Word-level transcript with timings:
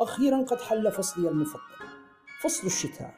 أخيرا 0.00 0.42
قد 0.42 0.60
حل 0.60 0.92
فصلي 0.92 1.28
المفضل 1.28 1.60
فصل 2.42 2.66
الشتاء 2.66 3.14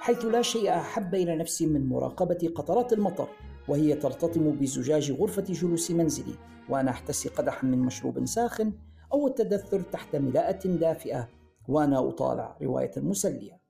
حيث 0.00 0.24
لا 0.24 0.42
شيء 0.42 0.74
أحب 0.74 1.14
إلى 1.14 1.36
نفسي 1.36 1.66
من 1.66 1.88
مراقبة 1.88 2.52
قطرات 2.54 2.92
المطر 2.92 3.28
وهي 3.68 3.94
ترتطم 3.94 4.50
بزجاج 4.50 5.12
غرفة 5.12 5.42
جلوس 5.42 5.90
منزلي 5.90 6.34
وأنا 6.68 6.90
أحتسي 6.90 7.28
قدحا 7.28 7.66
من 7.66 7.78
مشروب 7.78 8.26
ساخن 8.26 8.72
أو 9.12 9.26
التدثر 9.26 9.80
تحت 9.80 10.16
ملاءة 10.16 10.68
دافئة 10.68 11.28
وأنا 11.68 12.08
أطالع 12.08 12.56
رواية 12.62 12.90
مسلية. 12.96 13.60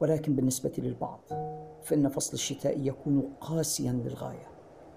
ولكن 0.00 0.36
بالنسبة 0.36 0.72
للبعض 0.78 1.20
فإن 1.84 2.08
فصل 2.08 2.32
الشتاء 2.32 2.80
يكون 2.80 3.34
قاسيا 3.40 3.92
للغاية. 3.92 4.53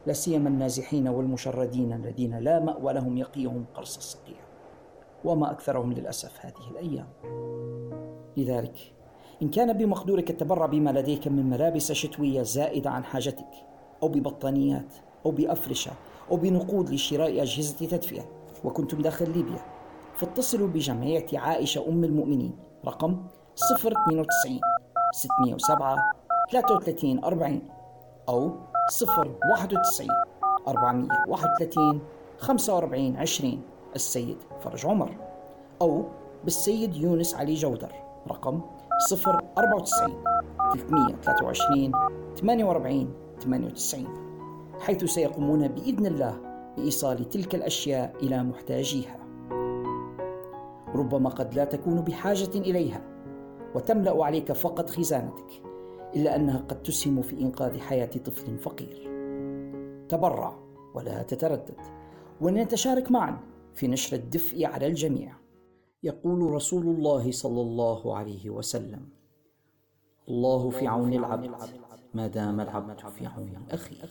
لا 0.07 0.13
سيما 0.13 0.49
النازحين 0.49 1.07
والمشردين 1.07 1.93
الذين 1.93 2.39
لا 2.39 2.59
مأوى 2.59 2.93
لهم 2.93 3.17
يقيهم 3.17 3.65
قرص 3.73 3.97
الصقيع. 3.97 4.37
وما 5.25 5.51
أكثرهم 5.51 5.93
للأسف 5.93 6.45
هذه 6.45 6.71
الأيام. 6.71 7.07
لذلك 8.37 8.93
إن 9.41 9.49
كان 9.49 9.73
بمقدورك 9.73 10.29
التبرع 10.29 10.65
بما 10.65 10.89
لديك 10.89 11.27
من 11.27 11.49
ملابس 11.49 11.91
شتوية 11.91 12.41
زائدة 12.41 12.89
عن 12.89 13.03
حاجتك 13.03 13.51
أو 14.03 14.07
ببطانيات 14.07 14.93
أو 15.25 15.31
بأفرشة 15.31 15.91
أو 16.31 16.35
بنقود 16.35 16.89
لشراء 16.89 17.41
أجهزة 17.41 17.87
تدفئة 17.87 18.25
وكنتم 18.63 19.01
داخل 19.01 19.31
ليبيا 19.31 19.59
فاتصلوا 20.15 20.67
بجمعية 20.67 21.25
عائشة 21.33 21.89
أم 21.89 22.03
المؤمنين 22.03 22.55
رقم 22.85 23.25
092 23.81 24.59
607 25.13 25.97
33 26.51 27.23
40 27.23 27.61
أو 28.29 28.51
091 28.89 30.07
431 30.67 31.99
45 32.37 33.17
20 33.17 33.61
السيد 33.95 34.37
فرج 34.63 34.85
عمر. 34.85 35.15
أو 35.81 36.05
بالسيد 36.43 36.95
يونس 36.95 37.35
علي 37.35 37.53
جودر. 37.53 37.91
رقم 38.27 38.61
094 39.11 40.23
323 40.73 41.91
48 42.37 43.13
98 43.41 44.07
حيث 44.79 45.03
سيقومون 45.03 45.67
بإذن 45.67 46.05
الله 46.05 46.37
بإيصال 46.77 47.29
تلك 47.29 47.55
الأشياء 47.55 48.13
إلى 48.21 48.43
محتاجيها. 48.43 49.17
ربما 50.95 51.29
قد 51.29 51.53
لا 51.53 51.65
تكون 51.65 52.01
بحاجة 52.01 52.55
إليها 52.55 53.01
وتملأ 53.75 54.25
عليك 54.25 54.51
فقط 54.51 54.89
خزانتك. 54.89 55.66
إلا 56.17 56.35
أنها 56.35 56.57
قد 56.57 56.83
تسهم 56.83 57.21
في 57.21 57.41
إنقاذ 57.41 57.79
حياة 57.79 58.05
طفل 58.05 58.57
فقير. 58.57 59.07
تبرع 60.09 60.59
ولا 60.95 61.23
تتردد. 61.23 61.77
ولنتشارك 62.41 63.11
معا 63.11 63.39
في 63.75 63.87
نشر 63.87 64.17
الدفء 64.17 64.65
على 64.65 64.87
الجميع. 64.87 65.33
يقول 66.03 66.51
رسول 66.51 66.87
الله 66.87 67.31
صلى 67.31 67.61
الله 67.61 68.17
عليه 68.17 68.49
وسلم 68.49 69.09
الله 70.29 70.69
في 70.69 70.87
عون 70.87 71.13
العبد 71.13 71.51
ما 72.13 72.27
دام 72.27 72.61
العبد 72.61 72.99
في 72.99 73.25
عون 73.25 73.65
أخيه. 73.71 74.09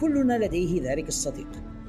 كلنا 0.00 0.44
لديه 0.44 0.92
ذلك 0.92 1.08
الصديق. 1.08 1.48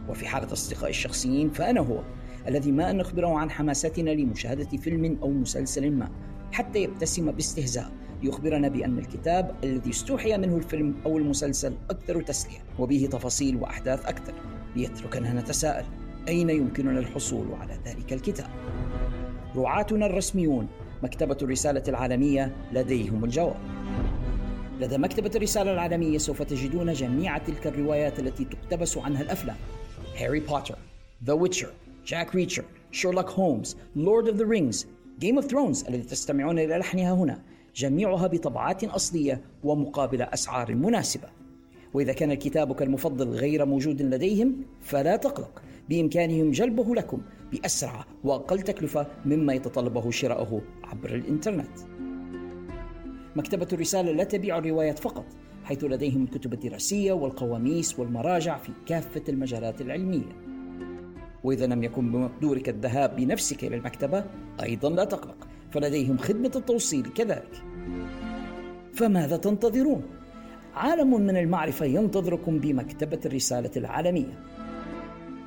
وفي 0.10 0.28
حالة 0.28 0.54
أصدقائي 0.54 0.90
الشخصيين 0.90 1.50
فأنا 1.50 1.82
هو. 1.82 2.04
الذي 2.48 2.72
ما 2.72 2.90
أن 2.90 2.98
نخبره 2.98 3.38
عن 3.38 3.52
حماستنا 3.52 4.10
لمشاهدة 4.10 4.78
فيلم 4.78 5.18
أو 5.22 5.32
مسلسل 5.32 5.92
ما 5.92 6.10
حتى 6.52 6.80
يبتسم 6.80 7.32
باستهزاء. 7.32 7.92
ليخبرنا 8.24 8.68
بأن 8.68 8.98
الكتاب 8.98 9.56
الذي 9.64 9.90
استوحي 9.90 10.38
منه 10.38 10.58
الفيلم 10.58 10.96
أو 11.06 11.18
المسلسل 11.18 11.74
أكثر 11.90 12.22
تسلية 12.22 12.60
وبه 12.80 13.10
تفاصيل 13.12 13.56
وأحداث 13.56 14.06
أكثر. 14.06 14.34
ليتركنا 14.76 15.34
نتساءل 15.34 15.86
أين 16.28 16.50
يمكننا 16.50 17.00
الحصول 17.00 17.54
على 17.54 17.80
ذلك 17.86 18.14
الكتاب؟ 18.14 18.50
رعاتنا 19.56 20.06
الرسميون 20.06 20.68
مكتبة 21.04 21.38
الرسالة 21.42 21.84
العالمية 21.88 22.56
لديهم 22.74 23.24
الجواب. 23.26 23.58
لدى 24.80 24.98
مكتبة 24.98 25.32
الرسالة 25.36 25.74
العالمية 25.74 26.18
سوف 26.18 26.42
تجدون 26.42 26.94
جميع 26.94 27.38
تلك 27.38 27.68
الروايات 27.68 28.20
التي 28.20 28.46
تقتبس 28.46 28.98
عنها 28.98 29.22
الأفلام. 29.22 29.58
Harry 30.18 30.40
Potter 30.40 30.76
The 31.26 31.34
Witcher 31.34 31.70
Jack 32.08 32.36
Reacher 32.36 32.66
Sherlock 32.92 33.30
Holmes 33.30 33.78
Lord 33.96 34.28
of 34.28 34.38
the 34.38 34.46
Rings 34.46 34.88
Game 35.20 35.36
of 35.36 35.46
Thrones 35.46 35.84
الذي 35.84 36.02
تستمعون 36.02 36.60
إلى 36.60 36.78
لحنها 36.78 37.14
هنا. 37.14 37.42
جميعها 37.76 38.28
بطبعات 38.28 38.84
أصلية 38.84 39.42
ومقابل 39.64 40.22
أسعار 40.22 40.76
مناسبة. 40.76 41.28
وإذا 41.94 42.14
كان 42.14 42.34
كتابك 42.34 42.82
المفضل 42.82 43.30
غير 43.30 43.66
موجود 43.66 44.02
لديهم 44.02 44.56
فلا 44.82 45.16
تقلق. 45.16 45.62
بإمكانهم 45.90 46.52
جلبه 46.52 46.96
لكم 46.96 47.22
بأسرع 47.52 48.06
وأقل 48.24 48.62
تكلفة 48.62 49.08
مما 49.26 49.54
يتطلبه 49.54 50.12
شراؤه 50.12 50.62
عبر 50.84 51.16
الإنترنت. 51.16 51.80
مكتبة 53.36 53.68
الرسالة 53.74 54.12
لا 54.12 54.24
تبيع 54.24 54.58
الروايات 54.58 55.00
فقط 55.00 55.26
حيث 55.64 55.84
لديهم 55.84 56.24
الكتب 56.24 56.54
الدراسية 56.54 57.12
والقواميس 57.12 58.00
والمراجع 58.00 58.58
في 58.58 58.72
كافة 58.86 59.24
المجالات 59.30 59.82
العلمية. 59.82 60.57
وإذا 61.44 61.66
لم 61.66 61.84
يكن 61.84 62.12
بمقدورك 62.12 62.70
الذهاب 62.70 63.16
بنفسك 63.16 63.64
إلى 63.64 63.76
المكتبة 63.76 64.24
أيضا 64.64 64.90
لا 64.90 65.04
تقلق 65.04 65.48
فلديهم 65.72 66.18
خدمة 66.18 66.52
التوصيل 66.56 67.04
كذلك. 67.04 67.64
فماذا 68.94 69.38
تنتظرون؟ 69.38 70.02
عالم 70.74 71.22
من 71.22 71.38
المعرفة 71.38 71.86
ينتظركم 71.86 72.60
بمكتبة 72.60 73.20
الرسالة 73.26 73.72
العالمية. 73.78 74.44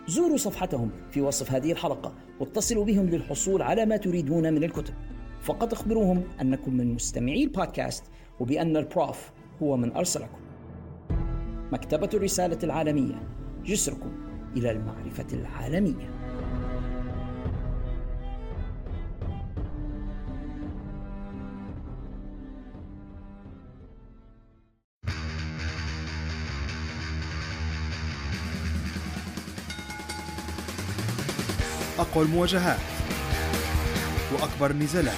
زوروا 0.06 0.36
صفحتهم 0.36 0.90
في 1.10 1.20
وصف 1.20 1.52
هذه 1.52 1.72
الحلقة 1.72 2.14
واتصلوا 2.40 2.84
بهم 2.84 3.06
للحصول 3.06 3.62
على 3.62 3.86
ما 3.86 3.96
تريدون 3.96 4.52
من 4.52 4.64
الكتب. 4.64 4.94
فقط 5.42 5.72
اخبروهم 5.72 6.22
أنكم 6.40 6.74
من 6.74 6.94
مستمعي 6.94 7.44
البودكاست 7.44 8.04
وبأن 8.40 8.76
البروف 8.76 9.30
هو 9.62 9.76
من 9.76 9.92
أرسلكم. 9.92 10.38
مكتبة 11.72 12.10
الرسالة 12.14 12.58
العالمية 12.62 13.22
جسركم. 13.64 14.29
إلى 14.56 14.70
المعرفة 14.70 15.26
العالمية. 15.32 16.10
أقوى 31.98 32.24
المواجهات 32.24 32.78
وأكبر 34.32 34.70
النزالات. 34.70 35.14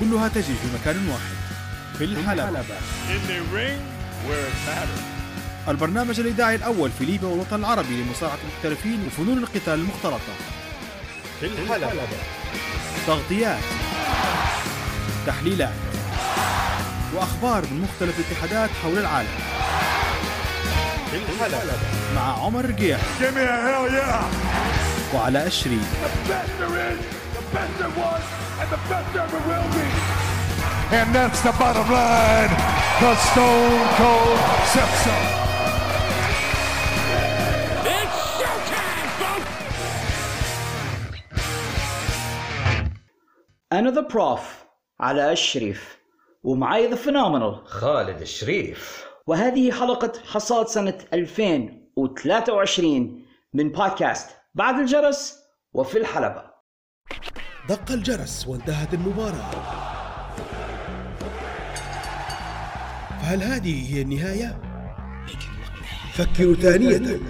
كلها 0.00 0.28
تجري 0.28 0.54
في 0.54 0.68
مكان 0.80 1.08
واحد 1.08 1.36
في 1.98 2.04
الحلبة. 2.04 2.76
البرنامج 5.68 6.20
الإذاعي 6.20 6.54
الأول 6.54 6.90
في 6.98 7.04
ليبيا 7.04 7.28
والوطن 7.28 7.56
العربي 7.56 8.02
لمصارعة 8.02 8.38
المحترفين 8.44 9.06
وفنون 9.06 9.38
القتال 9.38 9.74
المختلطة. 9.74 10.34
في 11.40 11.46
الحلبة. 11.46 11.90
تغطيات 13.06 13.58
تحليلات 15.26 15.74
وأخبار 17.14 17.62
من 17.70 17.80
مختلف 17.80 18.18
الاتحادات 18.18 18.70
حول 18.82 18.98
العالم. 18.98 19.28
في 21.10 21.16
الحلبة. 21.16 21.72
مع 22.14 22.44
عمر 22.44 22.64
رقيح 22.64 23.00
وعلى 25.14 25.46
أشري. 25.46 25.80
And 30.92 31.14
that's 31.16 31.40
the 31.40 31.52
bottom 31.60 31.88
line, 31.90 32.52
the 33.00 33.12
Stone 33.28 33.88
Cold 33.98 34.38
Sepsis. 34.72 35.45
أنا 43.72 43.90
ذا 43.90 44.00
بروف 44.00 44.64
على 45.00 45.32
الشريف. 45.32 45.98
ومعي 46.42 46.86
the 46.86 46.96
phenomenal 46.96 47.66
خالد 47.66 48.20
الشريف. 48.20 49.06
وهذه 49.26 49.72
حلقة 49.72 50.12
حصاد 50.26 50.68
سنة 50.68 50.98
2023 51.12 53.26
من 53.54 53.72
بودكاست 53.72 54.30
بعد 54.54 54.78
الجرس 54.78 55.38
وفي 55.72 55.98
الحلبة. 55.98 56.44
دق 57.68 57.92
الجرس 57.92 58.46
وانتهت 58.48 58.94
المباراة. 58.94 59.50
فهل 63.22 63.42
هذه 63.42 63.94
هي 63.94 64.02
النهاية؟ 64.02 64.62
فكروا 66.12 66.54
ثانية. 66.54 67.20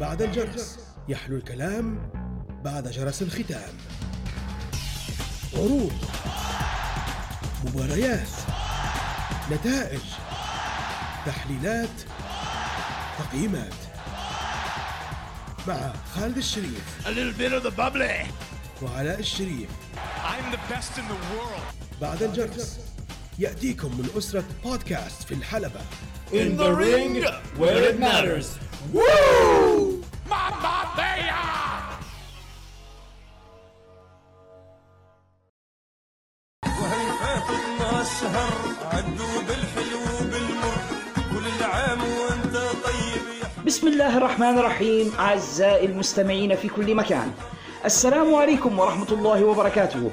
بعد 0.00 0.22
الجرس 0.22 0.78
يحلو 1.08 1.36
الكلام 1.36 2.12
بعد 2.64 2.88
جرس 2.88 3.22
الختام. 3.22 3.74
عروض 5.56 5.92
مباريات 7.64 8.28
نتائج 9.50 10.00
تحليلات 11.26 11.88
تقييمات 13.18 13.72
مع 15.68 15.92
خالد 16.14 16.36
الشريف 16.36 17.06
A 17.06 17.08
little 17.10 17.38
bit 17.38 17.52
of 17.52 17.62
the 17.62 17.70
bubbly. 17.76 18.26
وعلاء 18.82 19.20
الشريف 19.20 19.68
I'm 20.24 20.52
the 20.54 20.74
best 20.74 20.98
in 20.98 21.02
the 21.08 21.36
world. 21.36 21.62
بعد 22.00 22.22
الجرس 22.22 22.78
يأتيكم 23.38 23.88
من 23.98 24.08
أسرة 24.18 24.44
بودكاست 24.64 25.22
في 25.22 25.34
الحلبة 25.34 25.80
In 26.32 26.56
the 26.56 26.72
ring 26.74 27.22
where 27.58 27.82
it 27.90 27.98
matters. 28.00 28.46
Mamma 30.28 30.76
Mia! 30.96 31.93
12 38.24 38.32
شهر 38.32 38.52
عدوا 38.92 39.42
بالحلو 39.48 40.30
بالمر. 40.30 40.76
كل 41.30 41.46
العام 41.60 41.98
وأنت 41.98 42.56
طيب 42.56 43.66
بسم 43.66 43.86
الله 43.88 44.16
الرحمن 44.16 44.58
الرحيم 44.58 45.12
أعزائي 45.18 45.86
المستمعين 45.86 46.56
في 46.56 46.68
كل 46.68 46.94
مكان. 46.94 47.32
السلام 47.84 48.34
عليكم 48.34 48.78
ورحمة 48.78 49.08
الله 49.12 49.44
وبركاته 49.44 50.10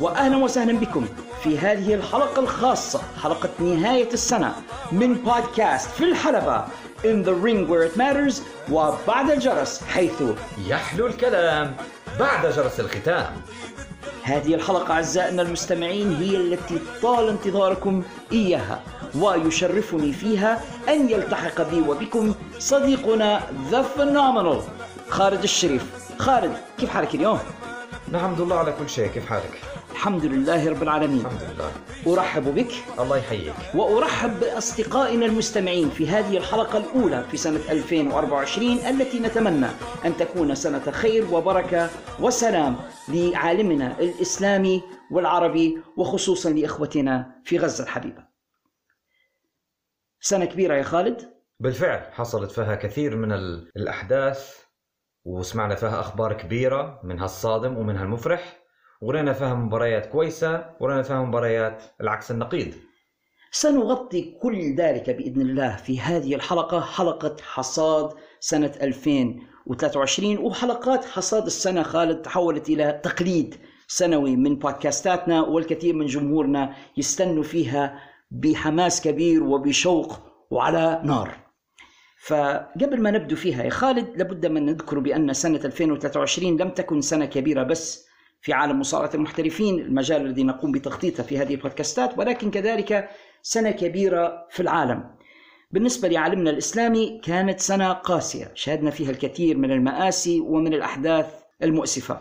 وأهلا 0.00 0.36
وسهلا 0.36 0.78
بكم 0.78 1.06
في 1.42 1.58
هذه 1.58 1.94
الحلقة 1.94 2.40
الخاصة 2.42 3.00
حلقة 3.22 3.50
نهاية 3.58 4.12
السنة 4.12 4.54
من 4.92 5.14
بودكاست 5.14 5.90
في 5.90 6.04
الحلبة 6.04 6.64
In 7.04 7.22
the 7.26 7.34
Ring 7.46 7.68
Where 7.68 7.84
It 7.90 7.96
Matters 7.98 8.40
وبعد 8.72 9.30
الجرس 9.30 9.82
حيث 9.88 10.22
يحلو 10.66 11.06
الكلام 11.06 11.76
بعد 12.20 12.46
جرس 12.46 12.80
الختام. 12.80 13.36
هذه 14.22 14.54
الحلقة 14.54 14.92
أعزائنا 14.94 15.42
المستمعين 15.42 16.16
هي 16.16 16.36
التي 16.36 16.78
طال 17.02 17.28
انتظاركم 17.28 18.02
إياها 18.32 18.80
ويشرفني 19.18 20.12
فيها 20.12 20.60
أن 20.88 21.10
يلتحق 21.10 21.70
بي 21.70 21.80
وبكم 21.80 22.34
صديقنا 22.58 23.42
the 23.70 23.82
phenomenal 23.82 24.60
خالد 25.08 25.42
الشريف 25.42 25.84
خالد 26.18 26.56
كيف 26.78 26.90
حالك 26.90 27.14
اليوم؟ 27.14 27.38
الحمد 28.14 28.40
لله 28.40 28.56
على 28.56 28.74
كل 28.78 28.88
شيء 28.88 29.06
كيف 29.06 29.26
حالك؟ 29.26 29.73
الحمد 29.94 30.24
لله 30.24 30.70
رب 30.70 30.82
العالمين. 30.82 31.26
الحمد 31.26 31.42
لله. 31.42 31.72
أرحب 32.14 32.54
بك 32.54 32.72
الله 32.98 33.16
يحييك. 33.16 33.54
وأرحب 33.74 34.40
بأصدقائنا 34.40 35.26
المستمعين 35.26 35.90
في 35.90 36.08
هذه 36.08 36.36
الحلقة 36.36 36.78
الأولى 36.78 37.24
في 37.30 37.36
سنة 37.36 37.60
2024 37.70 38.78
التي 38.78 39.20
نتمنى 39.20 39.66
أن 40.04 40.16
تكون 40.16 40.54
سنة 40.54 40.90
خير 40.90 41.34
وبركة 41.34 41.90
وسلام 42.20 42.76
لعالمنا 43.08 44.00
الإسلامي 44.00 44.82
والعربي 45.10 45.78
وخصوصا 45.96 46.50
لإخوتنا 46.50 47.40
في 47.44 47.58
غزة 47.58 47.84
الحبيبة. 47.84 48.24
سنة 50.20 50.44
كبيرة 50.44 50.74
يا 50.74 50.82
خالد. 50.82 51.34
بالفعل 51.60 52.12
حصلت 52.12 52.50
فيها 52.50 52.74
كثير 52.74 53.16
من 53.16 53.32
ال- 53.32 53.70
الأحداث 53.76 54.54
وسمعنا 55.24 55.74
فيها 55.74 56.00
أخبار 56.00 56.32
كبيرة 56.32 57.00
منها 57.04 57.24
الصادم 57.24 57.76
ومنها 57.78 58.02
المفرح 58.04 58.63
ورينا 59.04 59.32
فيها 59.32 59.54
مباريات 59.54 60.06
كويسة 60.06 60.70
ورينا 60.80 61.02
فيها 61.02 61.22
مباريات 61.22 61.82
العكس 62.00 62.30
النقيض 62.30 62.74
سنغطي 63.50 64.38
كل 64.42 64.74
ذلك 64.74 65.10
بإذن 65.10 65.40
الله 65.40 65.76
في 65.76 66.00
هذه 66.00 66.34
الحلقة 66.34 66.80
حلقة 66.80 67.36
حصاد 67.42 68.14
سنة 68.40 68.72
2023 68.82 70.38
وحلقات 70.38 71.04
حصاد 71.04 71.46
السنة 71.46 71.82
خالد 71.82 72.22
تحولت 72.22 72.68
إلى 72.68 73.00
تقليد 73.02 73.54
سنوي 73.88 74.36
من 74.36 74.58
بودكاستاتنا 74.58 75.40
والكثير 75.42 75.94
من 75.94 76.06
جمهورنا 76.06 76.74
يستنوا 76.96 77.42
فيها 77.42 78.00
بحماس 78.30 79.00
كبير 79.00 79.42
وبشوق 79.42 80.20
وعلى 80.50 81.00
نار. 81.04 81.30
فقبل 82.26 83.02
ما 83.02 83.10
نبدو 83.10 83.36
فيها 83.36 83.64
يا 83.64 83.70
خالد 83.70 84.16
لابد 84.16 84.46
من 84.46 84.66
نذكر 84.66 84.98
بأن 84.98 85.32
سنة 85.32 85.60
2023 85.64 86.56
لم 86.56 86.70
تكن 86.70 87.00
سنة 87.00 87.24
كبيرة 87.24 87.62
بس 87.62 88.13
في 88.44 88.52
عالم 88.52 88.80
مصارعة 88.80 89.10
المحترفين 89.14 89.78
المجال 89.78 90.26
الذي 90.26 90.44
نقوم 90.44 90.72
بتغطيته 90.72 91.22
في 91.22 91.38
هذه 91.38 91.54
البودكاستات 91.54 92.18
ولكن 92.18 92.50
كذلك 92.50 93.08
سنة 93.42 93.70
كبيرة 93.70 94.46
في 94.50 94.60
العالم. 94.60 95.04
بالنسبة 95.70 96.08
لعالمنا 96.08 96.50
الإسلامي 96.50 97.20
كانت 97.22 97.60
سنة 97.60 97.92
قاسية، 97.92 98.50
شهدنا 98.54 98.90
فيها 98.90 99.10
الكثير 99.10 99.56
من 99.56 99.72
المآسي 99.72 100.40
ومن 100.40 100.74
الأحداث 100.74 101.26
المؤسفة. 101.62 102.20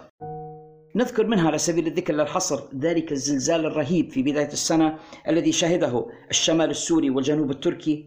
نذكر 0.96 1.28
منها 1.28 1.48
على 1.48 1.58
سبيل 1.58 1.88
الذكر 1.88 2.14
للحصر 2.14 2.60
ذلك 2.76 3.12
الزلزال 3.12 3.66
الرهيب 3.66 4.12
في 4.12 4.24
بداية 4.24 4.52
السنة 4.54 4.98
الذي 5.28 5.52
شهده 5.52 6.06
الشمال 6.30 6.70
السوري 6.70 7.10
والجنوب 7.10 7.52
التركي 7.52 8.06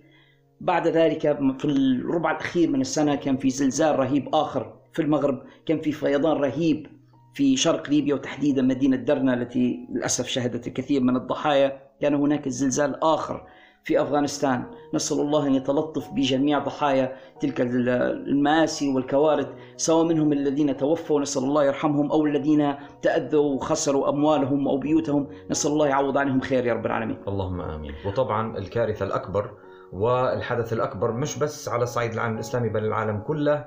بعد 0.61 0.89
ذلك 0.89 1.21
في 1.59 1.65
الربع 1.65 2.31
الأخير 2.31 2.71
من 2.71 2.81
السنة 2.81 3.15
كان 3.15 3.37
في 3.37 3.51
زلزال 3.51 3.99
رهيب 3.99 4.35
آخر 4.35 4.77
في 4.93 5.03
المغرب 5.03 5.43
كان 5.67 5.81
في 5.81 5.93
فيضان 5.93 6.37
رهيب 6.37 6.96
في 7.37 7.57
شرق 7.57 7.91
ليبيا 7.91 8.15
وتحديدا 8.15 8.63
مدينة 8.63 8.97
درنا 8.97 9.35
التي 9.35 9.89
للأسف 9.93 10.27
شهدت 10.27 10.67
الكثير 10.67 11.03
من 11.03 11.17
الضحايا 11.17 11.81
كان 12.01 12.15
هناك 12.15 12.49
زلزال 12.49 13.05
آخر 13.05 13.47
في 13.85 14.03
أفغانستان. 14.03 14.65
نسأل 14.95 15.21
الله 15.21 15.47
أن 15.47 15.55
يتلطف 15.55 16.11
بجميع 16.11 16.59
ضحايا 16.59 17.17
تلك 17.41 17.61
المآسي 17.61 18.95
والكوارث 18.95 19.49
سواء 19.77 20.05
منهم 20.05 20.33
الذين 20.33 20.77
توفوا 20.77 21.21
نسأل 21.21 21.43
الله 21.43 21.65
يرحمهم 21.65 22.11
أو 22.11 22.27
الذين 22.27 22.75
تأذوا 23.03 23.55
وخسروا 23.55 24.09
أموالهم 24.09 24.69
أو 24.69 24.77
بيوتهم. 24.79 25.29
نسأل 25.51 25.71
الله 25.71 25.87
يعوض 25.87 26.19
عنهم 26.19 26.41
خير 26.41 26.67
يا 26.67 26.75
رب 26.75 26.87
العالمين. 26.87 27.19
اللهم 27.29 27.61
آمين. 27.61 27.95
وطبعا 28.07 28.59
الكارثة 28.59 29.05
الأكبر 29.05 29.51
والحدث 29.93 30.73
الأكبر 30.73 31.13
مش 31.13 31.39
بس 31.39 31.69
على 31.69 31.87
صعيد 31.87 32.13
العالم 32.13 32.35
الإسلامي 32.35 32.69
بل 32.69 32.85
العالم 32.85 33.19
كله 33.19 33.65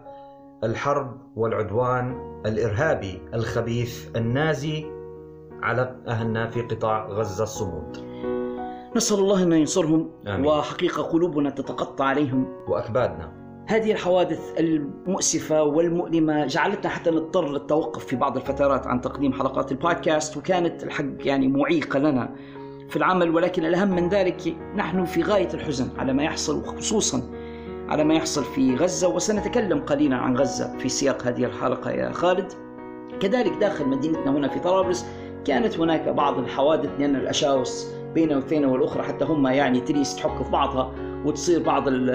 الحرب 0.64 1.18
والعدوان 1.36 2.16
الإرهابي 2.46 3.22
الخبيث 3.34 4.08
النازي 4.16 4.86
على 5.62 5.96
أهلنا 6.08 6.48
في 6.48 6.62
قطاع 6.62 7.08
غزة 7.08 7.44
الصمود. 7.44 7.98
نسأل 8.96 9.20
الله 9.20 9.44
أن 9.44 9.52
ينصرهم 9.52 10.12
آمين. 10.28 10.46
وحقيقة 10.46 11.04
قلوبنا 11.04 11.50
تتقطع 11.50 12.06
عليهم. 12.06 12.46
وأكبادنا. 12.68 13.40
هذه 13.68 13.92
الحوادث 13.92 14.60
المؤسفة 14.60 15.64
والمؤلمة 15.64 16.46
جعلتنا 16.46 16.90
حتى 16.90 17.10
نضطر 17.10 17.52
للتوقف 17.52 18.06
في 18.06 18.16
بعض 18.16 18.38
الفترات 18.38 18.88
عن 18.88 19.02
تقديم 19.02 19.34
حلقات 19.34 19.72
البودكاست 19.72 20.38
وكانت 20.38 20.84
الحق 20.84 21.06
يعني 21.20 21.48
معيقة 21.48 22.00
لنا 22.00 22.36
في 22.90 22.96
العمل 22.96 23.36
ولكن 23.36 23.66
الأهم 23.66 23.96
من 23.96 24.10
ذلك 24.10 24.56
نحن 24.76 25.06
في 25.06 25.24
غاية 25.24 25.54
الحزن 25.54 25.90
على 25.98 26.14
ما 26.14 26.24
يحصل 26.24 26.60
وخصوصا 26.60 27.22
على 27.90 28.04
ما 28.04 28.14
يحصل 28.14 28.44
في 28.44 28.76
غزة 28.76 29.08
وسنتكلم 29.08 29.80
قليلا 29.80 30.16
عن 30.16 30.38
غزة 30.38 30.78
في 30.78 30.90
سياق 30.90 31.28
هذه 31.28 31.46
الحلقة 31.46 31.92
يا 31.92 32.12
خالد. 32.12 32.52
كذلك 33.20 33.52
داخل 33.58 33.86
مدينتنا 33.88 34.32
هنا 34.32 34.48
في 34.48 34.60
طرابلس 34.60 35.06
كانت 35.46 35.80
هناك 35.80 36.10
بعض 36.10 36.38
الحوادث 36.38 36.90
لأن 37.00 37.16
الأشاوس 37.16 37.88
بين 38.14 38.34
والثانية 38.34 38.68
والأخرى 38.68 39.04
حتى 39.04 39.26
هم 39.26 39.48
يعني 39.48 39.80
تريس 39.82 40.16
تحك 40.16 40.44
في 40.44 40.52
بعضها 40.52 40.92
وتصير 41.26 41.64
بعض 41.64 41.88
ال- 41.88 42.10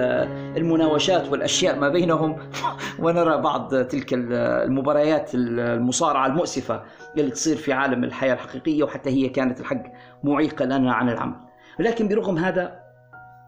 المناوشات 0.56 1.28
والأشياء 1.32 1.78
ما 1.78 1.88
بينهم. 1.88 2.36
ونرى 3.02 3.40
بعض 3.40 3.74
تلك 3.84 4.08
المباريات 4.14 5.30
المصارعة 5.34 6.26
المؤسفة 6.26 6.82
اللي 7.18 7.30
تصير 7.30 7.56
في 7.56 7.72
عالم 7.72 8.04
الحياة 8.04 8.34
الحقيقية 8.34 8.82
وحتى 8.84 9.10
هي 9.10 9.28
كانت 9.28 9.60
الحق 9.60 9.82
معيقة 10.24 10.64
لنا 10.64 10.92
عن 10.92 11.08
العمل. 11.08 11.36
ولكن 11.80 12.08
برغم 12.08 12.38
هذا 12.38 12.80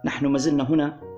نحن 0.04 0.26
ما 0.26 0.38
زلنا 0.38 0.70
هنا 0.70 1.15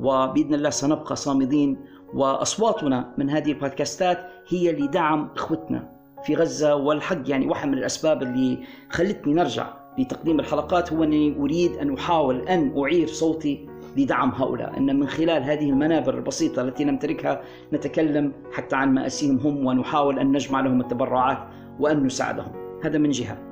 وبإذن 0.00 0.54
الله 0.54 0.70
سنبقى 0.70 1.16
صامدين. 1.16 1.76
وأصواتنا 2.14 3.14
من 3.18 3.30
هذه 3.30 3.52
البودكاستات 3.52 4.18
هي 4.48 4.72
لدعم 4.72 5.28
إخوتنا 5.36 5.92
في 6.24 6.34
غزة 6.34 6.74
والحق 6.74 7.30
يعني 7.30 7.46
واحد 7.46 7.68
من 7.68 7.78
الأسباب 7.78 8.22
اللي 8.22 8.58
خلتني 8.90 9.34
نرجع 9.34 9.66
لتقديم 9.98 10.40
الحلقات 10.40 10.92
هو 10.92 11.04
أنني 11.04 11.36
أريد 11.38 11.72
أن 11.72 11.94
أحاول 11.94 12.48
أن 12.48 12.78
أعير 12.78 13.06
صوتي 13.06 13.68
لدعم 13.96 14.30
هؤلاء. 14.30 14.76
أن 14.76 15.00
من 15.00 15.06
خلال 15.06 15.42
هذه 15.42 15.70
المنابر 15.70 16.14
البسيطة 16.14 16.62
التي 16.62 16.84
نمتلكها 16.84 17.42
نتكلم 17.72 18.32
حتى 18.52 18.76
عن 18.76 18.94
مآسيهم 18.94 19.36
هم 19.38 19.66
ونحاول 19.66 20.18
أن 20.18 20.32
نجمع 20.32 20.60
لهم 20.60 20.80
التبرعات 20.80 21.38
وأن 21.80 22.06
نساعدهم. 22.06 22.52
هذا 22.84 22.98
من 22.98 23.10
جهة. 23.10 23.49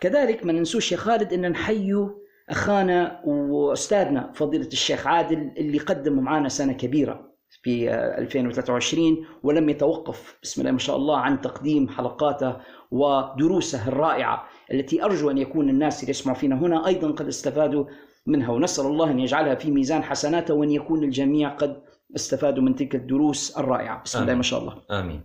كذلك 0.00 0.46
ما 0.46 0.52
ننسوش 0.52 0.92
يا 0.92 0.96
خالد 0.96 1.32
إن 1.32 1.50
نحيوا 1.50 2.08
أخانا 2.50 3.20
وأستاذنا 3.24 4.32
فضيلة 4.34 4.66
الشيخ 4.66 5.06
عادل 5.06 5.52
اللي 5.56 5.78
قدموا 5.78 6.22
معنا 6.22 6.48
سنة 6.48 6.72
كبيرة 6.72 7.32
في 7.62 7.94
2023 7.94 9.26
ولم 9.42 9.68
يتوقف 9.68 10.38
بسم 10.42 10.60
الله 10.60 10.72
ما 10.72 10.78
شاء 10.78 10.96
الله 10.96 11.18
عن 11.18 11.40
تقديم 11.40 11.88
حلقاته 11.88 12.56
ودروسه 12.90 13.88
الرائعة 13.88 14.48
التي 14.72 15.04
أرجو 15.04 15.30
أن 15.30 15.38
يكون 15.38 15.70
الناس 15.70 16.00
اللي 16.00 16.10
يسمعوا 16.10 16.38
فينا 16.38 16.56
هنا 16.56 16.86
أيضا 16.86 17.10
قد 17.10 17.26
استفادوا 17.26 17.84
منها 18.26 18.50
ونسأل 18.52 18.86
الله 18.86 19.10
أن 19.10 19.20
يجعلها 19.20 19.54
في 19.54 19.70
ميزان 19.70 20.02
حسناته 20.02 20.54
وأن 20.54 20.70
يكون 20.70 21.04
الجميع 21.04 21.48
قد 21.48 21.82
استفادوا 22.16 22.62
من 22.62 22.74
تلك 22.74 22.94
الدروس 22.94 23.58
الرائعة. 23.58 24.02
بسم 24.02 24.22
الله. 24.22 24.34
ما 24.34 24.42
شاء 24.42 24.60
الله. 24.60 24.82
آمين. 24.90 25.22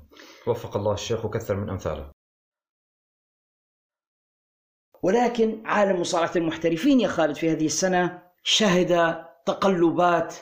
وفق 0.48 0.78
الله 0.78 0.94
الشيخ 0.94 1.25
وكثر 1.25 1.56
من 1.56 1.70
أمثاله. 1.70 2.11
ولكن 5.03 5.62
عالم 5.65 6.01
مصارعة 6.01 6.31
المحترفين 6.36 7.00
يا 7.00 7.08
خالد 7.08 7.36
في 7.36 7.51
هذه 7.51 7.65
السنة 7.65 8.22
شهد 8.43 9.15
تقلبات 9.46 10.36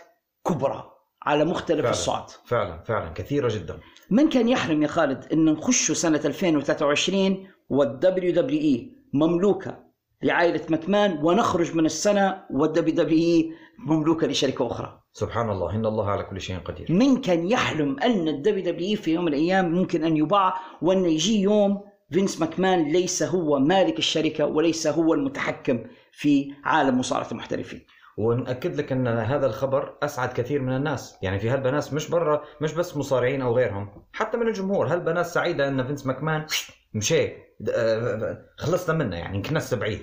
كبرى 0.47 0.91
على 1.23 1.45
مختلف 1.45 1.79
فعلا. 1.79 1.89
الصعد. 1.89 2.29
فعلا 2.45 2.83
فعلا 2.83 3.13
كثيرة 3.13 3.49
جدا. 3.55 3.79
من 4.09 4.29
كان 4.29 4.49
يحلم 4.49 4.81
يا 4.83 4.87
خالد 4.87 5.33
أن 5.33 5.45
نخش 5.45 5.91
سنة 5.91 6.21
2023 6.25 7.47
وال 7.69 8.33
WWE 8.33 8.91
مملوكة 9.13 9.83
لعائلة 10.23 10.61
مكمان 10.69 11.19
ونخرج 11.23 11.75
من 11.75 11.85
السنة 11.85 12.43
وال 12.51 12.95
WWE 12.95 13.51
مملوكة 13.79 14.27
لشركة 14.27 14.67
أخرى. 14.67 15.01
سبحان 15.11 15.49
الله 15.49 15.75
إن 15.75 15.85
الله 15.85 16.09
على 16.09 16.23
كل 16.23 16.41
شيء 16.41 16.59
قدير. 16.59 16.87
من 16.89 17.21
كان 17.21 17.51
يحلم 17.51 17.99
أن 17.99 18.27
ال 18.27 18.63
WWE 18.63 18.95
في 18.95 19.13
يوم 19.13 19.25
من 19.25 19.33
الأيام 19.33 19.71
ممكن 19.71 20.03
أن 20.03 20.17
يباع 20.17 20.53
وأن 20.81 21.05
يجي 21.05 21.41
يوم 21.41 21.88
فينس 22.11 22.41
ماكمان 22.41 22.91
ليس 22.91 23.23
هو 23.23 23.59
مالك 23.59 23.97
الشركة 23.99 24.45
وليس 24.45 24.87
هو 24.87 25.13
المتحكم 25.13 25.83
في 26.11 26.53
عالم 26.63 26.99
مصارعة 26.99 27.31
المحترفين. 27.31 27.85
ونأكد 28.17 28.75
لك 28.75 28.91
أن 28.91 29.07
هذا 29.07 29.45
الخبر 29.45 29.97
أسعد 30.03 30.33
كثير 30.33 30.61
من 30.61 30.75
الناس 30.75 31.17
يعني 31.21 31.39
في 31.39 31.49
هلبة 31.49 31.71
ناس 31.71 31.93
مش 31.93 32.09
برا 32.09 32.43
مش 32.61 32.73
بس 32.73 32.97
مصارعين 32.97 33.41
أو 33.41 33.55
غيرهم 33.55 33.89
حتى 34.13 34.37
من 34.37 34.47
الجمهور 34.47 34.87
هلبة 34.87 35.13
ناس 35.13 35.33
سعيدة 35.33 35.67
أن 35.67 35.87
فينس 35.87 36.05
ماكمان 36.05 36.45
مشي 36.93 37.27
آه، 37.75 38.45
خلصنا 38.57 38.95
منه 38.97 39.15
يعني 39.15 39.37
انكنست 39.37 39.73
بعيد 39.75 39.99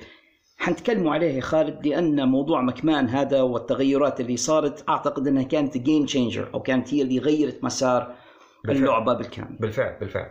حنتكلموا 0.58 1.14
عليه 1.14 1.32
يا 1.32 1.40
خالد 1.40 1.86
لأن 1.86 2.28
موضوع 2.28 2.60
مكمان 2.60 3.08
هذا 3.08 3.42
والتغيرات 3.42 4.20
اللي 4.20 4.36
صارت 4.36 4.88
أعتقد 4.88 5.26
أنها 5.26 5.42
كانت 5.42 5.78
game 5.78 6.06
changer 6.06 6.50
أو 6.54 6.62
كانت 6.62 6.94
هي 6.94 7.02
اللي 7.02 7.18
غيرت 7.18 7.64
مسار 7.64 8.14
بالفعل. 8.64 8.84
اللعبة 8.84 9.14
بالكامل. 9.14 9.56
بالفعل 9.60 9.98
بالفعل 10.00 10.30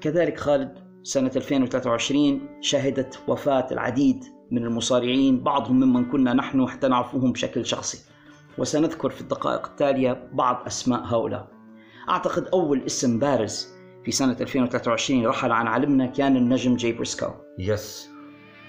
كذلك 0.00 0.38
خالد 0.38 0.78
سنة 1.02 1.30
2023 1.36 2.40
شهدت 2.60 3.18
وفاة 3.28 3.66
العديد 3.72 4.24
من 4.50 4.64
المصارعين 4.64 5.42
بعضهم 5.42 5.80
ممن 5.80 6.04
كنا 6.04 6.32
نحن 6.32 6.68
حتى 6.68 6.88
نعرفهم 6.88 7.32
بشكل 7.32 7.66
شخصي. 7.66 7.98
وسنذكر 8.58 9.10
في 9.10 9.20
الدقائق 9.20 9.66
التالية 9.66 10.28
بعض 10.32 10.62
أسماء 10.66 11.04
هؤلاء. 11.04 11.48
أعتقد 12.08 12.46
أول 12.46 12.82
اسم 12.86 13.18
بارز 13.18 13.68
في 14.04 14.10
سنة 14.10 14.36
2023 14.40 15.26
رحل 15.26 15.52
عن 15.52 15.66
عالمنا 15.66 16.06
كان 16.06 16.36
النجم 16.36 16.76
جاي 16.76 16.92
بريسكو. 16.92 17.30
yes 17.58 18.08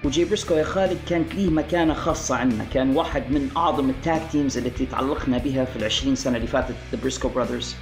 وجاي 0.05 0.25
بريسكو 0.25 0.53
يا 0.53 0.63
خالد 0.63 0.97
كانت 1.09 1.35
ليه 1.35 1.49
مكانة 1.49 1.93
خاصة 1.93 2.35
عندنا 2.35 2.63
كان 2.63 2.95
واحد 2.95 3.31
من 3.31 3.49
أعظم 3.57 3.89
ال 3.89 3.97
tag 3.97 4.21
teams 4.31 4.57
التي 4.57 4.85
تعلقنا 4.85 5.37
بها 5.37 5.65
في 5.65 5.75
العشرين 5.75 6.15
سنة 6.15 6.37
اللي 6.37 6.47
فاتت 6.47 6.75
The 6.91 7.01
Briscoe 7.01 7.29
Brothers 7.29 7.75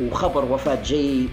وخبر 0.00 0.52
وفاة 0.52 0.82
جاي 0.82 1.28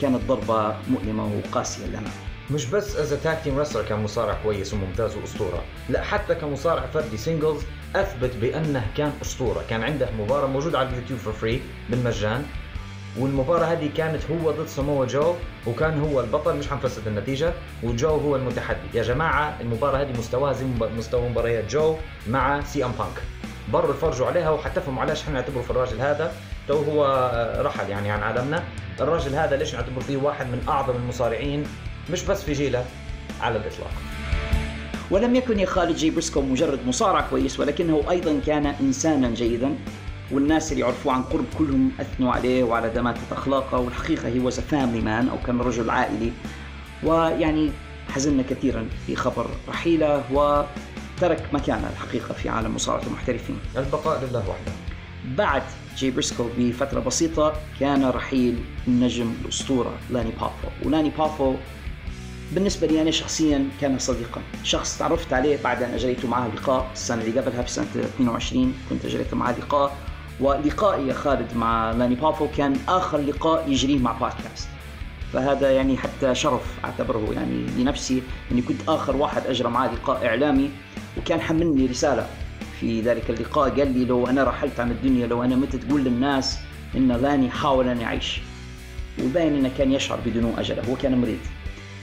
كانت 0.00 0.24
ضربة 0.28 0.74
مؤلمة 0.90 1.30
وقاسية 1.36 1.86
لنا. 1.86 2.10
مش 2.50 2.66
بس 2.66 2.96
as 2.96 3.14
tag 3.14 3.40
team 3.44 3.58
wrestler 3.58 3.82
كان 3.82 4.02
مصارع 4.02 4.38
كويس 4.42 4.74
وممتاز 4.74 5.16
وأسطورة 5.16 5.64
لا 5.88 6.02
حتى 6.02 6.34
كمصارع 6.34 6.86
فردي 6.86 7.16
singles 7.16 7.62
أثبت 7.96 8.36
بأنه 8.36 8.86
كان 8.96 9.12
أسطورة. 9.22 9.64
كان 9.70 9.82
عنده 9.82 10.08
مباراة 10.18 10.46
موجودة 10.46 10.78
على 10.78 10.88
اليوتيوب 10.88 11.18
for 11.18 11.32
free 11.32 11.62
بالمجان 11.90 12.44
والمباراة 13.18 13.66
هذه 13.66 13.90
كانت 13.96 14.22
هو 14.30 14.50
ضد 14.50 14.66
سمو 14.66 15.04
جو 15.04 15.34
وكان 15.66 16.00
هو 16.00 16.20
البطل 16.20 16.56
مش 16.56 16.68
حنفسد 16.68 17.06
النتيجة 17.06 17.52
وجو 17.82 18.08
هو 18.08 18.36
المتحدي. 18.36 18.88
يا 18.94 19.02
جماعة 19.02 19.60
المباراة 19.60 20.02
هذه 20.02 20.18
مستواها 20.18 20.52
زي 20.52 20.64
مستوى 20.98 21.28
مباريات 21.28 21.70
جو 21.70 21.96
مع 22.28 22.60
سي 22.64 22.84
أم 22.84 22.92
بانك. 22.92 23.22
بروا 23.72 23.90
اتفرجوا 23.90 24.26
عليها 24.26 24.50
وحتفهموا 24.50 25.02
علاش 25.02 25.22
إحنا 25.22 25.34
نعتبره 25.34 25.62
في 25.62 25.70
الراجل 25.70 26.00
هذا 26.00 26.32
تو 26.70 26.82
هو 26.82 27.30
رحل 27.58 27.90
يعني 27.90 28.10
عن 28.10 28.22
عالمنا. 28.22 28.62
الراجل 29.00 29.34
هذا 29.34 29.56
ليش 29.56 29.74
نعتبر 29.74 30.00
فيه 30.00 30.16
واحد 30.16 30.46
من 30.46 30.64
أعظم 30.68 30.96
المصارعين؟ 30.96 31.64
مش 32.12 32.22
بس 32.22 32.42
في 32.42 32.52
جيله 32.52 32.84
على 33.40 33.56
الإطلاق. 33.56 33.90
ولم 35.10 35.34
يكن 35.34 35.58
يا 35.58 35.66
خالد 35.66 35.96
جي 35.96 36.10
بريسكو 36.10 36.40
مجرد 36.40 36.86
مصارع 36.86 37.20
كويس 37.20 37.60
ولكنه 37.60 38.04
أيضا 38.10 38.40
كان 38.46 38.66
إنسانا 38.66 39.30
جيدا. 39.30 39.74
والناس 40.30 40.72
اللي 40.72 40.82
يعرفوه 40.82 41.12
عن 41.12 41.22
قرب 41.22 41.44
كلهم 41.58 41.92
أثنوا 42.00 42.32
عليه 42.32 42.64
وعلى 42.64 42.90
دماثة 42.90 43.36
أخلاقه 43.36 43.78
والحقيقة 43.78 44.28
he 44.28 44.38
was 44.38 44.60
family 44.60 45.00
man 45.00 45.28
أو 45.28 45.36
كان 45.46 45.60
رجل 45.60 45.90
عائلي. 45.90 46.32
ويعني 47.02 47.70
حزنا 48.08 48.42
كثيرا 48.50 48.88
في 49.06 49.16
خبر 49.16 49.46
رحيله 49.68 50.24
وترك 50.32 51.42
مكانه 51.52 51.90
الحقيقة 51.92 52.34
في 52.34 52.48
عالم 52.48 52.74
مصارعة 52.74 53.02
المحترفين. 53.06 53.58
البقاء 53.76 54.24
لله 54.24 54.48
وحده. 54.48 54.72
بعد 55.24 55.62
جي 55.96 56.10
بريسكو 56.10 56.46
بفترة 56.58 57.00
بسيطة 57.00 57.52
كان 57.80 58.04
رحيل 58.04 58.58
النجم 58.88 59.34
الأسطورة 59.44 59.92
لاني 60.10 60.30
بافو. 60.30 60.68
ولاني 60.84 61.10
بافو 61.18 61.54
بالنسبة 62.52 62.86
لي 62.86 63.02
أنا 63.02 63.10
شخصيا 63.10 63.68
كان 63.80 63.98
صديقا. 63.98 64.40
شخص 64.64 64.98
تعرفت 64.98 65.32
عليه 65.32 65.58
بعد 65.64 65.82
أن 65.82 65.94
أجريت 65.94 66.26
معه 66.26 66.48
لقاء 66.54 66.90
السنة 66.92 67.22
اللي 67.22 67.40
قبلها 67.40 67.62
في 67.62 67.70
سنة 67.70 67.86
22 67.96 68.74
كنت 68.90 69.04
أجريت 69.04 69.34
معه 69.34 69.58
لقاء. 69.58 69.96
ولقائي 70.40 71.08
يا 71.08 71.12
خالد 71.12 71.56
مع 71.56 71.92
لاني 71.92 72.14
بافو 72.14 72.48
كان 72.56 72.76
آخر 72.88 73.18
لقاء 73.18 73.70
يجريه 73.70 73.98
مع 73.98 74.12
بودكاست. 74.12 74.68
فهذا 75.32 75.70
يعني 75.70 75.96
حتى 75.96 76.34
شرف 76.34 76.62
أعتبره 76.84 77.28
يعني 77.32 77.66
لنفسي 77.78 78.22
إني 78.52 78.62
كنت 78.62 78.80
آخر 78.88 79.16
واحد 79.16 79.46
أجرى 79.46 79.68
معاه 79.68 79.94
لقاء 79.94 80.26
إعلامي. 80.26 80.70
وكان 81.18 81.40
حملني 81.40 81.86
رسالة 81.86 82.26
في 82.80 83.00
ذلك 83.00 83.30
اللقاء 83.30 83.70
قال 83.70 83.98
لي 83.98 84.04
لو 84.04 84.26
أنا 84.26 84.44
رحلت 84.44 84.80
عن 84.80 84.90
الدنيا 84.90 85.26
لو 85.26 85.42
أنا 85.44 85.56
مت 85.56 85.76
تقول 85.76 86.04
للناس 86.04 86.58
إن 86.96 87.12
لاني 87.12 87.50
حاول 87.50 87.88
أن 87.88 88.00
يعيش 88.00 88.40
وباين 89.24 89.54
إنه 89.54 89.70
كان 89.78 89.92
يشعر 89.92 90.18
بدنو 90.26 90.50
أجله 90.58 90.82
هو 90.90 90.96
كان 90.96 91.20
مريض. 91.20 91.38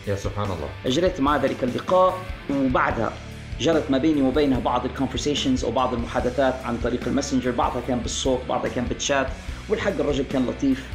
يا 0.07 0.15
سبحان 0.15 0.45
الله. 0.45 0.69
أجريت 0.85 1.21
معه 1.21 1.37
ذلك 1.37 1.63
اللقاء 1.63 2.17
وبعدها 2.49 3.13
جرت 3.59 3.91
ما 3.91 3.97
بيني 3.97 4.21
وبينه 4.21 4.59
بعض 4.59 4.85
ال 4.85 4.91
conversations 4.91 5.65
أو 5.65 5.71
بعض 5.71 5.93
المحادثات 5.93 6.53
عن 6.65 6.77
طريق 6.83 7.07
الماسنجر 7.07 7.51
بعضها 7.51 7.81
كان 7.87 7.99
بالصوت 7.99 8.39
بعضها 8.49 8.69
كان 8.69 8.85
بالشات 8.85 9.27
والحق 9.69 9.99
الرجل 9.99 10.25
كان 10.31 10.45
لطيف. 10.45 10.85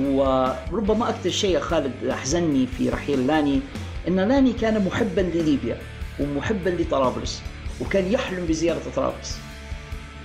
وربما 0.00 1.08
أكثر 1.08 1.30
شيء 1.30 1.50
يا 1.50 1.60
خالد 1.60 2.04
أحزنني 2.10 2.66
في 2.66 2.88
رحيل 2.88 3.26
لاني 3.26 3.60
إن 4.08 4.20
لاني 4.20 4.52
كان 4.52 4.84
محبا 4.84 5.20
لليبيا 5.20 5.78
ومحبا 6.20 6.70
لطرابلس. 6.70 7.42
وكان 7.80 8.12
يحلم 8.12 8.46
بزيارة 8.46 8.80
طرابلس. 8.96 9.38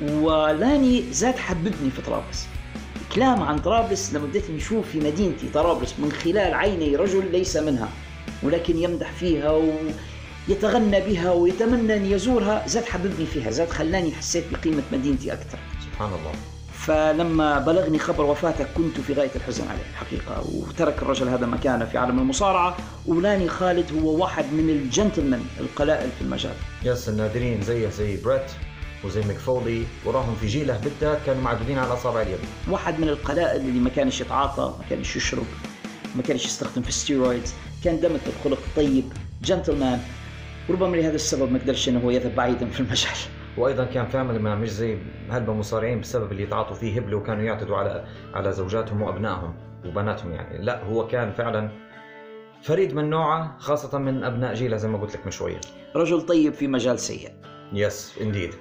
ولاني 0.02 1.04
زاد 1.12 1.36
حببني 1.36 1.92
في 1.96 2.02
طرابلس. 2.02 2.48
كلام 3.16 3.42
عن 3.42 3.60
طرابلس 3.60 4.14
لما 4.14 4.28
بديت 4.28 4.50
نشوف 4.50 4.90
في 4.92 5.00
مدينتي 5.00 5.50
طرابلس 5.54 5.94
من 6.00 6.12
خلال 6.12 6.54
عيني 6.54 6.96
رجل 6.96 7.32
ليس 7.32 7.58
منها 7.58 7.90
ولكن 8.44 8.78
يمدح 8.78 9.12
فيها 9.12 9.52
ويتغنى 10.48 11.00
بها 11.02 11.32
ويتمنى 11.32 11.96
أن 11.96 12.06
يزورها 12.06 12.68
زاد 12.68 12.86
حببني 12.86 13.26
فيها 13.26 13.52
زاد 13.52 13.70
خلاني 13.70 14.12
حسيت 14.12 14.44
بقيمة 14.52 14.84
مدينتي 14.92 15.34
أكثر. 15.34 15.58
سبحان 15.86 16.10
الله. 16.10 16.53
فلما 16.84 17.60
بلغني 17.60 18.00
خبر 18.00 18.24
وفاته 18.26 18.66
كنت 18.78 19.00
في 19.00 19.14
غاية 19.14 19.32
الحزن 19.36 19.68
عليه 19.68 19.82
الحقيقة 19.92 20.44
وترك 20.56 21.02
الرجل 21.02 21.30
هذا 21.30 21.46
مكانه 21.46 21.86
في 21.86 21.98
عالم 21.98 22.20
المصارعة. 22.20 22.78
ولاني 23.06 23.48
خالد 23.48 23.92
هو 24.02 24.22
واحد 24.22 24.46
من 24.54 24.70
الجنتلمان 24.70 25.46
القلائل 25.60 26.10
في 26.12 26.22
المجال. 26.22 26.54
yes 26.84 27.10
النادرين 27.10 27.62
زيه 27.62 27.90
زي 27.90 28.18
بريت 28.18 28.52
وزي 29.04 29.22
ميك 29.22 29.48
فولي 29.48 29.84
وراهم 30.06 30.36
في 30.36 30.48
جيله 30.48 30.78
بالذات 30.78 31.20
كانوا 31.26 31.42
معدودين 31.42 31.78
على 31.78 31.94
اصابع 31.94 32.22
اليد 32.22 32.40
واحد 32.70 33.00
من 33.00 33.10
القلائل 33.10 33.62
اللي 33.62 33.80
ما 33.80 33.90
كانش 33.90 34.22
يتعاطى 34.22 34.74
ما 34.80 34.86
كانش 34.90 35.16
يشرب 35.16 35.46
ما 36.16 36.22
كانش 36.22 36.46
يستخدم 36.46 36.82
في 36.82 36.90
ال 36.90 36.96
steroids. 36.96 37.54
كان 37.84 38.00
دمث 38.00 38.28
الخلق 38.28 38.60
طيب 38.76 39.14
جنتلمان. 39.44 40.00
وربما 40.70 40.96
لهذا 40.96 41.16
السبب 41.16 41.52
ما 41.52 41.60
قدرش 41.60 41.90
إنه 41.90 42.00
هو 42.00 42.10
يذهب 42.10 42.36
بعيدا 42.36 42.70
في 42.70 42.80
المجال. 42.80 43.18
وأيضا 43.58 43.86
كان 43.86 44.06
family 44.06 44.40
man 44.40 44.58
مش 44.58 44.70
زي 44.72 44.98
هلبة 45.30 45.54
مصارعين 45.54 46.00
بسبب 46.00 46.32
اللي 46.32 46.44
يتعاطوا 46.44 46.76
فيه 46.76 47.00
هبلوا 47.00 47.20
وكانوا 47.20 47.44
يعتدوا 47.44 47.78
على 47.78 48.06
على 48.34 48.52
زوجاتهم 48.52 49.02
وأبنائهم 49.02 49.56
وبناتهم 49.86 50.32
يعني. 50.32 50.58
لا 50.66 50.84
هو 50.84 51.08
كان 51.08 51.32
فعلا 51.32 51.70
فريد 52.62 52.96
من 52.96 53.10
نوعه 53.10 53.56
خاصة 53.60 53.98
من 53.98 54.24
أبناء 54.24 54.54
جيله 54.54 54.78
زي 54.78 54.88
ما 54.88 54.98
قلت 54.98 55.16
لك 55.16 55.26
من 55.26 55.32
شوية. 55.32 55.60
رجل 55.96 56.22
طيب 56.22 56.54
في 56.54 56.68
مجال 56.68 57.00
سيء. 57.00 57.30
yes 57.74 58.18
indeed 58.22 58.54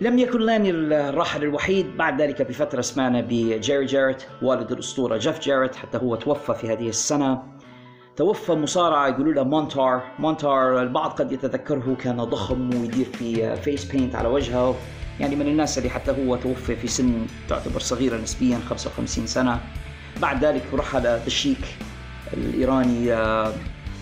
لم 0.00 0.18
يكن 0.18 0.40
لاني 0.40 0.70
الراحل 0.70 1.42
الوحيد 1.42 1.96
بعد 1.96 2.22
ذلك 2.22 2.42
بفترة 2.42 2.80
سمعنا 2.80 3.20
بجيري 3.20 3.84
جاريت 3.86 4.22
والد 4.42 4.72
الأسطورة 4.72 5.16
جيف 5.16 5.40
جاريت 5.40 5.74
حتى 5.76 5.98
هو 5.98 6.16
توفى 6.16 6.54
في 6.54 6.72
هذه 6.72 6.88
السنة. 6.88 7.42
توفى 8.16 8.52
مصارع 8.52 9.08
يقولوا 9.08 9.32
له 9.32 9.42
مونتار. 9.42 10.02
مونتار 10.18 10.82
البعض 10.82 11.10
قد 11.10 11.32
يتذكره 11.32 11.96
كان 12.02 12.24
ضخم 12.24 12.70
ويدير 12.80 13.06
في 13.06 13.56
face 13.56 13.84
paint 13.84 14.14
على 14.14 14.28
وجهه. 14.28 14.74
يعني 15.20 15.36
من 15.36 15.46
الناس 15.46 15.78
اللي 15.78 15.90
حتى 15.90 16.10
هو 16.10 16.36
توفي 16.36 16.76
في 16.76 16.88
سن 16.88 17.26
تعتبر 17.48 17.80
صغيرة 17.80 18.16
نسبيا 18.16 18.58
55 18.68 19.26
سنة. 19.26 19.60
بعد 20.20 20.44
ذلك 20.44 20.62
رحل 20.74 21.18
الشيك 21.24 21.76
الإيراني 22.32 23.12
آه، 23.12 23.52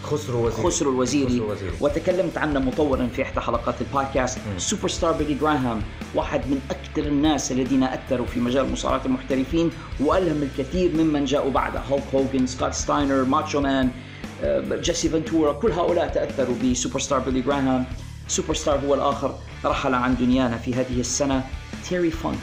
خسرو 0.02 0.40
الوزيري. 0.40 0.62
خسرو 0.62 0.90
الوزيري. 0.90 1.42
وتكلمت 1.80 2.38
عنه 2.38 2.60
مطولا 2.60 3.08
في 3.08 3.22
إحدى 3.22 3.40
حلقات 3.40 3.74
البودكاست. 3.80 4.38
سوبر 4.56 4.88
ستار 4.88 5.12
بيلي 5.12 5.34
جراهام 5.34 5.82
واحد 6.14 6.40
من 6.40 6.60
أكثر 6.70 7.02
الناس 7.08 7.52
الذين 7.52 7.82
أثروا 7.82 8.26
في 8.26 8.40
مجال 8.40 8.72
مصارعة 8.72 9.02
المحترفين 9.06 9.70
وألهم 10.00 10.42
الكثير 10.42 10.90
ممن 10.96 11.24
جاءوا 11.24 11.50
بعده. 11.50 11.80
هولك 11.80 12.02
هوجن 12.14 12.46
سكوت 12.46 12.72
ستاينر 12.72 13.24
ماتشو 13.24 13.60
مان 13.60 13.90
جيسي 14.72 15.08
فنتورا 15.08 15.52
كل 15.52 15.72
هؤلاء 15.72 16.08
تأثروا 16.08 16.56
بسوبر 16.64 17.00
ستار 17.00 17.18
بيلي 17.18 17.40
جراهام. 17.40 17.86
سوبر 18.28 18.54
ستار 18.54 18.80
هو 18.86 18.94
الآخر 18.94 19.38
رحل 19.64 19.94
عن 19.94 20.16
دنيانا 20.16 20.58
في 20.58 20.74
هذه 20.74 21.00
السنة 21.00 21.44
تيري 21.88 22.10
فانك. 22.10 22.38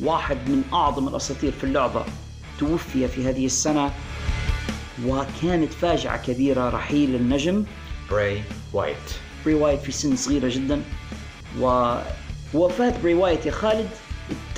واحد 0.00 0.36
من 0.36 0.62
أعظم 0.72 1.08
الأساطير 1.08 1.52
في 1.52 1.64
اللعبة 1.64 2.04
توفي 2.58 3.08
في 3.08 3.28
هذه 3.28 3.46
السنة 3.46 3.92
وكانت 5.06 5.72
فاجعة 5.72 6.26
كبيرة 6.26 6.70
رحيل 6.70 7.14
النجم. 7.14 7.64
براي 8.10 8.42
وايت. 8.72 8.96
بري 9.44 9.54
وايت 9.54 9.80
في 9.80 9.92
سن 9.92 10.16
صغيرة 10.16 10.48
جدا. 10.48 10.82
ووفاة 12.54 12.94
بري 13.02 13.14
وايت 13.14 13.46
يا 13.46 13.50
خالد 13.50 13.88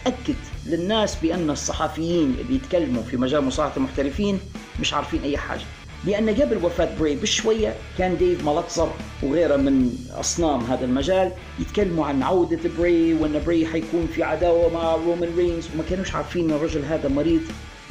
تأكد 0.05 0.37
للناس 0.67 1.15
بأن 1.15 1.51
الصحفيين 1.51 2.37
اللي 2.41 2.55
يتكلموا 2.55 3.03
في 3.03 3.17
مجال 3.17 3.45
مصارعة 3.45 3.73
المحترفين 3.77 4.41
مش 4.81 4.95
عارفين 4.95 5.23
أي 5.23 5.39
حاجة. 5.39 5.65
لأن 6.05 6.31
قبل 6.31 6.65
وفاة 6.65 6.89
بري 7.01 7.17
بشوية 7.17 7.75
كان 7.99 8.17
ديف 8.17 8.45
ميلتزر 8.45 8.89
وغيره 9.23 9.57
من 9.57 9.99
أصنام 10.21 10.61
هذا 10.61 10.85
المجال 10.85 11.33
يتكلموا 11.59 12.07
عن 12.07 12.23
عودة 12.23 12.61
بري 12.79 13.15
وأن 13.15 13.43
بري 13.47 13.67
حيكون 13.67 14.09
في 14.15 14.23
عداوة 14.23 14.75
مع 14.75 14.95
رومان 14.95 15.37
رينز 15.37 15.69
وما 15.75 15.85
كانوش 15.91 16.15
عارفين 16.15 16.51
أن 16.51 16.57
الرجل 16.57 16.85
هذا 16.85 17.09
مريض 17.09 17.41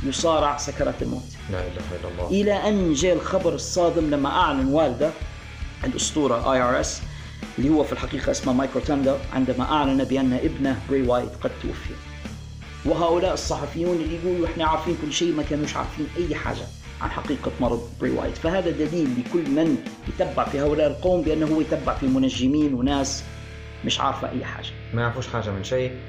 يصارع 0.04 0.58
سكرات 0.58 1.02
الموت. 1.02 1.24
لا 1.52 1.60
إله 1.60 1.68
إلا 2.00 2.10
الله. 2.12 2.42
إلى 2.42 2.54
أن 2.54 2.94
جاء 2.94 3.14
الخبر 3.14 3.56
الصادم 3.56 4.10
لما 4.10 4.30
أعلن 4.30 4.68
والده 4.68 5.12
الأسطورة 5.84 6.54
اي 6.54 6.62
ار 6.62 6.80
اس 6.80 7.02
اللي 7.60 7.70
هو 7.70 7.84
في 7.84 7.92
الحقيقة 7.94 8.32
اسمه 8.32 8.54
مايك 8.54 8.82
روتاندا 8.82 9.18
عندما 9.34 9.64
أعلن 9.64 10.04
بأن 10.04 10.34
ابنه 10.34 10.82
بري 10.90 11.02
وايت 11.08 11.30
قد 11.42 11.52
توفي. 11.62 11.94
وهؤلاء 12.86 13.34
الصحفيون 13.34 13.96
اللي 13.96 14.16
يقولوا 14.16 14.48
إحنا 14.48 14.66
عارفين 14.66 14.98
كل 15.02 15.14
شيء 15.14 15.34
ما 15.34 15.44
كانوش 15.44 15.76
عارفين 15.76 16.08
أي 16.18 16.36
حاجة. 16.36 16.66
عن 17.02 17.10
حقيقة 17.10 17.52
مرض 17.62 17.90
بري 18.02 18.12
وايت. 18.12 18.38
فهذا 18.38 18.72
دليل 18.72 19.08
لكل 19.20 19.50
من 19.50 19.78
يتبع 20.08 20.46
في 20.46 20.60
هؤلاء 20.60 20.88
القوم 20.88 21.22
بأنه 21.22 21.56
هو 21.56 21.62
يتبع 21.62 21.94
في 21.94 22.08
منجمين 22.08 22.74
وناس 22.74 23.24
مش 23.86 24.00
عارفة 24.00 24.30
أي 24.30 24.46
حاجة. 24.46 24.68
ما 24.94 25.02
يعرفوش 25.02 25.28
حاجة 25.28 25.52
من 25.52 25.64
شيء. 25.64 26.00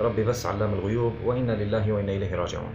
ربي 0.00 0.24
بس 0.24 0.46
علام 0.46 0.74
الغيوب 0.74 1.12
وإنا 1.24 1.52
لله 1.52 1.92
وإنا 1.92 2.12
إليه 2.12 2.34
راجعون. 2.34 2.74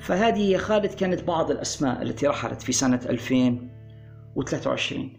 فهذه 0.00 0.50
يا 0.50 0.58
خالد 0.58 0.94
كانت 0.94 1.24
بعض 1.24 1.50
الأسماء 1.50 2.02
التي 2.02 2.26
رحلت 2.26 2.62
في 2.62 2.72
سنة 2.72 3.00
2023 3.08 5.12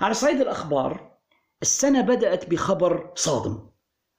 على 0.00 0.14
صعيد 0.14 0.40
الأخبار 0.40 1.11
السنة 1.62 2.00
بدأت 2.00 2.50
بخبر 2.50 3.10
صادم. 3.14 3.58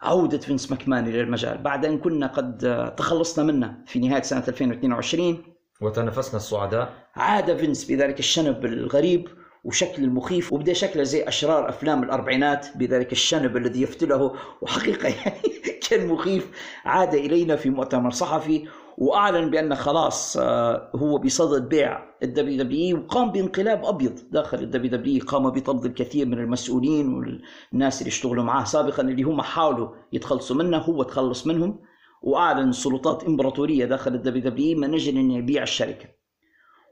عودة 0.01 0.38
فينس 0.38 0.71
ماكمان 0.71 1.07
إلى 1.07 1.21
المجال 1.21 1.57
بعد 1.57 1.85
أن 1.85 1.97
كنا 1.97 2.27
قد 2.27 2.57
تخلصنا 2.97 3.45
منه 3.45 3.77
في 3.85 4.00
نهاية 4.00 4.21
سنة 4.21 4.43
2022 4.47 5.43
وتنفسنا 5.81 6.38
الصعداء. 6.38 6.93
عاد 7.15 7.57
فينس 7.57 7.85
بذلك 7.85 8.19
الشنب 8.19 8.65
الغريب 8.65 9.27
وشكله 9.63 10.03
المخيف 10.03 10.53
وبدأ 10.53 10.73
شكله 10.73 11.03
زي 11.03 11.27
أشرار 11.27 11.69
أفلام 11.69 12.03
الأربعينات 12.03 12.67
بذلك 12.77 13.12
الشنب 13.12 13.57
الذي 13.57 13.81
يفتله. 13.81 14.35
وحقيقة 14.62 15.09
يعني 15.25 15.41
كان 15.89 16.07
مخيف. 16.07 16.50
عاد 16.85 17.13
إلينا 17.13 17.55
في 17.55 17.69
مؤتمر 17.69 18.12
صحفي 18.12 18.67
وأعلن 18.97 19.50
بأن 19.50 19.75
خلاص 19.75 20.38
آه، 20.38 20.91
هو 20.95 21.17
بصدد 21.17 21.69
بيع 21.69 22.13
الدبليو 22.23 22.63
دبليو 22.63 22.97
وقام 22.97 23.31
بانقلاب 23.31 23.85
أبيض 23.85 24.19
داخل 24.31 24.59
الدبليو 24.59 24.91
دبليو 24.91 25.23
قام 25.27 25.50
بطرد 25.50 25.85
الكثير 25.85 26.25
من 26.25 26.39
المسؤولين 26.39 27.13
والناس 27.13 28.01
اللي 28.01 28.09
اشتغلوا 28.09 28.43
معاه 28.43 28.63
سابقا 28.63 29.03
اللي 29.03 29.23
هم 29.23 29.41
حاولوا 29.41 29.89
يتخلصوا 30.13 30.55
منه 30.55 30.77
هو 30.77 31.03
تخلص 31.03 31.47
منهم 31.47 31.79
وأعلن 32.23 32.71
سلطات 32.71 33.23
إمبراطورية 33.23 33.85
داخل 33.85 34.15
الدبليو 34.15 34.44
دبليو 34.44 34.77
من 34.77 34.94
أجل 34.94 35.18
أن 35.18 35.31
يبيع 35.31 35.63
الشركة. 35.63 36.05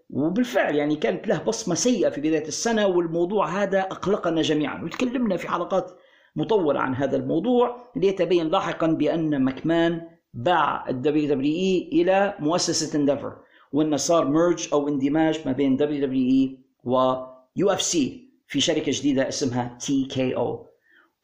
وبالفعل 0.09 0.75
يعني 0.75 0.95
كانت 0.95 1.27
له 1.27 1.43
بصمة 1.43 1.75
سيئة 1.75 2.09
في 2.09 2.21
بداية 2.21 2.47
السنة 2.47 2.87
والموضوع 2.87 3.63
هذا 3.63 3.79
أقلقنا 3.79 4.41
جميعا. 4.41 4.83
وتكلمنا 4.83 5.37
في 5.37 5.47
حلقات 5.47 5.91
مطولة 6.35 6.79
عن 6.79 6.95
هذا 6.95 7.17
الموضوع 7.17 7.91
ليتبين 7.95 8.47
لاحقا 8.47 8.87
بأن 8.87 9.43
مكمان 9.43 10.01
باع 10.33 10.89
الدبليو 10.89 11.29
دبليو 11.29 11.55
إي 11.55 11.89
إلى 11.93 12.33
مؤسسة 12.39 12.99
انديفور 12.99 13.37
وأنه 13.73 13.97
صار 13.97 14.27
merge 14.27 14.69
أو 14.73 14.87
اندماج 14.87 15.39
ما 15.45 15.51
بين 15.51 15.77
دبليو 15.77 16.05
دبليو 16.05 16.29
إي 16.29 16.57
ويو 16.83 17.71
إف 17.71 17.81
سي 17.81 18.29
في 18.47 18.61
شركة 18.61 18.91
جديدة 18.91 19.27
اسمها 19.27 19.77
تي 19.79 20.05
كي 20.05 20.35
أو. 20.35 20.65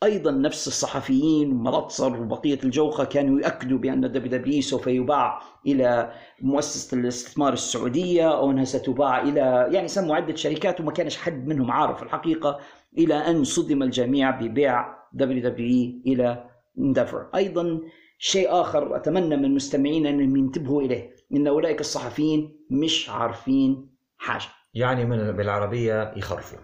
أيضا 0.03 0.31
نفس 0.31 0.67
الصحفيين 0.67 1.53
ميلتزر 1.53 2.21
وبقية 2.21 2.59
الجوقه 2.63 3.03
كانوا 3.03 3.39
يؤكدوا 3.39 3.77
بأن 3.77 4.01
دبليو 4.01 4.31
دبليو 4.31 4.61
سوف 4.61 4.87
يباع 4.87 5.41
إلى 5.67 6.11
مؤسسة 6.41 6.97
الاستثمار 6.97 7.53
السعودية 7.53 8.37
أو 8.37 8.51
أنها 8.51 8.63
ستباع 8.63 9.21
إلى 9.21 9.67
يعني 9.71 9.87
سموا 9.87 10.15
عدة 10.15 10.35
شركات 10.35 10.81
وما 10.81 10.91
كانش 10.91 11.17
حد 11.17 11.47
منهم 11.47 11.71
عارف 11.71 12.03
الحقيقة 12.03 12.59
إلى 12.97 13.13
أن 13.13 13.43
صدم 13.43 13.83
الجميع 13.83 14.31
ببيع 14.31 14.85
دبليو 15.13 15.49
دبليو 15.49 16.01
إلى 16.07 16.43
انديفور 16.79 17.27
أيضا 17.35 17.79
شيء 18.17 18.61
آخر 18.61 18.95
أتمنى 18.95 19.37
من 19.37 19.55
مستمعينا 19.55 20.09
انهم 20.09 20.35
ينتبهوا 20.35 20.81
إليه 20.81 21.15
إن 21.33 21.47
أولئك 21.47 21.79
الصحفيين 21.79 22.65
مش 22.69 23.09
عارفين 23.09 23.95
حاجة. 24.17 24.45
يعني 24.73 25.05
من 25.05 25.31
بالعربية 25.31 26.13
يخرفوا 26.17 26.59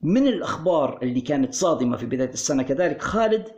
من 0.00 0.26
الأخبار 0.26 1.02
اللي 1.02 1.20
كانت 1.20 1.54
صادمة 1.54 1.96
في 1.96 2.06
بداية 2.06 2.28
السنة 2.28 2.62
كذلك 2.62 3.02
خالد 3.02 3.48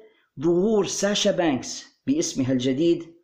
ظهور 0.40 0.86
ساشا 0.86 1.30
بانكس 1.30 2.02
باسمها 2.06 2.52
الجديد 2.52 3.14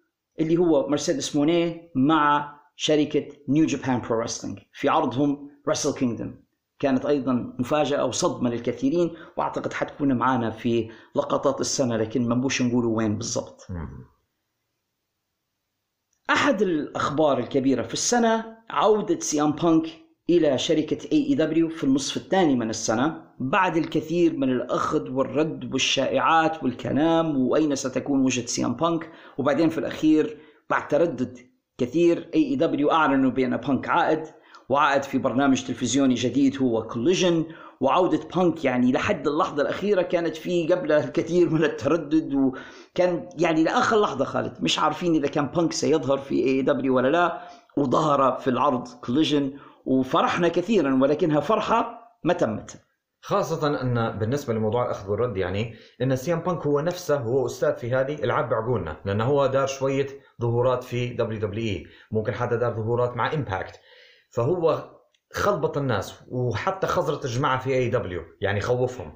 اللي 0.41 0.57
هو 0.57 0.89
مرسيدس 0.89 1.37
مونيه 1.37 1.91
مع 1.95 2.55
شركة 2.77 3.29
نيو 3.49 3.67
جابان 3.67 4.01
برو 4.01 4.21
رسلينج 4.21 4.59
في 4.73 4.89
عرضهم 4.89 5.51
رسل 5.69 5.95
كينجدوم. 5.95 6.42
كانت 6.83 7.07
أيضا 7.07 7.55
مفاجأة 7.59 8.05
وصدمة 8.05 8.51
للكثيرين 8.51 9.15
وأعتقد 9.37 9.73
حتكون 9.73 10.13
معنا 10.13 10.51
في 10.51 10.91
لقطات 11.17 11.61
السنة 11.61 11.97
لكن 11.97 12.29
ما 12.29 12.35
نبوش 12.35 12.63
نقولوا 12.63 12.97
وين 12.97 13.17
بالضبط. 13.19 13.67
أحد 16.31 16.63
الأخبار 16.63 17.39
الكبيرة 17.39 17.83
في 17.83 17.93
السنة 17.95 18.57
عودة 18.71 19.19
سي 19.21 19.42
ام 19.42 19.53
بانك 19.53 19.87
إلى 20.31 20.59
شركة 20.59 21.09
اي 21.13 21.27
اي 21.29 21.35
دبليو 21.35 21.69
في 21.69 21.85
النصف 21.85 22.17
الثاني 22.17 22.55
من 22.57 22.71
السنة 22.71 23.25
بعد 23.39 23.77
الكثير 23.77 24.37
من 24.37 24.51
الأخذ 24.51 25.11
والرد 25.11 25.73
والشائعات 25.73 26.63
والكلام 26.65 27.37
وأين 27.39 27.75
ستكون 27.75 28.21
وجهة 28.25 28.47
سي 28.47 28.65
ام 28.65 28.75
بانك؟ 28.75 29.11
وبعدين 29.39 29.69
في 29.69 29.79
الأخير 29.79 30.39
بعد 30.71 30.89
تردد 30.89 31.39
كثير 31.79 32.31
اي 32.35 32.45
اي 32.45 32.57
دبليو 32.57 32.91
أعلنوا 32.91 33.31
بأن 33.31 33.57
بانك 33.57 33.89
عائد. 33.89 34.42
وعائد 34.73 35.03
في 35.03 35.19
برنامج 35.19 35.65
تلفزيوني 35.65 36.15
جديد 36.15 36.63
هو 36.63 36.83
كوليجن 36.83 37.45
وعودة 37.81 38.21
بانك 38.37 38.65
يعني 38.65 38.93
لحد 38.93 39.29
اللحظة 39.29 39.63
الأخيرة 39.63 40.03
كانت 40.03 40.37
في 40.37 40.73
قبلها 40.73 41.05
الكثير 41.05 41.51
من 41.51 41.65
التردد 41.65 42.35
وكان 42.35 43.29
يعني 43.39 43.65
لآخر 43.65 44.01
لحظة 44.01 44.25
خالد 44.25 44.57
مش 44.61 44.79
عارفين 44.79 45.15
إذا 45.15 45.29
كان 45.29 45.47
بانك 45.47 45.73
سيظهر 45.73 46.19
في 46.19 46.35
اي 46.35 46.63
دبليو 46.63 46.97
ولا 46.97 47.09
لا. 47.09 47.43
وظهر 47.77 48.37
في 48.37 48.51
العرض 48.51 48.89
Collision 48.89 49.53
وفرحنا 49.85 50.49
كثيرا 50.49 50.99
ولكنها 51.03 51.41
فرحة 51.41 52.09
ما 52.25 52.33
تمت. 52.33 52.83
خاصة 53.25 53.67
أن 53.83 54.19
بالنسبة 54.19 54.55
لموضوع 54.55 54.85
الأخذ 54.85 55.11
والرد 55.11 55.37
يعني 55.37 55.75
أن 56.03 56.17
CM 56.17 56.41
Punk 56.41 56.67
هو 56.67 56.81
نفسه 56.81 57.17
هو 57.17 57.47
أستاذ 57.47 57.77
في 57.77 57.95
هذه 57.95 58.25
العاب 58.25 58.49
بعقولنا 58.49 58.97
لأنه 59.05 59.25
هو 59.25 59.47
دار 59.47 59.67
شوية 59.67 60.07
ظهورات 60.41 60.85
في 60.85 61.09
WWE 61.09 61.87
ممكن 62.11 62.33
حتى 62.33 62.57
دار 62.57 62.73
ظهورات 62.73 63.17
مع 63.17 63.33
Impact 63.35 63.81
فهو 64.33 64.91
خلبط 65.33 65.79
الناس 65.79 66.15
وحتى 66.29 66.87
خزرة 66.87 67.25
الجماعة 67.25 67.59
في 67.59 67.75
AEW 67.75 68.23
يعني 68.41 68.61
خوفهم. 68.61 69.15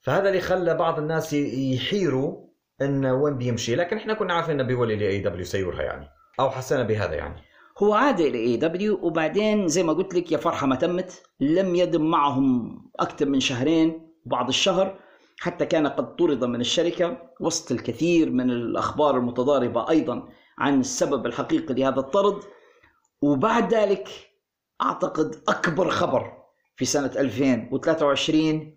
فهذا 0.00 0.28
اللي 0.28 0.40
خلى 0.40 0.74
بعض 0.74 0.98
الناس 0.98 1.32
يحيروا 1.32 2.46
انه 2.82 3.14
وين 3.14 3.38
بيمشي. 3.38 3.74
لكن 3.74 3.96
إحنا 3.96 4.14
كنا 4.14 4.34
عارفين 4.34 4.54
إنه 4.54 4.68
بيولي 4.68 4.96
ل 4.96 5.18
AEW 5.18 5.44
سيورها 5.44 5.82
يعني 5.82 6.08
أو 6.40 6.50
حسينا 6.50 6.82
بهذا 6.82 7.14
يعني. 7.14 7.42
هو 7.82 7.94
عاد 7.94 8.20
إلى 8.20 8.38
AEW 8.38 8.98
وبعدين 9.02 9.68
زي 9.68 9.82
ما 9.82 9.92
قلت 9.92 10.14
لك 10.14 10.32
يا 10.32 10.38
فرحة 10.38 10.66
ما 10.66 10.76
تمت 10.76 11.22
لم 11.40 11.74
يدم 11.74 12.10
معهم 12.10 12.78
أكثر 13.00 13.26
من 13.26 13.40
شهرين 13.40 14.14
بعض 14.26 14.48
الشهر 14.48 14.98
حتى 15.40 15.66
كان 15.66 15.86
قد 15.86 16.16
طرد 16.16 16.44
من 16.44 16.60
الشركة. 16.60 17.16
وسط 17.40 17.72
الكثير 17.72 18.30
من 18.30 18.50
الأخبار 18.50 19.16
المتضاربة 19.16 19.90
أيضا 19.90 20.28
عن 20.58 20.80
السبب 20.80 21.26
الحقيقي 21.26 21.74
لهذا 21.74 22.00
الطرد 22.00 22.42
وبعد 23.24 23.74
ذلك 23.74 24.08
أعتقد 24.82 25.42
أكبر 25.48 25.90
خبر 25.90 26.32
في 26.76 26.84
سنة 26.84 27.10
2023 27.16 28.76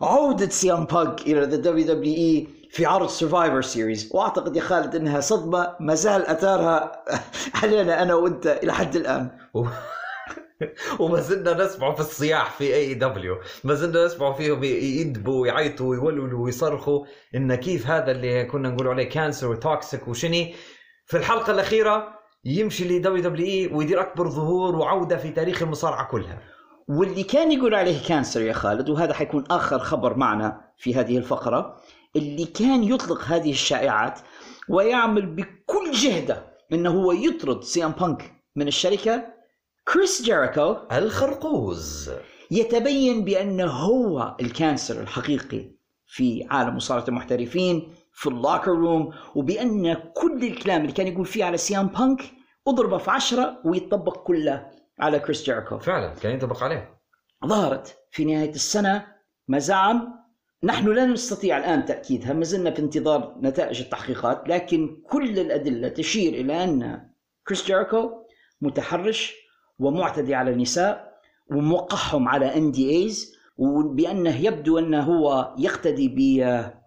عودة 0.00 0.48
CM 0.48 0.84
Punk 0.84 1.20
إلى 1.20 1.40
ذا 1.40 1.56
دبليو 1.56 1.86
دبليو 1.86 2.14
إي 2.14 2.48
في 2.70 2.86
عرض 2.86 3.08
Survivor 3.08 3.62
Series 3.62 4.10
وأعتقد 4.14 4.56
يا 4.56 4.60
خالد 4.60 4.96
أنها 4.96 5.20
صدمة 5.20 5.76
ما 5.80 5.94
زال 5.94 6.26
أثارها 6.26 7.04
علينا 7.62 8.02
أنا 8.02 8.14
وأنت 8.14 8.46
إلى 8.46 8.72
حد 8.72 8.96
الآن. 8.96 9.30
وما 11.00 11.20
زلنا 11.20 11.64
نسمعه 11.64 11.94
في 11.94 12.00
الصياح 12.00 12.50
في 12.50 12.74
AEW 12.74 13.36
ما 13.64 13.74
زلنا 13.74 14.04
نسمعه 14.04 14.32
فيهم 14.32 14.64
يندبوا 14.64 15.42
ويعيطوا 15.42 15.90
ويولولوا 15.90 16.44
ويصرخوا. 16.44 17.06
إن 17.34 17.54
كيف 17.54 17.86
هذا 17.86 18.10
اللي 18.10 18.44
كنا 18.44 18.68
نقول 18.68 18.88
عليه 18.88 19.08
cancer 19.08 19.48
و 19.48 19.58
toxic 19.58 20.08
وشني. 20.08 20.54
في 21.06 21.16
الحلقة 21.16 21.52
الأخيرة 21.52 22.21
يمشي 22.44 22.84
ل 22.84 23.22
WWE 23.22 23.66
ويدير 23.66 24.00
أكبر 24.00 24.28
ظهور 24.28 24.76
وعودة 24.76 25.16
في 25.16 25.30
تاريخ 25.30 25.62
المصارعة 25.62 26.08
كلها. 26.10 26.42
واللي 26.88 27.22
كان 27.22 27.52
يقول 27.52 27.74
عليه 27.74 28.02
cancer 28.02 28.42
يا 28.42 28.52
خالد 28.52 28.88
وهذا 28.90 29.14
حيكون 29.14 29.44
آخر 29.50 29.78
خبر 29.78 30.16
معنا 30.16 30.60
في 30.76 30.94
هذه 30.94 31.18
الفقرة 31.18 31.76
اللي 32.16 32.44
كان 32.44 32.84
يطلق 32.84 33.24
هذه 33.24 33.50
الشائعات 33.50 34.20
ويعمل 34.68 35.26
بكل 35.26 35.90
جهده 35.92 36.42
إنه 36.72 36.90
هو 36.90 37.12
يطرد 37.12 37.62
CM 37.62 37.90
Punk 37.92 38.32
من 38.56 38.68
الشركة 38.68 39.26
كريس 39.92 40.22
جيريكو. 40.22 40.76
الخرقوز. 40.92 42.10
يتبين 42.50 43.24
بانه 43.24 43.66
هو 43.66 44.36
ال 44.40 44.49
cancer 44.49 45.00
الحقيقي 45.00 45.70
في 46.06 46.46
عالم 46.50 46.76
مصارعة 46.76 47.04
المحترفين 47.08 47.94
في 48.12 48.26
ال 48.28 48.34
locker 48.34 48.70
room 48.70 49.12
وبأن 49.34 49.94
كل 49.94 50.44
الكلام 50.44 50.80
اللي 50.80 50.92
كان 50.92 51.06
يقول 51.06 51.26
فيه 51.26 51.44
على 51.44 51.56
CM 51.56 51.86
Punk 51.86 52.22
اضربه 52.68 52.98
في 52.98 53.10
عشرة 53.10 53.58
ويطبق 53.64 54.16
كله 54.22 54.70
على 54.98 55.18
كريس 55.18 55.42
جيريكو. 55.42 55.78
فعلا 55.78 56.14
كان 56.14 56.32
ينطبق 56.32 56.62
عليه. 56.62 56.98
ظهرت 57.46 57.98
في 58.10 58.24
نهاية 58.24 58.50
السنة 58.50 59.06
مزاعم 59.48 60.22
نحن 60.64 60.88
لا 60.88 61.06
نستطيع 61.06 61.58
الآن 61.58 61.84
تأكيدها 61.84 62.32
ما 62.32 62.44
زلنا 62.44 62.70
في 62.70 62.78
انتظار 62.78 63.34
نتائج 63.42 63.80
التحقيقات 63.80 64.48
لكن 64.48 65.02
كل 65.10 65.38
الأدلة 65.38 65.88
تشير 65.88 66.32
إلى 66.32 66.64
أن 66.64 67.08
كريس 67.46 67.64
جيريكو 67.66 68.10
متحرش 68.60 69.34
ومعتدي 69.78 70.34
على 70.34 70.50
النساء 70.50 71.12
وموقعهم 71.50 72.28
على 72.28 72.56
NDAs 72.56 73.34
وبأنه 73.56 74.36
يبدو 74.36 74.78
أنه 74.78 75.02
هو 75.02 75.54
يقتدي 75.58 76.08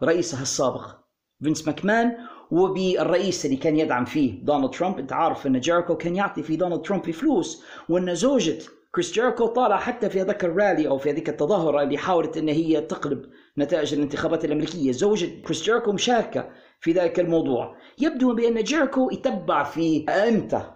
برئيسه 0.01 0.41
السابق. 0.41 1.04
فينس 1.43 1.67
ماكمان 1.67 2.17
وبالرئيس 2.51 3.45
اللي 3.45 3.57
كان 3.57 3.79
يدعم 3.79 4.05
فيه 4.05 4.45
دونالد 4.45 4.73
ترامب. 4.73 4.99
انت 4.99 5.13
عارف 5.13 5.47
إن 5.47 5.59
جيريكو 5.59 5.95
كان 5.95 6.15
يعطي 6.15 6.43
في 6.43 6.55
دونالد 6.55 6.81
ترامب 6.81 7.11
فلوس 7.11 7.63
وإن 7.89 8.15
زوجة 8.15 8.57
كريس 8.91 9.11
جيريكو 9.11 9.47
طالع 9.47 9.77
حتى 9.77 10.09
في 10.09 10.21
هذاك 10.21 10.45
الرالي 10.45 10.87
أو 10.87 10.97
في 10.97 11.09
هذيك 11.09 11.29
التظاهرة 11.29 11.83
اللي 11.83 11.97
حاولت 11.97 12.37
إن 12.37 12.49
هي 12.49 12.81
تقلب 12.81 13.25
نتائج 13.57 13.93
الانتخابات 13.93 14.45
الأمريكية. 14.45 14.91
زوجة 14.91 15.41
كريس 15.45 15.63
جيريكو 15.63 15.91
مشاركة 15.91 16.49
في 16.79 16.91
ذلك 16.91 17.19
الموضوع. 17.19 17.75
يبدو 17.99 18.35
بأن 18.35 18.63
جيريكو 18.63 19.09
يتبع 19.11 19.63
في 19.63 20.05
ائمته 20.09 20.71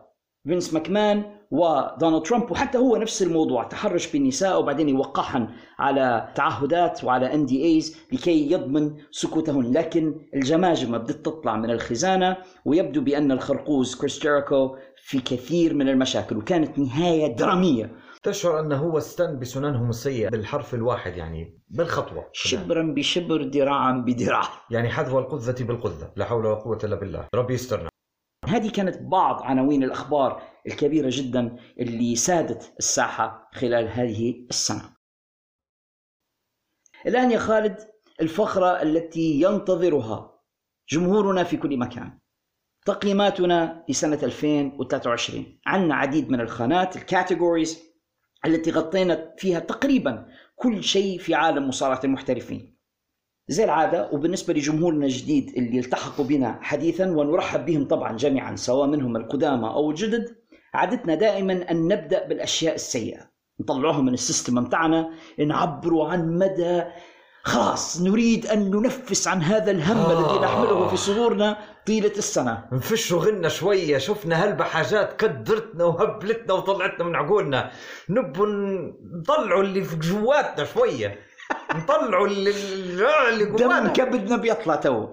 فينس 0.48 0.74
ماكمان 0.74 1.39
ودونالد 1.52 2.24
ترامب 2.24 2.52
وحتى 2.52 2.78
هو 2.78 2.96
نفس 2.96 3.22
الموضوع 3.22 3.64
تحرش 3.64 4.12
بالنساء 4.12 4.60
وبعدين 4.60 4.90
يوقعهن 4.90 5.50
على 5.80 6.32
تعهدات 6.36 7.04
وعلى 7.04 7.34
NDAs 7.34 7.98
لكي 8.12 8.52
يضمن 8.52 8.96
سكوتهن. 9.12 9.72
لكن 9.74 10.16
الجماجم 10.36 10.98
بدت 10.98 11.26
تطلع 11.26 11.56
من 11.56 11.72
الخزانة 11.72 12.38
ويبدو 12.66 13.02
بأن 13.02 13.32
الخرقوز 13.32 13.96
كريس 13.96 14.20
جيريكو 14.20 14.76
في 15.04 15.20
كثير 15.20 15.74
من 15.74 15.90
المشاكل 15.90 16.38
وكانت 16.38 16.80
نهاية 16.80 17.36
درامية. 17.36 17.96
تشعر 18.24 18.60
أنه 18.60 18.76
هو 18.76 18.98
استن 18.98 19.40
بسننهم 19.40 19.90
السيئه 19.90 20.30
بالحرف 20.30 20.74
الواحد 20.74 21.18
يعني 21.18 21.60
بالخطوة. 21.70 22.26
شبرا 22.34 22.94
بشبر 22.96 23.42
ذراعا 23.42 23.92
بذراع. 23.92 24.44
يعني 24.72 24.90
حذو 24.90 25.20
القذة 25.20 25.64
بالقذة 25.64 26.12
لا 26.16 26.26
حول 26.26 26.46
ولا 26.46 26.56
قوة 26.56 26.80
إلا 26.84 26.96
بالله. 26.96 27.28
ربي 27.36 27.54
يسترنا. 27.54 27.90
هذه 28.46 28.70
كانت 28.70 29.02
بعض 29.02 29.42
عناوين 29.44 29.84
الأخبار 29.84 30.42
الكبيرة 30.70 31.10
جدا 31.12 31.56
اللي 31.80 32.16
سادت 32.16 32.74
الساحة 32.80 33.50
خلال 33.54 33.88
هذه 33.88 34.46
السنة. 34.50 34.96
الآن 37.06 37.32
يا 37.32 37.40
خالد 37.40 37.78
الفقرة 38.22 38.82
التي 38.82 39.42
ينتظرها 39.42 40.40
جمهورنا 40.90 41.44
في 41.44 41.58
كل 41.58 41.78
مكان. 41.78 42.20
تقييماتنا 42.86 43.86
لسنة 43.90 44.20
2023 44.24 45.60
عندنا 45.66 45.96
عديد 45.96 46.30
من 46.30 46.42
الخانات 46.42 46.96
الكاتيجوريز 46.96 47.80
التي 48.46 48.72
غطينا 48.72 49.36
فيها 49.38 49.60
تقريبا 49.60 50.28
كل 50.56 50.84
شيء 50.84 51.20
في 51.20 51.36
عالم 51.36 51.68
مصارعة 51.68 52.02
المحترفين. 52.04 52.80
زي 53.48 53.64
العادة 53.64 54.10
وبالنسبة 54.12 54.54
لجمهورنا 54.54 55.06
الجديد 55.06 55.50
اللي 55.58 55.80
التحقوا 55.80 56.26
بنا 56.26 56.60
حديثا 56.62 57.12
ونرحب 57.12 57.66
بهم 57.66 57.88
طبعا 57.88 58.18
جميعا 58.18 58.56
سواء 58.56 58.88
منهم 58.88 59.16
القدامى 59.16 59.68
أو 59.68 59.90
الجدد 59.90 60.39
عادتنا 60.74 61.16
دائما 61.16 61.72
أن 61.72 61.88
نبدأ 61.88 62.28
بالأشياء 62.28 62.76
السيئة. 62.76 63.30
نطلعهم 63.60 64.06
من 64.06 64.14
ال 64.14 64.20
system 64.20 64.56
متاعنا 64.56 65.10
نعبروا 65.40 66.10
عن 66.10 66.38
مدى 66.38 66.84
خلاص 67.44 68.02
نريد 68.02 68.46
أن 68.46 68.72
ننفس 68.72 69.28
عن 69.28 69.42
هذا 69.42 69.72
الهم 69.72 69.98
آه. 69.98 70.20
الذي 70.20 70.40
نحمله 70.40 70.88
في 70.88 70.98
صدورنا 70.98 71.58
طيلة 71.88 72.12
السنة. 72.18 72.66
نفشوا 72.72 73.20
غلنا 73.20 73.50
شوية 73.50 73.98
شفنا 73.98 74.36
هلبة 74.36 74.64
حاجات 74.64 75.22
كدرتنا 75.22 75.84
وهبلتنا 75.84 76.54
وطلعتنا 76.54 77.04
من 77.06 77.16
عقولنا. 77.16 77.72
نبوا 78.10 78.48
نطلعوا 79.20 79.64
اللي 79.64 79.84
في 79.84 79.96
جواتنا 79.96 80.66
شوية. 80.66 81.20
نطلعوا 81.76 82.28
اللي, 82.28 82.50
اللي 83.30 83.46
دم 83.46 83.56
جوانا 83.56 83.90
كبدنا 83.90 84.38
بيطلع 84.38 84.76
تو. 84.76 85.08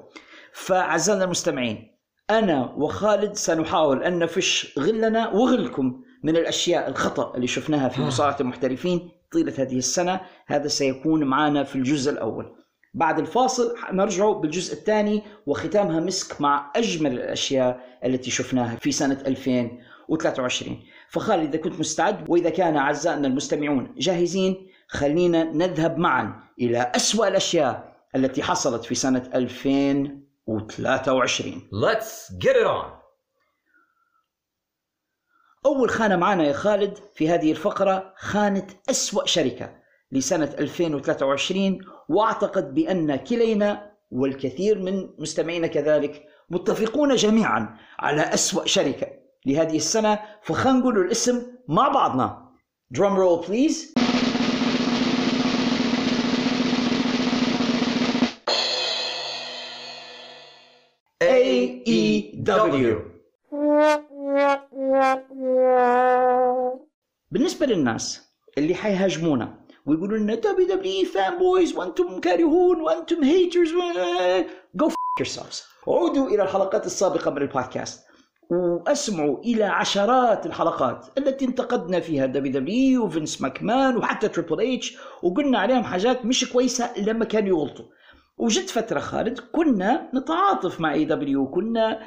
فأعزائنا 0.52 1.24
المستمعين 1.24 1.95
أنا 2.30 2.72
وخالد 2.76 3.32
سنحاول 3.36 4.02
أن 4.02 4.18
نفش 4.18 4.78
غلنا 4.78 5.28
وغلكم 5.28 6.02
من 6.22 6.36
الأشياء 6.36 6.88
الخطأ 6.88 7.34
اللي 7.34 7.46
شفناها 7.46 7.88
في 7.88 8.00
مصارعة 8.00 8.36
المحترفين 8.40 9.10
طيلة 9.32 9.54
هذه 9.58 9.78
السنة. 9.78 10.20
هذا 10.46 10.68
سيكون 10.68 11.24
معنا 11.24 11.64
في 11.64 11.76
الجزء 11.76 12.12
الأول. 12.12 12.52
بعد 12.94 13.18
الفاصل 13.18 13.74
نرجع 13.92 14.30
بالجزء 14.30 14.74
الثاني 14.74 15.22
وختامها 15.46 16.00
مسك 16.00 16.40
مع 16.40 16.72
أجمل 16.76 17.12
الأشياء 17.12 17.98
التي 18.04 18.30
شفناها 18.30 18.76
في 18.76 18.92
سنة 18.92 19.18
2023 19.26 20.82
فخالد 21.08 21.54
إذا 21.54 21.62
كنت 21.62 21.80
مستعد 21.80 22.30
وإذا 22.30 22.50
كان 22.50 22.76
أعزائنا 22.76 23.26
المستمعون 23.28 23.94
جاهزين 23.98 24.66
خلينا 24.88 25.44
نذهب 25.44 25.98
معا 25.98 26.42
إلى 26.60 26.92
أسوأ 26.96 27.28
الأشياء 27.28 27.96
التي 28.16 28.42
حصلت 28.42 28.84
في 28.84 28.94
سنة 28.94 29.30
2023 30.48 31.68
Let's 31.72 32.30
get 32.38 32.56
it 32.56 32.66
on. 32.66 32.96
أول 35.66 35.90
خانة 35.90 36.16
معنا 36.16 36.44
يا 36.44 36.52
خالد 36.52 36.98
في 37.14 37.28
هذه 37.28 37.50
الفقرة 37.50 38.14
خانة 38.16 38.66
أسوأ 38.90 39.26
شركة 39.26 39.76
لسنة 40.12 40.54
2023 40.58 41.78
وأعتقد 42.08 42.74
بأن 42.74 43.16
كلينا 43.16 43.92
والكثير 44.10 44.78
من 44.78 45.08
مستمعينا 45.18 45.66
كذلك 45.66 46.26
متفقون 46.50 47.16
جميعا 47.16 47.76
على 47.98 48.22
أسوأ 48.22 48.66
شركة 48.66 49.06
لهذه 49.46 49.76
السنة 49.76 50.18
فخلينا 50.42 50.78
نقول 50.78 50.98
الاسم 50.98 51.42
مع 51.68 51.88
بعضنا. 51.88 52.46
Drum 52.94 53.16
roll 53.16 53.42
please. 53.46 53.95
AEW 62.46 62.96
بالنسبة 67.30 67.66
للناس 67.66 68.34
اللي 68.58 68.74
حيهاجمونا 68.74 69.54
ويقولوا 69.86 70.18
لنا 70.18 70.34
WWE 70.34 70.66
fanboys 70.68 71.76
وأنتم 71.76 72.20
كارهون 72.20 72.80
وأنتم 72.80 73.24
haters 73.24 73.72
go 74.74 74.88
yourselves. 75.20 75.62
عودوا 75.88 76.26
إلى 76.28 76.42
الحلقات 76.42 76.86
السابقة 76.86 77.30
من 77.30 77.42
البودكاست 77.42 78.06
وأسمعوا 78.50 79.38
إلى 79.38 79.64
عشرات 79.64 80.46
الحلقات 80.46 81.06
التي 81.18 81.44
انتقدنا 81.44 82.00
فيها 82.00 82.26
WWE 82.26 83.04
وفينس 83.04 83.42
ماكمان 83.42 83.96
وحتى 83.96 84.28
Triple 84.28 84.74
H 84.74 84.98
وقلنا 85.22 85.58
عليهم 85.58 85.84
حاجات 85.84 86.24
مش 86.24 86.52
كويسة 86.52 86.98
لما 86.98 87.24
كانوا 87.24 87.48
يغلطوا. 87.48 87.84
وجت 88.38 88.70
فترة 88.70 88.98
خالد 88.98 89.38
كنا 89.52 90.10
نتعاطف 90.14 90.80
مع 90.80 90.92
AEW 90.92 91.50
كنا 91.50 92.00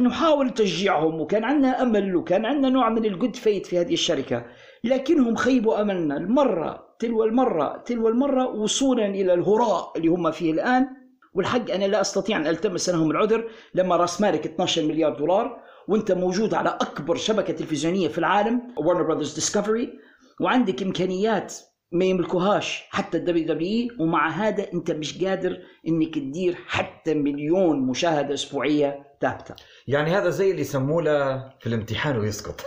نحاول 0.00 0.50
تشجيعهم 0.50 1.20
وكان 1.20 1.44
عندنا 1.44 1.82
أمل 1.82 2.16
وكان 2.16 2.44
عندنا 2.46 2.68
نوع 2.68 2.88
من 2.88 3.04
ال 3.04 3.10
good 3.10 3.36
faith 3.36 3.66
في 3.66 3.80
هذه 3.80 3.92
الشركة 3.92 4.46
لكنهم 4.84 5.36
خيبوا 5.36 5.80
أملنا. 5.80 6.16
المرة 6.16 6.96
تلو 6.98 7.24
المرة 7.24 7.82
تلو 7.86 8.08
المرة 8.08 8.48
وصولا 8.48 9.06
إلى 9.06 9.34
الهراء 9.34 9.92
اللي 9.96 10.08
هم 10.08 10.30
فيه 10.30 10.52
الآن. 10.52 10.86
والحق 11.34 11.70
أنا 11.70 11.84
لا 11.84 12.00
أستطيع 12.00 12.36
أن 12.36 12.46
ألتمس 12.46 12.88
لهم 12.90 13.10
العذر 13.10 13.50
لما 13.74 13.96
راس 13.96 14.20
مالك 14.20 14.46
12 14.46 14.82
مليار 14.82 15.14
دولار 15.18 15.60
وأنت 15.88 16.12
موجود 16.12 16.54
على 16.54 16.68
أكبر 16.68 17.16
شبكة 17.16 17.52
تلفزيونية 17.52 18.08
في 18.08 18.18
العالم 18.18 18.62
Warner 18.76 19.02
Brothers 19.02 19.34
Discovery 19.34 19.92
وعندك 20.40 20.82
إمكانيات 20.82 21.54
ما 21.92 22.04
يملكوهاش 22.04 22.84
حتى 22.90 23.18
ال 23.18 23.46
WWE 23.46 23.88
ومع 23.98 24.28
هذا 24.28 24.72
أنت 24.74 24.90
مش 24.90 25.24
قادر 25.24 25.58
إنك 25.88 26.14
تدير 26.14 26.54
حتى 26.66 27.14
مليون 27.14 27.80
مشاهدة 27.80 28.34
أسبوعية. 28.34 29.09
ثابته 29.20 29.54
يعني 29.86 30.16
هذا 30.16 30.30
زي 30.30 30.50
اللي 30.50 30.60
يسموه 30.62 31.02
له 31.02 31.38
في 31.60 31.66
الامتحان 31.66 32.18
ويسقط. 32.18 32.60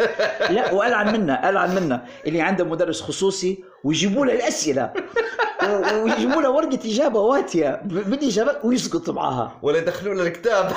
لا 0.50 0.72
وألعن 0.72 1.12
منا 1.12 1.48
ألعن 1.50 1.74
منا 1.74 2.06
اللي 2.26 2.40
عنده 2.40 2.64
مدرس 2.64 3.02
خصوصي 3.02 3.64
ويجيبوا 3.84 4.26
له 4.26 4.32
الأسئلة. 4.32 4.92
ويجيبوا 6.02 6.42
له 6.42 6.50
ورقة 6.50 6.78
إجابة 6.84 7.20
واتية. 7.20 7.80
بالاجابات 7.84 8.64
ويسقط 8.64 9.10
معاها 9.10 9.58
ولا 9.62 9.78
يدخلوا 9.78 10.14
له 10.14 10.22
الكتاب. 10.22 10.72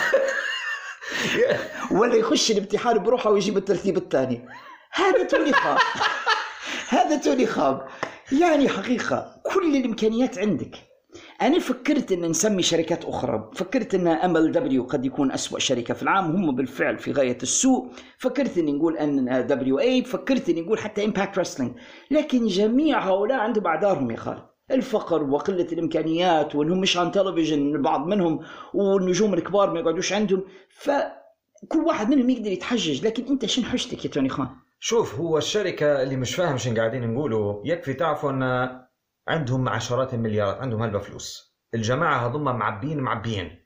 ولا 1.98 2.16
يخش 2.16 2.52
الامتحان 2.52 3.04
بروحه 3.04 3.30
ويجيب 3.30 3.58
الترتيب 3.58 3.98
الثاني. 3.98 4.48
هذا 4.92 5.24
توني 5.24 5.54
خاب 5.54 5.78
هذا 6.90 7.18
توني 7.18 7.46
خاب 7.46 7.88
يعني 8.32 8.70
حقيقة 8.70 9.36
كل 9.44 9.76
الإمكانيات 9.76 10.38
عندك. 10.38 10.93
أنا 11.42 11.60
فكرت 11.60 12.12
أن 12.12 12.22
نسمي 12.22 12.62
شركات 12.62 13.06
أخرى 13.06 13.50
فكرت 13.54 13.96
أن 13.96 14.08
MLW 14.08 14.84
قد 14.84 15.06
يكون 15.06 15.32
أسوأ 15.32 15.60
شركة 15.60 15.94
في 15.94 16.04
العالم 16.04 16.36
هم 16.36 16.56
بالفعل 16.56 16.98
في 16.98 17.12
غاية 17.12 17.38
السوء 17.44 17.92
فكرت 18.18 18.58
أني 18.58 18.72
نقول 18.72 18.98
NWA 18.98 20.04
فكرت 20.04 20.50
أني 20.50 20.62
نقول 20.62 20.80
حتى 20.80 21.06
Impact 21.06 21.40
Wrestling 21.40 21.74
لكن 22.12 22.48
جميع 22.48 23.00
هؤلاء 23.00 23.40
عندهم 23.40 23.68
أعذارهم 23.68 24.12
يا 24.12 24.18
خالد 24.18 24.44
الفقر 24.72 25.24
وقلة 25.24 25.68
الإمكانيات 25.72 26.56
وأنهم 26.56 26.80
مش 26.80 26.98
عن 26.98 27.12
تلفزيون 27.12 27.76
البعض 27.76 28.08
منهم 28.08 28.40
والنجوم 28.74 29.34
الكبار 29.34 29.74
ما 29.74 29.80
يقعدوش 29.80 30.14
عندهم 30.14 30.44
فكل 30.70 31.80
واحد 31.86 32.10
منهم 32.10 32.30
يقدر 32.30 32.52
يتحجج 32.52 33.06
لكن 33.06 33.26
أنت 33.26 33.46
شنو 33.46 33.66
حجتك 33.66 34.06
يا 34.06 34.10
توني 34.10 34.30
خان؟ 34.30 34.48
شوف 34.80 35.16
هو 35.16 35.38
الشركة 35.38 36.04
اللي 36.04 36.16
مش 36.16 36.36
فاهم 36.36 36.58
شن 36.58 36.78
قاعدين 36.78 37.14
نقوله 37.14 37.62
يكفي 37.66 37.94
تعرفوا 37.94 38.32
إن 38.32 38.70
عندهم 39.28 39.70
عشرات 39.70 40.14
المليارات 40.14 40.58
عندهم 40.58 40.84
هلبة 40.84 41.00
فلوس. 41.00 41.54
الجماعة 41.74 42.28
هذم 42.28 42.44
معبين 42.44 43.00
معبين 43.00 43.66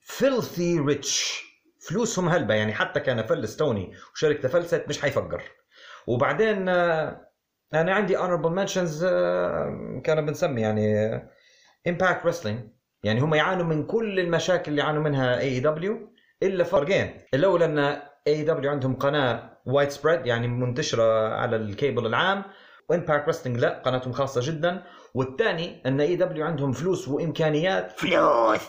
filthy 0.00 0.78
rich 0.78 1.42
فلوسهم 1.88 2.28
هلبة 2.28 2.54
يعني 2.54 2.74
حتى 2.74 3.00
كان 3.00 3.22
فلس 3.22 3.56
توني 3.56 3.92
وشركته 4.14 4.48
فلست 4.48 4.84
مش 4.88 5.00
حيفقر 5.00 5.42
وبعدين 6.06 6.68
آه، 6.68 7.28
أنا 7.74 7.94
عندي 7.94 8.18
honorable 8.18 8.56
mentions 8.56 9.04
آه، 9.04 10.00
كان 10.04 10.26
بنسمي 10.26 10.60
يعني 10.60 11.12
Impact 11.86 12.26
Wrestling 12.26 12.60
يعني 13.04 13.20
هم 13.20 13.34
يعانوا 13.34 13.64
من 13.64 13.86
كل 13.86 14.20
المشاكل 14.20 14.70
اللي 14.70 14.82
يعانوا 14.82 15.02
منها 15.02 15.40
AEW 15.40 16.12
إلا 16.42 16.64
فرقين 16.64 17.20
الأول 17.34 17.62
أن 17.62 18.02
AEW 18.26 18.70
عندهم 18.70 18.96
قناة 18.96 19.58
widespread 19.66 20.26
يعني 20.26 20.48
منتشرة 20.48 21.28
على 21.34 21.56
الكيبل 21.56 22.06
العام. 22.06 22.44
و 22.92 22.97
Impact 22.97 23.26
Wrestling 23.26 23.58
لا 23.58 23.82
قناتهم 23.84 24.12
خاصة 24.12 24.40
جدا. 24.44 24.82
والثاني 25.14 25.82
أن 25.86 26.00
AEW 26.00 26.44
عندهم 26.44 26.72
فلوس 26.72 27.08
وإمكانيات. 27.08 27.92
فلوس! 27.92 28.60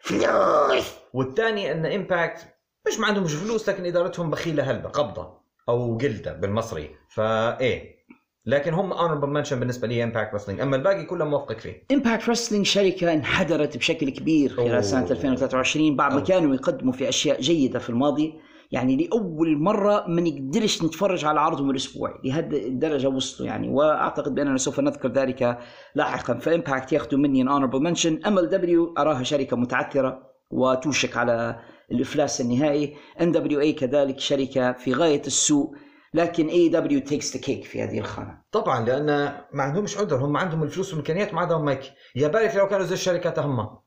فلوس! 0.00 0.94
والثاني 1.14 1.72
أن 1.72 1.86
Impact 1.86 2.46
مش 2.88 2.98
ما 2.98 3.06
عندهمش 3.06 3.34
فلوس 3.34 3.68
لكن 3.68 3.86
إدارتهم 3.86 4.30
بخيلة 4.30 4.70
هلبة 4.70 4.88
قبضة 4.88 5.40
أو 5.68 5.96
جلدة 5.96 6.32
بالمصري. 6.32 6.90
فايه 7.08 8.00
لكن 8.46 8.74
هم 8.74 8.94
honorable 8.94 9.24
mention 9.28 9.60
بالنسبة 9.60 9.88
لي 9.88 10.04
Impact 10.04 10.32
Wrestling 10.32 10.60
أما 10.60 10.76
الباقي 10.76 11.04
كله 11.04 11.24
موافقك 11.24 11.58
فيه. 11.60 11.86
Impact 11.92 12.28
Wrestling 12.28 12.66
شركة 12.66 13.12
انحدرت 13.12 13.76
بشكل 13.76 14.10
كبير 14.10 14.50
خلال 14.50 14.70
أوه. 14.70 14.80
سنة 14.80 15.10
2023 15.10 15.96
بعد 15.96 16.14
ما. 16.14 16.20
كانوا 16.20 16.54
يقدموا 16.54 16.92
في 16.92 17.08
أشياء 17.08 17.40
جيدة 17.40 17.78
في 17.78 17.90
الماضي. 17.90 18.40
يعني 18.70 18.96
لأول 18.96 19.58
مرة 19.58 20.04
ما 20.08 20.20
نقدرش 20.20 20.82
نتفرج 20.82 21.24
على 21.24 21.40
عرضهم 21.40 21.70
الأسبوعي 21.70 22.14
لهذه 22.24 22.66
الدرجة 22.66 23.08
وصلوا 23.08 23.48
يعني. 23.48 23.68
وأعتقد 23.68 24.34
بأننا 24.34 24.58
سوف 24.58 24.80
نذكر 24.80 25.12
ذلك 25.12 25.58
لاحقا. 25.94 26.34
ف 26.38 26.46
Impact 26.46 26.92
ياخذوا 26.92 27.20
مني 27.20 27.44
honorable 27.44 27.74
mention 27.80 28.20
أما 28.26 28.40
ال 28.40 28.53
AEW 28.53 28.94
أراها 28.98 29.22
شركة 29.22 29.56
متعثرة 29.56 30.30
وتوشك 30.50 31.16
على 31.16 31.60
الإفلاس 31.92 32.40
النهائي. 32.40 32.96
NWA 33.20 33.72
كذلك 33.72 34.18
شركة 34.18 34.72
في 34.72 34.94
غاية 34.94 35.22
السوء. 35.26 35.74
لكن 36.14 36.48
AEW 36.48 36.68
takes 36.68 37.36
the 37.36 37.40
cake 37.40 37.64
في 37.64 37.82
هذه 37.82 37.98
الخانة. 37.98 38.42
طبعا 38.52 38.84
لأن 38.86 39.06
ما 39.52 39.62
عندهمش 39.62 39.98
عذر. 39.98 40.24
هم 40.24 40.36
عندهم 40.36 40.62
الفلوس 40.62 40.88
والإمكانيات 40.90 41.34
ما 41.34 41.40
عندهم 41.40 41.64
مايك. 41.64 41.82
يا 42.16 42.28
بالك 42.28 42.56
لو 42.56 42.68
كانوا 42.68 42.86
زي 42.86 42.94
الشركات 42.94 43.38
هم. 43.38 43.56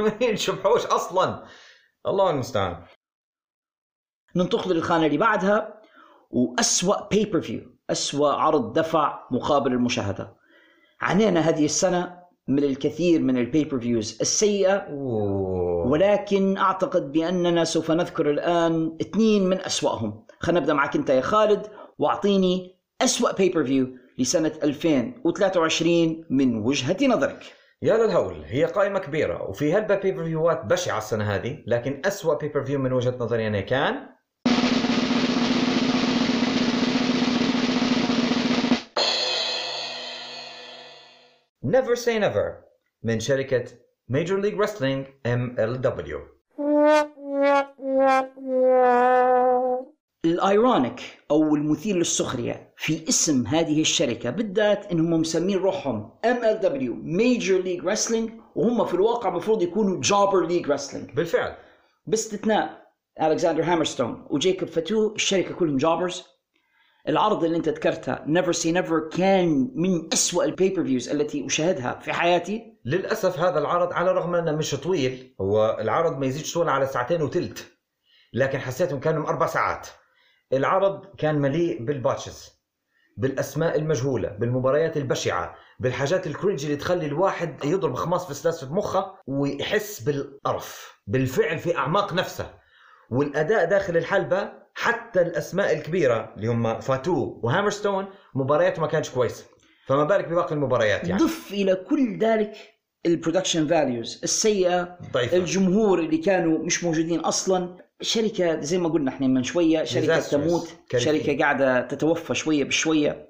ما 0.00 0.12
ينشبحوش 0.20 0.86
أصلا. 0.86 1.44
الله 2.06 2.30
المستعان. 2.30 2.82
ننتقل 4.36 4.74
للخانة 4.74 5.06
اللي 5.06 5.18
بعدها 5.18 5.80
وأسوأ 6.30 7.08
pay-per-view 7.08 7.60
أسوأ 7.90 8.28
عرض 8.28 8.72
دفع 8.72 9.18
مقابل 9.30 9.72
المشاهدة. 9.72 10.36
عانينا 11.00 11.40
هذه 11.40 11.64
السنة 11.64 12.18
من 12.48 12.64
الكثير 12.64 13.20
من 13.20 13.38
ال 13.38 13.80
pay-per-views 13.80 14.18
السيئة. 14.20 14.86
ولكن 15.86 16.56
أعتقد 16.56 17.12
بأننا 17.12 17.64
سوف 17.64 17.90
نذكر 17.90 18.30
الآن 18.30 18.96
اثنين 19.00 19.48
من 19.48 19.60
أسوأهم. 19.60 20.24
خلينا 20.40 20.60
نبدأ 20.60 20.72
معك 20.72 20.96
أنت 20.96 21.10
يا 21.10 21.20
خالد 21.20 21.66
وأعطيني 21.98 22.76
أسوأ 23.00 23.32
pay-per-view 23.32 23.88
لسنة 24.18 24.52
2023 24.62 26.24
من 26.30 26.58
وجهة 26.58 27.06
نظرك. 27.06 27.44
يا 27.82 27.96
للهول 27.96 28.42
هي 28.44 28.64
قائمة 28.64 28.98
كبيرة 28.98 29.42
وفي 29.42 29.72
هلبة 29.72 29.96
pay-per-view 29.96 30.24
ات 30.24 30.64
بشعة 30.64 30.98
السنة 30.98 31.24
هذه 31.24 31.58
لكن 31.66 32.02
أسوأ 32.04 32.34
pay-per-view 32.38 32.78
من 32.78 32.92
وجهة 32.92 33.16
نظري 33.20 33.46
أنا 33.46 33.60
كان 33.60 34.15
Never 41.66 41.96
Say 41.96 42.18
Never 42.20 42.62
من 43.02 43.20
شركة 43.20 43.64
Major 44.08 44.38
League 44.40 44.56
Wrestling 44.56 45.06
MLW 45.26 46.20
ال 50.24 50.35
ironic 50.35 51.00
أو 51.30 51.54
المثير 51.54 51.96
للسخرية 51.96 52.72
في 52.76 53.08
اسم 53.08 53.46
هذه 53.46 53.80
الشركة 53.80 54.30
بالذات 54.30 54.92
انهم 54.92 55.20
مسمين 55.20 55.58
روحهم 55.58 56.10
MLW 56.24 56.60
Major 56.60 57.58
League 57.58 57.84
Wrestling 57.84 58.30
وهم 58.54 58.84
في 58.84 58.94
الواقع 58.94 59.28
المفروض 59.28 59.62
يكونوا 59.62 60.00
Jobber 60.00 60.46
League 60.46 60.70
Wrestling 60.70 61.10
بالفعل. 61.10 61.56
باستثناء 62.06 62.86
Alexander 63.22 63.62
Hammerstone 63.62 64.26
و 64.30 64.36
Jacob 64.36 64.68
Fatu 64.68 65.14
الشركة 65.14 65.54
كلهم 65.54 65.76
jobbers 65.76 66.35
العرض 67.08 67.44
اللي 67.44 67.56
انت 67.56 67.68
ذكرته 67.68 68.18
Never 68.26 68.52
Say 68.52 68.72
Never 68.72 69.08
كان 69.12 69.70
من 69.74 70.08
أسوأ 70.12 70.44
ال 70.44 70.84
pay-per-views 70.84 71.08
التي 71.08 71.46
أشاهدها 71.46 71.98
في 72.02 72.12
حياتي. 72.12 72.76
للأسف 72.84 73.38
هذا 73.38 73.58
العرض 73.58 73.92
على 73.92 74.10
الرغم 74.10 74.34
أنه 74.34 74.52
مش 74.52 74.74
طويل 74.74 75.34
هو 75.40 75.78
العرض 75.80 76.18
ما 76.18 76.26
يزيدش 76.26 76.54
طول 76.54 76.68
على 76.68 76.86
ساعتين 76.86 77.22
وثلث 77.22 77.64
لكن 78.32 78.58
حسيتهم 78.58 79.00
كانوا 79.00 79.28
أربع 79.28 79.46
ساعات. 79.46 79.88
العرض 80.52 81.06
كان 81.18 81.38
مليء 81.38 81.84
بال 81.84 82.00
botches 82.00 82.56
بالأسماء 83.16 83.78
المجهولة 83.78 84.28
بالمباريات 84.28 84.96
البشعة 84.96 85.54
بالحاجات 85.80 86.26
ال 86.26 86.31
cringe 86.31 86.64
اللي 86.64 86.76
تخلي 86.76 87.06
الواحد 87.06 87.64
يضرب 87.64 87.94
خماس 87.94 88.26
في 88.26 88.34
سلاس 88.34 88.64
في 88.64 88.72
مخه 88.72 89.14
ويحس 89.26 90.00
بالقرف 90.00 90.98
بالفعل 91.06 91.58
في 91.58 91.76
أعماق 91.76 92.12
نفسه. 92.14 92.50
والأداء 93.10 93.64
داخل 93.64 93.96
الحلبة 93.96 94.52
حتى 94.74 95.22
الأسماء 95.22 95.76
الكبيرة 95.76 96.34
اللي 96.36 96.46
هم 96.46 96.80
Fatu 96.80 97.40
و 97.42 97.47
Hammerstone 97.47 98.06
مبارياته 98.34 98.82
ما 98.82 98.86
كانتش 98.86 99.10
كويسة. 99.10 99.44
فما 99.86 100.04
بالك 100.04 100.28
بباقي 100.28 100.54
المباريات 100.54 101.08
يعني. 101.08 101.22
ضف 101.22 101.52
إلى 101.52 101.74
كل 101.74 102.18
ذلك 102.18 102.56
ال 103.06 103.11
production 103.11 103.66
values 103.66 104.20
السيئة 104.24 104.98
ضعيفة. 105.12 105.36
الجمهور 105.36 105.98
اللي 105.98 106.18
كانوا 106.18 106.58
مش 106.58 106.84
موجودين 106.84 107.20
أصلا. 107.20 107.76
شركة 108.00 108.60
زي 108.60 108.78
ما 108.78 108.88
قلنا 108.88 109.10
إحنا 109.10 109.26
من 109.26 109.42
شوية 109.42 109.84
شركة. 109.84 110.20
تموت. 110.20 110.76
شركة 110.96 111.38
قاعدة 111.38 111.80
تتوفى 111.80 112.34
شوية 112.34 112.64
بشوية. 112.64 113.28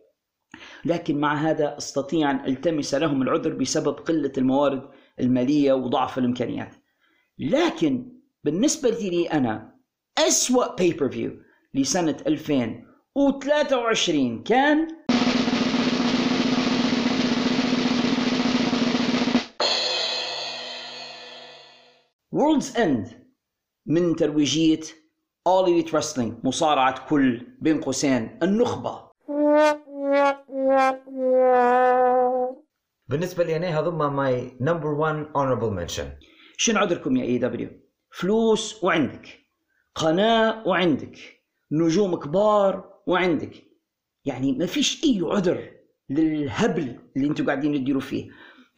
لكن 0.85 1.21
مع 1.21 1.35
هذا 1.35 1.77
أستطيع 1.79 2.31
أن 2.31 2.45
ألتمس 2.45 2.95
لهم 2.95 3.23
العذر 3.23 3.53
بسبب 3.53 3.95
قلة 3.95 4.33
الموارد 4.39 4.83
المالية 5.21 5.73
وضعف 5.73 6.19
الإمكانيات. 6.19 6.75
لكن 7.39 8.16
بالنسبة 8.47 8.91
لي 8.91 9.27
أنا 9.27 9.75
أسوأ 10.19 10.75
pay-per-view 10.75 11.33
لسنه 11.75 12.17
2023 12.27 14.43
كان 14.43 14.89
Worlds 22.33 22.77
End 22.77 23.27
من 23.87 24.17
ترويجية 24.17 24.81
All 25.49 25.67
Elite 25.67 25.93
Wrestling 25.93 26.33
مصارعة 26.45 27.09
كل 27.09 27.47
بين 27.61 27.81
قوسين 27.81 28.39
النخبة. 28.43 29.11
بالنسبة 33.09 33.45
لي 33.45 33.57
أنا 33.57 33.81
هذوما 33.81 34.09
my 34.09 34.57
number 34.61 34.89
1 34.89 35.27
honorable 35.27 35.73
mention. 35.81 36.05
شنو 36.57 36.79
عذركم 36.79 37.17
يا 37.17 37.25
AEW 37.25 37.86
فلوس 38.19 38.85
وعندك 38.85 39.29
قناة 39.95 40.69
وعندك 40.69 41.19
نجوم 41.73 42.17
كبار 42.17 42.95
وعندك. 43.07 43.65
يعني 44.25 44.53
ما 44.53 44.67
فيش 44.67 45.05
أي 45.05 45.21
عذر 45.23 45.71
للهبل 46.11 46.97
اللي 47.17 47.29
أنتم 47.29 47.47
قاعدين 47.47 47.75
تديروا 47.75 48.01
فيه. 48.01 48.29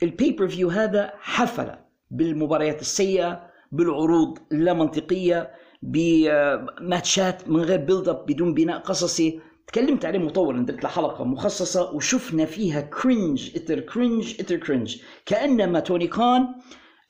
ال 0.03 0.48
pay-per-view 0.48 0.68
هذا 0.68 1.12
حفل 1.20 1.70
بالمباريات 2.11 2.81
السيئة 2.81 3.51
بالعروض 3.72 4.38
اللا 4.53 4.72
منطقية 4.72 5.51
بماتشات 5.83 7.48
من 7.48 7.61
غير 7.61 7.79
build-up 7.79 8.27
بدون 8.27 8.55
بناء 8.55 8.79
قصصي. 8.79 9.40
تكلمت 9.66 10.05
عليه 10.05 10.18
مطولا 10.18 10.66
درت 10.66 10.83
له 10.85 10.88
حلقة 10.88 11.24
مخصصة 11.24 11.92
وشفنا 11.94 12.44
فيها 12.44 12.81
cringe 12.81 13.57
after 13.57 13.81
cringe 13.81 14.40
after 14.40 14.57
cringe 14.57 14.96
كأنما 15.27 15.81
توني 15.81 16.09
خان 16.09 16.55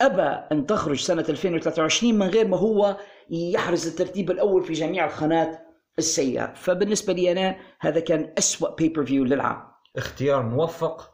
أبى 0.01 0.47
أن 0.53 0.67
تخرج 0.67 1.01
سنة 1.01 1.25
2023 1.29 2.15
من 2.15 2.27
غير 2.29 2.49
ما 2.49 2.57
هو 2.57 2.97
يحرز 3.31 3.87
الترتيب 3.87 4.31
الأول 4.31 4.63
في 4.63 4.73
جميع 4.73 5.05
الخانات 5.05 5.61
السيئة. 5.99 6.55
فبالنسبة 6.55 7.13
لي 7.13 7.33
أنا 7.33 7.57
هذا 7.81 8.01
كان 8.01 8.33
أسوأ 8.39 8.75
pay-per-view 8.75 9.25
للعام 9.25 9.63
اختيار 9.97 10.43
موفق 10.43 11.11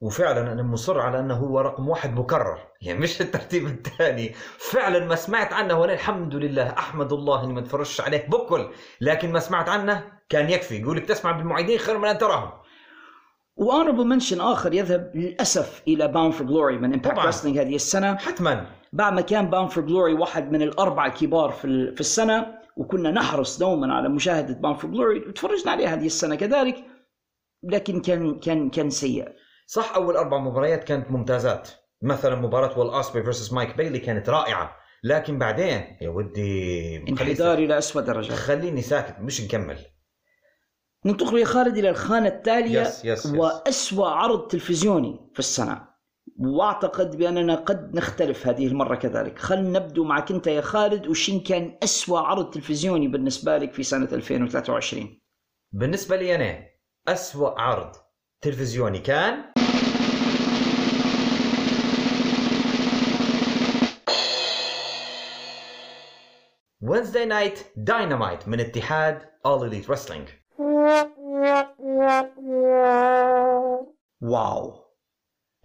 وفعلا 0.00 0.52
أنا 0.52 0.62
مصر 0.62 1.00
على 1.00 1.20
أنه 1.20 1.34
هو 1.34 1.60
رقم 1.60 1.88
واحد 1.88 2.14
مكرر. 2.14 2.58
يعني 2.82 2.98
مش 2.98 3.20
الترتيب 3.20 3.66
الثاني. 3.66 4.32
فعلا 4.58 5.06
ما 5.06 5.14
سمعت 5.14 5.52
عنه 5.52 5.80
وأنا 5.80 5.92
الحمد 5.92 6.34
لله 6.34 6.68
أحمد 6.68 7.12
الله 7.12 7.44
إني 7.44 7.52
ما 7.52 7.60
تفرجش 7.60 8.00
عليه 8.00 8.26
بكل. 8.28 8.70
لكن 9.00 9.32
ما 9.32 9.40
سمعت 9.40 9.68
عنه 9.68 10.04
كان 10.28 10.50
يكفي. 10.50 10.80
يقولك 10.80 11.04
تسمع 11.04 11.32
بالمعيدين 11.32 11.78
خير 11.78 11.98
من 11.98 12.08
أن 12.08 12.18
تراهم. 12.18 12.50
و 13.58 13.63
honorable 13.63 14.06
mention 14.06 14.40
آخر 14.40 14.74
يذهب 14.74 15.10
للأسف 15.14 15.82
إلى 15.88 16.08
Bound 16.08 16.30
for 16.30 16.46
Glory 16.46 16.78
من 16.78 16.92
Impact. 16.92 17.18
Wrestling 17.18 17.58
هذه 17.58 17.74
السنة. 17.74 18.16
حتما. 18.16 18.66
بعد 18.92 19.12
ما 19.12 19.20
كان 19.20 19.50
Bound 19.50 19.68
for 19.68 19.84
Glory 19.84 20.14
واحد 20.14 20.52
من 20.52 20.62
الاربعه 20.62 21.06
الكبار 21.06 21.50
في 21.50 21.94
في 21.94 22.00
السنة 22.00 22.58
وكنا 22.76 23.10
نحرص 23.10 23.58
دوما 23.58 23.94
على 23.94 24.08
مشاهدة 24.08 24.54
Bound 24.54 24.74
for 24.74 24.90
Glory 24.90 25.18
وتفرجنا 25.18 25.72
عليه 25.72 25.94
هذه 25.94 26.06
السنة 26.06 26.34
كذلك 26.34 26.84
لكن 27.62 28.00
كان 28.00 28.38
كان 28.38 28.70
كان 28.70 28.90
سيء. 28.90 29.28
صح 29.66 29.94
أول 29.94 30.16
أربع 30.16 30.38
مباريات 30.38 30.84
كانت 30.84 31.10
ممتازات. 31.10 31.68
مثلا 32.02 32.34
مباراة 32.34 32.78
Will 32.78 32.94
Ospreay 32.94 33.22
versus 33.22 33.52
Mike 33.52 33.76
Bailey 33.76 33.98
كانت 33.98 34.28
رائعة. 34.28 34.76
لكن 35.04 35.38
بعدين 35.38 35.84
يا 36.00 36.08
ودي 36.08 36.96
انحدار 37.08 37.58
إلى 37.58 37.78
اسوء 37.78 38.02
درجة. 38.02 38.32
خليني 38.32 38.82
ساكت 38.82 39.16
مش 39.20 39.40
نكمل. 39.40 39.78
ننتقل 41.06 41.38
يا 41.38 41.44
خالد 41.44 41.78
إلى 41.78 41.90
الخانة 41.90 42.28
التالية 42.28 42.80
yes 42.80 43.04
yes, 43.04 43.26
yes. 43.26 43.34
وأسوأ 43.34 44.08
عرض 44.08 44.48
تلفزيوني 44.48 45.30
في 45.32 45.38
السنة. 45.38 45.88
وأعتقد 46.38 47.16
بأننا 47.16 47.54
قد 47.54 47.94
نختلف 47.94 48.46
هذه 48.46 48.66
المرة 48.66 48.94
كذلك. 48.96 49.38
خلينا 49.38 49.78
نبدو 49.78 50.04
معك 50.04 50.30
أنت 50.30 50.46
يا 50.46 50.60
خالد 50.60 51.06
وشين 51.06 51.40
كان 51.40 51.78
أسوأ 51.82 52.18
عرض 52.18 52.50
تلفزيوني 52.50 53.08
بالنسبة 53.08 53.58
لك 53.58 53.72
في 53.72 53.82
سنة 53.82 54.08
2023 54.12 55.20
بالنسبة 55.72 56.16
لي 56.16 56.34
أنا 56.34 56.64
أسوأ 57.08 57.60
عرض 57.60 57.92
تلفزيوني 58.42 58.98
كان 58.98 59.44
Wednesday 66.80 67.26
Night 67.26 67.58
Dynamite 67.84 68.48
من 68.48 68.60
اتحاد 68.60 69.22
All 69.46 69.62
Elite 69.62 69.88
Wrestling. 69.88 70.47
واو. 74.20 74.84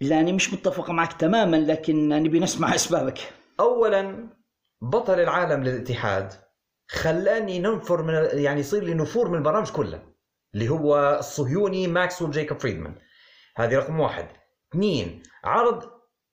لا 0.00 0.20
أنا 0.20 0.32
مش 0.32 0.52
متفق 0.52 0.90
معك 0.90 1.12
تماما 1.12 1.56
لكن 1.56 2.08
نبي 2.08 2.40
نسمع 2.40 2.74
أسبابك. 2.74 3.18
أولا 3.60 4.28
بطل 4.82 5.20
العالم 5.20 5.64
للاتحاد 5.64 6.32
خلاني 6.88 7.58
ننفر 7.58 8.02
من 8.02 8.14
يعني 8.32 8.60
يصير 8.60 8.82
لي 8.84 8.94
نفور 8.94 9.28
من 9.28 9.38
البرامج 9.38 9.70
كلها 9.70 10.02
اللي 10.54 10.68
هو 10.68 11.16
الصهيوني 11.18 11.86
ماكسويل 11.86 12.30
جيكوب 12.30 12.58
فريدمان. 12.58 12.94
هذه 13.56 13.76
رقم 13.76 14.00
واحد. 14.00 14.26
اثنين 14.72 15.22
عرض 15.44 15.90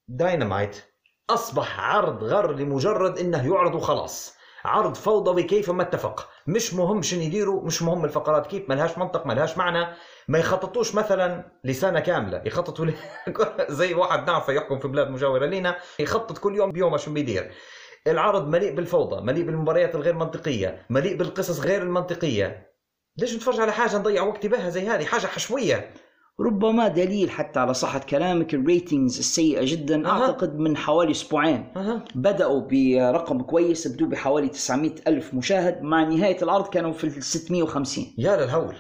داينامايت. 0.08 0.84
أصبح 1.30 1.80
عرض 1.80 2.24
غير 2.24 2.52
لمجرد 2.56 3.20
إنه 3.20 3.54
يعرض 3.54 3.76
وخلاص. 3.76 4.41
عرض 4.66 4.96
فوضوي 4.96 5.44
كيف 5.44 5.70
ما 5.70 5.84
اتفق. 5.84 6.30
مش 6.48 6.74
مهم 6.74 7.02
شنو 7.02 7.22
يديروا 7.22 7.66
مش 7.66 7.82
مهم 7.82 8.06
الفقرات 8.06 8.48
كيف 8.48 8.70
ملهاش 8.70 8.98
منطق 8.98 9.28
ملهاش 9.28 9.58
معنى. 9.58 9.88
ما 10.28 10.40
يخططوش 10.40 10.96
مثلا 10.96 11.52
لسنة 11.64 12.00
كاملة. 12.00 12.42
يخططوا. 12.46 12.88
زي 13.70 13.94
واحد 13.94 14.28
نعرفه 14.28 14.54
يحكم 14.54 14.80
في 14.80 14.88
بلاد 14.88 15.10
مجاورة 15.10 15.46
لنا. 15.46 15.78
يخطط 16.00 16.38
كل 16.38 16.56
يوم 16.56 16.72
بيوم 16.72 16.98
شو 16.98 17.14
بيدير. 17.14 17.52
العرض 18.08 18.48
مليء 18.48 18.76
بالفوضى 18.76 19.22
مليء 19.22 19.44
بالمباريات 19.44 19.96
الغير 19.96 20.14
منطقية 20.14 20.86
مليء 20.90 21.18
بالقصص 21.18 21.60
غير 21.60 21.82
المنطقية. 21.82 22.72
ليش 23.18 23.36
نتفرج 23.36 23.60
على 23.60 23.72
حاجة 23.72 23.98
نضيع 23.98 24.24
وقتي 24.24 24.48
بها 24.48 24.70
زي 24.70 24.88
هذه؟ 24.88 25.06
حاجة 25.06 25.28
حشوية. 25.28 25.94
ربما 26.42 26.88
دليل 26.88 27.30
حتى 27.30 27.60
على 27.60 27.74
صحة 27.74 28.00
كلامك 28.00 28.54
ال 28.54 28.62
ratings 28.62 29.18
السيئة 29.20 29.62
جدا 29.66 30.08
أها. 30.08 30.12
أعتقد 30.12 30.60
من 30.60 30.78
حوالي 30.78 31.12
أسبوعين. 31.12 31.72
أها. 31.78 32.06
بدأوا 32.16 32.62
برقم 32.72 33.42
كويس 33.42 33.88
بدوا 33.88 34.08
بحوالي 34.08 34.48
900 34.48 34.92
ألف 35.08 35.34
مشاهد. 35.34 35.82
مع 35.82 36.04
نهاية 36.04 36.44
العرض 36.44 36.68
كانوا 36.68 36.92
في 36.92 37.04
ال 37.04 37.24
650 37.24 38.06
يا 38.18 38.38
للهول. 38.38 38.76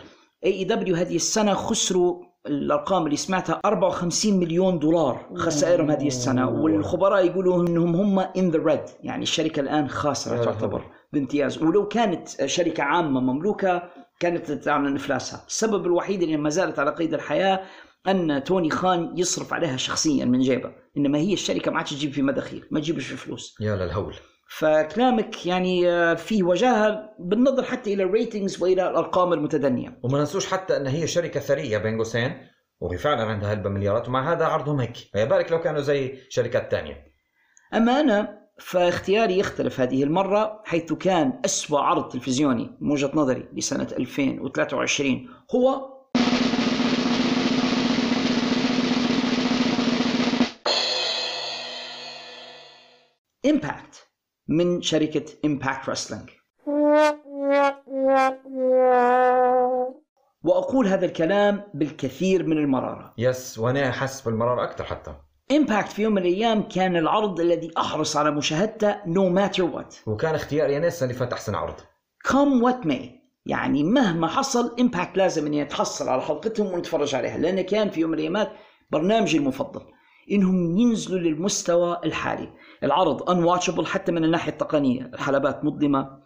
AEW 0.45 0.95
هذه 0.95 1.15
السنة 1.15 1.53
خسروا 1.53 2.23
الأرقام 2.47 3.05
اللي 3.05 3.17
سمعتها 3.17 3.59
54 3.65 4.39
مليون 4.39 4.79
دولار 4.79 5.29
خسائرهم 5.35 5.91
هذه 5.91 6.07
السنة. 6.07 6.49
والخبراء 6.49 7.25
يقولوا 7.25 7.67
إنهم 7.67 7.95
هم 7.95 8.19
in 8.19 8.51
the 8.51 8.59
red 8.59 8.83
يعني 9.03 9.23
الشركة 9.23 9.59
الآن 9.59 9.87
خاسرة 9.87 10.43
تعتبر 10.43 10.81
بامتياز. 11.13 11.63
ولو 11.63 11.87
كانت 11.87 12.45
شركة 12.45 12.83
عامة 12.83 13.19
مملوكة 13.19 13.83
كانت 14.21 14.51
تعلن 14.51 14.95
افلاسها 14.95 15.43
السبب 15.47 15.85
الوحيد 15.85 16.21
اللي 16.23 16.37
ما 16.37 16.49
زالت 16.49 16.79
على 16.79 16.91
قيد 16.91 17.13
الحياة 17.13 17.61
أن 18.07 18.43
توني 18.43 18.69
خان 18.69 19.13
يصرف 19.17 19.53
عليها 19.53 19.77
شخصيا 19.77 20.25
من 20.25 20.39
جيبه 20.39 20.71
إنما 20.97 21.17
هي 21.17 21.33
الشركة 21.33 21.71
ما 21.71 21.77
عادش 21.77 21.91
تجيب 21.91 22.11
في 22.11 22.21
مداخيل 22.21 22.67
ما 22.71 22.79
تجيبش 22.79 23.07
في 23.07 23.17
فلوس. 23.17 23.55
يا 23.61 23.75
للهول. 23.75 24.15
فكلامك 24.49 25.45
يعني 25.45 25.89
آه، 25.89 26.13
فيه 26.13 26.43
وجاهة 26.43 27.15
بالنظر 27.19 27.63
حتى 27.63 27.93
إلى 27.93 28.03
ال 28.03 28.11
ratings 28.11 28.61
وإلى 28.61 28.89
الأرقام 28.89 29.33
المتدنية. 29.33 29.99
وما 30.03 30.19
ننسوش 30.19 30.45
حتى 30.45 30.77
أن 30.77 30.87
هي 30.87 31.07
شركة 31.07 31.39
ثرية 31.39 31.77
بين 31.77 31.97
قوسين 31.97 32.47
وهي 32.79 32.97
فعلا 32.97 33.23
عندها 33.23 33.53
هلبة 33.53 33.69
مليارات 33.69 34.07
ومع 34.07 34.33
هذا 34.33 34.45
عرضهم 34.45 34.79
هيك. 34.79 34.97
فما 34.97 35.25
بالك 35.25 35.51
لو 35.51 35.61
كانوا 35.61 35.81
زي 35.81 36.17
شركات 36.29 36.71
تانية. 36.71 37.05
أما 37.73 37.99
أنا 37.99 38.40
فاختياري 38.61 39.39
يختلف 39.39 39.79
هذه 39.79 40.03
المرة 40.03 40.61
حيث 40.65 40.93
كان 40.93 41.39
أسوأ 41.45 41.79
عرض 41.79 42.09
تلفزيوني 42.09 42.77
من 42.79 42.91
وجهة 42.91 43.11
نظري 43.13 43.49
لسنة 43.53 43.87
2023 43.99 45.29
هو 45.55 45.91
إمباكت 53.45 54.07
من 54.47 54.81
شركة 54.81 55.25
إمباكت 55.45 55.89
رسلينج 55.89 56.29
وأقول 60.43 60.87
هذا 60.87 61.05
الكلام 61.05 61.63
بالكثير 61.73 62.47
من 62.47 62.57
المرارة. 62.57 63.13
yes 63.17 63.59
وأنا 63.59 63.91
حاسس 63.91 64.21
بالمرار 64.21 64.63
أكثر 64.63 64.83
حتى. 64.83 65.15
إمباكت 65.51 65.91
في 65.91 66.01
يوم 66.01 66.13
من 66.13 66.21
الأيام 66.21 66.61
كان 66.61 66.95
العرض 66.95 67.39
الذي 67.39 67.71
أحرص 67.77 68.17
على 68.17 68.31
مشاهدته 68.31 68.93
no 68.93 69.35
matter 69.37 69.63
what. 69.75 70.07
وكان 70.07 70.35
اختياري 70.35 70.77
أنا 70.77 70.87
السنة 70.87 71.09
اللي 71.09 71.19
فات 71.19 71.33
احسن 71.33 71.55
عرض. 71.55 71.75
Come 72.27 72.63
what 72.63 72.87
may. 72.87 73.05
يعني 73.45 73.83
مهما 73.83 74.27
حصل 74.27 74.75
إمباكت 74.79 75.17
لازم 75.17 75.45
أن 75.45 75.53
يتحصل 75.53 76.09
على 76.09 76.21
حلقتهم 76.21 76.67
ونتفرج 76.67 77.15
عليها 77.15 77.37
لأن 77.37 77.61
كان 77.61 77.89
في 77.89 78.01
يوم 78.01 78.11
من 78.11 78.17
الأيامات 78.17 78.51
برنامجي 78.91 79.37
المفضل. 79.37 79.81
إنهم 80.31 80.77
ينزلوا 80.77 81.19
للمستوى 81.19 81.99
الحالي. 82.05 82.49
العرض 82.83 83.21
unwatchable 83.29 83.85
حتى 83.85 84.11
من 84.11 84.23
الناحية 84.23 84.51
التقنية. 84.51 85.11
الحلبات 85.13 85.65
مظلمة 85.65 86.19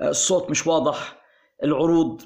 الصوت 0.00 0.50
مش 0.50 0.66
واضح 0.66 1.18
العروض 1.64 2.22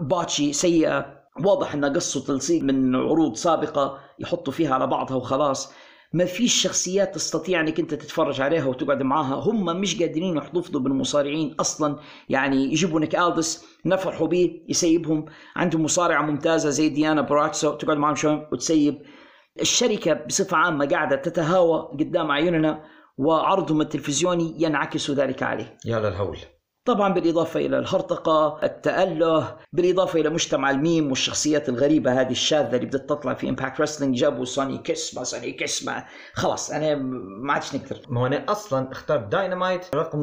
باتشي 0.00 0.52
سيئة. 0.52 1.21
واضح 1.40 1.74
انها 1.74 1.88
قصوا 1.88 2.22
تلصيق 2.22 2.62
من 2.62 2.96
عروض 2.96 3.36
سابقة 3.36 3.98
يحطوا 4.18 4.52
فيها 4.52 4.74
على 4.74 4.86
بعضها 4.86 5.16
وخلاص. 5.16 5.72
ما 6.12 6.24
فيش 6.24 6.62
شخصيات 6.62 7.14
تستطيع 7.14 7.60
أنك 7.60 7.80
أنت 7.80 7.94
تتفرج 7.94 8.40
عليها 8.40 8.64
وتقعد 8.64 9.02
معاها. 9.02 9.34
هم 9.34 9.80
مش 9.80 10.00
قادرين 10.00 10.36
يحتفظوا 10.36 10.80
بالمصارعين 10.80 11.54
أصلا. 11.60 11.96
يعني 12.28 12.64
يجيبوا 12.64 13.00
نيك 13.00 13.16
ألدس 13.16 13.64
نفرحوا 13.86 14.26
به 14.26 14.60
يسيبهم. 14.68 15.24
عندهم 15.56 15.84
مصارعة 15.84 16.22
ممتازة 16.22 16.70
زي 16.70 16.88
ديونا 16.88 17.20
بورازو 17.20 17.72
تقعد 17.72 17.96
معهم 17.96 18.14
شوي 18.14 18.48
وتسيب. 18.52 19.02
الشركة 19.60 20.12
بصفة 20.12 20.56
عامة 20.56 20.86
قاعدة 20.86 21.16
تتهاوى 21.16 21.88
قدام 22.00 22.30
عيوننا 22.30 22.84
وعرضهم 23.18 23.80
التلفزيوني 23.80 24.54
ينعكس 24.58 25.10
ذلك 25.10 25.42
عليه. 25.42 25.78
يا 25.86 25.98
للهول. 25.98 26.38
طبعا 26.84 27.14
بالإضافة 27.14 27.60
إلى 27.60 27.78
الهرطقة 27.78 28.58
التأله 28.62 29.56
بالإضافة 29.72 30.20
إلى 30.20 30.28
مجتمع 30.30 30.70
الميم 30.70 31.08
والشخصيات 31.08 31.68
الغريبة 31.68 32.20
هذه 32.20 32.30
الشاذة 32.30 32.76
اللي 32.76 32.86
بدها 32.86 33.00
تطلع 33.00 33.34
في 33.34 33.48
إمباكت 33.48 33.80
رسلينج 33.80 34.16
جابوا 34.16 34.44
سوني 34.44 34.78
كسمة 34.78 35.22
سوني 35.22 35.52
كسمة 35.52 36.04
خلاص 36.32 36.70
أنا 36.70 36.94
ما 37.44 37.52
عادش 37.52 37.74
نقدر. 37.74 37.96
ما 38.08 38.20
هو 38.20 38.26
أنا 38.26 38.44
أصلا 38.48 38.92
اخترت 38.92 39.28
داينامايت 39.28 39.94
رقم 39.94 40.20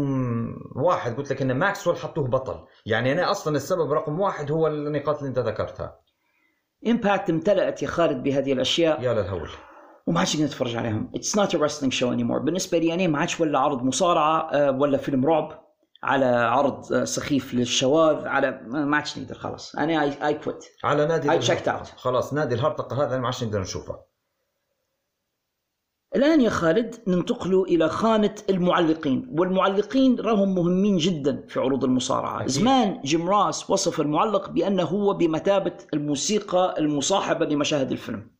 واحد. 0.75 1.17
قلت 1.17 1.31
لك 1.31 1.41
إن 1.41 1.51
ماكسويل 1.53 1.97
حطوه 1.97 2.27
بطل. 2.27 2.55
يعني 2.85 3.11
أنا 3.11 3.31
أصلا 3.31 3.55
السبب 3.55 3.91
رقم 3.91 4.19
واحد 4.19 4.51
هو 4.51 4.67
النقاط 4.67 5.17
اللي 5.17 5.29
أنت 5.29 5.39
ذكرتها. 5.39 5.99
إمباكت 6.87 7.29
امتلأت 7.29 7.83
يا 7.83 7.87
خالد 7.87 8.23
بهذه 8.23 8.53
الأشياء. 8.53 9.01
يا 9.01 9.13
للهول. 9.13 9.49
وما 10.07 10.19
عادش 10.19 10.35
نقدر 10.35 10.45
نتفرج 10.45 10.75
عليهم. 10.75 11.11
It's 11.17 11.39
not 11.39 11.49
a 11.49 11.57
wrestling 11.57 11.91
show 11.91 12.07
anymore. 12.17 12.41
بالنسبة 12.43 12.77
لي 12.77 12.93
أنا 12.93 13.07
ما 13.07 13.19
عادش 13.19 13.39
ولا 13.39 13.59
عرض 13.59 13.83
مصارعة 13.83 14.49
آه، 14.51 14.71
ولا 14.71 14.97
فيلم 14.97 15.25
رعب. 15.25 15.68
على 16.03 16.25
عرض 16.25 17.03
سخيف 17.03 17.53
للشواذ 17.53 18.27
على 18.27 18.61
ما 18.67 18.95
عادش 18.97 19.17
نقدر 19.17 19.35
خلاص 19.35 19.75
أنا 19.75 20.03
I 20.03 20.27
I 20.27 20.33
quit 20.33 20.65
على 20.83 21.05
نادي 21.05 21.27
checked 21.29 21.49
الهرطقة. 21.51 21.83
out. 21.83 21.87
خلاص 21.97 22.33
نادي 22.33 22.55
الهرطقة 22.55 23.03
هذا 23.05 23.17
ما 23.17 23.25
عادش 23.25 23.43
نقدر 23.43 23.61
نشوفه 23.61 23.99
الآن 26.15 26.41
يا 26.41 26.49
خالد 26.49 26.95
ننتقل 27.07 27.61
إلى 27.61 27.89
خانة 27.89 28.35
المعلقين 28.49 29.27
والمعلقين 29.39 30.19
راهم 30.19 30.55
مهمين 30.55 30.97
جدا 30.97 31.45
في 31.47 31.59
عروض 31.59 31.83
المصارعة 31.83 32.37
أكيد. 32.37 32.47
زمان 32.49 33.01
جيم 33.05 33.29
راس 33.29 33.69
وصف 33.69 34.01
المعلق 34.01 34.49
بأنه 34.49 34.83
هو 34.83 35.13
بمثابة 35.13 35.77
الموسيقى 35.93 36.75
المصاحبة 36.77 37.45
لمشاهد 37.45 37.91
الفيلم 37.91 38.31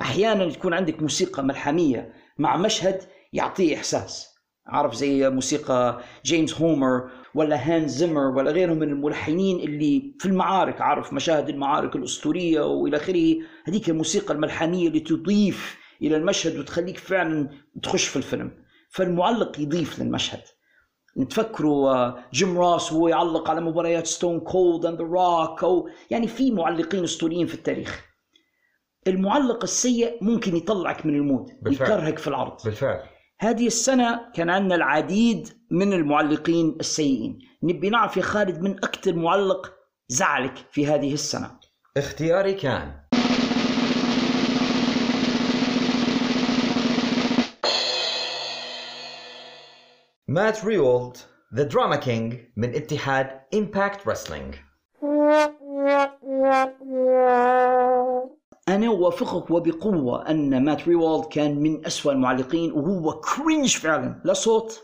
أحيانا 0.00 0.50
تكون 0.50 0.74
عندك 0.74 1.02
موسيقى 1.02 1.42
ملحمية 1.44 2.12
مع 2.38 2.56
مشهد 2.56 3.02
يعطيه 3.32 3.76
إحساس 3.76 4.29
عارف 4.70 4.94
زي 4.94 5.30
موسيقى 5.30 6.00
جيمس 6.24 6.60
هومر 6.60 7.10
ولا 7.34 7.56
هان 7.56 7.88
زيمر 7.88 8.26
ولا 8.26 8.50
غيرهم 8.50 8.76
من 8.78 8.88
الملحنين 8.88 9.60
اللي 9.60 10.14
في 10.18 10.26
المعارك 10.26 10.80
عارف 10.80 11.12
مشاهد 11.12 11.48
المعارك 11.48 11.96
الأسطورية 11.96 12.60
وإلى 12.60 12.96
آخره. 12.96 13.36
هذيك 13.64 13.88
الموسيقى 13.88 14.34
الملحمية 14.34 14.88
اللي 14.88 15.00
تضيف 15.00 15.78
إلى 16.02 16.16
المشهد 16.16 16.58
وتخليك 16.58 16.98
فعلا 16.98 17.48
تخش 17.82 18.04
في 18.08 18.16
الفيلم. 18.16 18.52
فالمعلق 18.90 19.60
يضيف 19.60 19.98
للمشهد. 19.98 20.42
نتفكروا 21.18 21.90
آه، 21.90 22.18
جيم 22.32 22.58
راس 22.58 22.92
وهو 22.92 23.08
يعلق 23.08 23.50
على 23.50 23.60
مباريات 23.60 24.06
ستون 24.06 24.40
كولد 24.40 24.86
and 24.86 24.98
ذا 24.98 25.04
روك 25.04 25.64
أو 25.64 25.88
يعني 26.10 26.26
في 26.26 26.50
معلقين 26.50 27.04
أسطوريين 27.04 27.46
في 27.46 27.54
التاريخ. 27.54 28.04
المعلق 29.06 29.62
السيء 29.62 30.24
ممكن 30.24 30.56
يطلعك 30.56 31.06
من 31.06 31.14
ال 31.14 31.20
mood 31.20 31.46
بالفعل. 31.62 31.90
يكرهك 31.90 32.18
في 32.18 32.28
العرض. 32.28 32.56
بالفعل. 32.64 33.00
هذه 33.42 33.66
السنة 33.66 34.20
كان 34.34 34.50
عندنا 34.50 34.74
العديد 34.74 35.48
من 35.70 35.92
المعلقين 35.92 36.76
السيئين. 36.80 37.38
نبي 37.62 37.90
نعرف 37.90 38.16
يا 38.16 38.22
خالد 38.22 38.60
من 38.62 38.76
أكثر 38.76 39.14
معلق 39.14 39.72
زعلك 40.08 40.54
في 40.70 40.86
هذه 40.86 41.12
السنة. 41.12 41.50
اختياري 41.96 42.54
كان. 42.54 43.00
مات 50.28 50.64
ريوالد 50.64 51.16
the 51.54 51.62
drama 51.62 51.96
king 51.96 52.36
من 52.56 52.74
اتحاد 52.74 53.40
امباكت 53.54 54.08
رسلينج 54.08 54.54
أنا 58.70 58.86
أوافقك 58.86 59.50
وبقوة 59.50 60.30
أن 60.30 60.64
مات 60.64 60.88
ريوالد 60.88 61.24
كان 61.24 61.60
من 61.60 61.86
أسوأ 61.86 62.12
المعلقين 62.12 62.72
وهو 62.72 63.20
cringe 63.20 63.76
فعلا. 63.76 64.22
لا 64.24 64.32
صوت 64.32 64.80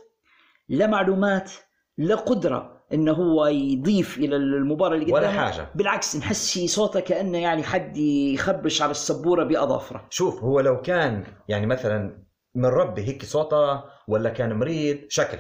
لا 0.68 0.86
معلومات 0.86 1.52
لا 1.98 2.14
قدرة 2.14 2.76
أنه 2.92 3.12
هو 3.12 3.46
يضيف 3.46 4.18
إلى 4.18 4.36
المباراة 4.36 4.96
اللي 4.96 5.12
ولا. 5.12 5.30
حاجة. 5.30 5.68
بالعكس 5.74 6.16
نحس 6.16 6.58
صوته 6.58 7.00
كأنه 7.00 7.38
يعني 7.38 7.62
حد 7.62 7.96
يخبش 7.96 8.82
على 8.82 8.90
السبورة 8.90 9.44
بأظافره. 9.44 10.06
شوف 10.10 10.44
هو 10.44 10.60
لو 10.60 10.80
كان 10.80 11.24
يعني 11.48 11.66
مثلا 11.66 12.24
من 12.54 12.66
ربي 12.66 13.02
هيك 13.08 13.24
صوته 13.24 13.82
ولا 14.08 14.30
كان 14.30 14.58
مريض 14.58 14.98
شكل. 15.08 15.38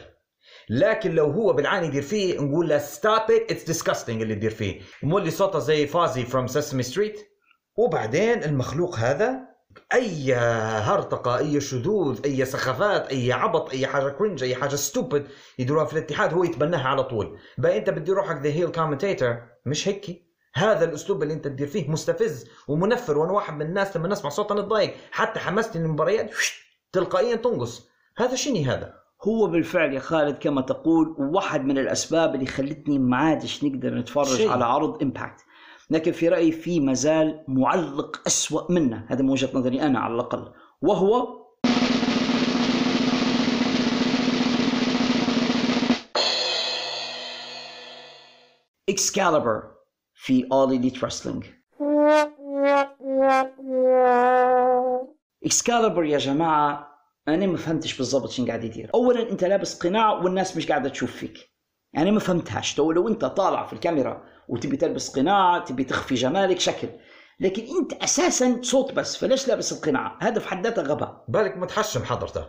لكن 0.70 1.14
لو 1.14 1.30
هو 1.30 1.52
بالعاني 1.52 1.86
يدير 1.86 2.02
فيه 2.02 2.40
نقول 2.40 2.68
له 2.68 2.78
stop 2.78 3.12
it 3.12 3.50
it's 3.50 3.64
disgusting 3.64 4.22
اللي 4.22 4.34
يدير 4.34 4.50
فيه. 4.50 4.80
مولي 5.02 5.30
صوته 5.30 5.58
زي 5.58 5.86
فازي 5.86 6.24
from 6.24 6.46
سيسمي 6.46 6.82
ستريت 6.82 7.20
وبعدين 7.76 8.44
المخلوق 8.44 8.96
هذا 8.98 9.40
أي 9.94 10.34
هرطقة 10.34 11.38
أي 11.38 11.60
شذوذ 11.60 12.20
أي 12.24 12.44
سخافات 12.44 13.08
أي 13.08 13.32
عبط 13.32 13.70
أي 13.70 13.86
حاجة 13.86 14.08
cringe 14.08 14.42
أي 14.42 14.54
حاجة 14.54 14.74
stupid 14.74 15.26
يديروها 15.58 15.84
في 15.84 15.92
الاتحاد 15.92 16.34
هو 16.34 16.44
يتبناها 16.44 16.88
على 16.88 17.04
طول. 17.04 17.38
بقى 17.58 17.78
أنت 17.78 17.90
بدي 17.90 18.12
روحك 18.12 18.36
the 18.42 18.48
heel 18.50 18.72
commentator 18.72 19.38
مش 19.66 19.88
هيك 19.88 20.26
هذا 20.54 20.84
الأسلوب 20.84 21.22
اللي 21.22 21.34
أنت 21.34 21.44
تدير 21.44 21.66
فيه 21.66 21.90
مستفز 21.90 22.48
ومنفر 22.68 23.18
وأنا 23.18 23.32
واحد 23.32 23.54
من 23.54 23.62
الناس 23.62 23.96
لما 23.96 24.08
نسمع 24.08 24.30
صوت 24.30 24.52
نتضايق. 24.52 24.94
حتى 25.10 25.40
حمستني 25.40 25.84
المباريات 25.84 26.30
تلقائيا 26.92 27.36
تنقص. 27.36 27.88
هذا 28.16 28.34
شني 28.34 28.64
هذا؟ 28.64 28.94
هو 29.28 29.46
بالفعل 29.46 29.94
يا 29.94 30.00
خالد 30.00 30.36
كما 30.38 30.60
تقول 30.60 31.16
واحد 31.18 31.64
من 31.64 31.78
الأسباب 31.78 32.34
اللي 32.34 32.46
خلتني 32.46 32.98
ما 32.98 33.16
عادش 33.16 33.64
نقدر 33.64 33.94
نتفرج 33.94 34.26
شيء. 34.26 34.50
على 34.50 34.64
عرض 34.64 35.02
إمباكت 35.02 35.40
لكن 35.90 36.12
في 36.12 36.28
رأيي 36.28 36.52
في 36.52 36.80
مازال 36.80 37.44
معلق 37.48 38.22
أسوأ 38.26 38.72
منه. 38.72 39.06
هذا 39.08 39.22
من 39.22 39.30
وجهة 39.30 39.50
نظري 39.54 39.82
أنا 39.82 39.98
على 39.98 40.14
الأقل. 40.14 40.52
وهو 40.82 41.46
اكسكاليبر 48.88 49.62
في 50.14 50.42
All 50.42 50.70
Elite 50.70 51.00
Wrestling. 51.00 51.46
اكسكاليبر 55.44 56.04
يا 56.04 56.18
جماعة 56.18 56.96
أنا 57.28 57.46
ما 57.46 57.56
فهمتش 57.56 57.96
بالضبط 57.98 58.30
شنو 58.30 58.46
قاعد 58.46 58.64
يدير. 58.64 58.90
أولا 58.94 59.30
أنت 59.30 59.44
لابس 59.44 59.78
قناع 59.78 60.12
والناس 60.12 60.56
مش 60.56 60.68
قاعدة 60.68 60.88
تشوف 60.88 61.16
فيك. 61.16 61.50
يعني 61.92 62.10
ما 62.10 62.20
فهمتهاش. 62.20 62.74
تو 62.74 62.92
لو 62.92 63.08
أنت 63.08 63.24
طالع 63.24 63.66
في 63.66 63.72
الكاميرا 63.72 64.35
وتبي 64.48 64.76
تلبس 64.76 65.16
قناع 65.16 65.58
تبي 65.58 65.84
تخفي 65.84 66.14
جمالك 66.14 66.60
شكل. 66.60 66.88
لكن 67.40 67.62
أنت 67.76 67.92
أساسا 67.92 68.58
صوت 68.62 68.92
بس 68.92 69.16
فليش 69.16 69.48
لابس 69.48 69.72
القناع؟ 69.72 70.18
هذا 70.22 70.40
في 70.40 70.48
حد 70.48 70.66
ذاته 70.66 70.82
غباء. 70.82 71.24
بالك 71.28 71.56
متحشم 71.56 72.04
حضرته. 72.04 72.46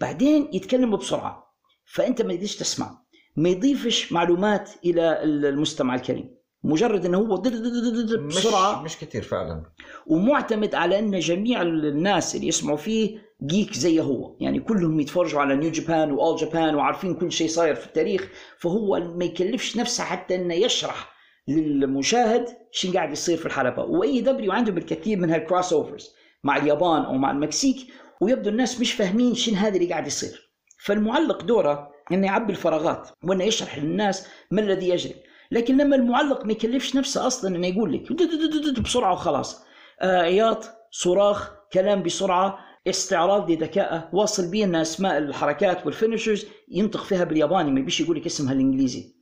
بعدين 0.00 0.50
يتكلم 0.52 0.96
بسرعة 0.96 1.54
فأنت 1.84 2.22
ما 2.22 2.34
تقدرش 2.34 2.56
تسمع. 2.56 3.02
ما 3.36 3.48
يضيفش 3.48 4.12
معلومات 4.12 4.70
إلى 4.84 5.22
المستمع 5.22 5.94
الكريم. 5.94 6.34
مجرد 6.64 7.06
إنه 7.06 7.18
هو 7.18 7.36
دد- 7.36 8.18
مش 8.20 8.36
بسرعة. 8.36 8.82
مش 8.82 8.98
كثير 8.98 9.22
فعلا. 9.22 9.62
ومعتمد 10.06 10.74
على 10.74 10.98
أن 10.98 11.18
جميع 11.18 11.62
الناس 11.62 12.34
اللي 12.34 12.46
يسمعوا 12.46 12.76
فيه 12.76 13.18
جيك 13.46 13.74
زي 13.74 14.00
هو. 14.00 14.36
يعني 14.40 14.60
كلهم 14.60 15.00
يتفرجوا 15.00 15.40
على 15.40 15.56
نيو 15.56 15.70
جابان 15.70 16.12
واول 16.12 16.36
جابان 16.36 16.74
وعارفين 16.74 17.14
كل 17.14 17.32
شيء 17.32 17.48
صاير 17.48 17.74
في 17.74 17.86
التاريخ 17.86 18.28
فهو 18.58 19.00
ما 19.00 19.24
يكلفش 19.24 19.76
نفسه 19.76 20.04
حتى 20.04 20.34
إنه 20.34 20.54
يشرح 20.54 21.12
للمشاهد 21.48 22.46
شو 22.72 22.92
قاعد 22.92 23.12
يصير 23.12 23.36
في 23.36 23.46
الحلبة. 23.46 23.82
و 23.82 24.20
AEW 24.20 24.52
عندهم 24.52 24.78
الكثير 24.78 25.18
من 25.18 25.30
هال 25.30 25.72
crossovers 25.72 26.14
مع 26.44 26.56
اليابان 26.56 27.02
أو 27.02 27.12
مع 27.12 27.30
المكسيك 27.30 27.76
ويبدو 28.20 28.50
الناس 28.50 28.80
مش 28.80 28.92
فاهمين 28.92 29.34
شنو 29.34 29.56
هذا 29.56 29.76
اللي 29.76 29.90
قاعد 29.90 30.06
يصير. 30.06 30.52
فالمعلق 30.84 31.42
دوره 31.42 31.90
إنه 32.12 32.26
يعبي 32.26 32.52
الفراغات 32.52 33.08
وإنه 33.24 33.44
يشرح 33.44 33.78
للناس 33.78 34.26
ما 34.50 34.60
الذي 34.60 34.88
يجري. 34.88 35.14
لكن 35.50 35.76
لما 35.76 35.96
المعلق 35.96 36.44
ما 36.44 36.52
يكلفش 36.52 36.96
نفسه 36.96 37.26
أصلا 37.26 37.56
إنه 37.56 37.66
يقول 37.66 37.92
لك 37.92 38.80
بسرعة 38.80 39.12
وخلاص. 39.12 39.64
آه، 40.00 40.60
صراخ 40.90 41.50
كلام 41.72 42.02
بسرعة 42.02 42.58
استعراض 42.86 43.50
لذكائه 43.50 44.08
واصل 44.12 44.50
بيه 44.50 44.64
أن 44.64 44.74
أسماء 44.74 45.18
الحركات 45.18 45.86
وال 45.86 45.97
finishers 45.97 46.46
ينطق 46.68 47.04
فيها 47.04 47.24
بالياباني 47.24 47.70
ما 47.70 47.80
يبيش 47.80 48.00
يقول 48.00 48.16
لك 48.16 48.26
اسمها 48.26 48.52
الإنجليزي. 48.52 49.14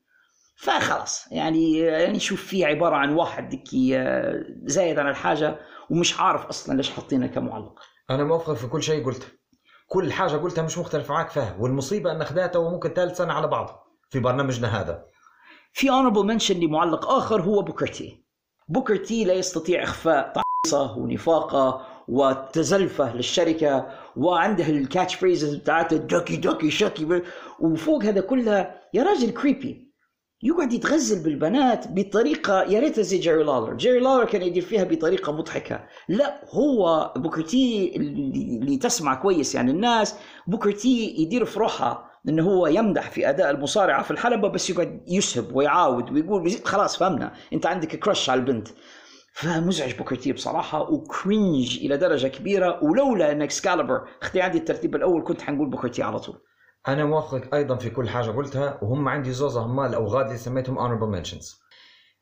فخلاص 0.56 1.26
يعني 1.32 1.78
يعني 1.78 2.20
شوف 2.20 2.42
فيه 2.42 2.66
عبارة 2.66 2.96
عن 2.96 3.14
واحد 3.14 3.48
دكي 3.48 3.98
آه، 3.98 4.44
زايد 4.64 4.98
عن 4.98 5.08
الحاجة 5.08 5.58
ومش 5.90 6.20
عارف 6.20 6.46
أصلا 6.46 6.76
ليش 6.76 6.90
حاطينه 6.90 7.26
كمعلق. 7.26 7.80
أنا 8.11 8.24
موافق 8.24 8.52
في 8.52 8.66
كل 8.66 8.82
شيء 8.82 9.04
قلته. 9.04 9.26
كل 9.88 10.12
حاجة 10.12 10.36
قلتها 10.36 10.62
مش 10.62 10.78
مختلف 10.78 11.11
معك 11.11 11.30
فيها 11.30 11.56
والمصيبة 11.61 12.12
أن 12.12 12.24
خذاتها 12.24 12.58
وممكن 12.58 12.88
ثالث 12.88 13.16
سنة 13.16 13.32
على 13.32 13.46
بعض 13.46 13.86
في 14.11 14.20
برنامجنا 14.20 14.80
هذا. 14.80 15.04
في 15.72 15.86
honorable 15.88 16.38
mention 16.38 16.56
لمعلق 16.56 17.08
آخر 17.08 17.42
هو 17.42 17.62
بوكر 17.62 17.86
تي. 17.86 18.24
بوكر 18.68 18.96
تي 18.96 19.24
لا 19.24 19.34
يستطيع 19.34 19.82
إخفاء 19.82 20.32
تعصبه 20.32 20.99
ونفاقه 20.98 21.86
وتزلفه 22.11 23.16
للشركة 23.16 23.86
وعنده 24.16 24.68
ال 24.68 25.14
catchphrases 25.14 25.55
بتاعته 25.54 25.96
ducky 25.97 26.36
ducky 26.36 26.70
shucky 26.70 27.22
وفوق 27.61 28.04
هذا 28.04 28.20
كلها 28.20 28.80
يا 28.94 29.02
راجل 29.02 29.30
creepy 29.30 29.91
يقعد 30.42 30.72
يتغزل 30.72 31.22
بالبنات 31.22 31.84
بطريقة 31.88 32.62
يا 32.62 32.80
ريتها 32.80 33.02
زي 33.02 33.18
جيري 33.18 33.44
لالر 33.44 33.74
جيري 33.74 34.00
لالر 34.00 34.24
كان 34.24 34.42
يدير 34.42 34.62
فيها 34.62 34.84
بطريقة 34.84 35.32
مضحكة. 35.32 35.84
لا 36.08 36.40
هو 36.50 37.12
بوكر 37.16 37.42
تي 37.42 37.96
اللي 37.96 38.76
تسمع 38.76 39.14
كويس 39.14 39.54
يعني 39.54 39.70
الناس 39.70 40.14
بوكر 40.46 40.72
تي 40.72 41.14
يدير 41.18 41.44
في 41.44 41.58
روحها 41.58 42.11
إنه 42.28 42.42
هو 42.42 42.66
يمدح 42.66 43.11
في 43.11 43.28
أداء 43.28 43.50
المصارعة 43.50 44.02
في 44.02 44.11
الحلبة 44.11 44.48
بس 44.48 44.70
يقعد 44.70 45.00
يسهب 45.08 45.56
ويعاود 45.56 46.12
ويقول 46.12 46.50
خلاص 46.64 46.96
فهمنا. 46.96 47.32
أنت 47.52 47.66
عندك 47.66 47.96
crush 47.97 48.30
على 48.30 48.40
البنت. 48.40 48.68
فمزعج 49.33 49.95
بوكر 49.95 50.16
تي 50.16 50.33
بصراحة 50.33 50.91
و 50.91 51.03
cringe 51.03 51.78
إلى 51.78 51.97
درجة 51.97 52.28
كبيرة 52.28 52.85
ولولا 52.85 53.33
ان 53.33 53.43
اكسكالبر 53.43 54.09
أخذ 54.22 54.41
عندي 54.41 54.59
الترتيب 54.59 54.95
الأول 54.97 55.22
كنت 55.24 55.43
حنقول 55.43 55.70
بوكر 55.70 55.89
تي 55.89 56.03
على 56.03 56.18
طول. 56.18 56.37
أنا 56.89 57.05
موافقك 57.05 57.55
أيضا 57.55 57.76
في 57.76 57.91
كل 57.91 58.09
حاجة 58.09 58.31
قلتها 58.31 58.78
وهم 58.83 59.09
عندي 59.09 59.33
زوزة 59.33 59.61
هم 59.61 59.81
الاوغاد 59.81 60.26
اللي 60.26 60.39
سميتهم 60.39 60.76
honorable 60.78 61.16
mentions. 61.26 61.45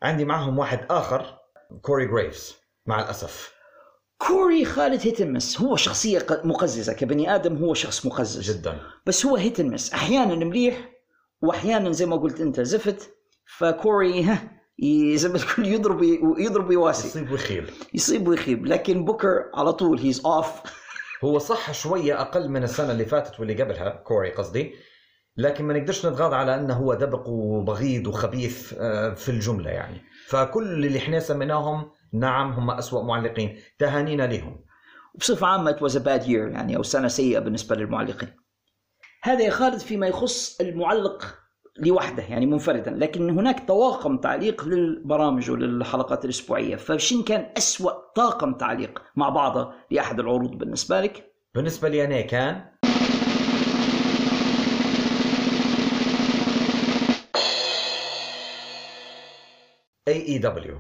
عندي 0.03 0.25
معهم 0.25 0.59
واحد 0.59 0.87
آخر 0.91 1.39
كوري 1.83 2.07
جريفز 2.07 2.57
مع 2.87 3.01
الأسف. 3.01 3.55
كوري 4.19 4.65
خالد 4.65 5.01
hit 5.07 5.25
or 5.25 5.37
miss 5.37 5.61
هو 5.61 5.77
شخصية 5.77 6.19
ق- 6.19 6.47
مقززة 6.47 6.93
كبني 6.93 7.35
آدم 7.35 7.57
هو 7.57 7.75
شخص 7.75 8.07
مقزز. 8.07 8.51
جدا. 8.51 8.81
بس 9.07 9.27
هو 9.27 9.37
hit 9.37 9.61
miss 9.61 9.93
أحيانا 9.93 10.35
مليح 10.35 10.89
واحيانا 11.43 11.93
زي 11.93 12.07
ما 12.07 12.17
قلت 12.17 12.41
أنت 12.41 12.61
زفت 12.61 13.15
فكوري 13.59 14.23
ها 14.25 14.58
زي 15.14 15.29
ما 15.29 15.39
تقول 15.39 15.66
يضرب 15.66 16.03
يضرب 16.39 16.68
ويواسي 16.68 17.09
يصيب 17.09 17.31
ويخيب. 17.33 17.64
يصيب 17.95 18.29
ويخيب. 18.29 18.66
لكن 18.66 19.05
بوكر 19.05 19.45
على 19.55 19.72
طول 19.72 19.99
he's 19.99 20.27
awful 20.27 20.62
هو 21.24 21.39
صح 21.39 21.72
شوية 21.72 22.20
أقل 22.20 22.49
من 22.49 22.62
السنة 22.62 22.93
اللي 22.93 23.05
فاتت 23.05 23.41
واللي 23.41 23.62
قبلها 23.62 23.89
كوري 23.91 24.31
قصدي. 24.31 24.74
لكن 25.37 25.64
ما 25.64 25.79
نقدرش 25.79 26.07
نتغاضى 26.07 26.37
على 26.37 26.55
أنه 26.55 26.74
هو 26.74 26.95
دبق 26.95 27.29
وبغيض 27.29 28.07
وخبيث 28.07 28.74
آه، 28.79 29.14
في 29.14 29.29
الجملة 29.29 29.70
يعني. 29.70 30.03
فكل 30.26 30.85
اللي 30.85 30.99
إحنا 30.99 31.20
سميناهم 31.20 31.91
نعم 32.12 32.53
هم 32.53 32.70
أسوأ 32.70 33.03
معلقين. 33.03 33.59
تهانينا 33.79 34.22
لهم 34.26 34.64
بصفة 35.14 35.47
عامة 35.47 35.72
it 35.72 35.91
was 35.91 35.95
a 35.95 36.01
bad 36.01 36.26
year 36.26 36.55
يعني 36.55 36.76
أو 36.76 36.83
سنة 36.83 37.09
سيئة 37.09 37.39
بالنسبة 37.39 37.76
للمعلقين. 37.76 38.29
هذا 39.22 39.41
يا 39.45 39.51
خالد 39.51 39.79
فيما 39.81 40.07
يخص 40.07 40.61
المعلق 40.61 41.39
لوحده 41.79 42.22
يعني 42.22 42.47
منفردا. 42.47 42.91
لكن 42.91 43.31
هناك 43.31 43.68
طواقم 43.68 44.16
تعليق 44.16 44.64
للبرامج 44.64 45.51
وللحلقات 45.51 46.24
الأسبوعية. 46.24 46.76
فشين 46.76 47.22
كان 47.22 47.47
أسوأ 47.57 47.93
طاقم 48.14 48.55
تعليق 48.55 49.03
مع 49.16 49.29
بعضه 49.29 49.72
لأحد 49.91 50.20
العروض 50.20 50.51
بالنسبة 50.51 51.01
لك؟ 51.01 51.33
بالنسبة 51.55 51.89
لي 51.89 52.05
أنا 52.05 52.20
كان 52.20 52.64
AEW 60.09 60.76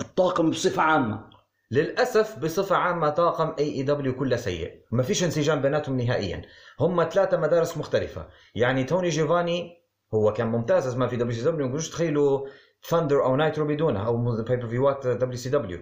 الطاقم 0.00 0.50
بصفة 0.50 0.82
عامة. 0.82 1.27
للأسف 1.70 2.38
بصفة 2.38 2.76
عامة 2.76 3.08
طاقم 3.08 3.52
AEW 3.52 4.10
كله 4.18 4.36
سيء. 4.36 4.84
ما 4.90 5.02
فيش 5.02 5.24
انسجام 5.24 5.62
بيناتهم 5.62 5.96
نهائيا. 5.96 6.42
هم 6.80 7.08
ثلاثة 7.08 7.36
مدارس 7.36 7.76
مختلفة. 7.76 8.28
يعني 8.54 8.84
توني 8.84 9.08
جيفاني 9.08 9.78
هو 10.14 10.32
كان 10.32 10.46
ممتاز 10.46 10.96
ما 10.96 11.06
في 11.06 11.16
دبليو 11.16 11.36
سي 11.36 11.44
دبليو 11.44 11.68
ما 11.68 11.78
تخيلوا 11.78 12.48
ثاندر 12.88 13.24
أو 13.24 13.36
نايترو 13.36 13.66
بدونه 13.66 14.06
أو 14.06 14.42
pay-per-view 14.42 14.66
ات 14.66 15.06
دبليو 15.06 15.36
سي 15.36 15.50
دبليو 15.50 15.78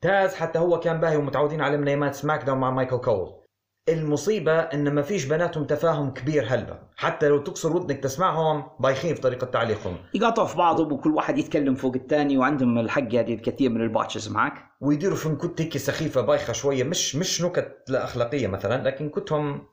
تاز 0.00 0.34
حتى 0.34 0.58
هو 0.58 0.80
كان 0.80 1.00
باهي 1.00 1.16
ومتعودين 1.16 1.60
عليه 1.60 1.76
من 1.76 2.12
سماك 2.12 2.44
داون 2.44 2.58
مع 2.58 2.70
مايكل 2.70 2.98
كول. 2.98 3.43
المصيبة 3.88 4.52
إن 4.60 4.94
ما 4.94 5.02
فيش 5.02 5.24
بيناتهم 5.24 5.64
تفاهم 5.64 6.10
كبير 6.10 6.44
هلبة 6.48 6.78
حتى 6.96 7.28
لو 7.28 7.38
تكسر 7.38 7.76
ودنك 7.76 8.02
تسمعهم 8.02 8.64
بايخين 8.80 9.14
في 9.14 9.20
طريقة 9.20 9.44
تعليقهم. 9.44 9.96
يقاطعوا 10.14 10.48
في 10.48 10.56
بعضهم 10.56 10.92
وكل 10.92 11.10
واحد 11.14 11.38
يتكلم 11.38 11.74
فوق 11.74 11.94
الثاني 11.94 12.38
وعندهم 12.38 12.78
الحق 12.78 13.02
هذه 13.02 13.34
الكثير 13.34 13.70
من 13.70 13.80
ال 13.80 13.86
botches 13.86 14.28
معك 14.28 14.54
ويديروا 14.80 15.16
في 15.16 15.28
نكت 15.28 15.60
هيك 15.60 15.76
سخيفة 15.76 16.20
بايخة 16.20 16.52
شوية 16.52 16.84
مش 16.84 17.16
مش 17.16 17.42
نكت 17.42 17.84
لا 17.88 18.04
أخلاقية 18.04 18.46
مثلا 18.46 18.82
لكن 18.82 19.08
كتهم 19.10 19.66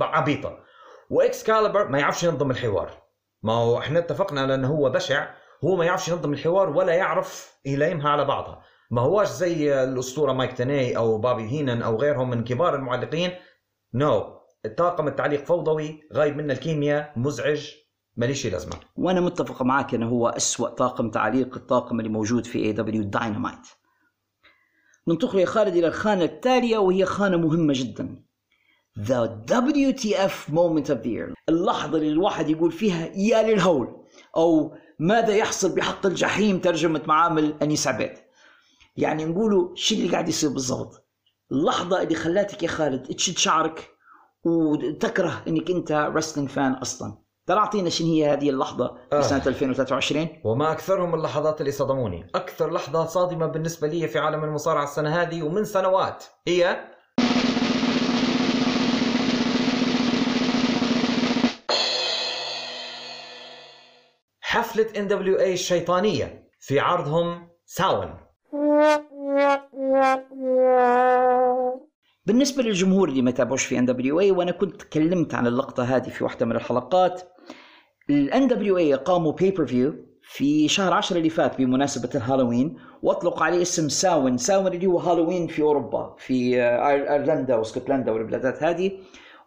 عبيطة. 0.00 0.58
واكس 1.10 1.44
كاليبر 1.44 1.88
ما 1.88 1.98
يعرفش 1.98 2.24
ينظم 2.24 2.50
الحوار. 2.50 2.90
ما 3.42 3.52
هو 3.52 3.78
إحنا 3.78 3.98
اتفقنا 3.98 4.40
على 4.40 4.54
إنه 4.54 4.68
هو 4.68 4.90
بشع 4.90 5.28
هو 5.64 5.76
ما 5.76 5.84
يعرفش 5.84 6.08
ينظم 6.08 6.32
الحوار 6.32 6.70
ولا 6.70 6.92
يعرف 6.92 7.58
يلائمها 7.66 8.10
على 8.10 8.24
بعضها. 8.24 8.62
ما 8.90 9.00
هواش 9.00 9.28
زي 9.28 9.84
الأسطورة 9.84 10.32
مايك 10.32 10.52
تاني 10.52 10.96
أو 10.96 11.18
بابي 11.18 11.42
هينن 11.42 11.82
أو 11.82 11.96
غيرهم 11.96 12.30
من 12.30 12.44
كبار 12.44 12.74
المعلقين. 12.74 13.30
no 13.94 14.20
no. 14.20 14.68
طاقم 14.76 15.08
التعليق 15.08 15.44
فوضوي 15.44 16.08
غايب 16.14 16.36
منه 16.36 16.52
الكيمياء 16.52 17.12
مزعج 17.16 17.70
ماليش 18.16 18.46
لازمة. 18.46 18.72
وأنا 18.96 19.20
متفق 19.20 19.62
معك 19.62 19.94
إنه 19.94 20.08
هو 20.08 20.28
أسوأ 20.28 20.68
طاقم 20.68 21.10
تعليق 21.10 21.54
الطاقم 21.54 21.98
اللي 21.98 22.10
موجود 22.10 22.46
في 22.46 22.58
اي 22.58 22.72
دبليو 22.72 23.02
داينامايت 23.02 23.66
ننتقل 25.08 25.38
يا 25.38 25.46
خالد 25.46 25.76
إلى 25.76 25.86
الخانة 25.86 26.24
التالية 26.24 26.78
وهي 26.78 27.04
خانة 27.04 27.36
مهمة 27.36 27.72
جدا. 27.76 28.22
The 28.98 29.28
WTF 29.50 30.50
moment 30.50 30.88
of 30.90 31.02
the 31.04 31.08
year. 31.08 31.34
اللحظة 31.48 31.98
اللي 31.98 32.08
الواحد 32.08 32.48
يقول 32.50 32.72
فيها 32.72 33.06
يا 33.16 33.42
للهول 33.42 34.04
أو 34.36 34.76
ماذا 34.98 35.36
يحصل 35.36 35.74
بحق 35.74 36.06
الجحيم 36.06 36.58
ترجمة 36.58 37.02
معامل 37.06 37.54
أنيس 37.62 37.88
عبيد. 37.88 38.27
يعني 38.98 39.24
نقولوا 39.24 39.70
شو 39.74 39.94
اللي 39.94 40.08
قاعد 40.12 40.28
يصير 40.28 40.50
بالضبط. 40.50 41.08
اللحظة 41.52 42.02
اللي 42.02 42.14
خلاتك 42.14 42.62
يا 42.62 42.68
خالد 42.68 43.14
تشد 43.14 43.38
شعرك 43.38 43.90
وتكره 44.44 45.42
إنك 45.48 45.70
أنت 45.70 45.92
رسلينج 45.92 46.48
فان 46.48 46.72
أصلا. 46.72 47.18
ترى 47.46 47.58
أعطينا 47.58 47.90
شنو 47.90 48.08
هي 48.08 48.32
هذه 48.32 48.50
اللحظة 48.50 48.94
في 49.10 49.16
آه. 49.16 49.20
سنة 49.20 49.42
2023 49.46 50.28
وما 50.44 50.72
أكثرهم 50.72 51.14
اللحظات 51.14 51.60
اللي 51.60 51.72
صدموني. 51.72 52.26
أكثر 52.34 52.72
لحظة 52.72 53.06
صادمة 53.06 53.46
بالنسبة 53.46 53.88
لي 53.88 54.08
في 54.08 54.18
عالم 54.18 54.44
المصارعة 54.44 54.84
السنة 54.84 55.22
هذه 55.22 55.42
ومن 55.42 55.64
سنوات. 55.64 56.24
هي 56.48 56.84
حفلة 64.40 64.86
ان 64.96 65.06
دبليو 65.08 65.38
اي 65.38 65.52
الشيطانية 65.52 66.48
في 66.60 66.80
عرضهم 66.80 67.48
ساون 67.66 68.27
بالنسبة 72.26 72.62
للجمهور 72.62 73.08
اللي 73.08 73.22
ما 73.22 73.30
تابعوش 73.30 73.64
في 73.64 73.78
ان 73.78 73.86
دبليو 73.86 74.20
اي 74.20 74.30
وأنا 74.30 74.50
كنت 74.50 74.80
تكلمت 74.82 75.34
عن 75.34 75.46
اللقطة 75.46 75.82
هذه 75.82 76.08
في 76.08 76.24
واحدة 76.24 76.46
من 76.46 76.56
الحلقات 76.56 77.22
الان 78.10 78.48
دبليو 78.48 78.78
اي 78.78 78.94
قاموا 78.94 79.32
pay-per-view 79.32 79.94
في 80.22 80.68
شهر 80.68 80.92
10 80.92 81.16
اللي 81.18 81.30
فات 81.30 81.58
بمناسبة 81.58 82.10
الهالوين 82.14 82.76
واطلقوا 83.02 83.42
عليه 83.42 83.62
اسم 83.62 83.88
ساون 83.88 84.36
ساون 84.38 84.66
اللي 84.66 84.86
هو 84.86 84.98
هالوين 84.98 85.46
في 85.46 85.62
أوروبا 85.62 86.14
في 86.18 86.62
ايرلندا 86.62 87.56
واسكتلندا 87.56 88.12
والبلادات 88.12 88.62
هذه. 88.62 88.92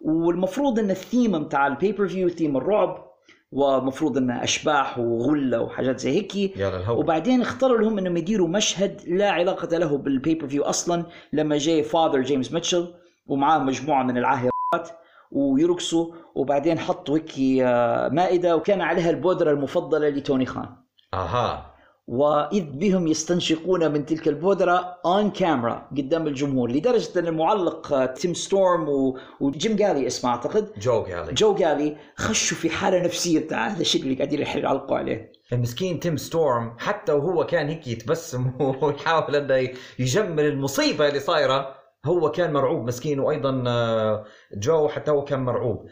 والمفروض 0.01 0.79
إن 0.79 0.91
الثيم 0.91 1.43
بتاع 1.43 1.67
ال 1.67 2.07
pay-per-view 2.07 2.29
theme 2.29 2.57
الرعب 2.57 3.10
ومفروض 3.51 4.17
إنه 4.17 4.43
أشباح 4.43 4.99
وغولة 4.99 5.61
وحاجات 5.61 5.99
زي 5.99 6.11
هيك 6.11 6.57
وبعدين 6.99 7.41
اختاروا 7.41 7.77
لهم 7.77 7.97
إنهم 7.97 8.17
يديروا 8.17 8.47
مشهد 8.47 9.01
لا 9.07 9.31
علاقة 9.31 9.77
له 9.77 9.97
بال 9.97 10.47
pay-per-view 10.47 10.63
أصلا 10.63 11.05
لما 11.33 11.57
جاي 11.57 11.83
فاذر 11.83 12.21
جيمس 12.21 12.51
ميتشل 12.51 12.93
ومعاه 13.27 13.59
مجموعة 13.59 14.03
من 14.03 14.17
العاهرات 14.17 14.89
ويرقصوا 15.31 16.13
وبعدين 16.35 16.79
حطوا 16.79 17.17
هيك 17.17 17.31
آه، 17.61 18.09
مائدة 18.09 18.55
وكان 18.55 18.81
عليها 18.81 19.09
البودرة 19.09 19.51
المفضلة 19.51 20.09
لتوني 20.09 20.45
خان. 20.45 20.69
أها. 21.13 21.70
وإذ 22.11 22.63
بهم 22.63 23.07
يستنشقون 23.07 23.91
من 23.91 24.05
تلك 24.05 24.27
البودرة 24.27 24.97
on 25.05 25.31
camera 25.31 25.89
قدام 25.97 26.27
الجمهور 26.27 26.71
لدرجة 26.71 27.19
أن 27.19 27.27
المعلق 27.27 28.05
تيم 28.05 28.33
ستورم 28.33 28.89
و- 28.89 29.17
وجيم 29.39 29.75
جالي 29.75 30.07
اسمه 30.07 30.29
أعتقد. 30.31 30.67
جو 30.79 31.01
قالي 31.01 31.33
جو 31.33 31.55
جالي 31.55 31.97
خشوا 32.15 32.57
في 32.57 32.69
حالة 32.69 33.03
نفسية. 33.03 33.39
بتاع 33.39 33.67
هذا 33.67 33.81
الشيء 33.81 34.01
اللي 34.03 34.15
قاعدين 34.15 34.39
يعلقوا 34.41 34.97
عليه. 34.97 35.31
المسكين 35.53 35.99
تيم 35.99 36.17
ستورم 36.17 36.75
حتى 36.77 37.11
وهو 37.11 37.45
كان 37.45 37.67
هيك 37.69 37.87
يتبسم 37.87 38.51
ويحاول 38.81 39.35
أنه 39.35 39.69
يجمل 39.99 40.45
المصيبة 40.45 41.07
اللي 41.07 41.19
صايرة 41.19 41.75
هو 42.05 42.31
كان 42.31 42.53
مرعوب 42.53 42.87
مسكين 42.87 43.19
وأيضا 43.19 43.63
آه، 43.67 44.23
جو 44.57 44.87
حتى 44.87 45.11
هو 45.11 45.23
كان 45.23 45.39
مرعوب. 45.39 45.85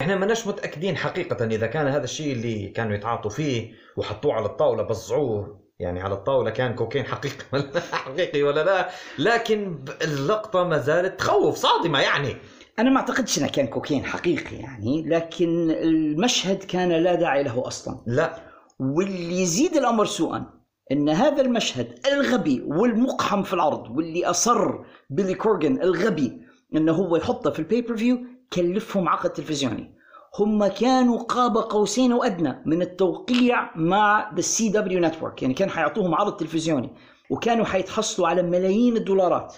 إحنا 0.00 0.16
ماناش 0.16 0.46
متأكدين 0.46 0.96
حقيقة 0.96 1.44
إذا 1.44 1.66
كان 1.66 1.86
هذا 1.86 2.04
الشيء 2.04 2.32
اللي 2.32 2.68
كانوا 2.68 2.94
يتعاطوا 2.94 3.30
فيه 3.30 3.72
وحطوه 3.96 4.32
على 4.34 4.46
الطاولة 4.46 4.82
بصعوه 4.82 5.63
يعني 5.78 6.00
على 6.00 6.14
الطاولة 6.14 6.50
كان 6.50 6.74
كوكين 6.74 7.04
حقيقي 7.04 7.44
ولا 7.52 7.80
حقيقي 7.92 8.42
ولا 8.42 8.64
لا 8.64 8.90
لكن 9.18 9.84
اللقطة 10.02 10.64
ما 10.64 10.78
زالت 10.78 11.18
تخوف 11.18 11.56
صادمة 11.56 12.00
يعني. 12.00 12.36
أنا 12.78 12.90
ما 12.90 12.96
أعتقدش 12.96 13.38
إنه 13.38 13.48
كان 13.48 13.66
كوكين 13.66 14.04
حقيقي 14.04 14.56
يعني 14.56 15.02
لكن 15.08 15.70
المشهد 15.70 16.56
كان 16.64 16.92
لا 16.92 17.14
داعي 17.14 17.42
له 17.42 17.66
أصلا. 17.66 18.02
لا. 18.06 18.38
واللي 18.80 19.42
يزيد 19.42 19.76
الأمر 19.76 20.04
سوءا 20.04 20.46
إن 20.92 21.08
هذا 21.08 21.42
المشهد 21.42 21.98
الغبي 22.12 22.62
والمقحم 22.66 23.42
في 23.42 23.52
العرض 23.52 23.90
واللي 23.96 24.24
أصر 24.26 24.84
بيلي 25.10 25.34
كورجن 25.34 25.82
الغبي 25.82 26.40
إنه 26.74 26.92
هو 26.92 27.16
يحطه 27.16 27.50
في 27.50 27.58
ال 27.58 27.96
pay-per-view 27.96 28.18
كلفهم 28.52 29.08
عقد 29.08 29.30
تلفزيوني. 29.30 29.94
هم 30.38 30.66
كانوا 30.66 31.18
قاب 31.18 31.56
قوسين 31.56 32.12
وأدنى 32.12 32.62
من 32.66 32.82
التوقيع 32.82 33.76
مع 33.76 34.32
the 34.34 34.40
CW 34.40 34.68
network 34.68 35.42
يعني 35.42 35.54
كان 35.54 35.70
حيعطوهم 35.70 36.14
عرض 36.14 36.36
تلفزيوني 36.36 36.90
وكانوا 37.30 37.64
حيتحصلوا 37.64 38.28
على 38.28 38.42
ملايين 38.42 38.96
الدولارات. 38.96 39.56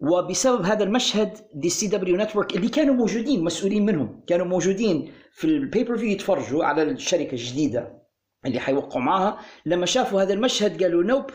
وبسبب 0.00 0.62
هذا 0.64 0.84
المشهد 0.84 1.38
the 1.54 1.68
CW 1.68 1.86
network 1.86 2.56
اللي 2.56 2.68
كانوا 2.68 2.94
موجودين 2.94 3.44
مسؤولين 3.44 3.86
منهم 3.86 4.24
كانوا 4.26 4.46
موجودين 4.46 5.12
في 5.32 5.44
ال 5.44 5.96
pay-per-view 5.96 6.08
يتفرجوا 6.08 6.64
على 6.64 6.82
الشركة 6.82 7.32
الجديدة 7.32 8.02
اللي 8.46 8.60
حيوقعوا 8.60 9.04
معاها 9.04 9.38
لما 9.66 9.86
شافوا 9.86 10.22
هذا 10.22 10.32
المشهد 10.32 10.82
قالوا 10.82 11.02
nope 11.02 11.30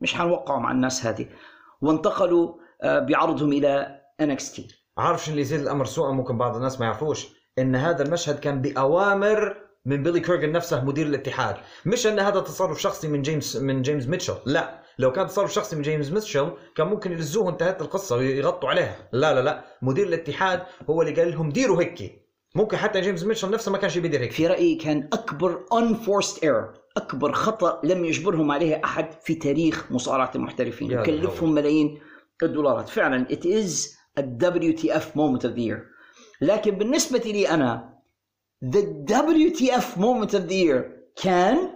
مش 0.00 0.14
حنوقعوا 0.14 0.60
مع 0.60 0.70
الناس 0.72 1.06
هذه. 1.06 1.26
وانتقلوا 1.82 2.54
آه، 2.82 2.98
بعرضهم 2.98 3.52
إلى 3.52 4.00
NXT 4.22 4.62
عارف 4.98 5.24
شو 5.24 5.30
اللي 5.30 5.42
يزيد 5.42 5.60
الأمر؟ 5.60 5.84
سوءا 5.84 6.12
ممكن 6.12 6.38
بعض 6.38 6.56
الناس 6.56 6.80
ما 6.80 6.86
يعرفوش. 6.86 7.41
إن 7.58 7.76
هذا 7.76 8.02
المشهد 8.02 8.38
كان 8.38 8.62
بأوامر 8.62 9.56
من 9.86 10.02
بيلي 10.02 10.20
كورجن 10.20 10.52
نفسه 10.52 10.84
مدير 10.84 11.06
الاتحاد. 11.06 11.56
مش 11.86 12.06
إن 12.06 12.18
هذا 12.18 12.40
تصرف 12.40 12.80
شخصي 12.80 13.08
من 13.08 13.22
جيمس 13.22 13.56
من 13.56 13.82
جيمس 13.82 14.06
ميتشل. 14.08 14.34
لا. 14.46 14.82
لو 14.98 15.12
كان 15.12 15.26
تصرف 15.26 15.52
شخصي 15.52 15.76
من 15.76 15.82
جيمس 15.82 16.10
ميتشل 16.10 16.52
كان 16.76 16.86
ممكن 16.86 17.12
يلزوه 17.12 17.50
انتهت 17.50 17.82
القصة 17.82 18.16
ويغطوا 18.16 18.68
عليها. 18.68 19.08
لا 19.12 19.34
لا 19.34 19.40
لا. 19.40 19.64
مدير 19.82 20.06
الاتحاد 20.06 20.62
هو 20.90 21.02
اللي 21.02 21.20
قال 21.20 21.30
لهم 21.30 21.50
ديروا 21.50 21.82
هيك. 21.82 22.22
ممكن 22.54 22.76
حتى 22.76 23.00
جيمس 23.00 23.24
ميتشل 23.24 23.50
نفسه 23.50 23.72
ما 23.72 23.78
كانش 23.78 23.98
بيدير 23.98 24.20
هيك. 24.20 24.32
في 24.32 24.46
رأيي 24.46 24.74
كان 24.74 25.08
أكبر 25.12 25.64
unforced 25.72 26.36
error 26.36 26.78
أكبر 26.96 27.32
خطأ 27.32 27.80
لم 27.84 28.04
يجبرهم 28.04 28.50
عليه 28.50 28.80
أحد 28.84 29.12
في 29.22 29.34
تاريخ 29.34 29.92
مصارعة 29.92 30.30
المحترفين. 30.34 30.90
يا 30.90 31.00
وكلفهم 31.00 31.54
ملايين 31.54 32.00
الدولارات. 32.42 32.88
فعلا 32.88 33.26
it 33.30 33.44
is 33.44 33.88
a 34.20 34.22
WTF 34.22 35.16
moment 35.16 35.44
of 35.44 35.54
the 35.54 35.62
year. 35.62 35.91
لكن 36.42 36.70
بالنسبة 36.70 37.18
لي 37.18 37.50
أنا 37.50 37.98
the 38.64 38.82
WTF 39.08 39.96
moment 39.96 40.34
of 40.34 40.48
the 40.48 40.54
year 40.54 40.82
كان 41.22 41.68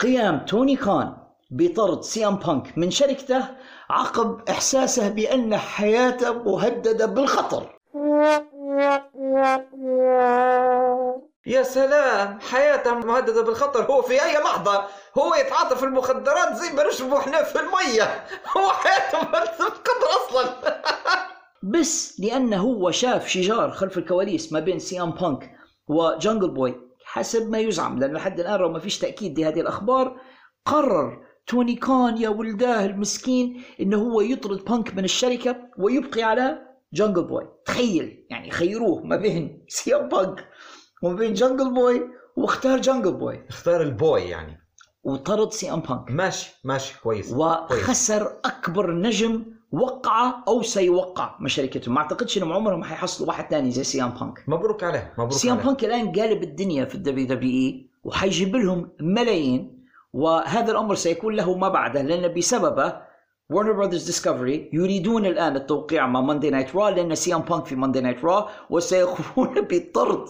قيام 0.00 0.44
توني 0.46 0.76
خان 0.76 1.16
بطرد 1.50 2.02
سي 2.02 2.26
إم 2.26 2.36
بانك 2.36 2.78
من 2.78 2.90
شركته 2.90 3.44
عقب 3.90 4.48
إحساسه 4.48 5.08
بأن 5.08 5.56
حياته 5.56 6.32
مهددة 6.32 7.06
بالخطر. 7.06 7.78
يا 11.46 11.62
سلام 11.62 12.40
حياته 12.40 12.94
مهددة 12.94 13.42
بالخطر. 13.42 13.82
هو 13.84 14.02
في 14.02 14.24
أي 14.24 14.32
لحظة 14.32 14.84
هو 15.18 15.34
يتعاطى 15.34 15.76
في 15.76 15.84
المخدرات 15.84 16.56
زي 16.56 16.72
ما 16.72 16.88
نشربوا 16.88 17.18
إحنا 17.18 17.42
في 17.42 17.60
المية. 17.60 18.24
هو 18.56 18.70
حياته 18.70 19.18
مهدده 19.18 19.68
بالخطر 19.68 20.06
أصلا. 20.26 20.54
بس 21.72 22.20
لأنه 22.20 22.56
هو 22.56 22.90
شاف 22.90 23.28
شجار 23.28 23.70
خلف 23.70 23.98
الكواليس 23.98 24.52
ما 24.52 24.60
بين 24.60 24.78
سي 24.78 25.00
أم 25.00 25.10
بانك 25.10 25.50
و 25.88 25.97
Jungle 25.97 26.50
Boy. 26.50 26.80
حسب 27.04 27.50
ما 27.50 27.58
يزعم 27.58 27.98
لأنه 27.98 28.12
لحد 28.12 28.40
الآن 28.40 28.54
رغم 28.54 28.72
ما 28.72 28.78
فيش 28.78 28.98
تأكيد 28.98 29.38
لهذه 29.40 29.60
الأخبار 29.60 30.20
قرر 30.66 31.24
توني 31.46 31.74
خان 31.74 32.16
يا 32.18 32.28
ولداه 32.28 32.86
المسكين 32.86 33.62
إنه 33.80 33.96
هو 33.96 34.20
يطرد 34.20 34.64
بانك 34.64 34.94
من 34.94 35.04
الشركة 35.04 35.56
ويبقي 35.78 36.22
على 36.22 36.58
Jungle 36.92 37.24
Boy. 37.24 37.48
تخيل 37.66 38.26
يعني 38.30 38.50
خيروه 38.50 39.02
ما 39.02 39.16
بين 39.16 39.64
CM 39.68 40.08
Punk. 40.08 40.48
وما 41.04 41.16
بين 41.16 41.34
Jungle 41.34 41.74
Boy 41.74 42.02
واختار 42.36 42.80
جانجل 42.80 43.12
بوي 43.12 43.40
اختار 43.48 43.82
ال 43.82 43.91
boy 43.91 44.20
يعني. 44.20 44.60
وطرد 45.04 45.52
CM 45.52 45.80
Punk 45.80 46.10
ماشي 46.10 46.60
ماشي 46.64 47.00
كويس 47.00 47.34
كويس. 47.34 47.82
وخسر 47.82 48.32
أكبر 48.44 48.90
نجم 48.92 49.44
وقع 49.72 50.34
أو 50.48 50.62
سيوقع 50.62 51.36
من 51.40 51.48
شركته. 51.48 51.92
ما 51.92 52.00
أعتقدش 52.00 52.38
إنهم 52.38 52.52
عمرهم 52.52 52.84
حيحصلوا 52.84 53.28
واحد 53.28 53.50
ثاني 53.50 53.70
زي 53.70 53.84
CM 53.84 54.10
Punk 54.10 54.44
مبروك 54.48 54.84
عليه 54.84 55.12
مبروك 55.12 55.32
CM 55.32 55.56
Punk 55.56 55.84
الآن 55.84 56.12
قالب 56.12 56.42
الدنيا 56.42 56.84
في 56.84 56.94
ال 56.94 57.26
WWE 57.26 57.86
وحيجيب 58.04 58.56
لهم 58.56 58.90
ملايين. 59.00 59.84
وهذا 60.12 60.72
الأمر 60.72 60.94
سيكون 60.94 61.34
له 61.34 61.58
ما 61.58 61.68
بعده 61.68 62.02
لأن 62.02 62.34
بسببه 62.34 63.00
Warner 63.50 63.72
Brothers 63.72 64.04
Discovery 64.06 64.70
يريدون 64.72 65.26
الآن 65.26 65.56
التوقيع 65.56 66.06
مع 66.06 66.20
Monday 66.20 66.50
Night 66.50 66.76
Raw 66.76 66.90
لأن 66.90 67.14
CM 67.14 67.40
Punk 67.40 67.66
في 67.66 67.76
Monday 67.76 68.00
Night 68.00 68.24
Raw 68.24 68.48
وسيقومون 68.70 69.60
بطرد 69.70 70.28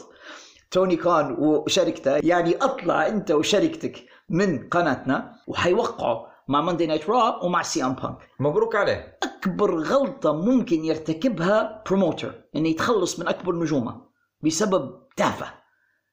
توني 0.75 0.97
خان 0.97 1.37
وشركته 1.39 2.17
يعني 2.17 2.57
أطلع 2.57 3.07
أنت 3.07 3.31
وشركتك 3.31 4.07
من 4.29 4.69
قناتنا 4.69 5.35
وحيوقعوا 5.47 6.27
مع 6.49 6.61
Monday 6.61 6.87
Night 6.87 7.11
Raw 7.11 7.45
ومع 7.45 7.63
CM 7.63 7.93
Punk 7.95 8.19
مبروك 8.41 8.77
عليه. 8.77 9.19
أكبر 9.23 9.81
غلطة 9.81 10.33
ممكن 10.33 10.85
يرتكبها 10.85 11.83
promoter 11.87 12.35
إنه 12.57 12.69
يتخلص 12.69 13.19
من 13.19 13.29
أكبر 13.29 13.55
نجومه 13.55 14.01
بسبب 14.43 15.03
تافه. 15.17 15.47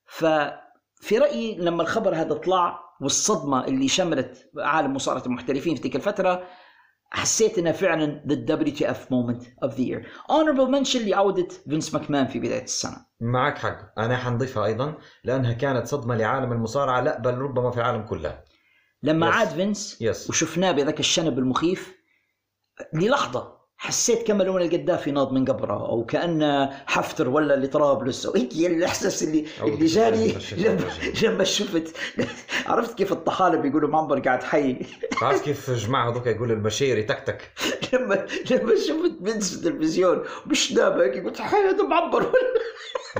ففي 0.05 1.17
رأيي 1.17 1.55
لما 1.55 1.81
الخبر 1.83 2.15
هذا 2.15 2.33
طلع 2.33 2.79
والصدمة 3.01 3.65
اللي 3.65 3.87
شملت 3.87 4.51
عالم 4.57 4.93
مصارعة 4.93 5.25
المحترفين 5.25 5.75
في 5.75 5.81
تلك 5.81 5.95
الفترة 5.95 6.43
حسيت 7.13 7.57
انها 7.57 7.71
فعلا 7.71 8.23
the 8.27 8.51
WTF 8.51 8.97
moment 9.11 9.43
of 9.65 9.71
the 9.75 9.81
year. 9.81 10.05
honorable 10.31 10.71
mention 10.71 10.95
لعودة 10.95 11.47
فينس 11.69 11.93
ماكمان 11.93 12.27
في 12.27 12.39
بداية 12.39 12.63
السنة. 12.63 13.05
معك 13.19 13.57
حق 13.57 13.99
أنا 13.99 14.17
حنضيفها 14.17 14.65
أيضا 14.65 14.93
لأنها 15.23 15.53
كانت 15.53 15.87
صدمة 15.87 16.15
لعالم 16.15 16.51
المصارعة 16.51 17.01
لا 17.01 17.19
بل 17.19 17.37
ربما 17.37 17.71
في 17.71 17.77
العالم 17.77 18.01
كله 18.03 18.41
لما 19.03 19.31
Yes. 19.31 19.33
عاد 19.35 19.47
فينس 19.47 20.03
Yes. 20.03 20.29
وشفناه 20.29 20.71
بذاك 20.71 20.99
الشنب 20.99 21.39
المخيف 21.39 21.95
للحظة 22.93 23.60
حسيت 23.83 24.27
كما 24.27 24.43
لو 24.43 24.57
أن 24.57 24.61
القذافي 24.61 25.11
ناض 25.11 25.31
من 25.33 25.45
قبره 25.45 25.89
أو 25.89 26.05
كأن 26.05 26.69
حفتر 26.85 27.29
ولا 27.29 27.65
لطرابلس 27.65 28.25
أو 28.25 28.33
هيك 28.33 28.53
الإحساس 28.53 29.23
اللي 29.23 29.45
اللي 29.63 29.85
جاني 29.85 30.35
لما. 30.57 30.79
لما 31.23 31.43
شفت. 31.43 31.95
عرفت 32.65 32.97
كيف 32.97 33.11
الطحالب 33.11 33.61
بيقولوا 33.61 33.89
معمر 33.89 34.19
قاعد 34.19 34.43
حي؟ 34.43 34.85
عارف 35.21 35.41
كيف 35.41 35.71
جماعة 35.71 36.11
هذوك 36.11 36.27
يقول 36.27 36.51
المشير 36.51 37.03
يتكتك 37.03 37.51
لما 37.93 38.25
لما 38.51 38.75
شفت 38.75 39.39
في 39.49 39.55
التلفزيون 39.55 40.23
بشنابه 40.47 41.03
هيك 41.03 41.25
قلت 41.25 41.41
حي 41.41 41.57
هذا 41.57 41.83
معمر 41.83 42.31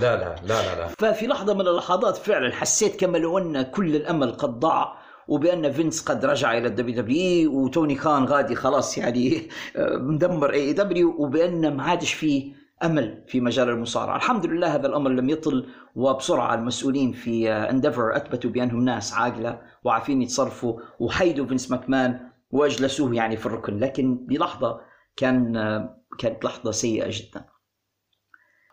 لا 0.02 0.16
لا 0.16 0.36
لا 0.44 0.62
لا 0.62 0.76
لا. 0.76 0.88
ففي 1.00 1.28
لحظة 1.28 1.54
من 1.54 1.68
اللحظات 1.68 2.18
فعلا 2.18 2.52
حسيت 2.54 2.96
كما 3.00 3.18
لو 3.18 3.38
أن 3.38 3.62
كل 3.62 3.96
الأمل 3.96 4.32
قد 4.32 4.60
ضاع. 4.60 5.01
وبأن 5.32 5.72
فينس 5.72 6.02
قد 6.02 6.26
رجع 6.26 6.58
إلى 6.58 6.68
ال 6.68 7.02
WW 7.02 7.54
وتوني 7.54 7.96
خان 7.96 8.26
غادي 8.26 8.56
خلاص 8.56 8.98
يعني 8.98 9.50
آه، 9.76 9.98
مدمر 9.98 10.54
AEW 10.54 11.16
وبأن 11.18 11.76
ما 11.76 11.84
عادش 11.84 12.14
فيه 12.14 12.54
أمل 12.84 13.24
في 13.28 13.42
مجال 13.42 13.70
المصارعة. 13.70 14.16
الحمد 14.16 14.46
لله 14.46 14.76
هذا 14.76 14.88
الأمر 14.88 15.10
لم 15.10 15.30
يطل 15.30 15.70
وبسرعة 15.96 16.54
المسؤولين 16.56 17.12
في 17.12 17.52
Endeavor 17.52 18.16
أثبتوا 18.16 18.50
بأنهم 18.50 18.86
ناس 18.86 19.14
عاقلة 19.14 19.62
وعارفين 19.84 20.22
يتصرفوا 20.22 20.80
وحيدوا 21.00 21.46
فينس 21.46 21.72
ماكمان 21.72 22.20
وأجلسوه 22.52 23.16
يعني 23.16 23.38
في 23.38 23.46
الركن. 23.46 23.80
لكن 23.80 24.28
للحظة 24.30 24.82
كان 25.16 25.58
آه، 25.58 25.98
كانت 26.20 26.46
لحظة 26.46 26.72
سيئة 26.72 27.08
جدا. 27.10 27.46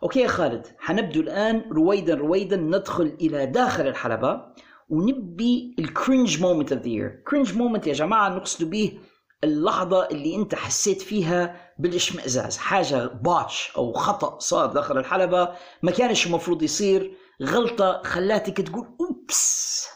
okay 0.03 0.19
يا 0.19 0.27
خالد 0.27 0.67
حنبدو 0.79 1.21
الآن 1.21 1.63
رويدا 1.71 2.15
رويدا 2.15 2.55
ندخل 2.55 3.15
إلى 3.21 3.45
داخل 3.45 3.87
الحلبة. 3.87 4.41
ونبي 4.89 5.75
ال 5.79 5.88
cringe 5.88 6.41
moment 6.41 6.71
of 6.71 6.81
the 6.81 6.87
year 6.87 7.23
cringe 7.27 7.57
moment 7.57 7.87
يا 7.87 7.93
جماعة 7.93 8.29
نقصد 8.29 8.69
به 8.69 8.99
اللحظة 9.43 10.07
اللي 10.07 10.35
أنت 10.35 10.55
حسيت 10.55 11.01
فيها 11.01 11.71
بالإشمئزاز. 11.79 12.57
حاجة 12.57 13.05
botch 13.07 13.71
أو 13.77 13.93
خطأ 13.93 14.39
صار 14.39 14.65
داخل 14.65 14.97
الحلبة. 14.97 15.55
ما 15.83 15.91
كانش 15.91 16.27
المفروض 16.27 16.63
يصير. 16.63 17.17
غلطة 17.43 18.01
خلاتك 18.05 18.57
تقول 18.61 18.87
oops. 18.99 19.87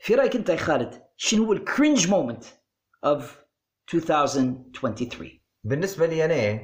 في 0.00 0.14
رأيك 0.14 0.36
أنت 0.36 0.48
يا 0.48 0.56
خالد 0.56 1.02
شنو 1.16 1.44
هو 1.44 1.52
ال 1.52 1.60
cringe 1.60 2.08
moment 2.08 2.44
of 3.04 3.42
2023 3.94 5.30
بالنسبة 5.64 6.06
لي 6.06 6.24
أنا 6.24 6.60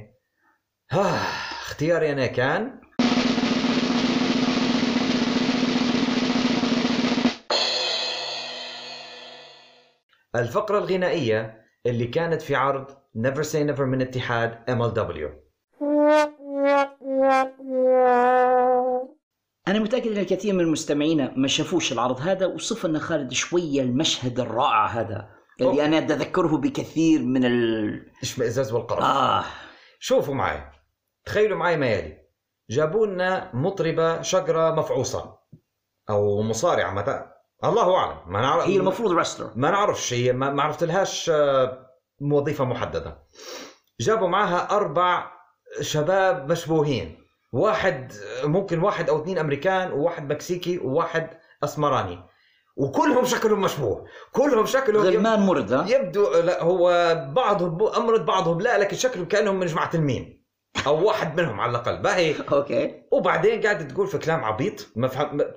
ها 0.91 1.15
اختياري 1.61 2.11
أنا 2.11 2.27
كان 2.27 2.81
الفقرة 10.35 10.77
الغنائية 10.77 11.65
اللي 11.85 12.07
كانت 12.07 12.41
في 12.41 12.55
عرض 12.55 12.87
Never 13.17 13.43
Say 13.43 13.75
Never 13.75 13.81
من 13.81 14.01
اتحاد 14.01 14.51
MLW 14.69 15.29
أنا 19.67 19.79
متأكد 19.79 20.11
أن 20.11 20.17
الكثير 20.17 20.53
من 20.53 20.59
المستمعين 20.59 21.33
ما 21.35 21.47
شافوش 21.47 21.91
العرض 21.91 22.21
هذا 22.21 22.45
وصف 22.45 22.85
لنا 22.85 22.99
خالد 22.99 23.33
شوية 23.33 23.81
المشهد 23.81 24.39
الرائع 24.39 24.85
هذا 24.85 25.29
اللي 25.61 25.71
أوه. 25.71 25.85
أنا 25.85 25.97
أتذكره 25.97 26.57
بكثير 26.57 27.21
من 27.21 27.45
ال 27.45 28.11
إشمئزاز 28.21 28.73
والقرف. 28.73 29.03
آه. 29.03 29.43
شوفوا 29.99 30.33
معي. 30.33 30.61
تخيلوا 31.25 31.57
معي 31.57 31.77
ما 31.77 31.87
يلي. 31.87 32.17
جابوا 32.69 33.07
لنا 33.07 33.55
مطربة 33.55 34.21
شقرة 34.21 34.75
مفعوصة 34.75 35.39
أو 36.09 36.41
مصارعة 36.41 36.93
متى 36.93 37.25
الله 37.63 37.95
أعلم. 37.95 38.17
ما 38.27 38.41
نعرف 38.41 38.65
هي 38.65 38.77
المفروض 38.77 39.11
رسلر 39.11 39.51
ما 39.55 39.71
نعرفش 39.71 40.13
هي 40.13 40.33
ما 40.33 40.49
ما 40.49 40.63
عرفت 40.63 40.83
لهاش 40.83 41.29
آه، 41.29 41.87
وظيفة 42.21 42.65
محددة. 42.65 43.23
جابوا 43.99 44.27
معاها 44.27 44.75
أربع 44.75 45.31
شباب 45.81 46.51
مشبوهين. 46.51 47.19
واحد 47.51 48.13
ممكن 48.43 48.79
واحد 48.79 49.09
أو 49.09 49.21
اثنين 49.21 49.37
أمريكان 49.37 49.91
وواحد 49.91 50.31
مكسيكي 50.31 50.77
وواحد 50.77 51.29
أسمراني. 51.63 52.23
وكلهم 52.77 53.25
شكلهم 53.25 53.61
مشبوه. 53.61 54.05
كلهم 54.31 54.65
شكلهم 54.65 55.03
غلمان 55.03 55.73
ها؟ 55.73 55.85
يبدو 55.87 56.29
لا 56.31 56.63
هو 56.63 56.89
بعضهم 57.35 57.87
أمرد 57.87 58.25
بعضهم 58.25 58.61
لا 58.61 58.77
لكن 58.77 58.97
شكلهم 58.97 59.25
كأنهم 59.25 59.59
من 59.59 59.65
جماعة 59.65 59.89
المين 59.93 60.38
أو 60.87 61.07
واحد 61.07 61.41
منهم 61.41 61.59
على 61.59 61.69
الأقل. 61.69 61.97
باهي 61.97 62.35
okay. 62.51 63.03
وبعدين 63.11 63.61
قاعد 63.61 63.87
تقول 63.87 64.07
في 64.07 64.17
كلام 64.17 64.43
عبيط 64.43 64.87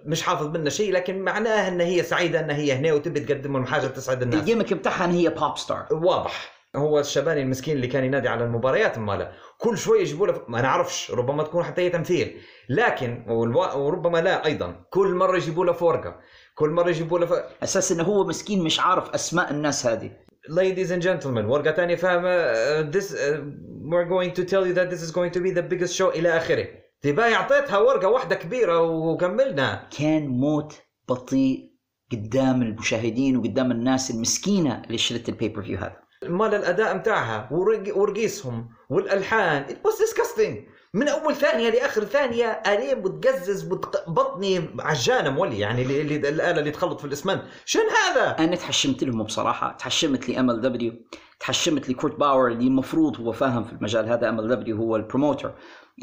مش 0.04 0.22
حافظ 0.22 0.46
منه 0.46 0.70
شيء 0.70 0.92
لكن 0.92 1.22
معناه 1.24 1.68
إن 1.68 1.80
هي 1.80 2.02
سعيدة 2.02 2.40
إن 2.40 2.50
هي 2.50 2.72
هنا 2.72 2.92
وتبي 2.92 3.20
تقدم 3.20 3.52
لهم 3.52 3.66
حاجة 3.66 3.86
تسعد 3.86 4.22
الناس. 4.22 4.40
ال 4.40 4.44
gimmick 4.44 4.72
بتاعها 4.74 5.04
إن 5.04 5.10
هي 5.10 5.28
pop 5.28 5.58
star 5.58 5.86
واضح. 5.90 6.52
هو 6.76 6.98
الشباني 6.98 7.42
المسكين 7.42 7.76
اللي 7.76 7.86
كان 7.86 8.04
ينادي 8.04 8.28
على 8.28 8.44
المباريات 8.44 8.98
ماله 8.98 9.32
كل 9.58 9.78
شوي 9.78 10.00
يجيبوا 10.00 10.26
له 10.26 10.42
ما 10.48 10.62
نعرفش 10.62 11.10
ربما 11.10 11.42
تكون 11.42 11.64
حتى 11.64 11.82
هي 11.82 11.90
تمثيل. 11.90 12.40
لكن 12.68 13.24
وربما 13.28 14.18
لا 14.18 14.46
أيضا. 14.46 14.84
كل 14.90 15.14
مرة 15.14 15.36
يجيبوا 15.36 15.64
له 15.64 15.72
ورقة 15.72 16.16
كل 16.54 16.70
مرة 16.70 16.88
يجيبوا 16.88 17.18
له 17.18 17.26
ف... 17.26 17.32
أساس 17.62 17.92
إنه 17.92 18.02
هو 18.02 18.24
مسكين 18.24 18.64
مش 18.64 18.80
عارف 18.80 19.10
أسماء 19.10 19.50
الناس 19.50 19.86
هذه. 19.86 20.10
Ladies 20.48 20.90
and 20.90 21.02
gentlemen 21.02 21.44
ورقة 21.46 21.72
ثانية 21.72 21.94
فاهمة؟ 21.96 22.52
uh, 22.52 22.90
this 22.90 23.12
uh, 23.14 23.40
we're 23.84 24.08
going 24.08 24.32
to 24.32 24.44
tell 24.44 24.66
you 24.66 24.72
that 24.74 24.90
this 24.90 25.02
is 25.02 25.10
going 25.10 25.30
to 25.30 25.40
be 25.40 25.50
the 25.50 25.62
biggest 25.62 25.94
show 25.96 26.08
إلى 26.10 26.36
آخره. 26.36 26.66
تبقى 27.02 27.34
اعطيتها 27.34 27.78
ورقة 27.78 28.08
واحدة 28.08 28.34
كبيرة 28.36 28.80
وكملنا. 28.82 29.88
كان 29.98 30.28
موت 30.28 30.74
بطيء 31.08 31.72
قدام 32.12 32.62
المشاهدين 32.62 33.36
وقدام 33.36 33.70
الناس 33.70 34.10
المسكينة 34.10 34.82
اللي 34.86 34.98
شرت 34.98 35.28
ال 35.28 35.62
pay-per-view 35.62 35.78
هذا. 35.78 35.96
مال 36.22 36.54
الأداء 36.54 36.94
متاعها 36.96 37.48
ورق- 37.52 37.96
ورقيصهم 37.96 38.68
والألحان. 38.90 39.64
It 39.64 39.88
was 39.88 39.94
disgusting. 39.98 40.71
من 40.94 41.08
أول 41.08 41.34
ثانية 41.34 41.70
لآخر 41.70 42.04
ثانية 42.04 42.46
الين 42.46 43.02
بتقزز 43.02 43.62
بتق... 43.62 44.10
بطني 44.10 44.70
عجانة 44.80 45.30
مولي 45.30 45.58
يعني 45.58 45.82
اللي, 45.82 46.00
اللي 46.00 46.16
الآلة 46.16 46.58
اللي 46.58 46.70
تخلط 46.70 47.00
في 47.00 47.06
الاسمنت 47.06 47.42
شن 47.64 47.80
هذا؟ 47.80 48.36
أنا 48.38 48.56
تحشمت 48.56 49.04
لهم 49.04 49.22
بصراحة 49.22 49.72
تحشمت 49.72 50.28
ل 50.28 50.50
MLW 50.50 50.92
تحشمت 51.40 51.88
ل 51.88 51.93
Court 51.93 52.18
Bauer 52.18 52.48
اللي 52.48 52.66
المفروض 52.66 53.20
هو 53.20 53.32
فاهم 53.32 53.64
في 53.64 53.72
المجال 53.72 54.08
هذا. 54.08 54.28
MLW 54.28 54.76
هو 54.76 54.96
ال 54.96 55.03
promoter 55.03 55.54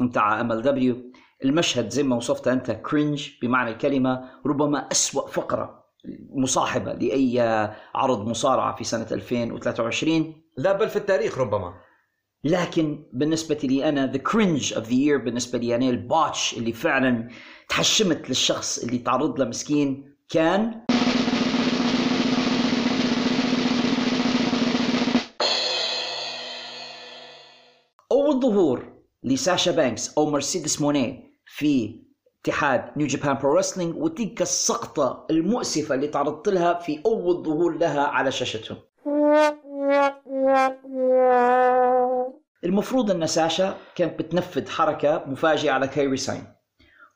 بتاع 0.02 0.40
MLW. 0.40 0.96
المشهد 1.44 1.88
زي 1.88 2.02
ما 2.02 2.16
وصفتها 2.16 2.52
أنت 2.52 2.70
cringe 2.70 3.30
بمعنى 3.42 3.70
الكلمة 3.70 4.30
ربما 4.46 4.78
أسوأ 4.92 5.26
فقرة 5.26 5.84
مصاحبة 6.34 6.92
لأي 6.92 7.40
عرض 7.94 8.28
مصارعة 8.28 8.76
في 8.76 8.84
سنة 8.84 9.06
2023 9.12 10.42
لا 10.56 10.72
بل 10.72 10.88
في 10.88 10.96
التاريخ 10.96 11.38
ربما. 11.38 11.74
لكن 12.44 13.04
بالنسبة 13.12 13.58
لي 13.64 13.88
أنا 13.88 14.12
the 14.12 14.18
cringe 14.30 14.72
of 14.74 14.84
the 14.84 14.94
year 15.06 15.24
بالنسبة 15.24 15.58
لي 15.58 15.74
أنا 15.74 15.90
ال 15.90 16.01
botch 16.01 16.54
اللي 16.58 16.72
فعلا 16.72 17.28
تحشمت 17.68 18.28
للشخص 18.28 18.78
اللي 18.78 18.98
تعرض 18.98 19.38
له 19.38 19.44
مسكين 19.44 20.14
كان 20.28 20.80
أول 28.12 28.40
ظهور 28.40 28.92
لساشا 29.24 29.70
بانكس 29.72 30.18
أو 30.18 30.30
مرسيدس 30.30 30.80
موني 30.80 31.34
في 31.46 32.02
اتحاد 32.44 32.84
New 32.96 33.06
Japan 33.06 33.38
Pro 33.38 33.54
Wrestling 33.54 33.96
وتلك 33.96 34.42
السقطة 34.42 35.26
المؤسفة 35.30 35.94
اللي 35.94 36.08
تعرضت 36.08 36.48
لها 36.48 36.74
في 36.74 37.00
أول 37.06 37.44
ظهور 37.44 37.78
لها 37.78 38.00
على 38.00 38.32
شاشتهم. 38.32 38.78
المفروض 42.64 43.10
أن 43.10 43.26
ساشا 43.26 43.76
كانت 43.94 44.18
بتنفذ 44.18 44.68
حركة 44.68 45.24
مفاجئة 45.26 45.70
على 45.70 45.88
كايري 45.88 46.16
ساين. 46.16 46.44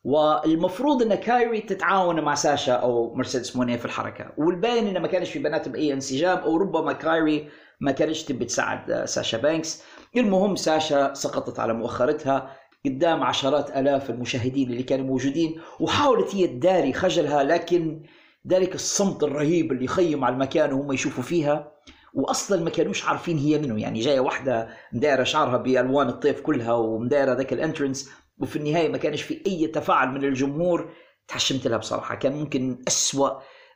والمفروض 0.05 1.03
أن 1.03 1.15
كايري 1.15 1.61
تتعاون 1.61 2.21
مع 2.21 2.35
ساشا 2.35 2.73
أو 2.73 3.15
مرسيدس 3.15 3.57
موني 3.57 3.79
في 3.79 3.85
الحركة. 3.85 4.33
والباين 4.37 4.87
إنه 4.87 5.01
ما 5.01 5.09
كانش 5.09 5.31
في 5.31 5.39
بيناتهم 5.39 5.75
اي 5.75 5.93
انسجام 5.93 6.39
أو 6.39 6.57
ربما 6.57 6.93
كايري 6.93 7.49
ما 7.81 7.93
كانتش 7.93 8.25
تبي 8.25 8.45
تساعد 8.45 9.05
ساشا 9.05 9.39
بانكس. 9.39 9.83
المهم 10.17 10.57
ساشا 10.57 11.15
سقطت 11.15 11.61
على 11.61 11.73
مؤخرتها 11.75 12.51
قدام 12.87 13.23
عشرات 13.23 13.77
آلاف 13.77 14.11
المشاهدين 14.11 14.71
اللي 14.71 14.83
كانوا 14.83 15.07
موجودين 15.07 15.61
وحاولت 15.81 16.35
هي 16.35 16.47
تداري 16.47 16.93
خجلها 16.93 17.43
لكن 17.43 18.03
ذلك 18.49 18.75
الصمت 18.75 19.23
الرهيب 19.23 19.73
اللي 19.73 19.85
يخيم 19.85 20.25
على 20.25 20.33
المكان 20.35 20.73
وهم 20.73 20.93
يشوفوا 20.93 21.23
فيها 21.23 21.73
واصلا 22.15 22.63
ما 22.63 22.71
كانوش 22.71 23.05
عارفين 23.05 23.39
هي 23.39 23.59
منه. 23.59 23.81
يعني 23.81 24.01
جاية 24.01 24.21
واحدة 24.21 24.69
مدايرة 24.93 25.25
شعرها 25.25 25.57
بألوان 25.57 26.09
الطيف 26.09 26.41
كلها 26.41 26.73
ومدايرة 26.73 27.33
ذاك 27.33 27.53
ال 27.53 27.59
entrance 27.59 28.11
وفي 28.39 28.57
النهاية 28.57 28.89
ما 28.89 28.99
كانش 28.99 29.23
في 29.23 29.43
أي 29.47 29.67
تفاعل 29.67 30.09
من 30.09 30.25
الجمهور. 30.25 30.93
تحشمت 31.29 31.67
لها 31.67 31.79
بصراحة. 31.79 32.15
كان 32.15 32.33
ممكن 32.33 32.83
أسوأ 32.89 33.31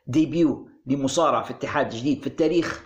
debut 0.06 0.68
لمصارع 0.86 1.42
في 1.42 1.50
اتحاد 1.50 1.88
جديد 1.88 2.20
في 2.20 2.26
التاريخ 2.26 2.84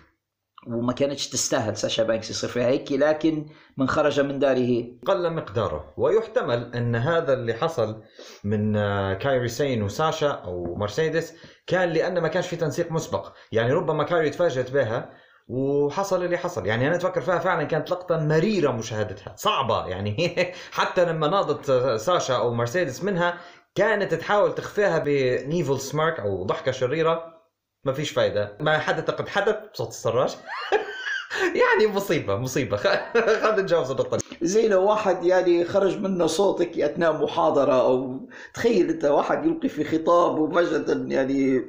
وما 0.67 0.93
كانتش 0.93 1.29
تستاهل 1.29 1.77
ساشا 1.77 2.03
بانكس 2.03 2.31
يصير 2.31 2.51
فيها 2.51 2.67
هيك. 2.67 2.93
لكن 2.93 3.47
من 3.79 3.89
خرج 3.89 4.21
من 4.21 4.39
داره. 4.39 4.99
قل 5.07 5.33
مقداره. 5.33 5.95
ويحتمل 5.97 6.75
أن 6.75 6.97
هذا 6.97 7.33
اللي 7.33 7.55
حصل 7.55 8.03
من 8.45 8.77
آه، 8.77 9.15
كايري 9.15 9.49
سين 9.49 9.83
وساشا 9.83 10.29
أو 10.29 10.75
مرسيدس 10.75 11.35
كان 11.67 11.89
لأن 11.89 12.19
ما 12.19 12.29
كانش 12.29 12.47
في 12.47 12.57
تنسيق 12.57 12.93
مسبق. 12.93 13.33
يعني 13.53 13.73
ربما 13.73 14.05
كايري 14.05 14.31
تفاجأت 14.31 14.71
بها 14.71 15.11
وحصل 15.49 16.25
اللي 16.25 16.37
حصل. 16.37 16.67
يعني 16.67 16.87
أنا 16.87 16.97
أتفكر 16.97 17.21
فيها 17.21 17.39
فعلا 17.39 17.65
كانت 17.65 17.91
لقطة 17.91 18.19
مريرة 18.19 18.71
مشاهدتها. 18.71 19.35
صعبة 19.37 19.87
يعني. 19.87 20.37
حتى 20.73 21.05
لما 21.05 21.29
ناضت 21.29 21.71
ساشا 22.01 22.35
أو 22.35 22.55
مرسيدس 22.55 23.05
منها 23.05 23.39
كانت 23.75 24.15
تحاول 24.15 24.55
تخفيها 24.55 24.99
بنيفل 24.99 25.81
سمارك 25.81 26.21
أو 26.21 26.45
ضحكة 26.45 26.73
شريرة. 26.73 27.43
ما 27.85 27.93
فيش 27.93 28.11
فايدة. 28.11 28.57
ما 28.61 28.79
حدث 28.79 29.11
قد 29.11 29.29
حدث. 29.29 29.57
بصوت 29.75 29.89
السراج. 29.89 30.37
يعني 31.63 31.93
مصيبة 31.93 32.37
مصيبة. 32.37 32.77
خلينا 32.77 33.61
نتجاوز 33.61 33.91
النقطة 33.91 34.17
دي. 34.17 34.25
زي 34.43 34.69
لو 34.69 34.85
واحد 34.85 35.25
يعني 35.25 35.65
خرج 35.65 35.99
منه 35.99 36.27
صوت 36.27 36.79
أثناء 36.79 37.23
محاضرة 37.23 37.81
أو 37.81 38.21
تخيل 38.55 38.91
أنت 38.91 39.05
واحد 39.05 39.45
يلقي 39.45 39.69
في 39.69 39.85
خطاب 39.85 40.39
وفجأة 40.39 40.85
يعني 41.09 41.65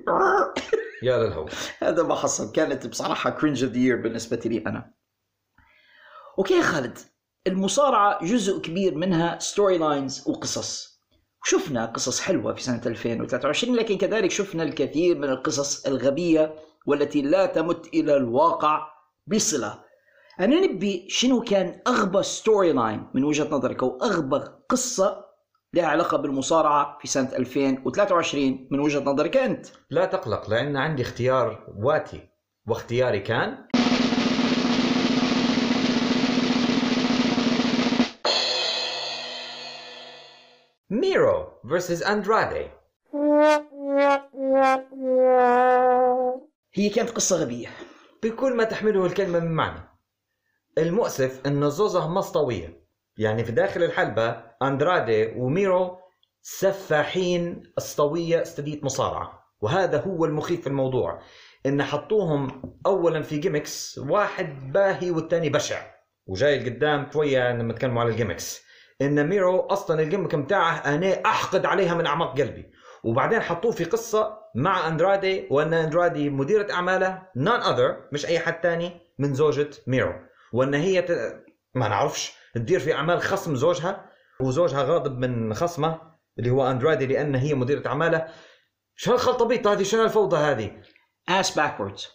يا 1.03 1.17
للهول 1.17 1.51
هذا 1.79 2.03
ما 2.03 2.15
حصل. 2.15 2.51
كانت 2.51 2.87
بصراحة 2.87 3.29
cringe 3.29 3.63
of 3.63 3.75
the 3.75 3.86
year 3.86 4.01
بالنسبة 4.01 4.39
لي 4.45 4.57
أنا. 4.57 4.93
okay 6.39 6.61
خالد. 6.61 6.97
المصارعة 7.47 8.25
جزء 8.25 8.61
كبير 8.61 8.95
منها 8.95 9.39
storylines 9.39 10.27
وقصص. 10.27 10.99
شفنا 11.43 11.85
قصص 11.85 12.19
حلوة 12.21 12.53
في 12.53 12.63
سنة 12.63 12.81
2023 12.85 13.75
لكن 13.75 13.97
كذلك 13.97 14.31
شفنا 14.31 14.63
الكثير 14.63 15.17
من 15.17 15.29
القصص 15.29 15.85
الغبية 15.85 16.55
والتي 16.85 17.21
لا 17.21 17.45
تمت 17.45 17.87
إلى 17.87 18.17
الواقع 18.17 18.87
بصلة. 19.27 19.83
أنا 20.39 20.59
نبي 20.59 21.05
شنو 21.09 21.41
كان 21.41 21.81
أغبى 21.87 22.23
storyline 22.23 23.07
من 23.13 23.23
وجهة 23.23 23.49
نظرك 23.49 23.83
أو 23.83 23.97
أغبى 24.01 24.43
قصة 24.69 25.25
لها 25.73 25.85
علاقة 25.85 26.17
بالمصارعة 26.17 26.97
في 27.01 27.07
سنة 27.07 27.29
2023 27.35 28.67
من 28.71 28.79
وجهة 28.79 28.99
نظرك 28.99 29.37
أنت؟ 29.37 29.67
لا 29.89 30.05
تقلق 30.05 30.49
لأن 30.49 30.77
عندي 30.77 31.01
اختيار 31.01 31.73
واتي 31.77 32.29
واختياري 32.67 33.19
كان 33.19 33.67
ميرو 40.89 41.45
versus 41.65 42.07
اندرادي 42.07 42.67
هي 46.73 46.89
كانت 46.89 47.09
قصة 47.09 47.35
غبية. 47.37 47.67
بكل 48.23 48.55
ما 48.55 48.63
تحمله 48.63 49.05
الكلمة 49.05 49.39
من 49.39 49.51
معنى. 49.51 49.79
المؤسف 50.77 51.41
أن 51.47 51.69
زوزة 51.69 52.09
مسطوية 52.09 52.83
يعني 53.17 53.43
في 53.43 53.51
داخل 53.51 53.83
الحلبة 53.83 54.52
أندرادي 54.67 55.33
وميرو 55.37 55.97
سفاحين 56.41 57.63
اسطوية 57.77 58.41
استدية 58.41 58.79
مصارعة. 58.83 59.43
وهذا 59.61 60.01
هو 60.01 60.25
المخيف 60.25 60.61
في 60.61 60.67
الموضوع 60.67 61.21
إن 61.65 61.83
حطوهم 61.83 62.61
اولا 62.85 63.21
في 63.21 63.37
جيمكس 63.37 63.97
واحد 63.97 64.71
باهي 64.73 65.11
والثاني 65.11 65.49
بشع. 65.49 65.81
وجاي 66.27 66.59
لقدام 66.59 67.07
شوية 67.13 67.53
لما 67.53 67.73
تكلموا 67.73 68.01
على 68.01 68.11
الجيمكس 68.11 68.63
إن 69.01 69.27
ميرو 69.27 69.59
أصلا 69.59 70.01
الجيمك 70.01 70.35
بتاعه 70.35 70.75
أنا 70.75 71.21
أحقد 71.25 71.65
عليها 71.65 71.95
من 71.95 72.05
أعماق 72.05 72.39
قلبي. 72.41 72.71
وبعدين 73.03 73.41
حطوه 73.41 73.71
في 73.71 73.83
قصة 73.83 74.37
مع 74.55 74.87
أندرادي 74.87 75.47
وأن 75.51 75.73
أندرادي 75.73 76.29
مديرة 76.29 76.73
أعماله 76.73 77.21
none 77.35 77.59
other 77.61 77.97
مش 78.11 78.25
أي 78.25 78.39
حد 78.39 78.61
تاني 78.61 79.01
than 79.19 79.33
زوجة 79.33 79.69
ميرو. 79.87 80.13
وأن 80.53 80.73
هي 80.73 81.01
ت... 81.01 81.11
ما 81.75 81.87
نعرفش 81.87 82.33
تدير 82.53 82.79
في 82.79 82.93
أعمال 82.93 83.21
خصم 83.21 83.55
زوجها 83.55 84.12
وزوجها 84.39 84.83
غاضب 84.83 85.17
من 85.17 85.53
خصمه 85.53 86.01
اللي 86.39 86.49
هو 86.49 86.71
اندرادي 86.71 87.05
لأن 87.05 87.35
هي 87.35 87.53
مديرة 87.53 87.87
اعماله 87.87 88.27
شو 88.95 89.11
هالخلطبيط 89.11 89.67
هذه؟ 89.67 89.83
شنو 89.83 90.03
الفوضى 90.03 90.37
هذه؟ 90.37 90.81
Ass 91.31 91.47
backwards. 91.47 92.07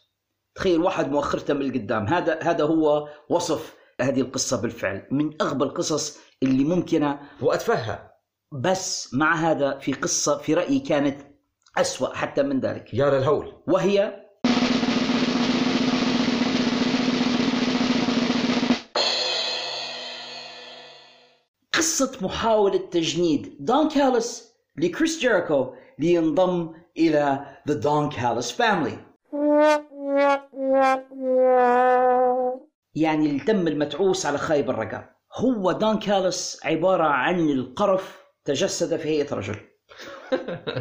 تخيل 0.55 0.81
واحد 0.81 1.11
مؤخرته 1.11 1.55
من 1.55 1.63
القدام. 1.63 2.07
هذا 2.07 2.39
هذا 2.43 2.65
هو 2.65 3.09
وصف 3.29 3.77
هذه 4.01 4.21
القصة 4.21 4.63
بالفعل. 4.63 5.09
من 5.11 5.43
أغبى 5.43 5.65
القصص 5.65 6.19
اللي 6.43 6.65
ممكنة. 6.65 7.21
وأتفهى. 7.41 8.11
بس 8.53 9.15
مع 9.15 9.35
هذا 9.35 9.79
في 9.79 9.93
قصة 9.93 10.39
في 10.39 10.55
رأيي 10.55 10.81
كانت 10.81 11.21
أسوأ 11.77 12.15
حتى 12.15 12.43
من 12.43 12.61
ذلك. 12.61 12.95
يا 12.95 13.11
للهول. 13.11 13.63
وهي 13.69 14.28
قصة 21.99 22.19
محاولة 22.23 22.79
تجنيد. 22.79 23.57
دون 23.61 23.89
كالس 23.89 24.55
لكريس 24.77 25.19
جيريكو 25.21 25.75
لينضم 25.99 26.73
إلى 26.99 27.41
The 27.71 27.73
Don 27.73 28.15
Callis 28.17 28.53
Family. 28.53 28.95
يعني 32.95 33.31
الدم 33.31 33.69
المتعوس 33.69 34.27
على 34.27 34.39
خايب 34.39 34.71
الرقاب. 34.71 35.11
هو 35.37 35.73
دون 35.73 35.99
كالس 35.99 36.61
عبارة 36.65 37.05
عن 37.05 37.51
القرف 37.51 38.23
تجسد 38.45 38.97
في 38.97 39.09
هيئة 39.09 39.35
رجل. 39.35 39.57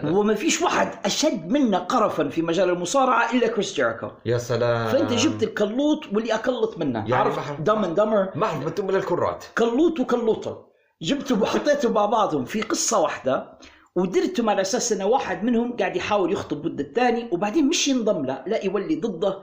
وما 0.16 0.34
فيش 0.34 0.62
واحد 0.62 0.92
أشد 1.06 1.48
منا 1.52 1.78
قرفا 1.80 2.30
في 2.30 2.42
مجال 2.42 2.70
المصارعة 2.70 3.32
إلا 3.34 3.48
كريس 3.48 3.74
جيريكو. 3.74 4.08
يا 4.26 4.38
سلام. 4.38 4.88
فأنت 4.88 5.14
جبت 5.14 5.44
الكلوط 5.44 6.06
واللي 6.14 6.36
أكلط 6.36 6.78
منه. 6.78 7.00
يعني 7.00 7.16
عارف 7.16 7.36
بحر- 7.38 7.56
دم 7.56 7.84
اند 7.84 7.96
دمر 7.96 8.30
ما 8.36 8.46
اعرف 8.46 8.66
بتم 8.66 8.92
للكرات. 8.92 9.46
كلوط 9.58 10.00
وكلوطة 10.00 10.68
جبتهم 11.02 11.42
وحطيتهم 11.42 11.94
مع 11.94 12.06
بعضهم 12.06 12.46
في 12.46 12.62
قصة 12.62 13.00
واحدة 13.00 13.58
ودرتهم 13.96 14.50
على 14.50 14.62
أساس 14.62 14.92
انه 14.92 15.06
واحد 15.06 15.44
منهم 15.44 15.78
قاعد 15.78 15.96
يحاول 15.96 16.32
يخطب 16.34 16.62
ضد 16.62 16.80
الثاني 16.80 17.28
وبعدين 17.32 17.68
مش 17.68 17.88
ينضم 17.88 18.26
له 18.26 18.44
لا 18.48 18.66
يولي 18.66 18.96
ضده. 18.96 19.42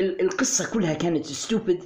ال- 0.00 0.20
القصة 0.20 0.70
كلها 0.72 0.94
كانت 0.94 1.26
stupid 1.26 1.82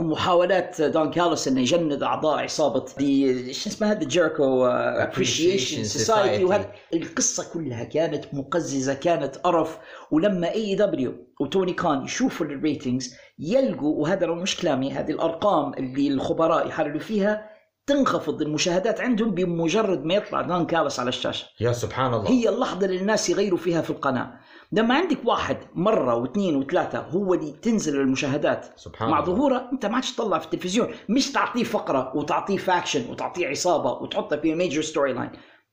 ومحاولات 0.00 0.82
دون 0.82 1.10
كالوس 1.10 1.48
إنه 1.48 1.60
يجند 1.60 2.02
أعضاء 2.02 2.38
عصابة 2.38 2.84
دي 2.98 3.52
شو 3.52 3.70
اسمها؟ 3.70 3.92
هذا 3.92 4.04
Jericho 4.04 4.66
Appreciation 4.66 5.84
Society 5.84 6.44
وهذا 6.44 6.72
القصة 6.94 7.52
كلها 7.52 7.84
كانت 7.84 8.24
مقززة 8.32 8.94
كانت 8.94 9.36
قرف. 9.36 9.78
ولما 10.10 10.52
AEW 10.52 11.14
وتوني 11.40 11.72
كان 11.72 12.04
يشوفوا 12.04 12.46
ال 12.46 12.55
ratings 12.55 13.14
يلقوا 13.38 14.02
وهذا 14.02 14.26
مش 14.26 14.56
كلامي 14.56 14.92
هذه 14.92 15.10
الأرقام 15.10 15.74
اللي 15.74 16.08
الخبراء 16.08 16.66
يحللوا 16.68 17.00
فيها 17.00 17.57
تنخفض 17.88 18.42
المشاهدات 18.42 19.00
عندهم 19.00 19.30
بمجرد 19.30 20.04
ما 20.04 20.14
يطلع 20.14 20.40
دون 20.42 20.66
كالوس 20.66 21.00
على 21.00 21.08
الشاشة. 21.08 21.46
يا 21.60 21.72
سبحان 21.72 22.14
الله. 22.14 22.30
هي 22.30 22.48
اللحظة 22.48 22.86
اللي 22.86 22.98
الناس 23.00 23.30
يغيروا 23.30 23.58
فيها 23.58 23.82
في 23.82 23.90
القناة. 23.90 24.40
لما 24.72 24.94
عندك 24.94 25.18
واحد 25.24 25.58
مرة 25.74 26.14
واثنين 26.14 26.56
وثلاثة 26.56 26.98
هو 26.98 27.34
اللي 27.34 27.52
تنزل 27.52 28.00
المشاهدات 28.00 28.66
سبحان 28.76 29.10
الله 29.10 29.18
مع. 29.18 29.34
ظهوره 29.34 29.68
انت 29.72 29.86
ما 29.86 29.94
عادش 29.94 30.12
تطلع 30.12 30.38
في 30.38 30.44
التلفزيون. 30.44 30.94
مش 31.08 31.32
تعطيه 31.32 31.64
فقرة 31.64 32.16
وتعطيه 32.16 32.56
faction 32.56 33.10
وتعطيه 33.10 33.48
عصابة 33.48 33.92
وتحطها 33.92 34.36
في 34.38 34.54
major 34.54 34.82
storyline 34.82 35.30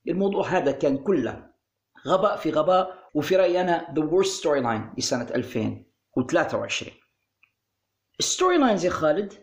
الموضوع 0.08 0.48
هذا 0.48 0.72
كان 0.72 0.98
كله 0.98 1.46
غباء 2.08 2.38
في 2.38 2.52
غباء 2.52 2.96
وفي 3.14 3.36
رأيي 3.36 3.62
أنا 3.62 3.88
the 3.96 4.02
worst 4.02 4.42
story 4.42 4.64
line 4.64 4.98
لسنة 5.00 5.28
2023 5.36 6.92
ال 8.20 8.58
storylines 8.58 8.86
يا 8.86 8.90
خالد 8.90 9.34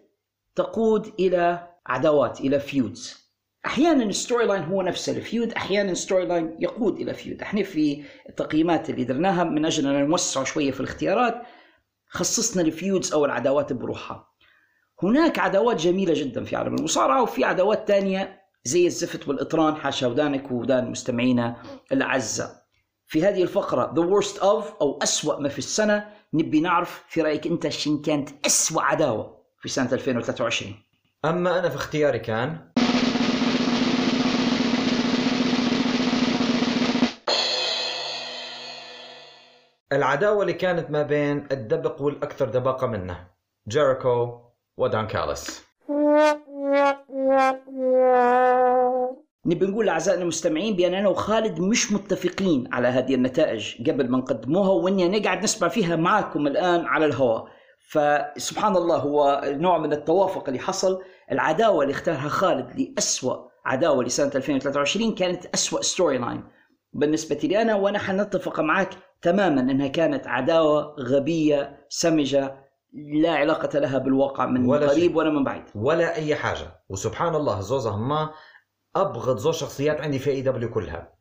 تقود 0.55 1.12
إلى 1.20 1.72
عداوات 1.87 2.41
إلى 2.41 2.61
feuds 2.61 3.23
أحيانا 3.66 4.05
ال 4.05 4.47
storyline 4.47 4.62
هو 4.62 4.83
نفسه 4.83 5.12
ال 5.12 5.20
feud 5.20 5.53
أحيانا 5.53 5.93
ال 5.93 6.27
storyline 6.27 6.57
يقود 6.59 7.01
إلى 7.01 7.14
feud 7.14 7.43
إحنا 7.43 7.62
في 7.62 8.05
التقييمات 8.28 8.91
اللي 8.91 9.05
درناها 9.05 9.45
من 9.45 9.64
أجل 9.64 9.87
أن 9.87 10.09
نوسع 10.09 10.45
شوية 10.45 10.70
في 10.70 10.80
الاختيارات 10.80 11.43
خصصنا 12.09 12.62
ال 12.62 12.71
feuds 12.71 13.12
أو 13.12 13.24
العداوات 13.24 13.72
بروحها. 13.72 14.28
هناك 15.03 15.39
عداوات 15.39 15.76
جميلة 15.76 16.14
جدا 16.16 16.45
في 16.45 16.57
عالم 16.57 16.74
المصارعة 16.74 17.22
وفي 17.22 17.45
عداوات 17.45 17.89
تانية 17.89 18.43
زي 18.64 18.87
الزفت 18.87 19.28
والقطران 19.29 19.77
حاشا 19.76 20.07
ودانك 20.07 20.51
ودان 20.51 20.91
مستمعينا 20.91 21.62
الأعزاء. 21.93 22.62
في 23.07 23.24
هذه 23.24 23.43
الفقرة 23.43 23.95
The 23.95 24.22
worst 24.24 24.37
of 24.39 24.80
أو 24.80 24.99
أسوأ 25.03 25.41
ما 25.41 25.49
في 25.49 25.59
السنة 25.59 26.09
نبي 26.35 26.61
نعرف 26.61 27.05
في 27.09 27.22
رأيك 27.22 27.47
أنت 27.47 27.68
شن 27.68 28.03
كانت 28.03 28.47
أسوأ 28.47 28.83
عداوة 28.83 29.43
في 29.61 29.68
سنة 29.68 29.93
2023 29.93 30.74
أما 31.25 31.59
أنا 31.59 31.68
في 31.68 31.77
اختياري 31.77 32.18
كان 32.18 32.59
العداوة 39.93 40.43
اللي 40.43 40.53
كانت 40.53 40.91
ما 40.91 41.03
بين 41.03 41.47
الدبق 41.53 42.03
والأكثر 42.03 42.49
دباقة 42.49 42.87
منه 42.87 43.27
جيريكو 43.68 44.39
ودان 44.79 45.07
كالس 45.07 45.64
نبي 49.47 49.66
نقول 49.66 49.87
لاعزائنا 49.87 50.23
المستمعين 50.23 50.77
بأن 50.77 50.95
أنا 50.95 51.09
وخالد 51.09 51.61
مش 51.61 51.93
متفقين 51.93 52.68
على 52.73 52.89
هذه 52.89 53.14
النتائج 53.14 53.91
قبل 53.91 54.11
ما 54.11 54.18
نقدموها 54.18 54.70
وإني 54.70 55.09
نقعد 55.18 55.43
نسمع 55.43 55.68
فيها 55.68 55.97
معكم 55.97 56.47
الآن 56.47 56.85
على 56.87 57.07
الهواء. 57.07 57.49
فسبحان 57.93 58.76
الله 58.76 58.97
هو 58.97 59.40
نوع 59.45 59.78
من 59.78 59.93
التوافق 59.93 60.45
اللي 60.49 60.59
حصل. 60.61 61.03
العداوة 61.32 61.82
اللي 61.82 61.93
اختارها 61.93 62.28
خالد 62.28 62.80
لأسوأ 62.80 63.36
عداوة 63.64 64.05
لسنة 64.05 64.30
2023 64.34 65.14
كانت 65.14 65.47
أسوأ 65.47 65.82
storyline 65.83 66.45
بالنسبة 66.93 67.36
لي 67.43 67.62
أنا 67.62 67.74
وأنا 67.74 67.99
حنتفق 67.99 68.61
معك 68.61 68.90
تماما 69.22 69.61
إنها 69.61 69.88
كانت 69.88 70.26
عداوة 70.26 70.97
غبية 71.01 71.86
سمجة 71.88 72.62
لا 73.22 73.32
علاقة 73.34 73.78
لها 73.78 73.99
بالواقع 73.99 74.47
من 74.47 74.66
ولا 74.66 74.88
قريب 74.88 75.01
شيء. 75.01 75.16
ولا 75.16 75.30
من 75.30 75.45
بعيد. 75.45 75.64
ولا 75.74 76.14
أي 76.16 76.34
حاجة. 76.34 76.82
وسبحان 76.88 77.34
الله 77.34 77.61
زوز 77.61 77.86
هما 77.86 78.30
أبغض 78.97 79.36
زوز 79.36 79.55
شخصيات 79.57 80.01
عندي 80.01 80.18
في 80.18 80.30
AEW 80.31 80.70
كلها. 80.70 81.12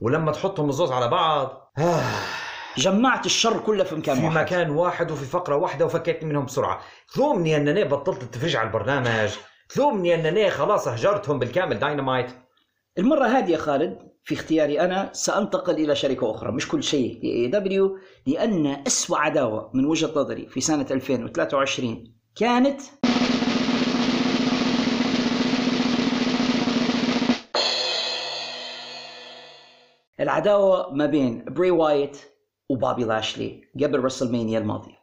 ولما 0.00 0.32
تحطهم 0.32 0.68
الزوز 0.68 0.92
على 0.92 1.08
بعض 1.08 1.72
آه. 1.78 2.49
جمعت 2.76 3.26
الشر 3.26 3.58
كله 3.60 3.84
في 3.84 3.94
مكان 3.94 4.16
في 4.16 4.24
واحد. 4.24 4.38
مكان 4.38 4.70
واحد 4.70 5.10
وفي 5.10 5.24
فقرة 5.24 5.56
واحدة 5.56 5.84
وفكيت 5.84 6.24
منهم 6.24 6.44
بسرعة. 6.44 6.80
ثومني 7.14 7.56
أنني 7.56 7.84
بطلت 7.84 8.22
التفريج 8.22 8.56
على 8.56 8.66
البرنامج. 8.66 9.30
ثومني 9.72 10.14
أنني 10.14 10.50
خلاص 10.50 10.88
هجرتهم 10.88 11.38
بالكامل. 11.38 11.78
داينامايت 11.78 12.30
المرة 12.98 13.26
هذه 13.26 13.50
يا 13.50 13.56
خالد 13.58 13.98
في 14.24 14.34
اختياري 14.34 14.80
أنا 14.80 15.10
سأنتقل 15.12 15.74
إلى 15.74 15.94
شركة 15.96 16.30
أخرى 16.30 16.52
مش 16.52 16.68
كل 16.68 16.82
شيء 16.82 17.20
ل 17.46 17.50
AEW 17.50 17.98
لأن 18.26 18.82
أسوأ 18.86 19.18
عداوة 19.18 19.70
من 19.74 19.84
وجهة 19.84 20.10
نظري 20.16 20.46
في 20.48 20.60
سنة 20.60 20.86
2023 20.90 22.14
كانت 22.36 22.80
العداوة 30.20 30.94
ما 30.94 31.06
بين 31.06 31.44
بري 31.48 31.70
وايت 31.70 32.18
وبابي 32.70 33.04
لاشلي 33.04 33.62
قبل 33.82 34.04
رسلمانيا 34.04 34.58
الماضية. 34.58 35.00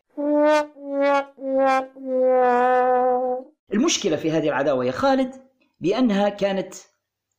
المشكلة 3.74 4.16
في 4.16 4.32
هذه 4.32 4.48
العداوة 4.48 4.86
يا 4.86 4.92
خالد 4.92 5.34
بأنها 5.80 6.30
كانت 6.30 6.76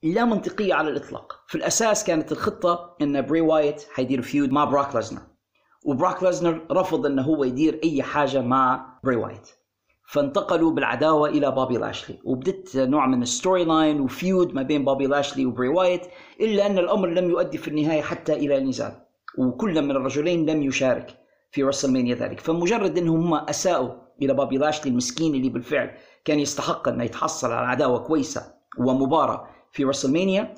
لا 0.02 0.24
منطقية 0.24 0.74
على 0.74 0.88
الإطلاق. 0.88 1.44
في 1.46 1.54
الأساس 1.54 2.04
كانت 2.04 2.32
الخطة 2.32 2.96
أن 3.02 3.26
بري 3.26 3.40
وايت 3.40 3.86
حيدير 3.92 4.22
feud 4.22 4.52
مع 4.52 4.64
براك 4.64 4.94
لازنر 4.94 5.22
وبراك 5.84 6.22
لازنر 6.22 6.66
رفض 6.70 7.06
أنه 7.06 7.22
هو 7.22 7.44
يدير 7.44 7.80
أي 7.84 8.02
حاجة 8.02 8.40
مع 8.40 8.86
بري 9.04 9.16
وايت. 9.16 9.48
فانتقلوا 10.08 10.72
بالعداوة 10.72 11.28
إلى 11.28 11.50
بابي 11.50 11.76
لاشلي 11.76 12.18
وبدت 12.24 12.76
نوع 12.76 13.06
من 13.06 13.22
ال 13.22 13.26
storyline 13.26 13.64
و 13.64 14.00
feud 14.00 14.54
ما 14.54 14.62
بين 14.62 14.84
بابي 14.84 15.06
لاشلي 15.06 15.46
وبري 15.46 15.68
وايت 15.68 16.06
إلا 16.40 16.66
أن 16.66 16.78
الأمر 16.78 17.08
لم 17.08 17.30
يؤدي 17.30 17.58
في 17.58 17.68
النهاية 17.68 18.02
حتى 18.02 18.32
إلى 18.32 18.60
نزال 18.60 19.07
وكل 19.38 19.82
من 19.82 19.90
الرجلين 19.90 20.50
لم 20.50 20.62
يشارك 20.62 21.18
في 21.50 21.62
رسلمانيا 21.62 22.14
ذلك. 22.14 22.40
فمجرد 22.40 22.98
أنهم 22.98 23.20
هم 23.20 23.34
أساءوا 23.34 23.90
إلى 24.22 24.34
بابي 24.34 24.58
لاشلي 24.58 24.90
المسكين 24.90 25.34
اللي 25.34 25.48
بالفعل 25.48 25.90
كان 26.24 26.38
يستحق 26.38 26.88
أنه 26.88 27.04
يتحصل 27.04 27.52
على 27.52 27.66
عداوة 27.66 27.98
كويسة 27.98 28.54
ومباراة 28.78 29.48
في 29.72 29.84
رسلمانيا. 29.84 30.54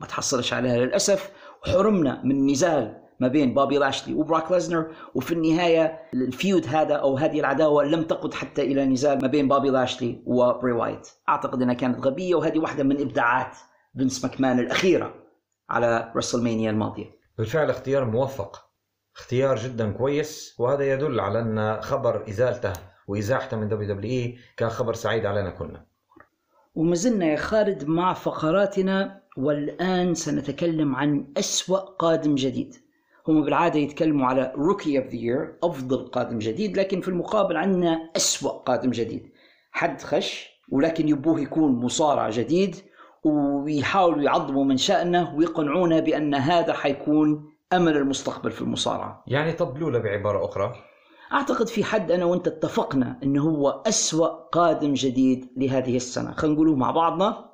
ما 0.00 0.06
تحصلش 0.06 0.52
عليها 0.52 0.76
للأسف. 0.76 1.30
وحرمنا 1.62 2.22
من 2.24 2.46
نزال 2.46 3.02
ما 3.20 3.28
بين 3.28 3.54
بابي 3.54 3.78
لاشلي 3.78 4.14
وبروك 4.14 4.52
ليسنر. 4.52 4.86
وفي 5.14 5.32
النهاية 5.32 6.00
ال 6.14 6.24
feud 6.24 6.66
هذا 6.66 6.94
أو 6.94 7.16
هذه 7.16 7.40
العداوة 7.40 7.84
لم 7.84 8.02
تقد 8.02 8.34
حتى 8.34 8.62
إلى 8.62 8.86
نزال 8.86 9.22
ما 9.22 9.28
بين 9.28 9.48
بابي 9.48 9.70
لاشلي 9.70 10.22
وبراي 10.26 10.72
وايت. 10.72 11.08
أعتقد 11.28 11.62
أنها 11.62 11.74
كانت 11.74 12.06
غبية 12.06 12.34
وهذه 12.34 12.58
واحدة 12.58 12.84
من 12.84 13.00
إبداعات 13.00 13.56
فينس 13.98 14.24
ماكمان 14.24 14.58
الأخيرة 14.58 15.14
على 15.70 16.12
رسلمانيا 16.16 16.70
الماضية. 16.70 17.16
بالفعل 17.38 17.70
اختيار 17.70 18.04
موفق 18.04 18.66
اختيار 19.16 19.56
جدا 19.56 19.92
كويس 19.92 20.54
وهذا 20.58 20.92
يدل 20.92 21.20
على 21.20 21.40
أن 21.40 21.80
خبر 21.82 22.28
إزالته 22.28 22.72
وإزاحته 23.08 23.56
من 23.56 23.68
WWE 23.68 24.38
كان 24.56 24.68
خبر 24.68 24.94
سعيد 24.94 25.26
علينا 25.26 25.50
كلنا. 25.50 25.86
وما 26.74 26.94
زلنا 26.94 27.26
يا 27.26 27.36
خالد 27.36 27.84
مع 27.84 28.14
فقراتنا 28.14 29.22
والآن 29.36 30.14
سنتكلم 30.14 30.96
عن 30.96 31.32
أسوأ 31.36 31.78
قادم 31.78 32.34
جديد. 32.34 32.76
هم 33.28 33.44
بالعادة 33.44 33.78
يتكلموا 33.78 34.26
على 34.26 34.52
rookie 34.56 34.98
of 34.98 35.06
the 35.06 35.14
year 35.14 35.58
أفضل 35.62 36.06
قادم 36.06 36.38
جديد 36.38 36.76
لكن 36.76 37.00
في 37.00 37.08
المقابل 37.08 37.56
عندنا 37.56 38.10
أسوأ 38.16 38.50
قادم 38.50 38.90
جديد. 38.90 39.32
حد 39.70 40.00
خش 40.00 40.60
ولكن 40.68 41.08
يبوه 41.08 41.40
يكون 41.40 41.72
مصارع 41.72 42.30
جديد. 42.30 42.76
ويحاولوا 43.26 44.22
يعظموا 44.22 44.64
من 44.64 44.76
شأنه 44.76 45.34
ويقنعونا 45.34 46.00
بأن 46.00 46.34
هذا 46.34 46.72
حيكون 46.72 47.52
أمل 47.72 47.96
المستقبل 47.96 48.50
في 48.50 48.62
المصارعة. 48.62 49.24
يعني 49.26 49.52
طبلوا 49.52 49.90
له 49.90 49.98
بعبارة 49.98 50.44
أخرى؟ 50.44 50.74
أعتقد 51.32 51.68
في 51.68 51.84
حد 51.84 52.10
أنا 52.10 52.24
وأنت 52.24 52.46
اتفقنا 52.48 53.20
أنه 53.22 53.42
هو 53.42 53.82
أسوأ 53.86 54.26
قادم 54.28 54.94
جديد 54.94 55.48
لهذه 55.56 55.96
السنة. 55.96 56.32
خلينا 56.32 56.54
نقوله 56.54 56.76
مع 56.76 56.90
بعضنا. 56.90 57.44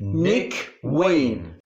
نيك 0.00 0.54
وين. 0.84 1.57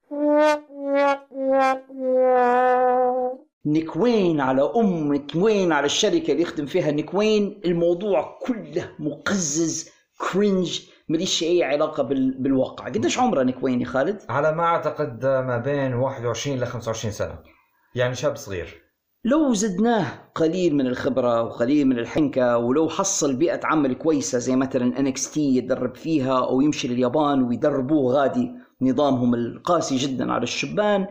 نيك 3.72 4.06
وين 4.06 4.40
على 4.40 4.72
أم 4.76 5.12
نيك 5.12 5.42
وين 5.42 5.72
على 5.72 5.86
الشركة 5.86 6.30
اللي 6.30 6.42
يخدم 6.42 6.66
فيها 6.66 6.90
نيك 6.90 7.25
وين 7.25 7.60
الموضوع 7.64 8.38
كله 8.46 8.90
مقزز 8.98 9.90
cringe 10.18 10.80
ماليش 11.08 11.42
أي 11.42 11.64
علاقة 11.64 12.02
بال... 12.02 12.42
بالواقع. 12.42 12.84
قديش 12.84 13.18
عمره 13.18 13.42
نيك 13.42 13.61
وين 13.61 13.80
يا 13.80 13.86
خالد؟ 13.86 14.22
على 14.28 14.52
ما 14.52 14.64
أعتقد 14.64 15.26
ما 15.26 15.58
بين 15.58 15.94
21 15.94 16.58
ل 16.60 16.66
25 16.66 17.12
سنة. 17.12 17.38
يعني 17.94 18.14
شاب 18.14 18.36
صغير. 18.36 18.82
لو 19.24 19.54
زدناه 19.54 20.06
قليل 20.34 20.74
من 20.74 20.86
الخبرة 20.86 21.42
وقليل 21.42 21.86
من 21.86 21.98
الحنكة 21.98 22.58
ولو 22.58 22.88
حصل 22.88 23.36
بيئة 23.36 23.60
عمل 23.64 23.94
كويسة 23.94 24.38
زي 24.38 24.56
مثلا 24.56 25.12
NXT 25.12 25.36
يتدرب 25.36 25.94
فيها 25.94 26.38
أو 26.38 26.60
يمشي 26.60 26.88
لليابان 26.88 27.42
ويدربوه 27.42 28.14
غادي 28.14 28.50
نظامهم 28.82 29.34
القاسي 29.34 29.96
جدا 29.96 30.32
على 30.32 30.42
الشبان. 30.42 31.06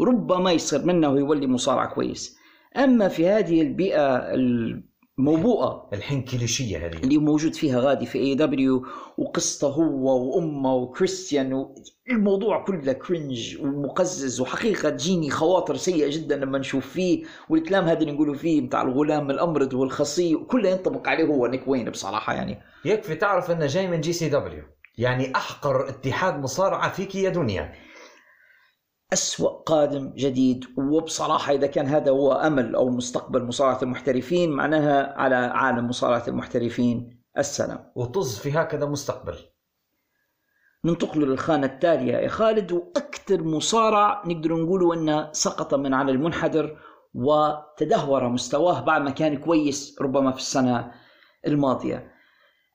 ربما 0.00 0.52
يصير 0.52 0.84
منه 0.84 1.08
ويولي 1.08 1.46
مصارع 1.46 1.86
كويس. 1.86 2.36
أما 2.76 3.08
في 3.08 3.28
هذه 3.28 3.62
البيئة 3.62 4.34
الموبوءة 5.18 5.88
الحين 5.92 6.22
كليشيه 6.22 6.86
هذه. 6.86 6.96
اللي 6.96 7.18
موجود 7.18 7.54
فيها 7.54 7.80
غادي 7.80 8.06
في 8.06 8.18
AEW 8.18 8.86
وقصته 9.18 9.68
هو 9.68 10.36
وأمه 10.36 10.74
وكريستيان 10.74 11.52
و... 11.52 11.74
الموضوع 12.10 12.64
كله 12.64 12.92
cringe 12.92 13.58
ومقزز 13.62 14.40
وحقيقة 14.40 14.90
تجيني 14.90 15.30
خواطر 15.30 15.76
سيئة 15.76 16.10
جدا 16.10 16.36
لما 16.36 16.58
نشوف 16.58 16.86
فيه. 16.86 17.24
والكلام 17.48 17.84
هذا 17.84 18.00
اللي 18.00 18.12
نقوله 18.12 18.34
فيه 18.34 18.60
بتاع 18.60 18.82
الغلام 18.82 19.30
الامرد 19.30 19.74
والخصي 19.74 20.36
كله 20.36 20.68
ينطبق 20.68 21.08
عليه 21.08 21.24
هو 21.24 21.46
نيك 21.46 21.68
وين 21.68 21.90
بصراحة 21.90 22.34
يعني. 22.34 22.58
يكفي 22.84 23.14
تعرف 23.14 23.50
أنه 23.50 23.66
جاي 23.66 23.88
من 23.88 24.00
GCW. 24.00 24.62
يعني 24.98 25.32
أحقر 25.36 25.88
اتحاد 25.88 26.40
مصارعة 26.40 26.92
فيك 26.92 27.14
يا 27.14 27.30
دنيا. 27.30 27.72
أسوأ 29.12 29.48
قادم 29.48 30.12
جديد. 30.16 30.64
وبصراحة 30.76 31.52
إذا 31.52 31.66
كان 31.66 31.86
هذا 31.86 32.10
هو 32.10 32.32
أمل 32.32 32.74
أو 32.74 32.90
مستقبل 32.90 33.44
مصارعة 33.44 33.78
المحترفين 33.82 34.50
معناها 34.50 35.18
على 35.18 35.34
عالم 35.34 35.88
مصارعة 35.88 36.24
المحترفين. 36.28 37.22
السلام. 37.38 37.92
وطز 37.94 38.38
في 38.38 38.52
هكذا 38.52 38.86
مستقبل. 38.86 39.34
ننتقل 40.84 41.20
للخانة 41.20 41.66
التالية 41.66 42.12
يا 42.12 42.28
خالد 42.28 42.72
وأكثر 42.72 43.42
مصارع 43.42 44.22
نقدر 44.26 44.56
نقوله 44.56 44.94
أنه 44.94 45.32
سقط 45.32 45.74
من 45.74 45.94
على 45.94 46.12
المنحدر 46.12 46.78
وتدهور 47.14 48.28
مستواه 48.28 48.80
بعد 48.80 49.02
ما 49.02 49.10
كان 49.10 49.36
كويس 49.36 49.96
ربما 50.00 50.32
في 50.32 50.38
السنة 50.38 50.92
الماضية. 51.46 52.12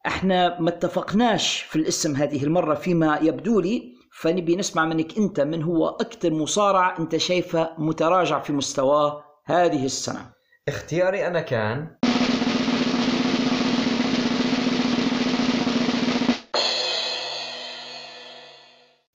إحنا 0.08 0.60
ما 0.60 0.70
اتفقناش 0.70 1.62
في 1.62 1.76
الاسم 1.76 2.16
هذه 2.16 2.44
المرة 2.44 2.76
فيما 2.76 3.20
يبدو 3.22 3.60
لي. 3.60 3.95
فنبي 4.16 4.56
نسمع 4.56 4.86
منك 4.86 5.18
انت 5.18 5.40
من 5.40 5.64
هو 5.64 5.88
أكثر 5.88 6.34
مصارع 6.34 6.98
انت 7.00 7.18
شايفه 7.18 7.70
متراجع 7.78 8.40
في 8.40 8.54
مستواه 8.54 9.24
هذه 9.46 9.86
السنة. 9.86 10.32
اختياري 10.68 11.28
أنا 11.28 11.42
كان 11.42 11.98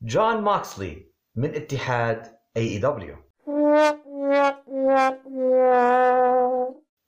جون 0.03 0.41
موكسلي 0.41 1.13
من 1.37 1.55
اتحاد 1.55 2.23
AEW 2.57 3.17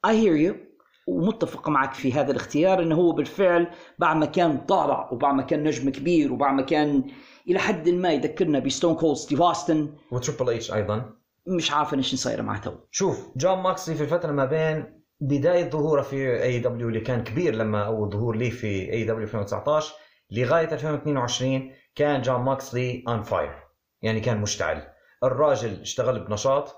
I 0.07 0.15
hear 0.15 0.37
you. 0.37 0.73
ومتفق 1.07 1.69
معك 1.69 1.95
في 1.95 2.13
هذا 2.13 2.31
الاختيار 2.31 2.83
إنه 2.83 2.95
هو 2.95 3.13
بالفعل 3.13 3.71
بعد 3.99 4.17
ما 4.17 4.27
كان 4.27 4.59
طالع 4.59 5.09
وبعد 5.13 5.35
ما 5.35 5.43
كان 5.43 5.65
نجم 5.65 5.91
كبير 5.91 6.33
وبعد 6.33 6.55
ما 6.55 6.63
كان 6.63 7.05
إلى 7.49 7.59
حد 7.59 7.89
ما 7.89 8.13
يذكرنا 8.13 8.59
بستون 8.59 8.95
كولد 8.95 9.17
ستيف 9.17 9.43
اوستن 9.43 9.89
وتريبل 10.13 10.55
اتش 10.55 10.73
أيضا. 10.73 11.13
مش 11.47 11.73
عارف 11.73 11.95
إيش 11.95 12.15
صايره 12.15 12.43
معه 12.43 12.61
تو. 12.61 12.73
شوف 12.91 13.29
جون 13.37 13.59
موكسلي 13.59 13.95
في 13.95 14.03
الفترة 14.03 14.33
ما 14.33 14.45
بين 14.45 15.03
بداية 15.21 15.71
ظهوره 15.71 16.03
في 16.03 16.43
AEW 16.43 16.89
اللي 16.89 17.01
كان 17.01 17.25
كبير 17.25 17.55
لما 17.55 17.87
أول 17.87 18.11
ظهور 18.11 18.37
ليه 18.37 18.51
في 18.51 18.93
AEW 18.93 19.23
2019 19.23 19.95
لغاية 20.31 20.73
2022 20.73 21.73
كان 21.95 22.23
جون 22.23 22.41
موكسلي 22.41 23.05
on 23.09 23.23
fire 23.23 23.55
يعني 24.03 24.21
كان 24.21 24.41
مشتعل. 24.41 24.83
الراجل 25.25 25.81
اشتغل 25.81 26.21
بنشاط 26.25 26.77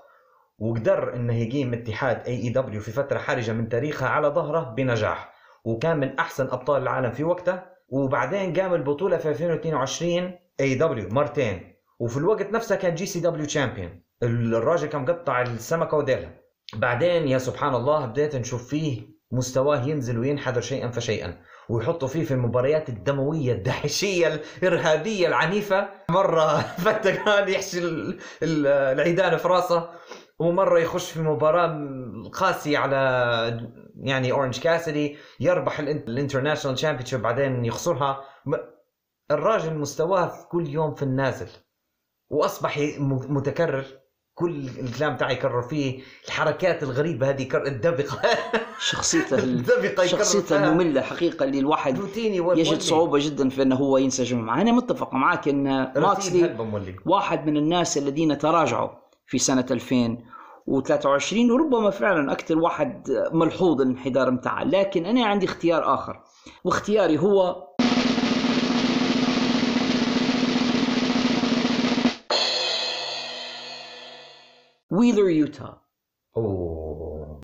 وقدر 0.59 1.15
إنه 1.15 1.35
يقيم 1.35 1.73
اتحاد 1.73 2.27
AEW 2.27 2.81
في 2.81 2.91
فترة 2.91 3.17
حرجة 3.17 3.51
من 3.51 3.69
تاريخها 3.69 4.09
على 4.09 4.27
ظهره 4.27 4.73
بنجاح. 4.77 5.33
وكان 5.65 5.97
من 5.97 6.19
أحسن 6.19 6.47
أبطال 6.47 6.81
العالم 6.81 7.11
في 7.11 7.23
وقتها 7.23 7.75
وبعدين 7.89 8.53
قام 8.59 8.73
البطولة 8.73 9.17
في 9.17 9.29
2022 9.29 10.31
AEW 10.59 11.09
مرتين. 11.09 11.75
وفي 11.99 12.17
الوقت 12.17 12.51
نفسه 12.51 12.75
كان 12.75 12.95
GCW 12.95 13.19
champion 13.19 14.01
الراجل 14.23 14.87
كان 14.87 15.01
مقطع 15.01 15.41
السمكة 15.41 15.97
وديلها. 15.97 16.31
بعدين 16.73 17.27
يا 17.27 17.37
سبحان 17.37 17.75
الله 17.75 18.05
بديت 18.05 18.35
نشوف 18.35 18.67
فيه 18.69 19.15
مستواه 19.31 19.83
ينزل 19.87 20.19
وينحدر 20.19 20.61
شيئا 20.61 20.91
فشيئا. 20.91 21.37
ويحطوا 21.69 22.07
فيه 22.07 22.23
في 22.23 22.31
المباريات 22.31 22.89
الدموية 22.89 23.53
الداعشية 23.53 24.41
الإرهابية 24.63 25.27
العنيفة. 25.27 25.89
مرة 26.09 26.57
فتى 26.85 27.11
كان 27.11 27.49
يحشي 27.49 27.79
ال- 27.79 28.19
ال- 28.43 28.67
العيدان 28.67 29.37
في 29.37 29.47
راسه. 29.47 29.89
ومرة 30.39 30.79
يخش 30.79 31.11
في 31.11 31.21
مباراة 31.21 31.79
قاسية 32.33 32.77
على 32.77 32.97
يعني 33.95 34.31
اورنج 34.31 34.59
كاسيدي 34.59 35.17
يربح 35.39 35.79
ال 35.79 35.85
Int- 35.85 36.07
ال 36.09 36.14
International 36.14 36.75
Championship 36.77 37.21
بعدين 37.21 37.65
يخسرها. 37.65 38.21
الراجل 39.31 39.73
مستواه 39.73 40.31
كل 40.51 40.67
يوم 40.69 40.93
في 40.95 41.03
النازل 41.03 41.47
وأصبح 42.29 42.79
متكرر. 43.29 43.85
كل 44.37 44.67
الكلام 44.79 45.17
تاعي 45.17 45.33
يكرر 45.33 45.61
فيه 45.61 46.01
الحركات 46.27 46.83
الغريبة 46.83 47.29
هذه 47.29 47.41
يكرر 47.41 47.65
الدبقة. 47.67 48.21
شخصيته 48.89 49.35
ال- 49.37 49.43
الدبقة 49.59 50.05
شخصيته 50.05 50.45
فيها. 50.57 50.67
المملة 50.69 51.01
حقيقة 51.01 51.43
اللي 51.45 51.59
الواحد 51.59 51.97
يجد. 52.59 52.81
صعوبة 52.81 53.19
جدا 53.21 53.49
في 53.49 53.61
إنه 53.61 53.75
هو 53.75 53.97
ينسجم 53.97 54.39
معه. 54.39 54.61
أنا 54.61 54.71
متفق 54.71 55.13
معك 55.13 55.47
إن 55.47 55.63
ماكسلي 56.07 56.41
واحد 57.05 57.45
من 57.47 57.57
الناس 57.57 57.97
الذين 57.97 58.37
تراجعوا 58.37 58.89
في 59.27 59.37
سنة 59.37 59.65
2023 59.71 61.51
وربما 61.51 61.89
فعلا 61.89 62.31
أكثر 62.31 62.57
واحد 62.59 63.11
ملحوظ 63.33 63.81
الانحدار 63.81 64.31
متاعه 64.31 64.63
لكن 64.63 65.05
أنا 65.05 65.25
عندي 65.25 65.45
اختيار 65.45 65.93
آخر 65.93 66.23
واختياري 66.63 67.19
هو 67.19 67.67
ويلر 74.95 75.29
يوتا 75.29 75.77
اوه 76.37 77.41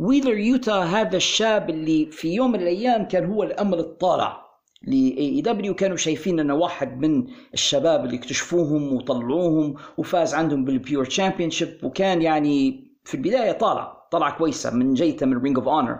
ويلر 0.00 0.38
يوتا 0.38 0.72
هذا 0.72 1.16
الشاب 1.16 1.70
اللي 1.70 2.06
في 2.06 2.34
يوم 2.34 2.52
من 2.52 2.60
الأيام 2.60 3.04
كان 3.08 3.24
هو 3.24 3.42
الامل 3.42 3.78
الطالع 3.78 4.44
ل 4.82 5.18
AEW 5.18 5.74
كانوا 5.74 5.96
شايفين 5.96 6.40
أنه 6.40 6.54
واحد 6.54 7.00
من 7.00 7.26
الشباب 7.54 8.04
اللي 8.04 8.16
اكتشفوهم 8.16 8.92
وطلعوهم 8.92 9.74
وفاز 9.98 10.34
عندهم 10.34 10.64
بال 10.64 10.77
Pure 10.77 11.04
Championship 11.04 11.78
وكان 11.82 12.22
يعني 12.22 12.84
في 13.04 13.14
البداية 13.14 13.52
طالع 13.52 14.06
طلع 14.10 14.30
كويسة 14.30 14.70
من 14.74 14.94
جيته 14.94 15.26
من 15.26 15.38
Ring 15.38 15.58
of 15.58 15.68
Honor 15.68 15.98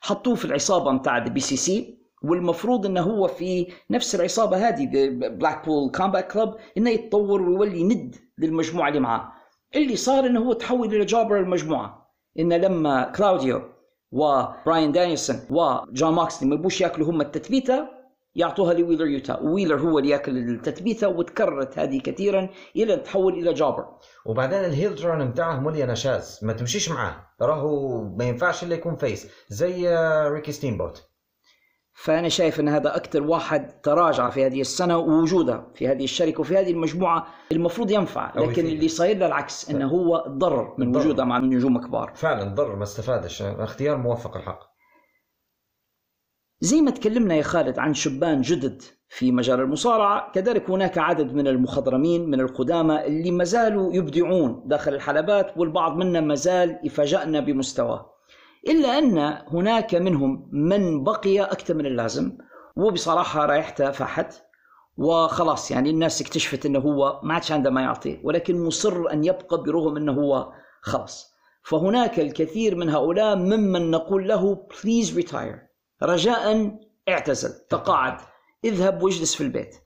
حطوه 0.00 0.34
في 0.34 0.44
العصابة 0.44 0.98
بتاع 0.98 1.18
ال 1.18 1.40
BCC 1.40 1.99
والمفروض 2.22 2.86
إنه 2.86 3.00
هو 3.00 3.28
في 3.28 3.66
نفس 3.90 4.14
العصابة 4.14 4.68
هذه 4.68 4.88
Blackpool 5.12 5.90
Combat 5.90 6.32
Club 6.32 6.54
إنه 6.78 6.90
يتطور 6.90 7.42
ويولي 7.42 7.84
ند 7.84 8.16
للمجموعة 8.38 8.88
اللي 8.88 9.00
معاه. 9.00 9.32
اللي 9.76 9.96
صار 9.96 10.26
إنه 10.26 10.40
هو 10.40 10.52
تحول 10.52 10.94
إلى 10.94 11.04
jobber 11.04 11.40
المجموعة. 11.40 12.10
ان 12.38 12.52
لما 12.52 13.12
كلاوديو 13.16 13.62
وبراين 14.12 14.92
دانيلسون 14.92 15.36
وجون 15.50 16.14
موكسلي 16.14 16.48
ما 16.48 16.54
يبوش 16.54 16.80
يأكلوا 16.80 17.10
هم 17.10 17.20
التثبيتة 17.20 17.88
يعطوها 18.34 18.74
لويلر 18.74 19.06
يوتا. 19.06 19.40
ويلر 19.42 19.80
هو 19.80 19.98
اللي 19.98 20.10
يأكل 20.10 20.38
التثبيتة 20.38 21.08
وتكررت 21.08 21.78
هذه 21.78 22.00
كثيرا 22.00 22.48
إلى 22.76 22.96
تحول 22.96 23.32
إلى 23.32 23.52
jobber. 23.52 23.86
وبعدين 24.26 24.58
ال 24.58 24.65
heel 24.65 24.94
turn 24.94 25.30
بتاعه 25.30 25.60
مولي 25.60 25.86
نشاز 25.86 26.40
ما 26.42 26.52
تمشيش 26.52 26.90
معاه. 26.90 27.16
راهو 27.42 28.02
ما 28.04 28.24
ينفعش 28.24 28.64
إلا 28.64 28.74
يكون 28.74 28.96
face. 28.96 29.28
زي 29.48 29.88
آه، 29.88 30.28
ريكي 30.28 30.52
ستيمبوت. 30.52 31.09
فأنا 32.00 32.28
شايف 32.28 32.60
أن 32.60 32.68
هذا 32.68 32.96
أكثر 32.96 33.22
واحد 33.22 33.80
تراجع 33.80 34.30
في 34.30 34.46
هذه 34.46 34.60
السنة 34.60 34.98
ووجوده 34.98 35.64
في 35.74 35.88
هذه 35.88 36.04
الشركة 36.04 36.40
وفي 36.40 36.58
هذه 36.58 36.70
المجموعة 36.70 37.26
المفروض 37.52 37.90
ينفع 37.90 38.32
لكن. 38.36 38.66
اللي 38.66 38.88
صاير 38.88 39.18
له 39.18 39.26
العكس 39.26 39.70
إنه 39.70 39.88
هو 39.88 40.24
ضرر 40.28 40.74
من 40.78 40.92
ضرر. 40.92 41.02
وجوده 41.02 41.24
مع 41.24 41.38
نجوم 41.38 41.86
كبار. 41.86 42.12
فعلا 42.14 42.54
ضر 42.54 42.76
ما 42.76 42.82
استفادش. 42.82 43.42
اختيار 43.42 43.96
موفق 43.96 44.36
الحق. 44.36 44.70
زي 46.60 46.80
ما 46.80 46.90
تكلمنا 46.90 47.34
يا 47.34 47.42
خالد 47.42 47.78
عن 47.78 47.94
شبان 47.94 48.40
جدد 48.40 48.82
في 49.08 49.32
مجال 49.32 49.60
المصارعة 49.60 50.32
كذلك 50.32 50.70
هناك 50.70 50.98
عدد 50.98 51.34
من 51.34 51.48
المخضرمين 51.48 52.30
من 52.30 52.40
القدامى 52.40 53.06
اللي 53.06 53.30
ما 53.30 53.44
زالوا 53.44 53.94
يبدعون 53.94 54.62
داخل 54.66 54.94
الحلبات 54.94 55.56
والبعض 55.56 55.96
منا 55.96 56.20
ما 56.20 56.34
زال 56.34 56.80
يفاجأنا 56.84 57.40
بمستواه. 57.40 58.19
إلا 58.68 58.98
أن 58.98 59.18
هناك 59.48 59.94
منهم 59.94 60.48
من 60.52 61.04
بقي 61.04 61.40
أكثر 61.40 61.74
من 61.74 61.86
اللازم 61.86 62.38
وبصراحة 62.76 63.46
ريحته 63.46 63.90
فاحت 63.90 64.34
وخلاص 64.96 65.70
يعني 65.70 65.90
الناس 65.90 66.20
اكتشفت 66.20 66.66
إنه 66.66 66.78
هو 66.78 67.20
ما 67.22 67.34
عادش 67.34 67.52
عنده 67.52 67.70
ما 67.70 67.82
يعطيه 67.82 68.20
ولكن 68.24 68.64
مصر 68.64 69.12
أن 69.12 69.24
يبقى 69.24 69.62
برغم 69.62 69.96
إنه 69.96 70.12
هو 70.12 70.52
خلاص. 70.80 71.30
فهناك 71.62 72.20
الكثير 72.20 72.74
من 72.76 72.90
هؤلاء 72.90 73.36
ممن 73.36 73.90
نقول 73.90 74.28
له 74.28 74.66
please 74.84 75.16
retire 75.16 75.58
رجاء 76.02 76.76
اعتزل 77.08 77.66
تقاعد 77.70 78.20
اذهب 78.64 79.02
واجلس 79.02 79.34
في 79.34 79.40
البيت. 79.40 79.76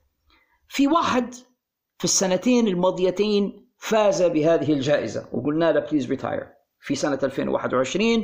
في 0.67 0.87
واحد 0.87 1.33
في 1.97 2.03
السنتين 2.03 2.67
الماضيتين 2.67 3.67
فاز 3.77 4.23
بهذه 4.23 4.73
الجائزة 4.73 5.27
وقلنا 5.31 5.71
له 5.71 5.79
please 5.79 6.09
retire 6.09 6.47
في 6.79 6.95
سنة 6.95 7.19
2021 7.23 8.23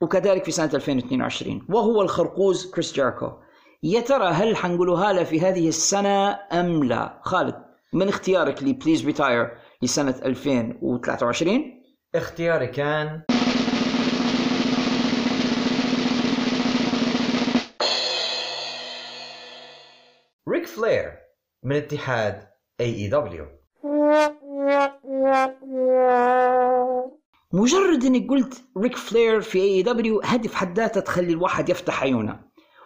وكذلك 0.00 0.44
في 0.44 0.50
سنة 0.50 0.70
2022 0.74 1.66
وهو 1.68 2.02
الخرقوز 2.02 2.70
كريس 2.70 2.92
جيركو. 2.92 3.30
يا 3.82 4.00
ترى 4.00 4.26
هل 4.26 4.56
حنقولها 4.56 5.12
له 5.12 5.24
في 5.24 5.40
هذه 5.40 5.68
السنة 5.68 6.38
أم 6.52 6.84
لا؟ 6.84 7.20
خالد 7.22 7.54
من 7.92 8.08
اختيارك 8.08 8.62
لي 8.62 8.72
please 8.72 9.06
retire 9.06 9.58
لسنة 9.82 10.14
2023 10.24 11.82
اختياري 12.14 12.66
كان 12.66 13.22
ريك 20.48 20.66
فلير 20.66 21.12
من 21.62 21.76
اتحاد 21.76 22.48
AEW 22.80 23.46
مجرد 27.52 28.04
إني 28.04 28.26
قلت 28.30 28.64
ريك 28.78 28.96
فلير 28.96 29.40
في 29.40 29.58
AEW 29.60 30.20
هذه 30.20 30.46
في 30.48 30.56
حد 30.56 30.78
ذاتها 30.78 31.00
تخلي 31.00 31.32
الواحد 31.32 31.68
يفتح 31.68 32.02
عيونه. 32.02 32.40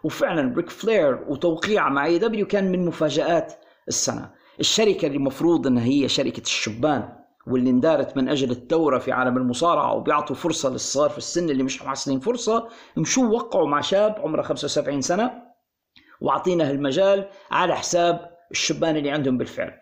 وفعلا 0.05 0.55
ريك 0.57 0.71
فلير 0.71 1.25
وتوقيعه 1.29 1.89
مع 1.89 2.07
AEW 2.07 2.47
كان 2.47 2.73
من 2.73 2.87
مفاجآت 2.87 3.55
السنة. 3.89 4.31
الشركة 4.61 5.07
اللي 5.07 5.17
المفروض 5.17 5.67
إنها 5.67 5.85
هي 5.85 6.09
شركة 6.09 6.41
الشبان 6.41 7.09
واللي 7.47 7.71
اندارت 7.71 8.17
من 8.17 8.29
أجل 8.29 8.51
الثورة 8.51 8.99
في 8.99 9.13
عالم 9.13 9.37
المصارعة 9.37 9.95
وبيعطوا 9.95 10.37
فرصة 10.37 10.71
للصغار 10.71 11.11
في 11.11 11.19
السن 11.19 11.51
اللي 11.51 11.63
مش 11.63 11.83
محصلين 11.83 12.21
فرصة 12.21 12.69
مشوا 12.97 13.29
وقعوا 13.29 13.69
مع 13.69 13.81
شاب 13.81 14.15
عمره 14.19 14.43
75 14.43 15.01
سنة 15.01 15.43
واعطينا 16.21 16.71
المجال 16.71 17.29
على 17.51 17.77
حساب 17.77 18.31
الشبان 18.51 18.97
اللي 18.97 19.11
عندهم 19.11 19.39
بالفعل. 19.39 19.73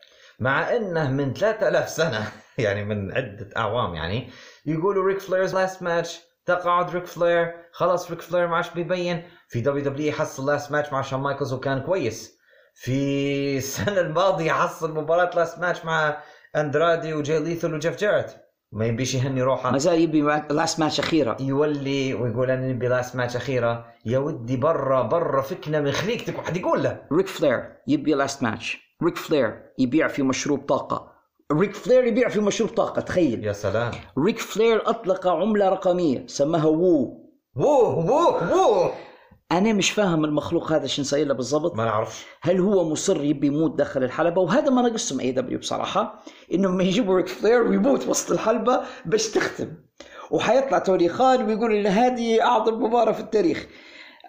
مع 0.41 0.77
إنه 0.77 1.11
من 1.11 1.33
3000 1.35 1.89
سنة. 1.89 2.33
يعني 2.65 2.85
من 2.85 3.13
عدة 3.13 3.49
أعوام 3.57 3.95
يعني. 3.95 4.31
يقولوا 4.67 5.07
Ric 5.07 5.21
Flair's 5.21 5.55
last 5.55 5.83
match 5.83 6.21
تقاعد 6.47 6.91
ريك 6.91 7.07
فلير 7.07 7.55
خلاص 7.73 8.11
ريك 8.11 8.21
فلير 8.21 8.47
ما 8.47 8.57
عادش 8.57 8.71
بيبين. 8.71 9.23
في 9.49 9.61
WWE 9.61 10.13
حصل 10.13 10.51
last 10.51 10.73
match 10.73 10.93
مع 10.93 11.03
شون 11.03 11.21
مايكلز 11.21 11.53
وكان 11.53 11.81
كويس. 11.81 12.39
في 12.75 13.57
السنة 13.57 14.01
الماضية 14.01 14.53
حصل 14.53 14.95
مباراة 14.95 15.31
last 15.37 15.59
match 15.59 15.85
مع 15.85 16.23
اندرادي 16.57 17.15
وجاي 17.15 17.41
ليثل 17.41 17.75
وجيف 17.75 17.97
جاريت 18.01 18.27
ما 18.73 18.87
يبيش 18.87 19.15
يهني 19.15 19.43
روحه. 19.43 19.71
ما 19.71 19.79
زال 19.79 20.01
يبي 20.01 20.21
last 20.51 20.81
match 20.81 21.01
أخيرة. 21.01 21.37
يولي 21.41 22.15
ويقول 22.15 22.51
أنا 22.51 22.69
نبي 22.69 22.89
last 22.89 23.17
match 23.17 23.37
أخيرة. 23.37 23.87
يا 24.07 24.19
ودي 24.19 24.57
برا 24.57 25.03
برا 25.03 25.43
فكنا 25.43 25.81
من 25.81 25.93
خليقتك 25.93 26.39
واحد 26.39 26.57
يقول 26.57 26.83
له. 26.83 27.03
ريك 27.13 27.27
فلير 27.27 27.73
يبي 27.87 28.15
لاست 28.15 28.43
ماتش 28.43 28.79
ريك 29.03 29.17
فلير 29.17 29.63
يبيع 29.79 30.09
في 30.09 30.23
مشروب 30.23 30.61
طاقة. 30.67 31.18
ريك 31.53 31.75
فلير 31.75 32.05
يبيع 32.05 32.29
في 32.29 32.41
مشروب 32.41 32.71
طاقة 32.71 33.01
تخيل. 33.01 33.45
يا 33.45 33.53
سلام. 33.53 33.91
ريك 34.19 34.39
فلير 34.39 34.91
أطلق 34.91 35.27
عملة 35.27 35.69
رقمية 35.69 36.27
سماها 36.27 36.67
Woo. 36.67 37.29
Woo 37.57 37.99
woo 37.99 38.53
woo 38.53 38.93
أنا 39.53 39.73
مش 39.73 39.91
فاهم 39.91 40.25
المخلوق 40.25 40.73
هذا 40.73 40.87
شو 40.87 41.03
نسوي 41.03 41.25
له 41.25 41.35
بالضبط. 41.35 41.77
ما 41.77 41.85
نعرفش. 41.85 42.27
هل 42.43 42.61
هو 42.61 42.89
مصر 42.89 43.25
يبي 43.25 43.47
يموت 43.47 43.79
داخل 43.79 44.05
الحلبة؟ 44.05 44.41
وهذا 44.41 44.71
ما 44.71 44.83
نقصهم 44.83 45.21
AEW 45.21 45.59
بصراحة 45.59 46.23
انهم 46.55 46.81
يجيبوا 46.81 47.17
ريك 47.17 47.29
فلير 47.29 47.63
ويموت 47.63 48.09
وسط 48.09 48.31
الحلبة 48.31 48.81
باش 49.07 49.29
تختم. 49.29 49.69
وحيطلع 50.31 50.79
توني 50.79 51.09
خان 51.09 51.47
ويقول 51.47 51.75
إن 51.75 51.87
هذه 51.87 52.43
أعظم 52.43 52.83
مباراة 52.83 53.13
في 53.13 53.21
التاريخ. 53.21 53.67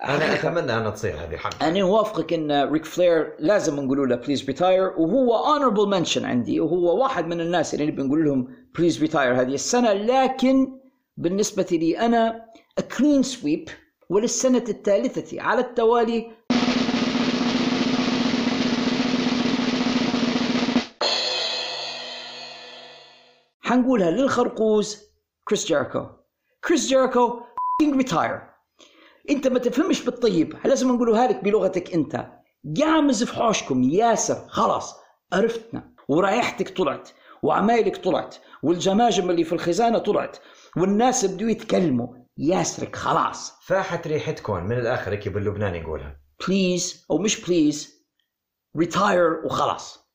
أنا 0.03 0.33
أتمنى 0.33 0.59
انها 0.77 0.89
تصير 0.89 1.13
هذه 1.13 1.33
الحلقة 1.33 1.67
أنا 1.67 1.81
اوافقك 1.81 2.33
إن 2.33 2.51
ريك 2.71 2.85
فلير 2.85 3.35
لازم 3.39 3.79
نقول 3.79 4.09
له 4.09 4.15
please 4.15 4.45
retire 4.45 4.93
وهو 4.97 5.35
honorable 5.35 5.87
mention 5.89 6.25
عندي 6.25 6.59
وهو 6.59 7.01
واحد 7.01 7.27
من 7.27 7.41
الناس 7.41 7.73
اللي 7.73 7.85
نبي 7.85 8.03
نقول 8.03 8.25
لهم 8.25 8.47
please 8.77 9.01
retire 9.01 9.41
هذه 9.41 9.53
السنة 9.53 9.93
لكن 9.93 10.79
بالنسبة 11.17 11.67
لي 11.71 11.99
أنا 11.99 12.45
clean 12.97 13.23
sweep 13.23 13.69
وللسنة 14.09 14.63
الثالثة 14.69 15.41
على 15.41 15.61
التوالي. 15.61 16.31
حنقولها 23.61 24.11
للخرقوز 24.11 24.97
كريس 25.47 25.65
جيريكو 25.65 26.05
كريس 26.67 26.87
جيريكو 26.87 27.39
retire 27.81 28.48
انت 29.29 29.47
ما 29.47 29.59
تفهمش 29.59 30.05
بالطيب. 30.05 30.57
لازم 30.65 30.91
نقولها 30.91 31.27
لك 31.27 31.43
بلغتك 31.43 31.93
انت. 31.93 32.25
قعمز 32.81 33.23
في 33.23 33.35
حوشكم 33.35 33.83
ياسر 33.83 34.47
خلاص 34.47 34.95
عرفتنا. 35.33 35.93
ورائحتك 36.09 36.77
طلعت 36.77 37.09
وعمايلك 37.43 37.97
طلعت 37.97 38.35
والجماجم 38.63 39.29
اللي 39.29 39.43
في 39.43 39.53
الخزانة 39.53 39.97
طلعت 39.97 40.37
والناس 40.77 41.25
بدوا 41.25 41.49
يتكلموا. 41.49 42.07
ياسرك 42.37 42.95
خلاص. 42.95 43.53
فاحت 43.65 44.07
ريحتكم 44.07 44.63
من 44.63 44.77
الآخر 44.77 45.11
هيك 45.11 45.27
باللبناني 45.27 45.75
يقولها. 45.75 46.19
please 46.47 47.05
أو 47.11 47.17
مش 47.17 47.45
please 47.45 48.05
retire 48.77 49.45
وخلاص. 49.45 50.09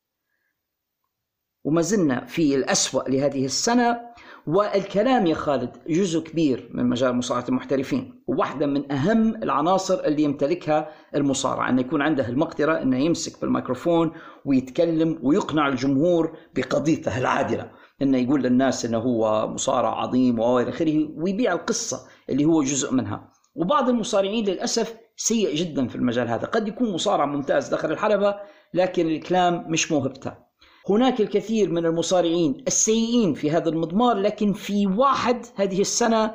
وما 1.65 1.83
زلنا 1.83 2.25
في 2.25 2.55
الأسوأ 2.55 3.09
لهذه 3.09 3.45
السنة. 3.45 4.14
والكلام 4.47 5.27
يا 5.27 5.35
خالد 5.35 5.71
جزء 5.89 6.21
كبير 6.21 6.71
من 6.75 6.89
مجال 6.89 7.17
مصارعة 7.17 7.45
المحترفين 7.49 8.23
وواحدة 8.27 8.67
من 8.67 8.93
أهم 8.93 9.43
العناصر 9.43 10.05
اللي 10.05 10.23
يمتلكها 10.23 10.89
المصارع 11.15 11.69
أن 11.69 11.79
يكون 11.79 12.03
عنده 12.03 12.29
المقدرة 12.29 12.83
أنه 12.83 12.99
يمسك 12.99 13.41
بالميكروفون 13.41 14.13
ويتكلم 14.45 15.19
ويقنع 15.23 15.69
الجمهور 15.69 16.37
بقضيته 16.55 17.19
العادلة 17.19 17.71
أنه 18.03 18.19
يقول 18.19 18.43
للناس 18.43 18.85
أنه 18.85 18.99
هو 18.99 19.49
مصارع 19.49 20.01
عظيم 20.01 20.39
وإلى 20.39 20.69
آخره 20.69 21.09
ويبيع 21.17 21.53
القصة 21.53 22.01
اللي 22.31 22.45
هو 22.45 22.63
جزء 22.63 22.93
منها. 22.93 23.31
وبعض 23.55 23.89
المصارعين 23.89 24.45
للأسف 24.45 24.97
سيء 25.17 25.55
جدا 25.55 25.89
في 25.89 25.97
المجال 25.97 26.29
هذا 26.29 26.47
قد 26.47 26.69
يكون 26.69 26.93
مصارع 26.93 27.25
ممتاز 27.25 27.69
داخل 27.69 27.93
الحلبة 27.93 28.37
لكن 28.75 29.07
الكلام 29.07 29.65
مش 29.69 29.93
موهبته. 29.93 30.44
هناك 30.89 31.21
الكثير 31.21 31.71
من 31.71 31.87
المصارعين 31.87 32.65
السيئين 32.67 33.35
في 33.35 33.51
هذا 33.51 33.69
المضمار 33.69 34.17
لكن 34.17 34.53
في 34.53 34.87
واحد 34.87 35.47
هذه 35.57 35.81
السنة 35.81 36.35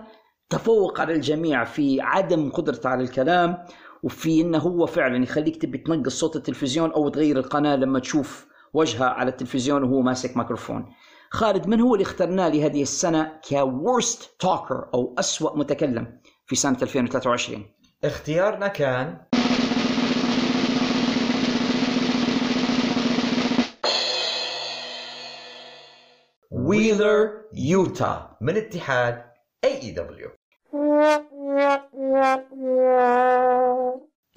تفوق 0.50 1.02
على 1.02 1.14
الجميع 1.14 1.64
في 1.64 2.02
عدم 2.02 2.52
قدرته 2.52 2.90
على 2.90 3.04
الكلام 3.04 3.58
وفي 4.04 4.42
إنه 4.42 4.58
هو 4.58 4.86
فعلا 4.86 5.24
يخليك 5.24 5.62
تبي 5.62 5.78
تنقص 5.78 6.20
صوت 6.20 6.36
التلفزيون 6.36 6.92
أو 6.92 7.10
تغير 7.10 7.38
القناة 7.38 7.76
لما 7.76 8.00
تشوف 8.00 8.48
وجهه 8.74 9.06
على 9.06 9.30
التلفزيون 9.30 9.84
وهو 9.84 10.02
ماسك 10.02 10.38
ميكروفون. 10.38 10.86
خالد 11.32 11.68
من 11.68 11.82
هو 11.82 11.96
اللي 11.96 12.04
اخترناه 12.04 12.50
لهذه 12.50 12.82
السنة 12.82 13.40
كورست 13.50 14.30
توكر 14.40 14.90
أو 14.94 15.16
أسوأ 15.20 15.58
متكلم 15.58 16.20
في 16.46 16.56
سنة 16.56 16.78
2023 16.82 17.66
اختيارنا 18.04 18.68
كان 18.68 19.18
ويلر 26.70 27.32
يوتا 27.54 28.38
من 28.42 28.58
اتحاد 28.58 29.24
AEW 29.64 30.30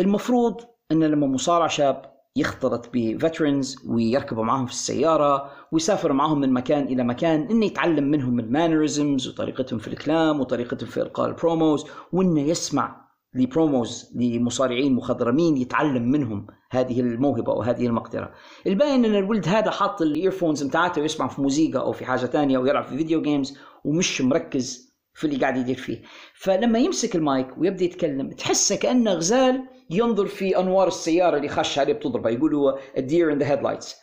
المفروض 0.00 0.60
إن 0.92 1.04
لما 1.04 1.26
مصارع 1.26 1.66
شاب 1.66 2.12
يختلط 2.36 2.90
ب 2.94 3.03
veterans 3.03 3.76
ويركبوا 3.88 4.44
معاهم 4.44 4.66
في 4.66 4.72
السيارة 4.72 5.50
ويسافر 5.72 6.12
معاهم 6.12 6.40
من 6.40 6.52
مكان 6.52 6.82
إلى 6.82 7.04
مكان 7.04 7.40
إنه 7.50 7.66
يتعلم 7.66 8.04
منهم 8.04 8.40
ال 8.40 8.48
mannerisms 8.48 9.28
وطريقتهم 9.28 9.78
في 9.78 9.88
الكلام 9.88 10.40
وطريقتهم 10.40 10.88
في 10.88 11.02
إلقاء 11.02 11.28
ال 11.28 11.37
promos 11.37 11.86
وإنه 12.12 12.40
يسمع 12.40 13.11
ل 13.34 13.45
promos 13.45 14.12
لمصارعين 14.14 14.94
مخضرمين 14.94 15.56
يتعلم 15.56 16.02
منهم 16.10 16.46
هذه 16.70 17.00
الموهبة 17.00 17.52
وهذه 17.52 17.86
المقدرة. 17.86 18.32
الباين 18.66 19.04
أن 19.04 19.14
الولد 19.14 19.48
هذا 19.48 19.70
حاط 19.70 20.02
ال 20.02 20.09
earphones 20.09 20.64
متاعته 20.64 21.02
ويسمع 21.02 21.28
في 21.28 21.42
موسيقى 21.42 21.80
أو 21.80 21.92
في 21.92 22.04
حاجة 22.04 22.26
تانية 22.26 22.56
أو 22.56 22.66
يلعب 22.66 22.84
في 22.84 22.96
video 22.96 23.22
games 23.22 23.58
ومش 23.84 24.20
مركز 24.20 24.92
في 25.14 25.26
اللي 25.26 25.36
قاعد 25.36 25.56
يدير 25.56 25.76
فيه. 25.76 26.02
فلما 26.34 26.78
يمسك 26.78 27.16
المايك 27.16 27.58
ويبدأ 27.58 27.84
يتكلم 27.84 28.30
تحسه 28.30 28.76
كانه 28.76 29.12
غزال 29.12 29.64
ينظر 29.90 30.26
في 30.26 30.58
أنوار 30.58 30.88
السيارة 30.88 31.36
اللي 31.36 31.48
خش 31.48 31.78
عليه 31.78 31.92
بتضربه. 31.92 32.30
يقولوا 32.30 32.72
ال 32.98 33.05
deer 33.05 33.32
in 33.32 33.38
the 33.38 33.50
headlights 33.50 33.96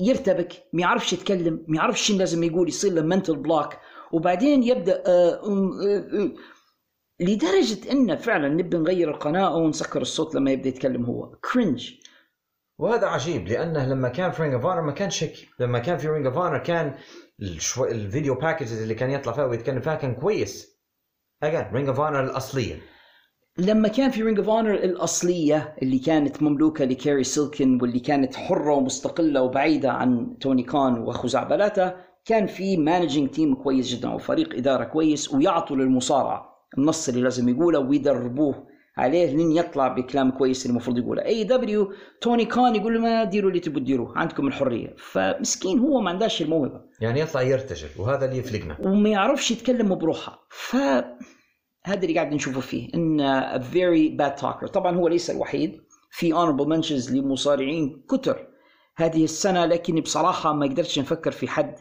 يرتبك 0.00 0.52
ما 0.72 0.80
يعرفش 0.80 1.12
يتكلم 1.12 1.64
ما 1.68 1.76
يعرفش 1.76 2.10
لازم 2.10 2.42
يقول 2.42 2.68
يصير 2.68 2.92
له 2.92 3.02
mental 3.02 3.36
block 3.36 3.72
وبعدين 4.12 4.62
يبدأ 4.62 5.02
آه 5.06 5.40
لدرجة 7.20 7.92
انه 7.92 8.16
فعلا 8.16 8.48
نبي 8.48 8.76
نغير 8.76 9.10
القناة 9.10 9.54
أو 9.54 9.68
نسكر 9.68 10.02
الصوت 10.02 10.34
لما 10.34 10.50
يبدأ 10.50 10.68
يتكلم 10.68 11.04
هو. 11.04 11.36
cringe 11.52 11.90
وهذا 12.78 13.06
عجيب 13.06 13.48
لأنه 13.48 13.86
لما 13.86 14.08
كان 14.08 14.30
في 14.30 14.42
Ring 14.42 14.54
of 14.54 14.66
ما 14.66 14.92
كانش 14.92 15.24
هيك 15.24 15.48
لما 15.58 15.78
كان 15.78 15.98
في 15.98 16.08
Ring 16.08 16.26
of 16.26 16.62
كان 16.62 16.94
ال 17.40 17.45
show... 17.45 17.84
ال 17.84 17.92
video 17.92 18.34
packages 18.34 18.82
اللي 18.82 18.94
كان 18.94 19.10
يطلع 19.10 19.32
فيها 19.32 19.44
ويتكلم 19.44 19.80
فيها 19.80 19.94
كان 19.94 20.14
كويس. 20.14 20.80
again 21.42 21.72
Ring 21.72 21.88
of 21.88 22.00
الأصلية. 22.00 22.80
لما 23.58 23.88
كان 23.88 24.10
في 24.10 24.22
Ring 24.22 24.38
of 24.38 24.48
Honor 24.48 24.74
الأصلية 24.74 25.76
اللي 25.82 25.98
كانت 25.98 26.42
مملوكة 26.42 26.84
لكاري 26.84 27.24
سيلكن 27.24 27.78
واللي 27.82 28.00
كانت 28.00 28.34
حرة 28.34 28.72
ومستقلة 28.74 29.42
وبعيدة 29.42 29.92
عن 29.92 30.38
توني 30.40 30.62
كان 30.62 30.98
وخزعبلاته 30.98 31.92
كان 32.24 32.46
في 32.46 32.76
managing 32.76 33.30
team 33.30 33.54
كويس 33.54 33.94
جدا 33.94 34.08
وفريق 34.14 34.54
إدارة 34.54 34.84
كويس 34.84 35.34
ويعطوا 35.34 35.76
للمصارعة. 35.76 36.51
النص 36.78 37.08
اللي 37.08 37.20
لازم 37.20 37.48
يقوله 37.48 37.78
ويدربوه 37.78 38.66
عليه 38.96 39.36
لين 39.36 39.52
يطلع 39.52 39.88
بكلام 39.88 40.30
كويس 40.30 40.66
المفروض 40.66 40.98
يقوله. 40.98 41.24
AEW 41.24 41.92
توني 42.20 42.44
كان 42.44 42.76
يقول 42.76 43.00
ما 43.00 43.24
ديروا 43.24 43.50
اللي 43.50 43.60
تبوا 43.60 43.80
تديروه 43.80 44.18
عندكم 44.18 44.46
الحرية. 44.46 44.94
فمسكين 44.98 45.78
هو 45.78 46.00
ما 46.00 46.10
عندهاش 46.10 46.42
الموهبة. 46.42 46.80
يعني 47.00 47.20
يطلع 47.20 47.42
يرتجل 47.42 47.88
وهذا 47.98 48.24
اللي 48.24 48.38
يفلقنا. 48.38 48.76
وما 48.80 49.08
يعرفش 49.08 49.50
يتكلم 49.50 49.94
بروحه. 49.94 50.46
ف 50.50 50.76
هذا 51.84 52.02
اللي 52.02 52.14
قاعد 52.14 52.32
نشوفه 52.32 52.60
فيه 52.60 52.88
إن 52.94 53.20
a 53.42 53.62
very 53.62 54.18
bad 54.20 54.42
talker. 54.42 54.66
طبعا 54.66 54.96
هو 54.96 55.08
ليس 55.08 55.30
الوحيد. 55.30 55.82
في 56.10 56.32
honorable 56.34 56.66
mentions 56.66 57.12
لمصارعين 57.12 58.02
كتر. 58.10 58.48
هذه 58.96 59.24
السنة 59.24 59.66
لكن 59.66 60.00
بصراحة 60.00 60.52
ما 60.52 60.66
قدرتش 60.66 60.98
نفكر 60.98 61.30
في 61.30 61.48
حد 61.48 61.74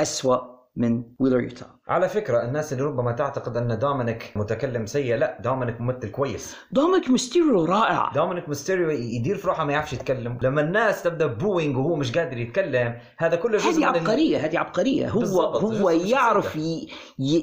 أسوأ 0.00 0.51
من 0.76 1.04
ويلر 1.18 1.40
يوتا. 1.40 1.66
على 1.88 2.08
فكرة 2.08 2.44
الناس 2.44 2.72
اللي 2.72 2.84
ربما 2.84 3.12
تعتقد 3.12 3.56
أن 3.56 3.78
دومينيك 3.78 4.32
متكلم 4.36 4.86
سيء 4.86 5.16
لا 5.16 5.38
دومينيك 5.40 5.80
ممثل 5.80 6.10
كويس. 6.10 6.56
دومينيك 6.70 7.10
ميستيريو 7.10 7.64
رائع. 7.64 8.12
دومينيك 8.14 8.48
ميستيريو 8.48 8.90
يدير 8.90 9.36
في 9.36 9.46
روحه 9.46 9.64
ما 9.64 9.72
يعرفش 9.72 9.92
يتكلم. 9.92 10.38
لما 10.42 10.60
الناس 10.60 11.02
تبدأ 11.02 11.26
booing 11.26 11.76
وهو 11.76 11.96
مش 11.96 12.18
قادر 12.18 12.38
يتكلم 12.38 12.98
هذا 13.18 13.36
كله 13.36 13.58
جزء 13.58 13.80
هذه 13.80 13.86
عبقرية 13.86 14.38
هذه 14.38 14.58
عبقرية. 14.58 15.08
هو 15.08 15.42
هو 15.42 15.90
يعرف. 15.90 16.56
ي... 16.56 16.88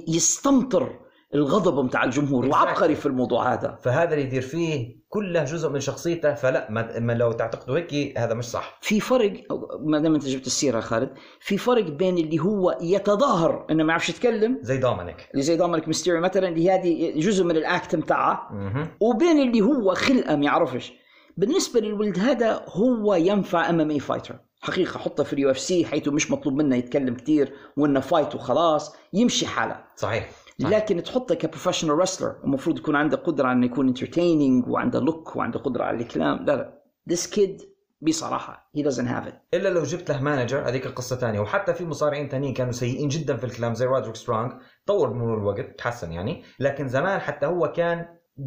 يستمطر 0.07 1.09
الغضب 1.35 1.85
متاع 1.85 2.03
الجمهور. 2.03 2.45
وعبقري 2.45 2.95
في 2.95 3.06
الموضوع 3.06 3.53
هذا. 3.53 3.77
فهذا 3.81 4.14
اللي 4.14 4.26
يدير 4.26 4.41
فيه 4.41 4.99
كله 5.10 5.43
جزء 5.43 5.69
من 5.69 5.80
شخصيته 5.80 6.34
فلا 6.34 6.68
ما 6.99 7.14
لو 7.14 7.31
تعتقدوا 7.31 7.77
هيك 7.77 8.18
هذا 8.18 8.34
مش 8.34 8.45
صح. 8.45 8.77
في 8.81 8.99
فرق 8.99 9.34
ما 9.80 9.99
دام 9.99 10.14
انت 10.14 10.26
جبت 10.26 10.47
السيرة 10.47 10.76
يا 10.76 10.81
خالد 10.81 11.10
في 11.39 11.57
فرق 11.57 11.84
بين 11.84 12.18
اللي 12.18 12.39
هو 12.39 12.77
يتظاهر 12.81 13.65
إنه 13.72 13.84
ما 13.84 13.89
يعرفش 13.89 14.10
يتكلم 14.10 14.60
زي 14.61 14.77
دومينيك. 14.77 15.30
اللي 15.31 15.43
زي 15.43 15.57
دومينيك 15.57 15.88
ميستيريو 15.88 16.22
مثلا 16.22 16.47
اللي 16.47 16.72
هذه 16.72 17.19
جزء 17.19 17.43
من 17.43 17.57
ال 17.57 17.67
act 17.67 17.95
بتاعه 17.95 18.47
مهم. 18.51 18.88
وبين 18.99 19.41
اللي 19.41 19.61
هو 19.61 19.93
خلقة 19.93 20.35
ما 20.35 20.45
يعرفش. 20.45 20.93
بالنسبة 21.38 21.80
للولد 21.80 22.19
هذا 22.19 22.65
هو 22.68 23.14
ينفع 23.14 23.69
MMA 23.70 23.91
fighter. 23.91 24.36
حقيقة 24.61 24.99
حطه 24.99 25.23
في 25.23 25.34
ال 25.34 25.52
UFC 25.52 25.86
حيث 25.85 26.07
مش 26.07 26.31
مطلوب 26.31 26.56
منه 26.56 26.76
يتكلم 26.76 27.15
كثير 27.15 27.53
وإنه 27.77 27.99
fight 27.99 28.36
وخلاص 28.35 28.95
يمشي 29.14 29.47
حاله. 29.47 29.84
صحيح. 29.95 30.30
لكن 30.60 31.03
تحطه 31.03 31.36
ك 31.36 31.40
professional 31.40 31.98
wrestler 31.98 32.36
المفروض 32.44 32.77
يكون 32.77 32.95
عنده 32.95 33.18
قدرة 33.18 33.52
إنه 33.52 33.65
يكون 33.65 33.88
entertaining 33.88 34.68
وعنده 34.68 34.99
look 34.99 35.36
وعنده 35.36 35.60
قدرة 35.60 35.84
على 35.84 35.98
الكلام. 35.98 36.45
لا 36.45 36.56
لا. 36.56 36.80
This 37.11 37.27
kid 37.36 37.64
بصراحة 38.02 38.72
he 38.77 38.81
doesn't 38.81 39.07
have 39.07 39.27
it. 39.30 39.34
إلا 39.53 39.69
لو 39.69 39.84
جبت 39.84 40.11
له 40.11 40.22
manager 40.22 40.70
هذيك 40.69 40.86
القصة 40.86 41.15
ثانية 41.15 41.40
وحتى 41.40 41.73
في 41.73 41.86
مصارعين 41.86 42.30
ثانيين 42.30 42.53
كانوا 42.53 42.72
سيئين 42.72 43.07
جدا 43.07 43.38
في 43.38 43.44
الكلام 43.44 43.73
زي 43.73 43.86
رودريك 43.86 44.15
سترونج. 44.15 44.52
طور 44.86 45.10
بمرور 45.10 45.38
الوقت 45.38 45.80
تحسن 45.80 46.11
يعني. 46.14 46.44
لكن 46.60 46.88
زمان 46.88 47.19
حتى 47.19 47.45
هو 47.45 47.72
كان 47.72 48.06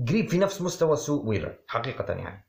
قريب 0.08 0.28
في 0.28 0.38
نفس 0.38 0.62
مستوى 0.62 0.96
سوء 0.96 1.26
ويلر. 1.26 1.58
حقيقة 1.66 2.14
يعني. 2.14 2.44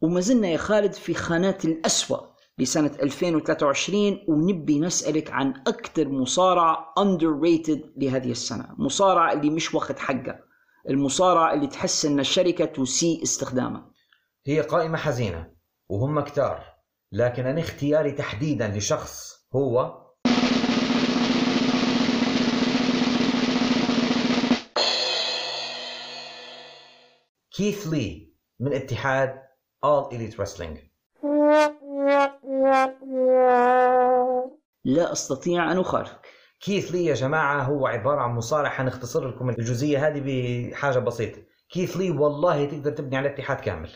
وما 0.00 0.20
زلنا 0.20 0.48
يا 0.48 0.56
خالد 0.56 0.92
في 0.92 1.14
خانات 1.14 1.64
الأسوأ. 1.64 2.30
لسنة 2.58 2.92
2023 3.02 4.18
ونبي 4.28 4.78
نسألك 4.80 5.30
عن 5.30 5.54
أكثر 5.66 6.08
مصارع 6.08 6.94
underrated 6.98 7.78
لهذه 7.96 8.30
السنة. 8.30 8.74
مصارع 8.78 9.32
اللي 9.32 9.50
مش 9.50 9.74
واخد 9.74 9.98
حقه 9.98 10.50
المصارع 10.88 11.52
اللي 11.54 11.66
تحس 11.66 12.04
ان 12.04 12.20
الشركة 12.20 12.64
تسيء 12.64 13.22
استخدامه 13.22 13.90
هي 14.46 14.60
قائمة 14.60 14.98
حزينة 14.98 15.52
وهم 15.88 16.20
كتار 16.20 16.64
لكن 17.12 17.46
أنا 17.46 17.60
اختياري 17.60 18.12
تحديدا 18.12 18.68
لشخص 18.68 19.46
هو 19.54 20.00
كيث 27.50 27.86
لي 27.86 28.34
من 28.60 28.72
اتحاد 28.72 29.42
All 29.86 30.12
Elite 30.12 30.36
Wrestling. 30.36 30.89
لا 34.84 35.12
أستطيع 35.12 35.72
أن 35.72 35.78
أخالفك 35.78 36.26
كيث 36.60 36.92
لي 36.92 37.04
يا 37.04 37.14
جماعة 37.14 37.62
هو 37.62 37.86
عبارة 37.86 38.20
عن 38.20 38.30
مصارع 38.30 38.68
حنختصر 38.68 39.28
لكم 39.28 39.48
الجزئية 39.50 40.06
هذه 40.08 40.22
بحاجة 40.70 40.98
بسيطة. 40.98 41.38
كيث 41.70 41.96
لي؟ 41.96 42.10
والله 42.10 42.64
تقدر 42.64 42.90
تبني 42.90 43.16
على 43.16 43.28
اتحاد 43.28 43.60
كامل. 43.60 43.90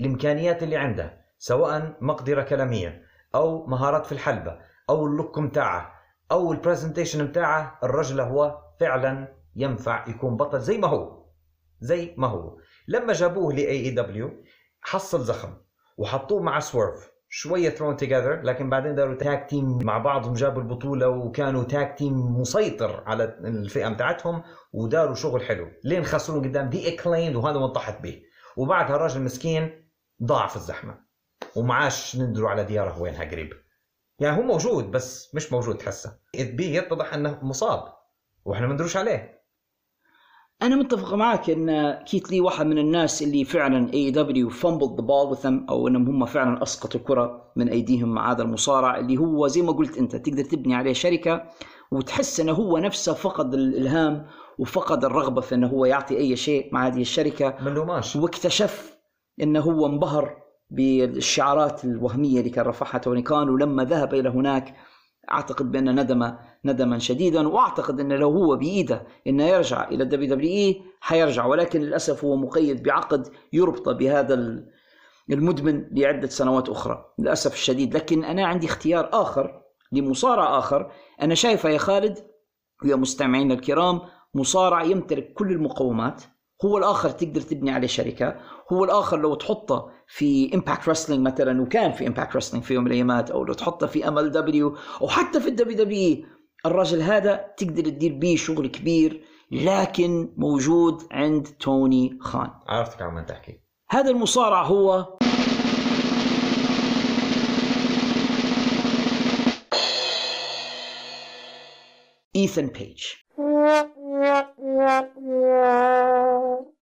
الإمكانيات 0.00 0.62
اللي 0.62 0.76
عنده 0.76 1.20
سواء 1.38 1.96
مقدرة 2.00 2.42
كلامية 2.42 3.02
أو 3.34 3.66
مهارات 3.66 4.06
في 4.06 4.12
الحلبة 4.12 4.58
أو 4.90 5.06
ال 5.06 5.12
look 5.12 5.38
متاعه 5.38 5.92
أو 6.30 6.52
ال 6.52 6.57
presentation 6.57 7.24
متاعه 7.24 7.78
الرجل 7.84 8.20
هو 8.20 8.58
فعلا 8.80 9.36
ينفع 9.56 10.08
يكون 10.08 10.36
بطل 10.36 10.60
زي 10.60 10.78
ما 10.78 10.88
هو. 10.88 11.26
زي 11.80 12.14
ما 12.16 12.26
هو. 12.26 12.56
لما 12.88 13.12
جابوه 13.12 13.52
ل 13.52 13.58
AEW 13.58 14.44
حصل 14.80 15.20
زخم 15.20 15.56
وحطوه 15.98 16.42
مع 16.42 16.60
سويرف 16.60 17.15
شوية 17.28 17.70
thrown 17.70 17.96
together 17.96 18.42
لكن 18.42 18.70
بعدين 18.70 18.94
داروا 18.94 19.14
tag 19.14 19.50
team 19.50 19.78
مع 19.84 19.98
بعضهم 19.98 20.34
جابوا 20.34 20.62
البطولة 20.62 21.08
وكانوا 21.08 21.64
tag 21.64 21.98
team 21.98 22.40
مسيطر 22.40 23.02
على 23.06 23.24
الفئة 23.24 23.88
بتاعتهم 23.88 24.42
وداروا 24.72 25.14
شغل 25.14 25.42
حلو. 25.42 25.68
لين 25.84 26.04
خسروا 26.04 26.42
قدام 26.42 26.68
The 26.68 26.94
Acclaimed 26.94 27.36
وهذا 27.36 27.58
منطحت 27.58 28.00
به. 28.00 28.22
وبعدها 28.56 28.96
الراجل 28.96 29.22
مسكين 29.22 29.90
ضاع 30.22 30.46
في 30.46 30.56
الزحمة. 30.56 30.98
ومعاش 31.56 32.16
ندروا 32.16 32.50
على 32.50 32.64
دياره 32.64 33.02
وينها 33.02 33.24
قريب. 33.24 33.52
يعني 34.18 34.38
هو 34.38 34.42
موجود 34.42 34.90
بس 34.90 35.34
مش 35.34 35.52
موجود 35.52 35.76
تحسه 35.76 36.18
بي 36.34 36.76
يتضح 36.76 37.14
إنه 37.14 37.44
مصاب. 37.44 37.92
وإحنا 38.44 38.66
ما 38.66 38.72
ندروش 38.72 38.96
عليه. 38.96 39.35
أنا 40.62 40.76
متفق 40.76 41.14
معك 41.14 41.50
أن 41.50 41.92
كيت 41.92 42.30
لي 42.30 42.40
واحد 42.40 42.66
من 42.66 42.78
الناس 42.78 43.22
اللي 43.22 43.44
فعلا 43.44 43.92
AEW 43.92 44.50
ball 44.50 45.34
with 45.36 45.42
them 45.42 45.68
أو 45.70 45.88
أنهم 45.88 46.08
هم 46.08 46.24
فعلا 46.24 46.62
أسقطوا 46.62 47.00
الكرة 47.00 47.52
من 47.56 47.68
أيديهم 47.68 48.08
مع 48.08 48.32
هذا 48.32 48.42
المصارع 48.42 48.98
اللي 48.98 49.16
هو 49.16 49.46
زي 49.46 49.62
ما 49.62 49.72
قلت 49.72 49.98
أنت 49.98 50.16
تقدر 50.16 50.44
تبني 50.44 50.74
عليه 50.74 50.92
شركة 50.92 51.44
وتحس 51.90 52.40
أنه 52.40 52.52
هو 52.52 52.78
نفسه 52.78 53.14
فقد 53.14 53.54
الإلهام 53.54 54.26
وفقد 54.58 55.04
الرغبة 55.04 55.40
في 55.40 55.54
أنه 55.54 55.66
هو 55.66 55.84
يعطي 55.84 56.16
أي 56.16 56.36
شيء 56.36 56.68
مع 56.72 56.86
هذه 56.86 57.00
الشركة. 57.00 57.54
ملوماش 57.60 58.16
واكتشف 58.16 58.96
أنه 59.42 59.60
هو 59.60 59.86
انبهر 59.86 60.36
بالشعارات 60.70 61.84
الوهمية 61.84 62.38
اللي 62.38 62.50
كان 62.50 62.64
رفعها 62.64 62.98
توني 62.98 63.22
خان 63.22 63.48
ولما 63.48 63.84
ذهب 63.84 64.14
إلى 64.14 64.28
هناك 64.28 64.74
أعتقد 65.30 65.72
بأن 65.72 66.00
ندم 66.00 66.32
ندما 66.64 66.98
شديدا 66.98 67.48
وأعتقد 67.48 68.00
أن 68.00 68.12
لو 68.12 68.30
هو 68.30 68.56
بإيده 68.56 69.06
إنه 69.26 69.44
يرجع 69.44 69.88
إلى 69.88 70.02
ال 70.04 70.34
WWE 70.34 70.82
حيرجع 71.00 71.46
ولكن 71.46 71.80
للأسف 71.80 72.24
هو 72.24 72.36
مقيد 72.36 72.82
بعقد 72.82 73.28
يربط 73.52 73.88
بهذا 73.88 74.34
ال- 74.34 74.68
المدمن 75.30 75.84
لعدة 75.92 76.28
سنوات 76.28 76.68
أخرى 76.68 77.04
للأسف 77.18 77.54
الشديد. 77.54 77.94
لكن 77.94 78.24
أنا 78.24 78.46
عندي 78.46 78.66
اختيار 78.66 79.08
آخر 79.12 79.62
لمصارع 79.92 80.58
آخر. 80.58 80.92
أنا 81.22 81.34
شايفه 81.34 81.68
يا 81.68 81.78
خالد 81.78 82.18
ويا 82.84 82.96
مستمعينا 82.96 83.54
الكرام 83.54 84.00
مصارع 84.34 84.82
يمتلك 84.82 85.32
كل 85.32 85.52
المقومات 85.52 86.22
هو 86.64 86.78
الآخر 86.78 87.10
تقدر 87.10 87.40
تبني 87.40 87.70
عليه 87.70 87.88
شركة. 87.88 88.36
هو 88.72 88.84
الآخر 88.84 89.20
لو 89.20 89.34
تحطه 89.34 89.90
في 90.06 90.54
Impact 90.54 90.88
Wrestling 90.88 91.26
مثلا 91.26 91.62
وكان 91.62 91.92
في 91.92 92.06
Impact 92.06 92.36
Wrestling 92.36 92.64
في 92.64 92.74
يوم 92.74 92.84
من 92.84 92.90
الأيامات 92.90 93.30
أو 93.30 93.44
لو 93.44 93.52
تحطه 93.52 93.86
في 93.86 94.08
MLW 94.08 94.76
أو 95.00 95.08
حتى 95.08 95.40
في 95.40 95.48
ال 95.48 95.76
WWE 95.76 96.24
الرجل 96.66 97.02
هذا 97.02 97.44
تقدر 97.56 97.82
تدير 97.82 98.12
بيه 98.12 98.36
شغل 98.36 98.66
كبير 98.66 99.24
لكن 99.50 100.34
موجود 100.36 101.02
عند 101.10 101.46
توني 101.60 102.18
خان. 102.20 102.50
عرفتك 102.68 103.02
عم 103.02 103.24
تحكي. 103.24 103.60
هذا 103.90 104.10
المصارع 104.10 104.62
هو 104.62 105.16
ايثن 112.36 112.66
بيج 112.66 113.04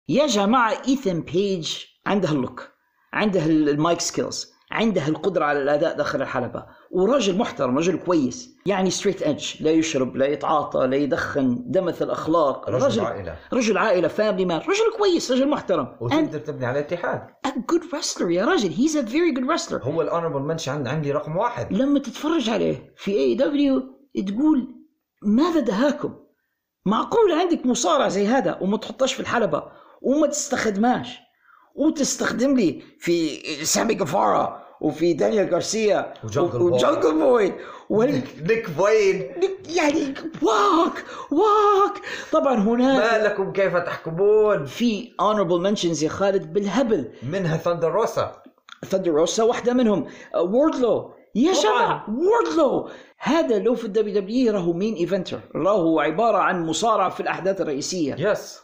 يا 0.08 0.26
جماعة 0.26 0.76
ايثن 0.88 1.20
بيج 1.20 1.76
عنده 2.06 2.30
اللوك 2.30 2.68
عنده 3.12 3.46
ال 3.46 3.60
mic 3.60 4.00
skills 4.00 4.54
عنده 4.70 5.08
القدرة 5.08 5.44
على 5.44 5.62
الأداء 5.62 5.96
داخل 5.96 6.22
الحلبة 6.22 6.66
ورجل 6.90 7.38
محترم 7.38 7.78
رجل 7.78 7.98
كويس 7.98 8.56
يعني 8.66 8.90
straight 8.90 9.22
edge 9.22 9.62
لا 9.62 9.70
يشرب 9.70 10.16
لا 10.16 10.26
يتعاطى 10.26 10.86
لا 10.86 10.96
يدخن 10.96 11.64
دمث 11.66 12.02
الأخلاق 12.02 12.70
رجل 12.70 13.04
عائلة. 13.04 13.36
رجل 13.52 13.78
عائلة 13.78 14.08
family 14.08 14.44
man 14.44 14.58
رجل 14.58 14.98
كويس 14.98 15.32
رجل 15.32 15.48
محترم. 15.48 15.96
وتقدر 16.00 16.38
تبني 16.38 16.66
على 16.66 16.78
اتحاد 16.78 17.26
a 17.46 17.50
good 17.50 17.82
wrestler 17.82 18.30
يا 18.30 18.44
رجل 18.44 18.70
he's 18.70 18.92
a 18.92 19.02
very 19.10 19.38
good 19.38 19.46
wrestler. 19.48 19.84
هو 19.84 20.02
ال 20.02 20.06
honorable 20.06 20.40
mention 20.40 20.86
عندي 20.86 21.12
رقم 21.12 21.36
واحد. 21.36 21.72
لما 21.72 21.98
تتفرج 21.98 22.50
عليه 22.50 22.94
في 22.96 23.12
AEW 23.12 23.82
تقول 24.26 24.74
ماذا 25.22 25.60
دهاكم؟ 25.60 26.23
معقول 26.86 27.32
عندك 27.32 27.66
مصارع 27.66 28.08
زي 28.08 28.26
هذا 28.26 28.58
وما 28.60 28.76
تحطش 28.76 29.14
في 29.14 29.20
الحلبة 29.20 29.62
وما 30.02 30.26
تستخدماش 30.26 31.18
وتستخدم 31.74 32.56
لي 32.56 32.82
في 32.98 33.36
سامي 33.64 33.94
جيفارا 33.94 34.64
وفي 34.80 35.12
دانيال 35.12 35.54
غارسيا 35.54 36.14
وجانجل 36.24 37.18
بوي. 37.18 37.52
نيك 38.48 38.66
وين. 38.66 39.30
يعني 39.68 40.14
wack 40.42 41.04
wack. 41.30 42.02
طبعا 42.32 42.54
هناك 42.54 43.12
ما 43.12 43.24
لكم 43.24 43.52
كيف 43.52 43.76
تحكمون؟ 43.76 44.66
في 44.66 45.10
honorable 45.22 45.66
mentions 45.66 46.02
يا 46.02 46.08
خالد 46.08 46.52
بالهبل. 46.52 47.12
منها 47.22 47.56
ثاندر 47.56 47.92
روسا 47.92 48.42
ثاندر 48.84 49.10
روسا 49.10 49.42
واحدة 49.42 49.72
منهم. 49.72 50.06
ووردلو 50.34 51.14
يا. 51.34 51.52
جماعة 51.52 52.06
ووردلو 52.10 52.88
هذا 53.18 53.58
لو 53.58 53.74
في 53.74 53.84
ال 53.84 54.20
WWE 54.20 54.52
راهو 54.52 54.72
main 54.72 54.94
eventer 54.94 55.40
راهو 55.54 56.00
عبارة 56.00 56.38
عن 56.38 56.66
مصارع 56.66 57.08
في 57.08 57.20
الأحداث 57.20 57.60
الرئيسية. 57.60 58.14
yes 58.30 58.58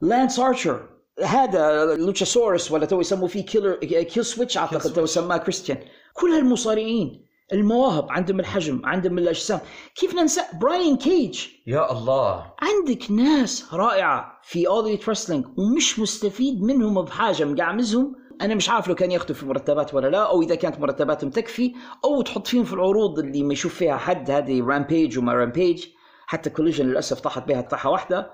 لانس 0.00 0.38
ارشر 0.38 0.88
هذا 1.24 1.84
لوتشاسورس 1.94 2.72
ولا 2.72 2.86
تو 2.86 3.00
يسموه 3.00 3.28
فيه 3.28 3.46
كيلر 3.46 3.74
كيل 3.84 4.24
سويتش 4.24 4.58
أعتقد 4.58 4.92
تو 4.92 5.06
سماه 5.06 5.36
كريستيان 5.36 5.78
كل 6.14 6.30
هالمصارعين 6.30 7.24
المواهب 7.52 8.06
عندهم 8.10 8.40
الحجم 8.40 8.80
عندهم 8.84 9.18
الأجسام. 9.18 9.60
كيف 9.94 10.14
ننسى 10.14 10.40
براين 10.60 10.96
كيج 10.96 11.46
يا 11.66 11.92
الله. 11.92 12.52
عندك 12.60 13.10
ناس 13.10 13.74
رائعة 13.74 14.40
في 14.42 14.68
All 14.68 14.83
Elite 14.83 15.08
Wrestling 15.08 15.46
ومش 15.58 15.98
مستفيد 15.98 16.62
منهم 16.62 17.02
بحاجة 17.02 17.44
مقعمزهم؟ 17.44 18.16
أنا 18.42 18.54
مش 18.54 18.70
عارف 18.70 18.88
لو 18.88 18.94
كان 18.94 19.10
ياخذوا 19.10 19.36
في 19.36 19.46
مرتبات 19.46 19.94
ولا 19.94 20.08
لا 20.08 20.28
أو 20.30 20.42
إذا 20.42 20.54
كانت 20.54 20.80
مرتباتهم 20.80 21.30
تكفي 21.30 21.74
أو 22.04 22.22
تحط 22.22 22.46
فيهم 22.46 22.64
في 22.64 22.72
العروض 22.72 23.18
اللي 23.18 23.42
ما 23.42 23.52
يشوف 23.52 23.74
فيها 23.74 23.96
حد 23.96 24.30
هذه 24.30 24.64
Rampage 24.66 25.18
وما 25.18 25.32
Rampage 25.32 25.86
حتى 26.26 26.50
Collision 26.50 26.86
للأسف 26.86 27.20
طاحت 27.20 27.48
بها 27.48 27.60
طاحة 27.60 27.90
واحدة. 27.90 28.30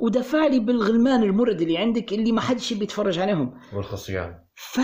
ودفع 0.00 0.46
لي 0.46 0.60
بالغلمان 0.60 1.22
المرد 1.22 1.60
اللي 1.60 1.78
عندك 1.78 2.12
اللي 2.12 2.32
ما 2.32 2.40
حدش 2.40 2.72
يبي 2.72 2.84
يتفرج 2.84 3.18
عليهم. 3.18 3.54
والخصيان. 3.74 4.34
ف 4.54 4.80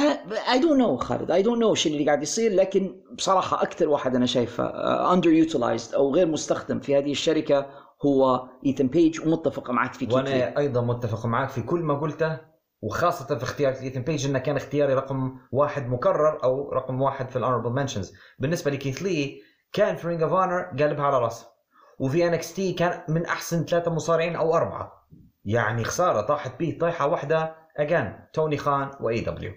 I 0.52 0.58
don't 0.58 0.80
know 0.80 0.96
خالد. 0.96 1.30
I 1.30 1.42
don't 1.42 1.60
know 1.60 1.74
شو 1.74 1.88
اللي 1.88 2.06
قاعد 2.06 2.22
يصير 2.22 2.54
لكن 2.54 3.02
بصراحة 3.18 3.62
أكثر 3.62 3.88
واحد 3.88 4.16
أنا 4.16 4.26
شايفه 4.26 4.64
underutilized 5.12 5.94
أو 5.94 6.14
غير 6.14 6.26
مستخدم 6.26 6.80
في 6.80 6.98
هذه 6.98 7.10
الشركة 7.10 7.66
هو 8.06 8.48
ايثن 8.66 8.86
بيج 8.86 9.20
ومتفق 9.20 9.70
معك 9.70 9.92
في 9.94 10.06
كثير 10.06 10.16
وأنا 10.16 10.58
أيضا 10.58 10.80
متفق 10.80 11.26
معك 11.26 11.48
في 11.48 11.62
كل 11.62 11.80
ما 11.80 12.00
قلته. 12.00 12.55
وخاصة 12.82 13.38
في 13.38 13.42
اختيار 13.44 13.72
ايثن 13.72 14.02
بيج 14.02 14.26
إنه 14.26 14.38
كان 14.38 14.56
اختياري 14.56 14.94
رقم 14.94 15.38
واحد 15.52 15.88
مكرر 15.88 16.44
أو 16.44 16.72
رقم 16.72 17.02
واحد 17.02 17.30
في 17.30 17.36
ال 17.36 17.40
honorable 17.40 17.70
mentions 17.70 18.14
بالنسبة 18.38 18.70
لكيث 18.70 19.02
لي 19.02 19.42
كان 19.72 19.96
في 19.96 20.08
Ring 20.08 20.22
of 20.22 20.32
Honor 20.32 20.62
قلبها 20.62 21.04
على 21.04 21.18
رأسه. 21.18 21.46
وفي 21.98 22.26
NXT 22.26 22.72
كان 22.72 23.02
من 23.08 23.26
أحسن 23.26 23.64
ثلاثة 23.64 23.90
مصارعين 23.90 24.36
أو 24.36 24.56
أربعة. 24.56 25.08
يعني 25.44 25.84
خسارة 25.84 26.20
طاحت 26.20 26.58
بيه 26.58 26.78
طيحة 26.78 27.06
واحدة 27.06 27.54
again 27.76 28.26
توني 28.32 28.56
خان 28.56 28.90
و 29.00 29.20
AEW 29.20 29.52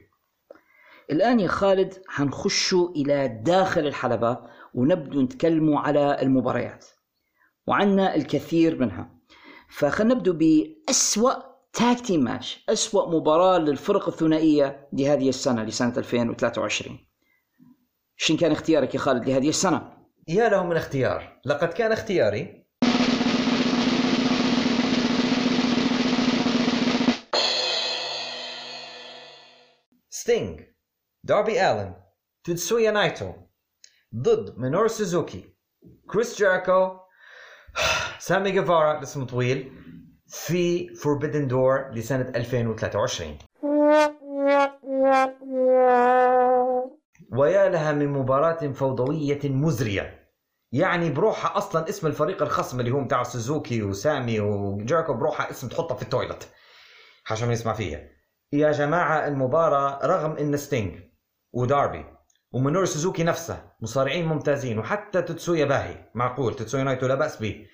الآن 1.12 1.40
يا 1.40 1.48
خالد 1.48 1.94
حنخشوا 2.08 2.90
إلى 2.90 3.28
داخل 3.28 3.88
الحلبة 3.88 4.38
ونبدو 4.74 5.22
نتكلموا 5.22 5.80
على 5.80 6.22
المباريات. 6.22 6.86
وعندنا 7.68 8.16
الكثير 8.16 8.80
منها. 8.80 9.12
فخلينا 9.70 10.14
نبدو 10.14 10.34
بأسوأ 10.34 11.49
tag 11.74 11.98
team 12.02 12.24
match 12.24 12.64
أسوأ 12.70 13.10
مباراة 13.10 13.58
للفرق 13.58 14.08
الثنائية 14.08 14.88
لهذه 14.94 15.30
السنة 15.30 15.64
لسنة 15.64 15.94
2023 15.98 17.00
شن 18.18 18.38
كان 18.38 18.52
اختيارك 18.52 18.96
يا 18.96 19.00
خالد 19.00 19.30
لهذه 19.30 19.50
السنة؟ 19.50 19.98
يا 20.28 20.50
له 20.50 20.64
من 20.64 20.76
اختيار. 20.76 21.40
لقد 21.46 21.68
كان 21.68 21.92
اختياري. 21.92 22.66
ستينج 30.10 30.62
داربي 31.24 31.62
آلن 31.72 31.96
تتسويا 32.44 32.92
نايتو 32.92 33.34
ضد 34.16 34.58
مينور 34.58 34.88
سوزوكي 34.88 35.56
كريس 36.10 36.38
جيريكو 36.38 37.00
سامي 38.20 38.52
جيفارا 38.52 39.04
اسمه 39.04 39.26
طويل 39.26 39.72
في 40.30 40.96
Forbidden 40.96 41.48
Door 41.48 41.92
لسنة 41.94 42.32
2023 42.36 43.38
ويا 47.32 47.70
لها 47.70 47.92
من 47.92 48.08
مباراة 48.08 48.72
فوضوية 48.74 49.40
مزرية. 49.44 50.30
يعني 50.72 51.10
بروحها 51.10 51.58
أصلا 51.58 51.90
اسم 51.90 52.08
الفريق 52.08 52.42
الخصم 52.42 52.80
اللي 52.80 52.92
هو 52.92 53.04
بتاع 53.04 53.24
سوزوكي 53.24 53.84
وسامي 53.84 54.40
وجيريكو 54.40 55.14
بروحها 55.14 55.50
اسم 55.50 55.68
تحطها 55.68 55.96
في 55.96 56.02
ال 56.02 56.08
toilet. 56.08 56.50
عشان 57.32 57.52
يسمع 57.52 57.74
فيها. 57.74 58.00
يا 58.54 58.72
جماعة 58.72 59.28
المباراة 59.28 60.06
رغم 60.06 60.32
إن 60.32 60.58
ستينج 60.58 61.00
وداربي 61.54 62.06
ومينورو 62.52 62.86
سوزوكي 62.86 63.24
نفسه 63.24 63.72
مصارعين 63.82 64.26
ممتازين 64.26 64.80
وحتى 64.80 65.22
تتسويا 65.22 65.66
باهي 65.66 66.10
معقول؟ 66.16 66.56
تتسويا 66.56 66.84
نايتو 66.84 67.08
لا 67.08 67.16
بأس 67.16 67.38
به 67.38 67.66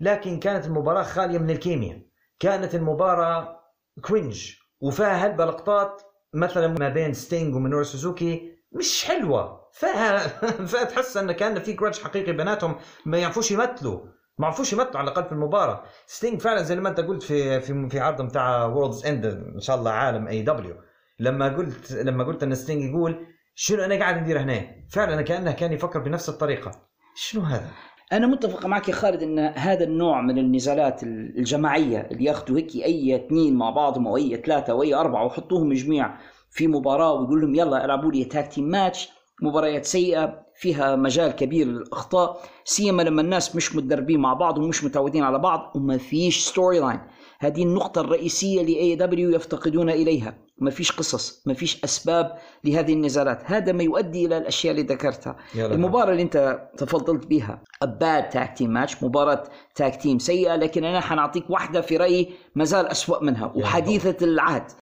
لكن 0.00 0.38
كانت 0.38 0.66
المباراة 0.66 1.02
خالية 1.02 1.38
من 1.38 1.50
الكيمياء. 1.50 2.00
كانت 2.40 2.74
المباراة 2.74 3.60
cringe 4.02 4.52
وفيها 4.80 5.26
هلبة 5.26 5.44
لقطات 5.44 6.02
مثلا 6.34 6.66
ما 6.68 6.88
بين 6.88 7.12
ستينج 7.14 7.54
ومينورو 7.54 7.82
سوزوكي 7.82 8.52
مش 8.72 9.04
حلوة. 9.04 9.68
فيها 9.72 10.28
فيها 10.70 10.84
تحس 10.84 11.16
إن 11.16 11.32
كأن 11.32 11.60
في 11.60 11.76
grudge 11.76 12.04
حقيقي 12.04 12.32
بيناتهم 12.32 12.76
ما 13.06 13.18
يعرفوش 13.18 13.50
يمثلوا. 13.50 14.00
ما 14.38 14.46
عرفوش 14.46 14.72
يمثلوا 14.72 14.96
على 14.96 15.10
الأقل 15.10 15.24
في 15.24 15.32
المباراة. 15.32 15.82
ستينج 16.06 16.40
فعلا 16.40 16.62
زي 16.62 16.76
ما 16.76 16.88
أنت 16.88 17.00
قلت 17.00 17.22
في 17.22 17.60
في 17.60 17.88
في 17.88 18.00
عرض 18.00 18.22
بتاع 18.22 18.64
وورلدز 18.64 19.06
اند 19.06 19.26
إن 19.26 19.60
شاء 19.60 19.76
الله 19.76 19.90
عالم 19.90 20.28
AEW 20.28 20.76
لما 21.18 21.48
قلت 21.48 21.92
لما 21.92 22.24
قلت 22.24 22.42
إن 22.42 22.54
ستينج 22.54 22.82
يقول 22.82 23.26
شنو 23.54 23.84
أنا 23.84 23.98
قاعد 23.98 24.16
ندير 24.16 24.40
هنا؟ 24.40 24.66
فعلا 24.90 25.22
كأنه 25.22 25.52
كان 25.52 25.72
يفكر 25.72 25.98
بنفس 25.98 26.28
الطريقة. 26.28 26.70
شنو 27.14 27.42
هذا؟ 27.42 27.70
أنا 28.12 28.26
متفق 28.26 28.66
معك 28.66 28.88
يا 28.88 28.94
خالد 28.94 29.22
أن 29.22 29.38
هذا 29.38 29.84
النوع 29.84 30.20
من 30.22 30.38
النزالات 30.38 31.02
الجماعية 31.02 32.08
اللي 32.10 32.24
ياخذوا 32.24 32.58
هيك 32.58 32.76
أي 32.76 33.16
اثنين 33.16 33.54
مع 33.54 33.70
بعضهم 33.70 34.06
أو 34.06 34.16
أي 34.16 34.42
ثلاثة 34.46 34.72
أو 34.72 34.82
أي 34.82 34.94
أربعة 34.94 35.24
ويحطوهم 35.24 35.72
جميع 35.72 36.16
في 36.50 36.66
مباراة 36.66 37.12
ويقول 37.12 37.40
لهم 37.40 37.54
يلا 37.54 37.84
العبوا 37.84 38.12
لي 38.12 38.24
tag 38.24 38.52
team 38.52 38.64
match 38.64 39.08
مباريات 39.42 39.84
سيئة 39.84 40.46
فيها 40.56 40.96
مجال 40.96 41.30
كبير 41.32 41.66
للأخطاء 41.66 42.40
سيما 42.64 43.02
لما 43.02 43.22
الناس 43.22 43.56
مش 43.56 43.76
متدربين 43.76 44.20
مع 44.20 44.32
بعض 44.32 44.58
ومش 44.58 44.84
متعودين 44.84 45.22
على 45.22 45.38
بعض 45.38 45.72
وما 45.76 45.98
فيش 45.98 46.46
storyline 46.46 47.00
هذه 47.40 47.62
النقطة 47.62 48.00
الرئيسية 48.00 48.62
ل 48.62 48.96
AEW 48.96 49.30
يفتقدون 49.30 49.90
إليها. 49.90 50.47
ما 50.60 50.70
فيش 50.70 50.92
قصص 50.92 51.42
ما 51.46 51.54
فيش 51.54 51.84
أسباب 51.84 52.38
لهذه 52.64 52.92
النزالات 52.92 53.42
هذا 53.44 53.72
ما 53.72 53.82
يؤدي 53.82 54.26
إلى 54.26 54.36
الأشياء 54.38 54.70
اللي 54.74 54.82
ذكرتها. 54.86 55.36
المباراة 55.74 56.10
اللي 56.10 56.22
أنت 56.22 56.68
تفضلت 56.76 57.26
بها 57.26 57.62
bad 57.84 58.32
tag 58.34 58.58
team 58.60 58.68
match 58.68 59.02
مباراة 59.04 59.42
tag 59.74 59.96
team 60.02 60.18
سيئة 60.18 60.56
لكن 60.56 60.84
أنا 60.84 61.00
حنعطيك 61.00 61.50
واحدة 61.50 61.80
في 61.80 61.96
رأيي 61.96 62.30
ما 62.54 62.64
زال 62.64 62.86
أسوأ 62.86 63.24
منها 63.24 63.52
وحديثة 63.56 64.16
العهد. 64.26 64.72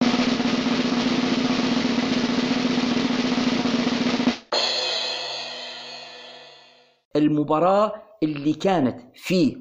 المباراة 7.15 7.93
اللي 8.23 8.53
كانت 8.53 9.01
في 9.15 9.57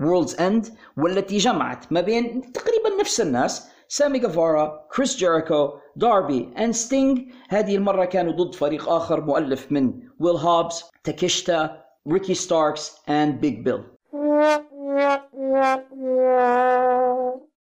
وورلدز 0.00 0.40
اند 0.40 0.66
والتي 0.96 1.36
جمعت 1.38 1.92
ما 1.92 2.00
بين 2.00 2.52
تقريبا 2.52 3.00
نفس 3.00 3.20
الناس 3.20 3.68
سامي 3.94 4.18
جيفارا 4.18 4.86
كريس 4.96 5.16
جيريكو 5.16 5.70
داربي 5.96 6.48
and 6.58 6.74
ستينج 6.74 7.20
هذه 7.48 7.76
المرة 7.76 8.04
كانوا 8.04 8.32
ضد 8.32 8.54
فريق 8.54 8.88
آخر 8.88 9.20
مؤلف 9.20 9.72
من 9.72 9.92
ويل 10.20 10.36
هوبز 10.36 10.84
تاكيشيتا 11.04 11.84
ريكي 12.08 12.34
ستاركس 12.34 12.96
and 13.08 13.40
بيج 13.40 13.58
بيل 13.64 13.84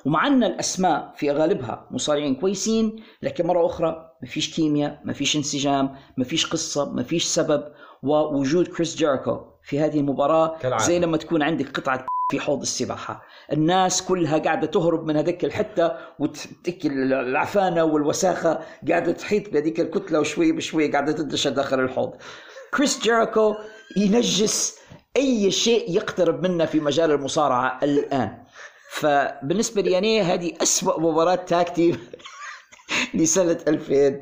ومع 0.06 0.28
أن 0.28 0.44
الأسماء 0.44 1.14
في 1.16 1.32
غالبها 1.32 1.88
مصارعين 1.92 2.36
كويسين 2.36 3.04
لكن 3.22 3.48
مرة 3.48 3.66
أخرى 3.66 4.12
ما 4.22 4.28
فيش 4.28 4.56
كيمياء 4.56 5.02
ما 5.04 5.14
فيش 5.14 5.36
انسجام 5.36 5.96
ما 6.18 6.24
فيش 6.24 6.46
قصة 6.46 6.94
ما 6.94 7.04
فيش 7.04 7.26
سبب 7.26 7.64
ووجود 8.04 8.68
كريس 8.68 8.96
جيريكو 8.96 9.40
في 9.64 9.80
هذه 9.80 10.00
المباراة 10.00 10.58
كالعادة. 10.58 10.86
زي 10.86 11.00
لما 11.00 11.18
تكون 11.18 11.42
عندك 11.42 11.80
قطعة 11.80 12.06
في 12.30 12.40
حوض 12.40 12.62
السباحة. 12.62 13.24
الناس 13.52 14.02
كلها 14.02 14.38
قاعدة 14.38 14.68
تهرب 14.68 15.08
من 15.08 15.18
هذيك 15.18 15.46
الحتة 15.46 15.92
وتك 16.20 16.86
العفانة 16.86 17.84
والوساخة 17.84 18.60
قاعدة 18.90 19.12
تحيط 19.12 19.50
بهذيك 19.50 19.80
الكتلة 19.80 20.20
وشوي 20.20 20.52
بشوي 20.52 20.92
قاعدة 20.92 21.12
تدش 21.12 21.48
داخل 21.48 21.80
الحوض. 21.80 22.14
كريس 22.74 23.00
جيريكو 23.00 23.56
ينجس 23.98 24.76
أي 25.18 25.52
شيء 25.52 25.92
يقترب 25.92 26.48
منه 26.48 26.66
في 26.66 26.80
مجال 26.80 27.12
المصارعة 27.12 27.80
الآن. 27.84 28.44
فبالنسبة 28.92 29.82
لي 29.82 29.98
أنا 29.98 30.34
هذه 30.34 30.54
أسوأ 30.62 31.00
مباراة 31.00 31.36
tag 31.36 31.61
team 31.61 31.96
لسنة 33.14 33.58
2000 33.68 34.22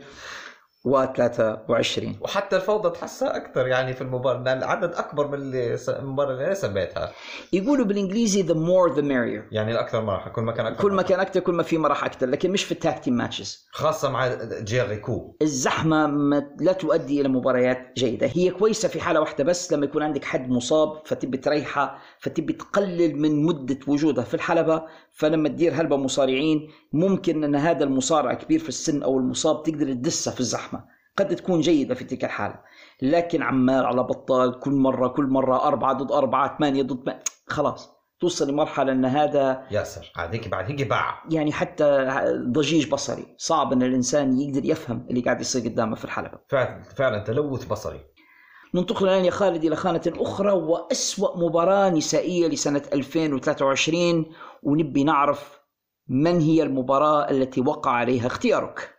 و23 0.87 2.03
وحتى 2.21 2.55
الفوضى 2.55 2.89
تحسها 2.89 3.35
أكثر 3.37 3.67
يعني 3.67 3.93
في 3.93 4.01
المباراة 4.01 4.43
لأن 4.43 4.57
العدد 4.57 4.93
أكبر 4.95 5.27
من 5.27 5.33
اللي 5.33 5.77
س- 5.77 5.89
المباراة 5.89 6.31
اللي 6.31 6.45
أنا 6.45 6.53
سميتها. 6.53 7.11
يقولوا 7.53 7.85
بالإنجليزي 7.85 8.43
the 8.43 8.55
more 8.55 8.95
the 8.95 9.01
merrier. 9.01 9.53
يعني 9.53 9.71
الأكثر 9.71 10.01
مراحل 10.01 10.31
كل 10.31 10.41
ما 10.41 10.51
كان 10.51 10.65
أكثر 10.65 10.81
كل 10.81 10.91
ما. 10.93 11.01
كان 11.01 11.19
أكثر 11.19 11.39
كل 11.39 11.53
ما 11.53 11.63
في 11.63 11.77
مرح 11.77 12.03
أكثر 12.03 12.25
لكن 12.27 12.51
مش 12.51 12.63
في 12.63 12.71
ال 12.71 12.78
tag 12.78 12.99
team 13.03 13.13
matches 13.13 13.67
خاصة 13.71 14.09
مع 14.09 14.33
جيريكو 14.61 15.35
الزحمة 15.41 16.07
ما 16.07 16.49
لا 16.59 16.73
تؤدي 16.73 17.21
إلى 17.21 17.29
مباريات 17.29 17.91
جيدة. 17.97 18.27
هي 18.33 18.49
كويسة 18.51 18.87
في 18.89 19.01
حالة 19.01 19.19
واحدة 19.19 19.43
بس 19.43 19.73
لما 19.73 19.85
يكون 19.85 20.03
عندك 20.03 20.23
حد 20.25 20.49
مصاب 20.49 21.01
فتبي 21.05 21.37
تريحه 21.37 21.97
فتبي 22.19 22.53
تقلل 22.53 23.15
من 23.21 23.43
مدة 23.45 23.79
وجودها 23.87 24.23
في 24.23 24.33
الحلبة 24.33 24.83
فلما 25.11 25.49
تدير 25.49 25.73
هلبة 25.73 25.97
مصارعين 25.97 26.69
ممكن 26.93 27.43
إن 27.43 27.55
هذا 27.55 27.83
المصارع 27.83 28.33
كبير 28.33 28.59
في 28.59 28.69
السن 28.69 29.03
أو 29.03 29.17
المصاب 29.19 29.63
تقدر 29.63 29.93
تدسه 29.93 30.31
في 30.31 30.39
الزحمة. 30.39 30.76
قد 31.17 31.35
تكون 31.35 31.61
جيدة 31.61 31.95
في 31.95 32.03
تلك 32.03 32.25
الحالة. 32.25 32.59
لكن 33.01 33.41
عمال 33.41 33.85
على 33.85 34.03
بطال 34.03 34.59
كل 34.59 34.71
مرة 34.71 35.07
كل 35.07 35.27
مرة 35.27 35.67
أربعة 35.67 35.93
ضد 35.93 36.11
أربعة 36.11 36.57
ثمانية 36.57 36.83
ضد 36.83 37.03
ثمانية. 37.03 37.23
خلاص 37.47 37.97
توصل 38.19 38.49
لمرحلة 38.49 38.91
إن 38.91 39.05
هذا 39.05 39.67
ياسر 39.71 40.11
عاد 40.15 40.33
هيك 40.33 40.47
بعد 40.47 40.65
هيك 40.65 40.87
باع. 40.87 41.23
يعني 41.29 41.51
حتى 41.51 42.07
ضجيج 42.51 42.89
بصري. 42.91 43.35
صعب 43.37 43.73
إن 43.73 43.83
الإنسان 43.83 44.39
يقدر 44.39 44.65
يفهم 44.65 45.07
اللي 45.09 45.21
قاعد 45.21 45.41
يصير 45.41 45.61
قدامه 45.61 45.95
في 45.95 46.05
الحلبة. 46.05 46.39
فعلا 46.47 46.83
فعلا 46.83 47.19
تلوث 47.19 47.65
بصري. 47.65 47.99
ننتقل 48.75 49.07
الآن 49.07 49.25
يا 49.25 49.31
خالد 49.31 49.63
إلى 49.63 49.75
خانة 49.75 50.01
أخرى 50.07 50.51
وأسوأ 50.51 51.37
مباراة 51.37 51.89
نسائية 51.89 52.47
لسنة 52.47 52.81
2023 52.93 54.25
ونبي 54.63 55.03
نعرف 55.03 55.59
من 56.07 56.39
هي 56.39 56.63
المباراة 56.63 57.29
التي 57.31 57.61
وقع 57.61 57.91
عليها 57.91 58.27
اختيارك. 58.27 58.93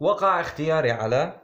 وقع 0.00 0.40
اختياري 0.40 0.90
على 0.90 1.39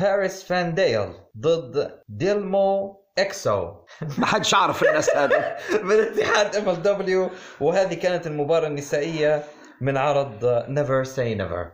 باريس 0.00 0.44
فانديل 0.44 1.12
ضد 1.38 2.00
ديلمو 2.08 3.00
إكسو. 3.18 3.72
ما 4.18 4.26
حدش 4.26 4.54
عارف 4.54 4.82
الناس 4.82 5.16
هذا 5.16 5.56
من 5.86 5.94
اتحاد 6.00 6.56
MLW 6.56 7.30
وهذه 7.60 7.94
كانت 7.94 8.26
المباراة 8.26 8.66
النسائية 8.66 9.42
من 9.80 9.96
عرض 9.96 10.64
نيفر 10.68 11.04
سي 11.04 11.34
نيفر 11.34 11.70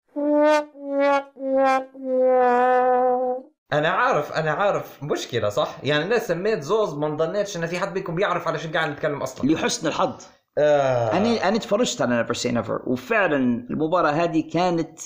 أنا 3.73 3.89
عارف 3.89 4.32
أنا 4.32 4.51
عارف 4.51 5.03
مشكلة 5.03 5.48
صح؟ 5.48 5.77
يعني 5.82 6.05
أنا 6.05 6.19
سميت 6.19 6.62
زوز 6.62 6.94
ما 6.94 7.16
ظنيتش 7.16 7.57
إن 7.57 7.66
في 7.66 7.78
حد 7.78 7.98
منكم 7.98 8.15
بيعرف 8.15 8.48
على 8.48 8.59
شو 8.59 8.73
قاعد 8.73 8.90
نتكلم 8.90 9.23
أصلا. 9.23 9.51
لحسن 9.53 9.89
الحظ. 9.89 10.27
آه. 10.59 11.12
أنا 11.12 11.48
أنا 11.48 11.59
تفرجت 11.59 12.03
على 12.03 12.16
نيفر 12.16 12.35
سي 12.35 12.53
نيفر 12.53 12.82
وفعلا 12.86 13.36
المباراة 13.70 14.11
هذه 14.11 14.51
كانت 14.53 15.01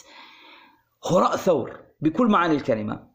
هراء 1.13 1.37
ثور 1.37 1.81
بكل 2.01 2.27
معاني 2.27 2.55
الكلمة. 2.55 3.10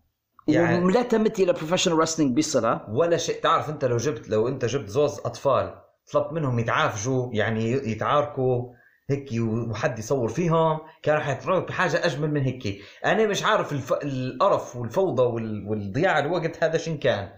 يعني- 0.48 0.92
لا 0.92 1.02
تمت 1.04 1.40
إلى 1.40 1.54
professional 1.54 2.00
wrestling 2.00 2.38
بصله 2.38 2.82
ولا 2.90 3.18
شيء. 3.18 3.42
تعرف 3.42 3.70
أنت 3.70 3.86
لو 3.86 3.98
جبت 3.98 4.30
لو 4.30 4.48
أنت 4.48 4.66
جبت 4.66 4.90
زوز 4.90 5.20
أطفال 5.20 5.82
طلبت 6.14 6.34
منهم 6.34 6.60
يتعافجوا 6.60 7.30
يعني 7.34 7.72
يتعاركوا 7.72 8.74
هيك 9.10 9.30
وحد 9.42 10.00
يصور 10.00 10.28
فيهم 10.30 10.80
كانوا 11.04 11.22
حيطلعوا 11.22 11.60
بحاجة 11.60 12.06
أجمل 12.06 12.32
من 12.32 12.42
هيك. 12.42 12.82
أنا 13.06 13.28
مش 13.28 13.44
عارف 13.44 13.72
الف... 13.72 13.94
القرف 13.94 14.76
والفوضى 14.76 15.24
وال... 15.24 15.68
والضياع 15.70 16.20
الوقت 16.20 16.64
هذا 16.64 16.78
شن 16.78 16.98
كان. 16.98 17.30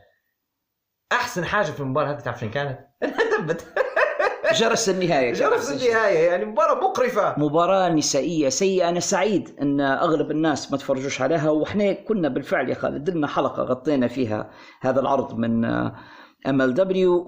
أحسن 1.11 1.45
حاجة 1.45 1.71
في 1.71 1.79
المباراة 1.79 2.11
هذه 2.11 2.19
تعرف 2.19 2.39
شن 2.39 2.49
كانت؟ 2.49 2.79
انها 3.03 3.37
دبت 3.37 3.65
جرس 4.53 4.89
النهاية 4.89 5.33
جرس 5.33 5.71
النهاية 5.71 6.19
يعني 6.29 6.45
مباراة 6.45 6.75
مقرفة. 6.75 7.39
مباراة 7.39 7.89
نسائية 7.89 8.49
سيئة. 8.49 8.89
أنا 8.89 8.99
سعيد 8.99 9.55
أن 9.61 9.81
أغلب 9.81 10.31
الناس 10.31 10.71
ما 10.71 10.77
تفرجوش 10.77 11.21
عليها 11.21 11.49
وإحنا 11.49 11.93
كنا 11.93 12.29
بالفعل 12.29 12.69
يا 12.69 12.75
خالد 12.75 13.09
لنا 13.09 13.27
حلقة 13.27 13.63
غطينا 13.63 14.07
فيها 14.07 14.49
هذا 14.81 14.99
العرض 14.99 15.37
من 15.37 15.65
MLW 16.47 17.25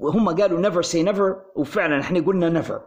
وهم 0.00 0.28
قالوا 0.40 0.60
نيفر 0.60 0.82
سي 0.82 1.02
نيفر 1.02 1.36
وفعلا 1.56 2.00
إحنا 2.00 2.20
قلنا 2.20 2.48
never 2.48 2.80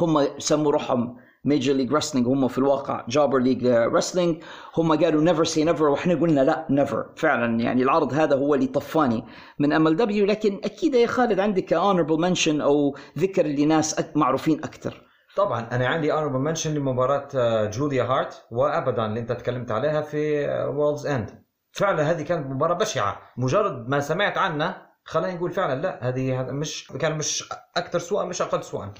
هم 0.00 0.26
سموا 0.38 0.72
روحهم 0.72 1.16
ميجر 1.48 1.72
ليج 1.72 1.92
رسلينج 1.92 2.26
هم 2.26 2.48
في 2.48 2.58
الواقع 2.58 3.04
جابر 3.08 3.38
league 3.38 3.66
wrestling 3.66 4.42
هم 4.76 5.04
قالوا 5.04 5.22
نيفر 5.22 5.44
سي 5.44 5.64
نيفر 5.64 5.84
وإحنا 5.84 6.14
قلنا 6.14 6.40
لا 6.40 6.66
never 6.70 7.06
فعلا 7.16 7.60
يعني 7.60 7.82
العرض 7.82 8.12
هذا 8.12 8.36
هو 8.36 8.54
اللي 8.54 8.66
طفاني 8.66 9.24
من 9.58 9.72
MLW 9.72 10.26
لكن 10.26 10.60
أكيد 10.64 10.94
يا 10.94 11.06
خالد 11.06 11.40
عندك 11.40 11.72
honorable 11.72 12.20
mention 12.20 12.60
أو 12.60 12.96
ذكر 13.18 13.46
لناس 13.46 14.16
معروفين 14.16 14.58
أكثر 14.58 15.02
طبعا 15.36 15.68
أنا 15.72 15.86
عندي 15.86 16.12
honorable 16.12 16.38
mention 16.38 16.74
لمباراة 16.74 17.28
جوليا 17.66 18.04
هارت 18.04 18.42
وأبادون 18.50 19.06
اللي 19.06 19.20
أنت 19.20 19.32
تكلمت 19.32 19.70
عليها 19.70 20.00
في 20.00 20.48
وورلدز 20.74 21.06
اند 21.06 21.48
فعلا 21.72 22.10
هذه 22.10 22.22
كانت 22.22 22.46
مباراة 22.46 22.74
بشعة. 22.74 23.20
مجرد 23.36 23.88
ما 23.88 24.00
سمعت 24.00 24.38
عنها 24.38 24.88
خلينا 25.04 25.34
نقول 25.34 25.50
فعلا 25.50 25.82
لا 25.82 26.08
هذه 26.08 26.42
مش 26.42 26.92
كان 27.00 27.18
مش 27.18 27.48
أكثر 27.76 27.98
سوءا 27.98 28.24
مش 28.24 28.42
أقل 28.42 28.62
سوءا. 28.64 28.94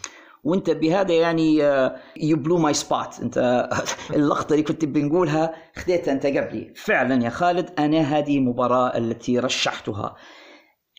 وانت 0.48 0.70
بهذا 0.70 1.14
يعني 1.14 1.56
you 2.16 2.36
blew 2.36 2.58
my 2.58 2.74
spot 2.74 3.20
انت 3.22 3.68
اللقطة 4.16 4.52
اللي 4.52 4.62
كنت 4.62 4.84
بنقولها 4.84 5.54
خديتها 5.76 6.12
انت 6.12 6.26
قبلي. 6.26 6.72
فعلا 6.76 7.24
يا 7.24 7.30
خالد 7.30 7.70
أنا 7.78 8.00
هذه 8.00 8.38
المباراة 8.38 8.96
التي 8.98 9.38
رشحتها. 9.38 10.16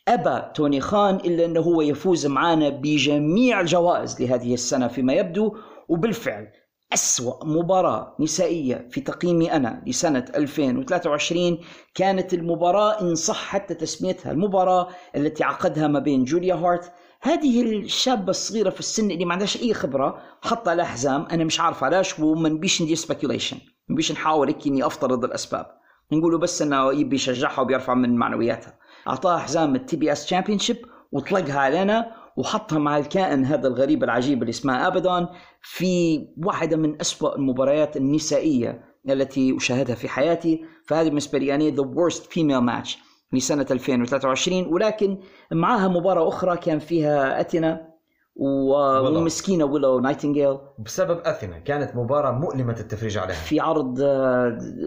ابى 0.07 0.41
توني 0.53 0.81
خان 0.81 1.15
إلا 1.15 1.45
أنه 1.45 1.59
هو 1.59 1.81
يفوز 1.81 2.25
معنا 2.25 2.69
بجميع 2.69 3.61
الجوائز 3.61 4.21
لهذه 4.21 4.53
السنة 4.53 4.87
فيما 4.87 5.13
يبدو. 5.13 5.55
وبالفعل 5.89 6.47
أسوأ 6.93 7.45
مباراة 7.45 8.15
نسائية 8.19 8.87
في 8.91 9.01
تقييمي 9.01 9.51
أنا 9.53 9.83
لسنة 9.87 10.25
2023 10.35 11.57
كانت 11.95 12.33
المباراة 12.33 13.01
إن 13.01 13.15
صح 13.15 13.45
حتى 13.45 13.73
تسميتها 13.73 14.31
المباراة 14.31 14.87
التي 15.15 15.43
عقدها 15.43 15.87
ما 15.87 15.99
بين 15.99 16.23
جوليا 16.23 16.55
هارت 16.55 16.91
هذه 17.21 17.61
الشابة 17.61 18.29
الصغيرة 18.29 18.69
في 18.69 18.79
السن 18.79 19.11
اللي 19.11 19.25
ما 19.25 19.33
عندهاش 19.33 19.61
أي 19.61 19.73
خبرة 19.73 20.21
حط 20.41 20.67
على 20.67 20.85
حزام 20.85 21.25
أنا 21.31 21.43
مش 21.43 21.59
عارف 21.59 21.83
علاش 21.83 22.19
وما 22.19 22.49
نبيش 22.49 22.81
ندير 22.81 22.95
speculation 22.95 23.57
ما 23.57 23.93
نبيش 23.93 24.11
نحاول 24.11 24.47
هيك 24.47 24.67
إني 24.67 24.85
أفترض 24.85 25.23
الأسباب. 25.25 25.65
نقولوا 26.11 26.39
بس 26.39 26.61
إنه 26.61 26.93
يبي 26.93 27.15
يشجعها 27.15 27.61
وبيرفع 27.61 27.93
من 27.93 28.15
معنوياتها. 28.15 28.77
أعطاها 29.07 29.37
حزام 29.37 29.75
ال 29.75 29.95
TBS 29.95 30.25
championship 30.25 30.77
وطلقها 31.11 31.59
علينا 31.59 32.11
وحطها 32.37 32.79
مع 32.79 32.97
الكائن 32.97 33.45
هذا 33.45 33.67
الغريب 33.67 34.03
العجيب 34.03 34.41
اللي 34.41 34.49
اسمه 34.49 34.87
أبادون 34.87 35.27
في 35.61 36.19
واحدة 36.37 36.77
من 36.77 37.01
أسوأ 37.01 37.35
المباريات 37.35 37.97
النسائية 37.97 38.83
التي 39.09 39.57
أشاهدها 39.57 39.95
في 39.95 40.09
حياتي. 40.09 40.65
فهذه 40.85 41.07
بالنسبة 41.07 41.39
لي 41.39 41.47
يعني 41.47 41.71
the 41.71 41.83
worst 41.83 42.21
female 42.23 42.69
match. 42.69 42.97
لسنه 43.33 43.65
2023 43.71 44.73
ولكن 44.73 45.17
معها 45.51 45.87
مباراة 45.87 46.27
أخرى 46.27 46.57
كان 46.57 46.79
فيها 46.79 47.39
أثينا 47.41 47.89
و- 48.35 48.73
والمسكينه 48.75 49.65
ويلو 49.65 49.99
نايتنجيل. 49.99 50.57
بسبب 50.79 51.19
أثينا 51.19 51.59
كانت 51.59 51.95
مباراة 51.95 52.31
مؤلمة 52.31 52.75
التفريج 52.79 53.17
عليها. 53.17 53.35
في 53.35 53.59
عرض 53.59 53.93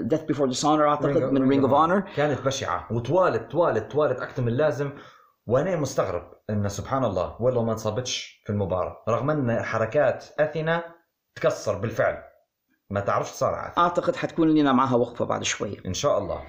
Death 0.04 0.22
Before 0.22 0.48
Dishonor 0.48 0.96
of- 0.97 1.02
من 1.05 1.44
Ring 1.46 1.62
of 1.64 1.69
Honor 1.68 2.00
كانت 2.16 2.40
بشعه 2.40 2.89
وطوالت 2.93 3.51
طوالت 3.52 3.93
طوالت 3.93 4.20
أكثر 4.20 4.43
من 4.43 4.48
اللازم. 4.48 4.90
وأنا 5.47 5.77
مستغرب 5.77 6.23
إن 6.51 6.69
سبحان 6.69 7.05
الله 7.05 7.36
ويلو 7.43 7.62
ما 7.62 7.73
انصابتش 7.73 8.43
في 8.47 8.52
المباراة. 8.52 8.97
رغم 9.09 9.31
إن 9.31 9.62
حركات 9.62 10.24
أثينا 10.40 10.82
تكسر 11.35 11.78
بالفعل. 11.78 12.19
ما 12.90 13.01
تعرفش 13.01 13.31
صار. 13.31 13.73
أعتقد 13.78 14.16
حتكون 14.16 14.48
لنا 14.48 14.73
معها 14.73 14.97
وقفة 14.97 15.24
بعد 15.24 15.43
شوية. 15.43 15.77
إن 15.86 15.94
شاء 15.94 16.19
الله. 16.19 16.40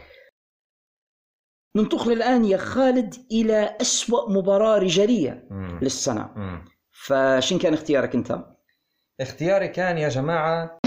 ننتقل 1.76 2.12
الآن 2.12 2.46
يا 2.46 2.58
خالد 2.58 3.16
إلى 3.32 3.78
أسوأ 3.82 4.30
مباراة 4.30 4.78
رجالية 4.78 5.48
مم. 5.50 5.80
للسنة 5.82 6.30
مم. 6.36 6.66
فشين 6.92 7.60
كان 7.60 7.74
اختيارك 7.74 8.16
أنت 8.16 8.40
اختياري 9.22 9.68
كان 9.68 9.98
يا 9.98 10.10
جماعة 10.10 10.80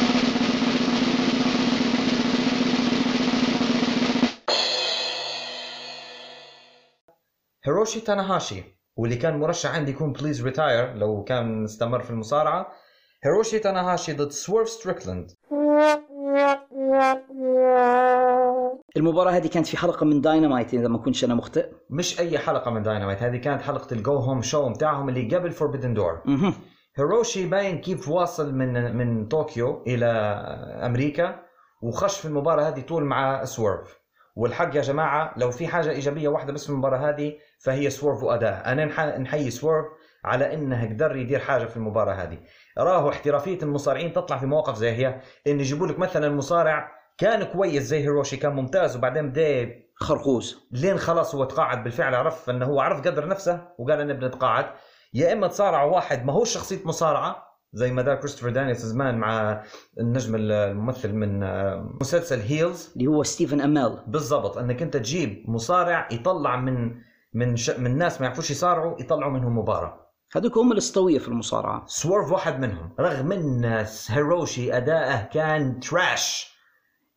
هيروشي 7.64 8.00
تاناهاشي 8.00 8.62
واللي 8.96 9.16
كان 9.16 9.38
مرشح 9.40 9.74
عندي 9.74 9.90
يكون 9.90 10.12
please 10.12 10.44
retire 10.44 10.94
لو 10.94 11.24
كان 11.24 11.64
استمر 11.64 12.02
في 12.02 12.10
المصارعة 12.10 12.72
هيروشي 13.24 13.58
تاناهاشي 13.58 14.12
ضد 14.12 14.30
سويرف 14.30 14.68
ستريكلاند 14.68 15.30
المباراة 18.96 19.30
هذه 19.30 19.46
كانت 19.46 19.66
في 19.66 19.76
حلقة 19.76 20.06
من 20.06 20.20
داينامايت 20.20 20.74
إذا 20.74 20.88
ما 20.88 20.98
كنتش 20.98 21.24
أنا 21.24 21.34
مخطئ. 21.34 21.66
مش 21.90 22.20
أي 22.20 22.38
حلقة 22.38 22.70
من 22.70 22.82
داينامايت 22.82 23.22
هذه 23.22 23.36
كانت 23.36 23.62
حلقة 23.62 23.94
ال 23.94 24.02
go 24.02 24.16
home 24.16 24.42
show 24.42 24.68
بتاعهم 24.68 25.08
اللي 25.08 25.36
قبل 25.36 25.50
Forbidden 25.52 25.94
Door. 25.94 26.22
هيروشي 26.98 27.46
باين 27.46 27.78
كيف 27.78 28.08
واصل 28.08 28.54
من 28.54 28.96
من 28.96 29.26
طوكيو 29.28 29.82
إلى 29.86 30.06
أمريكا 30.86 31.40
وخش 31.82 32.18
في 32.20 32.24
المباراة 32.28 32.68
هذه 32.68 32.80
طول 32.80 33.04
مع 33.04 33.44
سويرف 33.44 34.00
والحق 34.36 34.76
يا 34.76 34.80
جماعة 34.80 35.34
لو 35.36 35.50
في 35.50 35.66
حاجة 35.66 35.90
إيجابية 35.90 36.28
واحدة 36.28 36.52
بس 36.52 36.64
في 36.64 36.70
المباراة 36.70 36.98
هذه 37.10 37.32
فهي 37.64 37.90
سويرف 37.90 38.22
وأداء. 38.22 38.62
أنا 38.72 38.86
نح- 38.86 39.18
نحيي 39.20 39.50
سورف 39.50 39.86
على 40.26 40.54
إنه 40.54 40.84
قدر 40.84 41.16
يدير 41.16 41.38
حاجة 41.38 41.64
في 41.64 41.76
المباراة 41.76 42.14
هذه. 42.14 42.38
راهو 42.78 43.08
احترافية 43.08 43.58
المصارعين 43.62 44.12
تطلع 44.12 44.38
في 44.38 44.46
مواقف 44.46 44.76
زي 44.76 44.90
هي. 44.90 45.20
ان 45.46 45.60
يجيبوا 45.60 45.86
لك 45.86 45.98
مثلا 45.98 46.34
مصارع 46.34 46.92
كان 47.18 47.44
كويس 47.44 47.82
زي 47.82 47.98
هيروشي 48.02 48.36
كان 48.36 48.52
ممتاز 48.52 48.96
وبعدين 48.96 49.30
بدأ 49.30 49.70
خرقوز 49.94 50.68
لين 50.72 50.98
خلاص 50.98 51.34
هو 51.34 51.44
تقاعد 51.44 51.84
بالفعل 51.84 52.14
عرف 52.14 52.50
إنه 52.50 52.66
هو 52.66 52.80
عرف 52.80 53.00
قدر 53.00 53.28
نفسه 53.28 53.68
وقال 53.78 54.00
أنا 54.00 54.12
بنتقاعد 54.12 54.66
يا 55.14 55.32
إما 55.32 55.46
تصارع 55.46 55.82
واحد 55.84 56.24
ما 56.24 56.32
هو 56.32 56.44
شخصية 56.44 56.84
مصارعة 56.84 57.46
زي 57.72 57.92
ما 57.92 58.02
دار 58.02 58.16
كريستوفر 58.16 58.52
دانيلز 58.52 58.76
زمان 58.76 59.18
مع 59.18 59.62
النجم 60.00 60.34
الممثل 60.36 61.12
من 61.12 61.40
مسلسل 62.00 62.40
هيلز 62.40 62.92
اللي 62.96 63.06
هو 63.06 63.22
ستيفن 63.22 63.60
أمال 63.60 64.04
بالضبط 64.06 64.58
إنك 64.58 64.82
أنت 64.82 64.96
تجيب 64.96 65.44
مصارع 65.50 66.08
يطلع 66.12 66.56
من 66.56 66.94
من 67.34 67.56
ش... 67.56 67.70
من 67.70 67.98
ناس 67.98 68.20
ما 68.20 68.26
يعرفوش 68.26 68.50
يصارعوا 68.50 69.00
يطلعوا 69.00 69.32
منهم 69.32 69.58
مباراة. 69.58 70.05
هذوك 70.34 70.58
هم 70.58 70.72
الأسطورية 70.72 71.18
في 71.18 71.28
المصارعة. 71.28 71.84
سويرف 71.86 72.32
واحد 72.32 72.60
منهم 72.60 72.94
رغم 73.00 73.32
إن 73.32 73.86
هيروشي 74.08 74.76
أداءه 74.76 75.22
كان 75.32 75.80
trash 75.80 76.56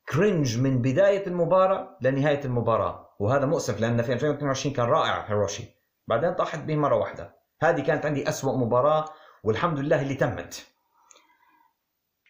cringe 0.10 0.58
من 0.58 0.82
بداية 0.82 1.28
المباراة 1.28 1.98
لنهاية 2.02 2.46
المباراة. 2.46 3.10
وهذا 3.20 3.46
مؤسف 3.46 3.82
لأن 3.82 4.02
في 4.02 4.14
2022 4.14 4.76
كان 4.76 4.86
رائع 4.86 5.26
هيروشي. 5.30 5.64
بعدين 6.08 6.34
طاحت 6.34 6.60
به 6.60 6.76
مرة 6.76 6.96
واحدة. 6.96 7.36
هذه 7.62 7.82
كانت 7.82 8.06
عندي 8.06 8.30
أسوأ 8.30 8.58
مباراة 8.58 9.06
والحمد 9.44 9.80
لله 9.80 10.02
اللي 10.02 10.16
تمت. 10.16 10.66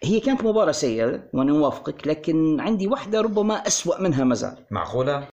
هي 0.03 0.19
كانت 0.19 0.43
مباراة 0.43 0.71
سيئة 0.71 1.29
وأنا 1.33 1.51
اوافقك 1.51 2.07
لكن 2.07 2.59
عندي 2.59 2.87
واحدة 2.87 3.21
ربما 3.21 3.53
أسوأ 3.53 4.01
منها 4.01 4.23
مازال 4.23 4.65
معقولة؟ 4.71 5.27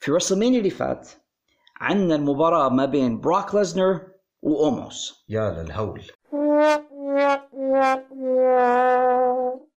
في 0.00 0.10
رسلمانيا 0.10 0.58
اللي 0.58 0.70
فات 0.70 1.08
عندنا 1.80 2.14
المباراة 2.14 2.68
ما 2.68 2.84
بين 2.86 3.20
بروك 3.20 3.54
ليسنر 3.54 4.00
واوموس 4.42 5.24
يا 5.28 5.50
للهول. 5.50 6.02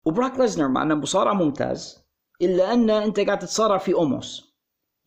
وبروك 0.06 0.40
ليسنر 0.40 0.68
مع 0.68 0.84
إنه 0.84 0.96
مصارع 0.96 1.34
ممتاز 1.34 2.08
إلا 2.42 2.74
أن 2.74 2.90
أنت 2.90 3.20
قاعد 3.20 3.40
تتصارع 3.40 3.78
في 3.78 3.94
اوموس 3.94 4.56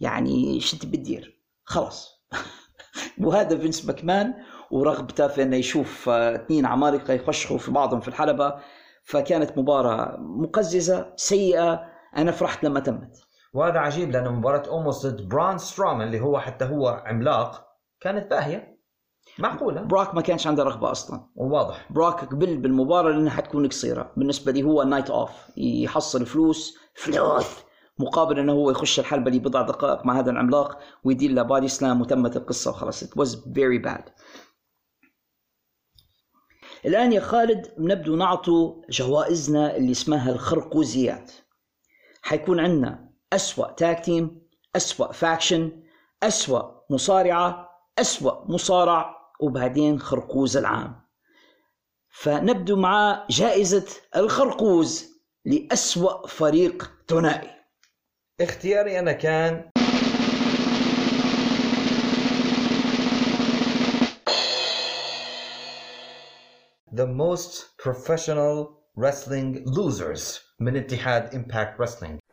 يعني 0.01 0.61
شو 0.61 0.77
أنت 0.77 0.87
بتدير؟ 0.87 1.43
خلاص. 1.65 2.27
وهذا 3.25 3.59
فينس 3.59 3.85
ماكمان 3.87 4.35
ورغبته 4.71 5.29
في 5.29 5.43
إنه 5.43 5.57
يشوف 5.57 6.09
آه، 6.09 6.35
اثنين 6.35 6.67
عمالقة 6.67 7.15
يخشخوا 7.15 7.59
في 7.59 7.71
بعضهم 7.71 8.01
في 8.01 8.09
الحلبة. 8.09 8.55
فكانت 9.05 9.59
مباراة 9.59 10.17
مقززة 10.21 11.13
سيئة. 11.17 11.85
أنا 12.17 12.33
فرحت 12.33 12.65
لما 12.65 12.81
تمت. 12.81 13.26
وهذا 13.57 13.79
عجيب 13.79 14.11
لأنه 14.11 14.31
مباراة 14.31 14.69
اوموس 14.69 15.07
ضد 15.07 15.29
براون 15.29 15.59
سترومان 15.59 16.07
اللي 16.07 16.21
هو 16.21 16.39
حتى 16.39 16.65
هو 16.65 16.89
عملاق 16.89 17.67
كانت 18.01 18.31
باهية. 18.31 18.77
معقولة؟ 19.39 19.83
بروك 19.83 20.15
ما 20.15 20.21
كانش 20.21 20.47
عنده 20.47 20.63
رغبة 20.63 20.91
أصلا. 20.91 21.27
وواضح 21.35 21.93
بروك 21.93 22.25
قبل 22.25 22.57
بالمباراة 22.57 23.11
لأنها 23.11 23.31
حتكون 23.31 23.69
قصيرة. 23.69 24.13
بالنسبة 24.17 24.53
لي 24.53 24.63
هو 24.63 24.83
night 24.83 25.11
off 25.11 25.31
يحصل 25.57 26.27
فلوس 26.27 26.79
فلوس 26.95 27.47
مقابل 27.99 28.39
إنه 28.39 28.53
هو 28.53 28.71
يخش 28.71 29.01
الحلبة 29.01 29.31
لبضع 29.31 29.63
دقائق 29.63 30.07
مع 30.07 30.19
هذا 30.19 30.31
العملاق 30.31 30.79
ويدير 31.05 31.31
له 31.31 31.43
body 31.43 31.69
slam 31.69 32.01
وتمت 32.01 32.37
القصة 32.37 32.71
وخلاص. 32.71 33.05
It 33.05 33.09
was 33.09 33.29
very 33.35 33.87
bad. 33.87 34.11
الآن 36.87 37.13
يا 37.13 37.21
خالد 37.21 37.75
نبدو 37.79 38.17
نعطوا 38.17 38.83
جوائزنا 38.91 39.77
اللي 39.77 39.93
اسمها 39.93 40.33
الخرقوزيات. 40.33 41.33
حيكون 42.23 42.61
عندنا 42.61 43.06
أسوأ 43.33 43.73
tag 43.73 44.05
team 44.05 44.43
أسوأ 44.77 45.13
faction 45.13 45.83
أسوأ 46.23 46.63
مصارعة 46.91 47.69
أسوأ 47.99 48.45
مصارع 48.53 49.17
وبعدين 49.41 50.01
خرقوز 50.01 50.57
العام. 50.57 51.01
فنبدو 52.11 52.77
مع 52.77 53.27
جائزة 53.31 53.87
الخرقوز 54.17 55.07
لأسوأ 55.45 56.27
فريق 56.27 56.91
ثنائي. 57.09 57.51
اختياري 58.41 58.99
أنا 58.99 59.13
كان 59.13 59.71
The 66.93 67.07
most 67.07 67.77
professional 67.79 68.57
wrestling 68.97 69.65
losers 69.67 70.41
من 70.61 70.77
اتحاد 70.77 71.35
Impact 71.35 71.77
Wrestling. 71.79 72.26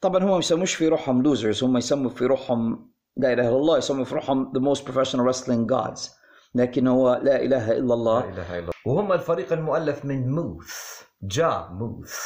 طبعا 0.00 0.24
هم 0.24 0.30
ما 0.30 0.38
يسموش 0.38 0.74
في 0.74 0.88
روحهم 0.88 1.22
losers 1.22 1.64
هم 1.64 1.76
يسموا 1.76 2.10
في 2.10 2.26
روحهم 2.26 2.92
لا 3.16 3.32
إله 3.32 3.48
إلا 3.48 3.56
الله 3.56 3.78
يسموا 3.78 4.04
في 4.04 4.14
روحهم 4.14 4.52
the 4.52 4.60
most 4.60 4.80
professional 4.80 5.24
wrestling 5.24 5.66
gods. 5.66 6.18
لكن 6.54 6.86
هو 6.86 7.20
لا 7.22 7.42
إله 7.42 7.72
إلا 7.72 7.86
لا 7.86 7.94
الله 7.94 8.24
إله 8.24 8.58
إلا 8.58 8.58
الله. 8.58 8.72
وهم 8.86 9.12
الفريق 9.12 9.52
المؤلف 9.52 10.04
من 10.04 10.30
موث 10.30 11.02
جا 11.22 11.68
موث 11.70 12.18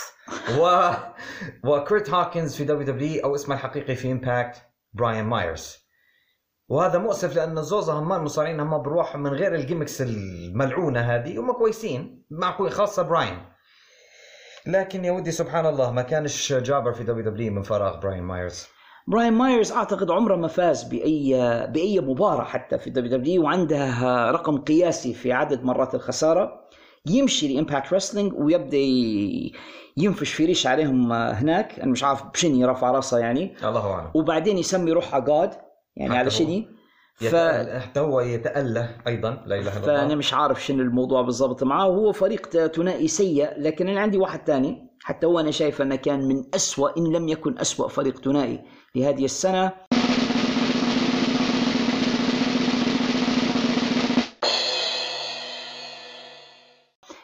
و 0.59 0.91
وكيرت 1.69 2.11
هوكنز 2.11 2.57
في 2.57 2.65
WWE 2.65 3.25
أو 3.25 3.35
اسمه 3.35 3.55
الحقيقي 3.55 3.95
في 3.95 4.13
امباكت 4.13 4.63
براين 4.93 5.25
مايرز 5.25 5.77
وهذا 6.69 6.99
مؤسف 6.99 7.37
لأن 7.37 7.63
زوزة 7.63 7.93
هم 7.93 8.13
المصارعين 8.13 8.61
هم 8.61 8.83
بروحهم 8.83 9.23
من 9.23 9.31
غير 9.31 9.55
ال 9.55 9.60
gimmicks 9.60 10.03
الملعونة 10.03 11.01
هذه 11.01 11.41
هم 11.41 11.53
كويسين 11.53 12.25
معقول 12.31 12.71
خاصة 12.71 13.03
براين 13.03 13.52
لكن 14.67 15.05
يا 15.05 15.13
ودي 15.13 15.31
سبحان 15.31 15.67
الله 15.67 15.93
ما 15.93 16.03
كانش 16.03 16.53
جابر 16.53 16.93
في 16.93 17.05
دبليو 17.05 17.25
دبليو 17.25 17.53
من 17.53 17.63
فراغ 17.63 18.01
براين 18.01 18.23
مايرز. 18.23 18.67
براين 19.07 19.33
مايرز 19.33 19.73
أعتقد 19.73 20.11
عمره 20.11 20.37
ما 20.37 20.49
فاز 20.49 20.83
بأي 20.83 21.35
بأي 21.71 22.01
مباراة 22.01 22.45
حتى 22.45 22.79
في 22.79 22.91
WWE 22.91 23.45
وعنده 23.45 24.01
رقم 24.31 24.59
قياسي 24.59 25.15
في 25.15 25.33
عدد 25.33 25.65
مرات 25.65 25.95
الخسارة. 25.95 26.69
يمشي 27.07 27.55
ل 27.55 27.60
Impact 27.60 27.93
Wrestling 27.93 28.33
ويبدأ 28.35 28.77
ينفش 29.97 30.33
في 30.33 30.45
ريش 30.45 30.67
عليهم 30.67 31.13
هناك. 31.13 31.81
أنا 31.81 31.91
مش 31.93 32.05
عارف 32.05 32.23
بشني 32.23 32.65
رفع 32.65 32.91
راسه 32.91 33.19
يعني. 33.19 33.55
الله 33.65 33.93
أعلم. 33.93 34.11
وبعدين 34.15 34.59
يسمي 34.59 34.93
روحه 34.93 35.19
god 35.19 35.51
يعني 35.97 36.19
على. 36.19 36.31
شني. 36.31 36.82
ف... 37.15 37.35
هو 37.99 38.21
يتأله 38.21 38.97
أيضا 39.07 39.31
لا 39.47 39.57
إله 39.57 39.61
إلا 39.61 39.71
فأنا 39.71 40.03
الله 40.03 40.15
مش 40.15 40.35
عارف 40.35 40.65
شنو 40.65 40.83
الموضوع 40.83 41.23
بالضبط 41.23 41.63
معاه. 41.63 41.89
وهو 41.89 42.13
فريق 42.13 42.47
ثنائي 42.67 43.09
سيء 43.09 43.49
لكن 43.61 43.89
أنا 43.89 44.01
عندي 44.01 44.19
واحد 44.19 44.41
ثاني 44.47 44.89
حتى 45.01 45.27
هو 45.27 45.41
أنا 45.41 45.51
شايف 45.51 45.83
أنه 45.83 45.97
كان 45.97 46.29
من 46.29 46.45
أسوأ 46.55 46.97
إن 46.99 47.13
لم 47.13 47.29
يكن 47.29 47.59
أسوأ 47.59 47.89
فريق 47.89 48.25
ثنائي 48.25 48.61
لهذه 48.95 49.25
السنة. 49.25 49.73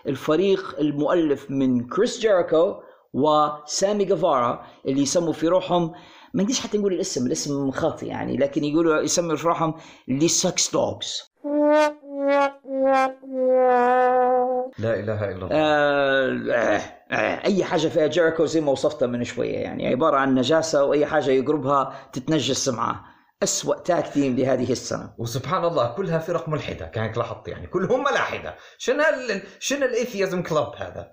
الفريق 0.06 0.76
المؤلف 0.80 1.50
من 1.50 1.88
كريس 1.88 2.18
جيريكو 2.18 2.74
وسامي 3.12 4.04
جافارا 4.04 4.66
اللي 4.86 5.02
يسموا 5.02 5.32
في 5.32 5.48
روحهم 5.48 5.92
ما 6.34 6.42
نقدرش 6.42 6.60
حتى 6.60 6.78
نقول 6.78 6.92
الاسم 6.92 7.26
الاسم 7.26 7.70
خاطئ 7.70 8.06
يعني 8.06 8.36
لكن 8.36 8.64
يقولوا 8.64 9.00
يسموا 9.00 9.36
في 9.36 9.46
روحهم 9.46 9.74
Le 10.08 10.28
Sex 10.28 10.72
Gods. 10.72 11.22
لا 14.78 14.94
إله 14.94 15.24
إلا 15.24 15.34
الله. 15.34 15.48
آه 15.52 16.52
آه 16.52 16.80
آه 17.10 17.44
أي 17.44 17.64
حاجة 17.64 17.88
فيها 17.88 18.06
جيريكو 18.06 18.44
زي 18.44 18.60
ما 18.60 18.72
وصفتها 18.72 19.06
من 19.06 19.24
شوية 19.24 19.58
يعني 19.58 19.86
عبارة 19.86 20.16
عن 20.16 20.34
نجاسة 20.34 20.84
وأي 20.84 21.06
حاجة 21.06 21.30
يقربها 21.30 22.10
تتنجس 22.12 22.68
معاه 22.68 23.04
أسوأ 23.42 23.74
tag 23.74 24.08
team 24.08 24.36
لهذه 24.36 24.72
السنة. 24.72 25.14
وسبحان 25.18 25.64
الله 25.64 25.94
كلها 25.94 26.18
فرق 26.18 26.48
ملحدة. 26.48 26.86
كانك 26.86 27.18
لاحظت 27.18 27.48
يعني 27.48 27.66
كلهم 27.66 28.00
ملاحدة. 28.00 28.56
شنو. 28.78 29.02
شنو 29.58 29.86
ال 29.86 29.93
atheism 29.93 30.42
كلب 30.42 30.72
هذا؟ 30.76 31.12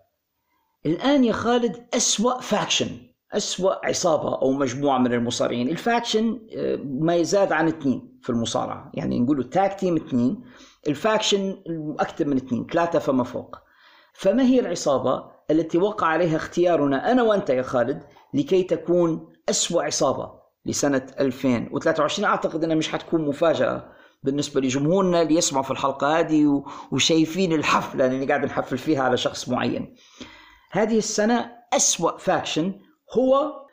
الآن 0.85 1.23
يا 1.23 1.33
خالد 1.33 1.87
أسوأ 1.93 2.41
faction. 2.41 3.14
أسوأ 3.37 3.87
عصابة 3.87 4.35
أو 4.41 4.51
مجموعة 4.51 4.97
من 4.97 5.13
المصارعين. 5.13 5.69
ال 5.69 5.78
faction 5.78 6.39
آه، 6.55 6.79
ما 6.83 7.15
يزاد 7.15 7.51
عن 7.51 7.67
اثنين 7.67 8.19
في 8.21 8.29
المصارعة. 8.29 8.91
يعني 8.93 9.19
نقولوا 9.19 9.43
tag 9.43 9.79
team 9.79 9.95
اثنين 9.95 10.43
ال 10.87 10.96
faction 10.96 11.57
أكثر 11.99 12.25
من 12.25 12.37
اثنين 12.37 12.67
ثلاثة 12.71 12.99
فما 12.99 13.23
فوق. 13.23 13.57
فما 14.13 14.43
هي 14.43 14.59
العصابة 14.59 15.35
التي 15.51 15.77
وقع 15.77 16.07
عليها 16.07 16.35
اختيارنا 16.35 17.11
أنا 17.11 17.23
وأنت 17.23 17.49
يا 17.49 17.61
خالد 17.61 18.03
لكي 18.33 18.63
تكون 18.63 19.33
أسوأ 19.49 19.83
عصابة 19.83 20.31
لسنة 20.65 21.07
2023 21.19 22.29
أعتقد 22.29 22.63
أنها 22.63 22.75
مش 22.75 22.89
حتكون 22.89 23.21
مفاجأة 23.27 23.91
بالنسبة 24.23 24.61
لجمهورنا 24.61 25.21
اللي 25.21 25.35
يسمعوا 25.35 25.63
في 25.63 25.71
الحلقة 25.71 26.19
هذه 26.19 26.63
وشايفين 26.91 27.53
الحفلة 27.53 28.05
اللي 28.05 28.25
قاعد 28.25 28.45
نحفل 28.45 28.77
فيها 28.77 29.03
على 29.03 29.17
شخص 29.17 29.49
معين. 29.49 29.95
هذه 30.71 30.97
السنة 30.97 31.51
أسوأ 31.73 32.17
faction 32.17 32.73
هو 33.15 33.65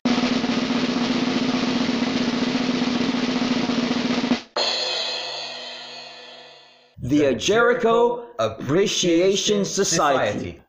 The 7.02 7.34
Jericho 7.34 8.28
Appreciation 8.38 9.64
Society 9.64 10.62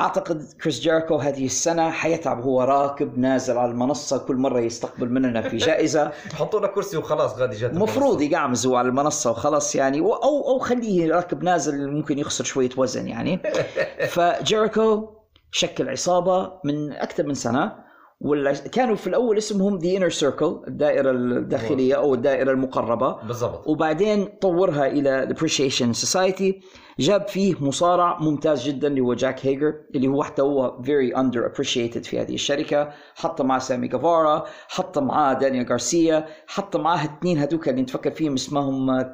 أعتقد 0.00 0.52
كريس 0.62 0.80
جيريكو 0.80 1.16
هذه 1.16 1.46
السنة 1.46 1.90
حيتعب. 1.90 2.42
هو 2.42 2.62
راكب 2.62 3.18
نازل 3.18 3.58
على 3.58 3.70
المنصة 3.70 4.18
كل 4.18 4.36
مرة 4.36 4.60
يستقبل 4.60 5.08
مننا 5.08 5.48
في 5.48 5.56
جائزة. 5.56 6.12
حطوا 6.38 6.60
له 6.60 6.66
كرسي 6.66 6.96
وخلاص 6.96 7.38
غادي 7.38 7.56
جات 7.56 7.70
المفروض 7.70 8.22
يقعمز 8.22 8.66
هو 8.66 8.76
على 8.76 8.88
المنصة 8.88 9.30
وخلاص 9.30 9.76
يعني. 9.76 10.00
أو 10.00 10.14
أو 10.48 10.58
خليه 10.58 11.10
راكب 11.10 11.42
نازل 11.42 11.90
ممكن 11.90 12.18
يخسر 12.18 12.44
شوية 12.44 12.70
وزن 12.76 13.08
يعني. 13.08 13.40
فجيريكو 14.14 15.08
شكل 15.50 15.88
عصابة 15.88 16.52
من 16.64 16.92
أكثر 16.92 17.26
من 17.26 17.34
سنة. 17.34 17.89
ولا 18.20 18.52
كانوا 18.52 18.94
في 18.94 19.06
الأول 19.06 19.38
اسمهم 19.38 19.78
The 19.78 19.96
Inner 19.96 20.08
Circle 20.08 20.60
الدائرة 20.68 21.10
الداخلية 21.10 21.94
أو 21.94 22.14
الدائرة 22.14 22.50
المقربة. 22.50 23.12
بالضبط. 23.12 23.68
وبعدين 23.68 24.24
طورها 24.40 24.86
إلى 24.86 25.22
ال 25.22 25.27
Appreciation 25.27 25.92
Society 25.92 26.60
جاب 26.98 27.28
فيه 27.28 27.54
مصارع 27.60 28.18
ممتاز 28.18 28.62
جدا 28.62 28.88
اللي 28.88 29.00
هو 29.00 29.14
جاك 29.14 29.46
هيجر 29.46 29.74
اللي 29.94 30.08
هو 30.08 30.22
حتى 30.22 30.42
هو 30.42 30.82
very 30.82 31.16
underappreciated 31.16 32.04
في 32.04 32.20
هذه 32.20 32.34
الشركة. 32.34 32.92
حط 33.14 33.42
معاه 33.42 33.58
سامي 33.58 33.88
جيفارا 33.88 34.44
حط 34.68 34.98
معاه 34.98 35.34
دانيال 35.34 35.66
غارسيا 35.68 36.26
حط 36.46 36.76
معاه 36.76 37.04
الاثنين 37.04 37.38
هذوك 37.38 37.68
اللي 37.68 37.82
نتفكر 37.82 38.10
فيهم 38.10 38.34
اسمهم 38.34 39.00
2.0 39.00 39.04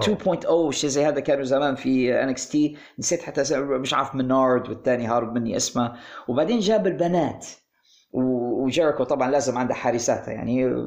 2.0 0.00 0.70
شيء 0.70 0.90
زي 0.90 1.04
هذا 1.04 1.20
كانوا 1.20 1.44
زمان 1.44 1.74
في 1.74 2.22
NXT 2.22 2.76
نسيت 2.98 3.22
حتى 3.22 3.60
مش 3.60 3.94
عارف 3.94 4.14
منارد 4.14 4.68
والثاني 4.68 5.06
هارب 5.06 5.34
مني 5.34 5.56
اسمه. 5.56 5.92
وبعدين 6.28 6.58
جاب 6.58 6.86
البنات. 6.86 7.46
وجيريكو 8.16 9.04
طبعا 9.04 9.30
لازم 9.30 9.58
عنده 9.58 9.74
حارساتها 9.74 10.32
يعني. 10.32 10.84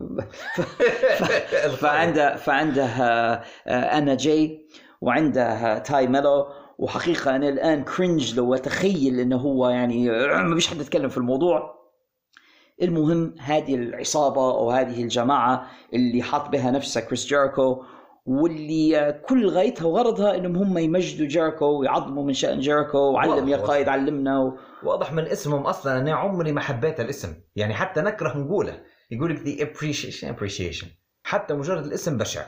فعنده 1.81 2.35
فعنده 2.35 2.85
آه، 2.85 3.43
أنا 3.67 4.15
جاي 4.15 4.67
وعنده 5.01 5.77
تاي 5.77 6.07
ميلو 6.07 6.47
وحقيقة 6.77 7.35
أنا 7.35 7.49
الآن 7.49 7.83
cringe 7.83 8.37
لو 8.37 8.53
اتخيل 8.55 9.19
إنه 9.19 9.37
هو 9.37 9.69
يعني 9.69 10.09
ما 10.43 10.55
فيش 10.55 10.67
حد 10.67 10.81
يتكلم 10.81 11.09
في 11.09 11.17
الموضوع. 11.17 11.79
المهم 12.81 13.35
هذه 13.39 13.75
العصابة 13.75 14.51
أو 14.51 14.71
هذه 14.71 15.03
الجماعة 15.03 15.67
اللي 15.93 16.21
حاط 16.21 16.49
بها 16.49 16.71
نفسها 16.71 17.01
كريس 17.01 17.25
جيريكو 17.25 17.83
واللي 18.29 19.21
كل 19.27 19.49
غايتها 19.49 19.85
وغرضها 19.85 20.35
إنهم 20.35 20.55
هم 20.55 20.77
يمجدوا 20.77 21.27
جيريكو 21.27 21.65
ويعظموا 21.65 22.23
من 22.23 22.33
شأن 22.33 22.59
جيريكو 22.59 22.97
وعلم 22.97 23.49
يا. 23.49 23.57
قائد 23.57 23.87
علمنا 23.87 24.39
و... 24.39 24.57
واضح 24.83 25.13
من 25.13 25.23
اسمهم 25.27 25.61
أصلا. 25.61 25.97
أنا 25.97 26.13
عمري 26.13 26.51
ما 26.51 26.61
حبيت 26.61 26.99
الاسم. 26.99 27.35
يعني 27.55 27.73
حتى 27.73 28.01
نكره 28.01 28.37
نقوله. 28.37 28.83
يقول 29.11 29.35
لك 29.35 29.39
appreciation 29.67 30.25
appreciation. 30.25 30.85
حتى 31.23 31.53
مجرد 31.53 31.85
الاسم 31.85 32.17
بشع. 32.17 32.45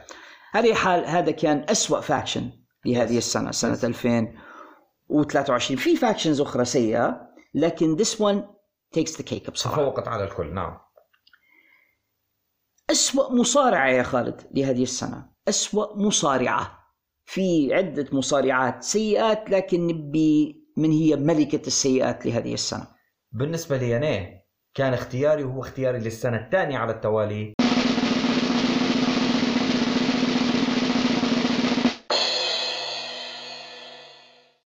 هذه 0.52 0.74
حال 0.74 1.06
هذا 1.06 1.32
كان 1.32 1.66
أسوأ 1.70 2.00
faction 2.00 2.52
لهذه 2.86 3.18
السنة 3.18 3.52
سنة 3.52 3.80
2023 3.84 5.78
في 5.78 5.96
factions 5.96 6.42
أخرى 6.42 6.66
سيئة 6.66 7.22
لكن 7.54 7.98
this 7.98 8.18
one 8.18 8.44
takes 9.00 9.12
the 9.18 9.24
cake 9.24 9.52
بصراحة. 9.52 9.82
تفوقت 9.82 10.08
على 10.08 10.24
الكل. 10.24 10.54
نعم. 10.54 10.78
أسوأ 12.92 13.34
مصارعة 13.34 13.90
يا 13.90 14.04
خالد 14.04 14.42
لهذه 14.52 14.84
السنة. 14.84 15.31
أسوأ 15.50 15.98
مصارعة. 15.98 16.82
في 17.26 17.74
عدة 17.74 18.06
مصارعات 18.12 18.84
سيئات 18.84 19.50
لكن 19.50 19.88
نبي 19.88 20.66
من 20.78 20.92
هي 20.92 21.16
ملكة 21.16 21.68
السيئات 21.68 22.26
لهذه 22.26 22.54
السنة. 22.54 22.88
بالنسبة 23.32 23.78
لي 23.78 23.98
أنا 23.98 24.30
كان 24.74 24.94
اختياري 24.94 25.44
وهو 25.44 25.62
اختياري 25.62 26.00
للسنة 26.00 26.38
الثانية 26.38 26.78
على 26.78 26.92
التوالي. 26.92 27.54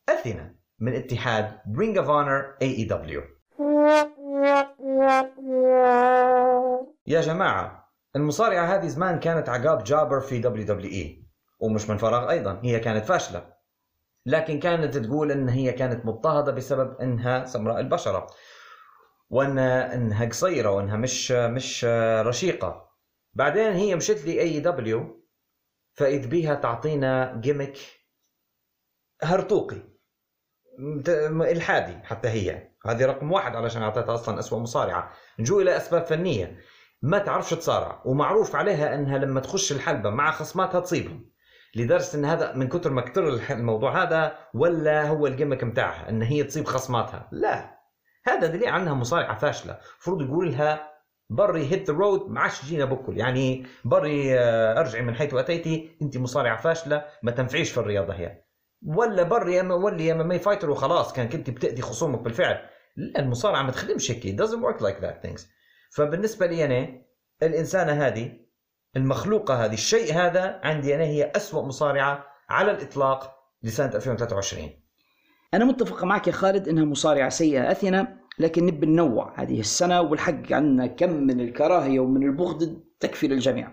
أثينا 0.08 0.54
من 0.80 0.94
اتحاد 0.94 1.58
Honor 2.10 2.56
AEW 2.62 3.22
يا 7.06 7.20
جماعة 7.20 7.79
المصارعة 8.16 8.74
هذه 8.74 8.88
زمان 8.88 9.20
كانت 9.20 9.48
عقاب 9.48 9.84
جابر 9.84 10.20
في 10.20 10.38
WWE 10.38 11.26
ومش 11.60 11.90
من 11.90 11.96
فراغ 11.96 12.30
أيضا 12.30 12.60
هي 12.64 12.80
كانت 12.80 13.04
فاشلة. 13.04 13.52
لكن 14.26 14.60
كانت 14.60 14.98
تقول 14.98 15.32
إن 15.32 15.48
هي 15.48 15.72
كانت 15.72 16.06
مضطهدة 16.06 16.52
بسبب 16.52 17.00
إنها 17.00 17.46
سمراء 17.46 17.80
البشرة 17.80 18.26
وإن 19.30 19.58
إنها 19.58 20.26
قصيرة 20.26 20.70
وإنها 20.70 20.96
مش 20.96 21.32
مش 21.32 21.84
رشيقة. 22.24 22.90
بعدين 23.34 23.72
هي 23.72 23.96
مشت 23.96 24.24
ل 24.24 24.40
AEW 24.40 25.26
فإذ 25.94 26.28
بيها 26.28 26.54
تعطينا 26.54 27.40
جيمك 27.40 27.78
هرطوقي 29.22 29.82
إلحادي 31.28 32.06
حتى 32.06 32.28
هي. 32.28 32.70
هذه 32.86 33.06
رقم 33.06 33.32
واحد 33.32 33.56
علشان 33.56 33.82
أعطيتها 33.82 34.14
أصلا 34.14 34.38
اسوء 34.38 34.58
مصارعة. 34.58 35.12
نجو 35.38 35.60
إلى 35.60 35.76
أسباب 35.76 36.04
فنية. 36.04 36.60
ما 37.02 37.18
تعرفش 37.18 37.50
تصارع 37.50 38.02
ومعروف 38.04 38.56
عليها 38.56 38.94
إنها 38.94 39.18
لما 39.18 39.40
تخش 39.40 39.72
الحلبة 39.72 40.10
مع 40.10 40.30
خصماتها 40.30 40.80
تصيبهم. 40.80 41.30
لدرجة 41.76 42.14
إن 42.16 42.24
هذا 42.24 42.52
من 42.54 42.68
كثر 42.68 42.90
ما 42.90 43.04
الح- 43.16 43.50
الموضوع 43.50 44.02
هذا 44.02 44.38
ولا 44.54 45.08
هو 45.08 45.26
الجيمك 45.26 45.64
متاعها 45.64 46.08
إن 46.08 46.22
هي 46.22 46.44
تصيب 46.44 46.64
خصماتها. 46.64 47.28
لا. 47.32 47.78
هذا 48.26 48.46
دليل 48.46 48.68
عنها 48.68 48.94
مصارعة 48.94 49.38
فاشلة. 49.38 49.72
المفروض 49.72 50.22
يقول 50.22 50.50
لها 50.52 50.90
بري 51.30 51.70
hit 51.72 51.90
the 51.90 51.96
road 51.96 52.30
ما 52.30 52.40
عادش 52.40 52.60
تجينا 52.60 52.84
بكل. 52.84 53.18
يعني 53.18 53.66
بري 53.84 54.38
آه، 54.38 54.80
أرجعي 54.80 55.02
من 55.02 55.14
حيث 55.14 55.34
أتيتي 55.34 55.96
أنت 56.02 56.16
مصارعة 56.18 56.56
فاشلة 56.60 57.04
ما 57.22 57.30
تنفعيش 57.30 57.72
في 57.72 57.78
الرياضة 57.80 58.14
هي. 58.14 58.42
ولا 58.86 59.22
بري 59.22 59.54
يا 59.54 59.62
ولي 59.62 60.06
MMA 60.06 60.38
fighter 60.38 60.70
وخلاص 60.70 61.12
كان 61.12 61.28
كنت 61.28 61.50
بتأذي 61.50 61.82
خصومك 61.82 62.20
بالفعل. 62.20 62.58
لا 62.96 63.20
المصارعة 63.20 63.62
ما 63.62 63.70
تخدمش 63.70 64.10
هيك 64.10 64.40
doesn't 64.42 64.62
work 64.62 64.80
like 64.82 65.00
that 65.04 65.28
things. 65.28 65.42
فبالنسبة 65.90 66.46
لي 66.46 66.64
أنا 66.64 67.02
الإنسانة 67.42 67.92
هذه 67.92 68.32
المخلوقة 68.96 69.64
هذه 69.64 69.74
الشيء 69.74 70.14
هذا 70.14 70.60
عندي 70.62 70.94
أنا 70.94 71.04
هي 71.04 71.32
أسوأ 71.36 71.62
مصارعة 71.62 72.24
على 72.48 72.70
الإطلاق 72.70 73.36
لسنة 73.62 73.90
2023 73.94 74.70
أنا 75.54 75.64
متفق 75.64 76.04
معك 76.04 76.26
يا 76.26 76.32
خالد 76.32 76.68
إنها 76.68 76.84
مصارعة 76.84 77.28
سيئة 77.28 77.70
أثينا 77.70 78.20
لكن 78.38 78.66
نبي 78.66 78.86
ننوع 78.86 79.34
هذه 79.42 79.60
السنة 79.60 80.00
والحق 80.00 80.52
عنا 80.52 80.86
كم 80.86 81.10
من 81.12 81.40
الكراهية 81.40 82.00
ومن 82.00 82.22
البغض 82.22 82.80
تكفي 83.00 83.28
للجميع. 83.28 83.72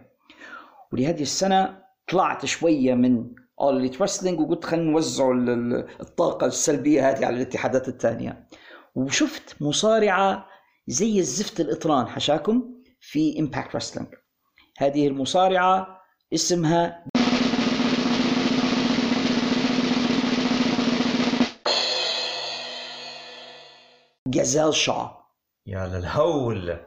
ولهذه 0.94 1.22
السنة 1.22 1.84
طلعت 2.12 2.46
شوية 2.46 2.94
من 2.94 3.26
Elite 3.62 3.94
Wrestling 4.00 4.40
وقلت 4.40 4.66
خلينا 4.66 4.92
نوزع 4.92 5.32
ال- 5.32 5.50
ال- 5.50 5.88
الطاقة 6.02 6.48
السلبية 6.48 7.10
هذه 7.10 7.26
على 7.26 7.36
الاتحادات 7.36 7.88
الثانية. 7.88 8.48
وشفت 8.96 9.56
مصارعة 9.62 10.46
زي 10.90 11.20
الزفت 11.20 11.60
الإطران 11.60 12.08
حشاكم 12.08 12.64
في 13.00 13.34
Impact 13.34 13.72
Wrestling. 13.72 14.16
هذه 14.78 15.08
المصارعة 15.08 16.02
اسمها 16.34 17.06
جازال 24.28 24.74
شا 24.74 25.18
يا 25.66 25.88
للهول. 25.88 26.80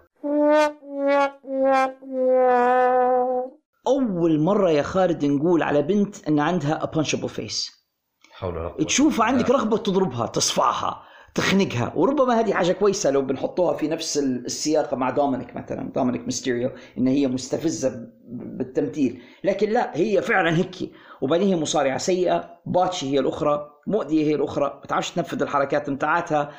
أول 3.87 4.41
مرة 4.41 4.71
يا 4.71 4.83
خالد 4.83 5.25
نقول 5.25 5.63
على 5.63 5.83
بنت 5.83 6.29
أن 6.29 6.41
عندها 6.41 6.91
punchable 6.95 7.31
face. 7.31 7.81
حول 8.33 8.57
ولا 8.57 8.69
قوة 8.69 8.85
تشوف 8.85 9.21
عندك 9.21 9.51
رغبة 9.51 9.77
تضربها 9.77 10.27
تصفعها 10.27 11.10
تخنقها. 11.35 11.93
وربما 11.97 12.41
هذه 12.41 12.53
حاجة 12.53 12.73
كويسة 12.73 13.11
لو 13.11 13.23
بنحطوها 13.23 13.75
في 13.77 13.89
نفس 13.89 14.19
السياق 14.19 14.95
مع 14.95 15.11
دومينيك 15.11 15.57
مثلا. 15.57 15.93
دومينيك 15.95 16.25
ميستيريو 16.25 16.71
إن 16.99 17.07
هي 17.07 17.27
مستفزة 17.27 17.89
ب- 17.89 18.59
بالتمثيل. 18.59 19.23
لكن 19.45 19.71
لا 19.71 19.97
هي 19.97 20.23
فعلا 20.23 20.57
هيك. 20.57 20.91
وبعدين 21.21 21.49
هي 21.49 21.57
مصارعة 21.57 21.99
سيئة. 21.99 22.51
botchy 22.67 23.13
هي 23.15 23.19
الأخرى. 23.21 23.71
مؤذية 23.87 24.25
هي 24.27 24.35
الأخرى. 24.35 24.81
بتعرفش 24.85 25.11
تنفذ 25.11 25.43
الحركات 25.43 25.91
متاعتها 25.91 26.51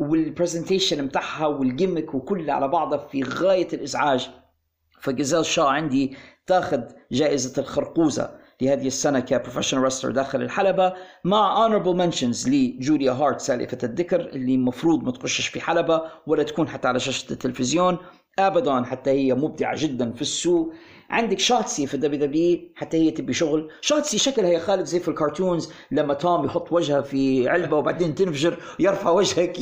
وال 0.00 0.15
presentation 0.15 1.04
متاعها 1.04 1.46
وال 1.46 1.61
gimmick 1.61 2.14
وكل 2.14 2.50
على 2.50 2.68
بعضها 2.68 2.98
في 2.98 3.22
غاية 3.22 3.68
الإزعاج. 3.72 4.30
فجزال 5.00 5.46
شا 5.46 5.62
عندي 5.62 6.16
تاخذ 6.46 6.80
جائزة 7.12 7.60
الخرقوزة. 7.62 8.41
لهذه 8.60 8.86
السنة 8.86 9.20
كبروفيشنال 9.20 9.82
رستر 9.82 10.10
داخل 10.10 10.42
الحلبة 10.42 10.94
مع 11.24 11.68
honorable 11.68 11.96
mentions 11.96 12.48
لجوليا 12.48 13.12
هارت 13.12 13.40
سالفة 13.40 13.78
الذكر 13.82 14.20
اللي 14.20 14.54
المفروض 14.54 15.02
ما 15.02 15.10
تخشش 15.12 15.46
في 15.46 15.60
حلبة 15.60 16.02
ولا 16.26 16.42
تكون 16.42 16.68
حتى 16.68 16.88
على 16.88 17.00
شاشة 17.00 17.32
التلفزيون 17.32 17.98
ابدا 18.38 18.82
حتى 18.82 19.10
هي 19.10 19.34
مبدعة 19.34 19.74
جدا 19.78 20.12
في 20.12 20.22
السوق. 20.22 20.72
عندك 21.10 21.38
شاتسي 21.38 21.86
في 21.86 21.94
الدبليو 21.94 22.26
دبليو 22.26 22.58
حتى 22.74 22.96
هي 22.96 23.10
تبي 23.10 23.32
شغل. 23.32 23.70
شاتسي 23.80 24.18
شكلها 24.18 24.50
يا 24.50 24.58
خالد 24.58 24.84
زي 24.84 25.00
في 25.00 25.08
الكرتونز 25.08 25.72
لما 25.90 26.14
توم 26.14 26.44
يحط 26.44 26.72
وجهها 26.72 27.00
في 27.00 27.48
علبة 27.48 27.76
وبعدين 27.76 28.14
تنفجر 28.14 28.56
يرفع 28.78 29.10
وجهك 29.10 29.58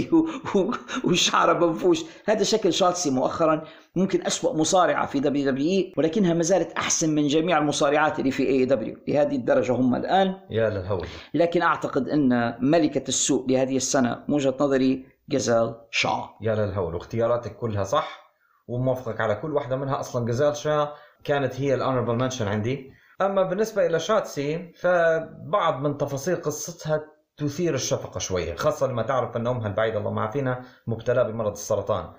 وشعرها 1.05 1.67
منفوش. 1.67 2.05
هذا 2.27 2.43
شكل 2.43 2.73
شاتسي 2.73 3.11
مؤخرا. 3.11 3.65
ممكن 3.97 4.27
أسوأ 4.27 4.57
مصارعة 4.57 5.07
في 5.07 5.21
WW 5.21 5.93
ولكنها 5.97 6.35
ما 6.35 6.43
زالت 6.43 6.73
أحسن 6.73 7.15
من 7.15 7.27
جميع 7.27 7.59
المصارعات 7.59 8.19
اللي 8.19 8.31
في 8.31 8.47
AEW 8.47 8.97
لهذه 9.09 9.37
الدرجة 9.37 9.73
هم 9.73 9.95
الآن. 9.95 10.35
يا 10.51 10.71
للهول. 10.71 11.07
لكن 11.35 11.63
أعتقد 11.63 12.09
أن 12.09 12.55
ملكة 12.61 13.09
السوق 13.09 13.47
لهذه 13.49 13.77
السنة 13.77 14.25
من 14.29 14.35
وجهة 14.35 14.55
نظري 14.61 15.07
جازال 15.29 15.75
شا 15.91 16.31
يا 16.41 16.55
للهول. 16.55 16.95
واختياراتك 16.95 17.57
كلها 17.57 17.85
صح 17.85 18.33
وموافقك 18.69 19.21
على 19.21 19.35
كل 19.35 19.55
واحدة 19.55 19.77
منها. 19.77 20.01
أصلا 20.01 20.27
جازال 20.27 20.57
شا 20.57 20.93
كانت 21.25 21.61
هي 21.61 21.75
ال 21.75 21.79
honorable 21.79 22.15
mention 22.15 22.49
عندي. 22.49 22.93
أما 23.21 23.43
بالنسبة 23.43 23.87
إلى 23.87 24.01
شاتسي 24.01 24.73
فبعض 24.73 25.81
من 25.83 25.97
تفاصيل 25.97 26.37
قصتها 26.37 27.05
تثير 27.37 27.75
الشفقة 27.75 28.19
شوية 28.19 28.55
خاصة 28.55 28.87
لما 28.87 29.03
تعرف 29.03 29.37
أن 29.37 29.47
أمها 29.47 29.67
البعيدة 29.67 29.99
الله 29.99 30.11
ما 30.11 30.31
فينا 30.31 30.65
مبتلى 30.87 31.25
بمرض 31.25 31.53
السرطان. 31.53 32.13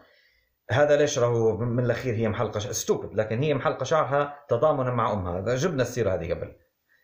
هذا 0.71 0.97
ليش 0.97 1.19
راهو 1.19 1.57
من 1.57 1.85
الأخير 1.85 2.15
هي 2.15 2.29
محلقه 2.29 2.59
ستوبد 2.59 3.15
لكن 3.15 3.43
هي 3.43 3.53
محلقه 3.53 3.83
شعرها 3.83 4.45
تضامنا 4.49 4.91
مع 4.91 5.13
أمها. 5.13 5.55
جبنا 5.55 5.81
السيرة 5.81 6.13
هذه 6.13 6.33
قبل. 6.33 6.55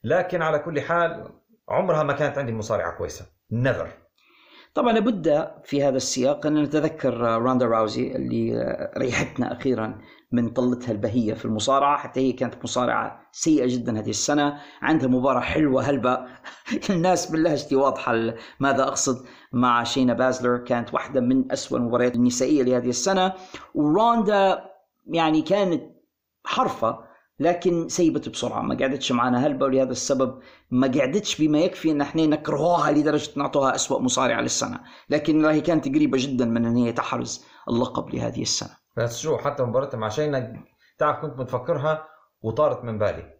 لكن 0.03 0.41
على 0.41 0.59
كل 0.59 0.81
حال 0.81 1.29
عمرها 1.69 2.03
ما 2.03 2.13
كانت 2.13 2.37
عندي 2.37 2.53
مصارعة 2.53 2.97
كويسة. 2.97 3.25
نيفر 3.51 3.87
طبعا 4.73 4.93
لابد 4.93 5.51
في 5.63 5.83
هذا 5.83 5.97
السياق 5.97 6.45
أن 6.45 6.63
نتذكر 6.63 7.17
راندا 7.17 7.65
راوزي 7.65 8.15
اللي 8.15 8.67
ريحتنا 8.97 9.53
أخيرا 9.53 10.01
من 10.31 10.49
طلتها 10.49 10.91
البهية 10.91 11.33
في 11.33 11.45
المصارعة 11.45 11.97
حتى 11.97 12.19
هي 12.19 12.31
كانت 12.31 12.63
مصارعة 12.63 13.29
سيئة 13.31 13.65
جدا 13.67 13.99
هذه 13.99 14.09
السنة. 14.09 14.61
عندها 14.81 15.07
مباراة 15.07 15.39
حلوة 15.39 15.83
هلبة. 15.83 16.25
الناس 16.89 17.31
من 17.31 17.43
لهجتي 17.43 17.75
واضحة 17.75 18.33
ماذا 18.59 18.83
أقصد 18.83 19.25
مع 19.53 19.83
شينا 19.83 20.13
بازلر. 20.13 20.57
كانت 20.57 20.93
واحدة 20.93 21.21
من 21.21 21.51
أسوأ 21.51 21.77
المباريات 21.77 22.15
النسائية 22.15 22.63
لهذه 22.63 22.89
السنة. 22.89 23.33
وروندا 23.75 24.63
يعني 25.07 25.41
كانت 25.41 25.83
حرفة 26.45 27.07
لكن 27.39 27.89
سيبت 27.89 28.29
بسرعة. 28.29 28.61
ما 28.61 28.75
قعدتش 28.75 29.11
معنا 29.11 29.47
هلبة 29.47 29.65
ولهذا 29.65 29.91
السبب 29.91 30.39
ما 30.71 30.87
قعدتش 30.87 31.41
بما 31.41 31.59
يكفي 31.59 31.91
إن 31.91 32.01
إحنا 32.01 32.25
نكرهوها 32.25 32.91
لدرجة 32.91 33.29
نعطوها 33.35 33.75
اسوء 33.75 34.01
مصارعه 34.01 34.41
للسنة. 34.41 34.79
لكن 35.09 35.45
هي 35.45 35.61
كانت 35.61 35.87
قريبة 35.87 36.17
جدا 36.21 36.45
من 36.45 36.65
إن 36.65 36.75
هي 36.75 36.91
تحرز 36.91 37.45
اللقب 37.69 38.15
لهذه 38.15 38.41
السنة. 38.41 38.86
بس 38.97 39.19
شو 39.19 39.37
حتى 39.37 39.63
مباراتها 39.63 39.97
مع 39.97 40.09
شينا 40.09 40.63
تعرف 40.97 41.19
كنت 41.19 41.39
متفكرها 41.39 42.07
وطارت 42.41 42.83
من 42.83 42.97
بالي. 42.97 43.37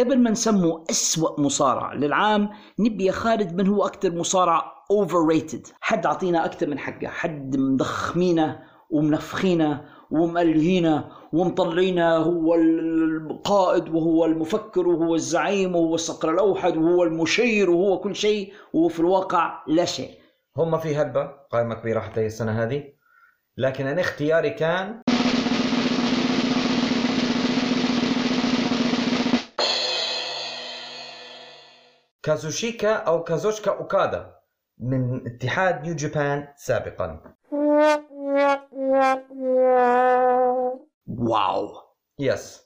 قبل 0.00 0.18
ما 0.18 0.30
نسموا 0.30 0.84
أسوأ 0.90 1.40
مصارع 1.40 1.92
للعام 1.92 2.50
نبي 2.78 3.04
يا 3.04 3.12
خالد 3.12 3.54
من 3.54 3.66
هو 3.66 3.86
أكثر 3.86 4.10
مصارع 4.10 4.72
overrated 4.90 5.66
حد 5.80 6.06
أعطينا 6.06 6.44
أكثر 6.44 6.66
من 6.66 6.78
حقه 6.78 7.06
حد 7.08 7.56
مضخمينه 7.56 8.62
ومنفخينه 8.90 9.84
ومألهينه 10.10 11.08
ومطلعينه. 11.32 12.16
هو 12.16 12.54
القائد 12.54 13.88
وهو 13.88 14.24
المفكر 14.24 14.88
وهو 14.88 15.14
الزعيم 15.14 15.76
وهو 15.76 15.94
الصقر 15.94 16.30
الأوحد 16.30 16.76
وهو 16.76 17.02
المشير 17.02 17.70
وهو 17.70 18.00
كل 18.00 18.16
شيء. 18.16 18.52
وهو 18.72 18.88
في 18.88 19.00
الواقع 19.00 19.64
لا 19.66 19.84
شيء. 19.84 20.10
هم 20.56 20.78
في 20.78 20.96
هلبة 20.96 21.30
قائمة 21.50 21.74
كبيرة 21.74 22.00
حتى 22.00 22.26
السنة 22.26 22.62
هذه. 22.62 23.01
لكن 23.56 23.86
أنا 23.86 24.00
اختياري 24.00 24.50
كان 24.50 25.02
كازوشيكا 32.22 32.92
أو 32.94 33.24
كازوشكا 33.24 33.70
أوكادا 33.70 34.34
من 34.78 35.26
اتحاد 35.26 35.82
New 35.82 35.94
Japan 35.94 36.48
سابقا. 36.56 37.34
Wow. 41.06 41.68
Yes 42.18 42.62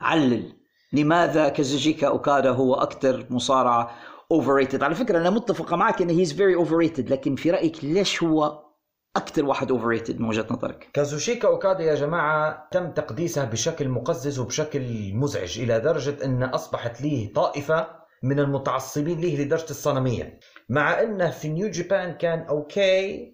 علل. 0.00 0.52
لماذا 0.92 1.48
كازوشيكا 1.48 2.08
أوكادا 2.08 2.50
هو 2.50 2.74
أكثر 2.74 3.26
مصارعة 3.30 3.90
overrated 4.30 4.82
على 4.82 4.94
فكرة 4.94 5.18
أنا 5.18 5.30
متفقة 5.30 5.76
معك 5.76 6.02
أن 6.02 6.10
he's 6.10 6.32
very 6.32 6.54
overrated 6.54 7.10
لكن 7.10 7.36
في 7.36 7.50
رأيك 7.50 7.84
ليش 7.84 8.22
هو 8.22 8.71
أكثر 9.16 9.44
واحد 9.44 9.70
overrated 9.70 10.20
من 10.20 10.28
وجهة 10.28 10.46
نظرك؟ 10.50 10.88
كازوشيكا 10.92 11.48
أوكادا 11.48 11.84
يا 11.84 11.94
جماعة 11.94 12.68
تم 12.70 12.90
تقديسها 12.90 13.44
بشكل 13.44 13.88
مقزز 13.88 14.38
وبشكل 14.38 15.14
مزعج 15.14 15.60
إلى 15.60 15.80
درجة 15.80 16.24
أن 16.24 16.42
أصبحت 16.42 17.00
ليه 17.00 17.32
طائفة 17.32 17.86
من 18.22 18.40
المتعصبين 18.40 19.20
ليه 19.20 19.44
لدرجة 19.44 19.70
الصنمية. 19.70 20.38
مع 20.68 21.02
انه 21.02 21.30
في 21.30 21.48
New 21.48 21.70
Japan 21.70 22.14
كان 22.14 22.40
okay 22.40 23.32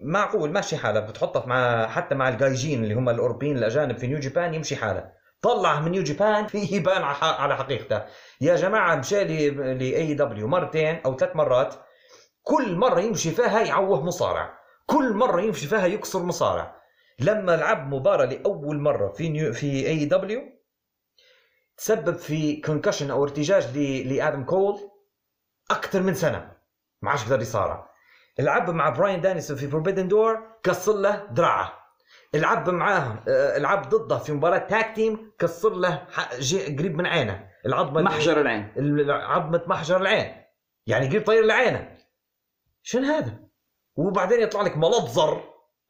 معقول 0.00 0.50
ماشي 0.50 0.76
حاله. 0.76 1.00
بتحطه 1.00 1.46
مع 1.46 1.86
حتى 1.86 2.14
مع 2.14 2.28
ال 2.28 2.36
gaijin 2.36 2.84
اللي 2.84 2.94
هم 2.94 3.08
الأوروبيين 3.08 3.58
الأجانب 3.58 3.98
في 3.98 4.06
New 4.06 4.18
Japan 4.18 4.54
يمشي 4.54 4.76
حاله. 4.76 5.12
طلع 5.42 5.80
من 5.80 5.90
New 5.90 6.02
Japan 6.02 6.46
يبان 6.72 7.02
على 7.22 7.56
حقيقته. 7.56 8.02
يا 8.40 8.56
جماعة 8.56 8.96
مشى 8.96 9.24
ل 9.24 10.14
AEW 10.14 10.48
مرتين 10.48 11.00
أو 11.06 11.16
ثلاث 11.16 11.36
مرات 11.36 11.74
كل 12.42 12.76
مرة 12.76 13.00
يمشي 13.00 13.30
فيها 13.30 13.60
يعوه 13.60 14.04
مصارع. 14.04 14.57
كل 14.90 15.12
مرة 15.12 15.40
يمشي 15.40 15.66
فيها 15.66 15.86
يكسر 15.86 16.22
مصارع. 16.22 16.82
لما 17.20 17.56
لعب 17.56 17.94
مباراة 17.94 18.24
لأول 18.24 18.78
مرة 18.78 19.08
في 19.12 19.28
نيو 19.28 19.52
في 19.52 19.86
اي 19.86 20.04
دبليو 20.04 20.42
تسبب 21.76 22.16
في 22.16 22.60
concussion 22.60 23.10
أو 23.10 23.24
ارتجاج 23.24 23.78
لآدم 23.78 24.44
كول 24.44 24.90
أكثر 25.70 26.02
من 26.02 26.14
سنة. 26.14 26.52
ما 27.02 27.10
عادش 27.10 27.24
قدر 27.24 27.40
يصارع. 27.40 27.90
لعب 28.38 28.70
مع 28.70 28.88
براين 28.88 29.20
دانيلسون 29.20 29.56
في 29.56 29.68
Forbidden 29.68 30.08
Door 30.08 30.58
كسر 30.62 30.92
له 30.92 31.26
دراعه. 31.30 31.78
لعب 32.34 32.70
معاه 32.70 33.24
آه، 33.28 33.58
لعب 33.58 33.88
ضده 33.88 34.18
في 34.18 34.32
مباراة 34.32 34.58
tag 34.58 34.94
team 34.96 35.32
كسر 35.38 35.74
له 35.74 36.06
قريب 36.78 36.96
من 36.96 37.06
عينه. 37.06 37.50
العظمة 37.66 38.02
محجر 38.02 38.40
العين. 38.40 38.72
عظمة 39.10 39.62
محجر 39.66 39.96
العين. 39.96 40.44
يعني 40.86 41.08
قريب 41.08 41.26
طير 41.26 41.44
لعينه. 41.44 41.96
شنو 42.82 43.04
هذا؟ 43.04 43.47
وبعدين 43.98 44.40
يطلع 44.40 44.62
لك 44.62 44.76
ملطزر 44.76 45.40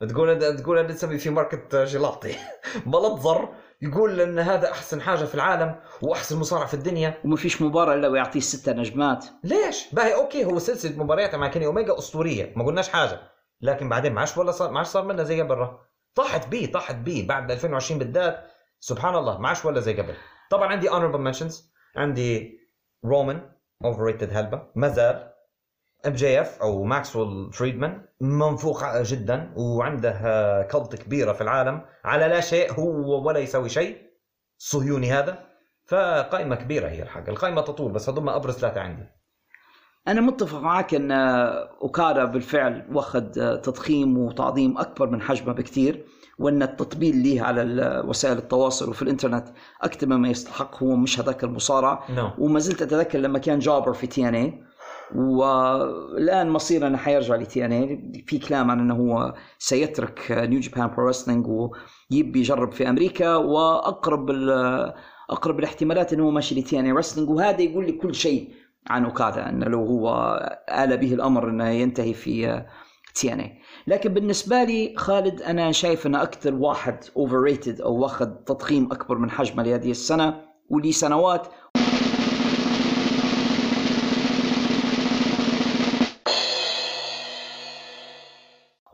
تقول 0.08 0.56
تقول 0.56 0.78
أنا 0.78 0.88
نسمي 0.88 1.18
في 1.18 1.30
ماركت 1.30 1.76
جيلاتي. 1.76 2.36
ملطزر 2.86 3.48
يقول 3.82 4.20
إن 4.20 4.38
هذا 4.38 4.70
أحسن 4.70 5.00
حاجة 5.00 5.24
في 5.24 5.34
العالم 5.34 5.80
وأحسن 6.02 6.38
مصارع 6.38 6.66
في 6.66 6.74
الدنيا. 6.74 7.20
وما 7.24 7.36
فيش 7.36 7.62
مباراة 7.62 7.94
إلا 7.94 8.08
ويعطيه 8.08 8.40
ستة 8.40 8.72
نجمات. 8.72 9.24
ليش؟ 9.44 9.94
باهي 9.94 10.14
أوكي 10.14 10.44
هو 10.44 10.58
سلسلة 10.58 11.04
مبارياته 11.04 11.38
مع 11.38 11.48
كيني 11.48 11.66
اوميجا 11.66 11.98
أسطورية 11.98 12.52
ما 12.56 12.64
قلناش 12.64 12.88
حاجة. 12.88 13.20
لكن 13.60 13.88
بعدين 13.88 14.12
ما 14.12 14.20
عادش 14.20 14.38
ولا 14.38 14.50
صار 14.50 14.70
ما 14.70 14.78
عادش 14.78 14.88
صار 14.88 15.04
منها 15.04 15.24
زي 15.24 15.40
قبل. 15.40 15.68
طاحت 16.14 16.48
بيه 16.48 16.72
طاحت 16.72 16.94
بيه. 16.94 17.26
بعد 17.26 17.50
2020 17.50 17.98
بالذات 17.98 18.50
سبحان 18.80 19.14
الله 19.14 19.38
ما 19.38 19.48
عادش 19.48 19.64
ولا 19.64 19.80
زي 19.80 19.94
قبل. 19.94 20.14
طبعا 20.50 20.68
عندي 20.68 20.90
honorable 20.90 21.18
mentions 21.18 21.72
عندي 21.96 22.58
رومان 23.04 23.50
overrated 23.84 24.32
هلبة 24.32 24.62
ما 24.74 24.88
زال. 24.88 25.37
MJF 26.06 26.58
أو 26.62 26.84
ماكسويل 26.84 27.52
فريدمان 27.52 28.04
منفوخ 28.20 29.02
جدا 29.02 29.52
وعنده 29.56 30.12
cult 30.72 30.96
كبيرة 30.96 31.32
في 31.32 31.40
العالم 31.40 31.82
على 32.04 32.28
لا 32.28 32.40
شيء 32.40 32.72
هو 32.72 33.26
ولا 33.26 33.38
يسوي 33.38 33.68
شيء. 33.68 33.96
صهيوني 34.58 35.12
هذا. 35.12 35.38
فقائمة 35.86 36.54
كبيرة 36.54 36.88
هي 36.88 37.02
الحق. 37.02 37.28
القائمة 37.28 37.60
تطول 37.60 37.92
بس 37.92 38.08
هذول 38.08 38.28
أبرز 38.28 38.54
ثلاثة 38.54 38.80
عندي. 38.80 39.02
أنا 40.08 40.20
متفق 40.20 40.58
معك 40.58 40.94
إن 40.94 41.12
أوكادا 41.82 42.24
بالفعل 42.24 42.86
واخذ 42.92 43.56
تضخيم 43.60 44.18
وتعظيم 44.18 44.78
أكبر 44.78 45.10
من 45.10 45.20
حجمه 45.20 45.52
بكثير 45.52 46.04
وإن 46.38 46.62
التطبيل 46.62 47.16
ليه 47.16 47.42
على 47.42 47.62
وسائل 48.06 48.38
التواصل 48.38 48.88
وفي 48.90 49.02
الإنترنت 49.02 49.48
أكثر 49.82 50.06
مما 50.06 50.28
يستحق 50.28 50.82
هو 50.82 50.96
مش 50.96 51.20
هذاك 51.20 51.44
المصارع. 51.44 52.06
no. 52.16 52.38
وما 52.40 52.58
زلت 52.58 52.82
أتذكر 52.82 53.18
لما 53.18 53.38
كان 53.38 53.58
جابر 53.58 53.92
في 53.92 54.06
TNA 54.06 54.67
والآن 55.16 56.50
مصيره 56.50 56.86
انه 56.86 56.98
حيرجع 56.98 57.36
ل 57.36 57.64
TNA 57.64 58.24
في 58.26 58.38
كلام 58.38 58.70
عن 58.70 58.80
إنه 58.80 58.94
هو 58.94 59.34
سيترك 59.58 60.26
New 60.30 60.60
Japan 60.60 60.90
Pro 60.96 61.08
Wrestling 61.08 61.46
ويبي 61.46 62.40
يجرب 62.40 62.72
في 62.72 62.88
أمريكا 62.88 63.36
وأقرب 63.36 64.30
أقرب 65.30 65.58
الاحتمالات 65.58 66.12
إنه 66.12 66.24
هو 66.24 66.30
ماشي 66.30 66.60
ل 66.60 66.80
TNA 66.80 66.84
Wrestling 66.84 67.30
وهذا 67.30 67.60
يقول 67.60 67.86
لي 67.86 67.92
كل 67.92 68.14
شيء 68.14 68.52
عن 68.86 69.04
اوكادا 69.04 69.48
إنه 69.48 69.66
لو 69.66 69.84
هو 69.86 70.34
آل 70.68 70.96
به 70.96 71.14
الأمر 71.14 71.48
إنه 71.48 71.68
ينتهي 71.68 72.14
في 72.14 72.64
TNA 73.14 73.58
لكن 73.86 74.14
بالنسبة 74.14 74.64
لي 74.64 74.94
خالد 74.96 75.42
أنا 75.42 75.72
شايف 75.72 76.06
إنه 76.06 76.22
أكثر 76.22 76.54
واحد 76.54 77.04
overrated 77.16 77.80
أو 77.80 77.94
واخذ 77.94 78.26
تضخيم 78.26 78.92
أكبر 78.92 79.18
من 79.18 79.30
حجمه 79.30 79.62
لهذه 79.62 79.90
السنة 79.90 80.48
ولي 80.70 80.92
سنوات 80.92 81.46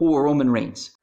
هو 0.04 0.18
رومان 0.18 0.52
رينز 0.52 0.94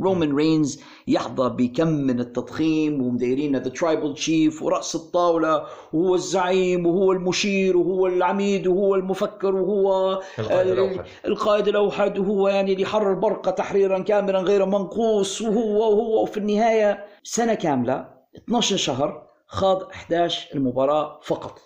رومان 0.00 0.36
رينز 0.36 0.80
يحظى 1.06 1.48
بكم 1.48 1.88
من 1.88 2.20
التضخيم 2.20 3.02
ومديرين 3.02 3.56
the 3.56 3.68
Tribal 3.68 4.14
Chief 4.14 4.62
ورأس 4.62 4.94
الطاولة 4.94 5.62
وهو 5.92 6.14
الزعيم 6.14 6.86
وهو 6.86 7.12
المشير 7.12 7.76
وهو 7.76 8.06
العميد 8.06 8.66
وهو 8.66 8.94
المفكر 8.94 9.54
وهو 9.56 10.20
القائد 10.38 10.68
الأوحد. 10.68 11.04
القائد 11.26 11.68
الأوحد 11.68 12.18
وهو 12.18 12.48
يعني 12.48 12.72
اللي 12.72 12.82
يحرر 12.82 13.10
البرقة 13.10 13.50
تحريرا 13.50 13.98
كاملا 13.98 14.38
غير 14.38 14.66
منقوص 14.66 15.42
وهو 15.42 15.78
وهو 15.90 16.22
وفي 16.22 16.36
النهاية 16.36 17.04
سنة 17.22 17.54
كاملة 17.54 18.08
12 18.36 18.76
شهر 18.76 19.26
خاض 19.46 19.82
11 19.82 20.48
المباراة 20.54 21.20
فقط 21.22 21.60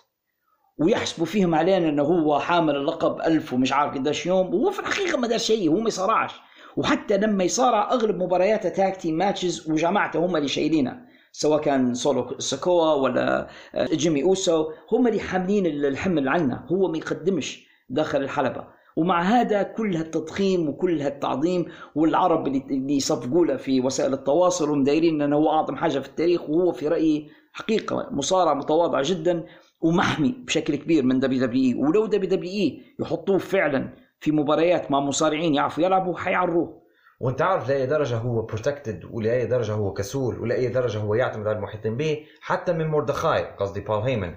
ويحسبوا 0.77 1.25
فيهم 1.25 1.55
علينا 1.55 1.89
إنه 1.89 2.03
هو 2.03 2.39
حامل 2.39 2.75
اللقب 2.75 3.21
ألف 3.21 3.53
ومش 3.53 3.73
عارف 3.73 3.93
قديش 3.93 4.25
يوم 4.25 4.53
وهو 4.53 4.71
في 4.71 4.79
الحقيقة 4.79 5.17
ما 5.17 5.27
دار 5.27 5.37
شيء 5.37 5.69
هو 5.69 5.79
ما 5.79 5.87
يصارعش. 5.87 6.31
وحتى 6.77 7.17
لما 7.17 7.43
يصارع 7.43 7.91
أغلب 7.91 8.23
مبارياته 8.23 8.69
tag 8.69 8.97
team 8.97 9.17
matches 9.17 9.69
وجماعته 9.69 10.25
هم 10.25 10.35
اللي 10.35 10.47
شايلينها 10.47 11.05
سواء 11.31 11.61
كان 11.61 11.93
سولو 11.93 12.39
سيكوا 12.39 12.93
ولا 12.93 13.47
آه، 13.75 13.85
جيمي 13.85 14.23
أوسو 14.23 14.71
هم 14.91 15.07
اللي 15.07 15.19
حاملين 15.19 15.65
الحمل 15.65 16.27
عنه 16.29 16.65
هو 16.71 16.91
ما 16.91 16.97
يقدمش 16.97 17.67
داخل 17.89 18.21
الحلبة. 18.21 18.67
ومع 18.95 19.21
هذا 19.21 19.63
كل 19.63 19.95
هالتضخيم 19.95 20.69
وكل 20.69 21.01
هالتعظيم 21.01 21.65
والعرب 21.95 22.47
اللي 22.47 22.95
يصفقوا 22.95 23.45
له 23.45 23.57
في 23.57 23.81
وسائل 23.81 24.13
التواصل 24.13 24.69
ومدايرين 24.69 25.21
إنه 25.21 25.35
هو 25.35 25.49
أعظم 25.49 25.75
حاجة 25.75 25.99
في 25.99 26.07
التاريخ 26.07 26.49
وهو 26.49 26.71
في 26.71 26.87
رأيي 26.87 27.29
حقيقة 27.53 28.07
مصارع 28.11 28.53
متواضع 28.53 29.01
جدا. 29.01 29.45
ومحمي 29.81 30.35
بشكل 30.47 30.75
كبير 30.75 31.03
من 31.03 31.19
WWE. 31.19 31.73
ولو 31.73 32.05
WWE 32.05 32.81
يحطوه 32.99 33.37
فعلا 33.37 33.93
في 34.19 34.31
مباريات 34.31 34.91
مع 34.91 34.99
مصارعين 34.99 35.55
يعرفوا 35.55 35.83
يلعبوا 35.83 36.17
حيعروه 36.17 36.81
وانت 37.19 37.41
عارف 37.41 37.69
لأي 37.69 37.85
درجة 37.85 38.17
هو 38.17 38.41
بروتكتد 38.41 39.05
ولأي 39.11 39.45
درجة 39.45 39.73
هو 39.73 39.93
كسول 39.93 40.39
ولأي 40.39 40.67
درجة 40.67 40.99
هو 40.99 41.13
يعتمد 41.13 41.47
على 41.47 41.57
المحيطين 41.57 41.97
به 41.97 42.25
حتى 42.41 42.73
من 42.73 42.87
مردخاي 42.87 43.43
قصدي 43.43 43.79
بول 43.81 44.01
هيمن 44.01 44.35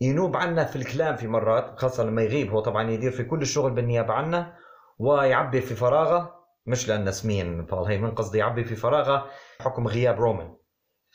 ينوب 0.00 0.36
عنا 0.36 0.64
في 0.64 0.76
الكلام 0.76 1.16
في 1.16 1.28
مرات 1.28 1.78
خاصة 1.78 2.04
لما 2.04 2.22
يغيب 2.22 2.50
هو 2.50 2.60
طبعا 2.60 2.90
يدير 2.90 3.10
في 3.10 3.24
كل 3.24 3.42
الشغل 3.42 3.70
بالنيابة 3.70 4.12
عنا 4.12 4.56
ويعبي 4.98 5.60
في 5.60 5.74
فراغه 5.74 6.34
مش 6.66 6.88
لأن 6.88 7.12
سمين 7.12 7.64
بول 7.64 7.86
هيمن 7.86 8.10
قصدي 8.10 8.38
يعبي 8.38 8.64
في 8.64 8.74
فراغه 8.76 9.26
حكم 9.60 9.88
غياب 9.88 10.20
رومان 10.20 10.54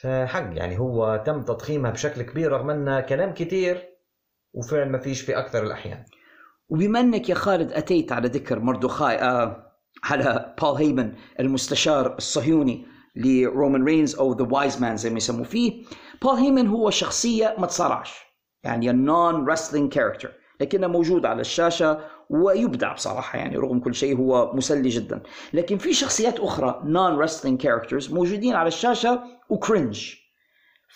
فحق 0.02 0.50
يعني 0.54 0.80
هو 0.80 1.24
تم 1.26 1.44
تضخيمها 1.44 1.92
بشكل 1.92 2.22
كبير 2.22 2.52
رغم 2.52 2.70
انه 2.70 3.00
كلام 3.00 3.34
كتير 3.34 3.90
وفعل 4.54 4.90
ما 4.90 4.98
فيش 4.98 5.22
في 5.22 5.38
أكثر 5.38 5.64
الأحيان. 5.64 6.06
وبما 6.70 7.00
انك 7.00 7.30
يا 7.30 7.36
خالد 7.36 7.72
أتيت 7.72 8.12
على 8.12 8.28
ذكر 8.28 8.60
مردخاي 8.60 9.16
آه 9.16 9.72
على 10.04 10.56
بول 10.62 10.76
هيمن 10.76 11.14
المستشار 11.40 12.16
الصهيوني 12.18 12.86
لرومان 13.16 13.86
رينز 13.86 14.16
أو 14.16 14.34
the 14.34 14.48
Wise 14.52 14.82
Man 14.82 14.98
زي 14.98 15.10
ما 15.10 15.18
يسموه 15.18 15.44
فيه. 15.44 15.84
بول 16.22 16.36
هيمن 16.36 16.68
هو 16.68 16.90
شخصية 16.90 17.56
ما 17.58 17.68
تصارعش 17.68 18.26
يعني 18.64 18.90
ال 18.90 19.05
non 19.05 19.50
wrestling 19.50 19.94
character 19.94 20.32
لكنه 20.62 20.88
موجود 20.88 21.26
على 21.26 21.42
الشاشة 21.42 22.00
ويبدع 22.30 22.94
بصراحة 22.94 23.38
يعني 23.40 23.58
رغم 23.58 23.80
كل 23.80 23.96
شيء 23.96 24.18
هو 24.18 24.54
مسلي 24.54 24.90
جدا. 24.90 25.22
لكن 25.54 25.78
في 25.78 25.94
شخصيات 25.94 26.40
أخرى 26.40 26.82
non 26.86 27.18
wrestling 27.18 27.62
characters 27.62 28.14
موجودين 28.14 28.56
على 28.56 28.68
الشاشة 28.68 29.24
و 29.50 29.59
cringe 29.59 30.14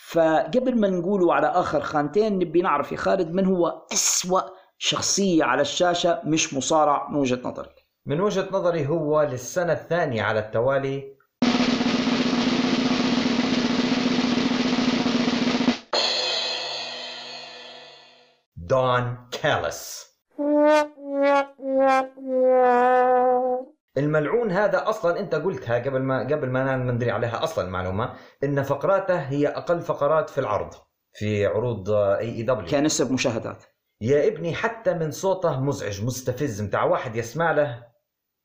فقبل 0.07 0.79
ما 0.79 0.87
نقولوا 0.89 1.33
على 1.33 1.47
آخر 1.47 1.81
خانتين 1.81 2.39
نبي 2.39 2.61
نعرف 2.61 2.91
يا 2.91 2.97
خالد 2.97 3.31
من 3.31 3.45
هو 3.45 3.85
أسوأ 3.93 4.41
شخصية 4.77 5.43
على 5.43 5.61
الشاشة 5.61 6.21
مش 6.25 6.53
مصارع 6.53 7.09
من 7.09 7.17
وجهة 7.17 7.39
نظرك. 7.43 7.75
من 8.05 8.21
وجهة 8.21 8.47
نظري 8.51 8.87
هو 8.87 9.21
للسنة 9.21 9.73
الثانية 9.73 10.21
على 10.21 10.39
التوالي 10.39 11.14
دون 18.67 19.17
كالس 19.41 20.05
الملعون 23.97 24.51
هذا 24.51 24.89
أصلا 24.89 25.19
أنت 25.19 25.35
قلتها 25.35 25.79
قبل 25.79 26.01
ما 26.01 26.19
قبل 26.19 26.49
ما 26.49 26.75
ندري 26.75 27.11
عليها 27.11 27.43
أصلا 27.43 27.65
المعلومه 27.65 28.13
إن 28.43 28.63
فقراته 28.63 29.15
هي 29.15 29.47
أقل 29.47 29.81
فقرات 29.81 30.29
في 30.29 30.37
العرض 30.37 30.73
في 31.13 31.45
عروض 31.45 31.89
AEW 31.91 32.67
كنسب 32.69 33.11
مشاهدات. 33.11 33.63
يا 34.01 34.27
ابني 34.27 34.55
حتى 34.55 34.93
من 34.93 35.11
صوته 35.11 35.59
مزعج 35.59 36.03
مستفز 36.03 36.61
متاع 36.61 36.83
واحد 36.83 37.15
يسمع 37.15 37.51
له 37.51 37.83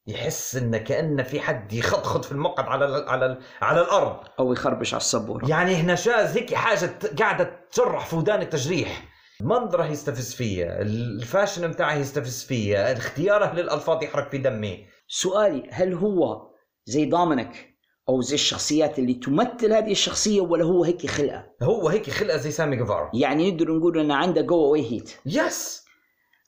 يحس 0.07 0.57
إنه 0.57 0.79
كانه 0.79 1.23
في 1.23 1.41
حد 1.41 1.73
يخطخط 1.73 2.25
في 2.25 2.33
المقعد 2.33 2.69
على 2.69 2.85
ال 2.85 3.09
على 3.09 3.27
ال 3.27 3.43
على 3.63 3.81
الأرض. 3.81 4.17
أو 4.39 4.53
يخربش 4.53 4.95
على 4.95 5.01
السبورة. 5.01 5.49
يعني 5.49 5.75
هنا 5.75 5.95
شاز 5.95 6.37
هيك 6.37 6.55
حاجة 6.55 6.91
قاعدة 7.19 7.67
تشرح 7.71 8.07
في 8.07 8.17
التجريح. 8.17 9.10
منظره 9.43 9.87
يستفز 9.87 10.35
فيا؟ 10.35 10.83
ال 10.83 10.94
fashion 10.94 11.69
متاعه 11.69 11.95
يستفز 11.95 12.45
فيا؟ 12.45 12.93
اختياره 12.93 13.55
للالفاظ 13.55 14.03
يحرق 14.03 14.31
في 14.31 14.39
دمي. 14.39 14.87
سؤالي 15.09 15.63
هل 15.71 15.95
هو 15.95 16.51
زي 16.85 17.05
دومينيك 17.05 17.71
أو 18.09 18.21
زي 18.21 18.35
الشخصيات 18.35 18.99
اللي 18.99 19.15
تمثل 19.15 19.73
هذه 19.73 19.93
الشخصية 19.93 20.41
ولا 20.41 20.65
هو 20.65 20.85
هيك 20.85 21.07
خلقة؟ 21.07 21.47
هو 21.63 21.89
هيك 21.89 22.11
خلقة 22.11 22.37
زي 22.37 22.51
سامي 22.51 22.77
جيفارا 22.77 23.11
يعني 23.15 23.51
نقدر 23.51 23.73
نقول 23.73 23.99
انه 23.99 24.15
عنده 24.15 24.41
go 24.41 24.67
away 24.67 24.93
heat. 24.93 25.11
yes! 25.27 25.85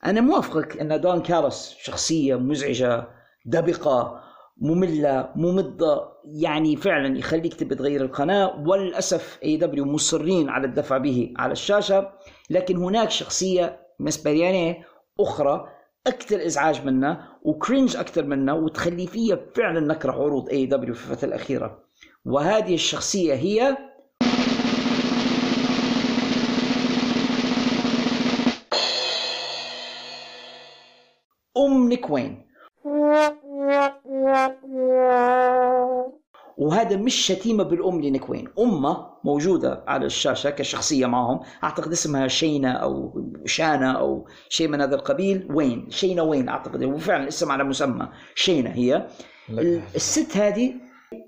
أنا 0.07 0.21
موافقك 0.21 0.77
إن 0.81 1.01
دون 1.01 1.23
كاليس 1.23 1.77
شخصية 1.79 2.37
مزعجة 2.37 3.09
دبقة 3.47 4.23
مملة 4.57 5.29
ممضة 5.37 6.13
يعني 6.25 6.77
فعلا 6.77 7.19
يخليك 7.19 7.55
تبي 7.55 7.75
تغير 7.75 8.03
القناة 8.03 8.65
وللأسف 8.67 9.39
AEW 9.45 9.85
مصرين 9.85 10.49
على 10.49 10.67
الدفع 10.67 10.99
به 10.99 11.35
على 11.37 11.53
الشاشة. 11.53 12.13
لكن 12.53 12.77
هناك 12.77 13.11
شخصية 13.11 13.81
بالنسبة 13.99 14.33
لي 14.33 14.51
أنا 14.51 14.85
أخرى 15.21 15.69
أكثر 16.07 16.47
إزعاج 16.47 16.87
منه 16.87 17.29
و 17.43 17.51
cringe 17.51 17.97
أكثر 17.97 18.25
منه 18.25 18.55
وتخلي 18.55 19.07
فيها 19.07 19.39
فعلا 19.55 19.81
نكره 19.81 20.13
عروض 20.13 20.49
AEW 20.49 20.95
في 20.95 21.11
الفترة 21.11 21.29
الأخيرة. 21.29 21.85
وهذه 22.25 22.75
الشخصية 22.75 23.35
هي 23.35 23.77
أم 31.57 31.89
نيك 31.89 32.11
وين. 32.11 32.47
وهذا 36.63 36.97
مش 36.97 37.15
شتيمة 37.15 37.65
بالأم 37.65 38.01
لنيك 38.01 38.31
وين 38.31 38.49
أمة 38.59 39.07
موجودة 39.25 39.85
على 39.87 40.07
الشاشة 40.07 40.51
كشخصية 40.51 41.07
معهم. 41.07 41.41
أعتقد 41.65 41.93
اسمها 41.93 42.29
شينا 42.29 42.73
أو 42.73 43.21
شانا 43.45 43.93
أو 43.93 44.27
شيء 44.49 44.69
من 44.69 44.81
هذا 44.81 44.95
القبيل. 44.95 45.49
وين؟ 45.51 45.91
شينا 45.91 46.23
وين 46.23 46.49
أعتقد. 46.49 46.85
وفعلا 46.85 47.29
اسم 47.29 47.51
على 47.51 47.65
مسمى. 47.65 48.09
شينا 48.35 48.75
هي. 48.75 49.07
الست 49.95 50.37
هذه 50.37 50.75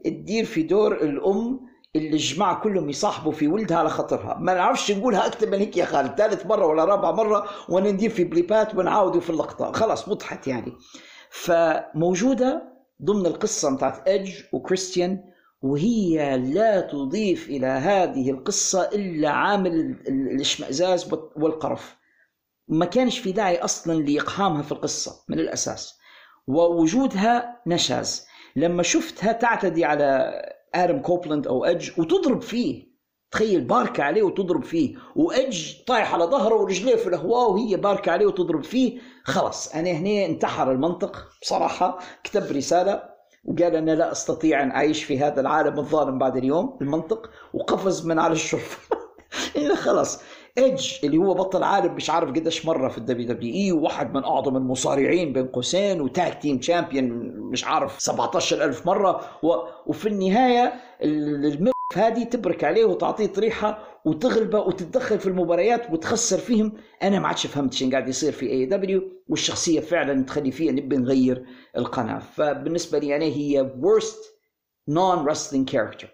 تدير 0.05 0.45
في 0.45 0.63
دور 0.63 0.95
الأم 0.95 1.61
اللي 1.97 2.09
الجماعة 2.09 2.61
كلهم 2.61 2.91
يصاحبوا 2.91 3.33
في 3.33 3.49
ولدها 3.49 3.79
على 3.79 3.89
خاطرها. 3.89 4.39
ما 4.41 4.55
نعرفش 4.55 4.93
نقولها 4.93 5.27
أكثر 5.27 5.51
من 5.51 5.59
هيك 5.59 5.77
يا 5.77 5.85
خالد. 5.85 6.15
ثالث 6.19 6.47
مرة 6.47 6.67
ولا 6.67 6.85
رابع 6.85 7.11
مرة 7.11 7.45
وأنا 7.69 7.91
ندير 7.91 8.11
في 8.11 8.25
بليبات 8.25 8.75
ونعاودوا 8.75 9.21
في 9.21 9.31
اللقطة. 9.31 9.73
خلاص 9.73 10.09
وضحت 10.09 10.47
يعني. 10.47 10.73
فموجودة 11.31 12.74
ضمن 13.03 13.27
القصة 13.27 13.77
بتاعت 13.77 14.09
إدج 14.09 14.33
وكريستيان 14.53 15.25
وهي 15.63 16.37
لا 16.39 16.81
تضيف 16.81 17.49
إلى 17.49 17.67
هذه 17.67 18.31
القصة 18.31 18.83
إلا 18.83 19.31
عامل 19.31 19.71
ال- 19.75 20.09
ال- 20.09 20.31
الإشمئزاز 20.31 21.13
وال- 21.13 21.31
والقرف. 21.37 21.97
ما 22.69 22.87
كانش 22.87 23.19
في 23.19 23.33
داعي 23.33 23.59
أصلا 23.59 24.03
لإقحامها 24.03 24.63
في 24.63 24.73
القصة 24.73 25.25
من 25.29 25.39
الأساس. 25.41 25.99
ووجودها 26.47 27.63
نشاز. 27.67 28.27
لما 28.57 28.83
شفتها 28.83 29.33
تعتدي 29.33 29.85
على 29.85 30.33
آدم 30.75 30.99
كوبلاند 30.99 31.47
أو 31.47 31.65
إدج 31.65 31.91
وتضرب 32.01 32.43
فيه 32.43 32.94
تخيل 33.35 33.61
باركة 33.61 34.03
عليه 34.03 34.23
وتضرب 34.23 34.65
فيه 34.65 34.95
وإدج 35.17 35.73
طايح 35.87 36.15
على 36.15 36.25
ظهره 36.25 36.55
ورجليه 36.55 36.97
في 36.97 37.07
الهواء 37.09 37.51
وهي 37.51 37.77
باركة 37.77 38.13
عليه 38.13 38.27
وتضرب 38.27 38.65
فيه. 38.65 38.99
خلاص 39.25 39.75
أنا 39.75 39.91
هنا 39.91 40.25
انتحر 40.27 40.73
المنطق 40.73 41.29
بصراحة 41.43 41.99
كتب 42.25 42.57
رسالة 42.57 43.03
وقال 43.45 43.77
أنا 43.77 43.91
لا 43.91 44.13
أستطيع 44.13 44.63
أن 44.63 44.71
أعيش 44.71 45.05
في 45.05 45.19
هذا 45.19 45.41
العالم 45.41 45.79
الظالم 45.79 46.19
بعد 46.19 46.37
اليوم 46.37 46.79
المنطق 46.81 47.31
وقفز 47.55 48.07
من 48.07 48.19
على 48.19 48.33
الشرفة 48.33 48.97
إلا 49.57 49.75
خلاص. 49.75 50.21
ايدج 50.59 50.93
اللي 51.05 51.17
هو 51.17 51.35
بطل 51.35 51.63
عالم 51.63 51.95
مش 51.95 52.11
عارف 52.11 52.29
قديش 52.29 52.67
مرة 52.67 52.89
في 52.89 52.99
ال 52.99 53.29
WWE 53.29 53.73
وواحد 53.73 54.15
من 54.15 54.25
أعظم 54.25 54.57
المصارعين 54.57 55.33
بين 55.33 55.47
قوسين 55.47 56.01
و 56.01 56.10
tag 56.10 56.39
team 56.39 56.59
champion 56.59 57.05
مش 57.53 57.65
عارف 57.65 58.01
17000 58.01 58.87
مرة 58.87 59.21
و... 59.43 59.55
وفي 59.87 60.09
النهاية 60.09 60.73
ال- 61.03 61.74
المف 61.95 61.99
هذه 61.99 62.25
تبرك 62.25 62.65
عليه 62.65 62.85
وتعطيه 62.85 63.27
طريحة 63.27 64.01
وتغلبة 64.05 64.61
وتتدخل 64.61 65.19
في 65.19 65.27
المباريات 65.27 65.91
وتخسر 65.91 66.39
فيهم. 66.39 66.73
أنا 67.03 67.19
ما 67.19 67.29
عادش 67.29 67.47
فهمت 67.47 67.73
شو 67.73 67.91
قاعد 67.91 68.09
يصير 68.09 68.33
في 68.33 68.51
AEW 68.51 69.03
والشخصية 69.29 69.81
فعلا 69.81 70.25
تخلي 70.25 70.51
فيها 70.51 70.73
نبي 70.73 70.97
نغير 70.97 71.47
القناة. 71.77 72.19
فبالنسبة 72.19 72.99
لي 72.99 73.17
أنا 73.17 73.25
هي 73.25 73.73
worst 73.81 74.25
non 74.91 75.27
wrestling 75.29 75.73
character. 75.73 76.07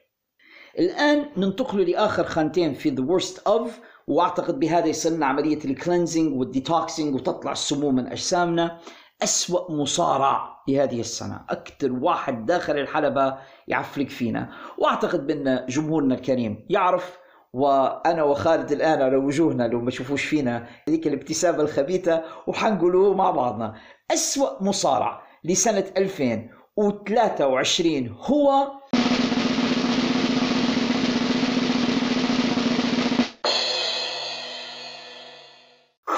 الآن 0.79 1.27
ننتقل 1.37 1.91
لآخر 1.91 2.25
خانتين 2.25 2.75
في 2.75 2.97
the 2.97 3.01
worst 3.01 3.53
of 3.53 3.71
وأعتقد 4.07 4.59
بهذا 4.59 4.87
يصلنا 4.87 5.27
عملية 5.27 5.65
ال 5.65 5.72
cleansing 5.72 6.41
وال 6.41 6.56
detoxing 6.56 7.15
وتطلع 7.15 7.53
السموم 7.53 7.95
من 7.95 8.07
أجسامنا. 8.07 8.81
أسوأ 9.23 9.73
مصارع 9.73 10.63
لهذه 10.69 11.01
السنة. 11.01 11.41
أكثر 11.51 11.93
واحد 11.93 12.47
داخل 12.47 12.79
الحلبة 12.79 13.35
يعفلق 13.69 14.09
فينا. 14.09 14.51
وأعتقد 14.79 15.27
بأن 15.27 15.67
جمهورنا 15.69 16.15
الكريم 16.15 16.67
يعرف 16.71 17.19
وأنا 17.53 18.23
وخالد 18.23 18.73
الآن 18.73 19.03
على 19.03 19.17
وجوهنا 19.17 19.69
لو 19.69 19.81
ما 19.81 19.91
شوفوش 19.91 20.25
فينا 20.25 20.67
هذيك 20.89 21.07
الابتسامة 21.07 21.63
الخبيثة 21.63 22.23
وحنقولوه 22.47 23.15
مع 23.15 23.31
بعضنا. 23.31 23.75
أسوأ 24.11 24.63
مصارع 24.63 25.23
لسنة 25.45 25.85
2023 25.97 28.17
هو 28.21 28.71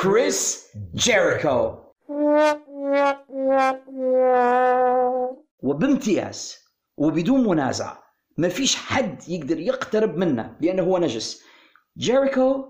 كريس 0.02 0.66
جيريكو 0.94 1.74
وبامتياز 5.62 6.56
وبدون 6.96 7.48
منازع 7.48 7.96
ما 8.38 8.48
فيش 8.48 8.76
حد 8.76 9.28
يقدر 9.28 9.60
يقترب 9.60 10.16
منه 10.16 10.56
لأنه 10.60 10.82
هو 10.82 10.98
نجس. 10.98 11.44
جيريكو 11.98 12.64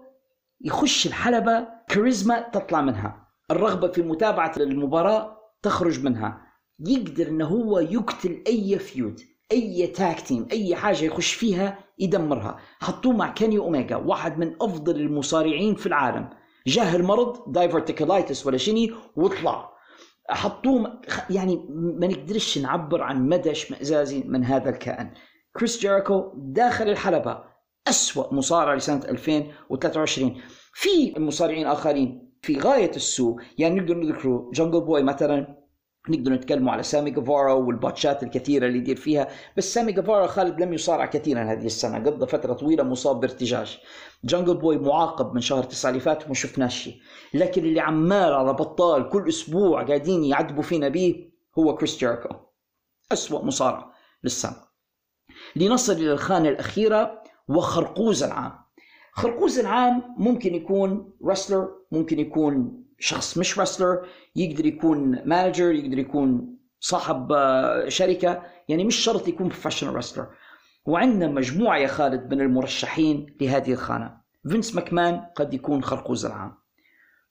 يخش 0.61 1.07
الحلبة 1.07 1.69
كاريزما 1.89 2.41
تطلع 2.41 2.81
منها. 2.81 3.29
الرغبة 3.51 3.89
في 3.89 4.03
متابعة 4.03 4.53
المباراة 4.57 5.39
تخرج 5.63 6.05
منها. 6.05 6.43
يقدر 6.87 7.29
إنه 7.29 7.47
هو 7.47 7.79
يقتل 7.79 8.43
أي 8.47 8.79
feud 8.79 9.21
أي 9.53 9.87
tag 9.87 10.21
team 10.21 10.49
أي 10.53 10.77
حاجة 10.77 11.05
يخش 11.05 11.35
فيها 11.35 11.79
يدمرها. 11.99 12.59
حطوه 12.81 13.13
مع 13.13 13.33
كيني 13.33 13.59
اوميجا 13.59 13.97
واحد 13.97 14.39
من 14.39 14.57
أفضل 14.61 14.97
المصارعين 14.97 15.75
في 15.75 15.87
العالم. 15.87 16.31
جاه 16.67 16.97
المرض 16.97 17.53
diverticulitis 17.53 18.47
ولا 18.47 18.57
شيني 18.57 18.95
وطلع. 19.17 19.72
حطوه 20.35 21.01
يعني 21.31 21.67
ما 21.71 22.07
نقدرش 22.07 22.59
نعبر 22.59 23.03
عن 23.03 23.29
مدى 23.29 23.51
اشمئزازي 23.51 24.23
من 24.27 24.45
هذا 24.45 24.71
الكائن. 24.71 25.11
كريس 25.57 25.81
جيريكو 25.81 26.33
داخل 26.37 26.89
الحلبة 26.89 27.45
أسوأ 27.89 28.35
مصارع 28.35 28.75
لسنة 28.75 29.05
2023 29.09 30.41
في 30.75 31.15
مصارعين 31.19 31.67
آخرين 31.67 32.33
في 32.43 32.59
غاية 32.59 32.91
السوء 32.97 33.43
يعني 33.59 33.81
نقدر 33.81 33.95
نذكره 33.95 34.51
جونجل 34.55 34.81
بوي 34.81 35.03
مثلا. 35.03 35.62
نقدر 36.09 36.33
نتكلموا 36.33 36.73
على 36.73 36.83
سامي 36.83 37.11
جافارا 37.11 37.53
والبوتشات 37.53 38.23
الكثيرة 38.23 38.67
اللي 38.67 38.79
يدير 38.79 38.97
فيها 38.97 39.29
بس 39.57 39.75
سامي 39.75 39.93
جافارا 39.93 40.27
خالد 40.27 40.61
لم 40.61 40.73
يصارع 40.73 41.07
كثيرا 41.07 41.43
هذه 41.43 41.67
السنة 41.67 41.99
قضى 41.99 42.27
فترة 42.27 42.53
طويلة 42.53 42.85
مصاب 42.85 43.21
بارتجاج. 43.21 43.79
جانجل 44.25 44.57
بوي 44.57 44.79
معاقب 44.79 45.35
من 45.35 45.41
شهر 45.41 45.63
تسعة 45.63 45.91
اللي 45.91 46.01
فات 46.01 46.25
وما 46.25 46.35
شفناش 46.35 46.83
شيء. 46.83 46.95
لكن 47.35 47.65
اللي 47.65 47.81
عمال 47.81 48.33
على 48.33 48.53
بطال 48.53 49.09
كل 49.09 49.29
أسبوع 49.29 49.83
قاعدين 49.83 50.25
يعذبوا 50.25 50.63
فينا 50.63 50.89
به 50.89 51.31
هو 51.59 51.75
كريس 51.75 51.99
جيريكو. 51.99 52.35
أسوأ 53.13 53.45
مصارع 53.45 53.93
للسنة. 54.25 54.57
لنصل 55.57 55.93
إلى 55.93 56.13
الخانة 56.13 56.49
الأخيرة 56.49 57.23
وخرقوز 57.49 58.23
العام. 58.23 58.53
خرقوز 59.13 59.59
العام 59.59 60.15
ممكن 60.19 60.55
يكون 60.55 61.13
wrestler 61.27 61.69
ممكن 61.93 62.21
يكون 62.21 62.82
شخص 63.03 63.39
مش 63.39 63.59
wrestler 63.59 64.07
يقدر 64.37 64.67
يكون 64.67 65.23
manager 65.25 65.73
يقدر 65.73 65.99
يكون 65.99 66.59
صاحب 66.81 67.33
آه، 67.33 67.89
شركة 67.89 68.43
يعني 68.69 68.85
مش 68.85 68.97
شرط 68.97 69.29
يكون 69.29 69.49
professional 69.49 69.95
wrestler 69.95 70.27
وعندنا 70.87 71.29
مجموعة 71.29 71.79
يا 71.79 71.87
خالد 71.87 72.35
من 72.35 72.41
المرشحين 72.41 73.37
لهذه 73.41 73.73
الخانة. 73.73 74.21
فينس 74.49 74.75
ماكمان 74.75 75.21
قد 75.37 75.55
يكون 75.55 75.83
خرقوز 75.83 76.27
العام. 76.27 76.55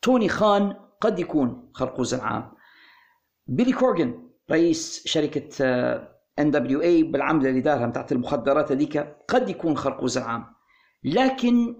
توني 0.02 0.30
خان 0.30 0.76
قد 1.02 1.20
يكون 1.20 1.70
خرقوز 1.74 2.14
العام. 2.14 2.52
بيلي 3.48 3.74
كورجن 3.74 4.30
رئيس 4.52 5.04
شركة 5.08 5.64
NWA 6.40 7.04
بالعملة 7.04 7.50
اللي 7.50 7.62
دارها 7.62 7.88
بتاعت 7.88 8.12
المخدرات 8.12 8.72
هذيك 8.72 8.98
قد 9.28 9.50
يكون 9.50 9.78
خرقوز 9.78 10.18
العام. 10.18 10.46
لكن 11.04 11.76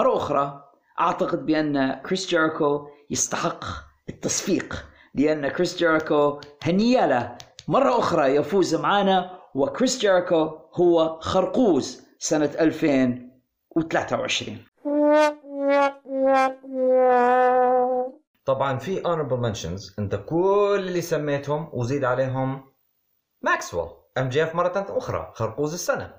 مرة 0.00 0.16
أخرى 0.16 0.64
أعتقد 1.00 1.46
بأن 1.46 1.94
كريس 1.94 2.26
جيريكو 2.26 2.88
يستحق 3.10 3.64
التصفيق 4.08 4.86
لأن 5.14 5.48
كريس 5.48 5.76
جيريكو 5.76 6.40
هنية 6.62 7.06
له 7.06 7.38
مرة 7.68 7.98
أخرى 7.98 8.36
يفوز 8.36 8.74
معنا 8.74 9.38
وكريس 9.54 9.98
جيريكو 9.98 10.58
هو 10.74 11.20
خرقوز 11.20 12.02
سنة 12.18 12.50
2023 12.60 14.58
طبعا 18.44 18.78
في 18.78 19.02
honorable 19.02 19.40
mentions 19.46 19.94
أنت 19.98 20.14
كل 20.14 20.84
اللي 20.88 21.00
سميتهم 21.00 21.68
وزيد 21.72 22.04
عليهم 22.04 22.64
ماكسويل 23.42 23.88
MJF 24.18 24.54
مرة 24.54 24.86
أخرى 24.88 25.32
خرقوز 25.34 25.72
السنة. 25.72 26.14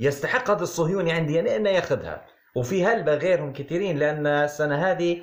يستحق 0.00 0.50
هذا 0.50 0.62
الصهيوني 0.62 1.12
عندي 1.12 1.40
أنا 1.40 1.56
إنه 1.56 1.70
ياخذها. 1.70 2.26
وفي 2.56 2.84
هلبة 2.84 3.14
غيرهم 3.14 3.52
كثيرين 3.52 3.98
لأن 3.98 4.26
السنة 4.26 4.74
هذه 4.74 5.22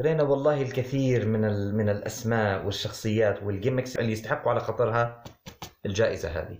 رينا 0.00 0.22
والله 0.22 0.62
الكثير 0.62 1.26
من 1.26 1.40
من 1.74 1.88
الأسماء 1.88 2.66
والشخصيات 2.66 3.42
وال 3.42 3.53
gimmicks 3.53 3.96
اللي 3.96 4.12
يستحقوا 4.12 4.50
على 4.50 4.60
خطرها 4.60 5.24
الجائزة 5.86 6.28
هذه. 6.28 6.58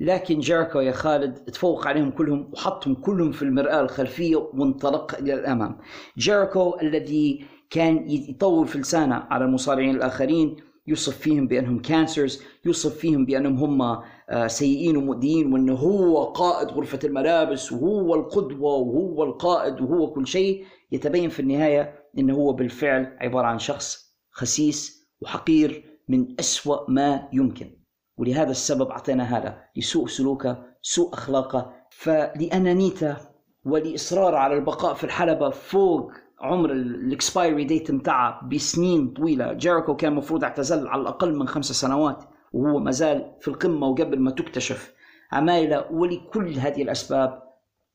لكن 0.00 0.38
جيريكو 0.38 0.80
يا 0.80 0.92
خالد 0.92 1.34
تفوق 1.34 1.86
عليهم 1.86 2.10
كلهم 2.10 2.50
وحطهم 2.52 2.94
كلهم 2.94 3.32
في 3.32 3.42
المرآة 3.42 3.80
الخلفية 3.80 4.36
وانطلق 4.36 5.14
إلى 5.14 5.34
الأمام. 5.34 5.78
جيريكو 6.18 6.78
الذي 6.82 7.46
كان 7.70 8.10
يطول 8.10 8.66
في 8.66 8.78
لسانه 8.78 9.14
على 9.30 9.44
المصارعين 9.44 9.96
الآخرين 9.96 10.56
يوصف 10.86 11.18
فيهم 11.18 11.46
بأنهم 11.48 11.82
cancers 11.82 12.42
يوصف 12.64 12.98
فيهم 12.98 13.24
بأنهم 13.26 13.56
هم 13.56 14.02
سيئين 14.46 14.96
ومؤذيين 14.96 15.52
وأنه 15.52 15.74
هو 15.74 16.24
قائد 16.24 16.68
غرفة 16.68 16.98
الملابس 17.04 17.72
وهو 17.72 18.14
القدوة 18.14 18.74
وهو 18.74 19.24
القائد 19.24 19.80
وهو 19.80 20.10
كل 20.10 20.26
شيء 20.26 20.64
يتبين 20.92 21.30
في 21.30 21.40
النهاية 21.40 21.94
أنه 22.18 22.34
هو 22.34 22.52
بالفعل 22.52 23.16
عبارة 23.20 23.46
عن 23.46 23.58
شخص 23.58 24.14
خسيس 24.30 25.08
وحقير 25.20 25.84
من 26.08 26.26
أسوأ 26.40 26.90
ما 26.90 27.28
يمكن. 27.32 27.76
ولهذا 28.16 28.50
السبب 28.50 28.90
أعطينا 28.90 29.38
هذا 29.38 29.58
لسوء 29.76 30.06
سلوكه 30.06 30.62
سوء 30.82 31.14
أخلاقه. 31.14 31.72
فلأنانيته 31.90 33.16
ولإصراره 33.64 34.36
على 34.36 34.54
البقاء 34.54 34.94
في 34.94 35.04
الحلبة 35.04 35.50
فوق 35.50 36.12
عمر 36.40 36.72
الإكسبايري 36.72 37.64
ديت 37.64 37.90
متاعه 37.90 38.48
بسنين 38.48 39.08
طويلة 39.08 39.52
جيريكو 39.52 39.96
كان 39.96 40.12
المفروض 40.12 40.44
اعتزل 40.44 40.88
على 40.88 41.02
الأقل 41.02 41.34
من 41.34 41.48
خمس 41.48 41.72
سنوات. 41.72 42.24
وهو 42.52 42.78
ما 42.78 42.90
زال 42.90 43.32
في 43.40 43.48
القمة 43.48 43.86
وقبل 43.86 44.20
ما 44.20 44.30
تكتشف. 44.30 44.94
عمايلة 45.32 45.92
ولكل 45.92 46.54
هذه 46.54 46.82
الأسباب 46.82 47.42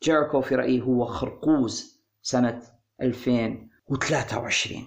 جيريكو 0.04 0.42
في 0.42 0.56
رايي 0.56 0.82
هو 0.82 1.06
خرقوز 1.06 2.02
سنة 2.22 2.62
2023 3.02 4.84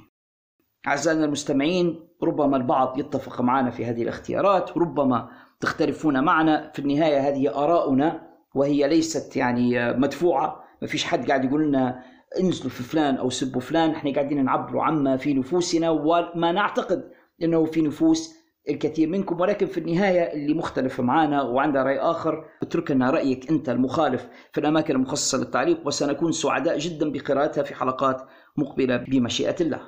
أعزائنا 0.86 1.24
المستمعين 1.24 2.08
ربما 2.22 2.56
البعض 2.56 2.98
يتفق 2.98 3.40
معنا 3.40 3.70
في 3.70 3.84
هذه 3.86 4.02
الاختيارات 4.02 4.76
وربما 4.76 5.28
تختلفون 5.60 6.24
معنا. 6.24 6.70
في 6.74 6.78
النهاية 6.78 7.28
هذه 7.28 7.64
ارائنا 7.64 8.28
وهي 8.54 8.88
ليست 8.88 9.36
يعني 9.36 9.92
مدفوعة. 9.92 10.64
ما 10.82 10.88
فيش 10.88 11.04
حد 11.04 11.26
قاعد 11.28 11.44
يقول 11.44 11.68
لنا 11.68 12.02
انزلوا 12.40 12.70
في 12.70 12.82
فلان 12.82 13.16
أو 13.16 13.30
سبوا 13.30 13.60
فلان 13.60 13.90
إحنا 13.90 14.12
قاعدين 14.12 14.44
نعبروا 14.44 14.82
عما 14.82 15.16
في 15.16 15.34
نفوسنا 15.34 15.90
وما 15.90 16.52
نعتقد 16.52 17.10
إنه 17.42 17.64
في 17.64 17.82
نفوس 17.82 18.37
الكثير 18.68 19.08
منكم 19.08 19.40
ولكن 19.40 19.66
في 19.66 19.80
النهاية 19.80 20.32
اللي 20.32 20.54
مختلف 20.54 21.00
معنا 21.00 21.42
وعنده 21.42 21.82
رأي 21.82 21.98
آخر 21.98 22.44
اترك 22.62 22.90
لنا 22.90 23.10
رأيك 23.10 23.50
أنت 23.50 23.68
المخالف 23.68 24.28
في 24.52 24.60
الأماكن 24.60 24.94
المخصصة 24.94 25.38
للتعليق 25.38 25.86
وسنكون 25.86 26.32
سعداء 26.32 26.78
جدا 26.78 27.12
بقراءتها 27.12 27.62
في 27.62 27.74
حلقات 27.74 28.22
مقبلة 28.56 28.96
بمشيئة 28.96 29.56
الله. 29.60 29.80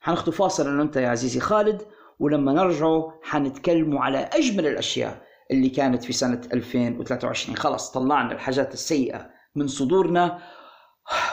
حناخذ 0.00 0.32
فاصل 0.32 0.68
أنا 0.68 0.82
أنت 0.82 0.96
يا 0.96 1.08
عزيزي 1.08 1.40
خالد 1.40 1.82
ولما 2.20 2.52
نرجع 2.52 3.02
حنتكلموا 3.22 4.00
على 4.00 4.18
أجمل 4.18 4.66
الأشياء 4.66 5.22
اللي 5.50 5.68
كانت 5.68 6.04
في 6.04 6.12
سنة 6.12 6.40
2023 6.52 7.56
خلاص 7.56 7.92
طلعنا 7.92 8.32
الحاجات 8.32 8.74
السيئة 8.74 9.30
من 9.54 9.66
صدورنا 9.66 10.38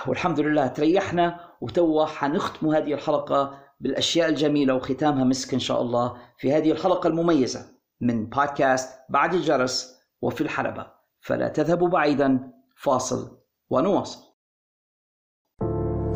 والحمد 0.07 0.39
لله 0.39 0.67
تريحنا 0.67 1.39
وتوا 1.61 2.05
حنختم 2.05 2.67
هذه 2.67 2.93
الحلقة 2.93 3.60
بالاشياء 3.80 4.28
الجميله 4.28 4.74
وختامها 4.74 5.24
مسك 5.24 5.54
ان 5.54 5.60
شاء 5.60 5.82
الله 5.82 6.16
في 6.38 6.52
هذه 6.52 6.72
الحلقه 6.72 7.08
المميزه 7.08 7.66
من 8.00 8.26
بودكاست 8.26 8.98
بعد 9.08 9.34
الجرس 9.34 9.96
وفي 10.22 10.40
الحلبه 10.40 10.86
فلا 11.20 11.48
تذهبوا 11.48 11.88
بعيدا 11.88 12.52
فاصل 12.76 13.38
ونواصل 13.70 14.26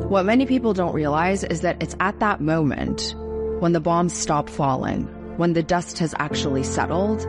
What 0.09 0.27
many 0.27 0.45
people 0.45 0.75
don't 0.75 0.93
realize 0.93 1.45
is 1.45 1.61
that 1.61 1.81
it's 1.81 1.95
at 2.01 2.19
that 2.19 2.41
moment 2.41 3.15
when 3.61 3.73
the 3.73 3.81
bombs 3.81 4.13
stop 4.13 4.49
falling, 4.49 5.03
when 5.37 5.53
the 5.53 5.63
dust 5.63 6.01
has 6.01 6.15
actually 6.19 6.65
settled, 6.65 7.21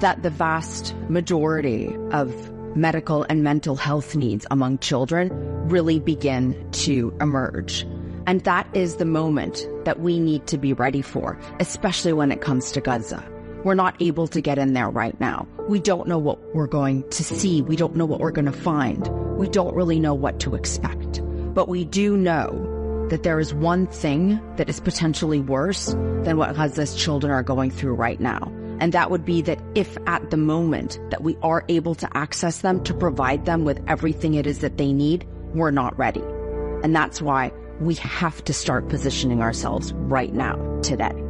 that 0.00 0.22
the 0.22 0.30
vast 0.30 0.94
majority 1.10 1.94
of 2.12 2.32
medical 2.74 3.26
and 3.28 3.44
mental 3.44 3.76
health 3.76 4.16
needs 4.16 4.46
among 4.50 4.78
children 4.78 5.28
really 5.68 5.98
begin 5.98 6.70
to 6.72 7.14
emerge. 7.20 7.86
And 8.29 8.41
that 8.41 8.67
is 8.75 8.97
the 8.97 9.05
moment 9.05 9.67
that 9.85 10.01
we 10.01 10.19
need 10.19 10.45
to 10.45 10.57
be 10.59 10.71
ready 10.71 11.01
for, 11.01 11.35
especially 11.59 12.13
when 12.13 12.31
it 12.31 12.41
comes 12.41 12.71
to 12.73 12.79
Gaza. 12.79 13.27
We're 13.63 13.73
not 13.73 13.99
able 13.99 14.27
to 14.27 14.39
get 14.39 14.59
in 14.59 14.73
there 14.73 14.91
right 14.91 15.19
now. 15.19 15.47
We 15.67 15.79
don't 15.79 16.07
know 16.07 16.19
what 16.19 16.37
we're 16.53 16.67
going 16.67 17.09
to 17.09 17.23
see. 17.23 17.63
We 17.63 17.75
don't 17.75 17.95
know 17.95 18.05
what 18.05 18.19
we're 18.19 18.29
going 18.29 18.45
to 18.45 18.51
find. 18.51 19.07
We 19.35 19.47
don't 19.47 19.73
really 19.73 19.99
know 19.99 20.13
what 20.13 20.39
to 20.41 20.53
expect. 20.53 21.23
But 21.55 21.69
we 21.69 21.85
do 21.85 22.15
know 22.15 23.07
that 23.09 23.23
there 23.23 23.39
is 23.39 23.51
one 23.51 23.87
thing 23.87 24.39
that 24.57 24.69
is 24.69 24.79
potentially 24.79 25.39
worse 25.39 25.87
than 25.87 26.37
what 26.37 26.55
Gaza's 26.55 26.93
children 26.93 27.33
are 27.33 27.41
going 27.41 27.71
through 27.71 27.95
right 27.95 28.19
now. 28.19 28.53
And 28.79 28.93
that 28.93 29.09
would 29.09 29.25
be 29.25 29.41
that 29.41 29.59
if 29.73 29.97
at 30.05 30.29
the 30.29 30.37
moment 30.37 30.99
that 31.09 31.23
we 31.23 31.35
are 31.41 31.65
able 31.67 31.95
to 31.95 32.15
access 32.15 32.59
them 32.59 32.83
to 32.83 32.93
provide 32.93 33.45
them 33.45 33.65
with 33.65 33.83
everything 33.87 34.35
it 34.35 34.45
is 34.45 34.59
that 34.59 34.77
they 34.77 34.93
need, 34.93 35.27
we're 35.55 35.71
not 35.71 35.97
ready. 35.97 36.21
And 36.83 36.95
that's 36.95 37.23
why 37.23 37.51
we 37.81 37.95
have 37.95 38.43
to 38.45 38.53
start 38.53 38.89
positioning 38.89 39.41
ourselves 39.41 39.93
right 39.93 40.33
now, 40.33 40.55
today. 40.81 41.25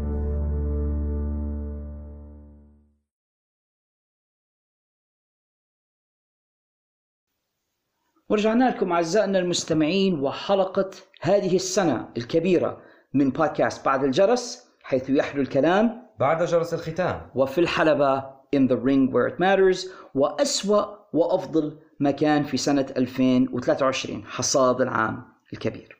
ورجعنا 8.30 8.70
لكم 8.70 8.92
أعزائنا 8.92 9.40
المستمعين 9.40 10.20
وحلقة 10.20 10.90
هذه 11.22 11.56
السنة 11.56 12.10
الكبيرة 12.18 12.82
من 13.14 13.30
بودكاست 13.30 13.86
بعد 13.86 14.04
الجرس 14.04 14.70
حيث 14.84 15.10
يحلو 15.10 15.42
الكلام 15.42 16.08
بعد 16.20 16.44
جرس 16.44 16.74
الختام 16.74 17.30
وفي 17.36 17.58
الحلبة 17.62 18.20
in 18.56 18.68
the 18.68 18.78
ring 18.78 19.12
where 19.12 19.28
it 19.28 19.40
matters 19.40 19.88
وأسوأ 20.16 20.86
وأفضل 21.14 21.78
مكان 22.00 22.44
في 22.44 22.58
سنة 22.58 22.86
2023 22.98 24.26
حصاد 24.26 24.82
العام 24.82 25.24
الكبير 25.54 25.99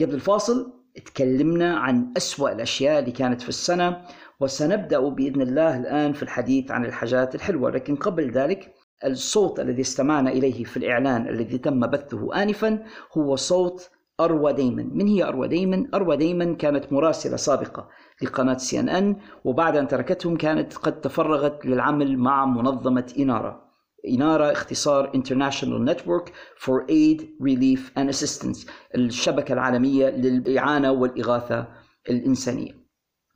قبل 0.00 0.14
الفاصل 0.14 0.72
تكلمنا 1.04 1.76
عن 1.76 2.12
أسوأ 2.16 2.52
الأشياء 2.52 2.98
اللي 2.98 3.12
كانت 3.12 3.42
في 3.42 3.48
السنة 3.48 4.02
وسنبدأ 4.40 5.08
بإذن 5.08 5.42
الله 5.42 5.76
الآن 5.76 6.12
في 6.12 6.22
الحديث 6.22 6.70
عن 6.70 6.84
الحاجات 6.84 7.34
الحلوة. 7.34 7.70
لكن 7.70 7.96
قبل 7.96 8.30
ذلك 8.30 8.74
الصوت 9.04 9.60
الذي 9.60 9.80
استمعنا 9.80 10.30
إليه 10.30 10.64
في 10.64 10.76
الإعلان 10.76 11.28
الذي 11.28 11.58
تم 11.58 11.80
بثه 11.80 12.42
آنفا 12.42 12.82
هو 13.18 13.36
صوت 13.36 13.90
أروى 14.20 14.52
ديمن 14.52 14.96
من 14.96 15.08
هي 15.08 15.24
أروى 15.24 15.48
ديمن؟ 15.48 15.94
أروى 15.94 16.16
ديمن 16.16 16.56
كانت 16.56 16.92
مراسلة 16.92 17.36
سابقة 17.36 17.88
لقناة 18.22 18.56
سي 18.56 18.80
إن 18.80 18.88
إن 18.88 19.16
وبعد 19.44 19.76
أن 19.76 19.88
تركتهم 19.88 20.36
كانت 20.36 20.74
قد 20.76 21.00
تفرغت 21.00 21.66
للعمل 21.66 22.18
مع 22.18 22.46
منظمة 22.46 23.14
إنارة. 23.18 23.65
إنارة 24.08 24.52
اختصار 24.52 25.12
International 25.12 25.90
Network 25.90 26.30
for 26.64 26.84
Aid, 26.88 27.22
Relief 27.40 27.80
and 27.98 28.08
Assistance 28.14 28.70
الشبكة 28.94 29.52
العالمية 29.52 30.06
للإعانة 30.08 30.92
والإغاثة 30.92 31.66
الإنسانية. 32.10 32.86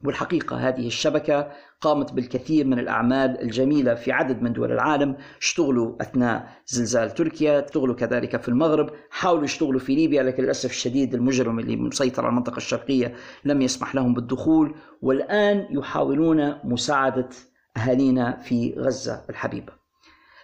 والحقيقة 0.05 0.69
هذه 0.69 0.87
الشبكة 0.87 1.53
قامت 1.81 2.13
بالكثير 2.13 2.67
من 2.67 2.79
الأعمال 2.79 3.43
الجميلة 3.43 3.95
في 3.95 4.13
عدد 4.13 4.43
من 4.43 4.53
دول 4.53 4.73
العالم 4.73 5.17
اشتغلوا 5.41 6.03
أثناء 6.03 6.49
زلزال 6.67 7.11
تركيا 7.15 7.65
اشتغلوا 7.65 7.95
كذلك 7.95 8.43
في 8.43 8.49
المغرب 8.49 8.91
حاولوا 9.11 9.45
يشتغلوا 9.45 9.81
في 9.81 9.95
ليبيا 9.95 10.23
لكن 10.23 10.43
للأسف 10.43 10.71
الشديد 10.71 11.15
المجرم 11.15 11.59
اللي 11.59 11.77
مسيطر 11.77 12.23
على 12.23 12.31
المنطقة 12.31 12.57
الشرقية 12.57 13.15
لم 13.45 13.63
يسمح 13.63 13.95
لهم 13.95 14.15
بالدخول. 14.15 14.75
والآن 15.03 15.67
يحاولون 15.71 16.55
مساعدة 16.65 17.29
أهالينا 17.77 18.39
في 18.39 18.75
غزة 18.79 19.25
الحبيبة. 19.31 19.80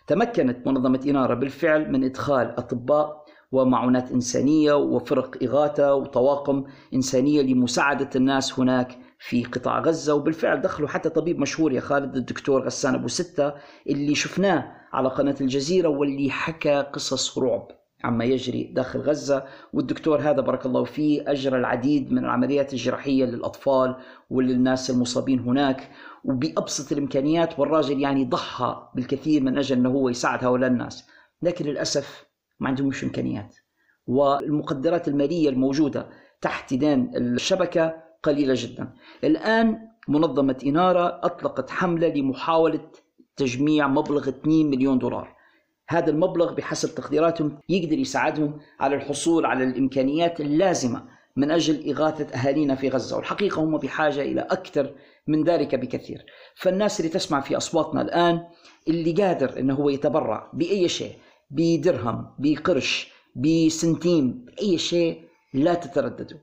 تمكنت 0.07 0.67
منظمة 0.67 1.01
إنارة 1.07 1.35
بالفعل 1.35 1.93
من 1.93 2.05
إدخال 2.05 2.59
أطباء 2.59 3.25
ومعونات 3.53 4.13
إنسانية 4.13 4.73
وفرق 4.73 5.43
إغاثة 5.43 5.95
وطواقم 5.95 6.65
إنسانية 6.95 7.43
لمساعدة 7.43 8.11
الناس 8.17 8.59
هناك 8.61 8.99
في 9.19 9.45
قطاع 9.45 9.81
غزة. 9.81 10.15
وبالفعل 10.15 10.61
دخلوا 10.61 10.89
حتى 10.89 11.09
طبيب 11.09 11.39
مشهور 11.39 11.73
يا 11.73 11.81
خالد 11.81 12.17
الدكتور 12.17 12.65
غسان 12.65 12.95
أبو 12.95 13.09
ستة 13.09 13.53
اللي 13.87 14.15
شفناه 14.15 14.73
على 14.93 15.09
قناة 15.09 15.37
الجزيرة 15.41 15.89
واللي 15.89 16.31
حكى 16.31 16.75
قصص 16.93 17.39
رعب 17.39 17.69
عما 18.05 18.25
يجري 18.25 18.65
داخل 18.65 19.01
غزة. 19.01 19.45
والدكتور 19.73 20.21
هذا 20.21 20.41
بارك 20.41 20.67
الله 20.67 20.85
فيه 20.85 21.31
أجرى 21.31 21.59
العديد 21.59 22.13
من 22.13 22.19
العمليات 22.19 22.73
الجراحية 22.73 23.25
للأطفال 23.25 23.97
وللناس 24.31 24.91
المصابين 24.91 25.41
هناك. 25.41 25.91
وبأبسط 26.27 26.93
الإمكانيات 26.93 27.59
والراجل 27.59 28.01
يعني 28.01 28.25
ضحى 28.25 28.89
بالكثير 28.95 29.43
من 29.43 29.59
أجل 29.59 29.77
أنه 29.77 29.91
هو 29.91 30.09
يساعد 30.09 30.45
هؤلاء 30.45 30.71
الناس. 30.71 31.09
لكن 31.43 31.65
للأسف 31.65 32.27
ما 32.61 32.69
عندهمش 32.69 33.05
إمكانيات. 33.05 33.57
والمقدرات 34.07 35.09
المالية 35.09 35.49
الموجودة 35.49 36.09
تحت 36.41 36.75
دين 36.75 37.17
الشبكة 37.17 37.95
قليلة 38.23 38.55
جدا. 38.57 38.93
الآن 39.25 39.89
منظمة 40.09 40.57
إنارة 40.67 41.21
أطلقت 41.23 41.71
حملة 41.71 42.09
لمحاولة 42.09 42.91
تجميع 43.37 43.89
مبلغ 43.89 44.29
2 44.29 44.71
مليون 44.71 44.99
دولار. 44.99 45.37
هذا 45.89 46.11
المبلغ 46.11 46.55
بحسب 46.55 46.95
تقديراتهم 46.95 47.59
يقدر 47.69 47.99
يساعدهم 47.99 48.59
على 48.81 48.97
الحصول 48.97 49.47
على 49.47 49.65
الإمكانيات 49.65 50.41
اللازمة 50.41 51.16
من 51.37 51.51
أجل 51.51 51.91
إغاثة 51.91 52.35
أهالينا 52.35 52.75
في 52.75 52.89
غزة 52.89 53.17
والحقيقة 53.17 53.63
هم 53.63 53.79
بحاجة 53.79 54.23
إلى 54.23 54.41
أكثر 54.41 54.95
من 55.27 55.45
ذلك 55.45 55.75
بكثير. 55.75 56.27
فالناس 56.55 57.01
اللي 57.01 57.11
تسمع 57.11 57.41
في 57.41 57.57
أصواتنا 57.57 58.03
الآن 58.03 58.49
اللي 58.89 59.13
قادر 59.13 59.59
أنه 59.59 59.75
هو 59.75 59.89
يتبرع 59.89 60.51
بأي 60.55 60.89
شيء 60.89 61.13
بدرهم 61.51 62.35
بقرش 62.39 63.13
بسنتيم 63.37 64.45
بأي 64.45 64.79
شيء 64.79 65.23
لا 65.55 65.75
تترددوا. 65.75 66.39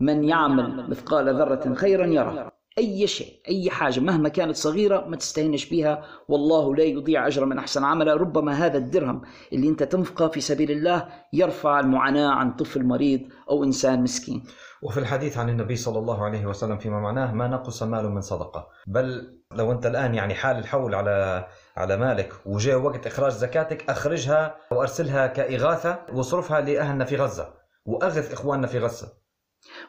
من 0.00 0.24
يعمل 0.24 0.90
مثقال 0.90 1.34
ذرة 1.34 1.74
خيرا 1.74 2.06
يرى. 2.06 2.50
أي 2.78 3.06
شيء 3.06 3.40
أي 3.48 3.70
حاجة 3.70 4.00
مهما 4.00 4.28
كانت 4.28 4.56
صغيرة 4.56 5.04
ما 5.06 5.16
تستهينش 5.16 5.70
بها 5.70 6.04
والله 6.28 6.76
لا 6.76 6.84
يضيع 6.84 7.26
أجر 7.26 7.44
من 7.44 7.58
أحسن 7.58 7.84
عملا 7.84 8.14
ربما 8.14 8.52
هذا 8.52 8.78
الدرهم 8.78 9.22
اللي 9.52 9.68
أنت 9.68 9.82
تنفقه 9.82 10.28
في 10.28 10.40
سبيل 10.40 10.70
الله 10.70 11.08
يرفع 11.32 11.80
المعاناة 11.80 12.30
عن 12.30 12.52
طفل 12.52 12.84
مريض 12.84 13.20
أو 13.50 13.64
إنسان 13.64 14.02
مسكين. 14.02 14.44
وفي 14.82 15.00
الحديث 15.00 15.38
عن 15.38 15.48
النبي 15.48 15.76
صلى 15.76 15.98
الله 15.98 16.24
عليه 16.24 16.46
وسلم 16.46 16.78
فيما 16.78 17.00
معناه 17.00 17.32
ما 17.32 17.48
نقص 17.48 17.82
مال 17.82 18.10
من 18.10 18.20
صدقة. 18.20 18.68
بل 18.86 19.38
لو 19.52 19.72
أنت 19.72 19.86
الآن 19.86 20.14
يعني 20.14 20.34
حال 20.34 20.56
الحول 20.58 20.94
على 20.94 21.46
على 21.76 21.96
مالك 21.96 22.32
وجاء 22.46 22.80
وقت 22.80 23.06
إخراج 23.06 23.32
زكاتك 23.32 23.90
أخرجها 23.90 24.56
وأرسلها 24.72 25.26
كإغاثة 25.26 25.98
واصرفها 26.12 26.60
لأهلنا 26.60 27.04
في 27.04 27.16
غزة. 27.16 27.54
وأغث 27.84 28.32
إخواننا 28.32 28.66
في 28.66 28.78
غزة. 28.78 29.12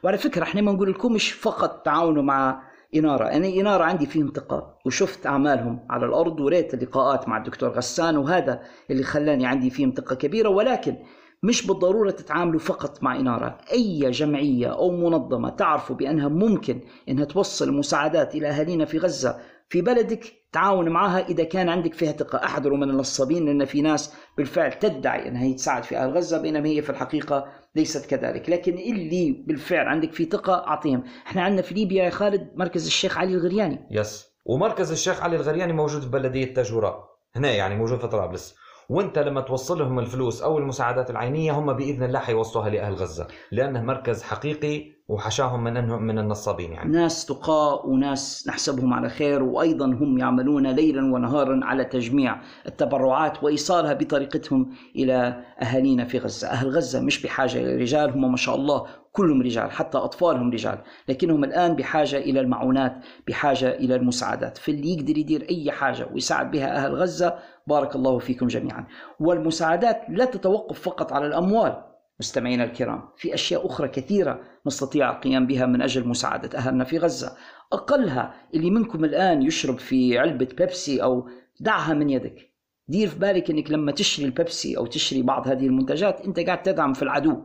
وعلى 0.04 0.18
فكرة 0.18 0.44
إحنا 0.44 0.62
ما 0.62 0.72
نقول 0.72 0.92
لكمش 0.92 1.32
فقط 1.32 1.86
تعاونوا 1.86 2.24
مع 2.24 2.69
إنارة. 2.96 3.26
أنا 3.26 3.48
إنارة 3.48 3.84
عندي 3.84 4.06
فيهم 4.06 4.32
ثقة 4.36 4.78
وشفت 4.86 5.26
أعمالهم 5.28 5.86
على 5.90 6.06
الأرض 6.06 6.40
وريت 6.40 6.74
اللقاءات 6.74 7.28
مع 7.28 7.38
الدكتور 7.38 7.70
غسان 7.70 8.18
وهذا 8.18 8.62
اللي 8.90 9.04
خلاني 9.04 9.46
عندي 9.46 9.70
فيهم 9.70 9.94
ثقة 9.98 10.16
كبيرة 10.16 10.50
ولكن 10.50 10.96
مش 11.44 11.68
بالضرورة 11.68 12.12
تتعاملوا 12.12 12.60
فقط 12.60 13.04
مع 13.04 13.16
إنارة. 13.20 13.58
أي 13.72 14.12
جمعية 14.12 14.68
أو 14.68 14.92
منظمة 14.92 15.50
تعرفوا 15.50 15.96
بأنها 15.96 16.28
ممكن 16.28 16.80
أنها 17.10 17.26
توصل 17.26 17.70
المساعدات 17.70 18.36
إلى 18.36 18.48
أهالينا 18.48 18.86
في 18.86 18.98
غزة 18.98 19.40
في 19.70 19.82
بلدك 19.82 20.39
تعاون 20.52 20.90
معها 20.90 21.28
إذا 21.28 21.44
كان 21.44 21.70
عندك 21.70 21.94
فيها 21.94 22.12
ثقة. 22.12 22.46
أحذروا 22.46 22.78
من 22.78 22.90
النصابين 22.90 23.46
لأن 23.46 23.66
في 23.66 23.82
ناس 23.82 24.14
بالفعل 24.38 24.74
تدعي 24.74 25.28
أنها 25.28 25.44
هي 25.44 25.54
تساعد 25.54 25.84
في 25.84 25.98
أهل 25.98 26.18
غزة 26.18 26.42
بينما 26.42 26.70
هي 26.70 26.82
في 26.82 26.90
الحقيقة 26.90 27.46
ليست 27.76 28.06
كذلك. 28.06 28.50
لكن 28.50 28.74
اللي 28.74 29.44
بالفعل 29.48 29.88
عندك 29.88 30.14
فيه 30.14 30.30
ثقة 30.30 30.68
أعطيهم. 30.68 31.04
إحنا 31.28 31.42
عندنا 31.42 31.62
في 31.62 31.74
ليبيا 31.74 32.04
يا 32.04 32.10
خالد 32.10 32.52
مركز 32.56 32.86
الشيخ 32.86 33.18
علي 33.18 33.34
الغرياني. 33.34 33.88
يس. 33.92 34.30
ومركز 34.46 34.92
الشيخ 34.92 35.24
علي 35.24 35.36
الغرياني 35.36 35.74
موجود 35.74 36.02
في 36.02 36.10
بلدية 36.10 36.54
تاجوراء 36.54 37.10
هنا 37.36 37.52
يعني 37.52 37.76
موجود 37.76 38.00
في 38.00 38.08
طرابلس. 38.08 38.56
وانت 38.90 39.20
لما 39.20 39.42
توصل 39.42 39.80
لهم 39.80 40.00
الفلوس 40.00 40.42
أو 40.42 40.58
المساعدات 40.58 41.10
العينية 41.10 41.52
هم 41.52 41.74
بإذن 41.74 42.04
الله 42.04 42.20
حيوصلوها 42.20 42.70
لأهل 42.70 42.94
غزة 42.94 43.28
لأنه 43.52 43.82
مركز 43.82 44.24
حقيقي 44.24 45.00
وحشاهم 45.08 45.64
من 45.64 45.78
انهم 45.78 46.04
من 46.04 46.20
النصابين 46.20 46.72
يعني. 46.72 46.92
ناس 46.92 47.26
تقاء 47.26 47.90
وناس 47.90 48.46
نحسبهم 48.48 48.94
على 48.94 49.10
خير 49.10 49.44
وأيضا 49.44 49.86
هم 49.86 50.18
يعملون 50.18 50.68
ليلا 50.68 51.14
ونهارا 51.14 51.60
على 51.64 51.86
تجميع 51.86 52.42
التبرعات 52.66 53.44
وإيصالها 53.44 53.94
بطريقتهم 53.94 54.70
إلى 54.96 55.44
أهالينا 55.62 56.06
في 56.06 56.18
غزة، 56.18 56.48
أهل 56.48 56.70
غزة 56.70 57.02
مش 57.02 57.22
بحاجة 57.22 57.58
إلى 57.58 57.76
رجال 57.76 58.12
هم 58.12 58.32
ما 58.32 58.38
شاء 58.38 58.56
الله 58.56 58.86
كلهم 59.12 59.42
رجال 59.42 59.72
حتى 59.72 59.98
أطفالهم 59.98 60.52
رجال 60.52 60.78
لكنهم 61.08 61.44
الآن 61.44 61.76
بحاجة 61.76 62.18
إلى 62.18 62.40
المعونات 62.40 62.96
بحاجة 63.28 63.70
إلى 63.76 63.96
المساعدات. 63.96 64.58
فاللي 64.58 64.94
يقدر 64.94 65.18
يدير 65.18 65.48
أي 65.50 65.72
حاجة 65.72 66.08
ويساعد 66.14 66.52
بها 66.52 66.86
أهل 66.86 66.96
غزة 66.96 67.36
بارك 67.70 67.96
الله 67.96 68.20
فيكم 68.20 68.48
جميعا. 68.48 68.86
والمساعدات 69.20 70.02
لا 70.10 70.26
تتوقف 70.26 70.82
فقط 70.82 71.14
على 71.14 71.28
الأموال 71.28 71.84
مستمعينا 72.20 72.64
الكرام 72.64 73.10
في 73.18 73.34
أشياء 73.34 73.68
أخرى 73.68 73.88
كثيرة 73.88 74.42
نستطيع 74.68 75.12
القيام 75.12 75.48
بها 75.48 75.66
من 75.66 75.82
أجل 75.82 76.08
مساعدة 76.08 76.58
أهلنا 76.58 76.84
في 76.84 76.98
غزة. 76.98 77.36
أقلها 77.74 78.34
اللي 78.54 78.70
منكم 78.70 79.06
الآن 79.06 79.42
يشرب 79.42 79.80
في 79.80 80.18
علبة 80.18 80.48
بيبسي 80.58 81.04
أو 81.04 81.30
دعها 81.60 81.94
من 81.94 82.10
يدك. 82.10 82.54
دير 82.88 83.08
في 83.08 83.20
بالك 83.20 83.50
أنك 83.50 83.72
لما 83.72 83.92
تشتري 83.92 84.26
البيبسي 84.26 84.78
أو 84.78 84.86
تشتري 84.86 85.22
بعض 85.22 85.48
هذه 85.48 85.66
المنتجات 85.66 86.26
أنت 86.26 86.40
قاعد 86.40 86.64
تدعم 86.64 86.94
في 86.94 87.04
العدو. 87.04 87.42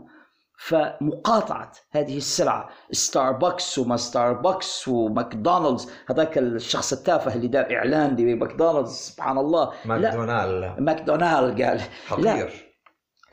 فمقاطعة 0.56 1.72
هذه 1.90 2.16
السلعة 2.16 2.68
ستاربكس 2.93 3.78
وما 3.78 3.97
ستاربكس 3.97 4.89
وماكدونالدز 4.89 5.90
هذاك 6.06 6.39
الشخص 6.39 6.93
التافه 6.93 7.35
اللي 7.35 7.48
دار 7.48 7.76
إعلان 7.76 8.16
لماكدونالدز 8.16 8.90
سبحان 8.90 9.39
الله. 9.39 9.72
لا 9.85 9.97
ماكدونالد 9.97 10.81
ماكدونالد 10.81 11.62
قال. 11.62 11.76
لا 11.76 12.32
حقير. 12.32 12.74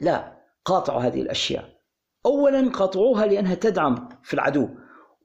لا 0.02 0.34
قاطعوا 0.66 1.02
هذه 1.02 1.22
الأشياء. 1.22 1.66
اولا 2.26 2.70
قاطعوها 2.70 3.26
لأنها 3.26 3.56
تدعم 3.56 4.10
في 4.24 4.34
العدو. 4.34 4.70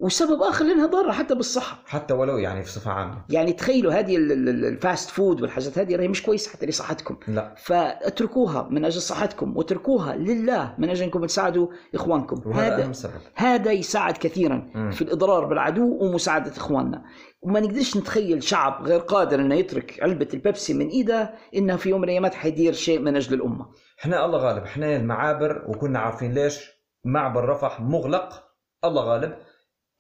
وسبب 0.01 0.43
آخر 0.43 0.64
لأنها 0.64 0.86
ضارة 0.86 1.12
حتى 1.12 1.35
بالصحة. 1.35 1.78
حتى 1.86 2.14
ولو 2.14 2.39
يعني 2.39 2.62
في 2.62 2.70
صفة 2.73 2.90
عامة 2.90 3.24
يعني 3.31 3.52
تخيلوا 3.52 3.93
هذه 3.93 4.16
ال- 4.16 4.32
ال- 4.32 4.48
ال- 4.48 4.64
ال 4.64 4.74
fast 4.74 5.10
food 5.10 5.43
والحاجات 5.43 5.78
هذه 5.78 6.01
هي 6.01 6.09
مش 6.09 6.23
كويسة 6.23 6.51
حتى 6.52 6.66
لصحتكم. 6.66 7.16
لا 7.28 7.55
فاتركوها 7.59 8.68
من 8.70 8.85
أجل 8.85 9.01
صحتكم 9.02 9.56
واتركوها 9.56 10.16
لله 10.16 10.74
من 10.78 10.90
أجل 10.90 11.02
أنكم 11.05 11.24
تساعدوا 11.27 11.68
إخوانكم. 11.94 12.43
وهذا 12.51 12.85
أهم 12.85 12.93
سبب 12.93 13.12
هذا 13.35 13.73
يساعد 13.73 14.16
كثيرا 14.16 14.70
مم. 14.74 14.90
في 14.90 15.02
الإضرار 15.02 15.44
بالعدو 15.44 15.98
ومساعدة 16.05 16.52
إخواننا 16.56 17.05
وما 17.43 17.60
نقدرش 17.60 17.97
نتخيل 17.97 18.43
شعب 18.43 18.82
غير 18.86 19.01
قادر 19.01 19.40
إنه 19.40 19.55
يترك 19.55 19.98
علبة 20.02 20.28
البيبسي 20.35 20.74
من 20.74 20.89
إيده 20.89 21.35
إنه 21.56 21.77
في 21.77 21.89
يوم 21.90 22.01
من 22.01 22.05
الأيام 22.09 22.27
حيدير 22.27 22.73
شيء 22.73 22.98
من 22.98 23.16
أجل 23.16 23.35
الأمة 23.35 23.66
إحنا 24.01 24.24
الله 24.24 24.39
غالب 24.39 24.62
إحنا 24.62 24.97
المعابر 24.97 25.64
وكنا 25.68 25.98
عارفين 25.98 26.35
ليش 26.35 26.60
معبر 27.05 27.44
رفح 27.48 27.81
مغلق 27.81 28.43
الله 28.85 29.02
غالب 29.02 29.36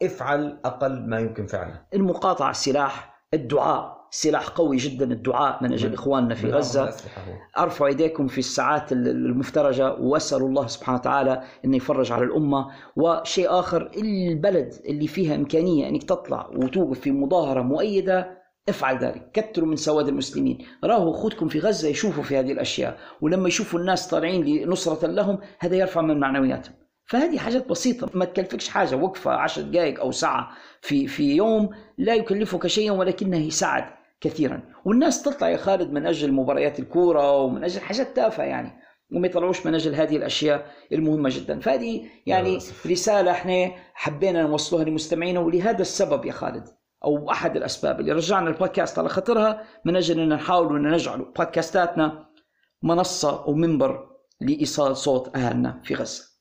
افعل 0.02 0.58
أقل 0.64 1.06
ما 1.08 1.18
يمكن 1.20 1.46
فعله. 1.46 1.80
المقاطعة 1.94 2.52
سلاح 2.52 3.16
الدعاء. 3.34 3.96
سلاح 4.10 4.48
قوي 4.48 4.76
جدا 4.76 5.04
الدعاء 5.12 5.62
من 5.64 5.72
أجل 5.72 5.94
إخواننا 5.94 6.34
في 6.34 6.50
غزة. 6.50 6.82
ارفعوا 7.58 7.88
إيديكم 7.88 8.26
في 8.26 8.38
الساعات 8.38 8.92
ال- 8.92 9.08
المفترجة. 9.08 9.94
واسالوا 9.94 10.48
الله 10.48 10.66
سبحانه 10.66 10.98
وتعالى 10.98 11.42
انه 11.64 11.76
يفرج 11.76 12.12
على 12.12 12.24
الأمة. 12.24 12.66
وشيء 12.96 13.50
آخر 13.50 13.90
البلد 13.96 14.74
اللي 14.84 15.06
فيها 15.06 15.34
إمكانية 15.34 15.88
أنك 15.88 16.02
تطلع 16.02 16.50
وتوقف 16.56 17.00
في 17.00 17.10
مظاهرة 17.12 17.62
مؤيدة 17.62 18.38
افعل 18.68 18.98
ذلك. 18.98 19.30
كثروا 19.32 19.68
من 19.68 19.76
سواد 19.76 20.08
المسلمين. 20.08 20.58
راهوا 20.84 21.10
أخوتكم 21.14 21.48
في 21.48 21.58
غزة 21.58 21.88
يشوفوا 21.88 22.22
في 22.22 22.38
هذه 22.38 22.52
الأشياء. 22.52 22.98
ولما 23.20 23.48
يشوفوا 23.48 23.80
الناس 23.80 24.08
طالعين 24.08 24.44
لنصرة 24.44 25.06
لهم 25.06 25.38
هذا 25.58 25.76
يرفع 25.76 26.00
من 26.00 26.20
معنوياتهم. 26.20 26.74
فهذه 27.06 27.38
حاجات 27.38 27.68
بسيطة. 27.68 28.10
ما 28.14 28.24
تكلفكش 28.24 28.68
حاجة 28.68 28.96
وقفة 28.96 29.30
عشر 29.30 29.62
دقائق 29.62 30.00
أو 30.00 30.10
ساعة 30.10 30.50
في 30.80 31.06
في 31.06 31.36
يوم 31.36 31.70
لا 31.98 32.14
يكلفك 32.14 32.66
شيئا 32.66 32.92
ولكنه 32.92 33.36
يساعد 33.36 33.84
كثيرا. 34.20 34.62
والناس 34.84 35.22
تطلع 35.22 35.48
يا 35.48 35.56
خالد 35.56 35.92
من 35.92 36.06
أجل 36.06 36.32
مباريات 36.32 36.80
الكورة 36.80 37.32
ومن 37.40 37.64
أجل 37.64 37.80
حاجات 37.80 38.16
تافهة 38.16 38.44
يعني 38.44 38.72
وما 39.12 39.26
يطلعوش 39.26 39.66
من 39.66 39.74
أجل 39.74 39.94
هذه 39.94 40.16
الأشياء 40.16 40.66
المهمة 40.92 41.28
جدا. 41.32 41.60
فهذه 41.60 42.04
يعني. 42.26 42.58
رسالة 42.86 43.30
إحنا 43.30 43.72
حبينا 43.94 44.42
نوصلها 44.42 44.84
لمستمعينا 44.84 45.40
ولهذا 45.40 45.82
السبب 45.82 46.24
يا 46.24 46.32
خالد 46.32 46.64
أو 47.04 47.30
أحد 47.30 47.56
الأسباب 47.56 48.00
اللي 48.00 48.12
رجعنا 48.12 48.48
البودكاست 48.48 48.98
على 48.98 49.08
خاطرها 49.08 49.62
من 49.84 49.96
أجل 49.96 50.20
أن 50.20 50.28
نحاول 50.28 50.76
أن 50.76 50.92
نجعل 50.92 51.18
بودكاستاتنا 51.18 52.26
منصة 52.82 53.44
أو 53.44 53.54
منبر 53.54 54.08
لإيصال 54.40 54.96
صوت 54.96 55.36
أهلنا 55.36 55.80
في 55.84 55.94
غزة. 55.94 56.35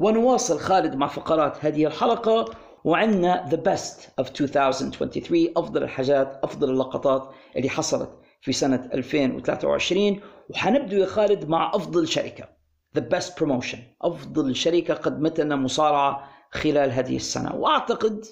ونواصل 0.00 0.58
خالد 0.58 0.94
مع 0.94 1.06
فقرات 1.06 1.64
هذه 1.64 1.86
الحلقة 1.86 2.44
وعندنا 2.84 3.48
The 3.50 3.56
Best 3.56 4.24
of 4.24 4.40
2023 4.40 5.48
أفضل 5.56 5.82
الحاجات 5.82 6.40
أفضل 6.42 6.70
اللقطات 6.70 7.30
اللي 7.56 7.68
حصلت 7.68 8.10
في 8.40 8.52
سنة 8.52 8.90
2023 8.94 10.20
وحنبدو 10.50 10.96
يا 10.96 11.06
خالد 11.06 11.48
مع 11.48 11.72
أفضل 11.74 12.08
شركة 12.08 12.44
The 12.98 13.02
Best 13.02 13.28
Promotion 13.40 13.78
أفضل 14.02 14.56
شركة 14.56 14.94
قدمت 14.94 15.40
لنا 15.40 15.56
مصارعة 15.56 16.28
خلال 16.50 16.92
هذه 16.92 17.16
السنة. 17.16 17.54
وأعتقد 17.54 18.24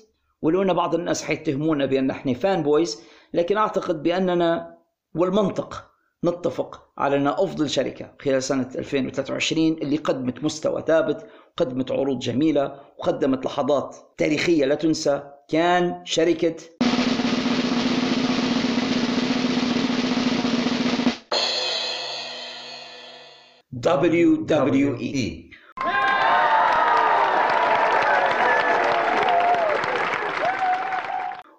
ولو 0.43 0.63
أن 0.63 0.73
بعض 0.73 0.95
الناس 0.95 1.23
حيتهمونا 1.23 1.87
بأن 1.87 2.11
إحنا 2.11 2.35
فان 2.35 2.63
بويز 2.63 3.03
لكن 3.35 3.57
أعتقد 3.57 4.03
بأننا 4.03 4.79
والمنطق 5.15 5.88
نتفق 6.25 6.89
على 6.99 7.17
أنها 7.17 7.37
أفضل 7.45 7.71
شركة 7.71 8.15
خلال 8.21 8.43
سنة 8.43 8.71
2023 8.79 9.67
اللي 9.67 9.97
قدمت 9.97 10.45
مستوى 10.45 10.85
ثابت 10.87 11.27
قدمت 11.57 11.93
عروض 11.93 12.19
جميلة 12.19 12.81
وقدمت 12.99 13.47
لحظات 13.47 13.97
تاريخية 14.17 14.65
لا 14.65 14.75
تنسى. 14.75 15.23
كان 15.49 16.03
شركة 16.05 16.57
WWE. 23.87 25.51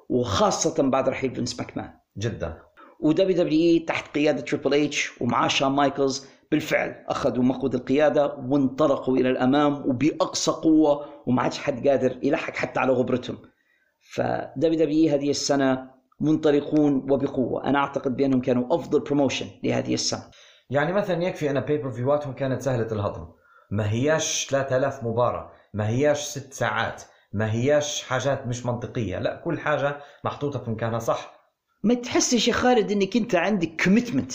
وخاصة 0.10 0.90
بعد 0.90 1.10
رحيل 1.10 1.36
فينس 1.36 1.60
ماكمان 1.60 1.94
جدا. 2.18 2.68
و 2.99 3.38
WWE 3.38 3.80
تحت 3.80 4.15
قيادة 4.15 4.41
تريبل 4.41 4.73
اتش 4.73 5.21
ومعاه 5.21 5.47
شان 5.47 5.71
مايكلز 5.71 6.27
بالفعل 6.51 7.05
أخذوا 7.07 7.43
مقود 7.43 7.76
القيادة 7.76 8.35
وانطلقوا 8.35 9.17
إلى 9.17 9.30
الأمام 9.30 9.73
وبأقصى 9.73 10.51
قوة 10.51 11.05
وما 11.27 11.41
عادش 11.41 11.59
حد 11.59 11.88
قادر 11.88 12.17
يلحق 12.23 12.55
حتى 12.55 12.80
على 12.80 12.91
غبرتهم. 12.91 13.38
ف 14.14 14.80
WWE 14.80 15.10
هذه 15.09 15.30
السنة 15.30 15.89
منطلقون 16.19 17.11
وبقوة، 17.11 17.65
أنا 17.65 17.80
أعتقد 17.80 18.15
بأنهم 18.15 18.41
كانوا 18.41 18.76
أفضل 18.76 18.99
promotion 18.99 19.47
لهذه 19.63 19.93
السنة. 19.93 20.23
يعني 20.69 20.93
مثلا 20.93 21.23
يكفي 21.23 21.49
أن 21.49 21.59
pay-per-view 21.60 21.91
اتهم 21.91 22.34
كانت 22.34 22.61
سهلة 22.61 22.88
الهضم. 22.91 23.27
ما 23.71 23.91
هياش 23.91 24.47
3000 24.49 25.03
مباراة. 25.03 25.51
ما 25.73 25.88
هياش 25.88 26.21
ست 26.21 26.53
ساعات. 26.53 27.03
ما 27.34 27.51
هياش 27.51 28.03
حاجات 28.03 28.47
مش 28.47 28.65
منطقية. 28.65 29.19
لا 29.19 29.35
كل 29.35 29.59
حاجة 29.59 29.97
محطوطة 30.23 30.59
في 30.59 30.71
مكانها 30.71 30.99
صح 30.99 31.39
ما 31.84 31.93
تحسش 31.93 32.47
يا 32.47 32.53
خالد 32.53 32.91
إنك 32.91 33.18
أنت 33.18 33.35
عندك 33.35 33.81
commitment 33.84 34.31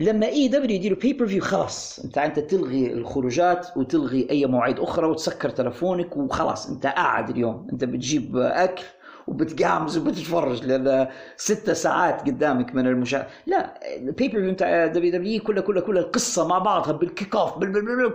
لما 0.00 0.26
AEW 0.26 0.76
يديروا 0.76 0.98
pay-per-view 0.98 1.42
خلاص 1.42 1.98
أنت 2.04 2.18
انت 2.18 2.38
تلغي 2.38 2.92
الخروجات 2.92 3.76
وتلغي 3.76 4.26
أي 4.30 4.46
مواعيد 4.46 4.78
أخرى 4.78 5.06
وتسكر 5.06 5.48
تلفونك 5.50 6.16
وخلاص 6.16 6.70
أنت 6.70 6.86
قاعد 6.86 7.30
اليوم 7.30 7.68
أنت 7.72 7.84
بتجيب 7.84 8.36
أكل 8.36 8.84
وبتقامز 9.26 9.98
وبتتفرج 9.98 10.64
لأن 10.64 11.08
ستة 11.36 11.72
ساعات 11.72 12.20
قدامك 12.20 12.74
من 12.74 12.86
المشاهد 12.86 13.26
لا 13.46 13.80
ال 13.96 14.40
pay-per-view 14.40 14.52
بتاع 14.52 14.86
WWE 14.86 15.42
كلها 15.42 15.62
كلها 15.62 15.82
كلها 15.82 16.02
القصة 16.02 16.48
مع 16.48 16.58
بعضها 16.58 16.92
بال 16.92 17.07
kick 17.07 17.36
off 17.36 17.58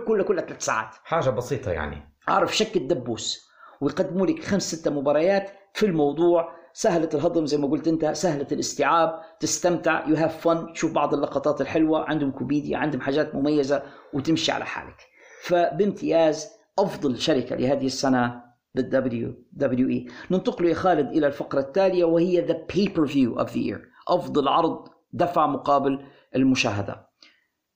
كلها 0.06 0.22
كلها 0.24 0.44
ثلاث 0.46 0.64
ساعات. 0.64 0.94
حاجة 1.04 1.30
بسيطة 1.30 1.70
يعني. 1.70 2.02
عارف 2.28 2.56
شك 2.56 2.76
الدبوس؟ 2.76 3.48
ويقدموا 3.80 4.26
لك 4.26 4.44
خمس 4.44 4.74
ست 4.74 4.88
مباريات 4.88 5.50
في 5.74 5.86
الموضوع 5.86 6.63
سهلة 6.76 7.08
الهضم 7.14 7.46
زي 7.46 7.56
ما 7.56 7.68
قلت 7.68 7.88
أنت 7.88 8.06
سهلة 8.06 8.46
الاستيعاب 8.52 9.20
تستمتع 9.40 10.08
you 10.08 10.16
have 10.16 10.48
fun 10.48 10.72
تشوف 10.72 10.92
بعض 10.92 11.14
اللقطات 11.14 11.60
الحلوة 11.60 12.04
عندهم 12.08 12.30
كوميديا 12.30 12.78
عندهم 12.78 13.00
حاجات 13.00 13.34
مميزة 13.34 13.82
وتمشي 14.12 14.52
على 14.52 14.64
حالك. 14.64 14.96
فبامتياز 15.42 16.48
أفضل 16.78 17.18
شركة 17.18 17.56
لهذه 17.56 17.86
السنة 17.86 18.44
the 18.78 18.82
WWE 18.82 20.12
ننتقل 20.30 20.64
يا 20.64 20.74
خالد 20.74 21.08
إلى 21.08 21.26
الفقرة 21.26 21.60
التالية 21.60 22.04
وهي 22.04 22.46
the 22.46 22.74
pay-per-view 22.74 23.44
of 23.44 23.48
the 23.50 23.70
year. 23.70 23.78
أفضل 24.08 24.48
عرض 24.48 24.88
دفع 25.12 25.46
مقابل 25.46 26.06
المشاهدة. 26.36 27.08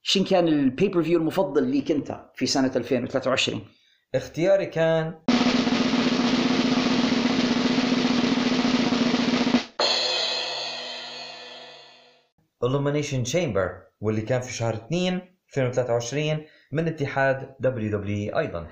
شن 0.03 0.25
كان 0.25 0.49
ال 0.49 0.89
pay-per-view 0.89 1.19
المفضل 1.19 1.65
ليك 1.65 1.91
أنت 1.91 2.31
في 2.35 2.47
سنة 2.47 2.73
2023 2.77 3.61
اختياري 4.15 4.67
كان 4.67 5.15
Elimination 12.65 13.25
Chamber 13.25 13.69
واللي 14.01 14.21
كان 14.21 14.41
في 14.41 14.53
شهر 14.53 14.75
2 14.75 15.21
2023 15.49 16.45
من 16.73 16.89
اتحاد 16.89 17.55
WWE 17.65 18.37
أيضا. 18.37 18.67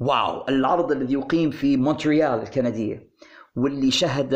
وهو 0.00 0.44
العرض 0.48 0.92
الذي 0.92 1.14
أقيم 1.14 1.50
في 1.50 1.76
مونتريال 1.76 2.42
الكندية 2.42 3.10
واللي 3.56 3.90
شهد 3.90 4.30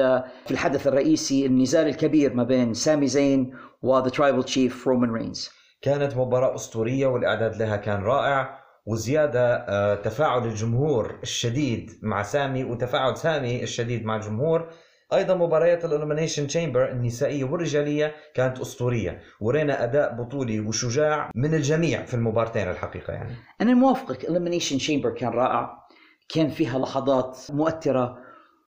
في 0.44 0.50
الحدث 0.50 0.86
الرئيسي 0.86 1.46
النزال 1.46 1.86
الكبير 1.88 2.34
ما 2.34 2.44
بين 2.44 2.74
سامي 2.74 3.06
زين 3.06 3.54
و 3.82 3.89
The 3.89 4.08
Tribal 4.08 4.44
Chief 4.44 4.88
رومان 4.88 5.12
رينز 5.12 5.50
كانت 5.82 6.16
مباراة 6.16 6.54
أسطورية 6.54 7.06
والإعداد 7.06 7.56
لها 7.56 7.76
كان 7.76 8.02
رائع. 8.02 8.59
وزيادة 8.86 9.56
آه، 9.56 9.94
تفاعل 9.94 10.44
الجمهور 10.46 11.18
الشديد 11.22 11.90
مع 12.02 12.22
سامي 12.22 12.64
وتفاعل 12.64 13.16
سامي 13.16 13.62
الشديد 13.62 14.04
مع 14.04 14.16
الجمهور. 14.16 14.68
أيضا 15.12 15.34
مباريات 15.34 15.84
ال 15.84 15.89
Elimination 15.89 16.46
Chamber 16.46 16.90
النسائية 16.90 17.44
والرجالية 17.44 18.14
كانت 18.34 18.60
أسطورية 18.60 19.20
ورأينا 19.40 19.84
أداء 19.84 20.14
بطولي 20.14 20.60
وشجاع 20.60 21.30
من 21.34 21.54
الجميع 21.54 22.04
في 22.04 22.14
المبارتين 22.14 22.70
الحقيقة 22.70 23.12
يعني. 23.12 23.34
أنا 23.60 23.74
موافقك 23.74 24.24
Elimination 24.24 24.78
Chamber 24.78 25.10
كان 25.10 25.28
رائع 25.30 25.78
كان 26.28 26.48
فيها 26.48 26.78
لحظات 26.78 27.38
مؤثرة 27.50 28.18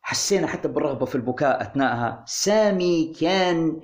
حسينا 0.02 0.48
حتى 0.48 0.68
بالرغبة 0.68 1.06
في 1.06 1.16
البكاء 1.16 1.62
اثناءها 1.62 2.24
سامي 2.28 3.14
كان 3.22 3.82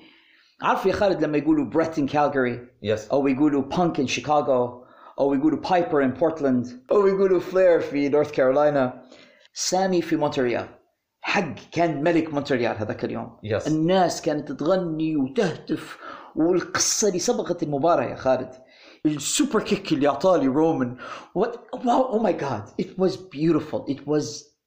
عارف 0.62 0.86
يا 0.86 0.94
خالد 0.94 1.24
لما 1.24 1.38
يقولوا 1.38 1.66
Bret 1.66 2.00
in 2.00 2.08
Calgary 2.08 2.68
yes 2.84 3.10
أو 3.10 3.28
يقولوا 3.28 3.62
Punk 3.62 4.00
in 4.00 4.08
Chicago 4.08 4.86
أو 5.20 5.34
يقولوا 5.34 5.60
Piper 5.60 6.04
in 6.04 6.12
Portland 6.12 6.86
أو 6.92 7.08
يقولوا 7.08 7.40
فلير 7.40 7.80
في 7.80 8.10
نورث 8.10 8.32
كارولاينا 8.32 9.04
سامي 9.54 10.02
في 10.02 10.16
مونتريال 10.16 10.68
حق 11.22 11.56
كان 11.72 12.04
ملك 12.04 12.34
مونتريال 12.34 12.78
هذاك 12.78 13.06
اليوم. 13.06 13.40
yes 13.44 13.68
الناس 13.68 14.22
كانت 14.22 14.52
تغني 14.52 15.16
وتهتف. 15.16 15.98
والقصة 16.36 17.08
اللي 17.08 17.20
سبقت 17.20 17.64
المباراة 17.64 18.04
يا 18.04 18.16
خالد. 18.16 18.52
ال 19.06 19.64
superkick 19.64 19.92
اللي 19.92 20.08
أعطاه 20.08 20.38
لي 20.38 20.48
رومان 20.48 20.98
wow 21.36 22.14
oh 22.14 22.20
my 22.20 22.34
God 22.34 22.64
it 22.80 23.00
was 23.00 23.16
beautiful 23.16 23.86
it 23.90 24.08
was 24.08 24.60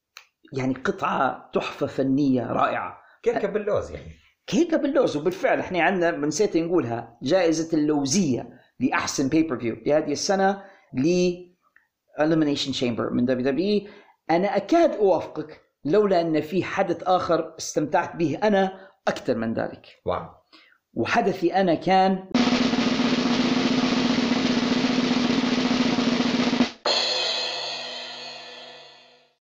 يعني 0.52 0.74
قطعة 0.74 1.50
تحفة 1.54 1.86
فنية 1.86 2.52
رائعة. 2.52 2.98
كيكة 3.22 3.48
باللوز 3.48 3.90
يعني. 3.90 4.12
كيكة 4.46 4.76
باللوز. 4.76 5.16
وبالفعل 5.16 5.60
إحنا 5.60 5.82
عندنا 5.82 6.26
نسيت 6.26 6.56
نقولها 6.56 7.18
جائزة 7.22 7.78
اللوزية. 7.78 8.61
لاحسن 8.82 9.28
pay-per-view 9.28 9.76
لهذه 9.86 10.12
السنة 10.12 10.62
ل 10.94 11.34
Elimination 12.20 12.74
Chamber 12.80 13.12
من 13.12 13.24
WWE 13.24 13.88
أنا 14.30 14.56
أكاد 14.56 14.94
أوافقك 14.94 15.60
لولا 15.84 16.20
أن 16.20 16.40
في 16.40 16.64
حدث 16.64 17.02
آخر 17.02 17.54
استمتعت 17.58 18.16
به 18.16 18.38
أنا 18.42 18.88
أكثر 19.08 19.36
من 19.36 19.54
ذلك. 19.54 19.86
wow. 20.06 20.26
وحدثي 20.94 21.54
أنا 21.54 21.74
كان 21.74 22.24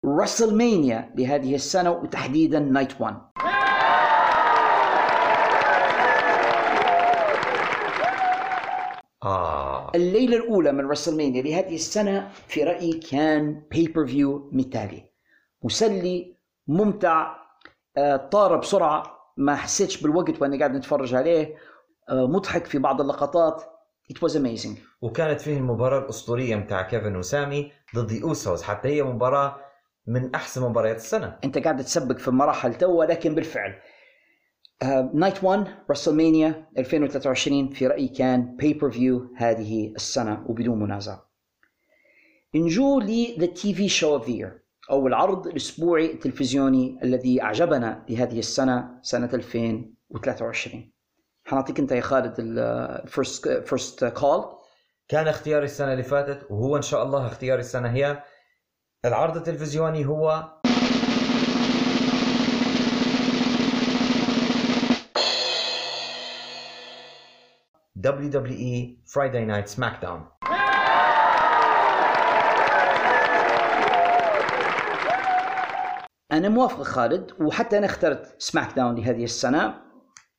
WrestleMania 0.05 1.13
لهذه 1.17 1.55
السنة 1.55 1.91
وتحديدا 1.91 2.59
night 2.59 3.01
1 3.01 3.30
آه. 9.23 9.91
الليلة 9.95 10.37
الأولى 10.37 10.71
من 10.71 10.89
رسلمانيا 10.89 11.41
لهذه 11.41 11.75
السنة 11.75 12.29
في 12.47 12.63
رأيي 12.63 12.93
كان 12.93 13.63
بيبر 13.71 14.07
فيو 14.07 14.49
مثالي 14.51 15.03
مسلي 15.63 16.35
ممتع 16.67 17.35
آه، 17.97 18.15
طار 18.15 18.55
بسرعة 18.55 19.17
ما 19.37 19.55
حسيتش 19.55 20.01
بالوقت 20.01 20.41
وأنا 20.41 20.57
قاعد 20.57 20.75
نتفرج 20.75 21.15
عليه 21.15 21.55
آه، 22.09 22.27
مضحك 22.27 22.65
في 22.65 22.79
بعض 22.79 23.01
اللقطات. 23.01 23.63
It 24.13 24.17
was 24.27 24.31
amazing. 24.33 24.77
وكانت 25.01 25.41
فيه 25.41 25.57
المباراة 25.57 25.99
الأسطورية 25.99 26.55
متاع 26.55 26.81
كيفن 26.81 27.15
وسامي 27.15 27.71
ضد 27.95 28.21
أوسوس 28.23 28.63
حتى 28.63 28.89
هي 28.89 29.03
مباراة 29.03 29.55
من 30.07 30.35
أحسن 30.35 30.61
مباريات 30.61 30.95
السنة. 30.95 31.37
أنت 31.43 31.57
قاعد 31.57 31.83
تسبق 31.83 32.17
في 32.17 32.27
المراحل 32.27 32.73
توا 32.73 33.05
لكن 33.05 33.35
بالفعل. 33.35 33.73
night 35.13 35.43
1 35.43 35.67
WrestleMania 35.91 36.67
2023 36.77 37.69
في 37.69 37.87
رأيي 37.87 38.07
كان 38.07 38.55
pay-per-view 38.55 39.33
هذه 39.35 39.93
السنة 39.95 40.45
وبدون 40.49 40.79
منازع. 40.79 41.19
نجو 42.55 42.99
ل 42.99 43.45
the 43.45 43.73
TV 43.73 43.89
show 43.89 44.15
of 44.15 44.29
أو 44.91 45.07
العرض 45.07 45.47
الاسبوعي 45.47 46.11
التلفزيوني 46.11 46.99
الذي 47.03 47.41
أعجبنا 47.41 48.05
لهذه 48.09 48.39
السنة 48.39 48.99
سنة 49.01 49.29
2023 49.33 50.91
حنعطيك 51.45 51.79
أنت 51.79 51.91
يا 51.91 52.01
خالد 52.01 52.35
ال 52.39 52.57
first 52.57 53.47
first 53.49 54.05
call 54.05 54.45
كان 55.07 55.27
اختياري 55.27 55.65
السنة 55.65 55.91
اللي 55.91 56.03
فاتت 56.03 56.51
وهو 56.51 56.77
إن 56.77 56.81
شاء 56.81 57.03
الله 57.03 57.27
اختياري 57.27 57.59
السنة 57.59 57.89
هي 57.89 58.23
العرض 59.05 59.37
التلفزيوني 59.37 60.05
هو 60.05 60.51
WWE 68.03 68.97
Friday 69.05 69.45
Night 69.45 69.67
SmackDown 69.69 70.21
أنا 76.31 76.49
موافق 76.49 76.81
خالد 76.83 77.31
وحتى 77.41 77.77
أنا 77.77 77.85
اخترت 77.85 78.35
SmackDown 78.41 78.95
لهذه 78.95 79.23
السنة 79.23 79.73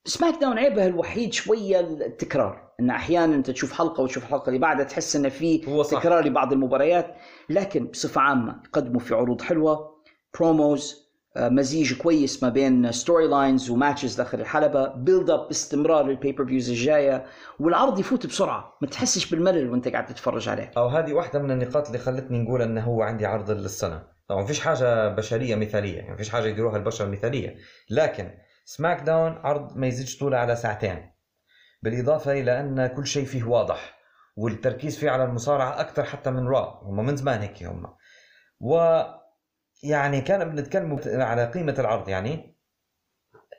SmackDown 0.05 0.59
عيبها 0.59 0.87
الوحيد 0.87 1.33
شوية 1.33 1.81
التكرار 1.81 2.73
إن 2.81 2.91
أحيانا 2.91 3.35
أنت 3.35 3.51
تشوف 3.51 3.73
حلقة 3.73 4.03
وتشوف 4.03 4.23
الحلقة 4.25 4.49
اللي 4.49 4.59
بعدها 4.59 4.85
تحس 4.85 5.17
ان 5.17 5.29
في. 5.29 5.59
تكرار 5.91 6.25
لبعض 6.25 6.53
المباريات 6.53 7.15
لكن 7.51 7.87
بصفة 7.87 8.21
عامة 8.21 8.61
يقدموا 8.65 9.01
في 9.01 9.15
عروض 9.15 9.41
حلوة 9.43 10.03
promos 10.39 11.02
مزيج 11.37 11.95
كويس 11.95 12.43
ما 12.43 12.49
بين 12.49 12.93
storylines 12.93 13.27
و 13.29 13.71
matches 13.71 14.15
داخل 14.15 14.41
الحلبة 14.41 14.89
build 14.89 15.31
up 15.31 15.49
باستمرار 15.49 16.07
لل 16.07 16.47
pay-per-views 16.47 16.71
الجاية 16.71 17.25
والعرض 17.61 17.99
يفوت 17.99 18.27
بسرعة 18.27 18.77
ما 18.81 18.89
تحسش 18.89 19.31
بالملل 19.31 19.71
وانت 19.71 19.89
قاعد 19.89 20.07
تتفرج 20.07 20.49
عليه. 20.49 20.71
أو 20.77 20.89
هذه 20.89 21.13
واحدة 21.13 21.39
من 21.39 21.51
النقاط 21.51 21.87
اللي 21.87 21.99
خلتني 21.99 22.39
نقول 22.39 22.63
أنه 22.63 22.81
هو 22.81 23.03
عندي 23.03 23.27
عرض 23.27 23.51
للسنة. 23.51 24.03
طبعا 24.29 24.43
مفيش 24.43 24.61
حاجة 24.61 25.09
بشرية 25.09 25.55
مثالية 25.55 25.97
يعني 25.97 26.15
مفيش 26.15 26.31
حاجة 26.31 26.47
يديروها 26.47 26.77
البشر 26.77 27.09
مثالية. 27.09 27.57
لكن 27.91 28.31
سماك 28.65 29.01
داون 29.01 29.33
عرض 29.33 29.77
ما 29.77 29.87
يزيدش 29.87 30.19
طوله 30.19 30.39
على 30.39 30.57
ساعتين. 30.57 31.13
بالإضافة 31.83 32.33
إلى 32.33 32.61
أن 32.61 32.87
كل 32.87 33.07
شيء 33.07 33.25
فيه 33.25 33.45
واضح 33.45 33.99
والتركيز 34.37 34.99
فيه 34.99 35.11
على 35.11 35.25
المصارعة 35.25 35.81
أكثر 35.81 36.05
حتى 36.05 36.31
من 36.31 36.47
را 36.47 36.81
هم 36.83 37.07
من 37.07 37.17
زمان 37.17 37.41
هيك 37.41 37.63
هم. 37.63 37.87
و 38.61 39.03
يعني 39.83 40.21
كان 40.21 40.51
بنتكلم 40.51 41.01
على 41.07 41.47
قيمة 41.51 41.75
العرض 41.79 42.09
يعني 42.09 42.57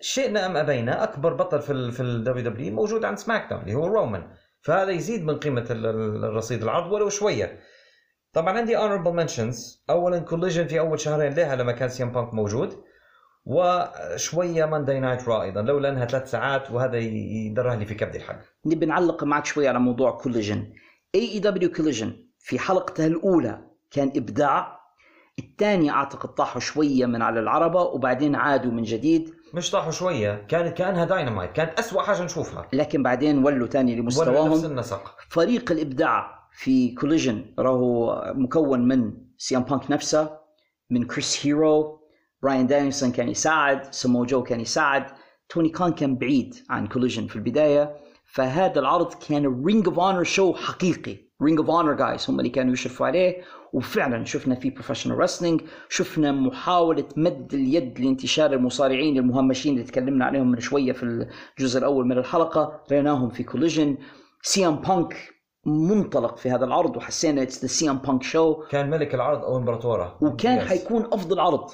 شئنا 0.01 0.45
أم 0.45 0.57
أبينا 0.57 1.03
أكبر 1.03 1.33
بطل 1.33 1.61
في 1.61 1.91
في 1.91 1.99
ال 2.03 2.43
WWE 2.43 2.73
موجود 2.73 3.05
عند 3.05 3.17
SmackDown 3.17 3.61
اللي 3.61 3.73
هو 3.73 3.87
رومان. 3.87 4.27
فهذا 4.61 4.91
يزيد 4.91 5.23
من 5.23 5.37
ال- 5.57 6.25
الرصيد 6.25 6.63
العرض 6.63 6.91
ولو 6.91 7.09
شوية. 7.09 7.59
طبعا 8.33 8.57
عندي 8.57 8.77
honorable 8.77 9.15
mentions. 9.25 9.57
اولا 9.89 10.19
Collision 10.19 10.67
في 10.67 10.79
أول 10.79 10.99
شهرين 10.99 11.33
لها 11.33 11.55
لما 11.55 11.71
كان 11.71 11.89
CM 11.89 12.11
Punk 12.11 12.33
موجود 12.33 12.83
وشوية 13.45 14.65
Monday 14.65 14.99
Night 14.99 15.27
Raw 15.27 15.41
أيضا 15.43 15.61
لولا 15.61 15.89
أنها 15.89 16.05
ثلاث 16.05 16.31
ساعات 16.31 16.71
وهذا 16.71 16.97
يدرها 16.97 17.75
لي 17.75 17.85
في 17.85 17.95
كبد 17.95 18.15
الحق. 18.15 18.39
نبي 18.65 18.85
نعلق 18.85 19.23
معك 19.23 19.45
شوي 19.45 19.67
على 19.67 19.79
موضوع 19.79 20.11
Collision 20.11 20.73
AEW 21.15 21.31
Collision 21.31 22.13
في 22.39 22.59
حلقتها 22.59 23.07
الأولى 23.07 23.61
كان 23.91 24.07
إبداع 24.15 24.82
الثاني 25.39 25.91
أعتقد 25.91 26.29
طاحوا 26.29 26.61
شوية 26.61 27.05
من 27.05 27.21
على 27.21 27.39
العربة 27.39 27.81
وبعدين 27.81 28.35
عادوا 28.35 28.71
من 28.71 28.83
جديد. 28.83 29.33
مش 29.53 29.71
طاحوا 29.71 29.91
شوية 29.91 30.45
كانت 30.47 30.77
كأنها 30.77 31.05
داينامايت 31.05 31.51
كانت 31.51 31.79
أسوأ 31.79 32.01
حاجة 32.01 32.23
نشوفها. 32.23 32.67
لكن 32.73 33.03
بعدين 33.03 33.45
ولوا 33.45 33.67
ثاني 33.67 33.93
ولا 33.93 34.01
نفس 34.03 34.17
لمستواهم 34.19 34.65
النسق. 34.65 35.15
فريق 35.29 35.71
الإبداع 35.71 36.47
في 36.51 36.95
Collision 36.95 37.45
راهو 37.59 38.21
مكون 38.35 38.87
من 38.87 39.13
CM 39.37 39.63
Punk 39.63 39.91
نفسه 39.91 40.37
من 40.89 41.03
كريس 41.03 41.45
هيرو 41.45 41.99
براين 42.43 42.67
دانيلسون 42.67 43.11
كان 43.11 43.29
يساعد 43.29 43.93
سمو 43.93 44.25
جو 44.25 44.43
كان 44.43 44.59
يساعد 44.61 45.05
توني 45.49 45.69
كان 45.69 45.93
كان 45.93 46.15
بعيد 46.15 46.55
عن 46.69 46.87
Collision 46.87 47.27
في 47.27 47.35
البداية 47.35 47.95
فهذا 48.25 48.79
العرض 48.79 49.13
كان 49.13 49.63
Ring 49.65 49.87
of 49.87 49.99
Honor 49.99 50.23
show 50.23 50.53
حقيقي. 50.53 51.17
Ring 51.43 51.59
of 51.59 51.69
Honor 51.69 51.93
guys 51.93 52.29
هم 52.29 52.39
اللي 52.39 52.49
كانوا 52.49 52.73
يشرفوا 52.73 53.07
عليه. 53.07 53.41
وفعلا 53.73 54.25
شفنا 54.25 54.55
في 54.55 54.69
professional 54.69 55.19
wrestling 55.19 55.61
شفنا 55.89 56.31
محاولة 56.31 57.05
مد 57.17 57.53
اليد 57.53 57.99
لانتشار 57.99 58.53
المصارعين 58.53 59.17
المهمشين 59.17 59.73
اللي 59.73 59.83
تكلمنا 59.83 60.25
عليهم 60.25 60.51
من 60.51 60.59
شوية 60.59 60.91
في 60.91 61.27
الجزء 61.59 61.79
الأول 61.79 62.05
من 62.05 62.17
الحلقة. 62.17 62.81
رأيناهم 62.91 63.29
في 63.29 63.43
Collision 63.43 63.97
CM 64.41 64.75
Punk 64.75 65.15
منطلق 65.65 66.37
في 66.37 66.51
هذا 66.51 66.65
العرض 66.65 66.97
وحسينا 66.97 67.41
it's 67.41 67.61
the 67.61 67.67
CM 67.67 67.97
Punk 67.97 68.23
show 68.23 68.63
كان 68.69 68.89
ملك 68.89 69.15
العرض 69.15 69.43
أو 69.43 69.57
إمبراطوره. 69.57 70.17
وكان 70.21 70.59
Yes. 70.59 70.63
حيكون 70.63 71.05
أفضل 71.05 71.39
عرض 71.39 71.69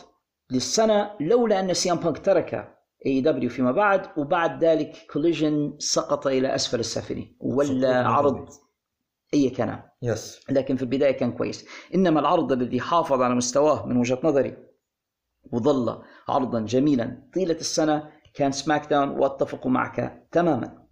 للسنة 0.52 1.12
لولا 1.20 1.60
أن 1.60 1.74
CM 1.74 1.98
Punk 1.98 2.18
ترك 2.18 2.76
AEW 3.06 3.50
فيما 3.50 3.72
بعد. 3.72 4.02
وبعد 4.18 4.64
ذلك 4.64 4.92
Collision 5.14 5.74
سقط 5.78 6.28
إلى 6.28 6.56
أسفل 6.56 6.80
السافلين. 6.80 7.38
ولا 7.40 8.08
عرض. 8.08 8.50
أي 9.34 9.50
كلام. 9.50 9.84
يس 10.02 10.40
لكن 10.50 10.76
في 10.76 10.82
البداية 10.84 11.12
كان 11.12 11.32
كويس. 11.32 11.66
إنما 11.96 12.20
العرض 12.20 12.52
الذي 12.52 12.82
حافظ 12.82 13.22
على 13.22 13.36
مستواه 13.36 13.86
من 13.86 13.98
وجهة 13.98 14.20
نظري 14.24 14.58
وظل 15.52 16.02
عرضا 16.28 16.60
جميلا 16.60 17.24
طيلة 17.34 17.54
السنة 17.54 18.10
كان 18.34 18.52
سماك 18.52 18.90
داون 18.90 19.10
وأتفق 19.10 19.68
معك 19.68 20.28
تماما. 20.32 20.84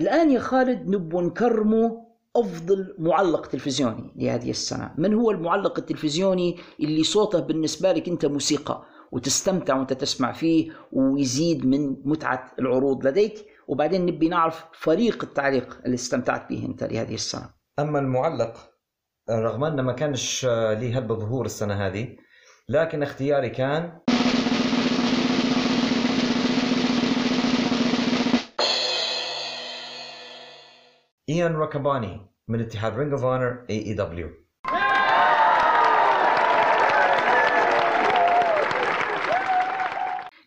الآن 0.00 0.30
يا 0.30 0.38
خالد 0.40 0.88
نبغى 0.88 1.24
نكرمه 1.24 2.06
أفضل 2.36 2.94
معلق 2.98 3.46
تلفزيوني 3.46 4.12
لهذه 4.16 4.50
السنة. 4.50 4.94
من 4.98 5.14
هو 5.14 5.30
المعلق 5.30 5.78
التلفزيوني 5.78 6.58
اللي 6.80 7.02
صوته 7.02 7.40
بالنسبة 7.40 7.92
لك 7.92 8.08
أنت 8.08 8.26
موسيقى 8.26 8.84
وتستمتع 9.12 9.76
وأنت 9.76 9.92
تسمع 9.92 10.32
فيه 10.32 10.72
ويزيد 10.92 11.66
من 11.66 11.96
متعة 12.04 12.52
العروض 12.58 13.06
لديك؟ 13.06 13.46
وبعدين 13.68 14.06
نبي 14.06 14.28
نعرف 14.28 14.64
فريق 14.72 15.24
التعليق 15.24 15.78
اللي 15.84 15.94
استمتعت 15.94 16.48
به 16.48 16.66
أنت 16.66 16.84
لهذه 16.84 17.14
السنة. 17.14 17.50
أما 17.78 17.98
المعلق 17.98 18.70
رغم 19.30 19.64
أنه 19.64 19.82
ما 19.82 19.92
كانش 19.92 20.44
ليه 20.44 20.98
هلبا 20.98 21.12
ظهور 21.12 21.46
السنة 21.46 21.86
هذه 21.86 22.16
لكن 22.68 23.02
اختياري 23.02 23.50
كان 23.50 24.00
إيان 31.28 31.52
ريكابوني 31.52 32.26
من 32.48 32.60
اتحاد 32.60 32.98
Ring 32.98 33.12
of 33.12 33.24
Honor 33.24 33.66
AEW 33.70 34.30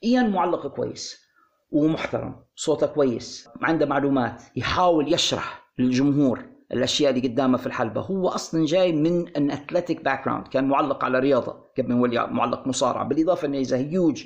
إيان 0.03 0.31
معلق 0.31 0.67
كويس. 0.67 1.28
ومحترم 1.71 2.35
صوته 2.55 2.87
كويس 2.87 3.49
عنده 3.61 3.85
معلومات 3.85 4.41
يحاول 4.55 5.13
يشرح 5.13 5.71
للجمهور 5.79 6.45
الأشياء 6.73 7.11
اللي 7.11 7.27
قدامه 7.27 7.57
في 7.57 7.67
الحلبة. 7.67 8.01
هو 8.01 8.27
أصلا 8.27 8.65
جاي 8.65 8.91
من 8.91 9.27
an 9.27 9.51
athletic 9.51 10.03
background 10.03 10.47
كان 10.47 10.67
معلق 10.67 11.05
على 11.05 11.19
رياضة 11.19 11.55
قبل 11.77 11.93
ما 11.93 12.25
معلق 12.27 12.67
مصارعة 12.67 13.03
بالإضافة 13.03 13.47
إنه 13.47 13.61
is 13.61 13.73
huge 13.73 14.23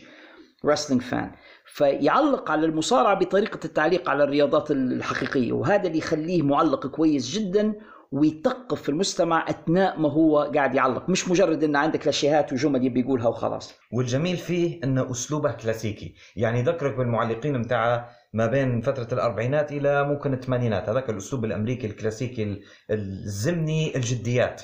wrestling 0.68 1.02
fan 1.02 1.32
فيعلق 1.66 2.52
على 2.52 2.66
المصارعة 2.66 3.20
بطريقة 3.20 3.60
التعليق 3.66 4.10
على 4.10 4.24
الرياضات 4.24 4.72
الحقيقية 4.72 5.52
وهذا 5.54 5.88
اللي 5.88 5.98
يخليه 5.98 6.42
معلق 6.42 6.88
كويس 6.88 7.40
جدا 7.40 7.74
ويثقف 8.14 8.82
في 8.82 8.90
المستمع 8.90 9.46
أثناء 9.50 10.00
ما 10.00 10.12
هو 10.12 10.40
قاعد 10.56 10.76
يعلق. 10.76 11.10
مش 11.10 11.30
مجرد 11.30 11.64
إن 11.64 11.76
عندك 11.76 12.00
كلاشيهات 12.00 12.54
وجمل 12.54 12.86
يبي 12.86 13.00
يقولها 13.00 13.28
وخلاص. 13.28 13.74
والجميل 13.92 14.38
فيه 14.38 14.80
انه 14.84 15.12
أسلوبه 15.12 15.52
كلاسيكي. 15.52 16.16
يعني 16.36 16.62
ذكرك 16.62 16.96
بالمعلقين 16.98 17.58
متاع 17.58 18.10
ما 18.34 18.48
بين 18.48 18.82
فترة 18.82 19.08
الأربعينات 19.14 19.72
إلى 19.72 20.04
ممكن 20.08 20.34
الثمانينات. 20.34 20.90
هذاك 20.90 21.10
الأسلوب 21.10 21.46
الأمريكي 21.46 21.88
الكلاسيكي 21.88 22.44
ال- 22.44 22.64
الزمني 22.92 23.96
الجديات. 23.96 24.62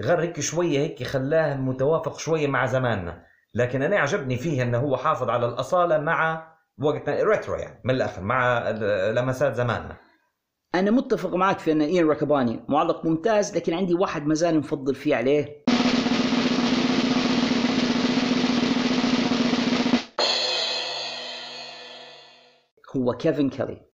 غير 0.00 0.20
هيك 0.20 0.40
شوية 0.40 0.78
هيك 0.78 1.02
خلاه 1.02 1.56
متوافق 1.56 2.18
شوية 2.18 2.46
مع 2.46 2.66
زماننا. 2.66 3.22
لكن 3.54 3.82
أنا 3.82 3.98
عجبني 3.98 4.36
فيه 4.36 4.62
أنه 4.62 4.78
هو 4.78 4.96
حافظ 4.96 5.28
على 5.30 5.46
الأصالة 5.46 5.98
مع 5.98 6.50
وقتنا. 6.78 7.22
ريترو 7.24 7.54
يعني 7.54 7.80
من 7.84 7.94
الآخر 7.94 8.22
مع 8.22 8.70
لمسات 9.10 9.54
زماننا. 9.54 9.96
أنا 10.74 10.90
متفق 10.90 11.34
معك 11.34 11.58
في 11.58 11.72
أن 11.72 11.80
اين 11.82 12.08
ركباني 12.08 12.60
معلق 12.68 13.06
ممتاز 13.06 13.56
لكن 13.56 13.74
عندي 13.74 13.94
واحد 13.94 14.26
مازال 14.26 14.58
مفضل 14.58 14.94
فيه 14.94 15.16
عليه. 15.16 15.64
هو 22.96 23.12
كيفن 23.12 23.50
كيلي. 23.50 23.89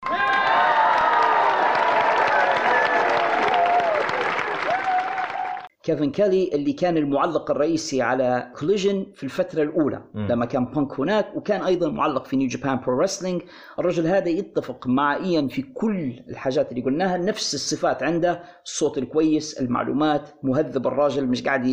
كيفن 5.87 6.11
كيلي 6.11 6.51
اللي 6.55 6.73
كان 6.73 6.97
المعلق 6.97 7.51
الرئيسي 7.51 8.03
على 8.03 8.53
Collision 8.59 9.07
في 9.15 9.25
الفترة 9.25 9.63
الأولى 9.63 10.03
مم. 10.15 10.27
لما 10.31 10.47
كان 10.47 10.65
بانك 10.65 11.01
هناك 11.01 11.37
وكان 11.37 11.63
أيضا 11.63 11.91
معلق 11.91 12.25
في 12.27 12.37
New 12.37 12.49
Japan 12.49 12.81
Pro 12.87 13.01
Wrestling 13.01 13.43
الرجل 13.79 14.07
هذا 14.07 14.29
يتفق 14.29 14.87
مع 14.87 15.17
إيان 15.17 15.49
في 15.49 15.63
كل 15.63 16.21
الحاجات 16.29 16.71
اللي 16.73 16.83
قلناها 16.83 17.17
نفس 17.17 17.55
الصفات 17.55 18.03
عنده 18.03 18.43
الصوت 18.65 18.99
الكويس 18.99 19.61
المعلومات 19.61 20.29
مهذب 20.43 20.87
الراجل 20.87 21.27
مش 21.27 21.43
قاعد 21.43 21.67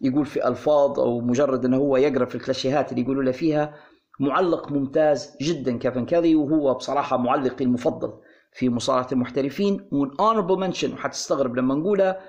يقول 0.00 0.26
في 0.26 0.48
ألفاظ 0.48 1.00
أو 1.00 1.20
مجرد 1.20 1.64
أنه 1.64 1.76
هو 1.76 1.96
يقرأ 1.96 2.24
في 2.24 2.34
الكلاشيهات 2.34 2.92
اللي 2.92 3.02
يقولوا 3.02 3.22
له 3.22 3.32
فيها. 3.32 3.74
معلق 4.20 4.72
ممتاز 4.72 5.36
جدا 5.42 5.78
كيفن 5.78 6.04
كيلي 6.06 6.34
وهو 6.34 6.74
بصراحة 6.74 7.16
معلقي 7.16 7.64
المفضل 7.64 8.12
في 8.52 8.68
مصارعة 8.68 9.08
المحترفين. 9.12 9.88
honorable 10.20 10.58
mention 10.58 10.92
وحتستغرب 10.92 11.56
لما 11.56 11.74
نقولها 11.74 12.20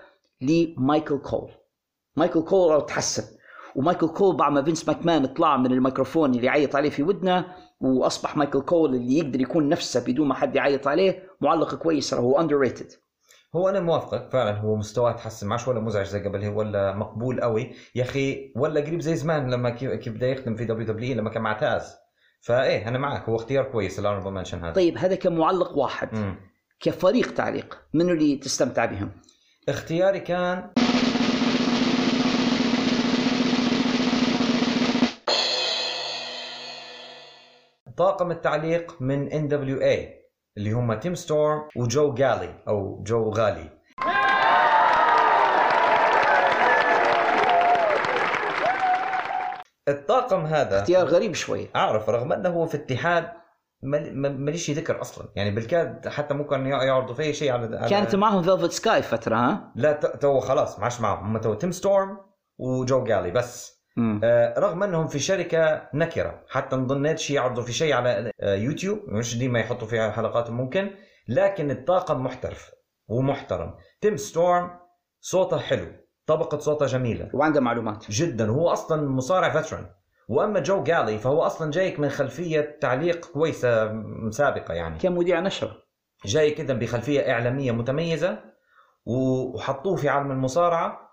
لمايكل 0.44 1.18
كول. 1.18 1.52
مايكل 2.16 2.42
كول 2.42 2.86
تحسن 2.86 3.24
ومايكل 3.76 4.08
كول 4.08 4.36
بعد 4.36 4.52
ما 4.52 4.64
فينس 4.64 4.88
ماكمان 4.88 5.26
طلع 5.26 5.58
من 5.58 5.72
الميكروفون 5.72 6.36
اللي 6.36 6.46
يعيط 6.46 6.76
عليه 6.76 6.90
في 6.90 7.04
ودنه 7.04 7.46
وأصبح 7.82 8.38
مايكل 8.38 8.62
كول 8.62 8.96
اللي 8.96 9.18
يقدر 9.18 9.42
يكون 9.42 9.70
نفسه 9.70 10.06
بدون 10.06 10.28
ما 10.28 10.34
حد 10.34 10.56
يعيط 10.56 10.88
عليه 10.88 11.24
معلق 11.42 11.76
كويس 11.76 12.14
هو 12.14 12.40
underrated 12.40 12.92
هو 13.56 13.70
أنا 13.70 13.80
موافقك 13.80 14.30
فعلا 14.32 14.58
هو 14.58 14.76
مستواه 14.76 15.12
تحسن 15.12 15.48
معش 15.48 15.68
ولا 15.68 15.80
مزعج 15.80 16.06
زي 16.06 16.24
قبل 16.24 16.48
ولا 16.48 16.96
مقبول 16.96 17.42
قوي 17.42 17.72
يا 17.96 18.04
أخي 18.04 18.54
ولا 18.56 18.82
قريب 18.82 19.02
زي 19.02 19.16
زمان 19.16 19.52
لما 19.54 19.70
كيف 19.70 20.10
بدأ 20.10 20.28
يخدم 20.28 20.56
في 20.56 20.66
WWE 20.66 21.16
لما 21.16 21.30
كان 21.30 21.42
مع 21.42 21.54
تاز. 21.54 21.96
فإيه 22.42 22.88
أنا 22.88 22.98
معك 22.98 23.30
هو 23.30 23.36
اختيار 23.36 23.64
كويس 23.64 24.00
honorable 24.00 24.32
mention 24.32 24.60
هذا. 24.64 24.74
طيب 24.74 24.98
هذا 24.98 25.16
كمعلق 25.16 25.78
واحد. 25.78 26.16
مم. 26.16 26.36
كفريق 26.80 27.34
تعليق 27.34 27.82
منو 27.94 28.12
اللي 28.12 28.36
تستمتع 28.36 28.86
بهم؟ 28.86 29.12
اختياري 29.70 30.20
كان 30.20 30.70
طاقم 37.98 38.32
التعليق 38.32 39.02
من 39.02 39.32
NWA 39.32 40.24
اللي 40.58 40.72
هم 40.72 40.94
تيم 40.94 41.16
ستورم 41.16 41.68
وجو 41.76 42.14
جالي 42.14 42.64
أو 42.68 43.04
جو 43.04 43.30
غالي. 43.30 43.70
الطاقم 49.88 50.46
هذا 50.46 50.80
اختيار 50.80 51.08
غريب 51.08 51.34
شوي. 51.34 51.68
أعرف 51.76 52.10
رغم 52.10 52.34
أنه 52.34 52.50
هو 52.50 52.66
في 52.66 52.78
اتحاد 52.78 53.43
ماليش 53.84 54.72
ذكر 54.72 55.02
أصلا. 55.02 55.30
يعني 55.36 55.52
بالكاد 55.52 56.08
حتى 56.08 56.34
ممكن 56.34 56.66
يعرضوا 56.66 57.16
في 57.16 57.34
شيء 57.34 57.52
على 57.52 57.80
على- 57.80 57.90
كانت 57.90 58.16
معهم 58.16 58.44
فيلفت 58.44 58.72
سكاي 58.72 59.02
فترة 59.02 59.36
ها؟ 59.36 59.72
لا 59.76 59.92
تو 59.94 60.40
خلاص 60.40 60.78
ما 60.78 60.84
عادش 60.84 61.02
معهم. 61.02 61.26
هم 61.28 61.38
تو 61.42 61.54
تيم 61.54 61.72
ستورم 61.72 62.18
وجو 62.58 63.04
جالي 63.04 63.32
بس. 63.32 63.84
مم. 63.98 64.22
آه 64.24 64.60
رغم 64.60 64.84
إنهم 64.84 65.08
في 65.08 65.20
شركة 65.20 65.90
نكرة. 65.94 66.44
حتى 66.50 66.76
ما 66.76 66.88
ظنيتش 66.88 67.32
يعرضوا 67.32 67.64
في 67.64 67.74
شيء 67.74 67.94
على 67.94 68.32
آه 68.42 68.56
يوتيوب. 68.56 69.00
مش 69.08 69.38
ديما 69.38 69.60
يحطوا 69.60 69.88
فيها 69.88 70.12
حلقات 70.12 70.50
ممكن. 70.50 70.92
لكن 71.28 71.72
الطاقم 71.72 72.24
محترف 72.24 72.72
ومحترم. 73.08 73.74
تيم 74.02 74.18
ستورم 74.18 74.70
صوته 75.22 75.58
حلو 75.60 75.88
طبقة 76.26 76.58
صوته 76.58 76.86
جميلة. 76.86 77.30
وعنده 77.34 77.62
معلومات. 77.62 78.06
جدا. 78.12 78.50
هو 78.50 78.70
أصلا 78.70 79.10
مصارع 79.10 79.50
veteran 79.62 79.86
وأما 80.30 80.60
جو 80.60 80.84
جالي 80.84 81.18
فهو 81.18 81.42
أصلا 81.42 81.72
جايك 81.72 82.00
من 82.00 82.10
خلفية 82.10 82.78
تعليق 82.82 83.26
كويسة 83.26 84.04
سابقة 84.30 84.74
يعني. 84.74 84.98
كان 84.98 85.16
مذيع 85.16 85.40
نشر. 85.40 85.84
جاي 86.26 86.52
كده 86.52 86.74
بخلفية 86.74 87.32
إعلامية 87.32 87.72
متميزة 87.72 88.40
وحطوه 89.06 89.96
في 89.96 90.10
عالم 90.10 90.32
المصارعة. 90.32 91.10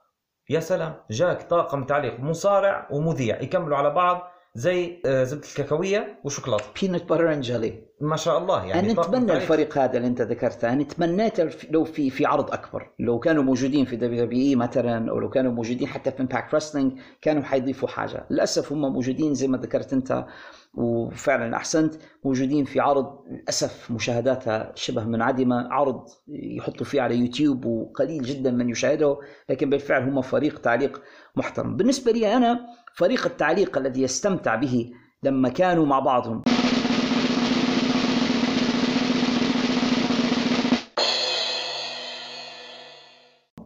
يا 0.50 0.60
سلام 0.60 0.94
جاك 1.10 1.42
طاقم 1.42 1.84
تعليق 1.84 2.20
مصارع 2.20 2.88
ومذيع 2.90 3.42
يكملوا 3.42 3.76
على 3.76 3.90
بعض. 3.90 4.30
زي 4.54 5.02
آه، 5.06 5.24
زبدة 5.24 5.46
الكاكاوية 5.48 6.20
وشوكولاتة. 6.24 6.64
peanut 6.82 7.08
butter 7.08 7.32
and 7.32 7.42
jelly 7.42 7.90
ما 8.00 8.16
شاء 8.16 8.38
الله 8.38 8.64
يعني 8.66 8.92
أنا 8.92 9.02
أتمنى. 9.02 9.32
الفريق 9.32 9.78
هذا 9.78 9.96
اللي 9.96 10.08
أنت 10.08 10.22
ذكرته. 10.22 10.72
أنا 10.72 10.82
تمنيت 10.82 11.40
لو 11.70 11.84
في 11.84 12.10
في 12.10 12.26
عرض 12.26 12.50
أكبر. 12.52 12.90
لو 12.98 13.18
كانوا 13.18 13.42
موجودين 13.42 13.84
في 13.84 13.96
WWE 13.96 14.56
مثلا 14.56 15.10
أو 15.10 15.18
لو 15.18 15.30
كانوا 15.30 15.52
موجودين 15.52 15.88
حتى 15.88 16.10
في 16.12 16.20
Impact 16.20 16.54
Wrestling 16.54 16.92
كانوا 17.22 17.42
حيضيفوا 17.42 17.88
حاجة. 17.88 18.26
للأسف 18.30 18.72
هم 18.72 18.92
موجودين 18.92 19.34
زي 19.34 19.48
ما 19.48 19.58
ذكرت 19.58 19.92
أنت 19.92 20.26
وفعلا 20.74 21.56
أحسنت 21.56 21.94
موجودين 22.24 22.64
في 22.64 22.80
عرض 22.80 23.18
للأسف 23.30 23.90
مشاهداتها 23.90 24.72
شبه 24.74 25.04
منعدمة. 25.04 25.68
عرض 25.72 26.08
يحطوا 26.28 26.86
فيه 26.86 27.00
على 27.02 27.16
يوتيوب 27.16 27.64
وقليل 27.64 28.22
جدا 28.22 28.50
من 28.50 28.68
يشاهده 28.68 29.18
لكن 29.48 29.70
بالفعل 29.70 30.02
هم 30.02 30.20
فريق 30.22 30.58
تعليق 30.58 31.02
محترم. 31.36 31.76
بالنسبة 31.76 32.12
لي 32.12 32.36
أنا 32.36 32.66
فريق 32.96 33.26
التعليق 33.26 33.78
الذي 33.78 34.02
يستمتع 34.02 34.54
به 34.54 34.92
لما 35.22 35.48
كانوا 35.48 35.86
مع 35.86 35.98
بعضهم 35.98 36.42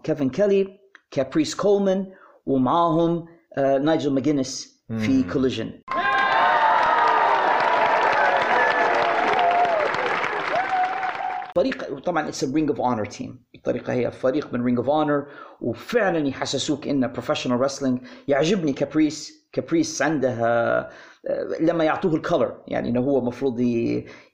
كيفن 0.03 0.29
كيلي 0.31 0.79
كابريس 1.11 1.55
كولمان 1.55 2.07
ومعاهم 2.47 3.27
آه، 3.57 3.79
نايجل 3.79 4.13
ماجينيس 4.13 4.85
في. 4.99 5.23
Collision 5.33 5.73
فريق 11.59 11.99
طبعا 11.99 12.29
it's 12.29 12.45
Ring 12.55 12.69
of 12.71 12.81
Honor 12.81 13.05
team 13.05 13.45
الطريقة 13.55 13.93
هي 13.93 14.11
فريق 14.11 14.53
من 14.55 14.65
Ring 14.65 14.79
of 14.79 14.89
Honor 14.91 15.27
وفعلا 15.61 16.29
يحسسوك 16.29 16.89
انه 16.89 17.07
professional 17.07 17.61
wrestling 17.61 17.99
يعجبني 18.29 18.73
كابريس 18.73 19.45
كابريس 19.53 20.03
عندها 20.03 20.79
آه، 21.27 21.49
لما 21.61 21.85
يعطوه 21.85 22.15
ال 22.15 22.22
color 22.22 22.57
يعني 22.69 22.89
إنه 22.89 23.01
هو 23.01 23.19
المفروض 23.19 23.61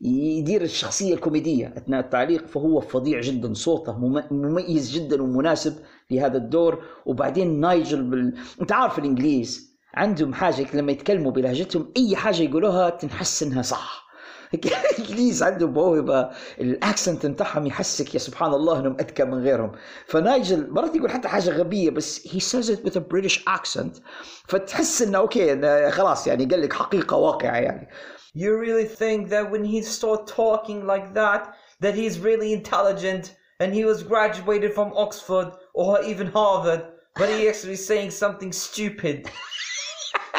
يدير 0.00 0.62
الشخصية 0.62 1.14
الكوميدية. 1.14 1.74
أثناء 1.76 2.00
التعليق 2.00 2.46
فهو 2.46 2.80
فظيع 2.80 3.20
جدا 3.20 3.54
صوته 3.54 3.98
مم- 3.98 4.24
مميز 4.30 4.90
جدا 4.90 5.22
ومناسب 5.22 5.74
لهذا 6.10 6.36
الدور. 6.36 6.82
وبعدين 7.06 7.60
نايجل 7.60 8.02
بال... 8.02 8.34
أنت 8.60 8.72
عارف 8.72 8.98
الإنجليز 8.98 9.76
عندهم 9.94 10.34
حاجة 10.34 10.66
لما 10.76 10.92
يتكلموا 10.92 11.32
بلهجتهم 11.32 11.92
أي 11.96 12.16
حاجة 12.16 12.42
يقولوها 12.42 12.90
تحس 12.90 13.42
إنها 13.42 13.62
صح. 13.62 14.09
الانجليز 14.54 15.42
عندهم 15.42 15.72
موهبه 15.72 16.30
ال 16.60 16.70
accent 16.70 17.26
بتاعهم 17.26 17.66
يحسك 17.66 18.14
يا 18.14 18.18
سبحان 18.18 18.54
الله 18.54 18.80
انهم 18.80 18.96
اذكى 19.00 19.24
من 19.24 19.42
غيرهم 19.42 19.72
فنايجل 20.06 20.70
مرات 20.70 20.96
يقول 20.96 21.10
حتى 21.10 21.28
حاجة 21.28 21.50
غبيه 21.50 21.90
بس 21.90 22.28
says 22.28 22.68
it 22.68 22.84
with 22.84 22.96
a 22.96 23.00
British 23.00 23.44
accent 23.48 24.00
فتحس 24.48 25.02
انه 25.02 25.18
okay 25.18 25.90
خلاص 25.90 26.26
يعني 26.26 26.44
قال 26.44 26.62
لك 26.62 26.72
حقيقه 26.72 27.16
واقعه 27.16 27.56
يعني 27.56 27.88
You 28.32 28.56
really 28.56 28.86
think 28.86 29.28
that 29.30 29.50
when 29.50 29.64
he 29.64 29.82
start 29.82 30.28
talking 30.28 30.86
like 30.86 31.14
that, 31.14 31.52
that 31.80 31.94
he's 31.96 32.20
really 32.20 32.52
intelligent 32.52 33.34
and 33.58 33.74
he 33.74 33.84
was 33.84 34.04
graduated 34.04 34.72
from 34.72 34.92
Oxford 34.94 35.48
or 35.74 36.00
even 36.02 36.28
Harvard, 36.28 36.82
but 37.16 37.28
he 37.28 37.48
actually 37.48 37.74
saying 37.74 38.12
something 38.12 38.52
stupid, 38.52 39.28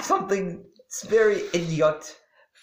something 0.02 0.64
very 1.10 1.42
idiot. 1.54 2.16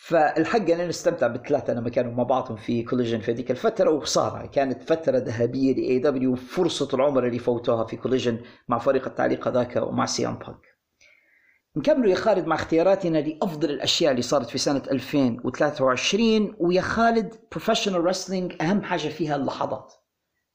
فالحق 0.08 0.70
أنا 0.70 0.86
نستمتع 0.86 1.26
بالثلاثة 1.26 1.72
لما 1.72 1.90
كانوا 1.90 2.12
مع 2.12 2.22
بعضهم 2.22 2.56
في 2.56 2.82
Collision 2.82 3.20
في 3.20 3.32
ذيك 3.32 3.50
الفترة 3.50 3.90
وصار 3.90 4.46
كانت 4.46 4.82
فترة 4.82 5.18
ذهبية 5.18 5.74
ل 5.74 5.98
AEW 5.98 6.34
فرصه 6.36 6.88
العمر 6.94 7.26
اللي 7.26 7.38
فوتوها 7.38 7.84
في 7.84 7.96
Collision 7.96 8.40
مع 8.68 8.78
فريق 8.78 9.06
التعليق 9.06 9.48
هذاك 9.48 9.76
ومع 9.76 10.06
CM 10.06 10.38
Punk. 10.38 10.60
نكملوا 11.76 12.10
يا 12.10 12.14
خالد 12.14 12.46
مع 12.46 12.56
اختياراتنا 12.56 13.18
لأفضل 13.18 13.70
الأشياء 13.70 14.10
اللي 14.10 14.22
صارت 14.22 14.50
في 14.50 14.58
سنة 14.58 14.82
2023 14.90 16.54
ويا 16.58 16.80
خالد 16.80 17.34
professional 17.50 18.04
wrestling 18.04 18.54
أهم 18.60 18.82
حاجة 18.82 19.08
فيها 19.08 19.36
اللحظات. 19.36 19.92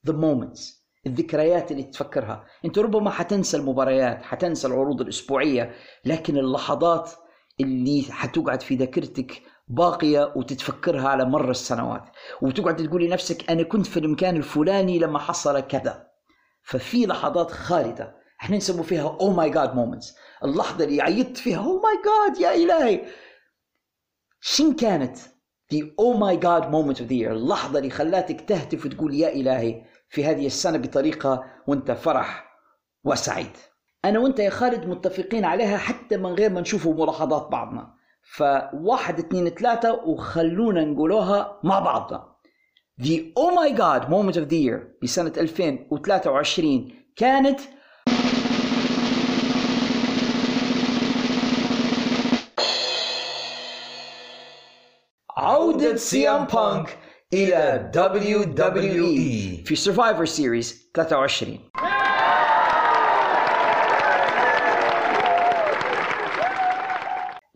the 0.07 0.13
moments 0.13 0.83
الذكريات 1.07 1.71
اللي 1.71 1.83
تفكرها 1.83 2.45
أنت 2.65 2.79
ربما 2.79 3.09
حتنسى 3.09 3.57
المباريات 3.57 4.23
حتنسى 4.23 4.67
العروض 4.67 5.01
الأسبوعية 5.01 5.73
لكن 6.05 6.37
اللحظات 6.37 7.11
اللي 7.59 8.05
حتقعد 8.09 8.61
في 8.61 8.75
ذاكرتك 8.75 9.41
باقية 9.67 10.33
وتتفكرها 10.35 11.09
على 11.09 11.25
مر 11.25 11.49
السنوات. 11.51 12.03
وتقعد 12.41 12.75
تقول 12.75 13.03
لنفسك 13.03 13.51
أنا 13.51 13.63
كنت 13.63 13.87
في 13.87 13.99
المكان 13.99 14.37
الفلاني 14.37 14.99
لما 14.99 15.19
حصل 15.19 15.59
كذا. 15.59 16.07
ففي 16.63 17.05
لحظات 17.05 17.51
خالدة. 17.51 18.15
إحنا 18.41 18.57
نسموا 18.57 18.83
فيها 18.83 19.17
oh 19.21 19.33
my 19.33 19.49
god 19.49 19.75
moments 19.75 20.15
اللحظة 20.43 20.83
اللي 20.83 21.01
عيطت 21.01 21.37
فيها 21.37 21.57
oh 21.57 21.81
my 21.81 22.01
god 22.05 22.41
يا 22.41 22.55
إلهي. 22.55 23.05
شن 24.41 24.73
كانت؟ 24.75 25.17
The 25.73 25.77
oh 25.77 26.17
my 26.17 26.35
god 26.35 26.63
moment 26.71 26.99
of 26.99 27.07
the 27.07 27.17
year. 27.21 27.31
اللحظة 27.31 27.79
اللي 27.79 27.89
خلاتك 27.89 28.41
تهتف 28.41 28.85
وتقول 28.85 29.13
يا 29.13 29.29
إلهي 29.33 29.85
في 30.09 30.25
هذه 30.25 30.45
السنة 30.45 30.77
بطريقة 30.77 31.43
وانت 31.67 31.91
فرح 31.91 32.45
وسعيد. 33.03 33.57
أنا 34.05 34.19
وأنت 34.19 34.39
يا 34.39 34.49
خالد 34.49 34.85
متفقين 34.87 35.45
عليها 35.45 35.77
حتى 35.77 36.17
من 36.17 36.33
غير 36.33 36.49
ما 36.49 36.61
نشوفوا 36.61 36.93
ملاحظات 36.93 37.47
بعضنا. 37.51 37.93
فواحد 38.23 39.19
اثنين 39.19 39.49
ثلاثة 39.49 39.93
وخلونا 39.93 40.85
نقولوها 40.85 41.59
مع 41.63 41.79
بعضنا 41.79 42.33
The 43.01 43.33
oh 43.39 43.51
my 43.51 43.71
god 43.71 44.09
moment 44.09 44.35
of 44.35 44.49
the 44.49 44.57
year 44.57 44.79
بسنة 45.03 45.33
2023 45.37 46.91
كانت 47.15 47.59
عودة 55.37 55.95
سي 55.95 56.29
إم 56.29 56.45
بانك 56.45 56.97
إلى 57.33 57.91
WWE 57.95 59.67
في 59.67 59.75
Survivor 59.75 60.27
Series 60.29 60.73
23 60.93 61.59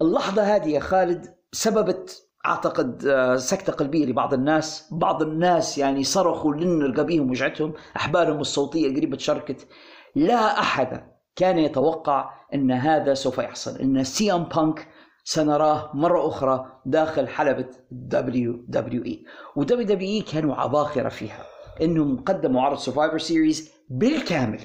اللحظة 0.02 0.44
هذه 0.56 0.70
يا 0.70 0.80
خالد 0.80 1.36
سببت 1.52 2.24
أعتقد 2.46 3.06
آه، 3.06 3.36
سكتة 3.36 3.74
قلبية 3.74 4.06
لبعض 4.06 4.34
الناس، 4.34 4.90
بعض 4.92 5.22
الناس 5.22 5.78
يعني 5.78 6.04
صرخوا 6.04 6.54
لن 6.56 6.82
رقابيهم 6.84 7.30
وجعتهم، 7.30 7.74
أحبالهم 7.96 8.40
الصوتية 8.40 8.96
قريبة 8.96 9.18
شركت. 9.18 9.68
لا 10.16 10.60
أحد 10.60 11.12
كان 11.36 11.58
يتوقع 11.58 12.30
إن 12.54 12.72
هذا 12.72 13.14
سوف 13.14 13.38
يحصل، 13.38 13.80
إن 13.80 14.04
CM 14.04 14.44
Punk 14.44 14.88
سنراه 15.24 15.92
مرة 15.94 16.28
أخرى 16.28 16.82
داخل 16.86 17.28
حلبة 17.28 17.70
دبليو 17.92 18.66
دبليو 18.68 19.06
إي. 19.06 19.26
ودبليو 19.56 19.88
دبليو 19.88 20.10
إي 20.10 20.22
كانوا 20.22 20.56
عباقرة 20.56 21.10
فيها 21.10 21.46
إنهم 21.82 22.24
قدموا 22.24 22.62
عرض 22.62 22.78
Survivor 22.78 23.18
Series 23.18 23.72
بالكامل. 23.90 24.60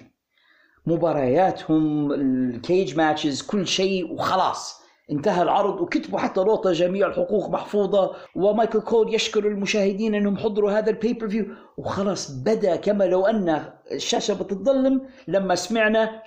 مبارياتهم 0.87 2.13
ال 2.13 2.30
cage 2.30 2.97
matches 2.97 3.43
كل 3.43 3.67
شيء 3.67 4.13
وخلاص. 4.13 4.82
انتهى 5.11 5.43
العرض 5.43 5.81
وكتبوا 5.81 6.19
حتى 6.19 6.41
نوتة 6.41 6.73
جميع 6.73 7.07
الحقوق 7.07 7.51
محفوظة 7.51 8.17
ومايكل 8.37 8.81
كول 8.81 9.15
يشكر 9.15 9.47
المشاهدين 9.47 10.15
انهم 10.15 10.37
حضروا 10.37 10.73
هذا 10.73 10.91
ال 10.91 11.29
pay-per-view 11.29 11.47
وخلاص 11.79 12.31
بدأ 12.31 12.77
كما 12.77 13.05
لو 13.05 13.27
أن 13.27 13.73
الشاشة 13.93 14.35
بتتظلم 14.35 15.09
لما 15.29 15.55
سمعنا 15.55 16.23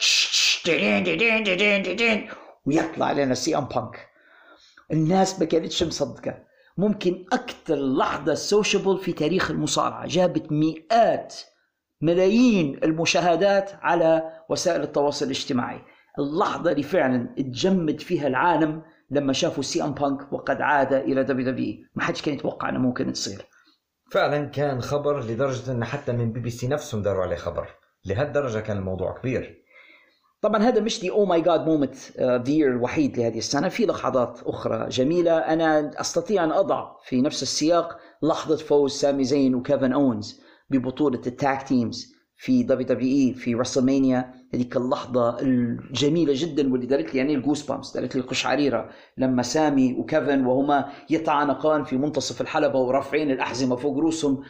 ويطلع 2.65 3.11
لنا 3.11 3.33
CM 3.33 3.65
Punk. 3.65 4.07
الناس 4.91 5.39
ما 5.39 5.45
كانتش 5.45 5.83
مصدقة. 5.83 6.37
ممكن 6.77 7.25
أكثر 7.33 7.75
لحظة 7.75 8.33
sociable 8.33 8.97
في 8.97 9.13
تاريخ 9.13 9.51
المصارعة. 9.51 10.07
جابت 10.07 10.51
مئات 10.51 11.35
ملايين 12.01 12.79
المشاهدات 12.83 13.71
على 13.81 14.31
وسائل 14.49 14.81
التواصل 14.81 15.25
الاجتماعي. 15.25 15.81
اللحظة 16.19 16.71
اللي 16.71 16.83
فعلا 16.83 17.35
اتجمد 17.39 18.01
فيها 18.01 18.27
العالم 18.27 18.81
لما 19.11 19.33
شافوا 19.33 19.63
CM 19.63 19.93
Punk 19.93 20.33
وقد 20.33 20.61
عاد 20.61 20.93
إلى 20.93 21.23
WWE 21.23 21.75
ما 21.95 22.03
حدش 22.03 22.21
كان 22.21 22.33
يتوقع 22.33 22.69
إنه 22.69 22.79
ممكن 22.79 23.13
تصير. 23.13 23.45
فعلا 24.11 24.45
كان 24.45 24.81
خبر 24.81 25.23
لدرجة 25.23 25.71
إن 25.71 25.85
حتى 25.85 26.11
من 26.11 26.31
بي 26.31 26.39
بي 26.39 26.49
سي 26.49 26.67
نفسهم 26.67 27.01
داروا 27.01 27.23
عليه 27.23 27.35
خبر. 27.35 27.69
لهالدرجة 28.05 28.59
كان 28.59 28.77
الموضوع 28.77 29.17
كبير. 29.19 29.65
طبعا 30.41 30.63
هذا 30.63 30.81
مش 30.81 31.01
the 31.01 31.11
oh 31.11 31.25
my 31.25 31.41
god 31.41 31.65
moment 31.65 31.95
of 32.21 32.31
the 32.31 32.47
year 32.47 32.67
الوحيد 32.71 33.17
لهذه 33.17 33.37
السنة. 33.37 33.69
في 33.69 33.85
لحظات 33.85 34.39
أخرى 34.45 34.89
جميلة. 34.89 35.37
أنا 35.37 35.91
أستطيع 36.01 36.43
أن 36.43 36.51
أضع 36.51 36.91
في 37.05 37.21
نفس 37.21 37.43
السياق 37.43 37.97
لحظة 38.23 38.55
فوز 38.55 38.91
سامي 38.91 39.23
زين 39.23 39.55
وكيفن 39.55 39.93
اونز 39.93 40.41
ببطولة 40.69 41.21
ال 41.27 41.36
tag 41.36 41.63
teams 41.63 42.15
في 42.37 42.63
WWE 42.63 43.33
في 43.33 43.55
WrestleMania 43.55 44.33
هذيك 44.55 44.77
اللحظة 44.77 45.39
الجميلة 45.41 46.33
جدا 46.35 46.71
واللي 46.73 46.85
دارت 46.87 47.13
لي 47.13 47.19
يعني 47.19 47.35
ال 47.35 47.65
goosebumps 47.71 47.93
دارت 47.97 48.15
لي 48.15 48.21
القشعريرة. 48.21 48.89
لما 49.17 49.41
سامي 49.41 49.93
وكيفن 49.93 50.45
وهما 50.45 50.85
يتعانقان 51.09 51.83
في 51.83 51.97
منتصف 51.97 52.41
الحلبة 52.41 52.79
ورافعين 52.79 53.31
الأحزمة 53.31 53.75
فوق 53.75 53.97
رؤوسهم 53.97 54.43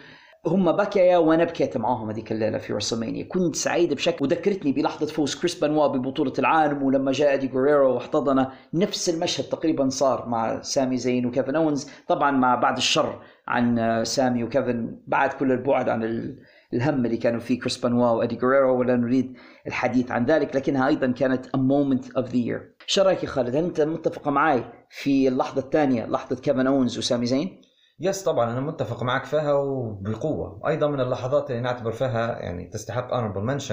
هم 0.48 0.72
بكيا 0.72 1.18
وأنا 1.18 1.44
بكيت 1.44 1.78
معاهم 1.78 2.10
هذيك 2.10 2.32
الليلة 2.32 2.58
في 2.58 2.74
WrestleMania 2.74 3.24
كنت 3.24 3.56
سعيد 3.56 3.94
بشكل 3.94 4.26
وذكرتني 4.26 4.72
بلحظة 4.72 5.06
فوز 5.06 5.36
كريس 5.36 5.60
بنوا 5.60 5.88
ببطولة 5.88 6.34
العالم 6.40 6.84
ولما 6.84 7.12
جاء 7.12 7.34
ادي 7.34 7.48
جوريرو 7.48 7.94
واحتضنه. 7.94 8.52
نفس 8.74 9.10
المشهد 9.10 9.44
تقريبا 9.46 9.90
صار 9.90 10.30
مع 10.30 10.62
سامي 10.62 10.98
زين 10.98 11.26
وكيفن 11.26 11.56
اونز 11.56 11.90
طبعا 12.08 12.32
مع 12.32 12.56
بعد 12.56 12.78
الشر 12.78 13.22
عن 13.48 14.02
سامي 14.06 14.44
وكيفن 14.44 14.96
بعد 15.08 15.34
كل 15.34 15.52
البعد 15.52 15.90
عن 15.90 16.04
ال- 16.04 16.36
الهم 16.74 17.06
اللي 17.06 17.18
كانوا 17.18 17.40
فيه 17.40 17.60
كريس 17.60 17.86
بنوا 17.86 18.10
وأدي 18.10 18.36
جوريرو 18.36 18.80
ولا 18.80 18.96
نريد 18.96 19.38
الحديث 19.68 20.12
عن 20.12 20.26
ذلك 20.26 20.56
لكنها 20.56 20.88
أيضا 20.88 21.12
كانت 21.12 21.46
a 21.46 21.60
moment 21.60 22.06
of 22.06 22.26
the 22.26 22.46
year. 22.48 22.86
شو 22.88 23.02
رأيك 23.02 23.24
يا 23.24 23.28
خالد؟ 23.28 23.56
هل 23.56 23.64
أنت 23.64 23.82
متفق 23.82 24.28
معي 24.28 24.64
في 24.90 25.28
اللحظة 25.28 25.62
الثانية 25.62 26.06
لحظة 26.06 26.36
كيفن 26.36 26.68
أونز 26.68 26.98
وسامي 26.98 27.26
زين؟ 27.26 27.62
yes 28.00 28.24
طبعا 28.24 28.52
أنا 28.52 28.62
متفق 28.62 29.04
معك 29.04 29.26
فيها 29.26 29.54
وبقوه 29.54 30.62
أيضا 30.68 30.88
من 30.88 31.00
اللحظات 31.00 31.52
اللي 31.52 31.62
نعتبر 31.62 31.92
فيها 31.92 32.40
يعني 32.40 32.70
تستحق 32.70 33.10
honorable 33.12 33.72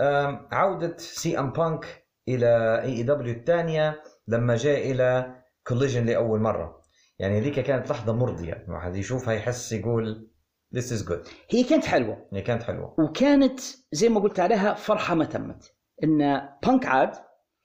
أم، 0.00 0.48
عودة 0.52 0.96
سي 0.96 1.38
ام 1.38 1.52
بانك 1.52 2.06
إلى 2.28 2.82
AEW 2.82 3.34
الثانية 3.34 4.02
لما 4.28 4.56
جاء 4.56 4.90
إلى 4.90 5.34
Collision 5.66 6.06
لأول 6.06 6.40
مرة. 6.40 6.80
يعني 7.18 7.38
هذيك 7.38 7.60
كانت 7.60 7.90
لحظة 7.90 8.12
مرضية. 8.12 8.64
الواحد 8.68 8.96
يشوفها 8.96 9.34
يحس 9.34 9.72
يقول 9.72 10.29
this 10.76 10.92
is 10.92 11.08
good. 11.08 11.28
هي 11.50 11.62
كانت 11.62 11.84
حلوة. 11.84 12.26
هي 12.32 12.42
كانت 12.42 12.62
حلوة. 12.62 12.94
وكانت 12.98 13.60
زي 13.92 14.08
ما 14.08 14.20
قلت 14.20 14.40
عليها 14.40 14.74
فرحة 14.74 15.14
ما 15.14 15.24
تمت. 15.24 15.74
إن 16.04 16.48
بانك 16.66 16.86
عاد 16.86 17.10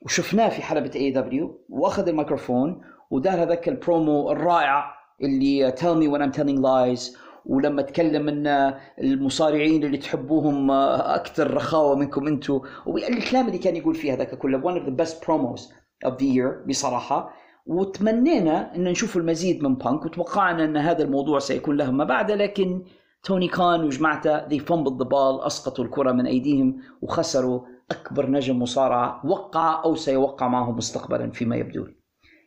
وشفناه 0.01 0.49
في 0.49 0.61
حلبة 0.61 0.91
AEW 0.95 1.65
وأخذ 1.69 2.07
الميكروفون 2.07 2.81
ودار 3.11 3.43
هذاك 3.43 3.69
البرومو 3.69 4.31
الرائع 4.31 4.95
اللي 5.21 5.71
tell 5.71 5.95
me 5.95 6.07
when 6.07 6.21
I'm 6.21 6.37
telling 6.37 6.61
lies. 6.61 7.17
ولما 7.45 7.81
تكلم 7.81 8.29
إن 8.29 8.73
المصارعين 9.01 9.83
اللي 9.83 9.97
تحبوهم 9.97 10.71
أكثر 10.71 11.53
رخاوة 11.53 11.95
منكم 11.95 12.27
أنتم 12.27 12.61
والكلام 12.85 13.47
اللي 13.47 13.57
كان 13.57 13.75
يقول 13.75 13.95
فيه 13.95 14.13
هذاك 14.13 14.35
كله 14.35 14.61
one 14.61 14.81
of 14.81 14.85
the 14.85 15.05
best 15.05 15.15
promos 15.25 15.61
of 16.05 16.11
the 16.11 16.25
year 16.37 16.67
بصراحة. 16.67 17.33
وتمنينا 17.65 18.75
أن 18.75 18.83
نشوف 18.83 19.17
المزيد 19.17 19.63
من 19.63 19.75
بانك 19.75 20.05
وتوقعنا 20.05 20.63
أن 20.65 20.77
هذا 20.77 21.03
الموضوع 21.03 21.39
سيكون 21.39 21.77
له 21.77 21.91
ما 21.91 22.03
بعد 22.03 22.31
لكن 22.31 22.83
توني 23.23 23.47
خان 23.47 23.83
وجماعته 23.83 24.47
fumbled 24.59 24.97
the 24.99 25.05
ball 25.05 25.45
أسقطوا 25.45 25.85
الكرة 25.85 26.11
من 26.11 26.25
أيديهم 26.25 26.81
وخسروا 27.01 27.61
أكبر 27.91 28.29
نجم 28.29 28.61
مصارعة 28.61 29.25
وقع 29.25 29.83
أو 29.83 29.95
سيوقع 29.95 30.47
معه 30.47 30.71
مستقبلا 30.71 31.31
فيما 31.31 31.55
يبدو 31.55 31.87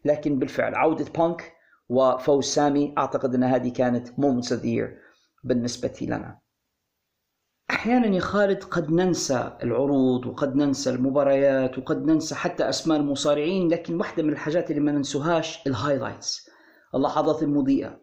لكن 0.05 0.39
بالفعل 0.39 0.75
عودة 0.75 1.07
بانك 1.19 1.53
وفوز 1.89 2.45
سامي 2.45 2.95
أعتقد 2.99 3.35
أن 3.35 3.45
هذه 3.45 3.69
كانت 3.69 4.09
of 4.09 4.61
the 4.63 4.79
year 4.79 4.89
بالنسبة 5.45 5.99
لنا. 6.03 6.39
أحيانا 7.71 8.07
يا 8.07 8.21
خالد 8.21 8.65
قد 8.65 8.91
ننسى 8.91 9.53
العروض 9.63 10.27
وقد 10.27 10.57
ننسى 10.57 10.91
المباريات 10.91 11.79
وقد 11.79 12.05
ننسى 12.07 12.35
حتى 12.35 12.69
أسماء 12.69 12.99
المصارعين 12.99 13.69
لكن 13.69 13.95
واحدة 13.97 14.23
من 14.23 14.33
الحاجات 14.33 14.71
اللي 14.71 14.81
ما 14.83 14.93
ننسوهاش 14.93 15.67
ال 15.67 15.74
highlights. 15.74 16.51
اللحظات 16.95 17.43
المضيئة 17.43 18.01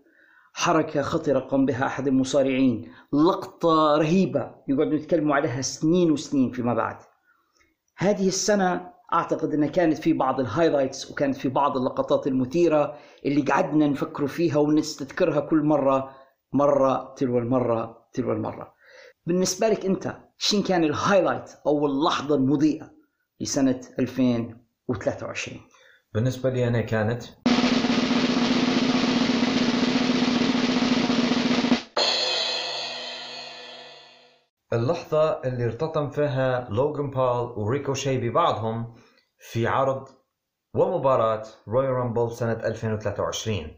حركة 0.53 1.01
خطرة 1.01 1.39
قام 1.39 1.65
بها 1.65 1.85
أحد 1.85 2.07
المصارعين. 2.07 2.91
لقطة 3.13 3.97
رهيبة 3.97 4.51
يقعدوا 4.67 4.93
يتكلموا 4.93 5.35
عليها 5.35 5.61
سنين 5.61 6.11
وسنين 6.11 6.51
فيما 6.51 6.73
بعد. 6.73 6.97
هذه 7.97 8.27
السنة 8.27 8.91
أعتقد 9.13 9.53
أنها 9.53 9.67
كانت 9.69 9.97
في 9.97 10.13
بعض 10.13 10.39
ال 10.39 10.46
highlights 10.46 11.11
وكانت 11.11 11.35
في 11.35 11.49
بعض 11.49 11.77
اللقطات 11.77 12.27
المثيرة 12.27 12.97
اللي 13.25 13.41
قعدنا 13.41 13.87
نفكر 13.87 14.27
فيها 14.27 14.57
ونستذكرها 14.57 15.39
كل 15.39 15.63
مرة 15.63 16.11
مرة 16.53 17.13
تلو 17.17 17.37
المرة 17.37 18.07
تلو 18.13 18.31
المرة. 18.31 18.74
بالنسبة 19.27 19.67
لك 19.67 19.85
أنت 19.85 20.17
شين 20.37 20.63
كان 20.63 20.83
ال 20.83 20.90
highlight 20.90 21.51
أو 21.67 21.85
اللحظة 21.85 22.35
المضيئة 22.35 22.91
لسنة 23.41 23.81
2023 23.99 25.61
بالنسبة 26.13 26.49
لي 26.49 26.67
أنا 26.67 26.81
كانت 26.81 27.23
اللحظة 34.73 35.41
اللي 35.45 35.65
ارتطم 35.65 36.09
فيها 36.09 36.67
لوغان 36.69 37.09
بول 37.09 37.53
وريكوشي 37.57 38.17
ببعضهم 38.17 38.95
في 39.39 39.67
عرض 39.67 40.07
ومباراة 40.75 41.43
Royal 41.67 41.91
Rumble 41.91 42.31
سنة 42.31 42.53
2023 42.53 43.77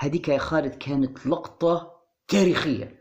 هذيك 0.00 0.28
يا 0.28 0.38
خالد 0.38 0.74
كانت 0.74 1.26
لقطة 1.26 1.90
تاريخية. 2.28 2.98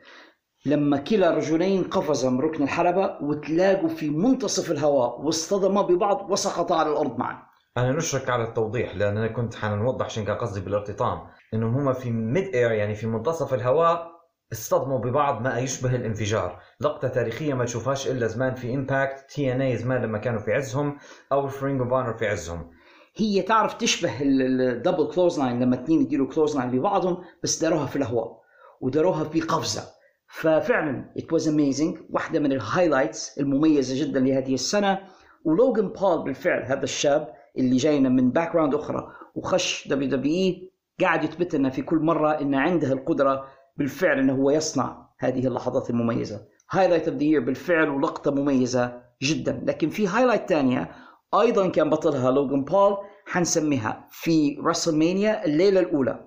لما 0.66 0.98
كلا 0.98 1.32
رجلين 1.32 1.84
قفزا 1.84 2.30
من 2.30 2.40
ركن 2.40 2.64
الحلبة 2.64 3.18
وتلاقوا 3.22 3.90
في 3.90 4.10
منتصف 4.10 4.72
الهواء 4.72 5.22
واصطدما 5.22 5.82
ببعض 5.82 6.32
وسقطا 6.32 6.76
على 6.80 6.90
الأرض 6.90 7.18
معا. 7.18 7.44
أنا 7.78 7.92
نشكرك 7.92 8.30
على 8.30 8.44
التوضيح 8.44 8.96
لأن 8.96 9.18
أنا 9.18 9.28
كنت 9.28 9.56
حنوضح 9.56 10.06
عشان 10.06 10.26
كان 10.26 10.36
قصدي 10.36 10.62
بالارتطام. 10.62 11.28
إنهم 11.54 11.76
هم 11.76 11.94
في 11.94 12.12
mid 12.12 12.56
air 12.56 12.72
يعني 12.72 12.96
في 12.96 13.08
منتصف 13.08 13.54
الهواء 13.54 14.12
اصطدموا 14.52 15.00
ببعض 15.00 15.42
ما 15.42 15.60
يشبه 15.60 15.96
الانفجار. 15.96 16.60
لقطة 16.82 17.08
تاريخية 17.08 17.54
ما 17.54 17.66
تشوفهاش 17.66 18.08
إلا 18.08 18.28
زمان 18.28 18.56
في 18.56 18.74
Impact 18.74 19.26
TNA 19.30 19.78
زمان 19.78 20.02
لما 20.02 20.18
كانوا 20.18 20.40
في 20.40 20.54
عزهم 20.54 20.98
أو 21.32 21.48
في 21.48 21.66
Ring 21.66 21.82
of 21.82 22.18
في 22.18 22.28
عزهم. 22.28 22.72
هي 23.18 23.42
تعرف 23.42 23.74
تشبه 23.74 24.12
ال 24.22 25.08
double 25.16 25.40
clothesline 25.40 25.60
لما 25.60 25.76
اثنين 25.76 26.02
يديروا 26.02 26.28
clothesline 26.28 26.72
لبعضهم 26.72 27.24
بس 27.44 27.62
داروها 27.62 27.86
في 27.86 27.96
الهواء 27.96 28.42
وداروها 28.82 29.24
في 29.24 29.42
قفزة. 29.42 29.84
ففعلا 30.28 31.14
it 31.18 31.34
was 31.34 31.48
amazing 31.48 31.98
واحدة 32.10 32.40
من 32.40 32.52
ال 32.52 32.60
highlights 32.60 33.40
المميزة 33.40 34.06
جدا 34.06 34.20
لهذه 34.20 34.54
السنة. 34.54 35.00
ولوجن 35.46 35.88
بول 35.88 36.24
بالفعل 36.24 36.64
هذا 36.64 36.84
الشاب 36.84 37.34
اللي 37.58 37.78
جاينا 37.78 38.10
من 38.10 38.32
background 38.32 38.76
أخرى 38.76 39.08
وخش 39.36 39.88
WWE 39.88 40.72
قاعد 41.02 41.24
يثبت 41.24 41.56
لنا 41.56 41.70
في 41.70 41.82
كل 41.82 41.98
مرة 41.98 42.42
إن 42.42 42.56
عنده 42.56 42.94
القدرة 42.94 43.46
بالفعل 43.78 44.20
إنه 44.20 44.34
هو 44.34 44.52
يصنع 44.52 45.08
هذه 45.20 45.48
اللحظات 45.48 45.90
المميزة. 45.90 46.46
highlight 46.72 47.08
of 47.08 47.18
the 47.18 47.24
year 47.24 47.40
بالفعل 47.40 47.90
ولقطة 47.90 48.32
مميزة 48.32 49.02
جدا. 49.22 49.64
لكن 49.66 49.90
في 49.90 50.08
highlight 50.08 50.50
ثانية 50.50 50.92
أيضا 51.34 51.70
كان 51.70 51.90
بطلها 51.90 52.32
لوغان 52.32 52.64
بول 52.64 52.98
حنسميها 53.26 54.08
في 54.12 54.58
WrestleMania 54.66 55.46
الليلة 55.46 55.80
الأولى. 55.80 56.20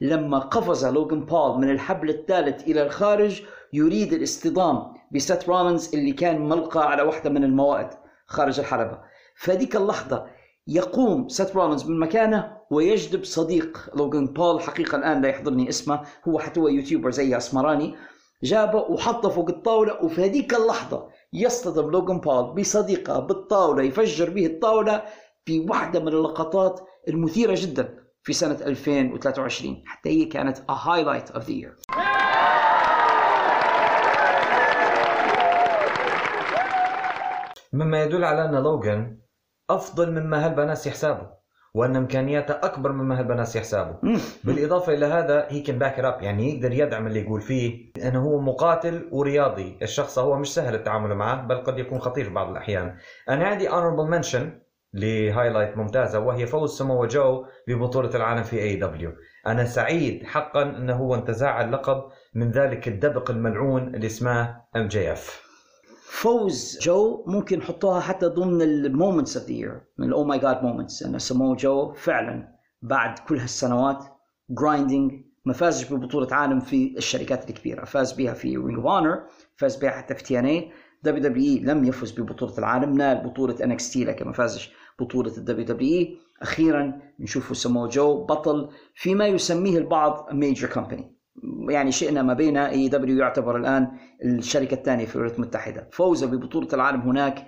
لما 0.00 0.38
قفز 0.38 0.86
لوغان 0.86 1.24
بول 1.24 1.58
من 1.58 1.70
الحبل 1.70 2.10
الثالث 2.10 2.62
إلى 2.62 2.82
الخارج 2.82 3.42
يريد 3.72 4.12
الاصطدام 4.12 4.94
بسيث 5.12 5.48
رولنز 5.48 5.94
اللي 5.94 6.12
كان 6.12 6.48
ملقى 6.48 6.90
على 6.90 7.02
واحدة 7.02 7.30
من 7.30 7.44
الموائد 7.44 7.88
خارج 8.26 8.60
الحلبة. 8.60 8.98
فديك 9.36 9.76
اللحظة 9.76 10.26
يقوم 10.66 11.28
سيث 11.28 11.56
رولنز 11.56 11.84
من 11.84 11.98
مكانه 11.98 12.56
ويجذب 12.70 13.24
صديق 13.24 13.90
لوغان 13.96 14.26
بول. 14.26 14.60
حقيقة 14.60 14.98
الآن 14.98 15.22
لا 15.22 15.28
يحضرني 15.28 15.68
اسمه 15.68 16.00
هو 16.28 16.38
حتى 16.38 16.60
هو 16.60 16.68
YouTuber 16.68 17.10
زي 17.10 17.36
أسمراني 17.36 17.94
جابه 18.42 18.78
وحطه 18.78 19.28
فوق 19.28 19.48
الطاولة 19.48 20.04
وفي 20.04 20.24
هذيك 20.24 20.54
اللحظة 20.54 21.08
يصطدم 21.32 21.90
لوغان 21.90 22.20
بول 22.20 22.54
بصديقه 22.54 23.18
بالطاولة 23.20 23.82
يفجر 23.82 24.30
به 24.30 24.46
الطاولة 24.46 25.02
في 25.44 25.60
واحدة 25.60 26.00
من 26.00 26.08
اللقطات 26.08 26.80
المثيرة 27.08 27.54
جدا 27.56 27.98
في 28.22 28.32
سنة 28.32 28.58
2023 28.66 29.82
حتى 29.86 30.10
هي 30.10 30.24
كانت 30.24 30.58
a 30.58 30.74
highlight 30.74 31.34
of 31.34 31.42
the 31.42 31.52
year. 31.52 31.96
مما 37.72 38.02
يدل 38.02 38.24
على 38.24 38.44
أن 38.44 38.54
لوغان 38.54 39.21
أفضل 39.74 40.10
مما 40.10 40.46
هالناس 40.46 40.90
يحسابه 40.90 41.42
وأن 41.74 41.96
إمكانياته 41.96 42.54
أكبر 42.54 42.92
مما 42.92 43.20
هالناس 43.20 43.60
يحسابه 43.60 43.96
بالإضافة 44.44 44.94
إلى 44.94 45.06
هذا 45.06 45.46
هي 45.48 45.60
كان 45.60 45.78
back 45.78 45.98
up 45.98 46.22
يعني 46.22 46.54
يقدر 46.54 46.72
يدعم 46.72 47.06
اللي 47.06 47.20
يقول 47.20 47.40
فيه 47.40 47.92
أنه 48.08 48.24
هو 48.24 48.40
مقاتل 48.40 49.08
ورياضي. 49.12 49.78
الشخص 49.82 50.18
هو 50.18 50.36
مش 50.36 50.54
سهل 50.54 50.74
التعامل 50.74 51.14
معه 51.14 51.46
بل 51.46 51.56
قد 51.56 51.78
يكون 51.78 51.98
خطير 51.98 52.24
في 52.24 52.30
بعض 52.30 52.50
الأحيان. 52.50 52.96
أنا 53.28 53.46
عندي 53.46 53.68
honorable 53.68 54.10
mention 54.10 54.62
ل 54.94 55.02
highlight 55.02 55.76
ممتازة 55.76 56.18
وهي 56.18 56.46
فوز 56.46 56.78
سمو 56.78 57.06
جو 57.06 57.46
ببطولة 57.68 58.14
العالم 58.14 58.42
في 58.42 58.58
AEW 58.58 59.12
أنا 59.46 59.64
سعيد 59.64 60.24
حقا 60.24 60.62
أنه 60.62 60.96
هو 60.96 61.14
انتزع 61.14 61.60
اللقب 61.60 62.04
من 62.34 62.50
ذلك 62.50 62.88
الدبق 62.88 63.30
الملعون 63.30 63.94
اللي 63.94 64.06
اسمه 64.06 64.60
ام 64.76 64.88
جي 64.88 65.12
اف 65.12 65.41
فوز 66.12 66.78
جو 66.82 67.24
ممكن 67.26 67.58
نحطوها 67.58 68.00
حتى 68.00 68.26
ضمن 68.26 68.62
ال 68.62 68.71
moments 68.71 69.36
of 69.36 69.46
the 69.46 69.52
year 69.52 69.80
من 69.98 70.08
ال 70.08 70.24
oh 70.24 70.31
my 70.31 70.38
god 70.38 70.62
moments 70.62 71.02
انه 71.02 71.18
سمو 71.18 71.54
جو 71.54 71.92
فعلا 71.92 72.48
بعد 72.82 73.18
كل 73.18 73.38
هالسنوات 73.38 74.04
grinding 74.50 75.12
ما 75.44 75.52
فازش 75.52 75.92
ببطولة 75.92 76.34
عالم 76.34 76.60
في 76.60 76.94
الشركات 76.96 77.50
الكبيرة 77.50 77.84
فاز 77.84 78.12
بها 78.12 78.34
في 78.34 78.56
Ring 78.56 78.76
of 78.76 78.86
Honor 78.86 79.22
فاز 79.56 79.76
بها 79.76 79.90
حتى 79.90 80.14
في 80.14 80.22
تي 80.22 80.38
ان 80.38 80.44
اي 80.44 80.70
دبليو 81.02 81.22
دبليو 81.22 81.44
اي 81.44 81.58
لم 81.58 81.84
يفز 81.84 82.20
ببطولة 82.20 82.58
العالم 82.58 82.92
نال 82.92 83.28
بطولة 83.28 83.64
ان 83.64 83.72
إكس 83.72 83.90
تي 83.92 84.04
لكن 84.04 84.26
ما 84.26 84.32
فازش 84.32 84.72
بطولة 85.00 85.36
الدبليو 85.36 85.66
دبليو 85.66 85.98
اي 85.98 86.18
أخيرا 86.42 87.00
نشوف 87.20 87.56
سمو 87.56 87.86
جو 87.86 88.24
بطل 88.24 88.68
فيما 88.94 89.26
يسميه 89.26 89.78
البعض 89.78 90.28
major 90.32 90.68
company 90.68 91.16
يعني 91.68 91.92
شئنا 91.92 92.22
ام 92.22 92.34
ابينا 92.34 92.51
اي 92.51 92.56
اي 92.56 92.88
دبليو 92.88 93.18
يعتبر 93.18 93.56
الآن 93.56 93.98
الشركة 94.24 94.74
الثانية 94.74 95.06
في 95.06 95.16
الولايات 95.16 95.36
المتحدة. 95.38 95.88
فوزه 95.92 96.26
ببطولة 96.26 96.68
العالم 96.72 97.00
هناك 97.00 97.46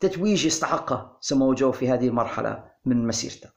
تتويج 0.00 0.46
يستحقه 0.46 1.16
سمو 1.20 1.54
جو 1.54 1.72
في 1.72 1.88
هذه 1.88 2.08
المرحلة 2.08 2.64
من 2.84 3.06
مسيرته. 3.06 3.48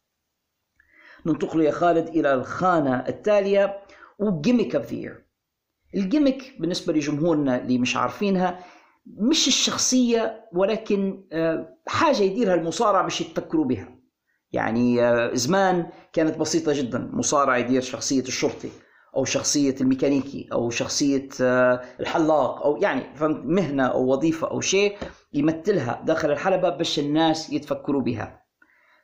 ننتقل 1.26 1.62
يا 1.62 1.72
خالد 1.72 2.08
إلى 2.08 2.34
الخانة 2.34 2.96
التالية 3.08 3.80
و 4.20 4.27
gimmick 4.27 4.76
of 4.76 4.94
the 4.94 5.28
ال 5.96 6.03
gimmick 6.03 6.56
بالنسبة 6.60 6.94
لجمهورنا 6.94 7.62
اللي 7.62 7.78
مش 7.78 7.96
عارفينها 7.98 8.60
مش 9.06 9.48
الشخصية 9.48 10.50
ولكن 10.54 11.28
آه، 11.32 11.78
حاجة 11.88 12.22
يديرها 12.22 12.56
المصارع 12.56 13.02
باش 13.02 13.22
يتفكروا 13.22 13.66
بها. 13.66 13.98
يعني 14.52 15.04
آه، 15.04 15.34
زمان 15.34 15.90
كانت 16.14 16.38
بسيطة 16.38 16.74
جدا 16.74 17.10
مصارع 17.14 17.58
يدير 17.58 17.82
شخصية 17.82 18.22
الشرطي. 18.22 18.70
أو 19.16 19.26
شخصية 19.26 19.76
الميكانيكي 19.82 20.50
أو 20.52 20.70
شخصية 20.70 21.30
آه، 21.42 21.82
الحلاق 22.00 22.66
أو 22.66 22.78
يعني 22.78 23.16
فهمت 23.16 23.46
مهنة 23.46 23.86
أو 23.86 24.12
وظيفة 24.12 24.48
أو 24.52 24.62
شيء 24.62 24.98
يمثلها 25.34 26.04
داخل 26.06 26.32
الحلبة 26.32 26.70
باش 26.70 27.00
الناس 27.00 27.50
يتفكروا 27.50 28.02
بها. 28.02 28.44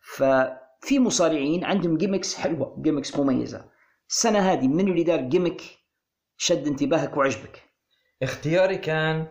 ففي 0.01 0.99
مصارعين 0.99 1.63
عندهم 1.63 1.97
gimmicks 1.97 2.35
حلوة 2.35 2.77
gimmicks 2.81 3.19
مميزة. 3.19 3.65
السنة 4.09 4.39
هذه 4.39 4.67
من 4.67 4.87
اللي 4.87 5.03
دار 5.03 5.21
gimmick 5.21 5.61
شد 6.37 6.67
انتباهك 6.67 7.17
وعجبك؟ 7.17 7.61
اختياري 8.23 8.77
كان 8.77 9.27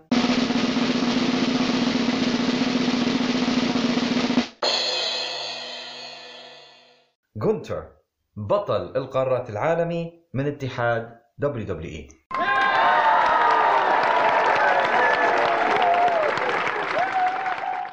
جونتر 7.37 8.02
بطل 8.37 8.97
القارات 8.97 9.51
العالمي 9.51 10.13
من 10.35 10.47
اتحاد 10.47 11.23
E. 11.43 11.45
WWE 11.45 12.13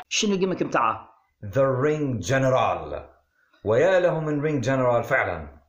شنو 0.10 0.34
ال 0.34 0.38
gimmick 0.38 0.64
بتاعها؟ 0.64 1.10
the 1.46 1.64
ring 1.64 2.20
general 2.20 3.10
ويا 3.66 4.00
له 4.00 4.20
من 4.20 4.42
ring 4.42 4.64
general 4.64 5.04
فعلا. 5.04 5.60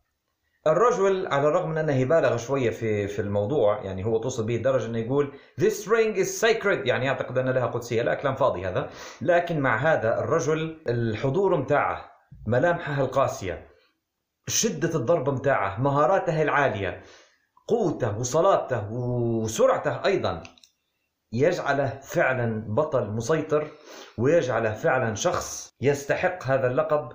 الرجل 0.66 1.26
على 1.26 1.48
الرغم 1.48 1.70
من 1.70 1.78
أنه 1.78 2.04
بالغ 2.04 2.36
شوية 2.36 2.70
في 2.70 3.08
في 3.08 3.18
الموضوع 3.18 3.84
يعني 3.84 4.04
هو 4.04 4.18
توصل 4.18 4.46
به 4.46 4.56
لدرجة 4.56 4.86
إنه 4.86 4.98
يقول 4.98 5.32
this 5.60 5.86
ring 5.86 6.16
is 6.16 6.40
sacred. 6.46 6.86
يعني 6.86 7.06
يعتقد 7.06 7.38
أن 7.38 7.48
لها 7.48 7.66
قدسية 7.66 8.02
لا 8.02 8.14
كلام 8.14 8.34
فاضي 8.34 8.66
هذا. 8.66 8.90
لكن 9.22 9.60
مع 9.60 9.76
هذا 9.76 10.18
الرجل 10.18 10.82
الحضور 10.88 11.56
متاعه 11.56 12.10
ملامحه 12.46 13.00
القاسية. 13.00 13.69
شدة 14.50 14.98
الضرب 14.98 15.28
متاعه 15.28 15.80
مهاراته 15.80 16.42
العالية 16.42 17.02
قوته 17.68 18.18
وصلابته 18.18 18.92
وسرعته 18.92 20.04
أيضا 20.04 20.42
يجعله 21.32 22.00
فعلا 22.02 22.64
بطل 22.68 23.10
مسيطر 23.10 23.68
ويجعله 24.18 24.72
فعلا 24.72 25.14
شخص 25.14 25.76
يستحق 25.80 26.44
هذا 26.44 26.66
اللقب 26.66 27.08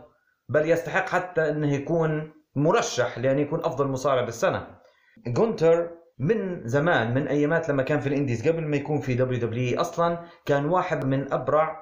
بل 0.49 0.69
يستحق 0.69 1.09
حتى 1.09 1.49
إنه 1.49 1.73
يكون 1.73 2.33
مرشح 2.55 3.17
لأن 3.17 3.39
يكون 3.39 3.59
أفضل 3.59 3.87
مصارع 3.87 4.21
بالسنة. 4.21 4.67
جونتر 5.27 5.91
من 6.19 6.67
زمان 6.67 7.13
من 7.13 7.27
أيامات 7.27 7.69
لما 7.69 7.83
كان 7.83 7.99
في 7.99 8.07
ال 8.07 8.13
indies 8.13 8.47
قبل 8.47 8.61
ما 8.63 8.77
يكون 8.77 8.99
في 8.99 9.13
دبليو 9.13 9.39
دبليو 9.39 9.81
أصلا 9.81 10.19
كان 10.45 10.65
واحد 10.65 11.05
من 11.05 11.33
أبرع 11.33 11.79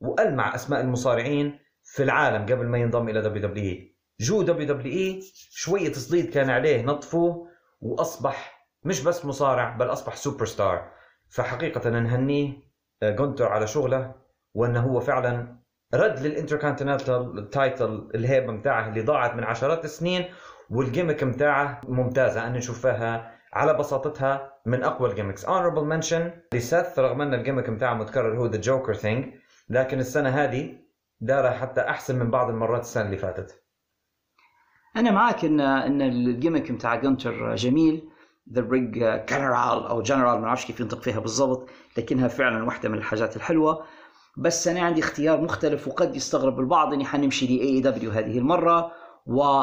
وألمع 0.00 0.54
أسماء 0.54 0.80
المصارعين 0.80 1.58
في 1.82 2.02
العالم 2.02 2.42
قبل 2.42 2.66
ما 2.66 2.78
ينضم 2.78 3.08
إلى 3.08 3.22
دبليو 3.22 3.48
دبليو 3.48 3.91
جا 4.22 4.42
دبليو 4.42 4.66
دبليو 4.66 5.11
اي 5.11 5.20
شوية 5.50 5.92
صديد 5.92 6.30
كان 6.30 6.50
عليه 6.50 6.82
نظفه 6.82 7.46
وأصبح 7.80 8.66
مش 8.84 9.02
بس 9.02 9.24
مصارع 9.24 9.76
بل 9.76 9.92
أصبح 9.92 10.16
سوبر 10.16 10.44
ستار 10.44 10.92
فحقيقة 11.30 11.90
نهنيه 11.90 12.52
آه، 13.02 13.10
جونتر 13.10 13.48
على 13.48 13.66
شغله 13.66 14.14
وأنه 14.54 14.80
هو 14.80 15.00
فعلا 15.00 15.56
رد 15.94 16.18
لل 16.20 16.34
intercontinental 16.34 17.50
title 17.50 18.10
الهيبة 18.14 18.52
متاعه 18.52 18.88
اللي 18.88 19.00
ضاعت 19.02 19.34
من 19.34 19.44
عشرات 19.44 19.84
السنين 19.84 20.24
وال 20.70 20.82
gimmick 20.82 21.24
متاعه 21.24 21.80
ممتازة. 21.88 22.46
أنا 22.46 22.58
نشوفها 22.58 23.38
على 23.52 23.74
بساطتها 23.74 24.52
من 24.66 24.82
أقوى 24.82 25.10
ال 25.10 25.14
gimmicks 25.14 25.44
honorable 25.44 25.84
mention 25.84 26.30
ل 26.54 26.63
سيث 26.63 26.98
رغم 26.98 27.22
أن 27.22 27.34
ال 27.34 27.38
gimmick 27.38 27.68
متاعه 27.68 27.94
متكرر 27.94 28.38
هو 28.38 28.46
the 28.46 28.60
joker 28.60 28.94
thing 28.94 29.34
لكن 29.68 29.98
السنة 30.00 30.28
هذه 30.28 30.78
دارها 31.20 31.50
حتى 31.50 31.80
أحسن 31.80 32.18
من 32.18 32.30
بعض 32.30 32.50
المرات 32.50 32.80
السنة 32.80 33.04
اللي 33.04 33.16
فاتت. 33.16 33.61
أنا 34.96 35.10
معك 35.10 35.44
ان 35.44 35.60
إن 35.60 36.02
ال 36.02 36.11
gimmick 36.11 36.72
بتاع 36.72 36.94
جونتر 36.94 37.54
جميل 37.54 38.08
the 38.52 38.60
ring 38.70 38.92
general 39.30 39.86
أو 39.86 40.02
جنرال 40.02 40.40
ما 40.40 40.46
أعرفش 40.46 40.64
كيف 40.66 40.80
ينطق 40.80 41.00
فيها 41.02 41.20
بالضبط 41.20 41.68
لكنها 41.98 42.28
فعلا 42.28 42.64
واحدة 42.64 42.88
من 42.88 42.98
الحاجات 42.98 43.36
الحلوة. 43.36 43.84
بس 44.36 44.68
أنا 44.68 44.80
عندي 44.80 45.00
اختيار 45.00 45.40
مختلف 45.40 45.88
وقد 45.88 46.16
يستغرب 46.16 46.60
البعض 46.60 46.92
إني 46.92 47.04
حنمشي 47.04 47.46
ل 47.46 47.60
اي 47.60 47.70
اي 47.70 47.80
دبليو 47.80 48.10
هذه 48.10 48.38
المرة 48.38 48.92
و 49.26 49.62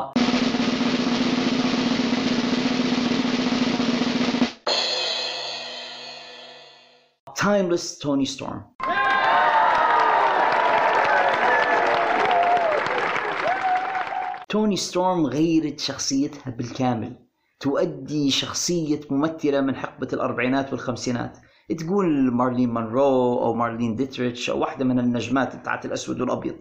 timeless 7.36 7.98
توني 7.98 8.26
ستورم 8.26 8.79
توني 14.50 14.76
ستورم 14.76 15.26
غيرت 15.26 15.80
شخصيتها 15.80 16.52
بالكامل. 16.52 17.14
تؤدي 17.60 18.32
شخصية 18.32 19.00
ممثلة 19.10 19.62
من 19.62 19.76
حقبة 19.76 20.08
الأربعينات 20.14 20.72
والخمسينات. 20.72 21.38
تقول 21.80 22.32
مارلين 22.32 22.74
مونرو 22.74 23.44
أو 23.44 23.54
مارلين 23.54 23.96
ديتريتش 23.96 24.50
أو 24.50 24.60
واحدة 24.60 24.86
من 24.86 25.00
النجمات 25.00 25.56
بتاعت 25.56 25.86
الأسود 25.86 26.22
والأبيض. 26.22 26.56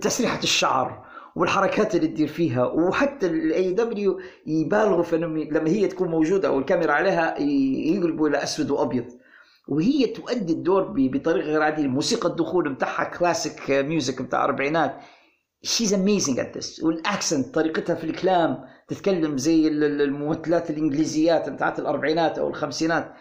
تسريحة 0.00 0.38
الشعر 0.38 1.04
والحركات 1.36 1.94
اللي 1.94 2.06
تدير 2.06 2.28
فيها 2.28 2.64
وحتى 2.66 3.26
الاي 3.26 3.57
اي 3.57 3.72
دبليو 3.72 4.20
يبالغوا 4.46 5.02
في 5.02 5.16
لما 5.50 5.68
هي 5.70 5.86
تكون 5.88 6.08
موجودة 6.08 6.50
والكاميرا 6.52 6.92
عليها 6.92 7.38
ي- 7.40 7.94
يقلبوا 7.94 8.28
إلى 8.28 8.42
أسود 8.42 8.70
وأبيض. 8.70 9.04
وهي 9.68 10.06
تؤدي 10.06 10.52
الدور 10.52 10.82
بطريقة 10.96 11.46
غير 11.46 11.62
عادية. 11.62 11.86
موسيقى 11.86 12.28
الدخول 12.28 12.74
بتاعها 12.74 13.04
classic 13.04 13.70
music 13.70 14.22
بتاع 14.22 14.44
الاربعينات 14.44 14.96
she's 15.62 15.94
amazing 15.94 16.38
at 16.40 16.58
this 16.58 16.82
وال 16.82 17.00
accent 17.00 17.54
طريقتها 17.54 17.94
في 17.94 18.04
الكلام 18.04 18.58
تتكلم 18.88 19.36
زي 19.38 19.68
ال- 19.68 19.84
ال- 19.84 20.02
الممثلات 20.02 20.70
الإنجليزيات 20.70 21.48
بتاعت 21.48 21.78
الأربعينات 21.78 22.38
أو 22.38 22.48
الخمسينات. 22.48 23.12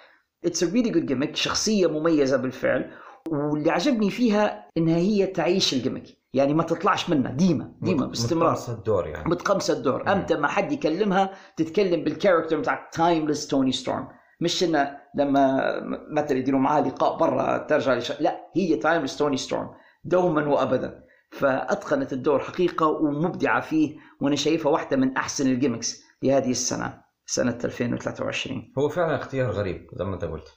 it's 0.46 0.64
a 0.64 0.72
really 0.74 0.90
good 0.90 1.06
gimmick 1.06 1.36
شخصية 1.36 1.88
مميزة 1.88 2.38
بالفعل. 2.38 2.92
واللي 3.30 3.72
عجبني 3.72 4.10
فيها 4.12 4.70
إنها 4.78 4.98
هي 4.98 5.26
تعيش 5.28 5.74
ال 5.74 5.77
gimmick 5.78 6.04
يعني 6.34 6.54
ما 6.54 6.64
تطلعش 6.64 7.10
منها 7.10 7.32
ديما 7.32 7.72
ديما 7.82 8.06
باستمرار. 8.06 8.52
متقمص 8.52 8.70
الدور 8.70 9.08
يعني. 9.08 9.30
متقمصة 9.30 9.74
الدور. 9.74 10.12
أمتى 10.12 10.36
ما 10.36 10.48
حد 10.48 10.72
يكلمها 10.72 11.32
تتكلم 11.58 12.04
بال 12.04 12.14
character 12.14 12.60
بتاع 12.60 12.90
timeless 12.94 13.48
توني 13.48 13.72
ستورم 13.72 14.08
مش 14.42 14.64
انه 14.64 14.98
لما 15.16 15.62
مثلا 16.12 16.38
يديروا 16.38 16.60
معاه 16.60 16.82
لقاء 16.82 17.18
برا 17.18 17.58
ترجع 17.58 17.94
لش... 17.94 18.22
لا 18.22 18.40
هي 18.56 18.76
timeless 18.76 19.18
توني 19.18 19.38
ستورم 19.38 19.70
دوما 20.04 20.48
وابدا. 20.48 21.04
فأتقنت 21.32 22.14
الدور 22.14 22.40
حقيقة 22.40 22.88
ومبدعة 22.88 23.62
فيه 23.62 23.98
وأنا 24.22 24.36
شايفها 24.36 24.72
واحدة 24.72 24.98
من 24.98 25.18
أحسن 25.18 25.48
الجيمكس 25.48 26.04
لهذه 26.24 26.52
السنة 26.52 27.02
سنة 27.26 27.58
2023 27.64 28.74
هو 28.78 28.90
فعلا 28.90 29.16
اختيار 29.16 29.52
غريب 29.52 29.88
زي 29.94 30.06
ما 30.06 30.14
انت 30.14 30.26
قلت. 30.26 30.48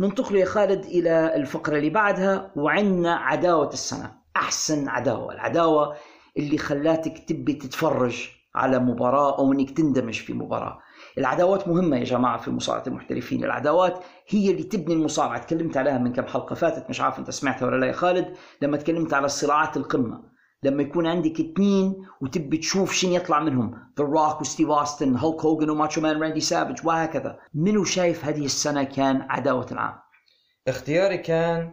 ننتقل 0.00 0.36
يا 0.36 0.44
خالد 0.44 0.84
إلى 0.84 1.36
الفقرة 1.36 1.76
اللي 1.76 1.90
بعدها 1.90 2.52
وعندنا 2.56 3.14
عداوة 3.14 3.68
السنة. 3.68 4.12
أحسن 4.36 4.88
عداوة 4.88 5.34
العداوة 5.34 5.96
اللي 6.38 6.58
خلاتك 6.58 7.28
تبي 7.28 7.52
تتفرج 7.52 8.28
على 8.54 8.78
مباراة 8.78 9.38
أو 9.38 9.52
إنك 9.52 9.70
تندمج 9.70 10.20
في 10.20 10.32
مباراة. 10.32 10.78
العداوات 11.18 11.68
مهمة 11.68 11.96
يا 11.96 12.04
جماعة 12.04 12.38
في 12.38 12.50
مصارعة 12.50 12.82
المحترفين. 12.86 13.44
العداوات 13.44 14.04
هي 14.28 14.50
اللي 14.50 14.62
تبني 14.62 14.94
المصارعة. 14.94 15.38
تكلمت 15.38 15.76
عليها 15.76 15.98
من 15.98 16.12
كم 16.12 16.26
حلقة 16.26 16.54
فاتت 16.54 16.90
مش 16.90 17.00
عارف 17.00 17.18
انت 17.18 17.30
سمعتها 17.30 17.66
ولا 17.66 17.76
لا 17.76 17.86
يا 17.86 17.92
خالد. 17.92 18.34
لما 18.62 18.76
تكلمت 18.76 19.14
على 19.14 19.26
الصراعات 19.26 19.76
القمة 19.76 20.34
لما 20.62 20.82
يكون 20.82 21.06
عندك 21.06 21.40
اثنين 21.40 21.94
وتبي 22.20 22.58
تشوف 22.58 22.92
شن 22.92 23.12
يطلع 23.12 23.40
منهم 23.40 23.70
ذا 23.98 24.04
روك 24.04 24.40
وستيف 24.40 24.68
أوستن 24.68 25.16
هولك 25.16 25.44
هوجن 25.44 25.70
وماتشو 25.70 26.00
مان 26.00 26.22
راندي 26.22 26.40
سافج 26.40 26.86
وهكذا. 26.86 27.38
منو 27.54 27.84
شايف 27.84 28.24
هذه 28.24 28.44
السنة 28.44 28.82
كان 28.82 29.26
عداوة 29.30 29.66
العام؟ 29.72 29.94
اختياري 30.68 31.18
كان 31.18 31.72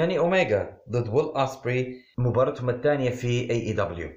كاني 0.00 0.18
أوميجا 0.18 0.78
ضد 0.90 1.08
ويل 1.08 1.36
اسبري 1.36 1.96
مباراتهم 2.18 2.70
الثانية 2.70 3.10
في 3.10 3.28
اي 3.28 3.50
اي 3.50 3.72
دبليو 3.72 4.08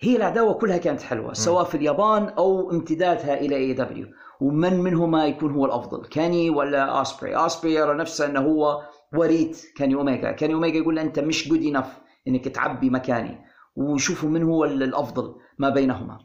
هي 0.00 0.16
العداوة 0.16 0.54
كلها 0.54 0.76
كانت 0.76 1.02
حلوة 1.02 1.32
سواء 1.32 1.64
في 1.64 1.74
اليابان 1.74 2.28
أو 2.28 2.70
امتدادها 2.70 3.40
إلى 3.40 3.56
اي 3.56 3.64
اي 3.64 3.72
دبليو 3.72 4.06
ومن 4.40 4.80
منهما 4.80 5.26
يكون 5.26 5.52
هو 5.52 5.66
الأفضل 5.66 6.06
كاني 6.06 6.50
ولا 6.50 7.02
أسبري 7.02 7.36
أسبري 7.36 7.74
يرى 7.74 7.94
نفسه 7.94 8.26
أنه 8.26 8.40
هو 8.40 8.82
وريث 9.16 9.56
كاني 9.76 9.94
أوميجا. 9.94 10.32
كاني 10.32 10.54
أوميجا 10.54 10.78
يقول 10.78 10.98
أنت 10.98 11.18
مش 11.18 11.48
good 11.48 11.62
enough 11.62 11.98
أنك 12.28 12.48
تعبي 12.48 12.90
مكاني. 12.90 13.44
وشوفوا 13.76 14.28
من 14.28 14.42
هو 14.42 14.64
الأفضل 14.64 15.34
ما 15.58 15.68
بينهما. 15.68 16.18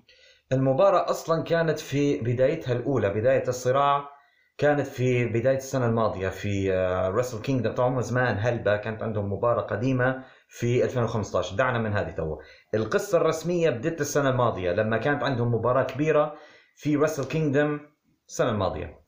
المباراة 0.52 1.10
أصلا 1.10 1.44
كانت 1.44 1.80
في 1.80 2.18
بدايتها 2.18 2.74
الأولى 2.74 3.10
بداية 3.10 3.48
الصراع 3.48 4.10
كانت 4.58 4.88
في 4.88 5.26
بداية 5.26 5.58
السنة 5.58 5.86
الماضية 5.86 6.30
في 6.30 6.72
رسل 7.16 7.42
كينجدم 7.42 7.74
طبعا 7.74 8.02
زمان 8.02 8.38
هلبة 8.40 8.78
كانت 8.78 9.04
عندهم 9.04 9.34
مباراة 9.34 9.62
قديمة 9.62 10.24
في 10.48 10.84
2015 10.84 11.56
دعنا 11.56 11.80
من 11.80 11.94
هذه 11.94 12.12
تو 12.12 12.38
القصة 12.74 13.18
الرسمية 13.18 13.70
بدت 13.70 14.02
السنة 14.02 14.30
الماضية 14.30 14.72
لما 14.72 14.98
كانت 14.98 15.24
عندهم 15.24 15.54
مباراة 15.54 15.84
كبيرة 15.84 16.36
في 16.76 16.96
رسل 16.96 17.26
كينجدم 17.26 17.80
السنة 18.28 18.50
الماضية. 18.50 19.02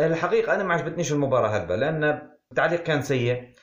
الحقيقة 0.00 0.54
أنا 0.54 0.62
ما 0.62 0.74
عجبتنيش 0.74 1.12
المباراة 1.12 1.48
هلبة 1.48 1.76
لأن 1.76 2.30
التعليق 2.50 2.82
كان 2.82 3.02
سيء. 3.02 3.54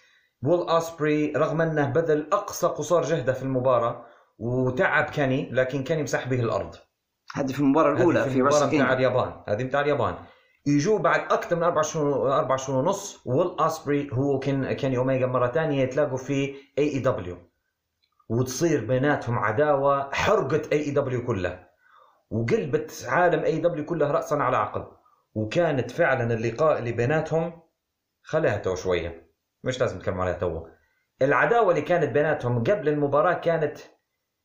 وويل 0.44 0.70
أسبري 0.70 1.32
رغم 1.32 1.62
أنه 1.62 1.90
بذل 1.90 2.28
أقصى 2.34 2.68
قصارى 2.68 3.04
جهده 3.04 3.34
في 3.34 3.44
المباراة 3.44 4.06
وتعب 4.40 5.04
كاني 5.04 5.50
لكن 5.52 5.84
كاني 5.84 6.04
مسح 6.04 6.28
به 6.28 6.40
الأرض. 6.40 6.76
هذه 7.34 7.52
في 7.52 7.60
المباراة 7.60 7.94
الأولى 7.94 8.20
هذه 8.20 8.30
في, 8.30 8.42
رسل 8.42 8.68
بتاع 8.68 8.94
اليابان. 8.94 9.34
هذه 9.48 9.64
بتاع 9.64 9.82
اليابان. 9.82 10.16
يجوا 10.66 11.00
بعد 11.00 11.20
أكثر 11.20 11.56
من 11.56 11.64
أربع 11.64 11.82
شهور 11.82 12.34
أربع 12.34 12.56
شهور 12.56 12.80
ونص 12.84 13.22
ويل 13.26 13.56
أسبري 13.60 14.10
هو 14.14 14.40
وكاني 14.40 14.98
اوميجا 14.98 15.26
مرة 15.26 15.48
ثانية 15.48 15.84
يتلاقوا 15.84 16.18
في 16.18 16.56
اي 16.78 16.84
اي 16.90 17.00
دبليو 17.00 17.38
وتصير 18.30 18.86
بيناتهم 18.86 19.40
عداوة 19.40 20.14
حرقت 20.14 20.74
AEW 20.74 21.26
كلها. 21.26 21.70
وقلبت 22.30 23.06
عالم 23.08 23.44
AEW 23.44 23.86
كلها 23.86 24.12
راسا 24.12 24.36
على 24.36 24.58
عقب. 24.58 24.88
وكانت 25.34 25.92
فعلا 25.92 26.34
اللقاء 26.34 26.80
اللي 26.80 26.92
بيناتهم 26.92 27.62
خليها 28.24 28.58
تو 28.58 28.76
شوية. 28.76 29.34
مش 29.64 29.82
لازم 29.82 29.98
نتكلم 29.98 30.22
عليها 30.22 30.34
تو. 30.34 30.68
العداوة 31.22 31.70
اللي 31.70 31.82
كانت 31.82 32.10
بيناتهم 32.10 32.64
قبل 32.64 32.90
المباراة 32.90 33.34
كانت 33.34 33.78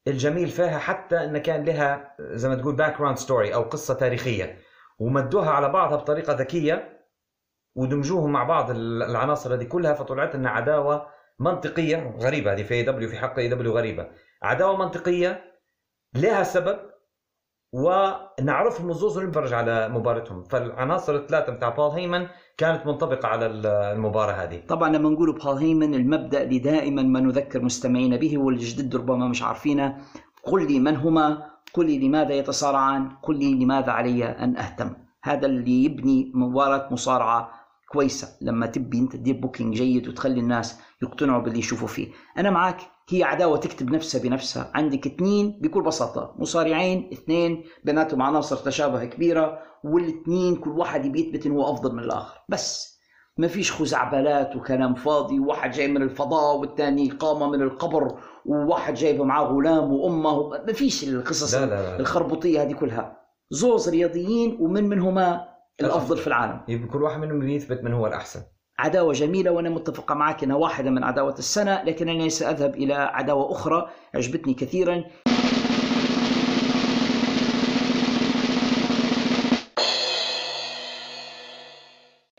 الجميل 0.08 0.48
فيها 0.48 0.78
حتى 0.78 1.24
إن 1.24 1.38
كان 1.38 1.64
لها 1.64 2.16
زي 2.20 2.48
ما 2.48 2.54
تقول 2.54 2.76
background 2.76 3.18
story 3.18 3.54
أو 3.54 3.62
قصة 3.62 3.94
تاريخية. 3.94 4.58
ومدوها 4.98 5.50
على 5.50 5.68
بعضها 5.68 5.96
بطريقة 5.96 6.32
ذكية 6.32 7.06
ودمجوهم 7.74 8.32
مع 8.32 8.44
بعض 8.44 8.70
العناصر 8.70 9.54
هذه 9.54 9.64
كلها 9.64 9.94
فطلعت 9.94 10.36
لنا 10.36 10.50
عداوة 10.50 11.06
منطقية 11.38 12.16
غريبة 12.20 12.52
هذه 12.52 12.62
في 12.62 12.74
AEW 12.74 13.08
في 13.08 13.16
حق 13.16 13.38
AEW 13.38 13.76
غريبة. 13.78 14.10
عداوة 14.42 14.76
منطقية 14.76 15.44
لها 16.14 16.42
سبب 16.42 16.87
ونعرفهم 17.72 18.90
الزوز 18.90 19.18
ونتفرج 19.18 19.52
على 19.52 19.88
مباراتهم. 19.88 20.42
فالعناصر 20.42 21.14
الثلاثة 21.14 21.52
بتاع 21.52 21.68
بول 21.68 21.90
هيمن 21.90 22.26
كانت 22.56 22.86
منطبقة 22.86 23.28
على 23.28 23.46
المباراة 23.46 24.32
هذه. 24.32 24.62
طبعا 24.68 24.88
لما 24.88 25.10
نقول 25.10 25.32
بول 25.32 25.56
هيمن 25.56 25.94
المبدأ 25.94 26.42
اللي 26.42 26.58
دائما 26.58 27.02
ما 27.02 27.20
نذكر 27.20 27.62
مستمعينا 27.62 28.16
به 28.16 28.38
والجدد 28.38 28.96
ربما 28.96 29.28
مش 29.28 29.42
عارفينه. 29.42 29.96
قل 30.44 30.72
لي 30.72 30.80
من 30.80 30.96
هما 30.96 31.48
قل 31.74 31.86
لي 31.86 32.08
لماذا 32.08 32.34
يتصارعان 32.34 33.10
قل 33.22 33.38
لي 33.38 33.64
لماذا 33.64 33.90
علي 33.90 34.24
أن 34.24 34.56
أهتم. 34.56 34.94
هذا 35.22 35.46
اللي 35.46 35.84
يبني 35.84 36.32
مباراة 36.34 36.88
مصارعة 36.90 37.50
كويسة. 37.88 38.28
لما 38.40 38.66
تبي 38.66 38.98
أنت 38.98 39.12
تدير 39.12 39.36
بوكينج 39.36 39.74
جيد 39.74 40.08
وتخلي 40.08 40.40
الناس 40.40 40.80
يقتنعوا 41.02 41.42
باللي 41.42 41.58
يشوفوا 41.58 41.88
فيه. 41.88 42.08
أنا 42.38 42.50
معك 42.50 42.78
هي 43.10 43.22
عداوة 43.22 43.56
تكتب 43.58 43.90
نفسها 43.90 44.22
بنفسها. 44.22 44.70
عندك 44.74 45.06
اثنين 45.06 45.58
بكل 45.62 45.82
بساطة. 45.82 46.34
مصارعين 46.38 47.10
اثنين 47.12 47.64
بيناتهم 47.84 48.22
عناصر 48.22 48.56
تشابه 48.56 49.04
كبيرة 49.04 49.58
والاثنين 49.84 50.56
كل 50.56 50.70
واحد 50.70 51.04
يبي 51.04 51.20
يثبت 51.20 51.46
إنه 51.46 51.54
هو 51.54 51.72
أفضل 51.72 51.94
من 51.94 52.02
الآخر. 52.02 52.40
بس 52.48 52.98
ما 53.36 53.48
فيش 53.48 53.72
خزعبلات 53.72 54.56
وكلام 54.56 54.94
فاضي. 54.94 55.40
وواحد 55.40 55.70
جاي 55.70 55.88
من 55.88 56.02
الفضاء 56.02 56.56
والثاني 56.56 57.10
قامه 57.10 57.46
من 57.50 57.62
القبر 57.62 58.20
وواحد 58.46 58.94
جايبه 58.94 59.24
معاه 59.24 59.44
غلام 59.44 59.92
وأمه 59.92 60.48
ما 60.48 60.72
فيش 60.72 61.08
القصص 61.08 61.54
لا 61.54 61.66
لا 61.66 61.66
لا. 61.66 62.00
الخربطيه 62.00 62.62
هذه 62.62 62.72
كلها. 62.72 63.18
زوز 63.50 63.88
رياضيين 63.88 64.56
ومن 64.60 64.88
منهما 64.88 65.48
الأفضل 65.80 66.16
في 66.16 66.26
العالم. 66.26 66.60
يبقى 66.68 66.88
كل 66.88 67.02
واحد 67.02 67.20
منهم 67.20 67.48
يثبت 67.48 67.84
من 67.84 67.92
هو 67.92 68.06
الأحسن. 68.06 68.40
عداوة 68.78 69.12
جميلة 69.12 69.50
وأنا 69.50 69.70
متفق 69.70 70.12
معك 70.12 70.44
أنها 70.44 70.56
واحدة 70.56 70.90
من 70.90 71.04
عداوة 71.04 71.34
السنة 71.38 71.82
لكنني 71.82 72.30
سأذهب 72.30 72.74
إلى 72.74 72.94
عداوة 72.94 73.52
أخرى 73.52 73.90
عجبتني 74.14 74.54
كثيرا. 74.54 75.04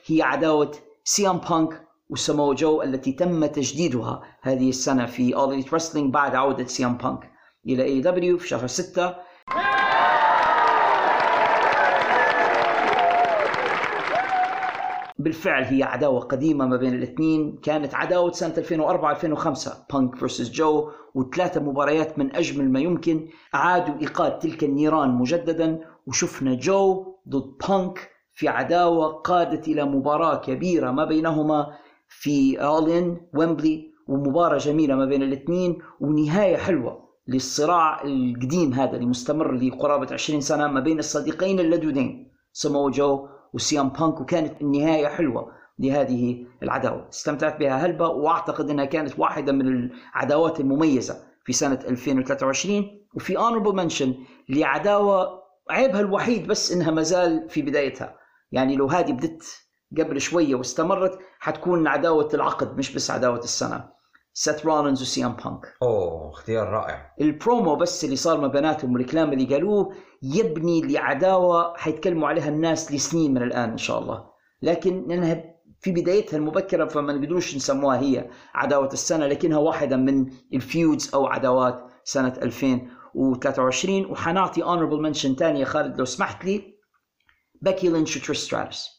هي 0.05 0.21
عداوة 0.21 0.71
سيام 1.03 1.37
بانك 1.37 1.87
وسمو 2.09 2.53
جو 2.53 2.81
التي 2.81 3.11
تم 3.11 3.45
تجديدها 3.45 4.21
هذه 4.41 4.69
السنة 4.69 5.05
في 5.05 5.33
All 5.33 5.63
Elite 5.63 5.69
Wrestling 5.69 5.97
بعد 5.97 6.35
عودة 6.35 6.65
سيام 6.65 6.97
بانك 6.97 7.31
AEW 7.65 8.37
في 8.37 8.47
شهر 8.47 8.67
6 8.67 9.15
بالفعل 15.19 15.63
هي 15.63 15.83
عداوة 15.83 16.19
قديمة 16.19 16.65
ما 16.65 16.77
بين 16.77 16.93
الاثنين. 16.93 17.59
كانت 17.63 17.95
عداوة 17.95 18.31
سنة 18.31 18.53
2004-2005 18.53 19.69
بانك 19.93 20.15
versus 20.15 20.51
جو 20.51 20.91
وثلاثة 21.15 21.61
مباريات 21.61 22.19
من 22.19 22.35
أجمل 22.35 22.71
ما 22.71 22.79
يمكن. 22.79 23.27
أعادوا 23.55 23.95
إيقاد 24.01 24.39
تلك 24.39 24.63
النيران 24.63 25.09
مجددا. 25.09 25.79
وشفنا 26.07 26.53
جو 26.53 27.05
ضد 27.29 27.67
بانك 27.67 28.09
في 28.33 28.47
عداوة 28.47 29.07
قادت 29.07 29.67
إلى 29.67 29.85
مباراة 29.85 30.35
كبيرة 30.35 30.91
ما 30.91 31.05
بينهما 31.05 31.67
في 32.07 32.61
All 32.61 32.97
In 32.97 33.21
ويمبلي 33.33 33.89
ومباراة 34.07 34.57
جميلة 34.57 34.95
ما 34.95 35.05
بين 35.05 35.23
الاثنين. 35.23 35.79
ونهاية 35.99 36.57
حلوة 36.57 37.09
للصراع 37.27 38.03
القديم 38.03 38.73
هذا 38.73 38.95
اللي 38.95 39.05
مستمر 39.05 39.51
لقرابة 39.51 40.13
20 40.13 40.41
سنة 40.41 40.67
ما 40.67 40.79
بين 40.79 40.99
الصديقين 40.99 41.59
اللدودين. 41.59 42.31
سمو 42.53 42.89
جو 42.89 43.27
وسي 43.53 43.80
إم 43.80 43.89
بانك 43.89 44.21
وكانت 44.21 44.61
النهاية 44.61 45.07
حلوة 45.07 45.51
لهذه 45.79 46.45
العداوة. 46.63 47.09
استمتعت 47.09 47.59
بها 47.59 47.85
هلبة 47.85 48.07
وأعتقد 48.07 48.69
أنها 48.69 48.85
كانت 48.85 49.19
واحدة 49.19 49.51
من 49.51 49.67
العداوات 49.67 50.59
المميزة 50.59 51.23
في 51.45 51.53
سنة 51.53 51.79
2023 51.87 52.99
وفي 53.13 53.37
honorable 53.37 53.75
mention 53.75 54.07
لعداوة 54.49 55.43
عيبها 55.69 55.99
الوحيد 55.99 56.47
بس 56.47 56.71
إنها 56.71 56.91
ما 56.91 57.01
زال 57.01 57.49
في 57.49 57.61
بدايتها. 57.61 58.15
يعني 58.51 58.75
لو 58.75 58.87
هذه 58.87 59.11
بدت 59.11 59.43
قبل 59.97 60.21
شوية 60.21 60.55
واستمرت 60.55 61.19
حتكون 61.39 61.87
عداوة 61.87 62.29
العقد 62.33 62.77
مش 62.77 62.93
بس 62.95 63.11
عداوة 63.11 63.39
السنة. 63.39 63.98
سيث 64.41 64.65
رولينز 64.65 65.01
وسي 65.01 65.25
إم 65.25 65.33
بانك. 65.33 65.73
أوه 65.83 66.29
اختيار 66.29 66.67
رائع. 66.67 67.15
البرومو 67.21 67.75
بس 67.75 68.03
اللي 68.03 68.15
صار 68.15 68.41
ما 68.41 68.47
بيناتهم 68.47 68.93
والكلام 68.93 69.33
اللي 69.33 69.45
قالوه 69.45 69.93
يبني 70.23 70.81
لعداوة 70.81 71.77
حيتكلموا 71.77 72.27
عليها 72.27 72.49
الناس 72.49 72.91
لسنين 72.91 73.33
من 73.33 73.43
الآن 73.43 73.69
إن 73.69 73.77
شاء 73.77 73.99
الله. 73.99 74.29
لكن 74.61 75.07
لانها 75.07 75.43
في 75.81 75.91
بدايتها 75.91 76.37
المبكرة 76.37 76.85
فما 76.85 77.13
نقدروش 77.13 77.55
نسموها 77.55 77.99
هي 77.99 78.29
عداوة 78.53 78.89
السنة 78.93 79.27
لكنها 79.27 79.57
واحدة 79.57 79.97
من 79.97 80.31
ال 80.53 80.63
feuds 80.63 81.13
أو 81.13 81.27
عداوات 81.27 81.91
سنة 82.03 82.33
2023 82.41 84.05
وحنعطي 84.05 84.63
honorable 84.63 85.01
mention 85.01 85.35
ثانية 85.35 85.65
خالد 85.65 85.99
لو 85.99 86.05
سمحت 86.05 86.45
لي. 86.45 86.79
باكي 87.61 87.89
لينش 87.89 88.31
ستراتس. 88.31 88.89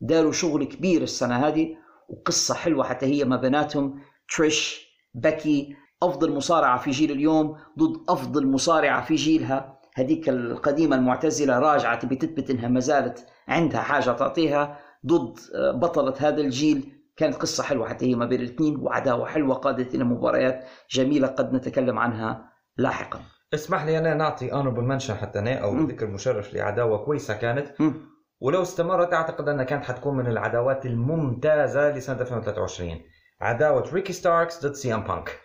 داروا 0.00 0.32
شغل 0.32 0.64
كبير 0.64 1.02
السنة 1.02 1.48
هذه 1.48 1.76
وقصة 2.08 2.54
حلوة 2.54 2.84
حتى 2.84 3.06
هي 3.06 3.24
ما 3.24 3.36
بيناتهم 3.36 4.00
تريش 4.36 4.88
باكي 5.14 5.76
أفضل 6.02 6.32
مصارعة 6.32 6.78
في 6.78 6.90
جيل 6.90 7.10
اليوم 7.10 7.56
ضد 7.78 7.96
أفضل 8.08 8.46
مصارعة 8.46 9.04
في 9.04 9.14
جيلها. 9.14 9.78
هذيك 9.94 10.28
القديمة 10.28 10.96
المعتزلة 10.96 11.58
راجعة 11.58 11.98
تبي 11.98 12.16
تثبت 12.16 12.50
إنها 12.50 12.68
ما 12.68 12.80
زالت 12.80 13.26
عندها 13.48 13.80
حاجة 13.80 14.10
تعطيها. 14.10 14.78
ضد 15.06 15.38
بطلة 15.74 16.14
هذا 16.18 16.40
الجيل 16.40 16.92
كانت 17.16 17.34
قصة 17.34 17.62
حلوة 17.62 17.88
حتى 17.88 18.10
هي 18.10 18.14
ما 18.14 18.26
بين 18.26 18.40
الاثنين 18.40 18.76
وعداوة 18.76 19.26
حلوة 19.26 19.54
قادت 19.54 19.94
إلى 19.94 20.04
مباريات 20.04 20.64
جميلة 20.90 21.26
قد 21.26 21.52
نتكلم 21.52 21.98
عنها 21.98 22.52
لاحقا. 22.76 23.20
اسمح 23.54 23.84
لي 23.84 23.98
أنا 23.98 24.14
نعطي 24.14 24.52
honorable 24.52 24.82
mention 24.82 25.14
حتى 25.14 25.38
أنا 25.38 25.54
أو 25.54 25.72
مم. 25.72 25.86
ذكر 25.86 26.06
مشرف 26.06 26.54
لعداوة 26.54 27.04
كويسة 27.04 27.34
كانت. 27.34 27.80
مم. 27.80 27.94
ولو 28.40 28.62
استمرت 28.62 29.12
أعتقد 29.12 29.48
انها 29.48 29.64
كانت 29.64 29.84
حتكون 29.84 30.16
من 30.16 30.26
العداوات 30.26 30.86
الممتازة 30.86 31.96
لسنة 31.96 32.20
2023 32.20 33.00
عداوة 33.40 33.90
ريكي 33.92 34.12
ستاركس 34.12 34.66
ضد 34.66 34.72
سي 34.74 34.94
إم 34.94 35.04
بانك. 35.04 35.40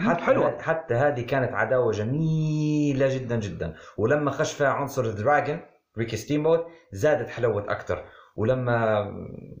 حتى 0.00 0.22
حلوة. 0.22 0.58
حتى 0.62 0.94
هذه 0.94 1.20
كانت 1.20 1.52
عداوة 1.52 1.92
جميلة 1.92 3.14
جدا 3.14 3.36
جدا. 3.40 3.74
ولما 3.98 4.30
خش 4.30 4.52
فيها 4.52 4.68
عنصر 4.68 5.10
دراجون 5.10 5.60
ريكي 5.98 6.16
ستيمبوت 6.16 6.66
زادت 6.92 7.28
حلوت 7.28 7.68
أكثر 7.68 8.04
ولما 8.36 9.06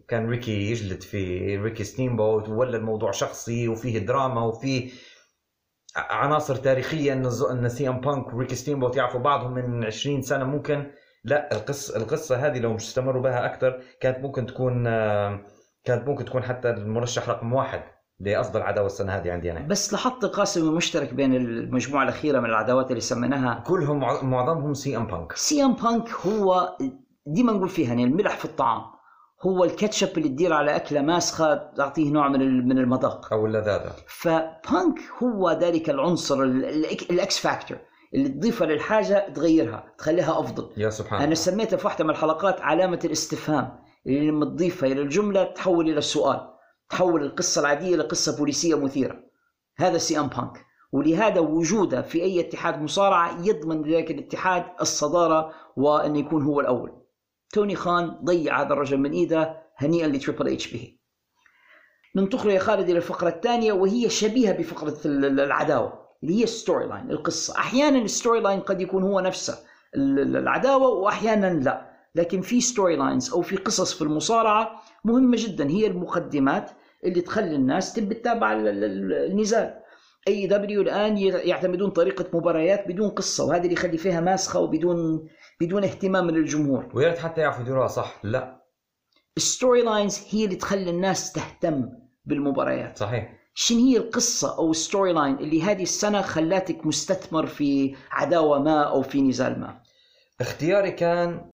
كان 0.08 0.28
ريكي 0.30 0.70
يجلد 0.70 1.02
في 1.02 1.56
ريكي 1.56 1.84
ستيمبوت 1.84 2.48
ولا 2.48 2.76
الموضوع 2.76 3.10
شخصي 3.10 3.68
وفيه 3.68 3.98
دراما 3.98 4.44
وفيه 4.44 4.90
عناصر 5.96 6.56
تاريخية 6.56 7.12
إن 7.12 7.26
إن 7.50 7.68
سي 7.68 7.88
إم 7.88 8.00
بانك 8.00 8.34
وريكي 8.34 8.54
ستيمبوت 8.54 8.96
يعرفوا 8.96 9.20
بعضهم 9.20 9.54
من 9.54 9.84
20 9.84 10.22
سنة 10.22 10.44
ممكن. 10.44 10.90
لا 11.24 11.52
القصة 11.52 11.96
القصة 11.96 12.36
هذه 12.46 12.58
لو 12.58 12.72
مش 12.74 12.82
استمروا 12.84 13.22
بها 13.22 13.46
أكثر 13.46 13.82
كانت 14.00 14.18
ممكن 14.18 14.46
تكون 14.46 14.86
آه، 14.86 15.40
كانت 15.84 16.08
ممكن 16.08 16.24
تكون 16.24 16.42
حتى 16.42 16.70
المرشح 16.70 17.28
رقم 17.28 17.52
واحد 17.52 17.82
لأفضل 18.20 18.62
عداوة 18.62 18.86
السنة 18.86 19.12
هذه 19.12 19.32
عندي 19.32 19.52
أنا. 19.52 19.60
بس 19.60 19.92
لاحظت 19.92 20.24
القاسم 20.24 20.68
المشترك 20.68 21.14
بين 21.14 21.34
المجموعة 21.34 22.02
الأخيرة 22.02 22.40
من 22.40 22.46
العداوات 22.46 22.90
اللي 22.90 23.00
سميناها. 23.00 23.64
كلهم 23.66 23.98
مع- 24.00 24.22
معظمهم 24.22 24.74
سي 24.74 24.96
إم 24.96 25.06
بانك. 25.06 25.32
سي 25.32 25.64
إم 25.64 25.72
بانك 25.74 26.10
هو 26.26 26.76
ديما 27.26 27.52
نقول 27.52 27.68
فيها 27.68 27.88
يعني 27.88 28.04
الملح 28.04 28.36
في 28.36 28.44
الطعام. 28.44 28.82
هو 29.46 29.64
الكاتشب 29.64 30.18
اللي 30.18 30.28
تدير 30.28 30.52
على 30.52 30.76
أكلة 30.76 31.00
ماسخة 31.00 31.54
تعطيه 31.76 32.10
نوع 32.12 32.28
من 32.28 32.68
من 32.68 32.78
المذاق. 32.78 33.32
أو 33.32 33.46
اللذاذة. 33.46 33.92
فبانك 34.06 34.98
هو 35.22 35.50
ذلك 35.50 35.90
العنصر 35.90 36.42
ال- 36.42 36.64
ال- 36.64 37.10
ال 37.10 37.24
X 37.24 37.38
factor 37.38 37.78
اللي 38.14 38.28
تضيفها 38.28 38.66
للحاجة 38.66 39.28
تغيرها 39.34 39.84
تخليها 39.98 40.40
أفضل. 40.40 40.70
يا 40.76 40.90
سبحان 40.90 41.22
أنا 41.22 41.34
سميتها 41.34 41.76
في 41.76 41.86
واحدة 41.86 42.04
من 42.04 42.10
الحلقات 42.10 42.60
علامة 42.60 43.00
الاستفهام. 43.04 43.82
اللي 44.06 44.28
لما 44.30 44.44
تضيفها 44.44 44.92
إلى 44.92 45.00
الجملة 45.02 45.44
تحول 45.44 45.88
إلى 45.90 45.98
السؤال 45.98 46.48
تحول 46.90 47.22
القصة 47.22 47.60
العادية 47.60 47.96
لقصه 47.96 48.38
بوليسية 48.38 48.74
مثيرة. 48.74 49.24
هذا 49.78 49.98
سي 49.98 50.18
إم 50.18 50.26
بانك. 50.26 50.66
ولهذا 50.92 51.40
وجوده 51.40 52.02
في 52.02 52.22
أي 52.22 52.40
اتحاد 52.40 52.82
مصارعة 52.82 53.46
يضمن 53.46 53.82
لذلك 53.82 54.10
الاتحاد 54.10 54.64
الصدارة 54.80 55.52
وأن 55.76 56.16
يكون 56.16 56.42
هو 56.42 56.60
الأول. 56.60 56.92
توني 57.52 57.74
خان 57.76 58.06
ضيع 58.24 58.60
هذا 58.62 58.72
الرجل 58.72 58.96
من 58.98 59.12
إيده 59.12 59.62
هنيئا 59.76 60.08
لتريبل 60.08 60.48
إتش 60.48 60.72
به 60.72 60.96
ننتقل 62.16 62.50
يا 62.50 62.58
خالد 62.58 62.88
إلى 62.88 62.96
الفقرة 62.98 63.28
الثانية 63.28 63.72
وهي 63.72 64.08
شبيهة 64.10 64.52
بفقرة 64.52 64.96
ال- 65.04 65.24
ال- 65.24 65.40
العداوة 65.40 66.08
اللي 66.22 66.38
هي 66.38 66.44
ال 66.44 66.86
storyline 66.86 67.10
القصة. 67.10 67.54
أحيانا 67.58 67.98
ال 67.98 68.40
storyline 68.40 68.60
قد 68.60 68.80
يكون 68.80 69.02
هو 69.02 69.20
نفسه 69.20 69.58
ال- 69.96 70.18
ال- 70.20 70.36
العداوة 70.36 70.88
واحيانا 70.88 71.46
لا. 71.46 71.91
لكن 72.14 72.40
في 72.40 72.60
storylines 72.60 73.32
أو 73.32 73.42
في 73.42 73.56
قصص 73.56 73.94
في 73.94 74.02
المصارعة 74.02 74.82
مهمة 75.04 75.36
جدا. 75.40 75.70
هي 75.70 75.86
المقدمات 75.86 76.70
اللي 77.04 77.20
تخلي 77.20 77.54
الناس 77.56 77.92
تبي 77.92 78.14
تتابع 78.14 78.52
ال- 78.52 78.68
ال- 78.68 78.84
ال- 78.84 79.30
النزال 79.30 79.74
AEW 80.28 80.82
الآن 80.82 81.18
يعتمدون 81.18 81.90
طريقة 81.90 82.24
مباريات 82.32 82.88
بدون 82.88 83.08
قصة 83.10 83.44
وهذا 83.44 83.62
اللي 83.62 83.72
يخلي 83.72 83.98
فيها 83.98 84.20
ماسخة 84.20 84.60
وبدون 84.60 85.28
بدون 85.60 85.84
اهتمام 85.84 86.26
من 86.26 86.36
الجمهور. 86.36 86.90
ويا 86.94 87.08
ريت 87.08 87.18
حتى 87.18 87.40
يعرفوا 87.40 87.62
يديروها 87.62 87.86
صح؟ 87.88 88.20
لا. 88.22 88.62
ال 89.36 89.82
storylines 89.82 90.20
هي 90.30 90.44
اللي 90.44 90.56
تخلي 90.56 90.90
الناس 90.90 91.32
تهتم 91.32 91.88
بالمباريات. 92.24 92.98
صحيح. 92.98 93.32
شن 93.54 93.76
هي 93.78 93.96
القصة 93.96 94.58
أو 94.58 94.70
ال 94.70 95.12
storyline 95.12 95.34
اللي 95.34 95.62
هذه 95.62 95.82
السنة 95.82 96.22
خلاتك 96.22 96.86
مستثمر 96.86 97.46
في 97.46 97.94
عداوة 98.10 98.58
ما 98.62 98.82
أو 98.82 99.02
في 99.02 99.22
نزال 99.22 99.60
ما؟ 99.60 99.80
اختياري 100.40 100.90
كان 100.90 101.50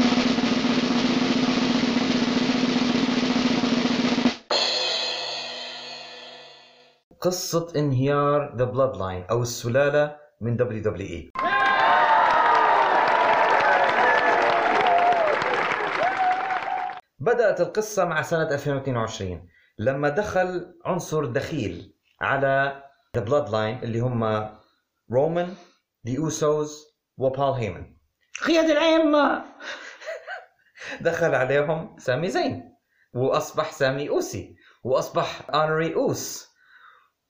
قصة 7.20 7.72
انهيار 7.76 8.56
The 8.56 8.64
Bloodline 8.64 9.24
أو 9.30 9.42
السلالة 9.42 10.16
من 10.40 10.56
WWE 10.56 11.30
بدأت 17.18 17.60
القصة 17.60 18.04
مع 18.04 18.22
سنة 18.22 18.42
2022 18.42 19.48
لما 19.78 20.08
دخل 20.08 20.74
عنصر 20.84 21.24
دخيل 21.24 21.94
على 22.20 22.82
The 23.16 23.22
Bloodline 23.22 23.78
اللي 23.82 24.00
هم 24.00 24.50
رومان 25.12 25.54
The 26.04 26.18
Usos 26.18 26.86
وبول 27.16 27.40
هيمن 27.52 27.96
قيادة 28.46 28.72
الأئمة 28.72 29.44
دخل 31.00 31.34
عليهم 31.34 31.96
سامي 31.98 32.28
زين 32.30 32.74
وأصبح 33.14 33.72
سامي 33.72 34.08
أوسو 34.08 34.56
وأصبح 34.84 35.50
honorary 35.54 35.94
Uce. 35.94 36.47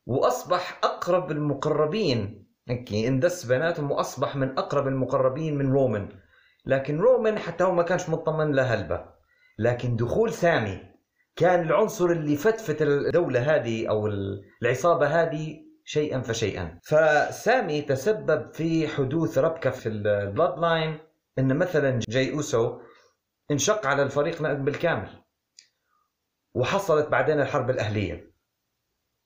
وأصبح 0.09 0.81
أقرب 0.85 1.31
المقربين. 1.31 2.49
هيك 2.69 2.93
اندس 2.93 3.45
بيناتهم 3.45 3.91
وأصبح 3.91 4.37
من 4.37 4.59
أقرب 4.59 4.87
المقربين 4.87 5.59
من 5.59 5.73
رومان 5.73 6.09
لكن 6.67 6.99
رومان 6.99 7.39
حتى 7.39 7.65
هو 7.65 7.75
ما 7.75 7.83
كانش 7.83 8.09
مطمن 8.09 8.53
لهلبة 8.53 9.05
لكن 9.59 9.97
دخول 9.97 10.33
سامي 10.33 10.81
كان 11.37 11.63
العنصر 11.63 12.05
اللي 12.05 12.37
فتفت 12.37 12.83
الدولة 12.83 13.41
هذه 13.57 13.89
أو 13.89 14.07
العصابة 14.63 15.07
هذه 15.07 15.57
شيئا 15.85 16.21
فشيئا. 16.21 16.79
فسامي 16.85 17.83
تسبب 17.83 18.53
في 18.53 18.89
حدوث 18.89 19.39
ربكة 19.39 19.71
في 19.71 19.89
ال 19.89 20.59
Bloodline 20.59 20.99
إن 21.39 21.57
مثلا 21.57 22.01
جاي 22.09 22.33
أوسو 22.33 22.81
انشق 23.51 23.87
على 23.87 24.03
الفريق 24.03 24.43
بالكامل 24.43 25.09
وحصلت 26.55 27.09
بعدين 27.09 27.41
الحرب 27.41 27.71
الأهلية. 27.71 28.28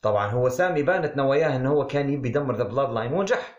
طبعا 0.03 0.27
هو 0.27 0.49
سامي 0.49 0.83
بانت 0.83 1.17
نواياه 1.17 1.57
إنه 1.57 1.71
هو 1.71 1.87
كان 1.87 2.11
يبي 2.11 2.29
يدمر 2.29 2.57
The 2.57 2.65
Bloodline 2.65 3.13
ونجح. 3.13 3.59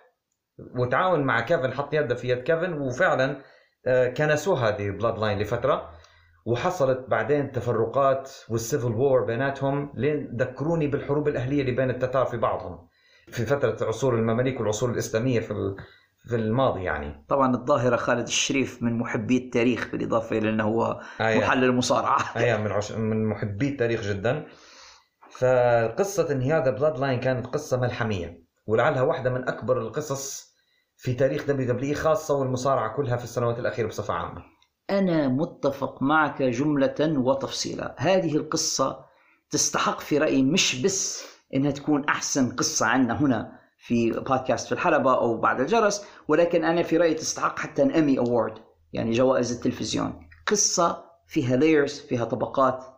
وتعاون 0.76 1.20
مع 1.20 1.42
كيفن 1.42 1.74
حط 1.74 1.94
يده 1.94 2.16
في 2.16 2.30
يد 2.30 2.44
كيفن 2.44 2.74
وفعلا 2.74 3.38
آه، 3.86 4.08
كنسوا 4.08 4.58
هذه 4.58 4.90
Bloodline 4.90 5.40
لفترة. 5.40 5.90
وحصلت 6.46 7.06
بعدين 7.08 7.52
تفرقات 7.52 8.32
وال 8.50 8.62
civil 8.62 8.92
war 8.92 9.26
بيناتهم 9.26 9.92
لين 9.96 10.32
ذكروني 10.36 10.88
بالحروب 10.88 11.28
الأهلية 11.28 11.62
اللي 11.62 11.72
بين 11.72 11.90
التتار 11.90 12.26
في 12.26 12.38
بعضهم. 12.38 12.88
في 13.28 13.46
فترة 13.46 13.88
عصور 13.88 14.16
المماليك 14.16 14.60
والعصور 14.60 14.90
الإسلامية 14.90 15.40
في 15.40 15.76
في 16.28 16.36
الماضي 16.36 16.84
يعني. 16.84 17.26
طبعا 17.30 17.56
الظاهرة 17.56 17.96
خالد 17.96 18.28
الشريف 18.28 18.84
من 18.84 18.98
محبي 18.98 19.38
التاريخ 19.38 19.90
بالإضافة 19.92 20.38
إلى 20.38 20.50
أنه 20.50 20.64
هو 20.64 21.02
آية. 21.22 21.40
محلل 21.40 21.72
مصارعة 21.72 22.38
أيام 22.38 22.64
من 22.64 22.72
عش... 22.72 22.92
من 22.92 23.26
محبي 23.26 23.70
التاريخ 23.70 24.02
جدا. 24.02 24.46
فقصة 25.38 26.32
انهيار 26.32 26.64
The 26.64 26.72
Blood 26.72 27.00
line 27.00 27.20
كانت 27.20 27.48
قصة 27.48 27.80
ملحمية 27.80 28.44
ولعلها 28.68 29.02
واحدة 29.02 29.30
من 29.30 29.48
أكبر 29.48 29.82
القصص 29.82 30.54
في 30.98 31.14
تاريخ 31.14 31.46
WWE 31.46 31.96
خاصة 31.96 32.34
والمصارعة 32.34 32.96
كلها 32.96 33.18
في 33.18 33.24
السنوات 33.24 33.60
الأخيرة 33.60 33.88
بصفة 33.88 34.14
عامة. 34.14 34.44
أنا 34.90 35.28
متفق 35.28 36.02
معك 36.02 36.42
جملة 36.42 36.96
وتفصيلا. 37.00 37.96
هذه 37.98 38.36
القصة 38.36 39.06
تستحق 39.50 40.00
في 40.00 40.18
رأيي 40.18 40.44
مش 40.44 40.82
بس 40.82 41.24
إنها 41.54 41.72
تكون 41.72 42.06
أحسن 42.06 42.56
قصة 42.56 42.86
عنا 42.86 43.22
هنا 43.22 43.60
في 43.78 44.12
بودكاست 44.12 44.68
في 44.68 44.72
الحلبة 44.72 45.14
أو 45.18 45.38
بعد 45.38 45.60
الجرس 45.60 46.06
ولكن 46.28 46.64
أنا 46.64 46.84
في 46.84 46.98
رأيي 46.98 47.14
تستحق 47.14 47.60
حتى 47.60 47.84
Emmy 47.84 48.20
award 48.20 48.54
يعني 48.94 49.12
جوائز 49.12 49.52
التلفزيون. 49.52 50.30
قصة 50.48 51.06
فيها 51.28 51.56
layers 51.56 52.00
فيها 52.00 52.26
طبقات 52.26 52.93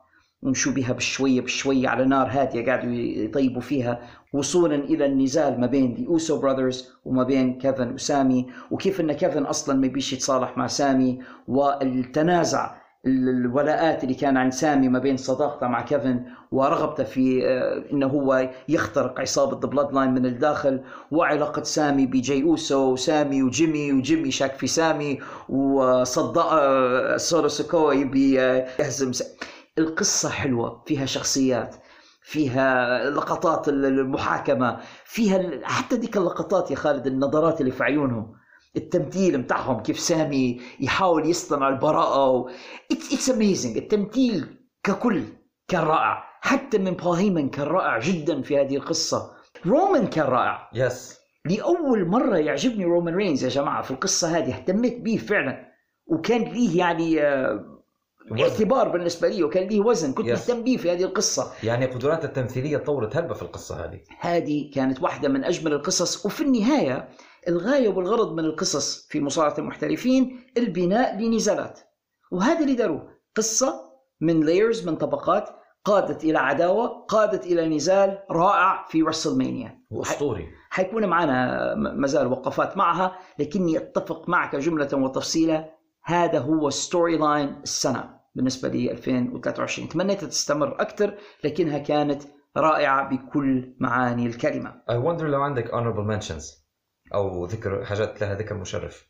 ومشوا 0.45 0.72
بها 0.72 0.93
بشوية 0.93 1.41
بشوية 1.41 1.88
على 1.88 2.06
نار 2.06 2.27
هادية 2.32 2.65
قاعدوا 2.65 2.91
يطيبوا 2.93 3.61
فيها 3.61 3.99
وصولا 4.33 4.75
إلى 4.75 5.06
النزال 5.06 5.59
ما 5.61 5.67
بين 5.67 5.93
The 5.93 6.07
Uso 6.07 6.40
Brothers 6.41 6.90
وما 7.06 7.24
بين 7.24 7.57
كيفن 7.57 7.93
وسامي. 7.93 8.45
وكيف 8.72 9.01
أن 9.01 9.11
كيفن 9.11 9.43
أصلا 9.43 9.75
ما 9.80 9.88
بيش 9.88 10.14
يتصالح 10.14 10.57
مع 10.57 10.67
سامي 10.67 11.19
والتنازع 11.48 12.75
ال- 13.06 13.30
الولاءات 13.30 14.03
اللي 14.03 14.14
كان 14.15 14.38
عند 14.38 14.53
سامي 14.53 14.90
ما 14.90 14.99
بين 14.99 15.17
صداقته 15.17 15.67
مع 15.67 15.82
كيفن 15.82 16.24
ورغبته 16.51 17.03
في 17.03 17.45
آه، 17.48 17.83
إنه 17.93 18.07
هو 18.07 18.49
يخترق 18.69 19.19
عصابة 19.22 19.67
Bloodline 19.67 20.11
من 20.14 20.25
الداخل 20.25 20.82
وعلاقة 21.11 21.64
سامي 21.64 22.06
بجاي 22.06 22.43
أوسو 22.43 22.91
وسامي 22.93 23.43
وجيمي 23.43 23.93
وجيمي 23.93 24.32
شاك 24.32 24.53
في 24.56 24.67
سامي 24.67 25.19
وصدق 25.49 26.45
آه، 26.53 27.17
سولو 27.17 27.48
سيكوا 27.48 28.40
آه، 28.41 28.67
يهزم 28.80 29.14
س... 29.14 29.24
القصة 29.77 30.29
حلوة 30.29 30.83
فيها 30.87 31.05
شخصيات 31.05 31.75
فيها 32.21 32.99
لقطات 33.09 33.69
المحاكمة 33.69 34.79
فيها 35.05 35.67
حتى 35.67 35.97
ديك 35.97 36.17
اللقطات 36.17 36.71
يا 36.71 36.75
خالد 36.75 37.07
النظرات 37.07 37.61
اللي 37.61 37.71
في 37.71 37.83
عيونهم 37.83 38.35
التمثيل 38.77 39.41
بتاعهم 39.41 39.79
كيف 39.83 39.99
سامي 39.99 40.61
يحاول 40.79 41.29
يصطنع 41.29 41.69
البراءة 41.69 42.29
و... 42.29 42.49
it's 42.91 43.30
amazing 43.30 43.77
التمثيل 43.77 44.57
ككل 44.83 45.23
كان 45.67 45.81
رائع 45.83 46.23
حتى 46.41 46.77
من 46.77 46.91
بول 46.91 47.17
هيمن 47.17 47.49
كان 47.49 47.67
رائع 47.67 47.99
جدا 47.99 48.41
في 48.41 48.61
هذه 48.61 48.75
القصة. 48.75 49.31
رومان 49.65 50.07
كان 50.07 50.25
رائع 50.25 50.69
yes 50.74 51.19
لأول 51.45 52.05
مرة 52.07 52.37
يعجبني 52.37 52.85
رومان 52.85 53.15
رينز 53.15 53.43
يا 53.43 53.49
جماعة 53.49 53.81
في 53.81 53.91
القصة 53.91 54.37
هذه 54.37 54.53
اهتميت 54.55 55.01
به 55.01 55.17
فعلا 55.17 55.65
وكان 56.07 56.41
ليه 56.41 56.77
يعني 56.79 57.21
آه، 57.21 57.74
اعتبار 58.31 58.89
بالنسبة 58.89 59.27
لي 59.27 59.43
وكان 59.43 59.67
ليه 59.67 59.81
وزن. 59.81 60.13
كنت. 60.13 60.29
مهتم 60.29 60.63
به 60.63 60.77
في 60.77 60.91
هذه 60.91 61.03
القصة. 61.03 61.51
يعني 61.63 61.85
قدرات 61.85 62.25
التمثيلية 62.25 62.77
تطورت 62.77 63.17
هلبة 63.17 63.33
في 63.33 63.41
القصة 63.41 63.85
هذه. 63.85 63.99
هذه 64.19 64.71
كانت 64.73 65.01
واحدة 65.01 65.29
من 65.29 65.43
أجمل 65.43 65.73
القصص. 65.73 66.25
وفي 66.25 66.41
النهاية 66.41 67.09
الغاية 67.47 67.89
والغرض 67.89 68.33
من 68.33 68.45
القصص 68.45 69.07
في 69.09 69.21
مصارعة 69.21 69.55
المحترفين 69.57 70.43
البناء 70.57 71.17
لنزالات. 71.17 71.79
وهذا 72.31 72.59
اللي 72.59 72.75
داروه. 72.75 73.07
قصة 73.35 73.73
من 74.21 74.45
layers 74.45 74.88
من 74.87 74.95
طبقات. 74.95 75.49
قادت 75.85 76.23
إلى 76.23 76.39
عداوة 76.39 77.05
قادت 77.07 77.45
إلى 77.45 77.69
نزال 77.75 78.19
رائع 78.31 78.85
في 78.89 79.01
WrestleMania 79.01 79.82
وأسطوري. 79.89 80.47
حيكون 80.69 81.05
معنا 81.05 81.75
مازال 81.75 82.27
وقفات 82.27 82.77
معها 82.77 83.17
لكني 83.39 83.77
أتفق 83.77 84.29
معك 84.29 84.55
جملة 84.55 84.89
وتفصيلا 84.93 85.75
هذا 86.03 86.39
هو 86.39 86.69
storyline 86.69 87.56
السنة. 87.63 88.15
بالنسبة 88.35 88.69
لي 88.69 88.91
2023 88.91 89.89
تمنيتها 89.89 90.27
تستمر 90.27 90.81
أكثر 90.81 91.17
لكنها 91.43 91.77
كانت 91.77 92.23
رائعة 92.57 93.09
بكل 93.09 93.75
معاني 93.80 94.25
الكلمة. 94.27 94.81
I 94.91 94.93
wonder 94.93 95.23
لو 95.23 95.41
عندك 95.41 95.72
honorable 95.72 96.07
mentions 96.15 96.43
أو 97.14 97.45
ذكر 97.45 97.85
حاجات 97.85 98.22
لها 98.22 98.35
ذكر 98.35 98.55
مشرف. 98.55 99.07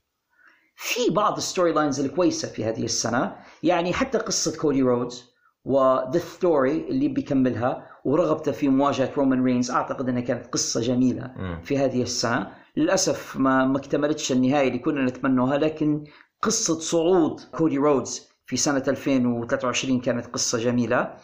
في 0.76 1.10
بعض 1.10 1.38
ال 1.38 1.72
storylines 1.74 2.00
الكويسة 2.00 2.48
في 2.48 2.66
هذه 2.66 2.84
السنة 2.84 3.36
يعني 3.64 3.94
حتى 3.94 4.18
قصة 4.18 4.58
كودي 4.62 4.82
رودز 4.82 5.36
و 5.64 5.77
the 5.77 6.18
story 6.20 6.88
اللي 6.90 7.08
بيكملها 7.08 7.88
ورغبته 8.06 8.52
في 8.52 8.70
مواجهة 8.70 9.12
رومان 9.18 9.44
رينز 9.44 9.72
أعتقد 9.72 10.10
أنها 10.10 10.22
كانت 10.22 10.48
قصة 10.48 10.82
جميلة 10.82 11.34
مم. 11.38 11.62
في 11.64 11.78
هذه 11.78 12.02
السنة. 12.02 12.52
للأسف 12.78 13.38
ما 13.38 13.66
ما 13.66 13.78
اكتملتش 13.78 14.32
النهاية 14.32 14.68
اللي 14.68 14.80
كنا 14.80 15.06
نتمنوها 15.06 15.58
لكن 15.58 16.04
قصة 16.42 16.80
صعود 16.80 17.40
كودي 17.58 17.78
رودز 17.78 18.35
في 18.46 18.58
سنة 18.58 18.84
2023 18.88 20.00
كانت 20.02 20.26
قصة 20.28 20.58
جميلة. 20.58 21.18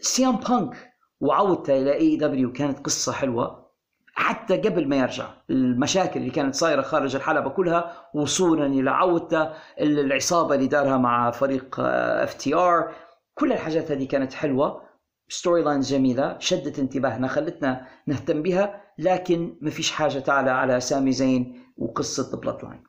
سي 0.00 0.24
ام 0.24 0.36
بانك 0.36 0.92
وعودته 1.20 1.82
إلى 1.82 1.94
AEW 1.94 2.52
كانت 2.52 2.78
قصة 2.78 3.12
حلوة. 3.12 3.64
حتى 4.16 4.56
قبل 4.56 4.88
ما 4.88 4.96
يرجع 4.96 5.28
المشاكل 5.50 6.20
اللي 6.20 6.30
كانت 6.30 6.54
صايرة 6.54 6.82
خارج 6.82 7.16
الحلبة 7.16 7.50
كلها 7.50 8.08
وصولا 8.14 8.66
إلى 8.66 8.90
عودته 8.90 9.52
العصابة 9.80 10.54
اللي 10.54 10.66
دارها 10.66 10.98
مع 10.98 11.30
فريق 11.30 11.80
FTR 11.80 12.92
كل 13.34 13.52
الحاجات 13.52 13.90
هذه 13.90 14.06
كانت 14.06 14.32
حلوة. 14.32 14.82
storylines 15.28 15.92
جميلة 15.94 16.38
شدت 16.38 16.78
انتباهنا 16.78 17.28
خلتنا 17.28 17.86
نهتم 18.06 18.42
بها 18.42 18.80
لكن 18.98 19.56
ما 19.60 19.70
فيش 19.70 19.90
حاجة 19.90 20.18
تعلى 20.18 20.50
على 20.50 20.80
سامي 20.80 21.12
زين 21.12 21.62
وقصة 21.76 22.40
Bloodline 22.40 22.82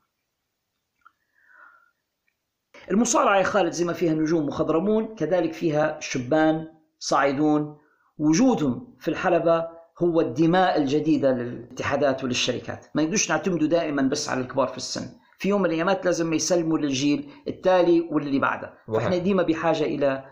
المصارعة 2.92 3.38
يا 3.38 3.44
خالد 3.44 3.72
زي 3.72 3.86
ما 3.86 3.94
فيها 3.94 4.14
نجوم 4.14 4.46
مخضرمون 4.48 5.16
كذلك 5.16 5.54
فيها 5.54 5.98
شبان 6.00 6.68
صاعدون. 7.00 7.78
وجودهم 8.18 8.96
في 9.00 9.08
الحلبة 9.08 9.68
هو 10.04 10.22
الدماء 10.22 10.78
الجديدة 10.78 11.32
للاتحادات 11.32 12.24
وللشركات. 12.24 12.86
ما 12.96 13.02
يقدرش 13.02 13.30
نعتمدوا 13.30 13.68
دائما 13.68 14.02
بس 14.02 14.30
على 14.30 14.42
الكبار 14.42 14.68
في 14.68 14.78
السن. 14.78 15.08
في 15.38 15.50
يوم 15.50 15.62
من 15.62 15.70
الأيامات 15.70 16.06
لازم 16.06 16.34
يسلموا 16.34 16.78
للجيل 16.78 17.30
التالي 17.48 18.10
واللي 18.12 18.40
بعده. 18.40 18.74
فإحنا 18.94 19.18
ديما 19.18 19.44
بحاجة 19.44 19.84
إلى 19.84 20.24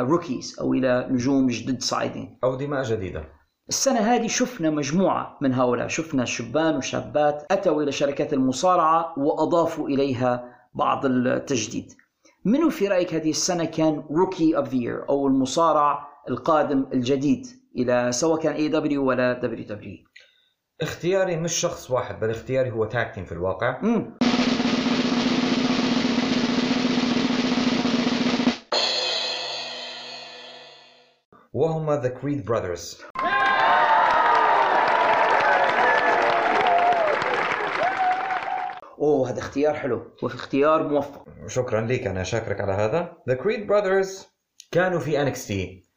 روكيز 0.00 0.56
أو 0.60 0.74
إلى 0.74 1.08
نجوم 1.10 1.46
جدد 1.46 1.82
صاعدين. 1.82 2.38
أو 2.44 2.54
دماء 2.54 2.82
جديدة. 2.82 3.24
السنة 3.68 3.98
هذه 3.98 4.26
شفنا 4.26 4.70
مجموعة 4.70 5.38
من 5.40 5.54
هؤلاء. 5.54 5.88
شفنا 5.88 6.24
شبان 6.24 6.76
وشابات 6.76 7.46
أتوا 7.50 7.82
إلى 7.82 7.92
شركات 7.92 8.32
المصارعة 8.32 9.14
وأضافوا 9.18 9.88
إليها 9.88 10.57
بعض 10.78 11.06
التجديد. 11.06 11.92
منو 12.44 12.70
في 12.70 12.88
رأيك 12.88 13.14
هذه 13.14 13.30
السنة 13.30 13.64
كان 13.64 14.04
rookie 14.10 14.56
of 14.56 14.68
the 14.68 14.83
year 14.83 15.04
أو 15.08 15.26
المصارع 15.26 16.08
القادم 16.30 16.86
الجديد 16.92 17.46
إلى 17.76 18.12
سواء 18.12 18.40
كان 18.40 18.52
AEW 18.52 19.04
ولا 19.08 19.32
WWE 19.32 19.96
اختياري 20.80 21.36
مش 21.36 21.52
شخص 21.52 21.90
واحد 21.90 22.20
بل 22.20 22.30
اختياري 22.30 22.70
هو 22.70 22.84
tag 22.84 23.14
team 23.14 23.24
في 23.24 23.32
الواقع. 23.32 23.80
مم. 23.82 24.18
وهما 31.52 31.96
The 31.96 32.08
Creed 32.08 32.44
Brothers 32.44 33.02
أوه 38.98 39.30
هذا 39.30 39.38
اختيار 39.38 39.74
حلو 39.74 40.02
وفي 40.22 40.34
اختيار 40.34 40.88
موفق. 40.88 41.24
شكرا 41.46 41.80
لك 41.80 42.06
أنا 42.06 42.22
شاكرك 42.22 42.60
على 42.60 42.72
هذا. 42.72 43.12
The 43.28 43.34
Creed 43.34 43.66
Brothers 43.66 44.26
كانوا 44.72 44.98
في 45.00 45.22
NXT 45.22 45.88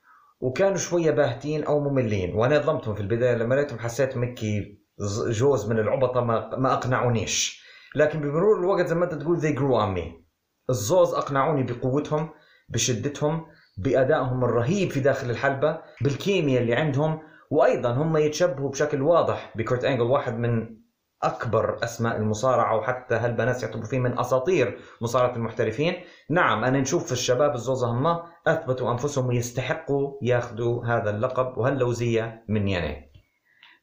وكانوا 0.41 0.77
شوية 0.77 1.11
باهتين 1.11 1.63
أو 1.63 1.80
مملين 1.80 2.35
وأنا 2.35 2.59
ظلمتهم 2.59 2.95
في 2.95 3.01
البداية 3.01 3.35
لما 3.35 3.55
لقيتهم 3.55 3.80
حسيت 3.80 4.17
مكي 4.17 4.81
جوز 5.27 5.69
من 5.69 5.80
العبطه 5.80 6.21
ما, 6.21 6.55
ما 6.57 6.73
أقنعونيش. 6.73 7.63
لكن 7.95 8.21
بمرور 8.21 8.59
الوقت 8.59 8.88
زي 8.88 8.95
ما 8.95 9.05
أنت 9.05 9.13
تقول 9.13 9.41
they 9.41 9.55
grew 9.57 9.75
on 9.85 9.99
me. 9.99 10.21
الزوز 10.69 11.13
أقنعوني 11.13 11.63
بقوتهم 11.63 12.30
بشدتهم 12.69 13.45
بأدائهم 13.77 14.43
الرهيب 14.43 14.91
في 14.91 14.99
داخل 14.99 15.30
الحلبة 15.30 15.81
بالكيمياء 16.01 16.61
اللي 16.61 16.75
عندهم 16.75 17.19
وأيضا 17.51 17.91
هم 17.91 18.17
يتشبهوا 18.17 18.69
بشكل 18.69 19.01
واضح 19.01 19.53
بكورت 19.55 19.83
إنجل 19.83 20.01
واحد 20.01 20.38
من 20.38 20.81
أكبر 21.24 21.83
أسماء 21.83 22.17
المصارعة 22.17 22.77
وحتى 22.77 23.16
هالبنات 23.16 23.64
يعتبروا 23.64 23.85
فيه 23.85 24.00
من 24.00 24.19
أساطير 24.19 24.80
مصارعة 25.01 25.35
المحترفين؟ 25.35 25.93
نعم 26.30 26.64
أنا 26.64 26.80
نشوف 26.80 27.11
الشباب 27.11 27.56
الزوزة 27.56 27.88
هم 27.88 28.19
أثبتوا 28.48 28.91
أنفسهم 28.91 29.27
ويستحقوا 29.27 30.17
ياخذوا 30.22 30.85
هذا 30.85 31.09
اللقب 31.09 31.58
وهاللوزية 31.58 32.45
من 32.48 32.67
يناي 32.67 33.11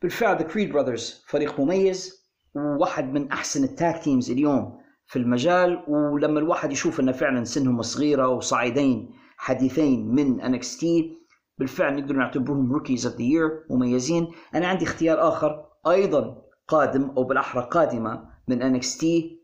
بالفعل 0.03 0.37
The 0.37 0.43
Creed 0.43 0.73
Brothers 0.73 1.25
فريق 1.29 1.61
مميز 1.61 2.29
وواحد 2.55 3.13
من 3.13 3.33
أحسن 3.33 3.65
ال 3.65 3.74
tag 3.74 4.03
teams 4.05 4.31
اليوم 4.31 4.79
في 5.07 5.19
المجال 5.19 5.85
ولما 5.89 6.41
الواحد 6.41 6.73
يشوف 6.73 7.01
إن 7.01 7.13
فعلا 7.13 7.45
سنهم 7.45 7.83
صغيرة 7.83 8.29
وصاعدين 8.29 9.11
حديثين 9.37 10.15
من 10.15 10.41
NXT 10.41 11.19
بالفعل 11.59 11.97
نقدر 11.97 12.15
نعتبرهم 12.15 12.73
rookies 12.73 13.07
of 13.07 13.17
the 13.17 13.23
year 13.23 13.65
مميزين. 13.71 14.29
أنا 14.55 14.67
عندي 14.67 14.85
اختيار 14.85 15.29
آخر 15.29 15.65
أيضا 15.87 16.48
قادم 16.69 17.11
أو 17.17 17.25
بالأحرى 17.25 17.69
قادمة 17.71 18.25
من 18.49 18.63
NXT 18.63 19.43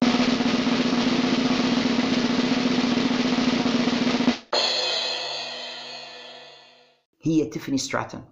هي 7.23 7.45
تيفاني 7.45 7.79
ستراتون. 7.79 8.25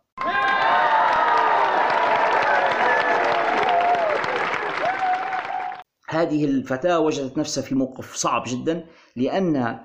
هذه 6.09 6.45
الفتاة 6.45 6.99
وجدت 6.99 7.39
نفسها 7.39 7.63
في 7.63 7.75
موقف 7.75 8.15
صعب 8.15 8.43
جدا 8.47 8.87
لأن 9.17 9.81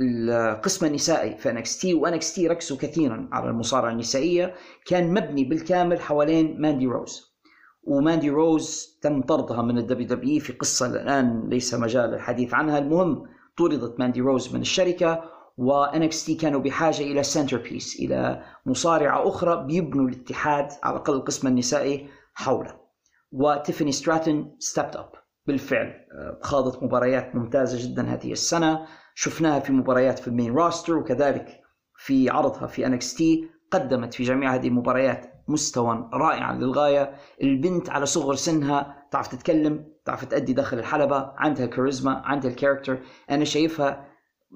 القسم 0.00 0.86
النسائي 0.86 1.38
في 1.38 1.62
تي 1.80 1.94
وNXT 1.94 2.48
ركزوا 2.48 2.78
كثيرا 2.78 3.28
على 3.32 3.50
المصارعة 3.50 3.90
النسائية 3.90 4.54
كان 4.86 5.14
مبني 5.14 5.44
بالكامل 5.44 6.00
حوالين 6.00 6.60
ماندي 6.60 6.86
روز. 6.86 7.29
وماندي 7.82 8.30
روز 8.30 8.98
تم 9.02 9.22
طردها 9.22 9.62
من 9.62 9.78
ال 9.78 10.08
WWE 10.08 10.40
في 10.40 10.52
قصة 10.52 10.86
الآن 10.86 11.48
ليس 11.48 11.74
مجال 11.74 12.14
الحديث 12.14 12.54
عنها. 12.54 12.78
المهم 12.78 13.22
طردت 13.58 13.98
ماندي 13.98 14.20
روز 14.20 14.54
من 14.54 14.60
الشركة 14.60 15.24
وNXT 15.56 16.34
كانوا 16.34 16.60
بحاجة 16.60 17.02
إلى 17.02 17.22
centerpiece 17.22 17.96
إلى 18.00 18.42
مصارعة 18.66 19.28
أخرى 19.28 19.66
بيبنوا 19.66 20.08
الاتحاد 20.08 20.68
على 20.82 20.96
الأقل 20.96 21.14
القسم 21.14 21.48
النسائي 21.48 22.08
حوله. 22.34 22.80
وتيفاني 23.32 23.92
ستراتون 23.92 24.56
stepped 24.58 24.96
up 24.96 25.12
بالفعل. 25.46 25.86
آه، 25.86 26.38
خاضت 26.42 26.82
مباريات 26.82 27.34
ممتازة 27.34 27.88
جدا 27.88 28.02
هذه 28.02 28.32
السنة. 28.32 28.86
شفناها 29.14 29.60
في 29.60 29.72
مباريات 29.72 30.18
في 30.18 30.28
ال 30.28 30.33
main 30.33 30.54
roster 30.54 30.96
وكذلك 30.96 31.60
في 31.96 32.30
عرضها 32.30 32.66
في 32.66 32.86
NXT 32.86 33.50
قدمت 33.70 34.14
في 34.14 34.22
جميع 34.22 34.54
هذه 34.54 34.68
المباريات 34.68 35.29
مستوى 35.48 36.10
رائعا 36.14 36.54
للغاية. 36.54 37.12
البنت 37.42 37.90
على 37.90 38.06
صغر 38.06 38.34
سنها 38.34 39.06
تعرف 39.10 39.28
تتكلم 39.28 39.84
تعرف 40.04 40.24
تأدي 40.24 40.52
داخل 40.52 40.78
الحلبة 40.78 41.32
عندها 41.36 41.66
كاريزما 41.66 42.22
عندها 42.24 42.50
ال 42.50 42.55
character 42.55 42.98
أنا 43.30 43.44
شايفها 43.44 44.06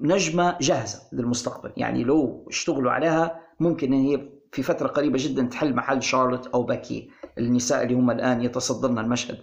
نجمة 0.01 0.57
جاهزة 0.61 1.01
للمستقبل. 1.13 1.73
يعني 1.77 2.03
لو 2.03 2.45
اشتغلوا 2.49 2.91
عليها 2.91 3.39
ممكن 3.59 3.93
إن 3.93 3.99
هي 3.99 4.29
في 4.51 4.63
فترة 4.63 4.87
قريبة 4.87 5.17
جدا 5.21 5.43
تحل 5.43 5.75
محل 5.75 6.03
شارلوت 6.03 6.47
أو 6.47 6.63
باقي 6.63 7.09
النساء 7.37 7.83
اللي 7.83 7.93
هم 7.93 8.11
الآن 8.11 8.41
يتصدرن 8.41 8.99
المشهد 8.99 9.37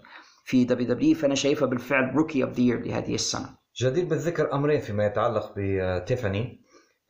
في 0.45 0.65
WWE 0.65 1.15
فأنا 1.15 1.35
شايفها 1.35 1.69
بالفعل 1.69 2.15
rookie 2.17 2.45
of 2.45 2.53
the 2.53 2.75
لهذه 2.75 3.15
السنة. 3.15 3.47
جدير 3.77 4.05
بالذكر 4.05 4.55
أمرين 4.55 4.81
فيما 4.81 5.07
يتعلق 5.07 5.53
بتيفاني 5.57 6.63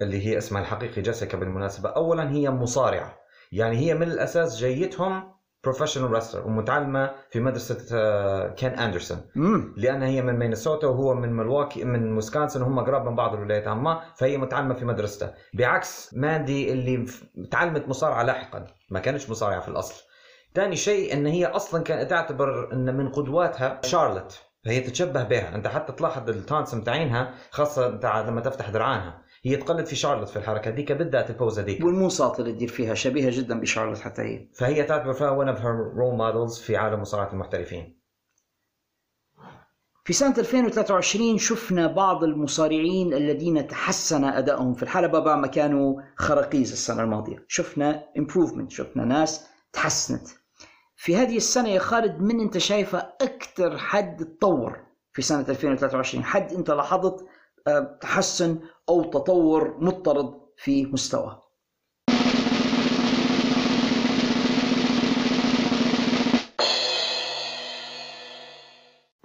اللي 0.02 0.26
هي 0.26 0.38
اسمها 0.38 0.60
الحقيقي 0.60 1.02
جيسيكا 1.02 1.38
بالمناسبة. 1.38 1.88
اولا 1.88 2.30
هي 2.30 2.50
مصارعة. 2.50 3.21
يعني 3.52 3.76
هي 3.76 3.94
من 3.94 4.02
الأساس 4.02 4.56
جيتهم 4.56 5.32
professional 5.64 6.10
wrestler 6.10 6.46
ومتعلمة 6.46 7.10
في 7.30 7.40
مدرسة 7.40 7.86
آه، 7.92 8.48
كين 8.48 8.70
أندرسون. 8.70 9.18
لأنها 9.76 10.08
هي 10.08 10.22
من 10.22 10.38
مينيسوتا 10.38 10.86
وهو 10.86 11.14
من 11.14 11.32
ملواكي 11.32 11.84
من 11.84 12.14
ويسكونسن 12.14 12.62
وهم 12.62 12.80
قراب 12.80 13.08
من 13.08 13.16
بعض 13.16 13.34
الولايات. 13.34 13.68
عما 13.68 14.00
فهي 14.16 14.38
متعلمة 14.38 14.74
في 14.74 14.84
مدرسته. 14.84 15.30
بعكس 15.54 16.14
ماندي 16.14 16.72
اللي 16.72 17.06
تعلمت 17.50 17.88
مصارعة 17.88 18.22
لاحقا 18.22 18.66
ما 18.90 19.00
كانتش 19.00 19.30
مصارعة 19.30 19.60
في 19.60 19.68
الأصل. 19.68 20.04
ثاني 20.54 20.76
شيء 20.76 21.12
إن 21.12 21.26
هي 21.26 21.46
أصلا 21.46 21.82
كانت 21.82 22.10
تعتبر 22.10 22.72
إن 22.72 22.96
من 22.96 23.08
قدواتها 23.08 23.80
شارلوت. 23.84 24.40
فهي 24.64 24.80
تتشبه 24.80 25.22
بها. 25.22 25.54
أنت 25.54 25.66
حتى 25.66 25.92
تلاحظ 25.92 26.28
ال 26.30 26.36
taunts 26.36 26.74
متاعينها 26.74 27.34
خاصة 27.50 27.86
أنت 27.86 28.06
لما 28.06 28.40
تفتح 28.40 28.70
درعانها 28.70 29.22
هي 29.44 29.56
تقلد 29.56 29.86
في 29.86 29.96
شارلوت 29.96 30.28
في 30.28 30.36
الحركة 30.36 30.70
ديك 30.70 30.92
بالذات 30.92 31.30
البوزه 31.30 31.62
ديك 31.62 31.84
والموساط 31.84 32.40
اللي 32.40 32.52
تدير 32.52 32.68
فيها 32.68 32.94
شبيهة 32.94 33.30
جدا 33.30 33.60
بشارلوت 33.60 33.98
حتى 33.98 34.22
هي. 34.22 34.48
فهي 34.54 34.82
تعتبر 34.82 35.12
فيها 35.12 35.44
one 35.44 35.56
of 35.56 35.60
her 35.60 35.96
role 35.98 36.18
models 36.18 36.62
في 36.62 36.76
عالم 36.76 37.00
مصارعة 37.00 37.32
المحترفين. 37.32 37.98
في 40.04 40.12
سنة 40.12 40.34
2023 40.38 41.38
شفنا 41.38 41.86
بعض 41.86 42.24
المصارعين 42.24 43.14
الذين 43.14 43.66
تحسن 43.66 44.24
أدائهم. 44.24 44.74
في 44.74 44.82
الحلبة 44.82 45.18
بعد 45.18 45.38
ما 45.38 45.46
كانوا 45.46 46.02
خراقيز 46.16 46.72
السنة 46.72 47.02
الماضية. 47.02 47.44
شفنا 47.48 48.04
improvement 48.18 48.68
شفنا 48.68 49.04
ناس 49.04 49.46
تحسنت. 49.72 50.28
في 50.96 51.16
هذه 51.16 51.36
السنة 51.36 51.68
يا 51.68 51.78
خالد 51.78 52.20
من 52.20 52.40
أنت 52.40 52.58
شايفة 52.58 52.98
أكثر 53.20 53.78
حد 53.78 54.24
تطور 54.24 54.80
في 55.12 55.22
سنة 55.22 55.46
2023 55.48 56.24
حد 56.24 56.52
أنت 56.52 56.70
لاحظت 56.70 57.26
تحسن 58.00 58.58
أو 58.88 59.10
تطور 59.10 59.76
مضطرد 59.80 60.40
في 60.56 60.86
مستواه 60.86 61.42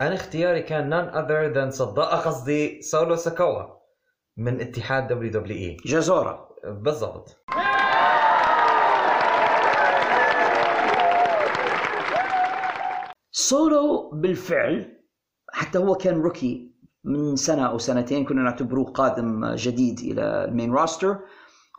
أنا 0.01 0.15
اختياري 0.15 0.61
كان 0.61 0.89
none 0.91 1.13
other 1.13 1.55
than 1.55 1.69
صداقة 1.69 2.17
قصدي 2.17 2.81
سولو 2.81 3.15
سيكوا 3.15 3.63
من 4.37 4.61
اتحاد 4.61 5.07
WWE. 5.07 5.77
جازورا 5.85 6.49
بالضبط. 6.63 7.37
سولو 13.31 14.09
بالفعل 14.13 14.97
حتى 15.53 15.77
هو 15.77 15.95
كان 15.95 16.21
rookie 16.21 16.76
من 17.07 17.35
سنة 17.35 17.65
أو 17.67 17.77
سنتين 17.77 18.25
كنا 18.25 18.41
نعتبروه 18.41 18.85
قادم 18.85 19.55
جديد 19.55 19.99
إلى 19.99 20.45
ال 20.45 20.51
main 20.51 20.73
roster. 20.73 21.17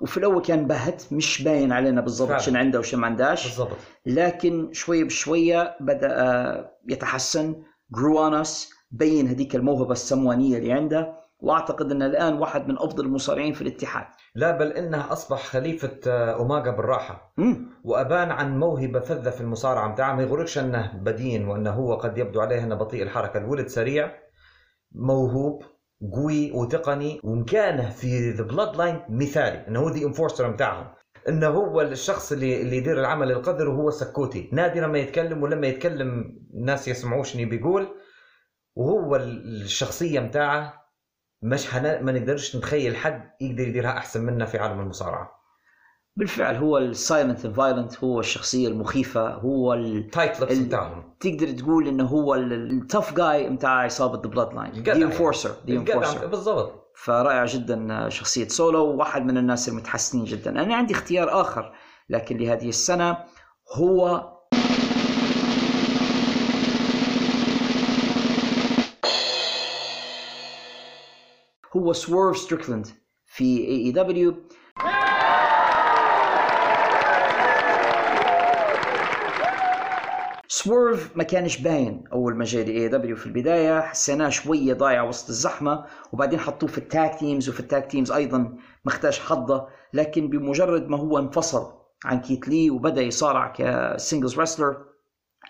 وفي 0.01 0.17
الأول 0.17 0.43
كان 0.43 0.67
باهت 0.67 1.13
مش 1.13 1.43
باين 1.43 1.73
علينا 1.73 2.01
بالضبط. 2.01 2.41
شن 2.41 2.57
عنده 2.57 2.79
وشن 2.79 2.99
ما 2.99 3.07
عنداش 3.07 3.47
بالضبط. 3.47 3.77
لكن 4.07 4.73
شوية 4.73 5.05
بشوية 5.05 5.77
بدأ 5.81 6.71
يتحسن 6.89 7.63
جرو 7.91 8.43
بين 8.91 9.29
هذيك 9.29 9.57
الموهبة 9.57 9.93
السموانية 9.93 10.59
اللي 10.59 10.73
عنده. 10.73 11.19
وأعتقد 11.41 11.91
انه 11.93 12.07
الآن 12.07 12.35
واحد 12.35 12.69
من 12.69 12.79
أفضل 12.79 13.05
المصارعين 13.05 13.53
في 13.53 13.63
الاتحاد. 13.63 14.07
لا 14.35 14.51
بل 14.51 14.67
انه 14.67 15.13
أصبح 15.13 15.45
خليفة 15.45 16.01
آه، 16.07 16.33
أوماغا 16.35 16.71
بالراحة. 16.71 17.33
مم. 17.37 17.67
وأبان 17.85 18.31
عن 18.31 18.59
موهبة 18.59 19.01
فذة 19.01 19.31
في 19.31 19.41
المصارعة 19.41 19.89
متاعه 19.89 20.15
ما 20.15 20.23
يغركش 20.23 20.59
إنه 20.59 20.93
بدين 21.03 21.49
وإنه 21.49 21.71
هو 21.71 21.95
قد 21.95 22.19
يبدو 22.19 22.41
عليه 22.41 22.65
إنه 22.65 22.75
بطيء 22.75 23.03
الحركة. 23.03 23.39
الولد 23.39 23.67
سريع. 23.67 24.11
موهوب 24.93 25.63
قوي 26.13 26.53
وتقني 26.53 27.21
ومكانه 27.25 27.91
في 27.91 28.31
The 28.31 28.45
Bloodline 28.45 29.01
مثالي 29.09 29.69
إنه 29.69 29.81
هو 29.81 29.89
the 29.89 30.07
enforcer 30.07 30.51
متاعهم 30.51 30.95
إنه 31.29 31.47
هو 31.47 31.81
الشخص 31.81 32.33
اللي 32.33 32.63
اللي 32.63 32.77
يدير 32.77 33.01
العمل 33.01 33.33
القذر 33.33 33.69
وهو 33.69 33.91
سكوتي 33.91 34.51
نادرا 34.53 34.87
ما 34.87 34.99
يتكلم 34.99 35.43
ولما 35.43 35.67
يتكلم 35.67 36.39
الناس 36.55 36.89
يسمعوه 36.89 37.23
شنو 37.23 37.49
بيقول 37.49 37.89
وهو 38.77 39.17
الشخصية 39.17 40.21
متاعه 40.21 40.89
مش. 41.43 41.75
ما 41.75 42.13
نقدرش 42.13 42.57
نتخيل 42.57 42.97
حد 42.97 43.31
يقدر 43.41 43.69
يديرها 43.69 43.91
أحسن 43.91 44.25
منا 44.25 44.45
في 44.45 44.59
عالم 44.59 44.81
المصارعة 44.81 45.38
بالفعل 46.19 46.57
هو 46.57 46.79
ال 46.79 46.88
silent 46.88 47.47
violent 47.47 48.05
هو 48.05 48.21
الشخصية 48.21 48.69
المخيفة 48.69 49.35
هو 49.35 49.75
ال... 49.75 50.11
tight 50.11 50.41
lips 50.41 50.53
ال- 50.53 50.63
متاعهم 50.63 51.03
تقدر 51.21 51.51
تقول 51.51 51.89
إنه 51.89 52.05
هو 52.05 52.35
التوف 52.35 53.15
جاي 53.15 53.51
بتاع 53.51 53.71
عصابه 53.71 54.23
The 54.23 54.29
Bloodline 54.29 54.83
the. 54.83 54.93
enforcer 54.93 55.51
the 55.67 55.75
enforcer 55.77 56.27
بالضبط. 56.27 56.93
فرائع 56.97 57.45
جدا 57.45 58.09
شخصية 58.09 58.49
سولو 58.49 58.87
وواحد 58.87 59.27
من 59.27 59.39
الناس 59.39 59.69
المتحسنين 59.69 60.25
جدا. 60.25 60.51
أنا 60.51 60.75
عندي 60.77 60.95
اختيار 60.95 61.41
آخر 61.41 61.73
لكن 62.09 62.37
لهذه 62.37 62.69
السنة 62.69 63.17
هو 63.77 64.23
هو 71.77 71.93
سويرف 71.93 72.37
ستريكلاند 72.39 72.87
في 73.27 73.45
AEW 73.45 74.35
سويرف 80.59 81.17
ما 81.17 81.23
كانش 81.23 81.59
باين 81.59 82.05
أول 82.13 82.37
ما 82.37 82.45
جاء 82.45 82.67
AEW 82.67 83.17
في 83.17 83.27
البداية 83.27 83.81
حسيناه 83.81 84.29
شوية 84.29 84.75
ضايع 84.75 85.03
وسط 85.03 85.29
الزحمة 85.29 85.85
وبعدين 86.13 86.41
حطوه 86.41 86.69
في 86.69 86.79
ال 86.79 86.89
tag 86.89 87.19
teams 87.19 87.49
وفي 87.49 87.61
ال 87.61 87.68
tag 87.68 87.91
teams 87.91 88.13
أيضا 88.13 88.57
ما 88.85 88.91
خداش 88.91 89.21
حظه 89.21 89.69
لكن 89.93 90.29
بمجرد 90.29 90.89
ما 90.89 90.97
هو 90.97 91.19
انفصل 91.19 91.73
عن 92.05 92.21
كيت 92.21 92.49
لي 92.49 92.71
وبدأ 92.71 93.03
يصارع 93.03 93.53
ك 93.57 93.67
singles 93.67 94.41
wrestler 94.41 94.85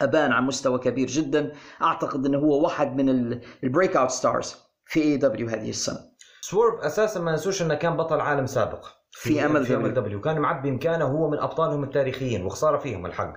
أبان 0.03 0.33
عن 0.33 0.47
مستوى 0.47 0.79
كبير 0.79 1.09
جدا. 1.09 1.53
أعتقد 1.83 2.27
إنه 2.27 2.39
هو 2.39 2.63
واحد 2.63 2.97
من 2.97 3.39
ال 3.65 3.97
breakout 3.97 4.11
stars 4.11 4.57
في 4.87 5.03
AEW 5.03 5.49
هذه 5.49 5.71
السنة. 5.71 5.99
سويرف 6.41 6.81
أساسا 6.81 7.21
ما 7.21 7.31
ننسوش 7.31 7.63
إنه 7.63 7.75
كان 7.75 7.97
بطل 7.97 8.21
عالم 8.21 8.47
سابق 8.47 8.87
في 9.11 9.47
MLW. 9.47 9.65
MLW 9.65 10.21
كان 10.21 10.39
معبي 10.39 10.71
مكانه 10.71 11.05
هو 11.05 11.31
من 11.31 11.39
أبطالهم 11.39 11.85
التاريخيين 11.85 12.45
وخسارة 12.45 12.79
فيهم 12.79 13.07
الحق. 13.07 13.33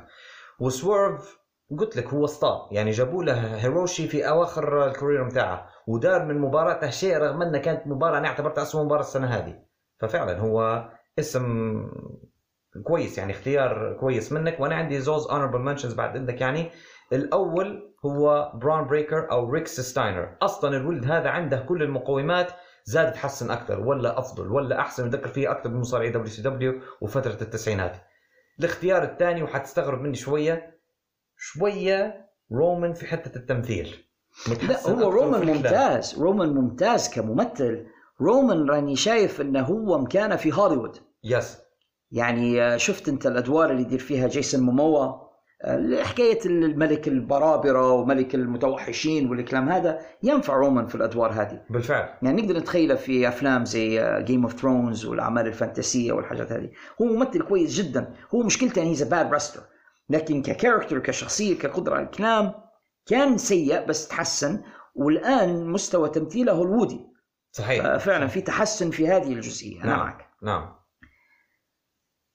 وسويرف 0.60 1.41
قلت 1.80 1.98
لك 1.98 2.08
هو 2.08 2.26
اسطى. 2.26 2.68
يعني 2.72 2.92
جابوا 2.92 3.24
له 3.24 3.56
هيروشي 3.56 4.08
في 4.08 4.30
أواخر 4.30 4.88
ال 4.88 4.93
career 4.93 5.24
بتاعه 5.24 5.68
ودار 5.88 6.26
من 6.26 6.38
مباراته 6.38 6.90
شيء 6.90 7.18
رغم 7.18 7.42
انها 7.42 7.60
كانت 7.60 7.88
مباراة 7.88 8.18
أنا 8.18 8.28
أعتبرتها 8.28 8.62
اسوء 8.62 8.84
مباراة 8.84 9.02
السنة 9.02 9.28
هذه. 9.28 9.60
ففعلا 10.00 10.40
هو 10.40 10.90
اسم 11.20 11.76
كويس 12.84 13.18
يعني 13.18 13.32
اختيار 13.32 13.98
كويس 14.00 14.32
منك. 14.32 14.60
وأنا 14.60 14.76
عندي 14.76 15.00
زوز 15.00 15.28
honorable 15.28 15.60
mentions 15.60 15.94
بعد 15.94 16.18
عندك 16.18 16.42
يعني. 16.42 16.70
الأول 17.14 17.96
هو 18.06 18.52
برون 18.56 18.88
بريكر 18.88 19.32
أو 19.32 19.50
ريكس 19.50 19.82
ستاينر 19.82 20.38
أصلا 20.42 20.78
الولد 20.78 21.12
هذا 21.12 21.30
عنده 21.30 21.58
كل 21.58 21.84
المقومات 21.84 22.52
زاد 22.86 23.12
تحسن 23.12 23.52
أكثر 23.52 23.80
ولا 23.80 24.20
أفضل 24.20 24.52
ولا 24.52 24.80
أحسن. 24.80 25.06
نذكر 25.06 25.28
فيه 25.28 25.52
أكثر 25.52 25.70
من 25.70 25.80
مصارعي 25.80 26.10
WCW 26.10 26.82
وفترة 27.02 27.42
التسعينات. 27.42 27.98
الاختيار 28.60 29.04
الثاني 29.04 29.44
وحتستغرب 29.44 30.02
مني 30.02 30.16
شوية 30.16 30.81
شوية 31.44 32.26
رومان 32.52 32.94
في 32.94 33.06
حتة 33.06 33.38
التمثيل. 33.38 33.96
لا 34.70 34.90
هو 34.90 35.10
رومان. 35.10 35.48
ممتاز 35.48 36.20
رومان 36.20 36.50
ممتاز 36.50 37.10
كممثل. 37.10 37.86
رومان 38.22 38.70
راني 38.70 38.96
شايف 38.96 39.42
إنه 39.42 39.62
هو 39.62 39.98
مكانه 39.98 40.36
في 40.36 40.54
هوليوود. 40.54 40.98
yes 41.24 41.58
يعني 42.12 42.62
آه، 42.62 42.78
شفت 42.78 43.10
أنت 43.10 43.28
الأدوار 43.28 43.72
اللي 43.72 43.82
يدير 43.82 44.00
فيها 44.00 44.28
جيسون 44.28 44.62
موموا؟ 44.62 45.14
آه، 45.64 46.04
حكاية 46.04 46.40
الملك 46.46 47.08
البرابرة 47.08 47.92
وملك 47.92 48.36
المتوحشين 48.36 49.30
والكلام 49.30 49.70
هذا 49.70 50.00
ينفع 50.24 50.56
رومان 50.56 50.88
في 50.88 50.96
الأدوار 50.96 51.32
هذه. 51.32 51.62
بالفعل. 51.70 52.10
يعني 52.22 52.42
نقدر 52.42 52.58
نتخيله 52.58 52.96
في 52.96 53.28
أفلام 53.28 53.66
زي 53.66 54.20
Game 54.24 54.44
of 54.44 54.62
Thrones 54.62 55.06
والأعمال 55.06 55.48
ال 55.48 55.56
fantasy 55.56 56.14
والحاجات 56.14 56.52
هذه. 56.52 56.70
هو 57.02 57.06
ممثل 57.06 57.42
كويس 57.42 57.74
جدا. 57.74 58.14
هو 58.36 58.44
مشكلته 58.44 58.82
he's 58.82 59.04
bad 59.04 59.34
wrestler 59.34 59.62
لكن 60.12 60.42
ك 60.42 60.48
character 60.48 61.00
كشخصية 61.00 61.58
كقدرة 61.58 61.96
على 61.96 62.06
الكلام 62.06 62.54
كان 63.06 63.38
سيء 63.38 63.86
بس 63.86 64.08
تحسن 64.08 64.62
والآن 64.96 65.68
مستوى 65.68 66.10
تمثيله 66.10 66.52
هوليوودي 66.52 67.08
صحيح. 67.52 67.98
فعلا 67.98 68.28
في 68.28 68.42
تحسن 68.42 68.92
في 68.92 69.08
هذه 69.08 69.34
الجزئية. 69.34 69.84
أنا 69.84 69.92
نعم. 69.92 70.00
معك. 70.00 70.30
نعم. 70.44 70.76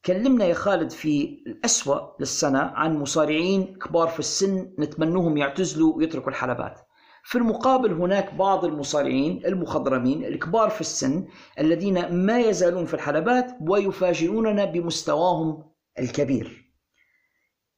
كلمنا 0.05 0.45
يا 0.45 0.55
خالد 0.55 0.91
في 0.91 1.43
الأسوأ 1.47 2.01
للسنة 2.21 2.61
عن 2.61 2.99
مصارعين 2.99 3.79
كبار 3.79 4.09
في 4.09 4.19
السن 4.19 4.75
نتمنوهم 4.79 5.37
يعتزلوا 5.37 5.97
ويتركوا 5.97 6.31
الحلبات. 6.31 6.81
في 7.25 7.39
المقابل 7.39 7.93
هناك 7.93 8.35
بعض 8.35 8.65
المصارعين 8.65 9.47
المخضرمين 9.47 10.25
الكبار 10.25 10.71
في 10.71 10.81
السن 10.81 11.27
الذين 11.59 12.15
ما 12.27 12.41
يزالون 12.41 12.85
في 12.85 12.95
الحلبات 12.95 13.57
ويفاجئوننا 13.61 14.65
بمستواهم 14.65 15.65
الكبير. 15.99 16.66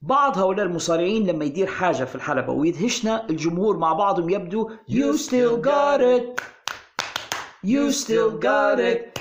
بعض 0.01 0.39
هؤلاء 0.39 0.67
المصارعين 0.67 1.27
لما 1.27 1.45
يدير 1.45 1.67
حاجة 1.67 2.05
في 2.05 2.15
الحلبة 2.15 2.53
ويدهشنا 2.53 3.31
الجمهور 3.31 3.77
مع 3.77 3.93
بعضهم 3.93 4.31
يبدو 4.31 4.71
You 4.89 5.17
still 5.19 5.63
got 5.63 6.01
it. 6.01 6.41
You 7.67 7.93
still 7.93 8.41
got 8.41 8.79
it. 8.79 9.21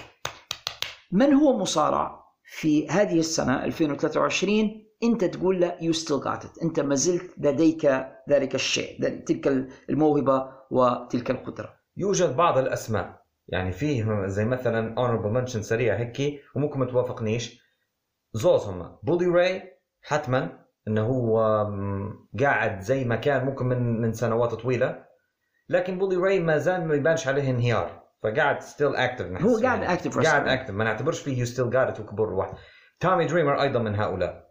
من 1.11 1.33
هو 1.33 1.57
مصارع 1.57 2.23
في 2.43 2.87
هذه 2.87 3.19
السنة 3.19 3.65
2023 3.65 4.85
أنت 5.03 5.25
تقول 5.25 5.61
له 5.61 5.77
you 5.79 5.93
still 5.95 6.23
got 6.23 6.45
it. 6.45 6.63
أنت 6.63 6.79
ما 6.79 6.95
زلت 6.95 7.31
لديك 7.37 7.85
ذلك 8.29 8.55
الشيء 8.55 9.19
تلك 9.25 9.47
الموهبة 9.89 10.49
وتلك 10.71 11.31
القدرة. 11.31 11.73
يوجد 11.97 12.35
بعض 12.35 12.57
الأسماء 12.57 13.21
يعني 13.47 13.71
فيه 13.71 14.27
زي 14.27 14.45
مثلا 14.45 14.95
honorable 14.95 15.27
منشن 15.27 15.61
سريع 15.61 15.95
هيك 15.95 16.41
وممكن 16.55 16.79
ما 16.79 16.85
توافقنيش. 16.85 17.61
زوز 18.33 18.61
هم 18.61 18.97
بولي 19.03 19.25
راي 19.25 19.63
حتما. 20.01 20.66
إنه 20.87 21.01
هو 21.01 21.39
قاعد 22.39 22.79
زي 22.79 23.05
ما 23.05 23.15
كان 23.15 23.45
ممكن 23.45 23.65
من 23.65 24.01
من 24.01 24.13
سنوات 24.13 24.53
طويلة. 24.53 25.05
لكن 25.69 25.97
بولي 25.97 26.15
راي 26.15 26.39
ما 26.39 26.57
زال 26.57 26.87
ما 26.87 26.95
يبانش 26.95 27.27
عليه 27.27 27.49
انهيار. 27.49 28.03
فقاعد 28.23 28.61
still 28.61 28.95
active 28.95 29.41
هو 29.41 29.57
قاعد 29.57 29.99
active 29.99 30.23
قاعد 30.23 30.45
wrestler. 30.45 30.49
active 30.49 30.73
ما 30.73 30.83
نعتبرش 30.83 31.19
فيه 31.21 31.39
you 31.39 31.45
still 31.45 31.69
got 31.69 31.87
it 31.87 31.99
وكبر 31.99 32.33
واحد. 32.33 32.53
تامي 32.99 33.25
دريمر 33.25 33.61
أيضا 33.61 33.79
من 33.79 33.95
هؤلاء. 33.95 34.47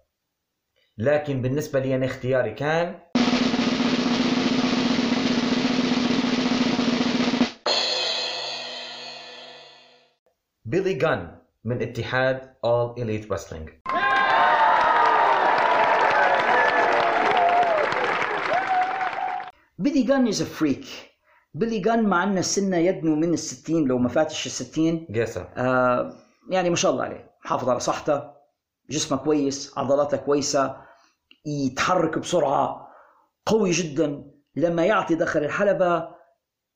لكن 0.98 1.42
بالنسبة 1.42 1.80
لي 1.80 1.94
أنا 1.94 2.06
اختياري 2.06 2.50
كان 2.50 2.98
بيلي 10.64 10.94
جان 10.94 11.38
من 11.64 11.82
اتحاد 11.82 12.40
All 12.66 13.00
Elite 13.00 13.28
Wrestling. 13.30 13.70
بيلي 19.86 20.02
جان 20.02 20.28
is 20.28 20.42
freak 20.42 20.86
بيلي 21.54 21.78
جان 21.78 22.08
مع 22.08 22.24
أن 22.24 22.42
سنه 22.42 22.76
يدنو 22.76 23.16
من 23.16 23.32
الستين 23.32 23.84
لو 23.84 23.98
ما 23.98 24.08
فاتش 24.08 24.46
الستين 24.46 25.06
قيسة 25.14 25.48
آه 25.56 26.12
يعني 26.50 26.70
ما 26.70 26.76
شاء 26.76 26.92
الله 26.92 27.04
عليه. 27.04 27.30
محافظ 27.44 27.68
على 27.68 27.80
صحته 27.80 28.22
جسمه 28.90 29.18
كويس 29.18 29.78
عضلاته 29.78 30.16
كويسة 30.16 30.76
يتحرك 31.46 32.18
بسرعة 32.18 32.88
قوي 33.46 33.70
جدا. 33.70 34.24
لما 34.56 34.86
يعطي 34.86 35.14
دخل 35.14 35.44
الحلبة 35.44 36.08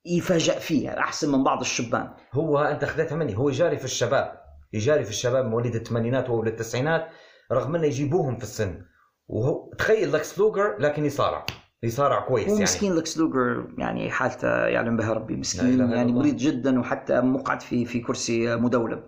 يفاجأ 0.05 0.59
فيها 0.59 0.99
أحسن 0.99 1.33
من 1.33 1.45
بعض 1.45 1.61
الشبان. 1.61 2.15
هو 2.33 2.59
أنت 2.59 2.85
خذيتها 2.85 3.17
مني 3.17 3.39
هو 3.39 3.51
جاري 3.51 3.79
في 3.79 3.85
الشباب. 3.85 4.41
يجاري 4.73 5.05
في 5.05 5.11
الشباب 5.11 5.45
مواليد 5.45 5.75
الثمانينات 5.75 6.31
واولاد 6.31 6.53
التسعينات 6.53 7.09
رغم 7.53 7.75
إنه 7.75 7.87
يجيبوهم 7.87 8.37
في 8.37 8.43
السن. 8.43 8.83
وهو 9.29 9.71
تخيل 9.79 10.13
لكس 10.13 10.39
لوجر 10.39 10.77
لكن 10.79 11.05
يصارع. 11.05 11.47
يصارع 11.83 12.21
كويس 12.21 12.49
يعني. 12.49 12.63
مسكين 12.63 12.95
لكس 12.95 13.19
لوجر 13.19 13.67
يعني 13.79 14.11
حالته 14.11 14.49
يعلم 14.67 14.97
بها 14.97 15.13
ربي 15.13 15.37
مسكين 15.37 15.79
يعني 15.81 16.03
الله. 16.03 16.13
مريض 16.21 16.37
جدا 16.37 16.81
وحتى 16.81 17.21
مقعد 17.21 17.61
في 17.63 17.85
في 17.85 18.01
كرسي 18.01 18.57
مدولب. 18.57 19.03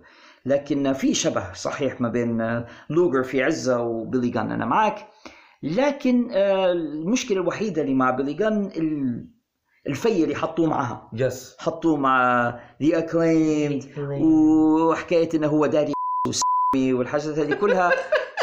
لكن 0.45 0.93
في 0.93 1.13
شبه 1.13 1.53
صحيح 1.53 2.01
ما 2.01 2.09
بين 2.09 2.63
لوجر 2.89 3.23
في 3.23 3.43
عزة 3.43 3.81
وبيلي 3.81 4.29
جان. 4.29 4.51
أنا 4.51 4.65
معك 4.65 5.07
لكن 5.63 6.31
آه، 6.31 6.71
المشكلة 6.71 7.41
الوحيدة 7.41 7.81
اللي 7.81 7.93
مع 7.93 8.11
بيلي 8.11 8.33
جان 8.33 8.65
ال- 8.65 9.27
الفي 9.87 10.23
اللي 10.23 10.35
حطوه 10.35 10.67
معها 10.69 11.09
يس 11.13 11.55
حطوه 11.59 11.97
مع 11.97 12.47
ذا 12.83 12.97
اكليمد 12.99 13.83
وحكاية 14.21 15.29
إنه 15.35 15.47
هو 15.47 15.65
داري 15.65 15.93
وسمي 16.27 16.93
والحاجات 16.93 17.39
هذه 17.39 17.53
كلها. 17.53 17.91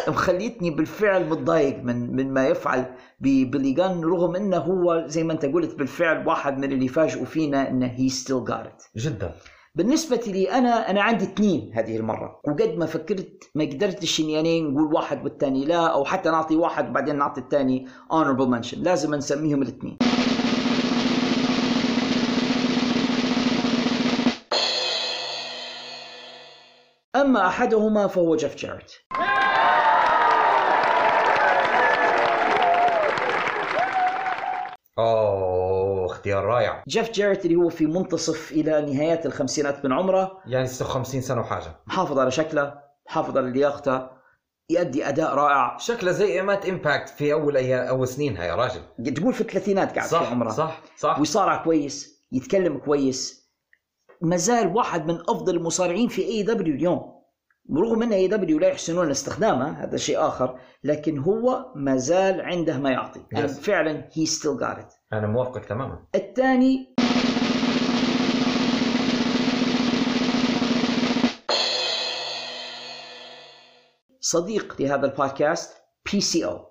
مخليتني 0.09 0.71
بالفعل 0.71 1.31
متضايق 1.31 1.83
من 1.83 2.17
من 2.17 2.33
ما 2.33 2.47
يفعل 2.47 2.85
جان 3.21 4.05
رغم 4.05 4.37
إنه 4.37 4.57
هو 4.57 5.05
زي 5.07 5.25
ما 5.25 5.33
أنت 5.33 5.45
قلت 5.47 5.75
بالفعل 5.75 6.27
واحد 6.27 6.59
من 6.59 6.73
اللي 6.73 6.89
فاجئوا 6.89 7.25
فينا 7.25 7.71
إنه 7.71 7.87
هي 7.87 8.09
ستيل 8.09 8.45
جارت 8.45 8.83
جدا. 8.97 9.35
بالنسبة 9.75 10.21
لي 10.27 10.51
أنا 10.51 10.91
أنا 10.91 11.03
عندي 11.03 11.25
اثنين 11.25 11.71
هذه 11.75 11.97
المرة. 11.97 12.41
وقد 12.49 12.75
ما 12.79 12.87
فكرت 12.87 13.51
ما 13.55 13.65
قدرتش 13.65 14.21
إني 14.21 14.33
يعني 14.33 14.63
نقول 14.63 14.95
واحد 14.95 15.25
والثاني 15.25 15.65
لا 15.65 15.87
أو 15.87 16.05
حتى 16.05 16.31
نعطي 16.31 16.57
واحد 16.57 16.89
وبعدين 16.89 17.19
نعطي 17.19 17.41
الثاني 17.41 17.87
honorable 18.13 18.49
mention. 18.55 18.79
لازم 18.79 19.15
نسميهم 19.15 19.63
الاثنين. 19.63 19.99
أما 27.17 27.47
أحدهما 27.47 28.07
فهو 28.07 28.37
جيف 28.37 28.57
جاريت 28.57 28.93
أوه 35.01 36.07
اختيار 36.07 36.45
رائع. 36.45 36.85
جيف 36.89 37.11
جاريت 37.11 37.45
اللي 37.45 37.57
هو 37.57 37.69
في 37.69 37.87
منتصف 37.87 38.53
إلى 38.53 38.81
نهايات 38.81 39.27
الخمسينات 39.27 39.85
من 39.85 39.93
عمره. 39.93 40.39
يعني 40.47 40.67
56 40.67 41.21
سنة 41.21 41.41
وحاجة. 41.41 41.77
محافظ 41.87 42.19
على 42.19 42.31
شكله 42.31 42.75
محافظ 43.07 43.39
على 43.39 43.51
لياقته 43.51 44.21
يؤدي 44.71 45.09
أداء 45.09 45.35
رائع. 45.35 45.77
شكله 45.77 46.13
زي 46.13 46.33
أيامات 46.33 46.69
إمباكت 46.69 47.09
في 47.09 47.33
أول 47.33 47.57
أيام 47.57 47.87
أول 47.87 48.09
سنينها 48.09 48.45
يا 48.45 48.55
راجل. 48.55 49.15
تقول 49.15 49.35
في 49.35 49.41
الثلاثينات 49.41 49.95
قاعد 49.95 50.09
في 50.09 50.15
صح 50.15 50.31
عمره. 50.31 50.51
صح 50.51 50.81
صح. 50.97 51.19
ويصارع 51.19 51.65
كويس 51.65 52.25
يتكلم 52.33 52.79
كويس. 52.79 53.51
ما 54.21 54.37
زال 54.37 54.77
واحد 54.77 55.07
من 55.07 55.15
أفضل 55.15 55.57
المصارعين 55.57 56.09
في 56.09 56.23
AEW 56.23 56.75
اليوم. 56.75 57.20
رغم 57.77 58.03
إن 58.03 58.13
AEW 58.13 58.59
لا 58.59 58.69
يحسنون 58.69 59.11
استخدامه 59.11 59.85
هذا 59.85 59.97
شيء 59.97 60.21
آخر 60.27 60.59
لكن 60.85 61.19
هو 61.19 61.73
ما 61.77 61.97
زال 61.97 62.41
عنده 62.41 62.79
ما 62.79 62.91
يعطي. 62.91 63.21
يعني 63.33 63.49
Yes. 63.49 63.51
فعلا 63.51 64.09
he 64.13 64.27
still 64.27 64.65
got 64.65 64.83
it 64.83 64.95
أنا 65.13 65.27
موافقك 65.27 65.65
تماما. 65.65 66.07
الثاني 66.15 66.95
صديق 74.21 74.77
لهذا 74.81 75.07
البودكاست 75.07 75.77
PCO 76.13 76.71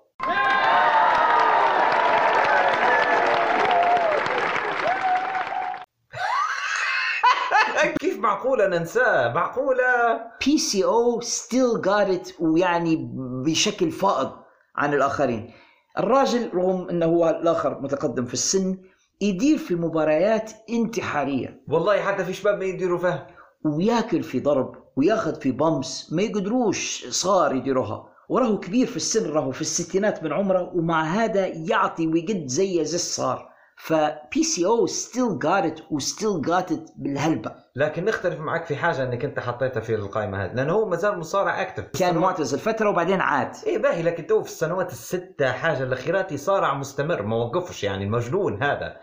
كيف 8.00 8.18
معقولة 8.60 8.78
ننساه 8.78 9.32
معقولة. 9.32 10.20
PCO 10.46 10.58
still 10.58 11.80
got 11.82 12.08
it 12.08 12.28
ويعني 12.40 13.10
بشكل 13.44 13.90
فائض 13.90 14.32
عن 14.76 14.94
الآخرين. 14.94 15.50
الراجل 15.98 16.50
رغم 16.54 16.88
إنه 16.88 17.06
هو 17.06 17.28
الآخر 17.28 17.80
متقدم 17.80 18.24
في 18.24 18.34
السن 18.34 18.78
يدير 19.20 19.58
في 19.58 19.74
مباريات 19.74 20.52
انتحارية. 20.70 21.62
والله 21.68 22.00
حتى 22.00 22.24
في 22.24 22.32
شباب 22.32 22.58
ما 22.58 22.64
يديروا 22.64 22.98
فيهم 22.98 23.26
وياكل 23.64 24.22
في 24.22 24.40
ضرب 24.40 24.74
وياخذ 24.96 25.40
في 25.40 25.52
bumps 25.52 26.12
ما 26.12 26.22
يقدروش 26.22 27.06
صغار 27.08 27.54
يديروها. 27.54 28.06
وراه 28.28 28.56
كبير 28.56 28.86
في 28.86 28.96
السن 28.96 29.30
راه 29.30 29.50
في 29.50 29.60
الستينات 29.60 30.22
من 30.22 30.32
عمره 30.32 30.72
ومع 30.74 31.02
هذا 31.04 31.46
يعطي 31.46 32.06
ويقد 32.06 32.46
زي 32.46 32.84
زي 32.84 32.98
صغار 32.98 33.49
ف 33.82 34.42
PCO 34.42 34.66
still 34.66 34.86
got 34.86 35.38
it 35.38 35.64
و 35.64 35.80
still 35.90 36.42
got 36.42 36.72
it 36.72 36.90
بالهلبة. 36.96 37.54
لكن 37.76 38.04
نختلف 38.04 38.40
معك 38.40 38.66
في 38.66 38.76
حاجة 38.76 39.02
إنك 39.02 39.24
أنت 39.24 39.40
حطيتها 39.40 39.80
في 39.80 39.94
القائمة 39.94 40.44
هذه 40.44 40.52
لأنه 40.52 40.72
هو 40.72 40.88
ما 40.88 40.96
زال 40.96 41.18
مصارع 41.18 41.62
active 41.62 41.84
كان 41.98 42.18
معتزل 42.18 42.58
فترة 42.58 42.90
وبعدين 42.90 43.20
عاد. 43.20 43.52
إيه 43.66 43.78
باهي 43.78 44.02
لكن 44.02 44.26
تو 44.26 44.42
في 44.42 44.48
السنوات 44.48 44.92
الستة 44.92 45.52
حاجة 45.52 45.82
الأخيرات 45.82 46.32
يصارع 46.32 46.74
مستمر 46.74 47.22
ما 47.22 47.36
وقفش 47.36 47.84
يعني 47.84 48.04
المجنون 48.04 48.62
هذا. 48.62 48.96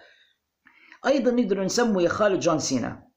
أيضا 1.06 1.32
نقدر 1.32 1.64
نسمه 1.64 2.02
يا 2.02 2.10
خالد 2.10 2.40
جون 2.40 2.60
سينا. 2.60 3.08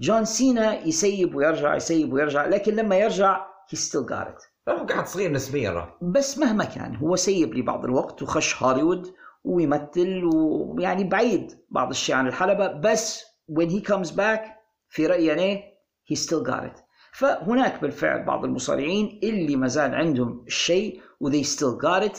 جون 0.00 0.24
سينا 0.24 0.86
يسيب 0.86 1.34
ويرجع 1.34 1.76
يسيب 1.76 2.12
ويرجع 2.12 2.46
لكن 2.46 2.74
لما 2.74 2.96
يرجع 2.96 3.46
he 3.70 3.78
still 3.78 4.06
got 4.06 4.26
it 4.28 4.42
هو 4.68 4.86
قاعد 4.86 5.06
صغير 5.06 5.32
نسبيا 5.32 5.88
بس 6.02 6.38
مهما 6.38 6.64
كان 6.64 6.96
هو 6.96 7.16
سيب 7.16 7.54
لي 7.54 7.62
بعض 7.62 7.84
الوقت 7.84 8.22
وخش 8.22 8.62
هوليوود 8.62 9.14
ويمثل 9.46 10.30
ويعني 10.34 11.04
بعيد 11.04 11.52
بعض 11.70 11.90
الشيء 11.90 12.14
عن 12.14 12.26
الحلبة 12.26 12.72
بس 12.72 13.24
when 13.52 13.68
he 13.68 13.80
comes 13.92 14.10
back 14.10 14.40
في 14.88 15.06
رأيي 15.06 15.32
أنا 15.32 15.62
he 16.12 16.16
still 16.16 16.44
got 16.50 16.64
it. 16.64 16.82
فهناك 17.12 17.80
بالفعل 17.82 18.24
بعض 18.24 18.44
المصارعين 18.44 19.20
اللي 19.22 19.56
ما 19.56 19.68
زال 19.68 19.94
عندهم 19.94 20.44
الشيء 20.46 21.00
و 21.20 21.30
they 21.30 21.44
still 21.44 21.78
got 21.82 22.10
it. 22.10 22.18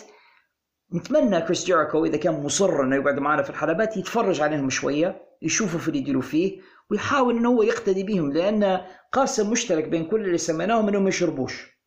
نتمنى 0.94 1.42
كريس 1.42 1.66
جيريكو 1.66 2.06
إذا 2.06 2.18
كان 2.18 2.44
مصر 2.44 2.82
إنه 2.82 2.96
يقعد 2.96 3.20
معنا 3.20 3.44
في 3.44 3.50
الحلبات 3.50 3.98
يتفرج 3.98 4.42
عليهم 4.42 4.70
شوية 4.70 5.22
يشوفوا 5.42 5.80
في 5.80 5.88
اللي 5.88 6.00
يديروا 6.00 6.22
فيه 6.22 6.62
ويحاول 6.92 7.38
إنه 7.38 7.50
هو 7.50 7.64
يقتدي 7.64 8.04
بهم 8.04 8.34
لأن 8.34 8.82
قاسم 9.12 9.52
مشترك 9.52 9.88
بين 9.88 10.06
كل 10.06 10.26
اللي 10.26 10.38
سميناهم 10.38 10.88
إنهم 10.88 11.04
ما 11.04 11.10
يشربوش 11.10 11.78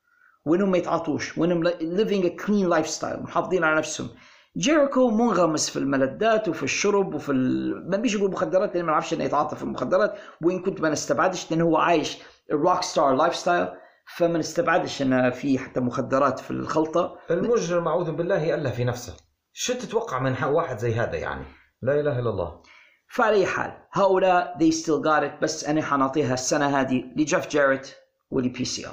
وإنهم 0.45 0.71
ما 0.71 0.79
يتعاطوش 0.79 1.39
وإنهم 1.39 1.69
living 1.69 2.25
a 2.25 2.43
clean 2.45 2.69
lifestyle 2.77 3.23
محافظين 3.23 3.65
على 3.65 3.77
نفسهم. 3.77 4.09
جيريكو 4.57 5.11
منغمس 5.11 5.71
في 5.71 5.79
الملذات 5.79 6.49
وفي 6.49 6.63
الشرب 6.63 7.15
وفي 7.15 7.33
ال... 7.33 7.91
ما 7.91 7.97
بيجي 7.97 8.19
يقول 8.19 8.31
مخدرات 8.31 8.75
لأن 8.75 8.85
ما 8.85 8.93
نعرفش 8.93 9.15
إنه 9.15 9.25
يتعاطى 9.25 9.57
في 9.57 9.63
المخدرات. 9.63 10.15
وإن 10.43 10.63
كنت 10.63 10.81
ما 10.81 10.91
نستبعدش 10.91 11.51
لأنه 11.51 11.65
هو 11.65 11.77
عايش 11.77 12.19
ال 12.53 12.83
rock 12.83 13.15
star 13.15 13.37
lifestyle 13.37 13.69
فما 14.17 14.39
نستبعدش 14.39 15.03
انه 15.03 15.31
في 15.31 15.59
حتى 15.59 15.81
مخدرات 15.81 16.41
في 16.41 16.51
الخلطة. 16.51 17.19
المجرم 17.31 17.89
أعوذ 17.89 18.13
بالله 18.13 18.55
ألا 18.55 18.71
في 18.71 18.85
نفسه. 18.85 19.17
شو 19.53 19.73
تتوقع 19.73 20.19
من 20.19 20.45
واحد 20.45 20.79
زي 20.79 20.95
هذا 20.95 21.17
يعني؟ 21.17 21.45
لا 21.83 22.01
إله 22.01 22.19
إلا 22.19 22.31
الله. 22.31 22.63
فعلى 23.11 23.37
أي 23.37 23.47
حال 23.47 23.73
هؤلاء 23.93 24.57
they 24.59 24.73
still 24.73 25.03
got 25.03 25.23
it 25.23 25.43
بس 25.43 25.65
أنا 25.65 25.83
حنعطيها 25.83 26.35
السنة 26.35 26.81
هذه 26.81 27.05
لجيف 27.17 27.49
جاريت 27.49 27.95
ول 28.31 28.65
PCO 28.65 28.93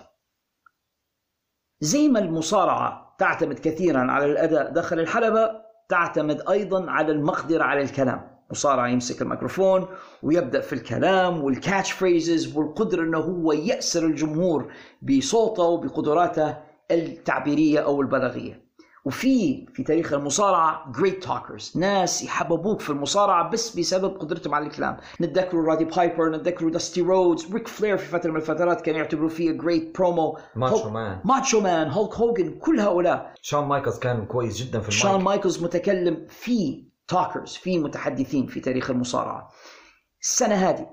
زي 1.79 2.07
ما 2.07 2.19
المصارعة 2.19 3.06
تعتمد 3.17 3.59
كثيرا 3.59 4.11
على 4.11 4.25
الأداء 4.25 4.71
داخل 4.71 4.99
الحلبة 4.99 5.51
تعتمد 5.89 6.41
أيضا 6.49 6.91
على 6.91 7.11
المقدرة 7.11 7.63
على 7.63 7.81
الكلام. 7.81 8.37
مصارع 8.51 8.87
يمسك 8.87 9.21
الميكروفون 9.21 9.87
ويبدأ 10.23 10.59
في 10.61 10.73
الكلام 10.73 11.43
وال 11.43 11.91
catchphrases 11.91 12.57
والقدرة 12.57 13.01
إنه 13.01 13.17
هو 13.17 13.51
يأسر 13.51 14.05
الجمهور 14.05 14.71
بصوته 15.01 15.63
وبقدراته 15.63 16.57
التعبيرية 16.91 17.79
أو 17.79 18.01
البلاغية. 18.01 18.66
وفي 19.07 19.65
في 19.73 19.83
تاريخ 19.83 20.13
المصارعة 20.13 20.91
great 20.91 21.23
talkers 21.23 21.73
ناس 21.75 22.23
يحببوك 22.23 22.79
في 22.79 22.89
المصارعة 22.89 23.49
بس 23.49 23.79
بسبب 23.79 24.17
قدرتهم 24.17 24.55
على 24.55 24.65
الكلام. 24.65 24.97
نتذكروا 25.21 25.67
رودي 25.67 25.85
بايبر 25.85 26.29
نتذكروا 26.29 26.71
داستي 26.71 27.01
رودز 27.01 27.53
ريك 27.53 27.67
فلير 27.67 27.97
في 27.97 28.05
فترة 28.05 28.31
من 28.31 28.37
الفترات 28.37 28.81
كانوا 28.81 28.99
يعتبروا 28.99 29.29
فيه 29.29 29.51
great 29.51 29.97
promo 29.97 30.37
ماتشو 30.55 30.89
مان. 30.89 31.21
ماتشو 31.25 31.61
مان 31.61 31.89
هولك 31.89 32.15
هوجن 32.15 32.59
كل 32.59 32.79
هؤلاء. 32.79 33.33
شون 33.41 33.65
مايكلز 33.65 33.99
كان 33.99 34.25
كويس 34.25 34.57
جدا 34.57 34.79
في 34.79 34.91
شون 34.91 35.09
المايك 35.11 35.25
مايكلز 35.25 35.63
متكلم 35.63 36.25
في 36.29 36.83
talkers 37.07 37.53
في 37.53 37.79
متحدثين 37.79 38.47
في 38.47 38.59
تاريخ 38.59 38.89
المصارعة. 38.89 39.49
السنة 40.21 40.55
هذه 40.55 40.89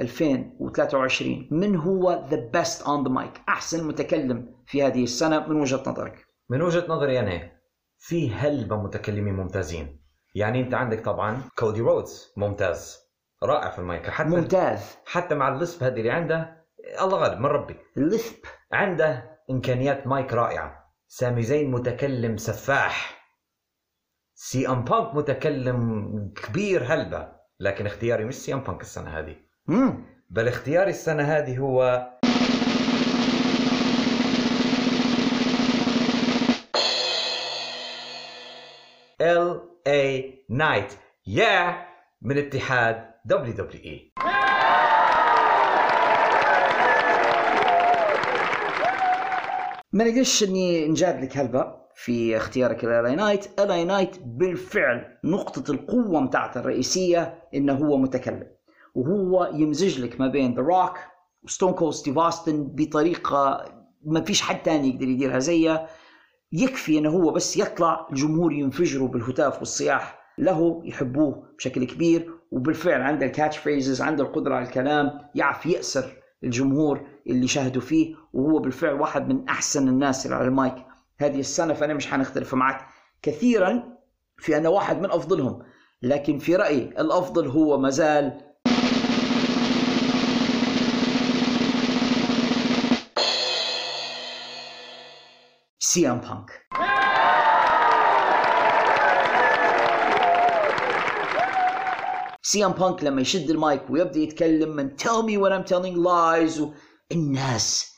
2023 0.00 1.48
من 1.50 1.76
هو 1.76 2.26
the 2.30 2.50
best 2.52 2.82
on 2.82 3.04
the 3.04 3.10
mic 3.10 3.40
أحسن 3.48 3.86
متكلم 3.86 4.54
في 4.66 4.82
هذه 4.82 5.02
السنة 5.02 5.46
من 5.46 5.60
وجهة 5.60 5.82
نظرك. 5.86 6.26
من 6.50 6.62
وجهة 6.62 6.84
نظري 6.88 7.20
أنا 7.20 7.57
في 7.98 8.34
هلبة 8.34 8.76
متكلمين 8.76 9.34
ممتازين. 9.34 10.00
يعني 10.34 10.60
انت 10.60 10.74
عندك 10.74 11.04
طبعا 11.04 11.42
كودي 11.58 11.80
رودز 11.80 12.32
ممتاز. 12.36 12.98
رائع 13.42 13.70
في 13.70 13.78
المايك. 13.78 14.10
حتى 14.10 14.28
ممتاز. 14.28 14.96
حتى 15.06 15.34
مع 15.34 15.48
ال 15.48 15.55
lisp 15.55 15.82
هذه 15.82 15.98
اللي 15.98 16.10
عنده 16.10 16.66
الله 17.00 17.18
غالب 17.18 17.40
من 17.40 17.46
ربي. 17.46 17.76
ال 17.96 18.04
lisp 18.04 18.36
عنده 18.72 19.38
إمكانيات 19.50 20.06
مايك 20.06 20.32
رائعة. 20.32 20.94
سامي 21.08 21.42
زين 21.42 21.70
متكلم 21.70 22.36
سفاح. 22.36 23.18
CM 24.34 24.84
Punk 24.84 25.14
متكلم 25.14 26.32
كبير 26.36 26.84
هلبة. 26.84 27.32
لكن 27.60 27.86
اختياري 27.86 28.24
مش 28.24 28.34
CM 28.34 28.60
Punk 28.60 28.80
السنة 28.80 29.18
هذه. 29.18 29.36
مم. 29.66 30.04
بل 30.30 30.48
اختياري 30.48 30.90
السنة 30.90 31.22
هذه 31.22 31.58
هو 31.58 32.08
نايت 40.58 40.92
يا 41.26 41.86
من 42.22 42.38
اتحاد 42.38 43.10
دبليو 43.24 43.54
دبليو 43.54 43.82
اي 43.84 44.12
ما 49.92 50.04
نقدرش 50.04 50.42
إني 50.42 50.88
نجادلك 50.88 51.36
هلبة 51.36 51.74
في 51.94 52.36
اختيارك 52.36 52.84
ل 52.84 52.94
LA 52.94 53.14
Knight 53.14 53.60
LA 53.60 53.84
Knight 53.84 54.16
بالفعل 54.24 55.18
نقطة 55.24 55.72
القوة 55.72 56.20
متاعته 56.20 56.60
الرئيسية 56.60 57.42
إنه 57.54 57.74
هو 57.74 57.96
متكلم 57.96 58.46
وهو 58.94 59.50
يمزج 59.54 60.00
لك 60.00 60.20
ما 60.20 60.28
بين 60.28 60.54
ذا 60.54 60.62
روك 60.62 60.98
وستون 61.42 61.72
كول 61.72 61.94
ستيف 61.94 62.18
اوستن 62.18 62.64
بطريقة 62.74 63.64
ما 64.04 64.20
فيش 64.20 64.42
حد 64.42 64.62
تاني 64.62 64.88
يقدر 64.88 65.08
يديرها 65.08 65.38
زيه 65.38 65.86
يكفي 66.52 66.98
إنه 66.98 67.10
هو 67.10 67.30
بس 67.30 67.56
يطلع 67.56 68.06
الجمهور 68.10 68.52
ينفجروا 68.52 69.08
بالهتاف 69.08 69.58
والصياح. 69.58 70.17
له 70.38 70.82
يحبوه 70.84 71.48
بشكل 71.58 71.84
كبير 71.84 72.30
وبالفعل 72.52 73.02
عنده 73.02 73.26
ال 73.26 73.58
catchphrases 73.58 74.02
عنده 74.02 74.24
القدرة 74.24 74.54
على 74.54 74.64
الكلام 74.66 75.20
يعرف 75.34 75.66
يأسر 75.66 76.12
الجمهور 76.44 77.06
اللي 77.26 77.48
شاهدوا 77.48 77.82
فيه 77.82 78.14
وهو 78.32 78.58
بالفعل 78.58 79.00
واحد 79.00 79.28
من 79.28 79.48
أحسن 79.48 79.88
الناس 79.88 80.26
اللي 80.26 80.36
على 80.36 80.48
المايك. 80.48 80.74
هذه 81.18 81.40
السنة 81.40 81.74
فأنا 81.74 81.94
مش 81.94 82.06
حنختلف 82.06 82.54
معك 82.54 82.86
كثيرا 83.22 83.82
في 84.36 84.56
أنه 84.56 84.68
واحد 84.68 84.98
من 85.00 85.10
أفضلهم 85.10 85.62
لكن 86.02 86.38
في 86.38 86.56
رأيي 86.56 86.82
الأفضل 86.82 87.48
هو 87.48 87.78
مازال 87.78 88.40
سي 95.78 96.10
أم 96.10 96.20
سي 102.50 102.64
إم 102.64 102.72
بانك 102.72 103.04
لما 103.04 103.20
يشد 103.20 103.50
المايك 103.50 103.90
ويبدأ 103.90 104.20
يتكلم 104.20 104.76
من 104.76 104.96
tell 104.96 105.22
me 105.22 105.36
when 105.36 105.52
I'm 105.52 105.68
telling 105.70 105.96
lies 105.96 106.60
و... 106.60 106.72
الناس 107.12 107.94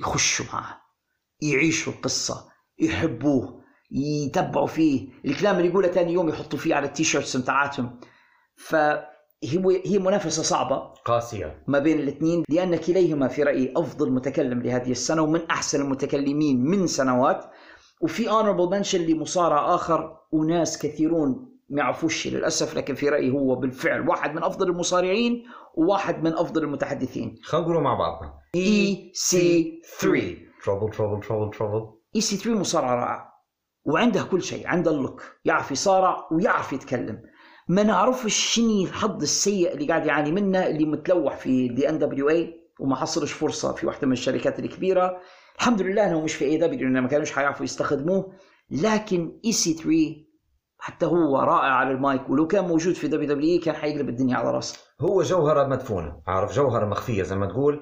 يخشوا 0.00 0.46
معه 0.52 0.80
يعيشوا 1.42 1.92
القصة 1.92 2.48
يحبوه 2.78 3.62
يتبعوا 3.90 4.66
فيه. 4.66 5.08
الكلام 5.24 5.56
اللي 5.56 5.68
يقوله 5.68 5.88
ثاني 5.88 6.12
يوم 6.12 6.28
يحطوا 6.28 6.58
فيه 6.58 6.74
على 6.74 6.86
ال 6.86 6.92
T-shirts 6.92 7.36
بتاعتهم 7.36 8.00
فهي 8.56 9.82
هي 9.84 9.98
منافسة 9.98 10.42
صعبة 10.42 10.76
قاسية. 11.04 11.64
ما 11.66 11.78
بين 11.78 11.98
الاثنين 11.98 12.44
لأن 12.48 12.76
كليهما 12.76 13.28
في 13.28 13.42
رأيي 13.42 13.72
أفضل 13.76 14.12
متكلم 14.12 14.62
لهذه 14.62 14.90
السنة 14.90 15.22
ومن 15.22 15.50
أحسن 15.50 15.80
المتكلمين 15.80 16.64
من 16.64 16.86
سنوات. 16.86 17.44
وفي 18.00 18.28
honorable 18.28 18.70
mention 18.74 18.94
لمصارع 18.94 19.74
آخر 19.74 20.16
وناس 20.32 20.78
كثيرون 20.78 21.51
ما 21.72 21.78
يعرفوش 21.78 22.26
للأسف 22.26 22.76
لكن 22.76 22.94
في 22.94 23.08
رأيي 23.08 23.30
هو 23.30 23.54
بالفعل 23.54 24.08
واحد 24.08 24.34
من 24.34 24.42
أفضل 24.44 24.70
المصارعين 24.70 25.44
وواحد 25.74 26.22
من 26.22 26.32
أفضل 26.32 26.62
المتحدثين. 26.62 27.38
خلينا 27.42 27.80
مع 27.80 27.94
بعضنا 27.94 28.32
EC3 28.56 30.06
trouble 30.64 30.90
trouble 30.90 31.20
trouble 31.28 31.50
trouble 31.58 31.86
EC3 32.16 32.60
مصارع 32.60 32.94
رائع 32.94 33.32
وعنده 33.84 34.22
كل 34.22 34.42
شيء 34.42 34.66
عنده 34.66 34.90
ال 34.90 34.96
look 34.96 35.22
يعرف 35.44 35.70
يصارع 35.70 36.28
ويعرف 36.32 36.72
يتكلم. 36.72 37.22
ما 37.68 37.82
نعرفش 37.82 38.54
شنو 38.54 38.82
الحظ 38.84 39.22
السيء 39.22 39.72
اللي 39.74 39.86
قاعد 39.88 40.06
يعاني 40.06 40.32
منه 40.32 40.66
اللي 40.66 40.84
متلوح 40.84 41.36
في 41.36 41.68
دي 41.68 41.88
ان 41.88 41.98
WWE 41.98 42.54
وما 42.80 42.96
حصلش 42.96 43.32
فرصة 43.32 43.72
في 43.72 43.86
واحدة 43.86 44.06
من 44.06 44.12
الشركات 44.12 44.58
الكبيرة. 44.58 45.16
الحمد 45.58 45.82
لله 45.82 46.08
إنه 46.08 46.20
مش 46.20 46.34
في 46.34 46.44
AEW 46.44 46.88
ما 46.88 47.08
كانوش 47.08 47.32
حيعرفوا 47.32 47.64
يستخدموه. 47.64 48.32
لكن 48.70 49.40
EC3 49.44 50.31
حتى 50.84 51.06
هو 51.06 51.38
رائع 51.40 51.72
على 51.72 51.90
المايك 51.90 52.30
ولو 52.30 52.46
كان 52.46 52.64
موجود 52.64 52.94
في 52.94 53.08
WWE 53.08 53.58
كان 53.58 53.74
حيقلب 53.74 54.08
الدنيا 54.08 54.36
على 54.36 54.50
راسه. 54.50 54.78
هو 55.00 55.22
جوهرة 55.22 55.66
مدفونة 55.66 56.22
عارف؟ 56.26 56.52
جوهرة 56.52 56.86
مخفية 56.86 57.22
زي 57.22 57.36
ما 57.36 57.46
تقول. 57.46 57.80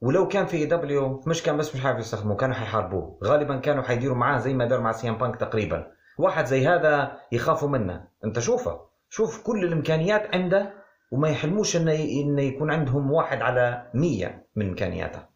ولو 0.00 0.28
كان 0.28 0.46
في 0.46 0.66
دبليو 0.66 1.22
مش 1.26 1.42
كان 1.42 1.56
بس 1.56 1.74
مش 1.74 1.84
عارف 1.84 1.98
يستخدموه 1.98 2.36
كانوا 2.36 2.54
حيحاربوه. 2.54 3.18
غالبا 3.24 3.56
كانوا 3.56 3.82
حيديروا 3.82 4.16
معاه 4.16 4.38
زي 4.38 4.54
ما 4.54 4.64
دار 4.64 4.80
مع 4.80 4.92
سي 4.92 5.08
إم 5.08 5.18
بانك 5.18 5.36
تقريبا. 5.36 5.86
واحد 6.18 6.44
زي 6.44 6.66
هذا 6.66 7.12
يخافوا 7.32 7.68
منه. 7.68 8.08
انت 8.24 8.38
شوفه. 8.38 8.80
شوف 9.10 9.42
كل 9.42 9.64
الإمكانيات 9.64 10.34
عنده 10.34 10.72
وما 11.12 11.28
يحلموش 11.28 11.76
إنه 11.76 11.92
إنه 11.92 12.42
يكون 12.42 12.70
عندهم 12.70 13.12
واحد 13.12 13.42
على 13.42 13.90
مية 13.94 14.46
من 14.56 14.68
إمكانياته. 14.68 15.29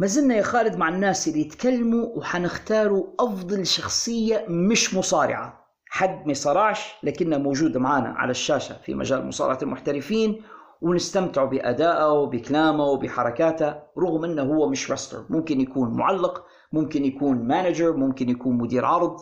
ما 0.00 0.06
زلنا 0.06 0.34
يا 0.34 0.42
خالد 0.42 0.76
مع 0.76 0.88
الناس 0.88 1.28
اللي 1.28 1.40
يتكلموا 1.40 2.06
وحنختاروا 2.16 3.06
أفضل 3.20 3.66
شخصية 3.66 4.44
مش 4.48 4.94
مصارعة. 4.94 5.68
حد 5.90 6.26
ما 6.26 6.32
يصارعش 6.32 6.94
لكنها 7.02 7.38
موجودة 7.38 7.80
معانا 7.80 8.08
على 8.08 8.30
الشاشة 8.30 8.76
في 8.82 8.94
مجال 8.94 9.26
مصارعة 9.26 9.58
المحترفين 9.62 10.42
ونستمتعوا 10.80 11.48
بادائه 11.48 12.12
وبكلامه 12.12 12.84
وبحركاته 12.84 13.74
رغم 13.98 14.24
إنه 14.24 14.42
هو 14.42 14.68
مش 14.68 14.90
رستر 14.90 15.24
ممكن 15.30 15.60
يكون 15.60 15.96
معلق 15.96 16.44
ممكن 16.72 17.04
يكون 17.04 17.46
مانجر 17.48 17.96
ممكن 17.96 18.28
يكون 18.28 18.58
مدير 18.58 18.84
عرض. 18.84 19.16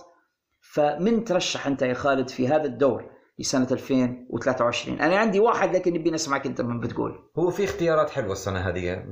فمن 0.73 1.25
ترشح 1.25 1.67
أنت 1.67 1.83
يا 1.83 1.95
خالد 1.95 2.29
في 2.29 2.49
هذا 2.49 2.65
الدور؟ 2.65 3.16
لسنه 3.39 3.67
2023 3.71 5.01
أنا 5.01 5.17
عندي 5.19 5.41
واحد 5.41 5.77
لكن 5.77 5.95
نبي 5.95 6.11
نسمعك 6.11 6.47
أنت 6.47 6.61
من 6.61 6.81
بتقول. 6.81 7.19
هو 7.39 7.51
في 7.51 7.65
اختيارات 7.65 8.11
حلوة 8.11 8.33
السنة 8.33 8.59
هذه. 8.59 9.05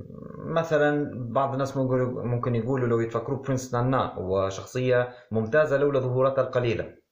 مثلا 0.47 1.11
بعض 1.33 1.53
الناس 1.53 1.77
ممكن 1.77 2.55
يقولوا- 2.55 2.89
لو 2.89 3.01
يتفكروا 3.01 3.43
برنس 3.43 3.75
نانا 3.75 4.15
هو 4.15 4.49
شخصية 4.51 5.09
ممتازة 5.31 5.77
لولا 5.77 6.01
ظهوراتها 6.01 6.43
القليلة. 6.43 7.05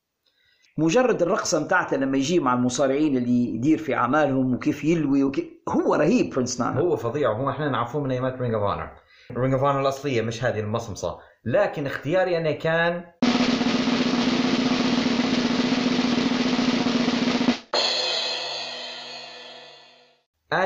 مجرد 0.78 1.22
الرقصة 1.22 1.64
بتاعته 1.64 1.96
لما 1.96 2.16
يجي 2.16 2.40
مع 2.40 2.54
المصارعين 2.54 3.16
اللي 3.16 3.54
يدير 3.54 3.78
في 3.78 3.94
أعمالهم 3.94 4.54
وكيف 4.54 4.84
يلوي 4.84 5.24
وكيف 5.24 5.44
هو 5.68 5.94
رهيب 5.94 6.34
برنس 6.34 6.60
نانا. 6.60 6.80
هو 6.80 6.96
فظيع. 6.96 7.30
وهو 7.30 7.50
إحنا 7.50 7.68
نعرفوه 7.68 8.02
من 8.02 8.10
أيامات 8.10 8.40
Ring 8.40 8.54
of 8.54 8.62
Honor. 8.62 8.90
Ring 9.36 9.52
of 9.54 9.64
Honor 9.64 9.80
الأصلية 9.80 10.22
مش 10.22 10.44
هذه 10.44 10.60
المصمصة. 10.60 11.18
لكن 11.44 11.86
اختياري 11.86 12.38
أنا 12.38 12.52
كان 12.52 13.04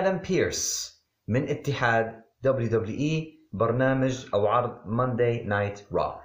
آدم 0.06 0.18
بيرس 0.18 0.96
من 1.28 1.48
اتحاد 1.48 2.22
WWE 2.42 3.40
برنامج 3.52 4.26
أو 4.34 4.46
عرض 4.46 4.86
Monday 4.86 5.42
Night 5.42 5.80
Raw 5.92 6.20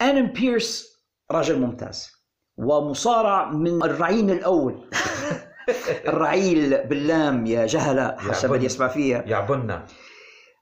آدم 0.00 0.26
بيرس 0.26 1.02
رجل 1.30 1.60
ممتاز 1.60 2.10
ومصارع 2.56 3.50
من 3.52 3.82
الرعيل 3.82 4.30
الأول. 4.30 4.90
الرعيل 6.08 6.86
باللام 6.86 7.46
يا 7.46 7.66
جهلة 7.66 8.16
حسب. 8.18 8.54
اللي 8.54 8.66
يسمع 8.66 8.88
فيها 8.88 9.22
يعبنا 9.22 9.86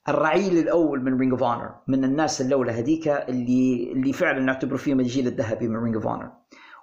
الرعيل 0.08 0.58
الأول 0.58 1.04
من 1.04 1.18
Ring 1.18 1.32
of 1.32 1.42
Honor 1.42 1.74
من 1.88 2.04
الناس 2.04 2.40
اللولة 2.40 2.78
هذيك 2.78 3.08
اللي 3.08 3.92
اللي 3.92 4.12
فعلا 4.12 4.40
نعتبره 4.40 4.76
فيهم 4.76 5.00
الجيل 5.00 5.26
الذهبي 5.26 5.68
من 5.68 5.76
Ring 5.76 5.94
of 5.94 6.06
Honor 6.06 6.30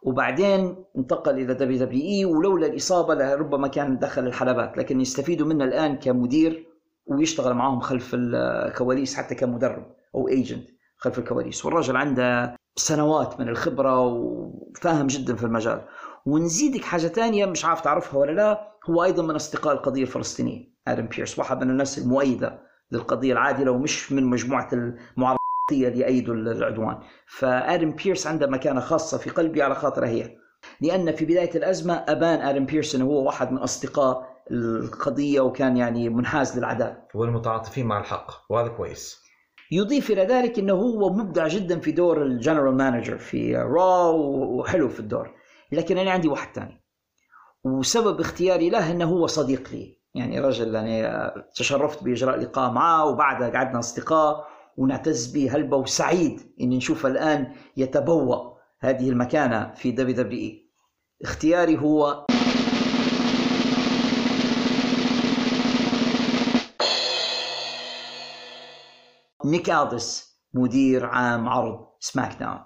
وبعدين 0.01 0.75
انتقل 0.97 1.31
إلى 1.31 1.53
WWE 1.53 2.25
ولولا 2.25 2.67
الإصابة 2.67 3.15
لربما 3.15 3.67
كان 3.67 3.99
دخل 3.99 4.27
الحلبات 4.27 4.77
لكن 4.77 5.01
يستفيدوا 5.01 5.47
منه 5.47 5.63
الآن 5.65 5.95
كمدير 5.95 6.67
ويشتغل 7.05 7.53
معاهم 7.53 7.79
خلف 7.79 8.11
الكواليس 8.13 9.15
حتى 9.15 9.35
كمدرب 9.35 9.85
أو 10.15 10.27
agent 10.27 10.67
خلف 10.97 11.19
الكواليس. 11.19 11.65
والرجل 11.65 11.95
عنده 11.97 12.55
سنوات 12.75 13.39
من 13.39 13.49
الخبرة 13.49 14.01
وفاهم 14.05 15.07
جدا 15.07 15.35
في 15.35 15.43
المجال. 15.43 15.81
ونزيدك 16.25 16.83
حاجة 16.83 17.07
ثانية 17.07 17.45
مش 17.45 17.65
عارف 17.65 17.81
تعرفها 17.81 18.19
ولا 18.19 18.31
لا 18.31 18.71
هو 18.89 19.03
أيضا 19.03 19.23
من 19.23 19.35
أصدقاء 19.35 19.73
القضية 19.73 20.01
الفلسطينية 20.01 20.73
آدم 20.87 21.05
بيرس 21.05 21.39
واحد 21.39 21.63
من 21.63 21.69
الناس 21.69 21.97
المؤيدة 21.97 22.59
للقضية 22.91 23.33
العادلة 23.33 23.71
ومش 23.71 24.11
من 24.11 24.23
مجموعة 24.25 24.69
المعارضة. 24.73 25.40
اللي 25.71 26.51
العدوان. 26.51 26.99
فآدم 27.27 27.91
بيرس 27.91 28.27
عنده 28.27 28.47
مكانة 28.47 28.79
خاصة 28.79 29.17
في 29.17 29.29
قلبي 29.29 29.61
على 29.61 29.75
خاطر 29.75 30.05
هي. 30.05 30.37
لأن 30.81 31.11
في 31.11 31.25
بداية 31.25 31.55
الأزمة 31.55 31.93
أبان 31.93 32.41
آدم 32.41 32.65
بيرس 32.65 32.95
إنه 32.95 33.05
هو 33.05 33.23
واحد 33.25 33.51
من 33.51 33.57
أصدقاء 33.57 34.31
القضية 34.51 35.41
وكان 35.41 35.77
يعني 35.77 36.09
منحاز 36.09 36.57
للعداء 36.57 37.07
والمتعاطفين 37.15 37.85
مع 37.85 37.99
الحق 37.99 38.31
وهذا 38.49 38.67
كويس. 38.67 39.21
يضيف 39.71 40.11
إلى 40.11 40.25
ذلك 40.25 40.59
إنه 40.59 40.73
هو 40.73 41.09
مبدع 41.09 41.47
جدا 41.47 41.79
في 41.79 41.91
دور 41.91 42.21
ال 42.23 42.30
general 42.30 42.75
manager 42.75 43.17
في 43.17 43.55
Raw 43.55 44.09
وحلو 44.09 44.89
في 44.89 44.99
الدور. 44.99 45.31
لكن 45.71 45.97
أنا 45.97 46.11
عندي 46.11 46.27
واحد 46.27 46.55
ثاني 46.55 46.83
وسبب 47.63 48.19
اختياري 48.19 48.69
له 48.69 48.91
إنه 48.91 49.05
هو 49.05 49.27
صديق 49.27 49.69
لي. 49.71 50.01
يعني 50.15 50.39
رجل 50.39 50.75
يعني 50.75 51.31
تشرفت 51.55 52.03
بإجراء 52.03 52.39
لقاء 52.39 52.71
معه 52.71 53.05
وبعدها 53.05 53.49
قعدنا 53.49 53.79
أصدقاء. 53.79 54.50
ونعتز 54.77 55.33
به. 55.33 55.55
هلبة 55.55 55.77
وسعيد 55.77 56.53
إن 56.61 56.69
نشوفه 56.69 57.09
الآن 57.09 57.55
يتبوأ 57.77 58.51
هذه 58.79 59.09
المكانة 59.09 59.73
في 59.75 59.91
WWE؟ 59.91 60.71
اختياري 61.23 61.77
هو 61.77 62.25
نيك 69.45 69.69
ألدس 69.69 70.37
مدير 70.53 71.05
عام 71.05 71.49
عرض 71.49 71.87
SmackDown. 71.99 72.59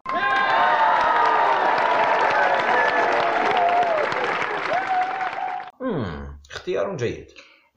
اختيار 6.52 6.96
جيد. 6.98 7.28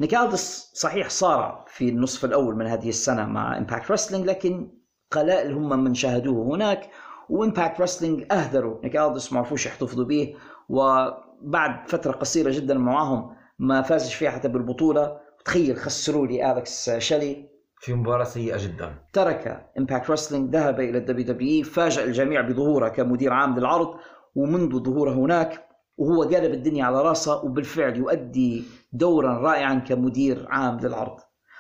نيك 0.00 0.30
ألدس 0.30 0.70
صحيح 0.74 1.08
صار 1.08 1.64
في 1.66 1.88
النصف 1.88 2.24
الأول 2.24 2.56
من 2.56 2.66
هذه 2.66 2.88
السنة 2.88 3.26
مع 3.26 3.58
Impact 3.58 3.90
Wrestling 3.90 4.26
لكن 4.26 4.70
قلائل 5.10 5.52
هم 5.52 5.84
من 5.84 5.94
شاهدوه 5.94 6.54
هناك 6.54 6.90
و 7.28 7.36
Impact 7.36 7.80
Wrestling 7.80 8.24
أهدروا. 8.32 8.80
نيك 8.84 9.05
ألدس 9.05 9.32
ما 9.32 9.38
عرفوش 9.38 9.66
يحتفظوا 9.66 10.04
به. 10.04 10.34
وبعد 10.68 11.88
فترة 11.88 12.12
قصيرة 12.12 12.50
جدا 12.50 12.78
معاهم 12.78 13.36
ما 13.58 13.82
فازش 13.82 14.14
فيها 14.14 14.30
حتى 14.30 14.48
بالبطولة. 14.48 15.20
تخيل 15.44 15.76
خسروا 15.76 16.26
لي 16.26 16.52
اليكس 16.52 16.90
شيلي 16.90 17.48
في 17.80 17.94
مباراة 17.94 18.24
سيئة 18.24 18.56
جدا. 18.56 18.94
ترك 19.12 19.70
Impact 19.78 20.10
Wrestling 20.10 20.54
ذهب 20.54 20.80
إلى 20.80 20.98
الدبليو 20.98 21.26
دبليو 21.26 21.64
فاجأ 21.64 22.04
الجميع 22.04 22.40
بظهوره 22.40 22.88
كمدير 22.88 23.32
عام 23.32 23.58
للعرض 23.58 23.94
ومنذ 24.34 24.82
ظهوره 24.82 25.12
هناك 25.12 25.67
وهو 25.98 26.22
قلب 26.22 26.54
الدنيا 26.54 26.84
على 26.84 27.02
راسه 27.02 27.44
وبالفعل 27.44 27.96
يؤدي 27.96 28.64
دورا 28.92 29.38
رائعا 29.38 29.74
كمدير 29.74 30.46
عام 30.48 30.80
للعرض. 30.80 31.16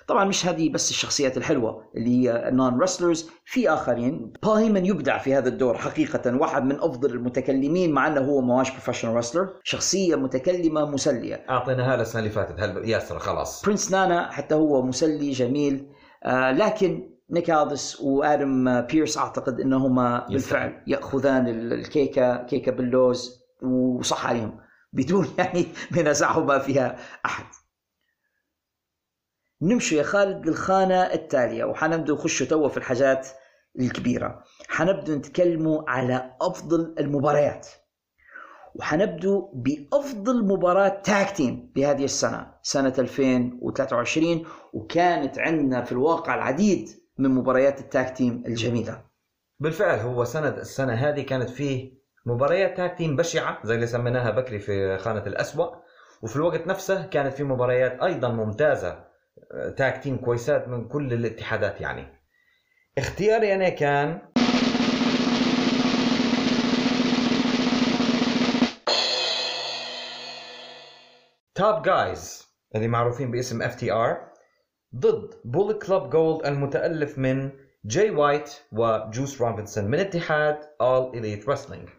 طبعا 0.06 0.24
مش 0.24 0.46
هذه 0.46 0.72
بس 0.72 0.90
الشخصيات 0.90 1.36
الحلوة 1.36 1.84
اللي 1.96 2.10
هي 2.10 2.50
non-wrestlers 2.52 3.30
في 3.44 3.70
آخرين. 3.70 4.32
بول 4.42 4.56
هيمن 4.56 4.86
يبدع 4.86 5.18
في 5.18 5.34
هذا 5.34 5.48
الدور 5.48 5.78
حقيقة 5.78 6.36
واحد 6.36 6.64
من 6.64 6.80
أفضل 6.80 7.10
المتكلمين 7.10 7.92
مع 7.92 8.06
أنه 8.06 8.20
هو 8.20 8.40
مواش 8.40 8.70
professional 8.70 9.14
wrestler 9.14 9.48
شخصية 9.64 10.16
متكلمة 10.16 10.84
مسلية. 10.90 11.44
اعطيناها 11.50 11.96
له 11.96 12.02
السنة 12.02 12.20
اللي 12.20 12.30
فاتت 12.30 12.60
هل 12.60 12.88
ياسر؟ 12.88 13.18
خلاص. 13.18 13.64
برنس 13.64 13.92
نانا 13.92 14.30
حتى 14.30 14.54
هو 14.54 14.82
مسلي 14.82 15.30
جميل. 15.30 15.86
آه 16.24 16.52
لكن 16.52 17.10
نيك 17.30 17.50
ألدس 17.50 18.00
وادم 18.00 18.80
بيرس 18.80 19.18
أعتقد 19.18 19.60
إنهما 19.60 20.26
بالفعل 20.30 20.82
يأخذان 20.86 21.48
الكيكة 21.48 22.46
كيكة 22.46 22.72
باللوز. 22.72 23.37
وصح 23.62 24.26
عليهم. 24.26 24.60
بدون 24.92 25.28
يعني 25.38 25.66
منازعهما 25.90 26.58
فيها 26.58 26.98
أحد. 27.26 27.46
نمشي 29.62 29.96
يا 29.96 30.02
خالد 30.02 30.46
للخانة 30.46 31.02
التالية 31.02 31.64
وحنبدأ 31.64 32.12
نخش 32.12 32.38
توا 32.38 32.68
في 32.68 32.76
الحاجات 32.76 33.28
الكبيرة. 33.78 34.44
حنبدأ 34.68 35.14
نتكلموا 35.14 35.90
على 35.90 36.36
أفضل 36.40 36.94
المباريات. 36.98 37.68
وحنبدأ 38.74 39.42
بأفضل 39.52 40.44
مباراة 40.44 40.88
tag 40.88 41.36
team 41.36 41.72
بهذه 41.74 42.04
السنة 42.04 42.54
سنة 42.62 42.94
2023 42.98 44.46
وكانت 44.72 45.38
عندنا 45.38 45.84
في 45.84 45.92
الواقع 45.92 46.34
العديد 46.34 46.88
من 47.18 47.30
مباريات 47.30 47.80
ال 47.80 47.89
tag 47.89 48.16
team 48.16 48.42
الجميلة. 48.46 49.04
بالفعل 49.60 49.98
هو 49.98 50.24
سنة 50.24 50.48
السنة 50.48 50.92
هذه 50.92 51.22
كانت 51.22 51.50
فيه 51.50 51.97
مباريات 52.28 52.76
tag 52.76 52.98
team 52.98 53.16
بشعة 53.16 53.58
زي 53.64 53.74
اللي 53.74 53.86
سميناها 53.86 54.30
بكري 54.30 54.58
في 54.58 54.98
خانة 54.98 55.26
الأسوأ. 55.26 55.76
وفي 56.22 56.36
الوقت 56.36 56.66
نفسه 56.66 57.06
كانت 57.06 57.34
في 57.34 57.44
مباريات 57.44 58.02
أيضا 58.02 58.28
ممتازة 58.28 59.04
tag 59.76 60.02
team 60.02 60.16
كويسات 60.16 60.68
من 60.68 60.88
كل 60.88 61.12
الاتحادات 61.12 61.80
يعني. 61.80 62.06
اختياري 62.98 63.54
أنا 63.54 63.68
كان 63.68 64.20
Top 71.54 71.82
Guys 71.82 72.48
اللي 72.74 72.88
معروفين 72.88 73.30
باسم 73.30 73.62
FTR 73.62 74.28
ضد 74.96 75.34
Bullet 75.44 75.78
Club 75.78 76.10
Gold 76.10 76.46
المتألف 76.46 77.18
من 77.18 77.50
جاي 77.84 78.10
وايت 78.10 78.50
وجوس 78.72 79.40
روبنسون 79.40 79.84
من 79.84 79.98
اتحاد 79.98 80.56
All 80.82 81.16
Elite 81.16 81.46
Wrestling. 81.46 81.97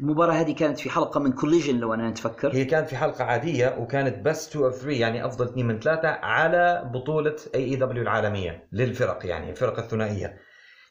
المباراة 0.00 0.32
هذه 0.32 0.54
كانت 0.54 0.78
في 0.78 0.90
حلقة 0.90 1.20
من 1.20 1.32
Collision 1.32 1.76
لو 1.78 1.94
أنا 1.94 2.10
نتفكر. 2.10 2.54
هي 2.54 2.64
كانت 2.64 2.88
في 2.88 2.96
حلقة 2.96 3.24
عادية 3.24 3.76
وكانت 3.78 4.26
بس 4.26 4.48
2 4.48 4.64
out 4.64 4.70
of 4.70 4.74
3 4.74 4.90
يعني 4.90 5.26
أفضل 5.26 5.44
اثنين 5.44 5.66
من 5.66 5.80
ثلاثة 5.80 6.08
على 6.08 6.90
بطولة 6.94 7.36
AEW 7.54 8.02
العالمية 8.02 8.68
للفرق 8.72 9.26
يعني 9.26 9.50
الفرق 9.50 9.78
الثنائية. 9.78 10.38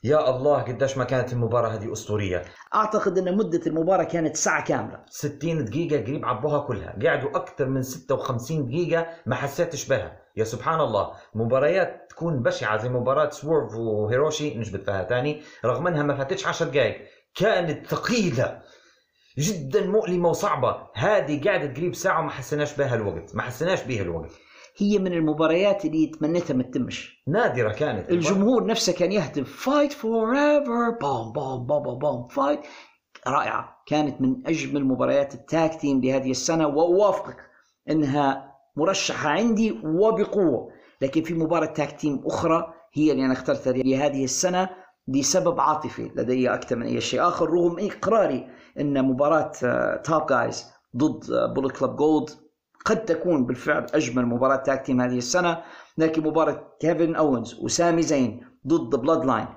يا 0.03 0.29
الله 0.29 0.61
قديش 0.61 0.97
ما 0.97 1.03
كانت 1.03 1.33
المباراة 1.33 1.69
هذه 1.69 1.91
أسطورية. 1.91 2.41
أعتقد 2.75 3.17
أن 3.17 3.37
مدة 3.37 3.61
المباراة 3.67 4.03
كانت 4.03 4.35
ساعة 4.35 4.63
كاملة. 4.63 4.99
60 5.09 5.65
دقيقة 5.65 6.01
قريب 6.01 6.25
عبوها 6.25 6.59
كلها. 6.59 6.95
قعدوا 7.05 7.37
أكثر 7.37 7.65
من 7.65 7.81
56 7.81 8.65
دقيقة 8.65 9.07
ما 9.25 9.35
حسيتش 9.35 9.87
بها. 9.87 10.21
يا 10.37 10.43
سبحان 10.43 10.79
الله 10.79 11.11
مباريات 11.35 12.07
تكون 12.09 12.43
بشعة 12.43 12.77
زي 12.77 12.89
مباراة 12.89 13.29
سورف 13.29 13.75
وهيروشي 13.75 14.57
نجبت 14.57 14.85
فيها 14.85 15.03
تاني 15.03 15.41
رغم 15.65 15.87
أنها 15.87 16.03
ما 16.03 16.15
فاتتش 16.15 16.47
10 16.47 16.65
دقائق 16.65 17.07
كانت 17.35 17.87
ثقيلة. 17.87 18.61
جدا 19.37 19.85
مؤلمة 19.85 20.29
وصعبة. 20.29 20.77
هذه 20.93 21.49
قعدت 21.49 21.77
قريب 21.77 21.95
ساعة 21.95 22.19
وما 22.19 22.29
حسيناش 22.29 22.77
بها 22.77 22.95
الوقت. 22.95 23.35
ما 23.35 23.41
حسيناش 23.41 23.83
بها 23.83 24.01
الوقت. 24.01 24.31
هي 24.77 24.99
من 24.99 25.13
المباريات 25.13 25.85
اللي 25.85 26.07
تمنيتها 26.07 26.53
ما 26.53 26.63
تتمش. 26.63 27.23
نادرة 27.27 27.71
كانت. 27.71 28.09
الجمهور 28.09 28.65
نفسه 28.65 28.93
كان 28.93 29.11
يهتف 29.11 29.65
fight 29.65 29.93
forever 29.93 30.89
بوم 31.01 31.31
بوم 31.33 31.65
بوم 31.65 31.99
بوم 31.99 32.27
fight 32.27 32.59
رائعة. 33.27 33.83
كانت 33.85 34.21
من 34.21 34.47
أجمل 34.47 34.85
مباريات 34.85 35.33
ال 35.33 35.45
tag 35.45 35.81
team 35.81 36.01
لهذه 36.01 36.31
السنة. 36.31 36.67
وأوافقك 36.67 37.37
أنها 37.89 38.53
مرشحة 38.75 39.29
عندي 39.29 39.71
وبقوة. 39.71 40.71
لكن 41.01 41.23
في 41.23 41.33
مباراة 41.33 41.65
tag 41.65 41.99
team 41.99 42.23
أخرى 42.25 42.73
هي 42.93 43.11
اللي 43.11 43.25
أنا 43.25 43.33
اخترتها 43.33 43.73
لهذه 43.73 44.23
السنة. 44.23 44.69
لسبب 45.07 45.59
عاطفي 45.59 46.11
لدي 46.15 46.53
أكثر 46.53 46.75
من 46.75 46.85
أي 46.85 47.01
شيء 47.01 47.27
آخر 47.27 47.49
رغم 47.49 47.75
إقراري 47.79 48.49
أن 48.79 49.05
مباراة 49.05 49.51
Top 49.95 50.25
Guys 50.25 50.65
ضد 50.97 51.53
Bullet 51.53 51.77
Club 51.77 51.95
Gold 51.95 52.29
قد 52.85 53.05
تكون 53.05 53.45
بالفعل 53.45 53.85
أجمل 53.93 54.25
مباراة 54.25 54.55
tag 54.55 54.85
team 54.85 55.01
هذه 55.01 55.17
السنة. 55.17 55.63
لكن 55.97 56.23
مباراة 56.23 56.63
كيفن 56.79 57.15
أوينز 57.15 57.59
وسامي 57.63 58.01
زين 58.01 58.41
ضد 58.67 58.95
Bloodline 58.95 59.47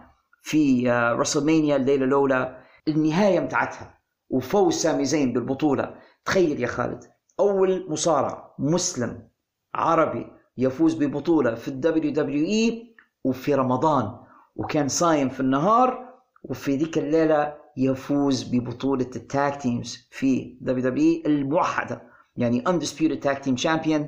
في 0.43 0.91
رسلمانيا 1.19 1.77
الليلة 1.77 2.05
الأولى 2.05 2.57
النهاية 2.89 3.41
متاعتها 3.41 3.99
وفوز 4.31 4.75
سامي 4.75 5.05
زين 5.05 5.33
بالبطولة. 5.33 5.95
تخيل 6.25 6.61
يا 6.61 6.67
خالد 6.67 7.05
أول 7.41 7.87
مصارع 7.91 8.55
مسلم 8.59 9.29
عربي 9.75 10.27
يفوز 10.57 10.95
ببطولة 10.95 11.55
في 11.55 11.69
ال 11.69 12.13
WWE 12.13 12.95
وفي 13.25 13.55
رمضان. 13.55 14.20
وكان 14.57 14.89
صايم 14.89 15.29
في 15.29 15.41
النهار 15.41 16.11
وفي 16.43 16.77
ذيك 16.77 16.99
الليلة 16.99 17.55
يفوز 17.77 18.43
ببطولة 18.43 19.11
ال 19.17 19.28
tag 19.28 19.63
teams 19.63 20.09
في 20.11 20.59
WWE 20.61 21.23
الموحدة. 21.27 22.03
يعني 22.37 22.65
undisputed 22.65 23.21
tag 23.25 23.37
team 23.45 23.63
champion 23.63 24.03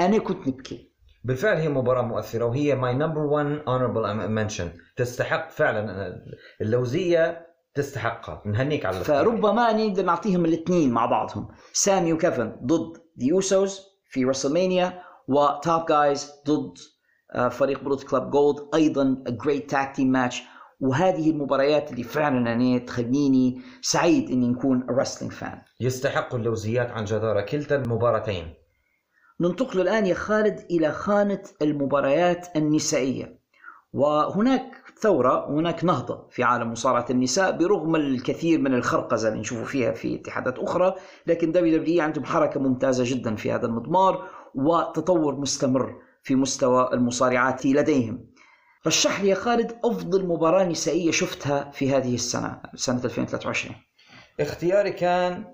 أنا 0.00 0.18
كنت 0.18 0.48
نبكي. 0.48 0.90
بالفعل 1.24 1.56
هي 1.56 1.68
مباراة 1.68 2.02
مؤثرة 2.02 2.44
وهي 2.44 2.76
my 2.76 2.94
number 2.98 3.26
one 3.26 3.66
honorable 3.68 4.28
mention. 4.28 4.96
تستحق 4.96 5.50
فعلا 5.50 6.14
اللوزية 6.60 7.46
تستحقها. 7.74 8.42
نهنيك 8.46 8.86
على. 8.86 9.04
فربما 9.04 9.72
نقدر 9.72 10.02
نعطيهم 10.02 10.44
الاثنين 10.44 10.90
مع 10.90 11.06
بعضهم. 11.06 11.48
سامي 11.72 12.12
وكيفن 12.12 12.56
ضد 12.64 13.02
The 13.16 13.32
Usos 13.32 13.82
في 14.10 14.24
رسلمانيا 14.24 15.02
و 15.28 15.43
Top 15.43 15.86
Guys 15.86 16.32
ضد 16.46 16.78
فريق 17.50 17.84
Bullet 17.84 18.04
Club 18.04 18.30
Gold 18.30 18.68
أيضا 18.74 19.24
great 19.28 19.72
tag 19.72 19.96
team 19.96 20.12
match. 20.16 20.36
وهذه 20.80 21.30
المباريات 21.30 21.90
اللي 21.90 22.02
فعلا 22.02 22.46
يعني 22.46 22.80
تخليني 22.80 23.60
سعيد 23.82 24.30
إني 24.30 24.48
نكون 24.48 24.86
wrestling 24.86 25.30
fan 25.30 25.58
يستحق 25.80 26.34
اللوزيات 26.34 26.90
عن 26.90 27.04
جدارة 27.04 27.40
كلتا 27.40 27.76
المباراتين 27.76 28.54
ننتقل 29.40 29.80
الآن 29.80 30.06
يا 30.06 30.14
خالد 30.14 30.66
إلى 30.70 30.92
خانة 30.92 31.42
المباريات 31.62 32.56
النسائية. 32.56 33.38
وهناك 33.92 34.82
ثورة 35.00 35.50
وهناك 35.50 35.84
نهضة 35.84 36.26
في 36.30 36.42
عالم 36.42 36.72
مصارعة 36.72 37.06
النساء 37.10 37.58
برغم 37.58 37.96
الكثير 37.96 38.60
من 38.60 38.74
الخرقزة 38.74 39.28
اللي 39.28 39.40
نشوفه 39.40 39.64
فيها 39.64 39.92
في 39.92 40.14
اتحادات 40.14 40.58
أخرى 40.58 40.94
لكن 41.26 41.52
WWE 41.52 42.02
عندهم 42.02 42.24
حركة 42.24 42.60
ممتازة 42.60 43.04
جدا 43.06 43.36
في 43.36 43.52
هذا 43.52 43.66
المضمار 43.66 44.28
وتطور 44.54 45.36
مستمر. 45.36 46.03
في 46.24 46.34
مستوى 46.34 46.90
المصارعات 46.92 47.66
لديهم. 47.66 48.34
رشح 48.86 49.20
لي 49.20 49.28
يا 49.28 49.34
خالد 49.34 49.72
أفضل 49.84 50.26
مباراة 50.26 50.64
نسائية 50.64 51.10
شفتها 51.10 51.70
في 51.70 51.90
هذه 51.94 52.14
السنة 52.14 52.60
سنة 52.74 53.04
2023 53.04 53.76
اختياري 54.40 54.92
كان 54.92 55.44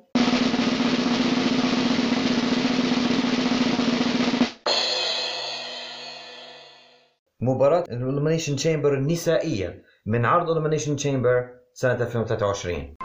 مباراة 7.41 7.85
ال 7.91 7.96
Elimination 7.96 8.57
Chamber 8.57 8.95
النسائية 8.95 9.83
من 10.07 10.25
عرض 10.25 10.51
ال 10.51 10.55
Elimination 10.55 10.97
Chamber 10.97 11.49
سنة 11.75 11.95
2023 11.95 12.97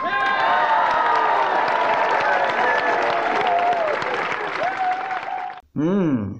مم. 5.76 6.35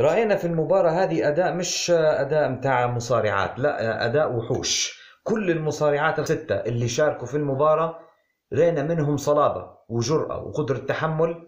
رأينا 0.00 0.36
في 0.36 0.46
المباراة 0.46 0.90
هذه 0.90 1.28
أداء 1.28 1.54
مش 1.54 1.90
أداء 1.90 2.48
متاع 2.48 2.86
مصارعات 2.86 3.58
لا 3.58 4.06
أداء 4.06 4.32
وحوش. 4.32 5.00
كل 5.24 5.50
المصارعات 5.50 6.18
الستة 6.18 6.54
اللي 6.54 6.88
شاركوا 6.88 7.26
في 7.26 7.36
المباراة 7.36 7.98
رينا 8.54 8.82
منهم 8.82 9.16
صلابة 9.16 9.70
وجرأة 9.88 10.42
وقدرة 10.42 10.78
تحمل 10.78 11.46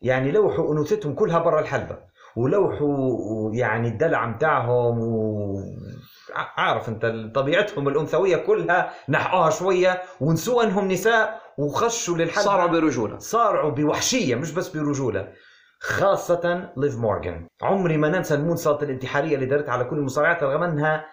يعني 0.00 0.32
لوحوا 0.32 0.72
أنوثتهم 0.72 1.14
كلها 1.14 1.38
برا 1.38 1.60
الحلبة 1.60 1.98
ولوحوا 2.36 3.54
يعني 3.54 3.88
الدلع 3.88 4.26
متاعهم 4.26 4.98
و... 5.00 5.56
عارف 6.56 6.88
أنت 6.88 7.06
طبيعتهم 7.34 7.88
الأنثوية 7.88 8.36
كلها 8.36 8.90
نحقوها 9.08 9.50
شوية 9.50 10.02
ونسوا 10.20 10.62
إنهم 10.62 10.88
نساء 10.88 11.40
وخشوا 11.58 12.16
للحلبة. 12.16 12.44
صاروا 12.44 12.66
برجولة. 12.66 13.18
صارعوا 13.18 13.70
بوحشية 13.70 14.34
مش 14.34 14.52
بس 14.52 14.68
برجولة. 14.68 15.32
خاصة 15.78 16.72
ليف 16.76 16.96
مورغان. 16.96 17.46
عمري 17.62 17.96
ما 17.96 18.08
ننسى 18.08 18.34
ال 18.34 18.39
moonsault 18.39 18.82
الانتحارية 18.82 19.34
اللي 19.34 19.46
دارت 19.46 19.68
على 19.68 19.84
كل 19.84 19.96
المصارعات 19.96 20.42
رغم 20.42 20.62
أنها 20.62 21.06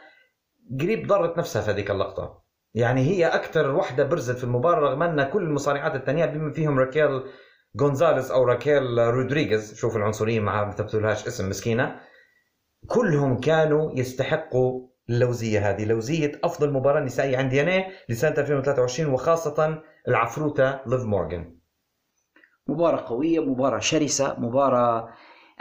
قريب 0.81 1.07
ضرت 1.07 1.37
نفسها 1.37 1.61
في 1.61 1.71
هذيك 1.71 1.91
اللقطة. 1.91 2.43
يعني 2.73 3.01
هي 3.01 3.25
أكثر 3.25 3.75
وحدة 3.75 4.03
برزت 4.03 4.37
في 4.37 4.43
المباراة 4.43 4.79
رغم 4.79 5.03
أن 5.03 5.23
كل 5.23 5.43
المصارعات 5.43 5.95
الثانية 5.95 6.25
بما 6.25 6.51
فيهم 6.51 6.79
راكيل 6.79 7.23
غونزاليز 7.81 8.31
أو 8.31 8.43
راكيل 8.43 8.97
رودريغيز. 8.97 9.75
شوف 9.75 9.97
العنصرية 9.97 10.39
معها 10.39 10.65
ما 10.65 10.73
ثبتلهاش 10.73 11.27
اسم 11.27 11.49
مسكينة. 11.49 11.99
كلهم 12.87 13.39
كانوا 13.39 13.91
يستحقوا 13.95 14.87
اللوزية 15.09 15.69
هذه 15.69 15.85
لوزية 15.85 16.31
أفضل 16.43 16.73
مباراة 16.73 17.01
نسائية 17.01 17.37
عندي 17.37 17.61
أنا 17.61 17.85
لسنة 18.09 18.33
2023 18.37 19.13
وخاصة 19.13 19.81
العفروتة 20.07 20.79
ليف 20.85 21.03
مورغان. 21.03 21.62
مباراة 22.67 23.05
قوية 23.09 23.39
مباراة 23.39 23.79
شرسة 23.79 24.35
مباراة 24.39 25.09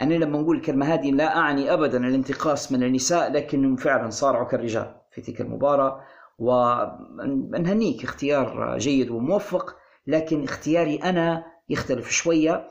أنا 0.01 0.13
لما 0.13 0.39
نقول 0.41 0.57
الكلمة 0.57 0.85
هذه 0.93 1.11
لا 1.11 1.37
أعني 1.37 1.73
أبدا 1.73 1.97
الانتقاص 2.07 2.71
من 2.71 2.83
النساء 2.83 3.31
لكنهم 3.31 3.75
فعلا 3.75 4.09
صارعوا 4.09 4.47
كالرجال 4.47 4.95
في 5.11 5.21
تلك 5.21 5.41
المباراة. 5.41 6.01
ونهنيك 6.39 8.03
اختيار 8.03 8.77
جيد 8.77 9.09
وموفق 9.09 9.75
لكن 10.07 10.43
اختياري 10.43 10.95
أنا 10.95 11.43
يختلف 11.69 12.09
شوية. 12.09 12.67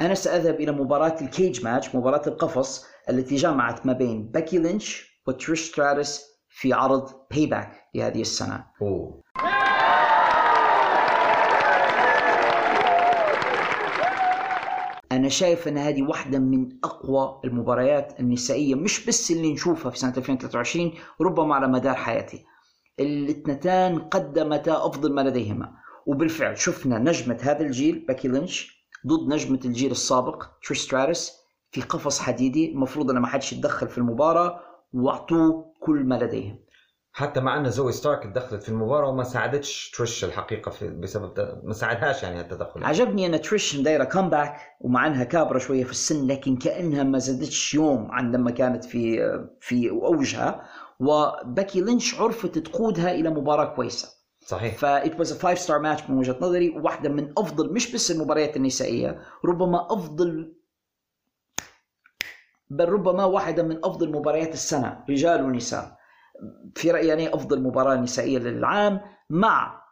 أنا 0.00 0.14
سأذهب 0.14 0.60
إلى 0.60 0.72
مباراة 0.72 1.16
ال 1.20 1.29
cage 1.29 1.64
match 1.64 1.94
مباراة 1.94 2.22
القفص 2.26 2.86
التي 3.10 3.36
جمعت 3.36 3.86
ما 3.86 3.92
بين 3.92 4.26
باكي 4.28 4.58
لينش 4.58 5.20
وتريش 5.26 5.70
ستراتس 5.70 6.35
في 6.58 6.72
عرض 6.72 7.10
Payback 7.30 7.72
لهذه 7.94 8.20
السنة. 8.20 8.64
أوه. 8.82 9.22
أنا 15.12 15.28
شايف 15.28 15.68
أن 15.68 15.78
هذه 15.78 16.02
واحدة 16.02 16.38
من 16.38 16.68
أقوى 16.84 17.40
المباريات 17.44 18.20
النسائية 18.20 18.74
مش 18.74 19.06
بس 19.06 19.30
اللي 19.30 19.52
نشوفها 19.52 19.90
في 19.90 19.98
سنة 19.98 20.14
2023 20.16 20.92
ربما 21.20 21.54
على 21.54 21.68
مدار 21.68 21.94
حياتي 21.94 22.44
الاثنتان 23.00 23.98
قدمتا 23.98 24.86
أفضل 24.86 25.12
ما 25.12 25.20
لديهما. 25.20 25.72
وبالفعل 26.06 26.58
شفنا 26.58 26.98
نجمة 26.98 27.38
هذا 27.42 27.60
الجيل 27.60 28.04
باكي 28.08 28.28
لينش 28.28 28.86
ضد 29.06 29.34
نجمة 29.34 29.60
الجيل 29.64 29.90
السابق 29.90 30.44
تريش 30.66 30.78
ستراتس 30.80 31.32
في 31.70 31.80
قفص 31.82 32.20
حديدي 32.20 32.72
المفروض 32.72 33.10
أن 33.10 33.18
ما 33.18 33.26
حدش 33.26 33.52
يتدخل 33.52 33.88
في 33.88 33.98
المباراة. 33.98 34.65
واعطوه 34.92 35.72
كل 35.80 36.04
ما 36.04 36.14
لديهم. 36.14 36.58
حتى 37.12 37.40
مع 37.40 37.56
أن 37.56 37.70
زوي 37.70 37.92
ستارك 37.92 38.26
دخلت 38.26 38.62
في 38.62 38.68
المباراة 38.68 39.08
وما 39.08 39.22
ساعدتش 39.24 39.90
تريش 39.96 40.24
الحقيقة 40.24 40.70
في 40.70 40.88
بسبب 40.88 41.34
ده 41.34 41.60
ما 41.64 41.72
ساعدهاش 41.72 42.22
يعني 42.22 42.40
التدخل. 42.40 42.84
عجبني 42.84 43.26
أن 43.26 43.40
تريش 43.40 43.76
دايرة 43.76 44.04
comeback 44.04 44.56
ومع 44.80 45.06
أنها 45.06 45.24
كابرة 45.24 45.58
شوية 45.58 45.84
في 45.84 45.90
السن 45.90 46.26
لكن 46.26 46.56
كأنها 46.56 47.02
ما 47.02 47.18
زادتش 47.18 47.74
يوم 47.74 48.10
عن 48.10 48.32
لما 48.32 48.50
كانت 48.50 48.84
في 48.84 49.18
في 49.60 49.90
أوجها. 49.90 50.62
وباكي 51.00 51.80
لينش 51.80 52.20
عرفت 52.20 52.58
تقودها 52.58 53.12
إلى 53.12 53.30
مباراة 53.30 53.74
كويسة. 53.74 54.08
صحيح. 54.46 54.74
fight 54.78 55.18
was 55.18 55.32
a 55.32 55.34
five 55.38 55.58
star 55.58 55.78
match 55.78 56.10
من 56.10 56.18
وجهة 56.18 56.36
نظري 56.40 56.70
واحدة 56.70 57.08
من 57.08 57.32
أفضل 57.38 57.72
مش 57.72 57.94
بس 57.94 58.10
المباريات 58.10 58.56
النسائية 58.56 59.18
ربما 59.44 59.86
أفضل 59.90 60.55
بل 62.70 62.88
ربما 62.88 63.24
واحدة 63.24 63.62
من 63.62 63.78
أفضل 63.84 64.12
مباريات 64.12 64.54
السنة 64.54 65.04
رجال 65.10 65.44
ونساء. 65.44 65.96
في 66.74 66.90
رأيي 66.90 67.08
يعني 67.08 67.34
أفضل 67.34 67.62
مباراة 67.62 67.96
نسائية 67.96 68.38
للعام 68.38 69.00
مع 69.30 69.82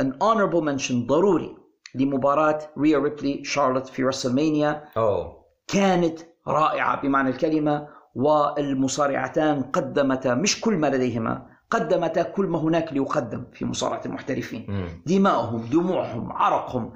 an 0.00 0.04
honorable 0.04 0.62
mention 0.64 0.92
ضروري 1.06 1.56
لمباراة 1.94 2.58
ريا 2.78 2.98
ريبلي 2.98 3.44
شارلوت 3.44 3.86
في 3.86 4.04
رسلمانيا 4.04 4.84
أوه. 4.96 5.44
كانت 5.68 6.18
رائعة 6.48 7.02
بمعنى 7.02 7.30
الكلمة 7.30 7.88
والمصارعتان 8.14 9.62
قدمتا 9.62 10.34
مش 10.34 10.60
كل 10.60 10.74
ما 10.76 10.86
لديهما 10.86 11.46
قدمتا 11.70 12.22
كل 12.22 12.46
ما 12.46 12.58
هناك 12.58 12.92
ليقدم 12.92 13.44
في 13.52 13.64
مصارعة 13.64 14.00
المحترفين. 14.06 14.66
مم. 14.68 15.02
دماءهم 15.06 15.66
دموعهم 15.72 16.32
عرقهم 16.32 16.92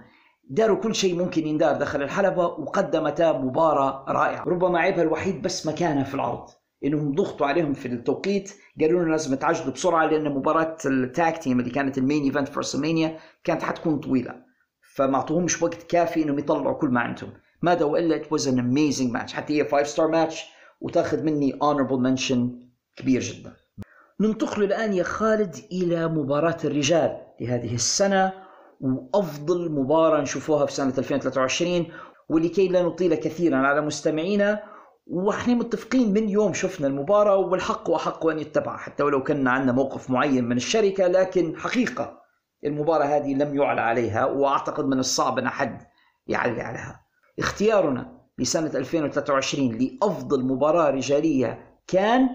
داروا 0.49 0.77
كل 0.77 0.95
شيء 0.95 1.15
ممكن 1.15 1.47
يندار 1.47 1.77
داخل 1.77 2.03
الحلبة 2.03 2.47
وقدمتا 2.47 3.33
مباراة 3.33 4.05
رائعة. 4.09 4.45
ربما 4.45 4.79
عيبها 4.79 5.03
الوحيد 5.03 5.43
بس 5.43 5.67
مكانها 5.67 6.05
في 6.05 6.15
العرض 6.15 6.49
إنهم 6.85 7.15
ضغطوا 7.15 7.47
عليهم 7.47 7.73
في 7.73 7.89
التوقيت 7.89 8.53
قالوا 8.81 9.03
لنا 9.03 9.11
لازم 9.11 9.35
تعجلوا 9.35 9.73
بسرعة 9.73 10.07
لأن 10.07 10.35
مباراة 10.35 10.77
ال 10.87 11.00
tag 11.00 11.39
team 11.39 11.61
اللي 11.61 11.71
كانت 11.71 11.99
ال 11.99 12.03
main 12.03 12.23
event 12.23 12.49
في 12.49 12.59
WrestleMania 12.59 13.19
كانت 13.45 13.63
حتكون 13.63 13.99
طويلة. 13.99 14.35
فما 14.95 15.17
أعطوهمش 15.17 15.63
وقت 15.63 15.83
كافي 15.83 16.23
إنهم 16.23 16.39
يطلعوا 16.39 16.79
كل 16.79 16.89
ما 16.89 17.01
عندهم. 17.01 17.33
ماذا 17.63 17.85
والا 17.85 18.23
it 18.23 18.27
was 18.27 18.43
an 18.43 18.57
amazing 18.57 19.17
match 19.17 19.33
حتى 19.33 19.61
هي 19.61 19.69
5 19.69 19.83
star 19.83 20.09
match 20.09 20.45
وتأخذ 20.81 21.23
مني 21.23 21.53
honorable 21.53 22.01
mention 22.07 22.39
كبير 22.97 23.21
جدا. 23.21 23.53
ننتقل 24.21 24.63
الآن 24.63 24.93
يا 24.93 25.03
خالد 25.03 25.57
إلى 25.73 26.09
مباراة 26.09 26.57
الرجال 26.65 27.17
لهذه 27.41 27.75
السنة. 27.75 28.46
وأفضل 28.81 29.73
مباراة 29.73 30.21
نشوفوها 30.21 30.67
في 30.67 30.73
سنة 30.73 30.95
2023 30.99 31.87
ولكي 32.29 32.69
لا 32.69 32.83
نطيل 32.83 33.15
كثيرا 33.15 33.57
على 33.57 33.81
مستمعينا. 33.81 34.63
وإحنا 35.07 35.55
متفقين 35.55 36.13
من 36.13 36.29
يوم 36.29 36.53
شفنا 36.53 36.87
المباراة 36.87 37.37
والحق 37.37 37.91
وحق 37.91 38.27
أن 38.27 38.39
يتبع 38.39 38.77
حتى 38.77 39.03
ولو 39.03 39.23
كان 39.23 39.49
عندنا 39.49 39.73
موقف 39.73 40.11
معين 40.11 40.45
من 40.45 40.57
الشركة 40.57 41.07
لكن 41.07 41.57
حقيقة 41.57 42.23
المباراة 42.65 43.05
هذه 43.05 43.35
لم 43.35 43.55
يعلى 43.57 43.81
عليها 43.81 44.25
وأعتقد 44.25 44.85
من 44.85 44.99
الصعب 44.99 45.39
أن 45.39 45.47
أحد 45.47 45.83
يعلي 46.27 46.61
عليها. 46.61 47.01
اختيارنا 47.39 48.21
لسنة 48.39 48.71
2023 48.75 49.79
لأفضل 49.79 50.45
مباراة 50.45 50.91
رجالية 50.91 51.79
كان 51.87 52.29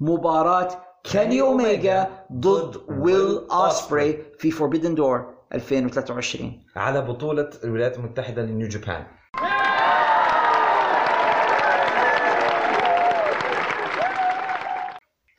مباراة 0.00 0.68
كيني 1.12 1.40
أوميجا 1.40 2.08
ضد 2.32 2.76
ويل 2.88 3.46
أوسبري 3.52 4.22
في 4.38 4.50
Forbidden 4.50 4.94
Door 4.94 5.34
2023 5.54 6.62
على 6.76 7.00
بطولة 7.00 7.50
الولايات 7.64 7.96
المتحدة 7.96 8.42
ل 8.42 8.49
New 8.49 8.68
Japan. 8.68 9.06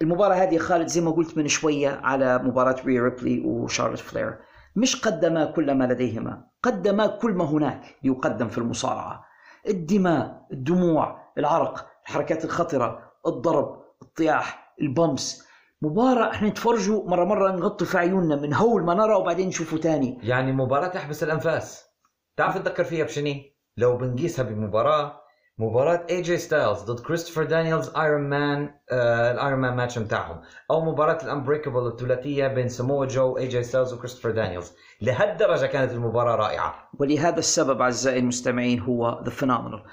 المباراة 0.01 0.35
هذه 0.35 0.57
خالد 0.57 0.87
زي 0.87 1.01
ما 1.01 1.11
قلت 1.11 1.37
من 1.37 1.47
شوية 1.47 1.89
على 2.03 2.37
مباراة 2.37 2.75
ريا 2.85 3.01
ريبلي 3.01 3.39
وشارلوت 3.45 3.99
فلير 3.99 4.37
مش 4.75 5.01
قدما 5.01 5.45
كل 5.45 5.73
ما 5.73 5.83
لديهما 5.83 6.43
قدما 6.63 7.07
كل 7.07 7.31
ما 7.31 7.45
هناك 7.45 7.81
ليقدم 8.03 8.47
في 8.47 8.57
المصارعة. 8.57 9.25
الدماء 9.67 10.47
الدموع 10.51 11.21
العرق 11.37 11.85
الحركات 12.07 12.45
الخطرة 12.45 13.11
الضرب 13.27 13.80
الطياح 14.01 14.75
ال 14.81 14.92
bumps 14.92 15.47
مباراة 15.81 16.31
إحنا 16.31 16.49
نتفرجوا 16.49 17.09
مرة 17.09 17.25
مرة 17.25 17.51
نغطي 17.51 17.85
في 17.85 17.97
عيوننا 17.97 18.35
من 18.35 18.53
هول 18.53 18.83
ما 18.83 18.93
نرى 18.93 19.13
وبعدين 19.15 19.47
نشوفه 19.47 19.77
تاني. 19.77 20.17
يعني 20.23 20.51
مباراة 20.51 20.87
تحبس 20.87 21.23
الأنفاس. 21.23 21.85
تعرف 22.37 22.57
تذكر 22.57 22.83
فيها 22.83 23.05
بشني 23.05 23.55
لو 23.77 23.97
بنقيسها 23.97 24.43
بمباراة 24.45 25.21
مباراة 25.57 26.05
اي 26.09 26.21
جي 26.21 26.37
ستايلز 26.37 26.79
ضد 26.81 26.99
كريستوفر 26.99 27.43
دانييلز 27.43 27.89
iron 27.97 28.21
man 28.21 28.73
آه 28.91 29.31
ال 29.31 29.37
iron 29.37 29.59
man 29.59 29.75
match 29.75 29.99
بتاعهم. 29.99 30.41
أو 30.71 30.85
مباراة 30.85 31.17
ال 31.23 31.29
Unbreakable 31.29 31.87
الثلاثية 31.87 32.47
بين 32.47 32.69
سمو 32.69 33.05
جو 33.05 33.37
اي 33.37 33.47
جي 33.47 33.63
ستايلز 33.63 33.93
وكريستوفر 33.93 34.31
دانييلز 34.31 34.73
لهالدرجة 35.01 35.65
كانت 35.65 35.91
المباراة 35.91 36.35
رائعة. 36.35 36.89
ولهذا 36.99 37.39
السبب 37.39 37.81
أعزائي 37.81 38.19
المستمعين 38.19 38.79
هو 38.79 39.21
the 39.25 39.29
phenomenal 39.29 39.83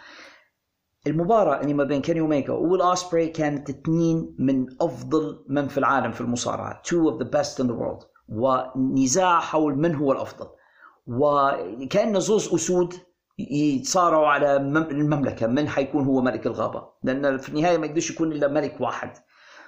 المباراة 1.10 1.60
اللي 1.60 1.74
ما 1.74 1.84
بين 1.84 2.00
كيني 2.00 2.20
أوميجا 2.20 2.52
وويل 2.52 2.80
أوسبري 2.80 3.26
كانت 3.28 3.70
اثنين 3.70 4.34
من 4.38 4.66
أفضل 4.80 5.44
من 5.48 5.68
في 5.68 5.78
العالم 5.78 6.12
في 6.12 6.20
المصارعة. 6.20 6.82
Two 6.86 7.10
of 7.12 7.24
the 7.24 7.28
best 7.30 7.64
in 7.64 7.66
the 7.68 7.74
world. 7.74 8.04
ونزاع 8.28 9.40
حول 9.40 9.78
من 9.78 9.94
هو 9.94 10.12
الأفضل. 10.12 10.46
وكأن 11.06 12.20
زوز 12.20 12.54
أسود 12.54 12.94
يتصارعوا 13.38 14.26
على 14.26 14.58
مم- 14.58 14.76
المملكة. 14.76 15.46
من 15.46 15.68
حيكون 15.68 16.04
هو 16.04 16.20
ملك 16.20 16.46
الغابة؟ 16.46 16.88
لأن 17.02 17.38
في 17.38 17.48
النهاية 17.48 17.78
ما 17.78 17.86
يقدرش 17.86 18.10
يكون 18.10 18.32
إلا 18.32 18.48
ملك 18.48 18.80
واحد. 18.80 19.12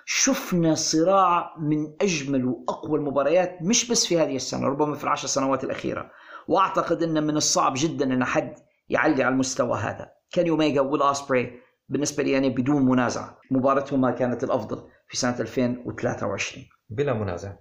شفنا 0.07 0.75
صراع 0.75 1.55
من 1.61 1.93
أجمل 2.01 2.45
وأقوى 2.45 2.99
المباريات 2.99 3.59
مش 3.63 3.91
بس 3.91 4.07
في 4.07 4.19
هذه 4.19 4.37
السنة 4.37 4.67
ربما 4.69 4.95
في 4.95 5.05
العشر 5.05 5.29
سنوات 5.29 5.65
الأخيرة. 5.65 6.11
وأعتقد 6.49 7.03
إن 7.03 7.27
من 7.27 7.37
الصعب 7.37 7.73
جدا 7.77 8.05
إن 8.15 8.25
حد 8.25 8.55
يعلي 8.89 9.23
على 9.23 9.33
المستوى 9.33 9.79
هذا. 9.79 10.09
كان 10.33 10.49
اوميجا 10.49 10.81
والاسبري 10.81 11.61
بالنسبة 11.89 12.23
لي 12.23 12.31
يعني 12.31 12.51
بدون 12.51 12.83
منازع. 12.83 13.35
مباراتهما 13.51 14.11
كانت 14.11 14.45
الأفضل 14.45 14.89
في 15.09 15.17
سنة 15.17 15.41
2023 15.41 16.67
بلا 16.89 17.15
منازع. 17.15 17.57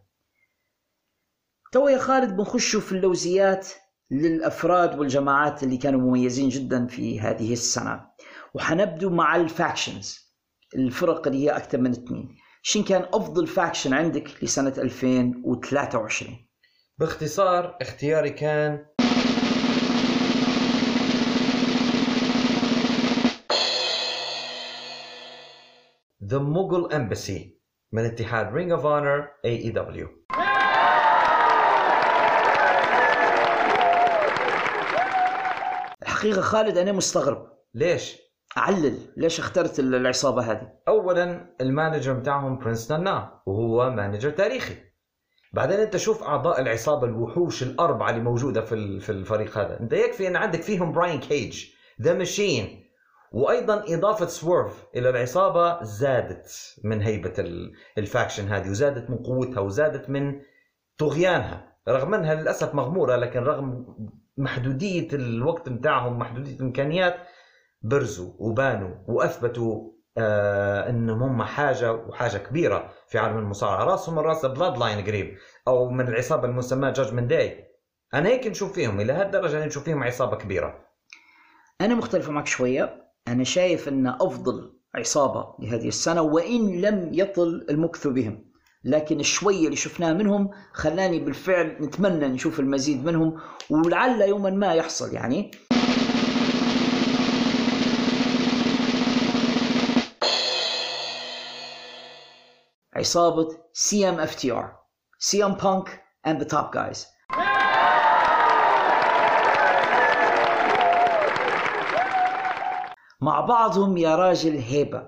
تو 1.71 1.87
يا 1.87 1.97
خالد 1.97 2.37
بنخشوا 2.37 2.81
في 2.81 2.91
اللوزيات 2.91 3.67
للأفراد 4.11 4.99
والجماعات 4.99 5.63
اللي 5.63 5.77
كانوا 5.77 5.99
مميزين 5.99 6.49
جدا 6.49 6.87
في 6.87 7.19
هذه 7.19 7.53
السنة. 7.53 8.09
وحنبدو 8.53 9.09
مع 9.09 9.35
ال 9.35 9.46
factions 9.46 10.33
الفرق 10.75 11.27
اللي 11.27 11.45
هي 11.45 11.49
أكثر 11.49 11.77
من 11.77 11.91
اثنين. 11.91 12.35
شن 12.61 12.83
كان 12.83 13.01
أفضل 13.13 13.47
faction 13.47 13.93
عندك 13.93 14.43
لسنة 14.43 14.73
2023 14.77 16.47
باختصار 16.97 17.77
اختياري 17.81 18.29
كان 18.29 18.85
The 26.29 26.39
Mughal 26.39 26.91
Embassy 26.91 27.39
من 27.91 28.05
اتحاد 28.05 28.51
Ring 28.53 28.71
of 28.79 28.83
Honor 28.83 29.27
AEW 29.45 30.07
الحقيقة 36.03 36.41
خالد 36.41 36.77
أنا 36.77 36.91
مستغرب. 36.91 37.47
ليش؟ 37.73 38.17
علل 38.57 38.97
ليش 39.17 39.39
اخترت 39.39 39.79
ال- 39.79 39.95
العصابة 39.95 40.51
هذه؟ 40.51 40.71
اولا 40.87 41.55
المانجر 41.61 42.13
بتاعهم 42.13 42.57
برنس 42.59 42.91
نانا 42.91 43.41
وهو 43.45 43.89
manager 43.89 44.29
تاريخي. 44.29 44.75
بعدين 45.53 45.79
أنت 45.79 45.97
شوف 45.97 46.23
أعضاء 46.23 46.61
العصابة 46.61 47.07
الوحوش 47.07 47.63
الأربعة 47.63 48.09
اللي 48.09 48.21
موجودة 48.21 48.61
في 48.61 48.99
في 48.99 49.11
الفريق 49.11 49.57
هذا. 49.57 49.79
أنت 49.79 49.93
يكفي 49.93 50.27
أن 50.27 50.35
عندك 50.35 50.61
فيهم 50.61 50.91
براين 50.91 51.19
كيج 51.19 51.65
the 52.01 52.13
machine 52.13 52.78
وأيضا 53.31 53.83
إضافة 53.87 54.25
سويرف 54.25 54.85
إلى 54.95 55.09
العصابة 55.09 55.83
زادت 55.83 56.75
من 56.83 57.01
هيبة 57.01 57.33
ال- 57.39 57.71
ال 57.97 58.04
faction 58.04 58.47
هذه 58.47 58.69
وزادت 58.69 59.09
من 59.09 59.17
قوتها 59.17 59.59
وزادت 59.59 60.09
من 60.09 60.41
طغيانها. 60.97 61.69
رغم 61.87 62.13
أنها 62.13 62.35
للأسف 62.35 62.75
مغمورة 62.75 63.15
لكن 63.15 63.39
رغم 63.43 63.85
محدودية 64.37 65.07
الوقت 65.13 65.69
بتاعهم 65.69 66.19
محدودية 66.19 66.55
الإمكانيات 66.55 67.15
برزوا 67.81 68.33
وبانوا 68.39 68.95
وأثبتوا 69.07 69.91
آه 70.17 70.89
إنهم 70.89 71.23
هم 71.23 71.43
حاجة 71.43 71.93
وحاجة 71.93 72.37
كبيرة 72.37 72.93
في 73.07 73.17
عالم 73.17 73.37
المصارعة. 73.37 73.83
راسهم 73.83 74.15
من 74.15 74.21
رأس 74.21 74.45
Bloodline 74.45 75.05
قريب 75.05 75.37
أو 75.67 75.89
من 75.89 76.07
العصابة 76.07 76.45
المسماة 76.47 76.91
Judgment 76.91 77.29
Day 77.29 77.65
أنا 78.13 78.29
هيك 78.29 78.47
نشوف 78.47 78.73
فيهم 78.73 78.99
إلى 78.99 79.13
هالدرجة 79.13 79.65
نشوف 79.65 79.83
فيهم 79.83 80.03
عصابة 80.03 80.37
كبيرة. 80.37 80.85
أنا 81.81 81.95
مختلف 81.95 82.29
معك 82.29 82.47
شوية. 82.47 82.98
أنا 83.29 83.43
شايف 83.43 83.87
أن 83.87 84.07
أفضل 84.07 84.73
عصابة 84.95 85.55
لهذه 85.59 85.87
السنة 85.87 86.21
وإن 86.21 86.81
لم 86.81 87.09
يطل 87.13 87.65
المكث 87.69 88.07
بهم. 88.07 88.45
لكن 88.83 89.19
الشوية 89.19 89.65
اللي 89.65 89.75
شفناه 89.75 90.13
منهم 90.13 90.49
خلاني 90.73 91.19
بالفعل 91.19 91.77
نتمنى 91.81 92.27
نشوف 92.27 92.59
المزيد 92.59 93.05
منهم 93.05 93.39
ولعل 93.69 94.21
يوما 94.21 94.49
ما 94.49 94.73
يحصل 94.73 95.13
يعني. 95.13 95.51
عصابة 102.95 103.49
CMFTR 103.75 104.65
CM 105.19 105.55
Punk 105.59 105.89
and 106.27 106.39
the 106.39 106.45
Top 106.45 106.73
Guys. 106.73 107.18
مع 113.21 113.39
بعضهم 113.41 113.97
يا 113.97 114.15
راجل 114.15 114.57
هيبة 114.57 115.07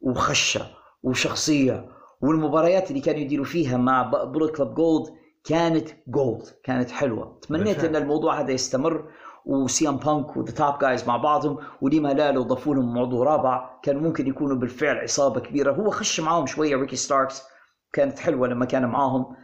وخشة 0.00 0.66
وشخصية 1.02 1.88
والمباريات 2.20 2.90
اللي 2.90 3.00
كانوا 3.00 3.20
يديروا 3.20 3.44
فيها 3.44 3.76
مع 3.76 4.02
Bullet 4.02 4.56
Club 4.56 4.74
Gold 4.74 5.06
كانت 5.44 5.88
gold 6.08 6.42
كانت 6.64 6.90
حلوة. 6.90 7.38
تمنيت. 7.42 7.84
إن 7.84 7.96
الموضوع 7.96 8.40
هذا 8.40 8.50
يستمر 8.52 9.04
وسي 9.46 9.88
ام 9.88 9.96
بانك 9.96 10.36
و 10.36 10.40
the 10.40 10.52
Top 10.52 10.78
Guys 10.78 11.08
مع 11.08 11.16
بعضهم 11.16 11.58
ولما 11.82 12.08
لا 12.08 12.32
لو 12.32 12.42
ضافوا 12.42 12.74
لهم 12.74 12.94
عضو 12.94 13.26
رابع 13.26 13.80
كانوا 13.82 14.02
ممكن 14.02 14.26
يكونوا 14.26 14.56
بالفعل 14.56 14.96
عصابة 14.98 15.40
كبيرة. 15.40 15.72
هو 15.72 15.90
خش 15.90 16.20
معاهم 16.20 16.46
شوية 16.46 16.76
ريكي 16.76 16.96
ستاركس 16.96 17.42
كانت 17.92 18.18
حلوة 18.18 18.48
لما 18.48 18.64
كان 18.64 18.86
معاهم. 18.86 19.36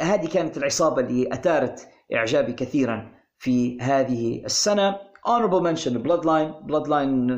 هذه 0.00 0.28
كانت 0.28 0.56
العصابة 0.56 1.02
اللي 1.02 1.32
أثارت 1.32 1.88
إعجابي 2.14 2.52
كثيرا 2.52 3.12
في 3.38 3.80
هذه 3.80 4.44
السنة. 4.44 5.11
Honorable 5.26 5.62
mention 5.62 5.88
Bloodline 5.88 6.52
Bloodline 6.62 7.28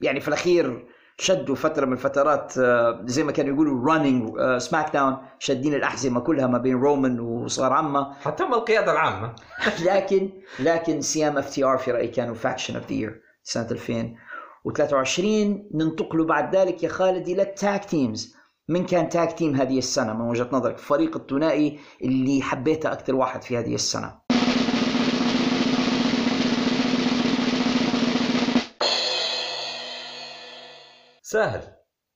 يعني 0.00 0.20
في 0.20 0.28
الأخير 0.28 0.86
شدوا 1.18 1.54
فترة 1.54 1.86
من 1.86 1.92
الفترات 1.92 2.58
آه، 2.58 3.02
زي 3.04 3.24
ما 3.24 3.32
كانوا 3.32 3.54
يقولوا 3.54 3.92
running 3.92 4.58
SmackDown 4.58 5.16
شادين 5.38 5.74
الأحزمة 5.74 6.20
كلها 6.20 6.46
ما 6.46 6.58
بين 6.58 6.74
رومان 6.74 7.20
وصغار 7.20 7.72
عمه. 7.72 8.14
حتى 8.14 8.44
من 8.44 8.54
القيادة 8.54 8.92
العامة. 8.92 9.34
لكن 9.86 10.30
لكن 10.60 11.00
سي 11.00 11.28
إم 11.28 11.38
إف 11.38 11.50
تي 11.50 11.64
آر 11.64 11.78
في 11.78 11.90
رأيي 11.90 12.08
كانوا 12.08 12.34
faction 12.34 12.76
of 12.76 12.86
the 12.86 12.92
year 12.92 13.22
سنة 13.42 13.70
2023 13.70 15.68
ننتقل 15.74 16.24
بعد 16.24 16.56
ذلك 16.56 16.82
يا 16.82 16.88
خالد 16.88 17.28
إلى 17.28 17.42
ال 17.42 17.52
tag 17.52 17.84
teams 17.84 18.34
من 18.68 18.86
كان 18.86 19.08
tag 19.08 19.32
team 19.32 19.56
هذه 19.56 19.78
السنة؟ 19.78 20.12
من 20.12 20.30
وجهة 20.30 20.48
نظرك 20.52 20.78
فريق 20.78 21.16
الثنائي 21.16 21.78
اللي 22.02 22.42
حبيته 22.42 22.92
أكثر 22.92 23.14
واحد 23.14 23.42
في 23.42 23.58
هذه 23.58 23.74
السنة؟ 23.74 24.21
سهل. 31.32 31.62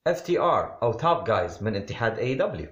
FTR 0.07 0.79
أو 0.83 0.93
Top 0.93 1.25
Guys 1.25 1.63
من 1.63 1.77
اتحاد 1.77 2.19
AEW 2.19 2.69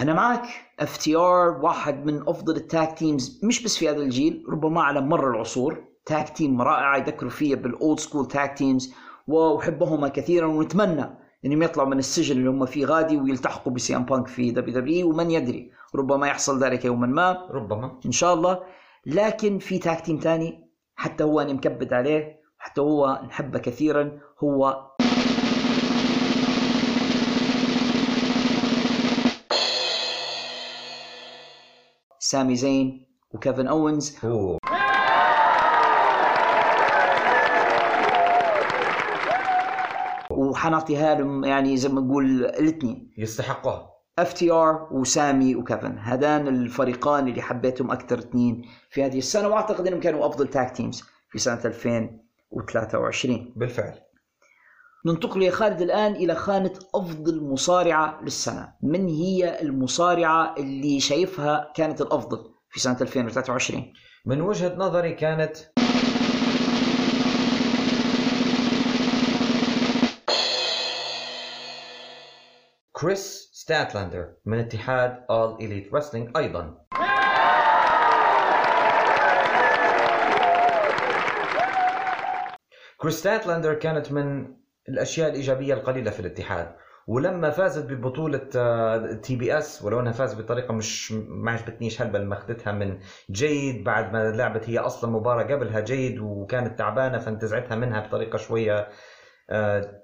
أنا 0.00 0.14
معك. 0.14 0.42
FTR 0.80 1.48
واحد 1.62 2.06
من 2.06 2.28
أفضل 2.28 2.56
ال 2.56 2.66
tag 2.66 2.98
teams 2.98 3.40
مش 3.44 3.64
بس 3.64 3.76
في 3.76 3.90
هذا 3.90 3.96
الجيل 3.96 4.44
ربما 4.48 4.82
على 4.82 5.00
مر 5.00 5.30
العصور. 5.30 5.84
tag 6.06 6.28
team 6.28 6.62
رائعه 6.62 6.96
يذكروا 6.96 7.30
فيها 7.30 7.56
بال 7.56 7.74
old 7.74 8.00
school 8.00 8.28
tag 8.28 8.58
teams 8.58 8.94
وأحبهما 9.26 10.08
كثيرا 10.08 10.46
ونتمنى 10.46 11.18
إنهم 11.44 11.62
يطلعوا 11.62 11.88
من 11.88 11.98
السجن 11.98 12.36
اللي 12.36 12.50
هم 12.50 12.66
فيه 12.66 12.86
غادي 12.86 13.16
ويلتحقوا 13.16 13.72
بسي 13.72 13.96
أم 13.96 14.04
بانك 14.04 14.26
في 14.26 14.50
WWE 14.50 15.10
ومن 15.10 15.30
يدري 15.30 15.70
ربما 15.94 16.26
يحصل 16.26 16.64
ذلك 16.64 16.84
يوما 16.84 17.06
ما. 17.06 17.46
ربما. 17.50 18.00
إن 18.06 18.12
شاء 18.12 18.34
الله. 18.34 18.79
لكن 19.06 19.58
في 19.58 19.78
tag 19.78 20.00
team 20.00 20.18
ثاني 20.18 20.70
حتى 20.96 21.24
هو 21.24 21.40
أنا 21.40 21.52
مكبد 21.52 21.92
عليه 21.92 22.40
حتى 22.58 22.80
هو 22.80 23.20
نحبه 23.26 23.58
كثيرا 23.58 24.20
هو 24.44 24.86
سامي 32.18 32.56
زين 32.56 33.06
وكيفن 33.30 33.66
أوينز. 33.66 34.16
هو 34.24 34.58
وحنعطيها 40.30 41.14
لهم 41.14 41.44
يعني 41.44 41.76
زي 41.76 41.88
ما 41.88 42.00
نقول 42.00 42.44
الاثنين. 42.44 43.12
يستحقها 43.18 43.99
FTR 44.18 44.88
وسامي 44.90 45.56
وكيفن. 45.56 45.98
هذان 45.98 46.48
الفريقان 46.48 47.28
اللي 47.28 47.42
حبيتهم 47.42 47.90
أكثر 47.90 48.18
اثنين 48.18 48.62
في 48.90 49.04
هذه 49.04 49.18
السنة 49.18 49.48
وأعتقد 49.48 49.86
إنهم 49.86 50.00
كانوا 50.00 50.26
أفضل 50.26 50.48
tag 50.48 50.76
teams 50.76 51.02
في 51.30 51.38
سنة 51.38 51.60
2023 51.64 53.52
بالفعل. 53.56 53.94
ننتقل 55.06 55.42
يا 55.42 55.50
خالد 55.50 55.80
الآن 55.80 56.12
إلى 56.12 56.34
خانة 56.34 56.72
أفضل 56.94 57.44
مصارعة 57.44 58.20
للسنة. 58.22 58.72
من 58.82 59.08
هي 59.08 59.60
المصارعة 59.62 60.54
اللي 60.58 61.00
شايفها 61.00 61.72
كانت 61.76 62.00
الأفضل 62.00 62.38
في 62.70 62.80
سنة 62.80 62.96
2023 63.00 63.92
من 64.26 64.40
وجهة 64.40 64.76
نظري 64.76 65.12
كانت 65.12 65.56
كريس 73.00 73.50
ستاتلاندر 73.52 74.32
من 74.46 74.58
اتحاد 74.58 75.16
All 75.16 75.60
Elite 75.62 75.92
Wrestling 75.92 76.36
أيضا. 76.36 76.74
كريس 82.96 83.14
ستاتلاندر 83.18 83.74
كانت 83.74 84.12
من 84.12 84.54
الأشياء 84.88 85.28
الإيجابية 85.30 85.74
القليلة 85.74 86.10
في 86.10 86.20
الاتحاد 86.20 86.72
ولما 87.06 87.50
فازت 87.50 87.84
ببطولة 87.92 88.38
TBS 89.22 89.82
ولو 89.82 90.00
إنها 90.00 90.12
فازت 90.12 90.38
بطريقة 90.38 90.74
مش 90.74 91.12
ما 91.12 91.50
عجبتنيش 91.50 92.02
هلبا 92.02 92.18
لما 92.18 92.34
اخذتها 92.34 92.72
من 92.72 92.98
جيد 93.30 93.84
بعد 93.84 94.12
ما 94.12 94.30
لعبت 94.30 94.68
هي 94.68 94.78
أصلا 94.78 95.10
مباراة 95.10 95.42
قبلها 95.42 95.80
جيد 95.80 96.18
وكانت 96.18 96.78
تعبانة 96.78 97.18
فانتزعتها 97.18 97.74
منها 97.76 98.00
بطريقة 98.06 98.38
شوية 98.38 98.88
آه، 99.50 99.99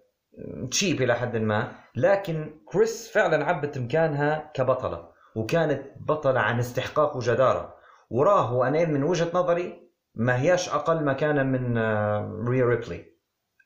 cheap 0.71 1.03
إلى 1.03 1.15
حد 1.15 1.37
ما 1.37 1.73
لكن 1.97 2.61
كريس 2.65 3.11
فعلا 3.13 3.45
عبت 3.45 3.79
مكانها 3.79 4.51
كبطلة 4.55 5.09
وكانت 5.37 5.83
بطلة 6.01 6.41
عن 6.41 6.59
استحقاق 6.59 7.17
وجداره 7.17 7.75
وراه 8.11 8.55
وأنا 8.55 8.85
من 8.85 9.03
وجهة 9.03 9.31
نظري 9.35 9.87
ما 10.15 10.41
هياش 10.41 10.69
أقل 10.69 11.05
مكانا 11.05 11.43
من 11.43 11.79
آه، 11.79 12.45
ريا 12.49 12.65
ريبلي. 12.65 13.05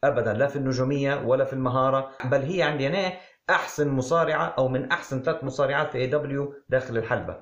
ابدا 0.05 0.32
لا 0.32 0.47
في 0.47 0.57
النجومية 0.57 1.15
ولا 1.26 1.44
في 1.44 1.52
المهارة 1.52 2.10
بل 2.24 2.40
هي 2.40 2.62
عندي 2.62 2.86
أنا 2.86 3.12
أحسن 3.50 3.89
مصارعة 3.89 4.55
أو 4.58 4.68
من 4.68 4.90
أحسن 4.90 5.23
ثلاث 5.23 5.44
مصارعات 5.44 5.92
في 5.92 5.99
AEW 5.99 6.55
داخل 6.68 6.97
الحلبة. 6.99 7.36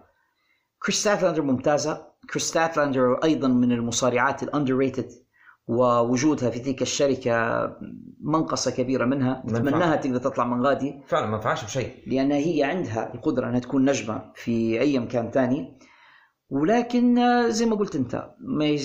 كريس 0.82 1.00
ستاتلاندر 1.00 1.42
ممتازة. 1.42 2.06
كريس 2.30 2.42
ستاتلاندر 2.48 3.24
أيضا 3.24 3.48
من 3.48 3.72
المصارعات 3.72 4.42
ال 4.42 4.74
underrated 4.74 5.10
ووجودها 5.68 6.50
في 6.50 6.58
تلك 6.58 6.82
الشركة 6.82 7.66
منقصة 8.20 8.70
كبيرة 8.70 9.04
منها. 9.04 9.42
نتمناها 9.46 9.96
تقدر 9.96 10.18
تطلع 10.18 10.44
من 10.44 10.66
غادي. 10.66 11.00
فعلا 11.06 11.26
ما 11.26 11.36
نفعش 11.36 11.64
بشيء. 11.64 11.94
لأن 12.06 12.32
هي 12.32 12.62
عندها 12.62 13.14
القدرة 13.14 13.48
أنها 13.48 13.58
تكون 13.58 13.84
نجمة 13.90 14.32
في 14.34 14.80
أي 14.80 14.98
مكان 14.98 15.30
تاني. 15.30 15.78
ولكن 16.50 17.16
زي 17.50 17.66
ما 17.66 17.76
قلت 17.76 17.96
أنت 17.96 18.30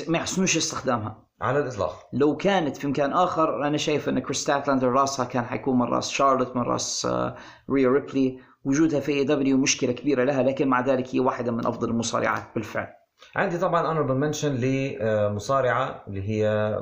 ما 0.07 0.17
يحسنوش 0.17 0.57
استخدامها. 0.57 1.23
على 1.41 1.59
الإطلاق. 1.59 2.09
لو 2.13 2.37
كانت 2.37 2.77
في 2.77 2.87
مكان 2.87 3.13
آخر 3.13 3.67
أنا 3.67 3.77
شايف 3.77 4.09
أن 4.09 4.19
كريس 4.19 4.37
ستاتلاندر 4.37 4.87
راسها 4.87 5.25
كان 5.25 5.45
حيكون 5.45 5.79
من 5.79 5.85
راس 5.85 6.09
شارلوت 6.09 6.55
من 6.55 6.61
راس 6.61 7.05
آه، 7.05 7.35
ريا 7.69 7.89
ريبلي. 7.89 8.39
وجودها 8.65 8.99
في 8.99 9.11
AEW 9.11 9.57
مشكلة 9.57 9.91
كبيرة 9.91 10.23
لها 10.23 10.43
لكن 10.43 10.67
مع 10.67 10.81
ذلك 10.81 11.15
هي 11.15 11.19
واحدة 11.19 11.51
من 11.51 11.65
أفضل 11.65 11.89
المصارعات 11.89 12.43
بالفعل. 12.55 12.87
عندي 13.35 13.57
طبعا 13.57 13.87
honorable 13.87 14.15
mention 14.15 14.55
لمصارعة 14.55 16.03
اللي 16.07 16.29
هي 16.29 16.77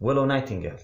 ويلو 0.00 0.24
نايتنجيل 0.24 0.76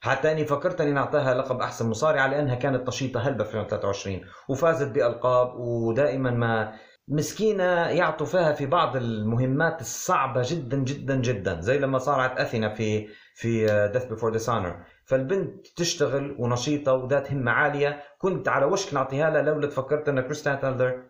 حتى 0.00 0.32
إني 0.32 0.44
فكرت 0.44 0.80
إني 0.80 0.92
نعطيها 0.92 1.34
لقب 1.34 1.60
أحسن 1.60 1.90
مصارعة 1.90 2.26
لأنها 2.26 2.54
كانت 2.54 2.88
نشيطه 2.88 3.20
هلبة 3.20 3.44
في 3.44 3.50
2023 3.60 4.20
وفازت 4.48 4.88
بألقاب 4.88 5.54
ودائما 5.56 6.30
ما 6.30 6.72
مسكينة 7.08 7.64
يعطوا 7.88 8.26
فيها 8.26 8.52
في 8.52 8.66
بعض 8.66 8.96
المهمات 8.96 9.80
الصعبة 9.80 10.42
جدا 10.44 10.76
جدا 10.76 11.16
جدا 11.16 11.60
زي 11.60 11.78
لما 11.78 11.98
صارعت 11.98 12.40
أثينا 12.40 12.74
في 12.74 13.08
في 13.34 13.66
Death 13.92 14.04
Before 14.04 14.32
Dishonor 14.32 14.84
فالبنت 15.06 15.66
تشتغل 15.66 16.36
ونشيطة 16.38 16.92
وذات 16.92 17.32
همة 17.32 17.50
عالية 17.50 18.02
كنت 18.18 18.48
على 18.48 18.64
وشك 18.66 18.94
نعطيها 18.94 19.30
لها 19.30 19.42
لولا 19.42 19.66
تفكرت 19.66 20.08
إن 20.08 20.20
كريس 20.20 20.60
ستاتلاندر 20.60 21.02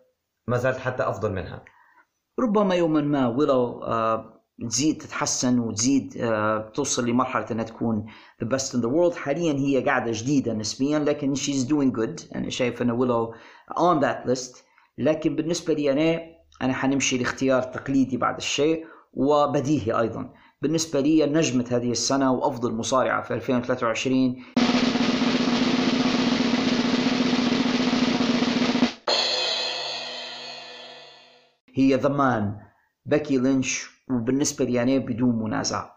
ما 0.47 0.57
زالت 0.57 0.79
حتى 0.79 1.03
أفضل 1.03 1.33
منها. 1.33 1.65
ربما 2.41 2.75
يوما 2.75 3.01
ما 3.01 3.29
ويلو 3.29 3.83
آه، 3.83 4.43
تزيد 4.69 4.99
تتحسن 4.99 5.59
وتزيد 5.59 6.17
آه، 6.17 6.71
توصل 6.75 7.07
لمرحلة 7.07 7.47
أنها 7.51 7.65
تكون 7.65 8.07
the 8.45 8.47
best 8.47 8.73
in 8.75 8.79
the 8.79 8.89
world. 8.89 9.15
حاليا 9.17 9.53
هي 9.53 9.85
قاعدة 9.85 10.13
جديدة 10.15 10.53
نسبيا 10.53 10.99
لكن 10.99 11.35
she's 11.35 11.67
doing 11.69 11.99
good. 11.99 12.37
أنا 12.37 12.51
شايف 12.51 12.83
أن 12.83 12.91
ويلو 12.91 13.35
on 13.71 14.03
that 14.03 14.29
list. 14.31 14.57
لكن 14.99 15.37
بالنسبة 15.37 15.75
لي 15.75 15.93
أنا 15.93 16.23
أنا 16.63 16.73
حنمشي 16.73 17.19
لاختيار 17.19 17.63
تقليدي 17.63 18.17
بعد 18.17 18.37
الشيء 18.37 18.87
وبديهي 19.13 19.93
أيضا. 20.01 20.33
بالنسبة 20.63 21.01
لي 21.01 21.27
نجمة 21.27 21.67
هذه 21.71 21.91
السنة 21.91 22.33
وأفضل 22.33 22.73
مصارعة 22.73 23.23
في 23.23 23.35
2023 23.35 24.45
هي 31.75 31.95
The 31.95 32.09
Man 32.09 32.57
بكي 33.07 33.39
لينش 33.39 33.91
وبالنسبة 34.11 34.65
لي 34.65 34.83
أنا 34.83 34.99
بدون 34.99 35.45
منازع 35.45 35.91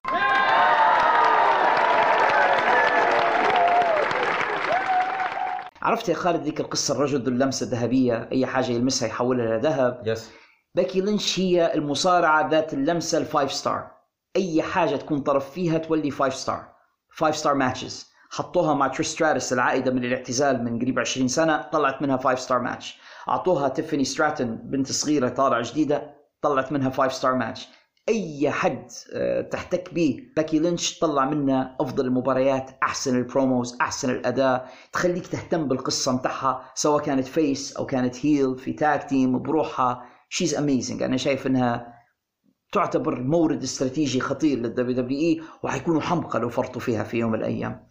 عرفت 5.82 6.10
يا 6.10 6.14
خالد 6.14 6.44
ذيك 6.44 6.60
القصة 6.60 6.94
الرجل 6.94 7.22
ذو 7.22 7.32
اللمسة 7.32 7.64
الذهبية 7.64 8.30
أي 8.32 8.45
حاجة 8.45 8.72
يلمسها 8.72 9.08
يحولها 9.08 9.58
لذهب 9.58 10.02
يس 10.06 10.32
بكي 10.76 11.02
لينش 11.02 11.40
هي 11.40 11.74
المصارعة 11.74 12.50
ذات 12.50 12.74
اللمسة 12.74 13.18
ال 13.18 13.25
five 13.25 13.53
star 13.53 13.92
أي 14.36 14.62
حاجة 14.62 14.95
تكون 14.95 15.20
طرف 15.22 15.52
فيها 15.52 15.78
تولي 15.78 16.12
five 16.11 16.35
star 16.35 16.68
five 17.16 17.35
star 17.38 17.53
matches 17.53 18.15
حطوها 18.30 18.74
مع 18.74 18.88
تريش 18.88 19.08
ستراتس 19.08 19.54
العائدة 19.54 19.92
من 19.92 20.04
الاعتزال 20.04 20.64
من 20.64 20.80
قريب 20.80 21.00
20 21.00 21.28
سنة 21.28 21.62
طلعت 21.62 22.02
منها 22.02 22.18
five 22.18 22.40
star 22.40 22.60
match 22.60 23.00
أعطوها 23.30 23.68
تيفاني 23.68 24.04
ستراتون 24.04 24.56
بنت 24.56 24.92
صغيرة 24.92 25.30
طالعة 25.30 25.72
جديدة 25.72 26.16
طلعت 26.42 26.72
منها 26.72 26.90
five 26.90 27.14
star 27.14 27.35
match 27.35 27.68
أي 28.10 28.52
حد 28.52 28.92
آه، 29.14 29.42
تحتك 29.42 29.94
به 29.94 30.20
باكي 30.36 30.60
لينش 30.60 31.00
طلع 31.00 31.26
منها 31.26 31.76
أفضل 31.80 32.06
المباريات 32.06 32.72
أحسن 32.84 33.18
ال 33.18 33.26
promos 33.26 33.77
أحسن 33.82 34.10
الأداء. 34.10 34.70
تخليك 34.94 35.28
تهتم 35.28 35.68
بالقصة 35.68 36.12
متاعها 36.12 36.72
سواء 36.76 37.04
كانت 37.04 37.28
face 37.27 37.77
أو 37.78 37.86
كانت 37.86 38.26
heel 38.26 38.58
في 38.58 38.74
tag 38.74 39.10
team 39.10 39.42
بروحها. 39.42 40.06
she's 40.30 40.56
amazing 40.56 41.03
أنا 41.04 41.18
شايف 41.18 41.48
إنها 41.48 41.94
تعتبر 42.72 43.22
مورد 43.22 43.64
استراتيجي 43.64 44.20
خطير 44.20 44.58
لل 44.58 44.95
WWE 44.95 45.42
وحيكونوا 45.64 46.02
حمقى 46.02 46.40
لو 46.40 46.50
فرطوا 46.50 46.82
فيها 46.82 47.04
في 47.04 47.18
يوم 47.18 47.32
من 47.32 47.40
الأيام. 47.40 47.88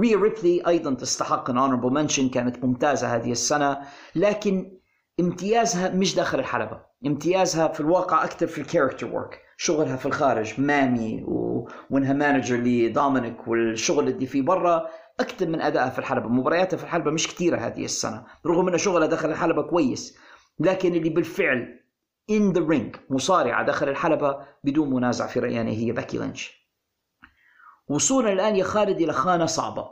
ريا 0.00 0.16
ريبلي 0.16 0.66
أيضا 0.66 0.94
تستحق 0.94 1.50
ان 1.50 1.58
honorable 1.58 1.90
mention 1.90 2.28
كانت 2.28 2.64
ممتازة 2.64 3.16
هذه 3.16 3.32
السنة 3.32 3.78
لكن 4.14 4.78
امتيازها 5.20 5.88
مش 5.94 6.14
داخل 6.14 6.38
الحلبة. 6.38 6.80
امتيازها 7.06 7.68
في 7.68 7.80
الواقع 7.80 8.24
أكثر 8.24 8.46
في 8.46 8.60
ال 8.60 8.65
character 8.65 9.06
work 9.06 9.40
شغلها 9.56 9.96
في 9.96 10.06
الخارج 10.06 10.60
مامي 10.60 11.24
و... 11.24 11.68
وإنها 11.90 12.12
manager 12.12 12.56
لدومينيك 12.56 13.48
والشغل 13.48 14.08
اللي 14.08 14.26
فيه 14.26 14.42
برا 14.42 14.86
أكثر 15.20 15.46
من 15.46 15.60
أدائها 15.60 15.90
في 15.90 15.98
الحلبة. 15.98 16.28
مبارياتها 16.28 16.76
في 16.76 16.84
الحلبة 16.84 17.10
مش 17.10 17.28
كثيرة 17.28 17.56
هذه 17.56 17.84
السنة 17.84 18.24
رغم 18.46 18.68
ان 18.68 18.78
شغلها 18.78 19.06
داخل 19.06 19.30
الحلبة 19.30 19.62
كويس 19.62 20.18
لكن 20.60 20.94
اللي 20.94 21.10
بالفعل 21.10 21.80
in 22.32 22.54
the 22.54 22.60
ring 22.60 22.98
مصارعة 23.10 23.66
داخل 23.66 23.88
الحلبة 23.88 24.36
بدون 24.64 24.90
منازع 24.90 25.26
في 25.26 25.40
رأيي 25.40 25.60
هي 25.60 25.92
باكي 25.92 26.18
لينش. 26.18 26.59
وصولا 27.90 28.32
الآن 28.32 28.56
يا 28.56 28.64
خالد 28.64 29.00
إلى 29.00 29.12
خانة 29.12 29.46
صعبة. 29.46 29.90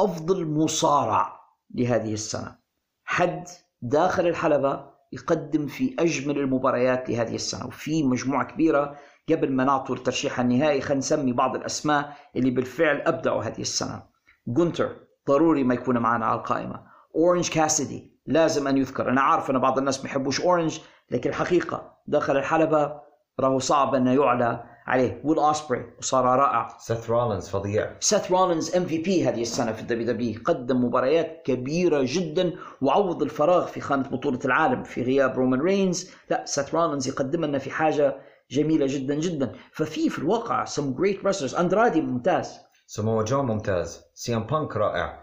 أفضل 0.00 0.46
مصارع 0.46 1.40
لهذه 1.74 2.12
السنة. 2.12 2.58
حد 3.04 3.48
داخل 3.82 4.26
الحلبة 4.26 4.92
يقدم 5.12 5.66
في 5.66 5.96
أجمل 5.98 6.38
المباريات 6.38 7.10
لهذه 7.10 7.34
السنة 7.34 7.66
وفي 7.66 8.02
مجموعة 8.02 8.44
كبيرة 8.44 8.96
قبل 9.28 9.52
ما 9.52 9.64
نعطوا 9.64 9.94
الترشيح 9.94 10.40
النهائي 10.40 10.80
خلينا 10.80 10.98
نسمي 10.98 11.32
بعض 11.32 11.56
الأسماء 11.56 12.16
اللي 12.36 12.50
بالفعل 12.50 13.00
أبدعوا 13.00 13.42
هذه 13.42 13.60
السنة. 13.60 14.02
جونتر 14.46 14.96
ضروري 15.28 15.64
ما 15.64 15.74
يكون 15.74 15.98
معنا 15.98 16.26
على 16.26 16.38
القائمة. 16.38 16.86
أورنج 17.16 17.50
كاسدي 17.50 18.20
لازم 18.26 18.68
أن 18.68 18.76
يذكر. 18.76 19.10
أنا 19.10 19.20
عارف 19.20 19.50
أن 19.50 19.58
بعض 19.58 19.78
الناس 19.78 20.04
ما 20.04 20.10
يحبوش 20.10 20.40
أورنج 20.40 20.80
لكن 21.10 21.30
الحقيقة 21.30 21.98
داخل 22.06 22.36
الحلبة 22.36 23.00
راهو 23.40 23.58
صعب 23.58 23.94
أنه 23.94 24.12
يعلى. 24.12 24.71
عليه. 24.86 25.20
ويل 25.24 25.38
أوسبري 25.38 25.86
وصار 25.98 26.24
رائع. 26.24 26.68
سيث 26.78 27.10
رولينز 27.10 27.48
فظيع. 27.48 27.96
سيث 28.00 28.30
رولينز 28.30 28.76
MVP 28.76 29.28
هذه 29.28 29.42
السنة 29.42 29.72
في 29.72 29.80
ال 29.80 30.06
WW 30.06 30.40
قدم 30.44 30.84
مباريات 30.84 31.42
كبيرة 31.44 32.02
جدا 32.06 32.52
وعوض 32.80 33.22
الفراغ 33.22 33.66
في 33.66 33.80
خانة 33.80 34.08
بطولة 34.08 34.38
العالم 34.44 34.82
في 34.82 35.02
غياب 35.02 35.36
رومان 35.36 35.60
رينز 35.60 36.10
لا 36.30 36.44
سيث 36.46 36.74
رولينز 36.74 37.08
يقدم 37.08 37.44
لنا 37.44 37.58
في 37.58 37.70
حاجة 37.70 38.16
جميلة 38.50 38.86
جدا 38.88 39.14
جدا. 39.14 39.52
ففي 39.72 40.10
في 40.10 40.18
الواقع 40.18 40.64
some 40.64 40.96
great 40.98 41.24
wrestlers. 41.24 41.58
اندرادي 41.58 42.00
ممتاز. 42.00 42.58
سمو 42.86 43.24
جو 43.24 43.42
ممتاز. 43.42 44.02
سي 44.14 44.35
ام 44.35 44.46
بانك 44.46 44.76
رائع. 44.76 45.22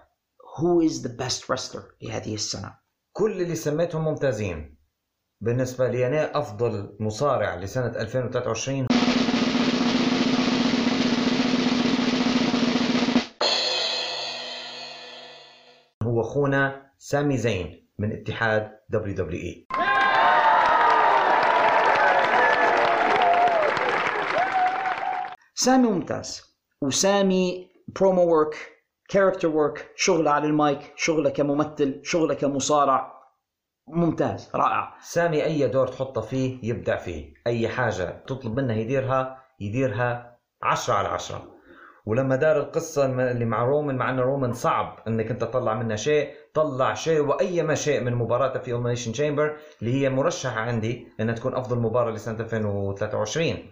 Who 0.59 0.89
is 0.89 0.93
the 1.03 1.09
best 1.09 1.43
wrestler 1.43 1.83
لهذه 2.01 2.33
السنة؟ 2.33 2.73
كل 3.13 3.41
اللي 3.41 3.55
سميتهم 3.55 4.05
ممتازين. 4.05 4.79
بالنسبة 5.41 5.87
لي 5.87 6.07
أنا 6.07 6.39
أفضل 6.39 6.97
مصارع 6.99 7.55
لسنة 7.55 8.01
2023 8.01 8.87
أخونا 16.29 16.91
سامي 16.97 17.37
زين 17.37 17.87
من 17.99 18.11
اتحاد 18.11 18.71
E. 18.93 18.95
WWE 18.95 19.75
سامي 25.55 25.87
ممتاز. 25.87 26.57
وسامي 26.81 27.69
promo 27.87 28.35
work 28.35 28.55
character 29.09 29.47
work 29.47 29.91
شغله 29.95 30.31
على 30.31 30.47
المايك 30.47 30.93
شغله 30.95 31.29
كممثل 31.29 32.01
شغله 32.03 32.33
كمصارع. 32.33 33.13
ممتاز 33.87 34.51
رائع. 34.55 34.95
سامي 35.01 35.45
أي 35.45 35.67
دور 35.67 35.87
تحطه 35.87 36.21
فيه 36.21 36.59
يبدع 36.63 36.97
فيه. 36.97 37.33
أي 37.47 37.67
حاجة 37.67 38.23
تطلب 38.27 38.59
منه 38.59 38.73
يديرها 38.73 39.43
يديرها 39.59 40.39
عشرة 40.63 40.93
على 40.93 41.07
عشرة. 41.07 41.58
ولما 42.09 42.35
دار 42.35 42.59
القصة 42.59 43.05
اللي 43.05 43.45
مع 43.45 43.63
رومان 43.63 43.95
مع 43.95 44.09
أن 44.09 44.19
رومان 44.19 44.53
صعب 44.53 44.99
أنك 45.07 45.31
أنت 45.31 45.41
تطلع 45.41 45.73
منها 45.73 45.95
شيء 45.95 46.33
طلع 46.53 46.93
شيء 46.93 47.21
وأي 47.21 47.75
شيء 47.75 48.01
من 48.01 48.15
مباراته 48.15 48.59
في 48.59 48.71
Elimination 48.71 49.11
Chamber 49.11 49.57
اللي 49.81 49.93
هي 49.93 50.09
مرشحة 50.09 50.59
عندي 50.59 51.07
أنها 51.19 51.35
تكون 51.35 51.55
أفضل 51.55 51.79
مباراة 51.79 52.11
لسنة 52.11 52.39
2023 52.39 53.71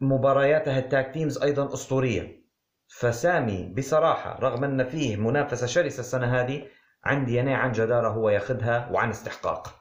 مبارياتها 0.00 0.78
ال 0.78 0.87
tag 0.87 1.14
teams 1.14 1.42
أيضا 1.42 1.74
أسطورية. 1.74 2.48
فسامي 2.88 3.74
بصراحة 3.76 4.38
رغم 4.40 4.64
أن 4.64 4.84
فيه 4.84 5.16
منافسة 5.16 5.66
شرسة 5.66 6.00
السنة 6.00 6.40
هذه 6.40 6.66
عندي 7.04 7.36
يناي 7.36 7.54
عن 7.54 7.72
جدارة 7.72 8.08
هو 8.08 8.30
ياخذها 8.30 8.90
وعن 8.92 9.10
استحقاق. 9.10 9.74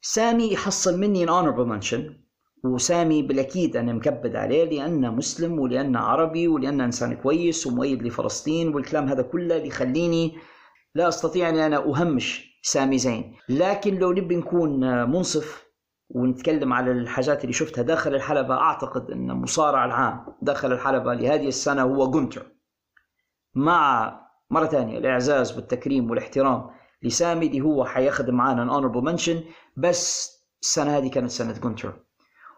سامي 0.00 0.52
يحصل 0.52 1.00
مني 1.00 1.22
an 1.22 1.28
mention 1.68 2.21
وسامي 2.64 3.22
بالأكيد 3.22 3.76
أنا 3.76 3.92
مكبد 3.92 4.36
عليه 4.36 4.64
لأنه 4.64 5.10
مسلم 5.10 5.58
ولأنه 5.58 5.98
عربي 5.98 6.48
ولأنه 6.48 6.84
إنسان 6.84 7.16
كويس 7.16 7.66
ومؤيد 7.66 8.02
لفلسطين 8.02 8.74
والكلام 8.74 9.08
هذا 9.08 9.22
كله 9.22 9.56
اللي 9.56 9.68
يخليني 9.68 10.38
لا 10.94 11.08
أستطيع 11.08 11.48
أن 11.48 11.58
أنا 11.58 11.76
أهمش 11.76 12.58
سامي 12.62 12.98
زين. 12.98 13.36
لكن 13.48 13.94
لو 13.94 14.12
نبي 14.12 14.36
نكون 14.36 14.80
منصف 15.10 15.66
ونتكلم 16.10 16.72
على 16.72 16.92
الحاجات 16.92 17.40
اللي 17.40 17.52
شفتها 17.52 17.82
داخل 17.82 18.14
الحلبة 18.14 18.54
أعتقد 18.54 19.10
أن 19.10 19.30
المصارع 19.30 19.84
العام 19.84 20.26
داخل 20.42 20.72
الحلبة 20.72 21.14
لهذه 21.14 21.48
السنة 21.48 21.82
هو 21.82 22.10
جونتر. 22.10 22.46
مع 23.54 24.12
مرة 24.50 24.66
ثانية 24.66 24.98
الإعزاز 24.98 25.50
بالتكريم 25.50 26.10
والإحترام 26.10 26.70
لسامي 27.02 27.46
اللي 27.46 27.60
هو 27.60 27.84
حياخذ 27.84 28.30
معانا 28.32 28.62
ال 28.62 28.66
honorable 28.66 29.00
mention 29.00 29.42
بس 29.76 30.32
السنة 30.62 30.98
هذه 30.98 31.10
كانت 31.10 31.30
سنة 31.30 31.52
جونتر. 31.52 31.92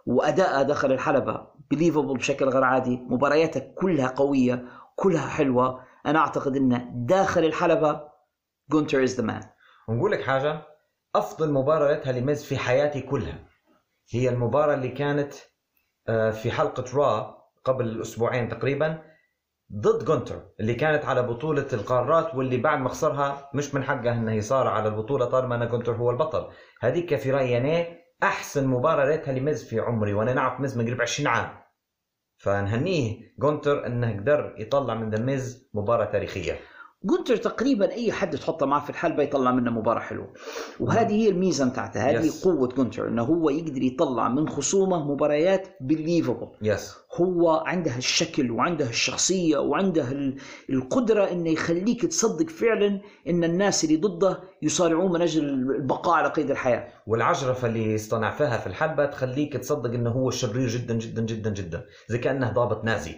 وأداءه 0.07 0.63
داخل 0.63 0.93
الحلبة. 0.93 1.47
believable 1.71 2.15
بشكل 2.17 2.49
غير 2.49 2.65
عادي. 2.65 2.97
مبارياته 2.97 3.61
كلها 3.61 4.09
قوية 4.09 4.65
كلها 4.97 5.27
حلوة. 5.29 5.85
أنا 6.07 6.19
أعتقد 6.19 6.57
أن 6.57 6.91
داخل 7.07 7.45
الحلبة 7.45 8.01
جونتر 8.71 9.03
is 9.03 9.21
the 9.21 9.23
man 9.27 9.43
ونقول 9.89 10.13
لك 10.13 10.23
حاجة 10.23 10.63
أفضل 11.15 11.53
مباراة 11.53 11.95
لها 11.95 12.13
لميز 12.13 12.45
في 12.45 12.57
حياتي 12.59 13.01
كلها. 13.01 13.39
هي 14.11 14.29
المباراة 14.29 14.75
اللي 14.75 14.89
كانت 14.89 15.35
آه، 16.09 16.31
في 16.31 16.51
حلقة 16.51 16.85
را 16.97 17.39
قبل 17.65 18.01
أسبوعين 18.01 18.49
تقريبا 18.49 19.03
ضد 19.73 20.05
جونتر 20.05 20.43
اللي 20.61 20.75
كانت 20.75 21.05
على 21.05 21.23
بطولة 21.23 21.67
القارات 21.73 22.35
واللي 22.35 22.57
بعد 22.57 22.79
ما 22.79 22.89
خسرها 22.89 23.51
مش 23.55 23.75
من 23.75 23.85
حقه 23.85 24.13
انه 24.13 24.33
يصارع 24.33 24.71
على 24.71 24.89
البطولة 24.89 25.25
طالما 25.25 25.55
إن 25.55 25.69
جونتر 25.69 25.93
هو 25.93 26.11
البطل. 26.11 26.49
هذيك 26.81 27.17
في 27.17 27.31
رأيي 27.31 27.59
أنا 27.59 28.04
أحسن 28.25 28.67
مباراة 28.67 29.05
ريتها 29.05 29.33
لميز 29.33 29.69
في 29.69 29.81
عمري 29.81 30.15
وأنا 30.15 30.35
نعرف 30.35 30.61
ميز 30.61 30.79
من 30.79 30.87
قريب 30.87 31.01
20 31.03 31.27
عام. 31.27 31.57
فنهنيه 32.37 33.35
جونتر 33.39 33.87
إنه 33.87 34.13
قدر 34.13 34.55
يطلع 34.59 34.95
من 34.95 35.11
The 35.11 35.19
Miz 35.19 35.71
مباراة 35.75 36.05
تاريخية. 36.05 36.61
جونتر 37.05 37.37
تقريبا 37.37 37.93
أي 37.93 38.13
حد 38.13 38.37
تحطه 38.37 38.67
معه 38.67 38.85
في 38.85 38.91
الحلبة 38.91 39.23
يطلع 39.23 39.53
منه 39.53 39.71
مباراة 39.71 40.01
حلوة. 40.01 40.33
وهذه 40.81 41.13
هي 41.13 41.29
الميزة 41.29 41.69
بتاعته 41.69 42.01
هذه 42.01 42.31
yes. 42.31 42.45
قوة 42.45 42.69
جونتر 42.69 43.09
إنه 43.09 43.23
هو 43.23 43.51
يقدر 43.51 43.83
يطلع 43.83 44.29
من 44.29 44.49
خصومه 44.49 45.13
مباريات 45.13 45.69
believable 45.81 46.49
yes 46.63 46.91
yes. 46.91 47.21
هو 47.21 47.51
عنده 47.67 47.97
الشكل 47.97 48.51
وعنده 48.51 48.89
الشخصية 48.89 49.59
وعنده 49.59 50.35
القدرة 50.71 51.25
إنه 51.25 51.51
يخليك 51.51 52.07
تصدق 52.07 52.49
فعلا 52.51 53.01
إن 53.29 53.45
الناس 53.45 53.85
اللي 53.85 53.97
ضده 53.97 54.41
يصارعون 54.63 55.13
من 55.13 55.23
أجل 55.23 55.45
البقاء 55.45 56.15
على 56.15 56.29
قيد 56.29 56.51
الحياة. 56.51 56.89
والعجرفة 57.07 57.69
اللي 57.69 57.95
اصطنع 57.95 58.31
فيها 58.31 58.59
في 58.59 58.67
الحلبة 58.67 59.07
تخليك 59.07 59.53
تصدق 59.57 59.91
إنه 59.91 60.11
هو 60.11 60.31
شرير 60.31 60.69
جدا 60.69 60.95
جدا 60.95 61.23
جدا 61.23 61.51
جدا 61.51 61.85
زي 62.09 62.19
كأنه 62.19 62.53
ضابط 62.53 62.85
نازي. 62.85 63.15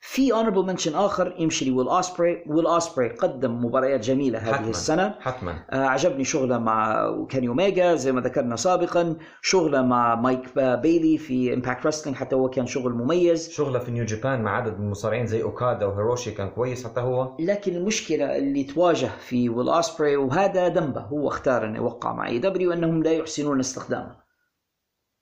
في 0.00 0.32
honorable 0.32 0.66
mention 0.66 0.94
آخر 0.94 1.34
يمشي 1.38 1.64
لي 1.64 1.70
ويل 1.70 1.88
اسبري 1.88 2.44
ويل 2.46 2.66
اسبري 2.66 3.08
قدم 3.08 3.64
مباريات 3.64 4.00
جميلة 4.00 4.38
هذه 4.38 4.52
حتماً. 4.54 4.70
السنة. 4.70 5.14
حتما 5.20 5.64
آه 5.70 5.84
عجبني 5.86 6.24
شغله 6.24 6.58
مع 6.58 7.06
كيني 7.30 7.48
اوميجا 7.48 7.94
زي 7.94 8.12
ما 8.12 8.20
ذكرنا 8.20 8.56
سابقا. 8.56 9.16
شغله 9.42 9.82
مع 9.82 10.14
مايك 10.14 10.58
بيلي 10.58 11.18
في 11.18 11.54
Impact 11.54 11.86
Wrestling 11.86 12.16
حتى 12.18 12.36
هو 12.36 12.50
كان 12.50 12.66
شغل 12.66 12.92
مميز. 12.92 13.50
شغله 13.50 13.78
في 13.78 13.90
New 13.90 14.04
Japan 14.04 14.42
مع 14.42 14.56
عدد 14.56 14.78
من 14.78 14.84
المصارعين 14.84 15.26
زي 15.26 15.42
اوكادا 15.42 15.86
وهيروشي 15.86 16.30
كان 16.30 16.48
كويس 16.48 16.86
حتى 16.86 17.00
هو. 17.00 17.36
لكن 17.40 17.76
المشكلة 17.76 18.36
اللي 18.36 18.64
تواجه 18.64 19.10
في 19.20 19.48
ويل 19.48 19.68
اسبري 19.68 20.16
وهذا 20.16 20.68
ذنبه 20.68 21.00
هو 21.00 21.28
اختار 21.28 21.64
انه 21.64 21.76
يوقع 21.76 22.12
مع 22.12 22.28
AEW 22.28 22.72
أنهم 22.72 23.02
لا 23.02 23.12
يحسنون 23.12 23.60
استخدامه. 23.60 24.16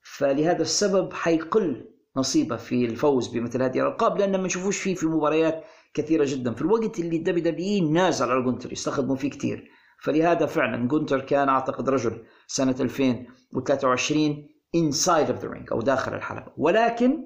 فلهذا 0.01 0.61
السبب 0.61 1.13
حيقل 1.13 1.96
نصيبة 2.17 2.55
في 2.55 2.85
الفوز 2.85 3.27
بمثل 3.27 3.61
هذه 3.61 3.79
الألقاب 3.79 4.17
لأن 4.17 4.31
ما 4.31 4.45
نشوفوش 4.45 4.77
فيه 4.77 4.95
في 4.95 5.05
مباريات 5.05 5.63
كثيرة 5.93 6.25
جدا. 6.27 6.53
في 6.53 6.61
الوقت 6.61 6.99
اللي 6.99 7.17
ال 7.17 7.43
WWE 7.43 7.91
نازل 7.91 8.31
على 8.31 8.41
جونتر 8.41 8.71
يستخدموا 8.71 9.15
فيه 9.15 9.29
كثير. 9.29 9.71
فلهذا 10.03 10.45
فعلا 10.45 10.87
جونتر 10.87 11.19
كان 11.21 11.49
أعتقد 11.49 11.89
رجل 11.89 12.25
سنة 12.47 12.75
2023 12.79 14.47
inside 14.75 15.29
of 15.29 15.39
the 15.39 15.47
ring 15.47 15.71
أو 15.71 15.81
داخل 15.81 16.13
الحلبة. 16.13 16.53
ولكن 16.57 17.23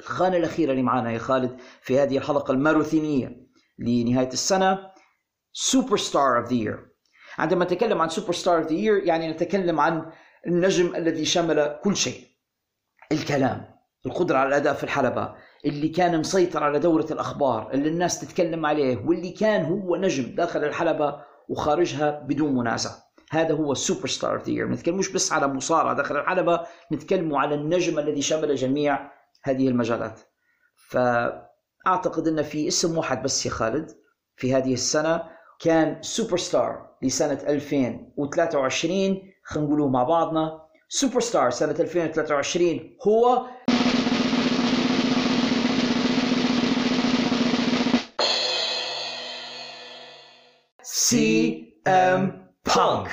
الخانة 0.00 0.36
الأخيرة 0.36 0.70
اللي 0.70 0.82
معنا 0.82 1.12
يا 1.12 1.18
خالد 1.18 1.56
في 1.82 1.98
هذه 1.98 2.18
الحلقة 2.18 2.52
الماراثونيه 2.52 3.46
لنهاية 3.78 4.28
السنة 4.28 4.78
superstar 5.52 6.38
of 6.38 6.48
the 6.48 6.54
year 6.54 6.88
عندما 7.38 7.64
نتكلم 7.64 8.00
عن 8.02 8.08
superstar 8.08 8.58
of 8.58 8.66
the 8.66 8.72
year 8.72 9.04
يعني 9.04 9.30
نتكلم 9.30 9.80
عن 9.80 10.12
النجم 10.46 10.96
الذي 10.96 11.24
شمل 11.24 11.78
كل 11.84 11.96
شيء. 11.96 12.26
الكلام. 13.12 13.71
القدرة 14.06 14.38
على 14.38 14.48
الأداء 14.48 14.74
في 14.74 14.84
الحلبة 14.84 15.34
اللي 15.64 15.88
كان 15.88 16.20
مسيطر 16.20 16.64
على 16.64 16.78
دورة 16.78 17.06
الأخبار 17.10 17.70
اللي 17.74 17.88
الناس 17.88 18.20
تتكلم 18.20 18.66
عليه 18.66 18.96
واللي 19.06 19.30
كان 19.30 19.64
هو 19.64 19.96
نجم 19.96 20.34
داخل 20.34 20.64
الحلبة 20.64 21.20
وخارجها 21.48 22.10
بدون 22.10 22.54
منازع. 22.54 22.90
هذا 23.30 23.54
هو 23.54 23.72
ال 23.72 24.06
superstar 24.06 24.34
of 24.34 24.48
the 24.48 24.64
نتكلم 24.64 24.96
مش 24.96 25.12
بس 25.12 25.32
على 25.32 25.48
مصارعة 25.48 25.96
داخل 25.96 26.16
الحلبة 26.16 26.60
نتكلم 26.92 27.34
على 27.34 27.54
النجم 27.54 27.98
الذي 27.98 28.22
شمل 28.22 28.54
جميع 28.54 29.10
هذه 29.44 29.68
المجالات. 29.68 30.20
فأعتقد 30.76 32.28
أن 32.28 32.42
في 32.42 32.68
اسم 32.68 32.98
واحد 32.98 33.22
بس 33.22 33.46
يا 33.46 33.50
خالد 33.50 33.90
في 34.36 34.54
هذه 34.54 34.72
السنة 34.72 35.22
كان 35.60 36.02
سوبر 36.02 36.36
ستار 36.36 36.96
لسنة 37.02 37.38
2023 37.48 39.22
خلينا 39.44 39.68
نقوله 39.68 39.88
مع 39.88 40.02
بعضنا. 40.02 40.62
سوبر 40.88 41.20
ستار 41.20 41.50
سنة 41.50 41.76
2023 41.80 42.96
هو 43.06 43.46
CM 51.12 52.22
Punk. 52.64 53.08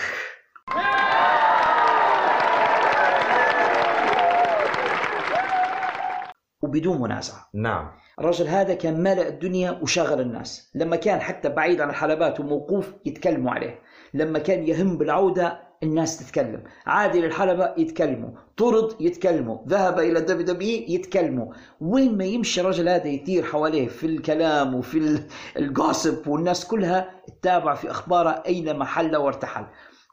وبدون 6.61 7.01
منازع 7.01 7.33
نعم. 7.53 7.91
الرجل 8.19 8.47
هذا 8.47 8.73
كان 8.73 9.03
ملأ 9.03 9.27
الدنيا 9.27 9.71
وشغل 9.71 10.21
الناس. 10.21 10.71
لما 10.75 10.95
كان 10.95 11.21
حتى 11.21 11.49
بعيد 11.49 11.81
عن 11.81 11.89
الحلبات 11.89 12.39
وموقوف 12.39 12.93
يتكلموا 13.05 13.51
عليه. 13.51 13.79
لما 14.13 14.39
كان 14.39 14.67
يهم 14.67 14.97
بالعودة 14.97 15.68
الناس 15.83 16.17
تتكلم. 16.17 16.63
عادي 16.85 17.21
للحلبة 17.21 17.73
يتكلموا. 17.77 18.29
طرد 18.57 19.01
يتكلموا. 19.01 19.57
ذهب 19.67 19.99
إلى 19.99 20.19
ال 20.19 20.45
WWE 20.45 20.85
يتكلموا. 20.87 21.53
وين 21.81 22.17
ما 22.17 22.25
يمشي 22.25 22.61
الرجل 22.61 22.89
هذا 22.89 23.07
يطير 23.07 23.43
حواليه 23.43 23.87
في 23.87 24.05
الكلام 24.05 24.75
وفي 24.75 25.21
ال 25.57 25.67
gossip 25.67 26.27
والناس 26.27 26.65
كلها 26.65 27.21
تتابع 27.27 27.75
في 27.75 27.91
أخباره 27.91 28.43
أين 28.45 28.79
محل 28.79 29.15
وارتحل. 29.15 29.65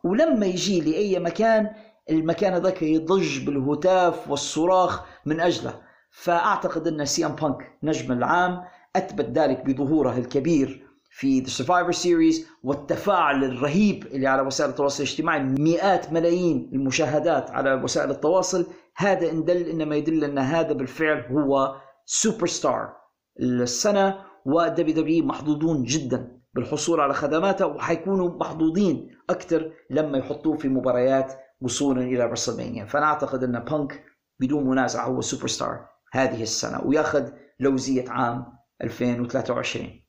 ولما 0.04 0.46
يجي 0.46 0.80
لأي 0.80 1.18
مكان 1.18 1.70
المكان 2.10 2.52
هذاك 2.52 2.82
يضج 2.82 3.46
بالهتاف 3.46 4.30
والصراخ 4.30 5.04
من 5.26 5.40
أجله. 5.40 5.80
فأعتقد 6.10 6.86
أن 6.86 7.04
CM 7.05 7.34
Punk 7.34 7.78
نجم 7.82 8.12
العام 8.12 8.64
أثبت 8.96 9.38
ذلك 9.38 9.64
بظهوره 9.66 10.18
الكبير. 10.18 10.85
في 11.18 11.44
The 11.44 11.48
Survivor 11.48 11.96
Series 11.96 12.46
والتفاعل 12.62 13.44
الرهيب 13.44 14.06
اللي 14.06 14.26
على 14.26 14.42
وسائل 14.42 14.70
التواصل 14.70 15.02
الاجتماعي. 15.02 15.40
مئات 15.40 16.12
ملايين 16.12 16.70
المشاهدات 16.72 17.50
على 17.50 17.74
وسائل 17.74 18.10
التواصل. 18.10 18.66
هذا 18.96 19.30
إن 19.30 19.44
دل 19.44 19.56
إنما 19.56 19.96
يدل 19.96 20.24
أن 20.24 20.38
هذا 20.38 20.72
بالفعل 20.72 21.26
هو 21.32 21.76
سوبر 22.04 22.46
ستار 22.46 22.92
السنة 23.40 24.18
و 24.47 24.94
WWE 24.94 25.24
محظوظون 25.24 25.84
جدا 25.84 26.38
بالحصول 26.54 27.00
على 27.00 27.14
خدماته 27.14 27.66
وحيكونوا 27.66 28.38
محظوظين 28.38 29.10
أكثر 29.30 29.72
لما 29.90 30.18
يحطوه 30.18 30.56
في 30.56 30.68
مباريات 30.68 31.32
وصولا 31.60 32.02
إلى 32.02 32.26
WrestleMania. 32.26 32.84
فأنا 32.84 33.06
أعتقد 33.06 33.44
أن 33.44 33.58
بانك 33.58 34.04
بدون 34.40 34.66
منازع 34.68 35.06
هو 35.06 35.20
سوبر 35.20 35.46
ستار 35.46 35.86
هذه 36.12 36.42
السنة 36.42 36.80
وياخذ 36.84 37.30
لوزية 37.60 38.04
عام 38.08 38.46
2023 38.82 40.06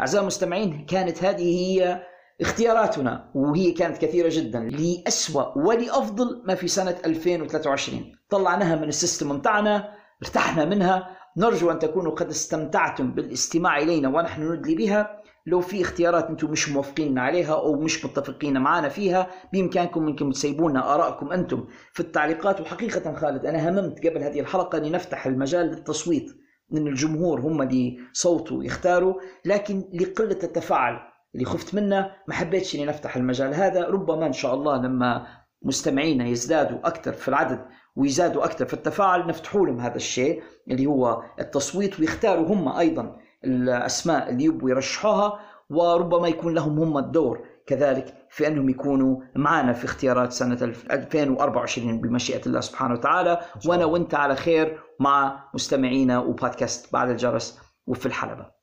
أعزائي 0.00 0.22
المستمعين 0.22 0.86
كانت 0.86 1.24
هذه 1.24 1.42
هي 1.42 2.02
اختياراتنا 2.40 3.30
وهي 3.34 3.72
كانت 3.72 3.98
كثيرة 3.98 4.28
جدا 4.32 4.60
لأسوأ 4.60 5.58
ولأفضل 5.58 6.42
ما 6.44 6.54
في 6.54 6.68
سنة 6.68 6.96
2023 7.04 8.12
طلعناها 8.30 8.76
من 8.76 8.88
ال 8.88 8.95
system 8.95 9.38
بتاعنا 9.38 9.94
ارتحنا 10.22 10.64
منها. 10.64 11.16
نرجو 11.38 11.70
أن 11.70 11.78
تكونوا 11.78 12.12
قد 12.12 12.28
استمتعتم 12.28 13.12
بالاستماع 13.12 13.78
إلينا 13.78 14.08
ونحن 14.08 14.52
ندلي 14.52 14.74
بها. 14.74 15.22
لو 15.46 15.60
في 15.60 15.82
اختيارات 15.82 16.24
أنتم 16.30 16.50
مش 16.50 16.68
موافقين 16.68 17.18
عليها 17.18 17.54
أو 17.54 17.80
مش 17.80 18.04
متفقين 18.04 18.60
معنا 18.60 18.88
فيها 18.88 19.30
بإمكانكم 19.52 20.08
أنكم 20.08 20.30
تسيبونا 20.30 20.94
آرائكم 20.94 21.32
أنتم 21.32 21.64
في 21.92 22.00
التعليقات. 22.00 22.60
وحقيقة 22.60 23.14
خالد 23.14 23.46
أنا 23.46 23.68
هممت 23.70 24.06
قبل 24.06 24.22
هذه 24.22 24.40
الحلقة 24.40 24.78
اني 24.78 24.90
نفتح 24.90 25.26
المجال 25.26 25.66
للتصويت. 25.66 26.45
من 26.70 26.86
الجمهور 26.86 27.40
هم 27.40 27.62
اللي 27.62 27.98
صوتوا 28.12 28.64
يختاروا. 28.64 29.14
لكن 29.44 29.84
لقلة 29.94 30.38
التفاعل 30.42 30.98
اللي 31.34 31.44
خفت 31.46 31.74
منه 31.74 32.10
ما 32.28 32.34
حبيتش 32.34 32.74
إني 32.74 32.84
نفتح 32.84 33.16
المجال 33.16 33.54
هذا. 33.54 33.88
ربما 33.88 34.26
إن 34.26 34.32
شاء 34.32 34.54
الله 34.54 34.76
لما 34.76 35.26
مستمعينا 35.62 36.26
يزدادوا 36.26 36.78
أكثر 36.84 37.12
في 37.12 37.28
العدد 37.28 37.64
ويزادوا 37.96 38.44
أكثر 38.44 38.64
في 38.66 38.74
التفاعل 38.74 39.26
نفتحوا 39.26 39.66
لهم 39.66 39.80
هذا 39.80 39.96
الشيء 39.96 40.42
اللي 40.70 40.86
هو 40.86 41.22
التصويت 41.40 42.00
ويختاروا 42.00 42.46
هم 42.48 42.68
أيضا 42.68 43.16
الأسماء 43.44 44.30
اللي 44.30 44.44
يبوا 44.44 44.70
يرشحوها 44.70 45.40
وربما 45.70 46.28
يكون 46.28 46.54
لهم 46.54 46.78
هم 46.78 46.98
الدور 46.98 47.46
كذلك 47.66 48.14
في 48.30 48.46
أنهم 48.46 48.68
يكونوا 48.68 49.20
معنا 49.34 49.72
في 49.72 49.84
اختيارات 49.84 50.32
سنة 50.32 50.58
2024 50.90 52.00
بمشيئة 52.00 52.46
الله 52.46 52.60
سبحانه 52.60 52.94
وتعالى. 52.94 53.40
وأنا 53.66 53.84
وأنت 53.84 54.14
على 54.14 54.36
خير 54.36 54.80
مع 55.00 55.44
مستمعينا 55.54 56.18
وبودكاست 56.18 56.92
بعد 56.92 57.10
الجرس 57.10 57.58
وفي 57.86 58.06
الحلبة. 58.06 58.56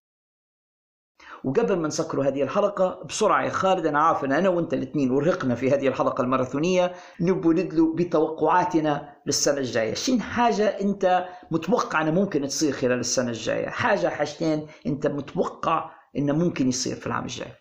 وقبل 1.44 1.80
ما 1.80 1.88
نسكروا 1.88 2.26
هذه 2.26 2.44
الحلقة 2.44 3.04
بسرعة 3.10 3.44
يا 3.44 3.50
خالد 3.50 3.86
أنا 3.86 4.00
عارف 4.00 4.26
أن 4.26 4.32
أنا 4.32 4.50
وأنت 4.50 4.74
الاثنين 4.74 5.16
أرهقنا 5.16 5.56
في 5.56 5.72
هذه 5.72 5.88
الحلقة 5.88 6.22
الماراثونية. 6.22 6.94
نبغى 7.22 7.64
ندلو 7.64 7.96
بتوقعاتنا 7.96 9.14
للسنة 9.26 9.58
الجاية. 9.58 9.94
شين 9.94 10.22
حاجة 10.22 10.68
أنت 10.82 11.26
متوقع 11.52 12.02
أنها 12.02 12.12
ممكن 12.12 12.48
تصير 12.48 12.72
خلال 12.72 13.00
السنة 13.00 13.30
الجاية؟ 13.30 13.70
حاجة 13.70 14.08
حاجتين 14.08 14.68
أنت 14.86 15.08
متوقع 15.08 15.92
أنه 16.18 16.34
ممكن 16.34 16.70
يصير 16.70 16.96
في 16.96 17.08
العام 17.08 17.24
الجاي؟ 17.24 17.52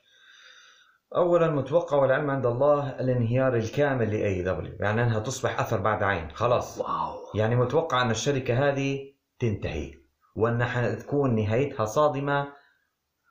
اولا 1.16 1.50
متوقع 1.50 1.96
والعلم 1.96 2.30
عند 2.30 2.46
الله 2.46 3.00
الانهيار 3.00 3.56
الكامل 3.56 4.10
ل 4.10 4.42
AEW 4.42 4.72
يعني 4.80 5.02
أنها 5.02 5.18
تصبح 5.18 5.60
أثر 5.60 5.80
بعد 5.80 6.02
عين 6.02 6.30
خلاص. 6.30 6.78
wow. 6.78 7.14
يعني 7.34 7.56
متوقع 7.56 8.02
أن 8.02 8.10
الشركة 8.10 8.68
هذه 8.68 8.98
تنتهي 9.38 9.94
وأن 10.36 10.64
حتكون 10.64 11.34
نهايتها 11.34 11.84
صادمة 11.84 12.48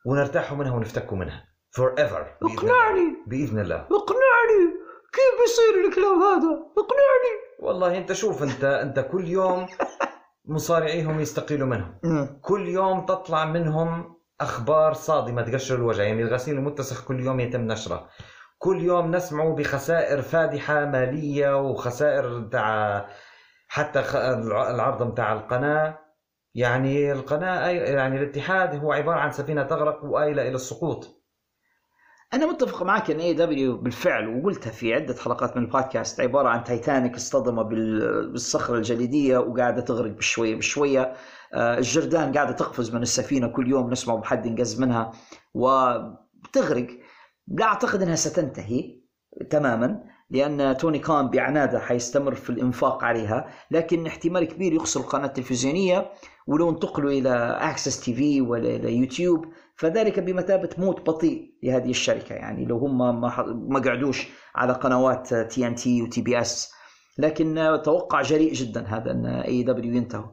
ونرتاح 0.05 0.53
منها 0.53 0.75
ونفتك 0.75 1.13
منها. 1.13 1.45
forever 1.71 2.37
اقنعني. 2.43 3.23
بإذن 3.27 3.59
الله. 3.59 3.75
اقنعني. 3.75 4.81
كيف 5.13 5.41
بيصير 5.41 5.87
الكلام 5.87 6.21
هذا؟ 6.21 6.59
اقنعني. 6.77 7.33
والله 7.59 7.97
أنت 7.97 8.13
شوف 8.13 8.43
أنت 8.43 8.63
أنت 8.63 8.99
كل 9.11 9.27
يوم 9.27 9.67
مصارعيهم 10.45 11.19
يستقيلوا 11.19 11.67
منهم. 11.67 11.99
كل 12.41 12.67
يوم 12.67 13.05
تطلع 13.05 13.45
منهم 13.45 14.20
أخبار 14.41 14.93
صادمة 14.93 15.41
تقشر 15.41 15.75
الوجه 15.75 16.01
يعني 16.01 16.21
الغسيل 16.21 16.55
المتسخ 16.57 17.05
كل 17.07 17.19
يوم 17.19 17.39
يتم 17.39 17.61
نشره. 17.61 18.07
كل 18.57 18.81
يوم 18.81 19.15
نسمع 19.15 19.49
بخسائر 19.49 20.21
فادحة 20.21 20.85
مالية 20.85 21.61
وخسائر 21.61 22.41
تاع 22.51 23.07
حتى 23.67 23.99
العرض 24.69 25.03
متاع 25.03 25.33
القناة. 25.33 25.99
يعني 26.55 27.11
القناة 27.11 27.67
يعني 27.69 28.17
الاتحاد 28.17 28.75
هو 28.75 28.91
عبارة 28.93 29.19
عن 29.19 29.31
سفينة 29.31 29.63
تغرق 29.63 30.03
وآيلة 30.03 30.41
إلى 30.41 30.55
السقوط. 30.55 31.21
أنا 32.33 32.45
متفق 32.45 32.83
معك 32.83 33.11
إن 33.11 33.19
اي 33.19 33.33
دبليو 33.33 33.77
بالفعل 33.77 34.27
وقلتها 34.27 34.71
في 34.71 34.93
عدة 34.93 35.15
حلقات 35.15 35.57
من 35.57 35.63
البودكاست 35.63 36.21
عبارة 36.21 36.49
عن 36.49 36.63
تايتانيك 36.63 37.15
اصطدم 37.15 37.63
بال- 37.63 38.31
بالصخرة 38.31 38.75
الجليدية 38.77 39.37
وقاعدة 39.37 39.81
تغرق 39.81 40.11
بشويه 40.11 40.55
بشوية. 40.55 41.13
الجردان 41.55 42.33
قاعدة 42.33 42.51
تقفز 42.51 42.95
من 42.95 43.01
السفينة 43.01 43.47
كل 43.47 43.69
يوم 43.69 43.89
نسمع 43.89 44.15
بحد 44.15 44.45
ينقز 44.45 44.81
منها 44.81 45.11
وبتغرق 45.53 46.87
لا 47.47 47.65
أعتقد 47.65 48.01
إنها 48.01 48.15
ستنتهي 48.15 49.01
تماما 49.49 50.03
لأن 50.29 50.77
توني 50.77 50.99
خان 50.99 51.27
بعناده 51.27 51.79
حيستمر 51.79 52.35
في 52.35 52.49
الإنفاق 52.49 53.03
عليها 53.03 53.47
لكن 53.71 54.07
احتمال 54.07 54.43
كبير 54.43 54.73
يخسر 54.73 54.99
القناه 54.99 55.25
التلفزيونيه 55.25 56.11
ولو 56.47 56.69
انتقلوا 56.69 57.11
إلى 57.11 57.57
AXS 57.61 57.99
TV 57.99 58.41
ولا 58.41 58.75
إلى 58.75 58.97
يوتيوب 58.97 59.45
فذلك 59.75 60.19
بمثابة 60.19 60.69
موت 60.77 61.09
بطيء 61.09 61.53
لهذه 61.63 61.89
الشركة. 61.89 62.35
يعني 62.35 62.65
لو 62.65 62.77
هم 62.77 63.21
ما 63.69 63.79
قعدوش 63.79 64.27
على 64.55 64.73
قنوات 64.73 65.33
TNT 65.33 65.75
و 65.75 66.01
TBS 66.01 66.71
لكن 67.17 67.79
توقع 67.83 68.21
جريء 68.21 68.53
جدا 68.53 68.85
هذا 68.87 69.11
إن 69.11 69.25
AEW 69.25 69.93
ينتهوا 69.95 70.31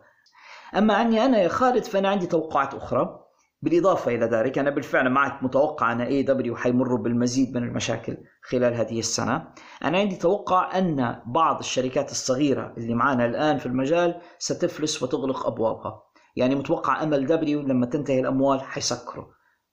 أما 0.77 0.95
عني 0.95 1.25
أنا 1.25 1.39
يا 1.39 1.49
خالد 1.49 1.85
فأنا 1.85 2.09
عندي 2.09 2.27
توقعات 2.27 2.75
أخرى. 2.75 3.25
بالإضافة 3.63 4.15
إلى 4.15 4.27
ذلك 4.27 4.59
أنا 4.59 4.71
بالفعل 4.71 5.11
معك 5.11 5.43
متوقع 5.43 5.93
أن 5.93 6.01
AEW 6.01 6.57
حيمروا 6.57 6.99
بالمزيد 6.99 7.57
من 7.57 7.63
المشاكل 7.63 8.17
خلال 8.43 8.75
هذه 8.75 8.99
السنة. 8.99 9.49
أنا 9.85 9.99
عندي 9.99 10.17
توقع 10.17 10.79
أن 10.79 11.23
بعض 11.27 11.59
الشركات 11.59 12.11
الصغيرة 12.11 12.75
اللي 12.77 12.95
معنا 12.95 13.27
الآن 13.27 13.59
في 13.59 13.67
المجال 13.67 14.21
ستفلس 14.39 15.03
وتغلق 15.03 15.47
أبوابها. 15.47 16.03
يعني 16.37 16.55
متوقع 16.55 17.03
MLW 17.03 17.61
لما 17.61 17.87
تنتهي 17.87 18.21
الأموال 18.21 18.61
حيسكروا. 18.61 19.25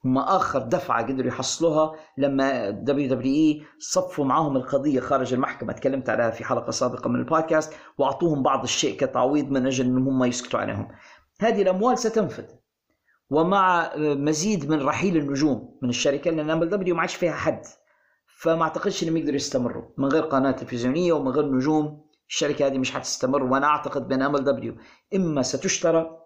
هم 0.06 0.18
آخر 0.18 0.60
دفعة 0.60 1.08
قدروا 1.08 1.28
يحصلوها 1.28 1.96
لما 2.18 2.70
WWE 2.70 3.64
صفوا 3.80 4.26
معاهم 4.26 4.58
القضية 4.58 5.00
خارج 5.00 5.34
المحكمة. 5.34 5.74
تكلمت 5.74 6.10
عليها 6.10 6.30
في 6.30 6.44
حلقة 6.44 6.72
سابقة 6.72 7.10
من 7.10 7.20
البودكاست 7.20 7.74
وأعطوهم 7.98 8.44
بعض 8.44 8.64
الشيء 8.64 8.98
كتعويض 8.98 9.52
من 9.52 9.66
أجل 9.66 9.86
إنهم 9.86 10.08
هم 10.08 10.24
يسكتوا 10.24 10.60
عليهم 10.60 10.88
هذه 11.42 11.62
الأموال 11.62 11.98
ستنفذ 11.98 12.46
ومع 13.30 13.92
مزيد 13.98 14.70
من 14.70 14.82
رحيل 14.82 15.18
النجوم 15.18 15.80
من 15.82 15.90
الشركة 15.90 16.32
لأن 16.32 16.50
MLW 16.50 16.96
ما 16.96 17.02
عادش 17.02 17.16
فيها 17.16 17.34
حد. 17.34 17.62
فما 18.40 18.64
أعتقدش 18.64 19.04
إنهم 19.04 19.18
يقدروا 19.18 19.36
يستمروا. 19.36 19.84
من 19.98 20.06
غير 20.06 20.24
قناة 20.24 20.52
تلفزيونية 20.52 21.14
ومن 21.14 21.32
غير 21.32 21.46
نجوم 21.46 22.06
الشركة 22.30 22.68
هذه 22.68 22.78
مش 22.78 22.92
حتستمر. 22.92 23.44
وأنا 23.44 23.68
أعتقد 23.68 24.08
بان 24.08 24.22
MLW 24.22 24.76
إما 25.16 25.42
ستشترى 25.42 26.18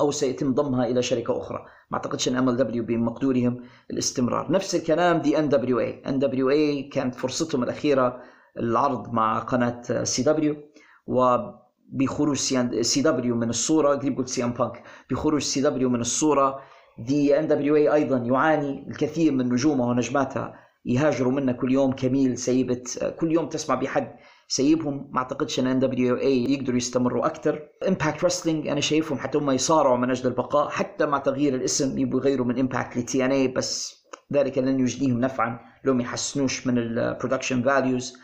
أو 0.00 0.10
سيتم 0.10 0.54
ضمها 0.54 0.86
إلى 0.86 1.02
شركة 1.02 1.38
أخرى. 1.38 1.66
ما 1.90 1.96
أعتقدش 1.96 2.28
إن 2.28 2.36
MLW 2.36 2.84
بمقدورهم 2.84 3.62
الاستمرار. 3.90 4.52
نفس 4.52 4.74
الكلام 4.74 5.18
دي 5.18 5.38
ان 5.38 5.48
دبليو 5.48 5.80
اي 5.80 6.02
ان 6.06 6.18
دبليو 6.18 6.50
اي 6.50 6.82
كانت 6.82 7.14
فرصتهم 7.14 7.62
الأخيرة 7.62 8.22
العرض 8.58 9.12
مع 9.12 9.38
قناة 9.38 10.04
CW 10.04 10.56
وبخروج 11.06 12.36
CW 12.80 13.34
من 13.36 13.48
الصورة 13.48 13.94
قريب 13.94 14.18
قلت 14.18 14.28
CM 14.28 14.50
Punk؟ 14.52 14.82
بخروج 15.10 15.40
CW 15.42 15.88
من 15.88 16.00
الصورة 16.00 16.60
the 16.98 17.38
NWA 17.38 17.94
أيضا 17.94 18.16
يعاني 18.16 18.88
الكثير 18.88 19.32
من 19.32 19.48
نجومها 19.48 19.86
ونجماتها 19.86 20.54
يهاجروا 20.84 21.32
منها 21.32 21.54
كل 21.54 21.72
يوم. 21.72 21.92
Kamille 21.92 22.38
سيبت 22.38 23.14
كل 23.20 23.32
يوم 23.32 23.48
تسمع 23.48 23.74
بحد 23.74 24.16
سيبهم. 24.48 25.08
ما 25.12 25.18
أعتقدش 25.18 25.60
إن 25.60 25.66
NWA 25.66 26.44
يقدروا 26.52 26.76
يستمروا 26.76 27.26
أكثر 27.26 27.68
Impact 27.88 28.24
Wrestling 28.24 28.68
أنا 28.68 28.80
شايفهم 28.80 29.18
حتى 29.18 29.38
هم 29.38 29.50
يصارعوا 29.50 29.96
من 29.96 30.10
أجل 30.10 30.26
البقاء. 30.26 30.68
حتى 30.68 31.06
مع 31.06 31.18
تغيير 31.18 31.54
الاسم 31.54 31.98
يبغوا 31.98 32.20
يغيروا 32.20 32.46
من 32.46 32.58
Impact 32.58 32.96
ل 32.96 33.24
TNA 33.24 33.48
بس 33.48 33.96
ذلك 34.32 34.58
لن 34.58 34.80
يجديهم 34.80 35.20
نفعا. 35.20 35.60
لو 35.84 35.94
ما 35.94 36.02
يحسنوش 36.02 36.66
من 36.66 36.78
ال 36.78 36.86
production 36.86 37.62
values 37.62 38.18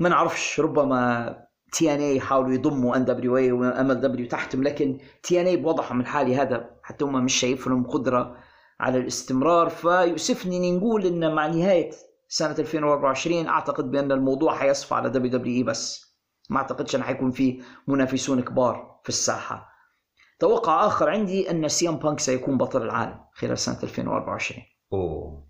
ما 0.00 0.08
نعرفش 0.08 0.60
ربما 0.60 1.36
TNA 1.72 2.16
يحاولوا 2.16 2.54
يضموا 2.54 2.96
ان 2.96 3.04
دبليو 3.04 3.36
اي 3.36 3.52
وام 3.52 3.90
ال 3.90 4.00
دبليو 4.00 4.28
تحتهم 4.28 4.62
لكن 4.62 4.98
TNA 5.22 5.56
بوضعهم 5.56 6.00
الحالي 6.00 6.36
هذا 6.36 6.70
حتى 6.82 7.04
هم 7.04 7.24
مش 7.24 7.34
شايف 7.34 7.66
لهم 7.66 7.86
قدرة 7.86 8.36
على 8.80 8.98
الاستمرار. 8.98 9.68
فيؤسفني 9.68 10.76
نقول 10.76 11.06
إن 11.06 11.34
مع 11.34 11.46
نهاية 11.46 11.90
سنة 12.28 12.56
2024 12.58 13.46
أعتقد 13.46 13.90
بأن 13.90 14.12
الموضوع 14.12 14.54
حيصفى 14.54 14.94
على 14.94 15.10
WWE 15.10 15.62
بس. 15.62 16.08
ما 16.50 16.56
أعتقدش 16.58 16.96
أن 16.96 17.02
حيكون 17.02 17.30
في 17.30 17.62
منافسون 17.86 18.40
كبار 18.40 19.00
في 19.02 19.08
الساحة. 19.08 19.68
توقع 20.38 20.86
آخر 20.86 21.08
عندي 21.08 21.50
أن 21.50 21.68
CM 21.68 21.96
Punk 21.96 22.20
سيكون 22.20 22.58
بطل 22.58 22.82
العالم 22.82 23.20
خلال 23.32 23.58
سنة 23.58 23.78
2024 23.82 24.62
أوه. 24.92 25.46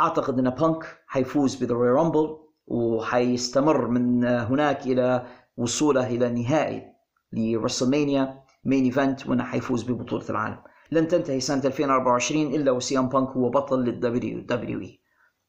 أعتقد 0.00 0.38
أن 0.38 0.50
بانك 0.50 0.98
حيفوز 1.06 1.54
ب 1.54 1.59
the 1.59 1.74
Royal 1.74 1.90
Rumble 1.90 2.38
وحيستمر 2.66 3.86
من 3.86 4.24
هناك 4.24 4.86
إلى 4.86 5.26
وصوله 5.56 6.06
إلى 6.06 6.42
نهائي 6.42 6.92
ل 7.32 7.41
WrestleMania 7.41 8.42
main 8.64 8.84
event 8.84 9.26
وأنه 9.26 9.44
حيفوز 9.44 9.82
ببطولة 9.82 10.30
العالم. 10.30 10.62
لن 10.90 11.08
تنتهي 11.08 11.40
سنة 11.40 11.62
2024 11.64 12.54
إلا 12.54 12.70
و 12.70 12.98
CM 12.98 13.08
Punk 13.08 13.28
هو 13.28 13.50
بطل 13.50 13.84
لل 13.84 14.40
WWE. 14.40 15.00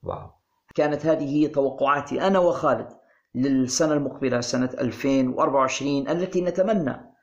wow. 0.04 0.43
كانت 0.76 1.06
هذه 1.06 1.36
هي 1.36 1.48
توقعاتي 1.48 2.28
أنا 2.28 2.40
وخالد 2.40 2.88
للسنة 3.36 3.94
المقبلة 3.94 4.42
سنة 4.42 4.70
2024 4.80 6.08
التي 6.08 6.42
نتمنى 6.42 7.14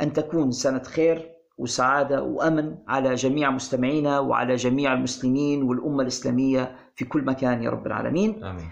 أن 0.00 0.12
تكون 0.12 0.50
سنة 0.50 0.82
خير 0.82 1.38
وسعادة 1.58 2.22
وأمن 2.22 2.78
على 2.88 3.14
جميع 3.14 3.50
مستمعينا 3.50 4.18
وعلى 4.18 4.56
جميع 4.56 4.92
المسلمين 4.92 5.62
والأمة 5.62 6.02
الإسلامية 6.02 6.76
في 6.94 7.04
كل 7.04 7.24
مكان 7.24 7.62
يا 7.62 7.70
رب 7.70 7.86
العالمين. 7.86 8.44
آمين. 8.44 8.70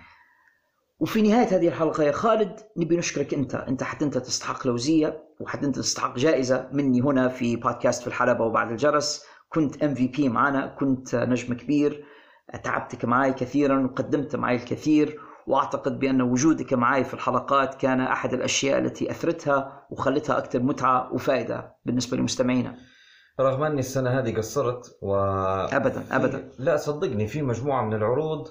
وفي 1.00 1.22
نهاية 1.22 1.46
هذه 1.56 1.68
الحلقة 1.68 2.02
يا 2.02 2.12
خالد 2.12 2.60
نبي 2.76 2.96
نشكرك 2.96 3.34
أنت. 3.34 3.54
أنت 3.54 3.82
حتى 3.82 4.04
أنت 4.04 4.18
تستحق 4.18 4.66
لوزية 4.66 5.22
وحتى 5.40 5.66
أنت 5.66 5.76
تستحق 5.76 6.16
جائزة 6.16 6.68
مني 6.72 7.00
هنا 7.00 7.28
في 7.28 7.56
بودكاست 7.56 8.00
في 8.02 8.06
الحلبة 8.08 8.44
وبعد 8.44 8.70
الجرس. 8.70 9.24
كنت 9.48 9.82
ام 9.82 9.94
في 9.94 10.08
بي 10.08 10.28
معنا 10.28 10.66
كنت 10.66 11.14
نجم 11.14 11.54
كبير. 11.54 12.04
تعبتك 12.64 13.04
معي 13.04 13.32
كثيرا 13.32 13.84
وقدمت 13.84 14.36
معي 14.36 14.56
الكثير 14.56 15.20
وأعتقد 15.46 15.98
بأن 15.98 16.22
وجودك 16.22 16.72
معي 16.72 17.04
في 17.04 17.14
الحلقات 17.14 17.74
كان 17.74 18.00
أحد 18.00 18.32
الأشياء 18.32 18.78
التي 18.78 19.10
أثرتها 19.10 19.86
وخلتها 19.90 20.38
أكثر 20.38 20.62
متعة 20.62 21.12
وفائدة 21.12 21.76
بالنسبة 21.84 22.16
لمستمعينا. 22.16 22.76
رغم 23.40 23.62
أني 23.62 23.78
السنة 23.78 24.10
هذه 24.10 24.36
قصرت 24.36 24.98
و 25.02 25.14
أبدا 25.16 26.04
أبدا. 26.10 26.50
لا 26.58 26.76
صدقني 26.76 27.26
في 27.26 27.42
مجموعة 27.42 27.84
من 27.84 27.94
العروض 27.94 28.48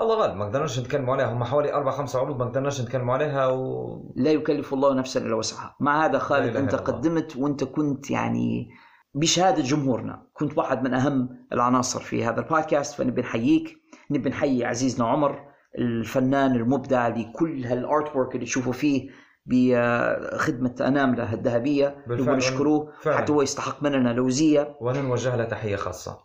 الله 0.00 0.14
غالب 0.16 0.36
ما 0.36 0.44
قدرناش 0.44 0.80
نتكلم 0.80 1.10
عليها 1.10 1.32
هم 1.32 1.44
حوالي 1.44 1.74
أربع 1.74 1.90
خمس 1.90 2.16
عروض 2.16 2.38
ما 2.38 2.44
قدرناش 2.44 2.80
نتكلم 2.80 3.10
عليها 3.10 3.46
و 3.46 4.12
لا 4.16 4.30
يكلف 4.30 4.74
الله 4.74 4.94
نفسا 4.94 5.20
إلا 5.20 5.34
وسعها. 5.34 5.76
مع 5.80 6.04
هذا 6.04 6.18
خالد 6.18 6.56
الله. 6.56 6.78
قدمت 6.78 7.36
وأنت 7.36 7.64
كنت 7.64 8.10
يعني 8.10 8.68
بشهادة 9.14 9.62
جمهورنا. 9.62 10.26
كنت 10.32 10.58
واحد 10.58 10.82
من 10.82 10.94
أهم 10.94 11.46
العناصر 11.52 12.00
في 12.00 12.24
هذا 12.24 12.40
البودكاست 12.40 12.94
فنبي 12.94 13.20
نحييك. 13.20 13.76
نبي 14.10 14.30
نحيي 14.30 14.64
عزيزنا 14.64 15.06
عمر 15.06 15.40
الفنان 15.78 16.54
المبدع 16.54 17.08
لكل 17.08 17.64
هالارت 17.64 18.16
وورك 18.16 18.34
اللي 18.34 18.46
تشوفوا 18.46 18.72
فيه 18.72 19.10
بخدمة 19.46 20.74
أناملة 20.80 21.32
الذهبية. 21.32 22.04
بالفعل. 22.06 22.22
نبغى 22.26 22.36
نشكروه 22.36 22.92
فعلا. 23.00 23.16
حتى 23.16 23.32
هو 23.32 23.42
يستحق 23.42 23.82
مننا 23.82 24.12
لوزية 24.12 24.76
وأنا 24.80 25.02
نوجه 25.02 25.36
له 25.36 25.44
تحية 25.44 25.76
خاصة. 25.76 26.18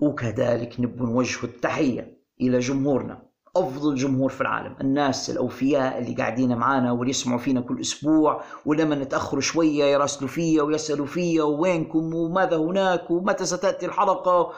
وكذلك 0.00 0.80
نبغى 0.80 1.06
نوجه 1.12 1.44
التحية 1.44 2.20
إلى 2.40 2.58
جمهورنا. 2.58 3.29
أفضل 3.60 3.94
جمهور 3.94 4.30
في 4.30 4.40
العالم. 4.40 4.76
الناس 4.80 5.30
الأوفياء 5.30 5.98
اللي 5.98 6.14
قاعدين 6.14 6.56
معانا 6.56 6.92
واللي 6.92 7.10
يسمعوا 7.10 7.38
فينا 7.38 7.60
كل 7.60 7.80
أسبوع 7.80 8.42
ولما 8.66 8.94
نتأخر 8.94 9.40
شوية 9.40 9.84
يراسلوا 9.84 10.28
فيا 10.28 10.62
ويسألوا 10.62 11.06
فيا 11.06 11.42
وينكم 11.42 12.14
وماذا 12.14 12.56
هناك 12.56 13.10
ومتى 13.10 13.44
ستأتي 13.44 13.86
الحلقة. 13.86 14.52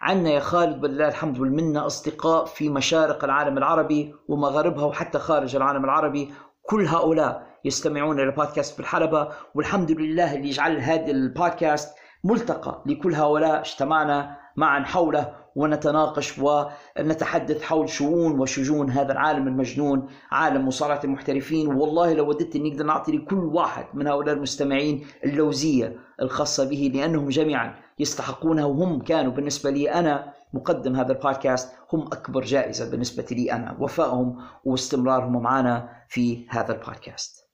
عنا 0.00 0.30
يا 0.30 0.40
خالد 0.40 0.80
بالله 0.80 1.08
الحمد 1.08 1.38
والمنة 1.38 1.86
أصدقاء 1.86 2.44
في 2.44 2.68
مشارق 2.68 3.24
العالم 3.24 3.58
العربي 3.58 4.14
ومغاربها 4.28 4.84
وحتى 4.84 5.18
خارج 5.18 5.56
العالم 5.56 5.84
العربي. 5.84 6.32
كل 6.62 6.86
هؤلاء 6.86 7.46
يستمعون 7.64 8.20
إلى 8.20 8.30
بودكاست 8.30 8.78
بالحلبة 8.78 9.28
والحمد 9.54 9.90
لله 9.90 10.34
اللي 10.34 10.48
يجعل 10.48 10.78
هذا 10.78 11.10
البودكاست 11.10 11.96
ملتقى 12.24 12.82
لكل 12.86 13.14
هؤلاء 13.14 13.60
اجتمعنا 13.60 14.36
معا 14.56 14.84
حوله. 14.84 15.43
ونتناقش 15.54 16.38
ونتحدث 16.38 17.62
حول 17.62 17.88
شؤون 17.88 18.40
وشجون 18.40 18.90
هذا 18.90 19.12
العالم 19.12 19.48
المجنون 19.48 20.08
عالم 20.30 20.68
مصارعة 20.68 21.00
المحترفين. 21.04 21.66
والله 21.68 22.12
لو 22.12 22.28
وددت 22.28 22.56
إني 22.56 22.72
أقدر 22.72 22.84
نعطي 22.84 23.12
لكل 23.12 23.44
واحد 23.44 23.86
من 23.94 24.06
هؤلاء 24.06 24.34
المستمعين 24.34 25.06
اللوزية 25.24 25.96
الخاصة 26.22 26.68
به 26.68 26.90
لأنهم 26.94 27.28
جميعا 27.28 27.74
يستحقونها 27.98 28.64
وهم 28.64 29.02
كانوا 29.02 29.32
بالنسبة 29.32 29.70
لي 29.70 29.90
أنا 29.90 30.32
مقدم 30.54 30.96
هذا 30.96 31.12
البودكاست 31.12 31.72
هم 31.92 32.02
أكبر 32.02 32.44
جائزة 32.44 32.90
بالنسبة 32.90 33.26
لي 33.30 33.52
أنا. 33.52 33.76
وفائهم 33.80 34.36
واستمرارهم 34.64 35.42
معنا 35.42 35.88
في 36.08 36.46
هذا 36.48 36.72
البودكاست. 36.72 37.44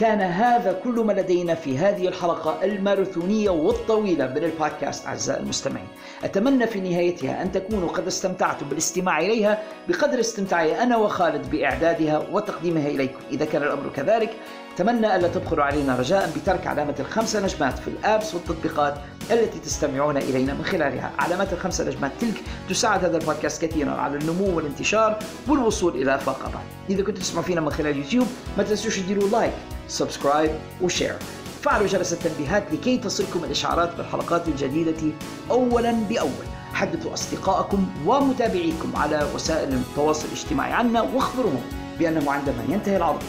كان 0.00 0.20
هذا 0.20 0.72
كل 0.72 1.00
ما 1.00 1.12
لدينا 1.12 1.54
في 1.54 1.78
هذه 1.78 2.08
الحلقة 2.08 2.64
الماراثونية 2.64 3.50
والطويلة 3.50 4.26
من 4.26 4.44
البودكاست 4.44 5.06
أعزائي 5.06 5.40
المستمعين. 5.40 5.86
أتمنى 6.24 6.66
في 6.66 6.80
نهايتها 6.80 7.42
أن 7.42 7.52
تكونوا 7.52 7.88
قد 7.88 8.06
استمتعتم 8.06 8.68
بالاستماع 8.68 9.20
إليها 9.20 9.62
بقدر 9.88 10.20
استمتاعي 10.20 10.82
أنا 10.82 10.96
وخالد 10.96 11.50
بإعدادها 11.50 12.18
وتقديمها 12.32 12.88
إليكم. 12.88 13.18
إذا 13.30 13.44
كان 13.44 13.62
الأمر 13.62 13.90
كذلك 13.96 14.30
أتمنى 14.74 15.16
ألا 15.16 15.28
تبخلوا 15.28 15.64
علينا 15.64 15.96
رجاء 15.96 16.30
بترك 16.36 16.66
علامة 16.66 16.94
الخمسة 17.00 17.40
نجمات 17.40 17.78
في 17.78 17.88
ال 17.88 17.97
apps 17.97 18.34
والتطبيقات 18.34 18.94
التي 19.30 19.58
تستمعون 19.58 20.16
إلينا 20.16 20.54
من 20.54 20.64
خلالها. 20.64 21.12
علامات 21.18 21.52
الخمسة 21.52 21.84
نجمات 21.84 22.12
تلك 22.20 22.42
تساعد 22.68 23.04
هذا 23.04 23.16
البودكاست 23.16 23.64
كثيرا 23.64 23.90
على 23.90 24.18
النمو 24.18 24.56
والانتشار 24.56 25.18
والوصول 25.48 26.02
إلى 26.02 26.14
آفاق 26.14 26.38
أبعد 26.48 26.64
إذا 26.90 27.02
كنتوا 27.02 27.22
تسمعوا 27.22 27.44
فينا 27.44 27.60
من 27.60 27.70
خلال 27.70 27.96
يوتيوب 27.96 28.26
ما 28.58 28.62
تنسوش 28.62 28.98
تديروا 28.98 29.28
like 29.28 29.52
subscribe 29.90 30.50
و 30.80 30.86
share 30.86 31.16
فعلوا 31.62 31.86
جرس 31.86 32.12
التنبيهات 32.12 32.64
لكي 32.72 32.98
تصلكم 32.98 33.44
الإشعارات 33.44 33.96
بالحلقات 33.96 34.48
الجديدة 34.48 35.12
أولا 35.50 35.92
بأول. 35.92 36.46
حدثوا 36.72 37.14
أصدقائكم 37.14 37.86
ومتابعيكم 38.06 38.96
على 38.96 39.28
وسائل 39.34 39.72
التواصل 39.72 40.28
الاجتماعي 40.28 40.72
عنا 40.72 41.00
واخبروهم 41.00 41.62
بأنه 41.98 42.32
عندما 42.32 42.64
ينتهي 42.68 42.96
العرض 42.96 43.22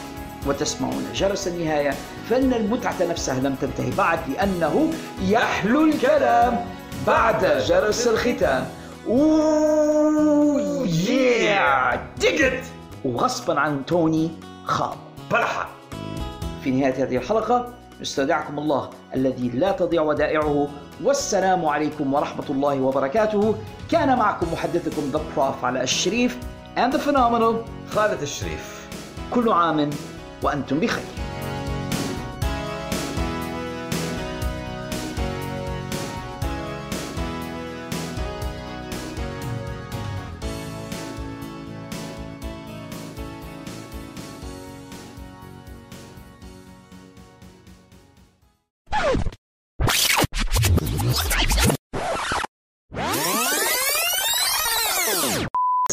وتسمعون 0.47 1.05
جرس 1.15 1.47
النهاية 1.47 1.93
فإن 2.29 2.53
المتعة 2.53 2.95
نفسها 3.09 3.39
لم 3.39 3.55
تنتهي 3.55 3.91
بعد 3.91 4.19
لأنه 4.29 4.89
يحلو 5.21 5.85
الكلام 5.85 6.65
بعد 7.07 7.45
جرس 7.45 8.07
الختام. 8.07 8.67
أوه 9.07 10.85
ديجت 12.17 12.63
وغصبا 13.05 13.59
عن 13.59 13.85
توني 13.85 14.31
خاب 14.65 14.97
بلحة. 15.31 15.80
في 16.63 16.71
نهاية 16.71 17.03
هذه 17.03 17.17
الحلقة 17.17 17.73
نستودعكم 18.01 18.59
الله 18.59 18.89
الذي 19.15 19.49
لا 19.49 19.71
تضيع 19.71 20.01
ودائعه. 20.01 20.67
والسلام 21.03 21.65
عليكم 21.65 22.13
ورحمة 22.13 22.45
الله 22.49 22.81
وبركاته. 22.81 23.55
كان 23.91 24.17
معكم 24.17 24.53
محدثكم 24.53 25.01
ذا 25.13 25.21
بروف 25.35 25.65
على 25.65 25.83
الشريف 25.83 26.37
and 26.77 26.93
the 26.93 26.97
phenomenal 26.97 27.55
خالد 27.95 28.21
الشريف. 28.21 28.87
كل 29.31 29.51
عام 29.51 29.89
وأنتم 30.43 30.79
بخير. 30.79 31.30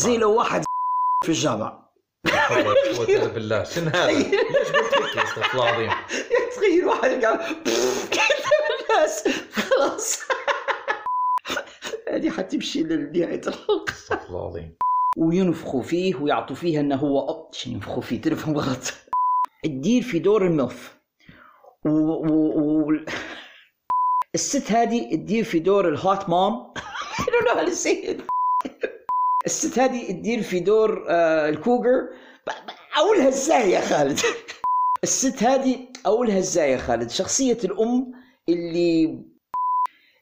زي 0.08 0.18
لو 0.18 0.34
واحد 0.34 0.64
في 1.24 1.28
الجامعة. 1.28 1.92
بالله. 3.34 3.64
شنو 3.64 3.90
هذا؟ 3.90 4.06
ليش 4.06 4.28
قلت 4.28 4.94
هيك 4.94 5.18
استغفر 5.18 5.54
الله 5.54 5.70
العظيم؟ 5.70 5.90
تخيل 6.56 6.84
واحد 6.84 7.24
قال 7.24 7.40
الناس 8.80 9.28
خلاص. 9.52 10.20
هذه 12.08 12.30
حتمشي 12.30 12.82
لنهاية 12.82 13.40
الحلقة. 13.46 13.92
استغفر 13.92 14.26
الله 14.28 14.40
العظيم. 14.40 14.76
وينفخوا 15.18 15.82
فيه 15.82 16.14
ويعطوا 16.14 16.56
فيه 16.56 16.80
إنه 16.80 16.96
هو 16.96 17.48
شنو 17.52 17.74
ينفخوا 17.74 18.02
فيه؟ 18.02 18.20
تلفهم 18.20 18.58
غلط. 18.58 18.94
تدير 19.64 20.02
في 20.02 20.18
دور 20.18 20.46
الملف. 20.46 20.96
و... 21.84 21.90
و... 21.90 22.90
و... 22.90 22.92
الست 24.34 24.72
هذه 24.72 25.16
تدير 25.16 25.44
في 25.44 25.58
دور 25.58 25.88
الهوت 25.88 26.28
مام. 26.28 26.72
I 27.18 27.24
don't 27.24 27.44
know 27.44 27.54
how 27.54 27.64
to 27.64 27.74
say 27.74 27.94
it. 28.10 28.20
الست 29.48 29.78
هذه 29.78 30.12
تدير 30.12 30.42
في 30.42 30.60
دور 30.60 31.04
آه 31.08 31.48
الكوجر 31.48 32.08
اقولها 32.96 33.28
إزاي 33.28 33.70
يا 33.70 33.80
خالد. 33.80 34.20
الست 35.04 35.42
هذه 35.42 35.88
اقولها 36.06 36.38
إزاي 36.38 36.72
يا 36.72 36.78
خالد. 36.78 37.10
شخصية 37.10 37.58
الأم 37.64 38.12
اللي 38.48 39.24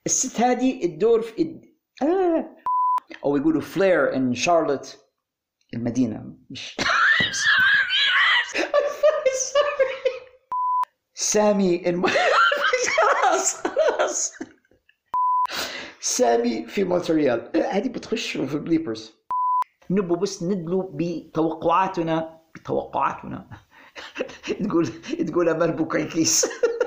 الست 0.07 0.41
هذه 0.41 0.85
الدور 0.85 1.23
في 1.23 1.61
آه. 2.03 2.57
أو 3.25 3.37
يقولوا 3.37 3.61
فلير 3.61 4.17
ان 4.17 4.35
شارلوت 4.35 4.99
المدينة. 5.75 6.25
مش 6.51 6.77
سامي 11.15 11.89
الم... 11.89 12.07
خلاص 12.97 13.57
خلاص. 13.57 14.33
سامي 16.07 16.67
في 16.67 16.85
مونتريال. 16.85 17.51
هذه 17.57 17.89
بتخش 17.89 18.37
في 18.37 18.55
البليبرز 18.55 19.15
نبغى 19.91 20.19
بس 20.19 20.43
ندلو 20.43 20.91
بتوقعاتنا. 20.95 22.41
بتوقعاتنا. 22.55 23.49
تقول 24.69 24.87
تقول 25.27 25.49
امل 25.49 25.73
بوكايكيس. 25.73 26.47